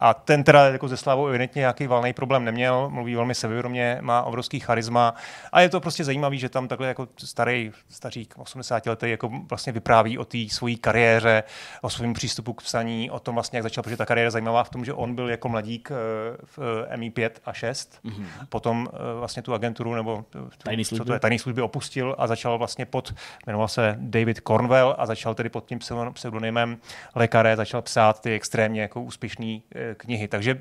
a 0.00 0.14
ten 0.14 0.44
teda 0.44 0.66
jako 0.66 0.88
ze 0.88 0.96
Slávou 0.96 1.26
evidentně 1.26 1.60
nějaký 1.60 1.86
valný 1.86 2.12
problém 2.12 2.44
neměl, 2.44 2.90
mluví 2.90 3.14
velmi 3.14 3.34
sebevědomě, 3.34 3.98
má 4.00 4.22
obrovský 4.22 4.60
charisma 4.60 5.14
a 5.52 5.60
je 5.60 5.68
to 5.68 5.80
prostě 5.80 6.04
zajímavý, 6.04 6.38
že 6.38 6.48
tam 6.48 6.68
takhle 6.68 6.88
jako 6.88 7.08
starý 7.18 7.72
stařík 7.88 8.34
80 8.38 8.86
letý 8.86 9.10
jako 9.10 9.30
vlastně 9.48 9.72
vypráví 9.72 10.18
o 10.18 10.24
té 10.24 10.38
své 10.48 10.74
kariéře, 10.74 11.42
o 11.82 11.90
svém 11.90 12.12
přístupu 12.12 12.52
k 12.52 12.62
psaní, 12.62 13.10
o 13.10 13.20
tom 13.20 13.34
vlastně, 13.34 13.56
jak 13.56 13.62
začal, 13.62 13.82
protože 13.82 13.96
ta 13.96 14.06
kariéra 14.06 14.30
zajímavá 14.30 14.64
v 14.64 14.70
tom, 14.70 14.84
že 14.84 14.92
on 14.92 15.14
byl 15.14 15.30
jako 15.30 15.48
mladík 15.48 15.90
uh, 15.90 15.96
v 16.44 16.58
uh, 16.58 16.96
MI 16.96 17.10
5 17.10 17.40
a 17.44 17.52
6, 17.52 18.00
mm-hmm. 18.04 18.26
potom 18.48 18.88
vlastně 19.18 19.42
tu 19.42 19.54
agenturu 19.54 19.94
nebo 19.94 20.24
tu, 20.30 20.48
tajný 20.62 20.84
služby. 20.84 21.04
co 21.04 21.06
to 21.06 21.12
je, 21.12 21.20
tajný 21.20 21.38
služby 21.38 21.62
opustil 21.62 22.14
a 22.18 22.26
začal 22.26 22.58
vlastně 22.58 22.86
pod, 22.86 23.14
jmenoval 23.46 23.68
se 23.68 23.96
David 23.98 24.40
Cornwell 24.40 24.94
a 24.98 25.06
začal 25.06 25.34
tedy 25.34 25.48
pod 25.48 25.66
tím 25.66 25.78
pseudonymem 26.12 26.78
Lekaré 27.14 27.56
začal 27.56 27.82
psát 27.82 28.20
ty 28.20 28.32
extrémně 28.32 28.82
jako 28.82 29.02
úspěšné 29.02 29.58
eh, 29.74 29.94
knihy. 29.94 30.28
Takže 30.28 30.60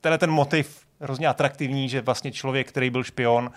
tenhle 0.00 0.18
ten 0.18 0.30
motiv 0.30 0.86
hrozně 1.00 1.28
atraktivní, 1.28 1.88
že 1.88 2.00
vlastně 2.00 2.32
člověk, 2.32 2.68
který 2.68 2.90
byl 2.90 3.04
špion, 3.04 3.50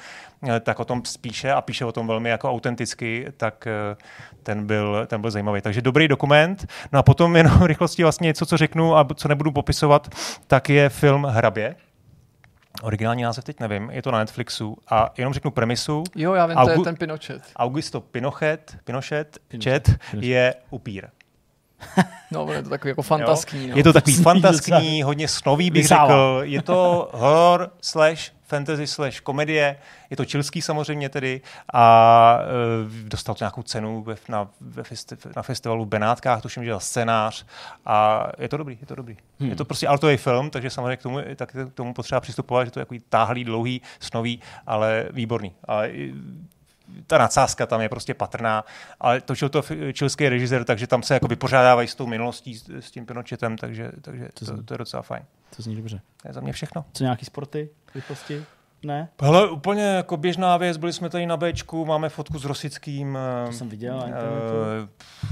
eh, 0.49 0.59
tak 0.59 0.79
o 0.79 0.85
tom 0.85 1.05
spíše 1.05 1.51
a 1.51 1.61
píše 1.61 1.85
o 1.85 1.91
tom 1.91 2.07
velmi 2.07 2.29
jako 2.29 2.51
autenticky, 2.51 3.25
tak 3.37 3.67
eh, 3.67 3.95
ten 4.43 4.67
byl, 4.67 5.05
ten 5.07 5.21
byl 5.21 5.31
zajímavý. 5.31 5.61
Takže 5.61 5.81
dobrý 5.81 6.07
dokument. 6.07 6.65
No 6.91 6.99
a 6.99 7.03
potom 7.03 7.35
jenom 7.35 7.61
rychlosti 7.63 8.03
vlastně 8.03 8.25
něco, 8.25 8.45
co 8.45 8.57
řeknu 8.57 8.97
a 8.97 9.07
co 9.15 9.27
nebudu 9.27 9.51
popisovat, 9.51 10.07
tak 10.47 10.69
je 10.69 10.89
film 10.89 11.23
Hrabě. 11.23 11.75
Originální 12.81 13.23
název 13.23 13.43
teď 13.43 13.59
nevím, 13.59 13.89
je 13.89 14.01
to 14.01 14.11
na 14.11 14.19
Netflixu 14.19 14.77
a 14.89 15.13
jenom 15.17 15.33
řeknu 15.33 15.51
premisu. 15.51 16.03
Jo, 16.15 16.33
já 16.33 16.45
vím, 16.45 16.57
Augu- 16.57 16.73
to 16.73 16.79
je 16.79 16.83
ten 16.83 16.95
Pinochet. 16.95 17.41
Augusto 17.55 18.01
Pinochet, 18.01 18.77
Pinochet, 18.83 19.37
Pinochet. 19.47 19.87
Chet 19.87 20.23
je 20.23 20.55
upír. 20.69 21.07
No, 22.31 22.53
je 22.53 22.63
to 22.63 22.69
takový 22.69 22.89
jako 22.89 23.01
fantaskní. 23.01 23.67
No. 23.67 23.77
Je 23.77 23.83
to 23.83 23.93
takový 23.93 24.15
fantaskní, 24.23 25.03
hodně 25.03 25.27
snový 25.27 25.71
bych 25.71 25.87
řekl. 25.87 26.39
Je 26.43 26.61
to 26.61 27.09
horror 27.13 27.71
slash 27.81 28.31
fantasy 28.47 28.87
slash 28.87 29.19
komedie. 29.19 29.77
Je 30.09 30.17
to 30.17 30.25
čilský 30.25 30.61
samozřejmě 30.61 31.09
tedy 31.09 31.41
a 31.73 32.39
e, 32.41 33.09
dostal 33.09 33.35
to 33.35 33.43
nějakou 33.43 33.61
cenu 33.61 34.03
ve, 34.03 34.15
na, 34.29 34.47
ve 34.61 34.83
festi, 34.83 35.15
na 35.35 35.41
festivalu 35.41 35.85
v 35.85 35.87
Benátkách, 35.87 36.41
tuším, 36.41 36.65
že 36.65 36.73
scénář 36.77 37.45
a 37.85 38.27
je 38.37 38.49
to 38.49 38.57
dobrý, 38.57 38.77
je 38.81 38.87
to 38.87 38.95
dobrý. 38.95 39.17
Hmm. 39.39 39.49
Je 39.49 39.55
to 39.55 39.65
prostě 39.65 39.87
altový 39.87 40.17
film, 40.17 40.49
takže 40.49 40.69
samozřejmě 40.69 40.97
k 40.97 41.01
tomu, 41.01 41.19
tak 41.35 41.51
k 41.51 41.73
tomu 41.73 41.93
potřeba 41.93 42.21
přistupovat, 42.21 42.67
že 42.67 42.71
to 42.71 42.79
je 42.79 42.85
takový 42.85 43.01
táhlý, 43.09 43.43
dlouhý, 43.43 43.81
snový, 43.99 44.41
ale 44.67 45.05
výborný. 45.11 45.53
A 45.67 45.81
ta 47.07 47.17
nadsázka 47.17 47.65
tam 47.65 47.81
je 47.81 47.89
prostě 47.89 48.13
patrná, 48.13 48.65
ale 48.99 49.21
točil 49.21 49.49
to 49.49 49.61
čilský 49.93 50.29
režisér, 50.29 50.63
takže 50.63 50.87
tam 50.87 51.03
se 51.03 51.13
jako 51.13 51.27
vypořádávají 51.27 51.87
s 51.87 51.95
tou 51.95 52.07
minulostí, 52.07 52.55
s, 52.79 52.91
tím 52.91 53.05
Pinochetem, 53.05 53.57
takže, 53.57 53.91
takže 54.01 54.29
to, 54.33 54.45
to, 54.45 54.63
to, 54.63 54.73
je 54.73 54.77
docela 54.77 55.03
fajn. 55.03 55.23
To 55.55 55.61
zní 55.61 55.75
dobře. 55.75 56.01
To 56.21 56.27
je 56.27 56.33
za 56.33 56.41
mě 56.41 56.53
všechno. 56.53 56.85
Co 56.93 57.03
nějaký 57.03 57.25
sporty, 57.25 57.69
rychlosti? 57.95 58.45
Ne? 58.85 59.09
Hele, 59.21 59.49
úplně 59.49 59.83
jako 59.83 60.17
běžná 60.17 60.57
věc, 60.57 60.77
byli 60.77 60.93
jsme 60.93 61.09
tady 61.09 61.25
na 61.25 61.37
Bčku, 61.37 61.85
máme 61.85 62.09
fotku 62.09 62.39
s 62.39 62.45
Rosickým. 62.45 63.17
To 63.45 63.51
jsem 63.51 63.69
viděl 63.69 63.95
uh, 63.95 64.03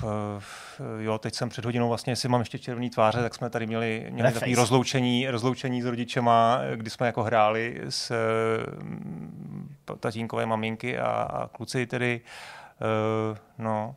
uh, 0.04 0.10
uh, 0.10 1.02
jo, 1.02 1.18
teď 1.18 1.36
jsem 1.36 1.50
před 1.50 1.66
hodinou 1.66 1.90
vlastně, 1.90 2.12
jestli 2.12 2.30
mám 2.30 2.42
ještě 2.42 2.60
červený 2.60 2.90
tváře, 2.90 3.22
tak 3.22 3.36
jsme 3.36 3.50
tady 3.50 3.68
měli, 3.68 4.08
měli 4.10 4.34
takové 4.34 4.56
rozloučení, 4.56 5.30
rozloučení 5.30 5.82
s 5.82 5.86
rodičema, 5.86 6.60
kdy 6.76 6.90
jsme 6.90 7.06
jako 7.06 7.24
hráli 7.24 7.82
s 7.90 8.12
uh, 9.90 9.96
tatínkové 10.00 10.46
maminky 10.46 11.00
a, 11.00 11.08
a 11.12 11.48
kluci 11.48 11.88
tedy. 11.88 12.22
Uh, 13.32 13.38
no, 13.58 13.96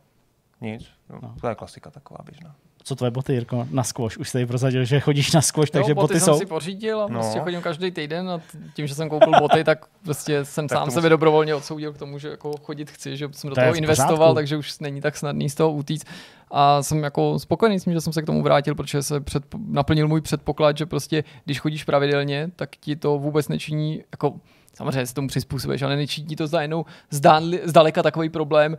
nic, 0.61 0.89
no. 1.21 1.35
to 1.41 1.47
je 1.47 1.55
klasika 1.55 1.91
taková 1.91 2.19
běžná 2.23 2.55
co 2.87 2.95
tvoje 2.95 3.11
boty, 3.11 3.33
Jirko, 3.33 3.67
na 3.71 3.83
skvoš? 3.83 4.17
Už 4.17 4.29
jsi 4.29 4.33
tady 4.33 4.45
prozadil, 4.45 4.85
že 4.85 4.99
chodíš 4.99 5.31
na 5.31 5.41
skvoš, 5.41 5.71
takže 5.71 5.93
boty, 5.93 6.13
boty 6.13 6.19
jsem 6.19 6.33
jsou. 6.33 6.39
si 6.39 6.45
pořídil 6.45 7.01
a 7.01 7.07
no. 7.07 7.19
prostě 7.19 7.39
chodím 7.39 7.61
každý 7.61 7.91
týden 7.91 8.29
a 8.29 8.41
tím, 8.73 8.87
že 8.87 8.95
jsem 8.95 9.09
koupil 9.09 9.31
boty, 9.39 9.63
tak 9.63 9.85
prostě 10.03 10.45
jsem 10.45 10.67
tak 10.67 10.77
sám 10.77 10.91
sebe 10.91 11.09
dobrovolně 11.09 11.55
odsoudil 11.55 11.93
k 11.93 11.97
tomu, 11.97 12.19
že 12.19 12.29
jako 12.29 12.57
chodit 12.57 12.91
chci, 12.91 13.17
že 13.17 13.29
jsem 13.31 13.49
do 13.49 13.55
to 13.55 13.61
toho 13.61 13.75
investoval, 13.75 14.35
takže 14.35 14.57
už 14.57 14.79
není 14.79 15.01
tak 15.01 15.17
snadný 15.17 15.49
z 15.49 15.55
toho 15.55 15.71
utíct. 15.71 16.07
A 16.51 16.83
jsem 16.83 17.03
jako 17.03 17.39
spokojený 17.39 17.79
s 17.79 17.83
tím, 17.83 17.93
že 17.93 18.01
jsem 18.01 18.13
se 18.13 18.21
k 18.21 18.25
tomu 18.25 18.43
vrátil, 18.43 18.75
protože 18.75 19.03
se 19.03 19.19
před, 19.19 19.43
naplnil 19.67 20.07
můj 20.07 20.21
předpoklad, 20.21 20.77
že 20.77 20.85
prostě 20.85 21.23
když 21.45 21.59
chodíš 21.59 21.83
pravidelně, 21.83 22.51
tak 22.55 22.69
ti 22.75 22.95
to 22.95 23.19
vůbec 23.19 23.47
nečiní 23.47 24.03
jako 24.11 24.33
samozřejmě 24.73 25.05
se 25.05 25.13
tomu 25.13 25.27
přizpůsobíš, 25.27 25.81
ale 25.81 25.95
nečítí 25.95 26.35
to 26.35 26.47
za 26.47 26.61
jednou 26.61 26.85
zdánli, 27.09 27.61
zdaleka 27.63 28.03
takový 28.03 28.29
problém, 28.29 28.77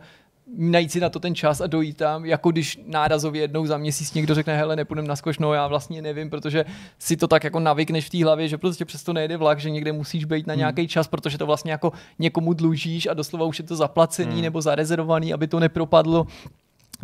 najít 0.57 0.91
si 0.91 0.99
na 0.99 1.09
to 1.09 1.19
ten 1.19 1.35
čas 1.35 1.61
a 1.61 1.67
dojít 1.67 1.97
tam, 1.97 2.25
jako 2.25 2.51
když 2.51 2.79
nárazově 2.85 3.41
jednou 3.41 3.65
za 3.65 3.77
měsíc 3.77 4.13
někdo 4.13 4.35
řekne, 4.35 4.57
hele, 4.57 4.75
nepůjdem 4.75 5.07
na 5.07 5.15
skoš, 5.15 5.39
no 5.39 5.53
já 5.53 5.67
vlastně 5.67 6.01
nevím, 6.01 6.29
protože 6.29 6.65
si 6.99 7.17
to 7.17 7.27
tak 7.27 7.43
jako 7.43 7.59
navykneš 7.59 8.05
v 8.05 8.09
té 8.09 8.23
hlavě, 8.23 8.47
že 8.47 8.57
prostě 8.57 8.85
přesto 8.85 9.13
nejde 9.13 9.37
vlak, 9.37 9.59
že 9.59 9.69
někde 9.69 9.91
musíš 9.91 10.25
být 10.25 10.47
na 10.47 10.55
nějaký 10.55 10.87
čas, 10.87 11.07
protože 11.07 11.37
to 11.37 11.45
vlastně 11.45 11.71
jako 11.71 11.91
někomu 12.19 12.53
dlužíš 12.53 13.07
a 13.07 13.13
doslova 13.13 13.45
už 13.45 13.59
je 13.59 13.65
to 13.65 13.75
zaplacený 13.75 14.31
Hmm. 14.31 14.41
nebo 14.41 14.61
zarezervovaný, 14.61 15.33
aby 15.33 15.47
to 15.47 15.59
nepropadlo. 15.59 16.27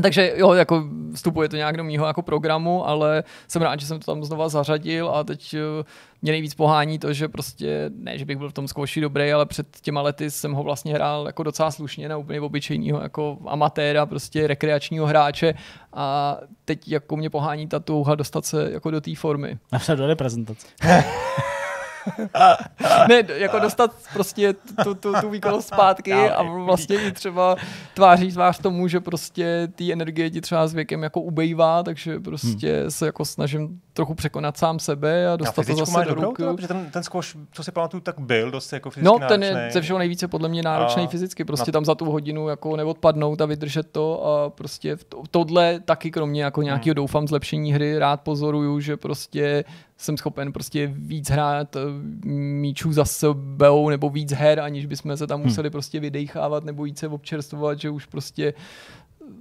Takže 0.02 0.34
jo, 0.36 0.54
jako 0.54 0.84
vstupuje 1.14 1.50
to 1.50 1.56
nějak 1.56 1.78
do 1.78 1.84
mýho 1.84 2.08
jako 2.08 2.22
programu, 2.22 2.88
ale 2.88 3.24
jsem 3.48 3.62
rád, 3.62 3.80
že 3.80 3.86
jsem 3.86 4.00
to 4.00 4.12
tam 4.12 4.24
znova 4.24 4.50
zařadil 4.50 5.10
a 5.10 5.24
teď 5.24 5.54
eh, 5.54 5.84
mě 6.22 6.32
nejvíc 6.32 6.56
pohání 6.56 7.00
to, 7.00 7.14
že 7.14 7.28
prostě, 7.28 7.90
ne, 7.96 8.18
že 8.18 8.26
bych 8.26 8.38
byl 8.38 8.50
v 8.50 8.54
tom 8.54 8.68
zkouši 8.68 9.02
dobrý, 9.02 9.32
ale 9.32 9.46
před 9.46 9.68
těma 9.82 10.02
lety 10.02 10.32
jsem 10.32 10.54
ho 10.54 10.64
vlastně 10.64 10.94
hrál 10.94 11.26
jako 11.28 11.44
docela 11.44 11.72
slušně 11.72 12.10
na 12.10 12.18
úplně 12.18 12.42
obyčejného 12.42 13.02
jako 13.02 13.38
amatéra, 13.48 14.06
prostě 14.06 14.48
rekreačního 14.48 15.06
hráče 15.06 15.54
a 15.94 16.38
teď 16.66 16.88
jako 16.88 17.18
mě 17.18 17.30
pohání 17.30 17.68
ta 17.68 17.80
touha 17.80 18.16
dostat 18.16 18.46
se 18.46 18.72
jako 18.72 18.92
do 18.92 19.02
té 19.02 19.16
formy. 19.16 19.58
Napsat 19.72 19.96
do 19.96 20.08
reprezentace. 20.08 20.68
ne, 23.10 23.24
jako 23.36 23.60
dostat 23.60 23.92
prostě 24.14 24.54
tu, 24.84 24.94
tu, 24.96 25.14
tu 25.22 25.30
výkonnost 25.30 25.68
zpátky 25.68 26.14
a 26.14 26.44
vlastně 26.44 26.96
i 27.08 27.12
třeba 27.12 27.56
tváří 27.94 28.32
tvář 28.32 28.60
tomu, 28.62 28.88
že 28.88 29.00
prostě 29.00 29.68
ty 29.76 29.94
energie 29.94 30.30
ti 30.30 30.42
třeba 30.42 30.68
s 30.68 30.74
věkem 30.74 31.04
jako 31.04 31.22
ubejvá, 31.22 31.84
takže 31.84 32.20
prostě 32.20 32.82
hmm. 32.82 32.92
se 32.92 33.06
jako 33.06 33.26
snažím 33.26 33.80
trochu 33.94 34.14
překonat 34.16 34.58
sám 34.58 34.80
sebe 34.80 35.30
a 35.32 35.36
dostat 35.36 35.56
to 35.56 35.62
fyzičku 35.64 35.86
zase 35.86 36.06
do 36.06 36.14
ruky. 36.16 36.44
protože 36.44 36.68
ten, 36.68 36.90
ten 36.92 37.04
squash, 37.04 37.36
co 37.52 37.64
si 37.64 37.72
pamatuju, 37.72 38.02
tak 38.02 38.20
byl 38.20 38.52
dost 38.52 38.74
jako 38.74 38.90
fyzicky 38.90 39.06
No, 39.06 39.28
ten 39.28 39.42
náročný. 39.42 39.62
je 39.66 39.72
ze 39.72 39.82
všeho 39.82 40.00
nejvíce 40.00 40.28
podle 40.28 40.50
mě 40.50 40.64
náročný 40.64 41.04
A 41.04 41.08
fyzicky, 41.08 41.46
prostě 41.46 41.72
na- 41.72 41.74
tam 41.74 41.86
za 41.86 41.96
tu 41.96 42.06
hodinu 42.12 42.48
jako 42.50 42.76
neodpadnout 42.76 43.42
a 43.42 43.46
vydržet 43.46 43.92
to 43.92 44.26
a 44.26 44.50
prostě 44.50 44.96
v 44.96 45.04
to, 45.04 45.22
tohle 45.32 45.80
taky 45.80 46.12
kromě 46.12 46.44
jako 46.44 46.62
nějakého 46.62 46.86
Hmm. 46.86 46.96
doufám 46.96 47.28
zlepšení 47.28 47.74
hry 47.74 48.00
rád 48.00 48.22
pozoruju, 48.22 48.80
že 48.80 48.98
prostě 48.98 49.64
jsem 49.98 50.18
schopen 50.18 50.54
prostě 50.54 50.88
víc 50.88 51.30
hrát 51.30 51.76
eh, 51.76 51.80
míčů 52.36 52.94
za 52.94 53.06
sebou 53.06 53.90
nebo 53.90 54.10
víc 54.10 54.32
her, 54.34 54.60
aniž 54.60 54.86
bychom 54.86 55.18
se 55.18 55.28
tam 55.28 55.40
Hmm. 55.40 55.50
museli 55.50 55.70
prostě 55.70 56.00
vydechávat 56.00 56.64
nebo 56.64 56.86
jít 56.86 57.00
se 57.00 57.08
občerstvovat, 57.08 57.80
že 57.80 57.90
už 57.90 58.06
prostě 58.06 58.54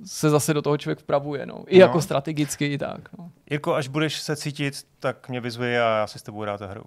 se 0.05 0.31
zase 0.31 0.55
do 0.55 0.63
toho 0.63 0.79
člověk 0.79 0.99
vpravuje, 0.99 1.47
no. 1.47 1.65
I 1.67 1.79
No. 1.79 1.87
jako 1.87 2.03
strategicky, 2.03 2.67
i 2.67 2.79
tak. 2.79 3.01
No. 3.19 3.31
Jirko, 3.51 3.75
až 3.75 3.89
budeš 3.89 4.21
se 4.21 4.37
cítit, 4.37 4.75
tak 5.01 5.29
mě 5.29 5.41
vyzvi 5.41 5.79
a 5.79 5.99
já 5.99 6.07
si 6.07 6.19
s 6.19 6.23
tebou 6.23 6.45
rád 6.45 6.61
hru. 6.61 6.83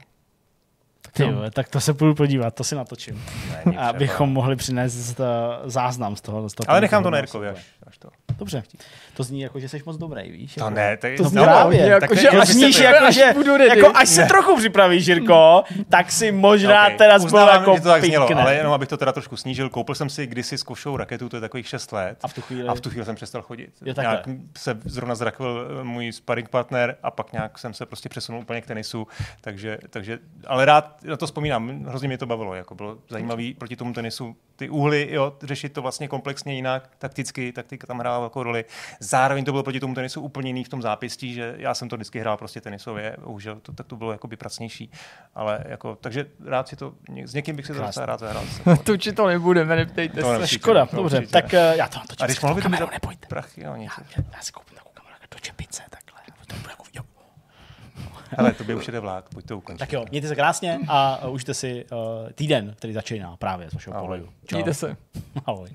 Ty 1.13 1.23
jo, 1.23 1.41
tak 1.53 1.69
to 1.69 1.79
se 1.81 1.93
půjdu 1.93 2.15
podívat, 2.15 2.55
to 2.55 2.63
si 2.63 2.75
natočím. 2.75 3.21
Není 3.65 3.77
Abychom 3.77 4.29
mohli 4.33 4.55
přinést 4.55 5.19
záznam 5.65 6.15
z 6.15 6.21
toho. 6.21 6.49
Z 6.49 6.53
toho 6.53 6.69
Ale 6.71 6.81
nechám 6.81 7.03
to 7.03 7.09
na 7.09 7.17
Jirkovi, 7.17 7.47
až, 7.47 7.65
až 7.87 7.97
to. 7.97 8.09
Dobře. 8.37 8.63
To 9.13 9.23
zní 9.23 9.41
jako, 9.41 9.59
že 9.59 9.69
jsi 9.69 9.81
moc 9.85 9.97
dobrý, 9.97 10.31
víš? 10.31 10.53
To 10.53 10.59
jako. 10.59 10.69
ne, 10.75 10.97
to, 10.97 11.07
To 11.17 11.23
no, 11.23 11.29
zní 11.29 11.43
právě. 11.43 11.81
jako, 11.81 11.99
tak 11.99 12.09
to- 12.09 12.15
že 12.15 12.29
až 12.29 12.47
vy 12.47 12.53
Zníš 12.53 12.79
jako, 12.79 13.05
až 13.05 13.15
že, 13.15 13.33
budu 13.33 13.57
ready. 13.57 13.79
jako 13.79 13.97
až 13.97 14.09
se 14.09 14.25
trochu 14.25 14.55
připravíš, 14.57 15.07
Jirko, 15.07 15.63
tak 15.89 16.11
si 16.11 16.31
možná 16.31 16.87
Ok, 16.87 16.93
teda 16.97 17.19
spolu 17.19 17.47
jako 17.47 17.75
že 17.75 17.81
to 17.81 17.87
tak 17.87 18.03
znělo, 18.05 18.27
pinkne. 18.27 18.41
ale 18.43 18.55
jenom 18.55 18.73
abych 18.73 18.89
to 18.89 18.97
teda 18.97 19.11
trošku 19.11 19.37
snížil. 19.37 19.69
Koupil 19.69 19.95
jsem 19.95 20.09
si 20.09 20.27
kdysi 20.27 20.57
zkoušou 20.57 20.97
raketu, 20.97 21.29
to 21.29 21.37
je 21.37 21.41
takových 21.41 21.67
6 21.67 21.91
let. 21.91 22.17
A 22.23 22.27
v 22.27 22.33
tu 22.33 22.41
chvíli... 22.41 22.67
A 22.67 22.75
v 22.75 22.81
tu 22.81 22.89
chvíli 22.89 23.05
jsem 23.05 23.15
přestal 23.15 23.41
chodit. 23.41 23.69
Jo, 23.85 23.93
nějak 23.97 24.29
se 24.57 24.77
zrovna 24.85 25.15
zrakvil 25.15 25.67
eh, 25.81 25.83
můj 25.83 26.11
sparring 26.11 26.49
partner 26.49 26.95
a 27.03 27.11
pak 27.11 27.33
nějak 27.33 27.59
jsem 27.59 27.73
se 27.73 27.85
prostě 27.85 28.09
přesunul 28.09 28.41
úplně 28.41 28.61
k 28.61 28.65
tenisu, 28.65 29.07
takže, 29.41 29.77
takže 29.89 30.19
ale 30.47 30.65
rád 30.65 31.03
na 31.03 31.17
to 31.17 31.25
vzpomínám, 31.25 31.83
hrozně 31.85 32.07
mě 32.07 32.17
to 32.17 32.25
bavilo, 32.25 32.55
jako 32.55 32.75
bylo 32.75 32.97
zajímavý 33.09 33.53
proti 33.53 33.75
tomu 33.75 33.93
tenisu, 33.93 34.35
ty 34.55 34.69
úhly, 34.69 35.07
jo, 35.11 35.33
řešit 35.43 35.73
to 35.73 35.81
vlastně 35.81 36.07
komplexně 36.07 36.53
jinak, 36.55 36.89
takticky, 36.97 37.51
taktika 37.77 37.87
tam 37.87 37.99
hrála 37.99 38.19
velkou 38.19 38.43
roli. 38.43 38.65
Zároveň 38.99 39.45
to 39.45 39.51
bylo 39.51 39.63
proti 39.63 39.79
tomu 39.79 39.95
tenisu 39.95 40.21
úplně 40.21 40.49
jiný 40.49 40.63
v 40.63 40.69
tom 40.69 40.81
zápěstí, 40.81 41.33
že 41.33 41.55
já 41.57 41.73
jsem 41.73 41.89
to 41.89 41.95
vždycky 41.95 42.19
hrál 42.19 42.37
prostě 42.37 42.61
tenisově, 42.61 43.17
bohužel 43.23 43.55
to, 43.59 43.73
tak 43.73 43.87
to 43.87 43.95
bylo 43.95 44.11
jakoby 44.11 44.37
pracnější, 44.37 44.91
ale 45.35 45.59
jako, 45.67 45.95
takže 46.01 46.25
rád 46.45 46.67
si 46.67 46.75
to, 46.75 46.93
s 47.25 47.33
někým 47.33 47.55
bych 47.55 47.65
si 47.65 47.73
to 47.73 47.81
docela 47.81 48.05
rád 48.05 48.19
zahrál. 48.19 48.43
Tuči 48.83 49.11
to 49.13 49.27
nebudeme, 49.27 49.75
neptejte 49.75 50.21
To 50.21 50.33
se. 50.33 50.39
ne. 50.39 50.47
Škoda, 50.47 50.81
určitě, 50.83 50.95
dobře, 50.97 51.17
určitě. 51.17 51.31
tak 51.33 51.45
uh, 51.45 51.59
já 51.77 51.87
to 51.87 51.99
natočím. 51.99 52.23
A 52.23 52.25
když 52.25 52.37
s 52.37 52.41
mohl 52.41 52.55
by 52.55 52.61
to 52.61 52.69
být 52.69 52.79
nebojte. 52.91 53.27
prachy, 53.27 53.63
jo. 53.63 53.73
Já, 53.75 53.89
já 54.35 54.41
si 54.41 54.51
koupím 54.51 54.75
takovou 54.75 54.93
kameru 54.93 55.15
do 55.31 55.39
čepice, 55.39 55.83
takhle. 55.89 56.07
To 56.47 56.55
bude 56.55 56.69
jako 56.71 56.83
video. 56.83 57.03
Hele, 58.37 58.53
to 58.53 58.63
by 58.63 58.75
už 58.75 58.87
jde 58.87 58.99
vlák, 58.99 59.29
pojď 59.33 59.45
to 59.45 59.57
ukončit. 59.57 59.79
Tak 59.79 59.93
jo, 59.93 60.05
mějte 60.11 60.27
se 60.27 60.35
krásně 60.35 60.79
a 60.87 61.27
užijte 61.27 61.53
si 61.53 61.85
uh, 61.91 61.97
týden, 62.31 62.73
který 62.77 62.93
začíná 62.93 63.37
právě 63.37 63.69
z 63.69 63.73
vašeho 63.73 63.99
pohledu. 63.99 64.29
Čau. 64.45 64.55
Mějte 64.55 64.73
se. 64.73 64.97
Ahoj. 65.45 65.69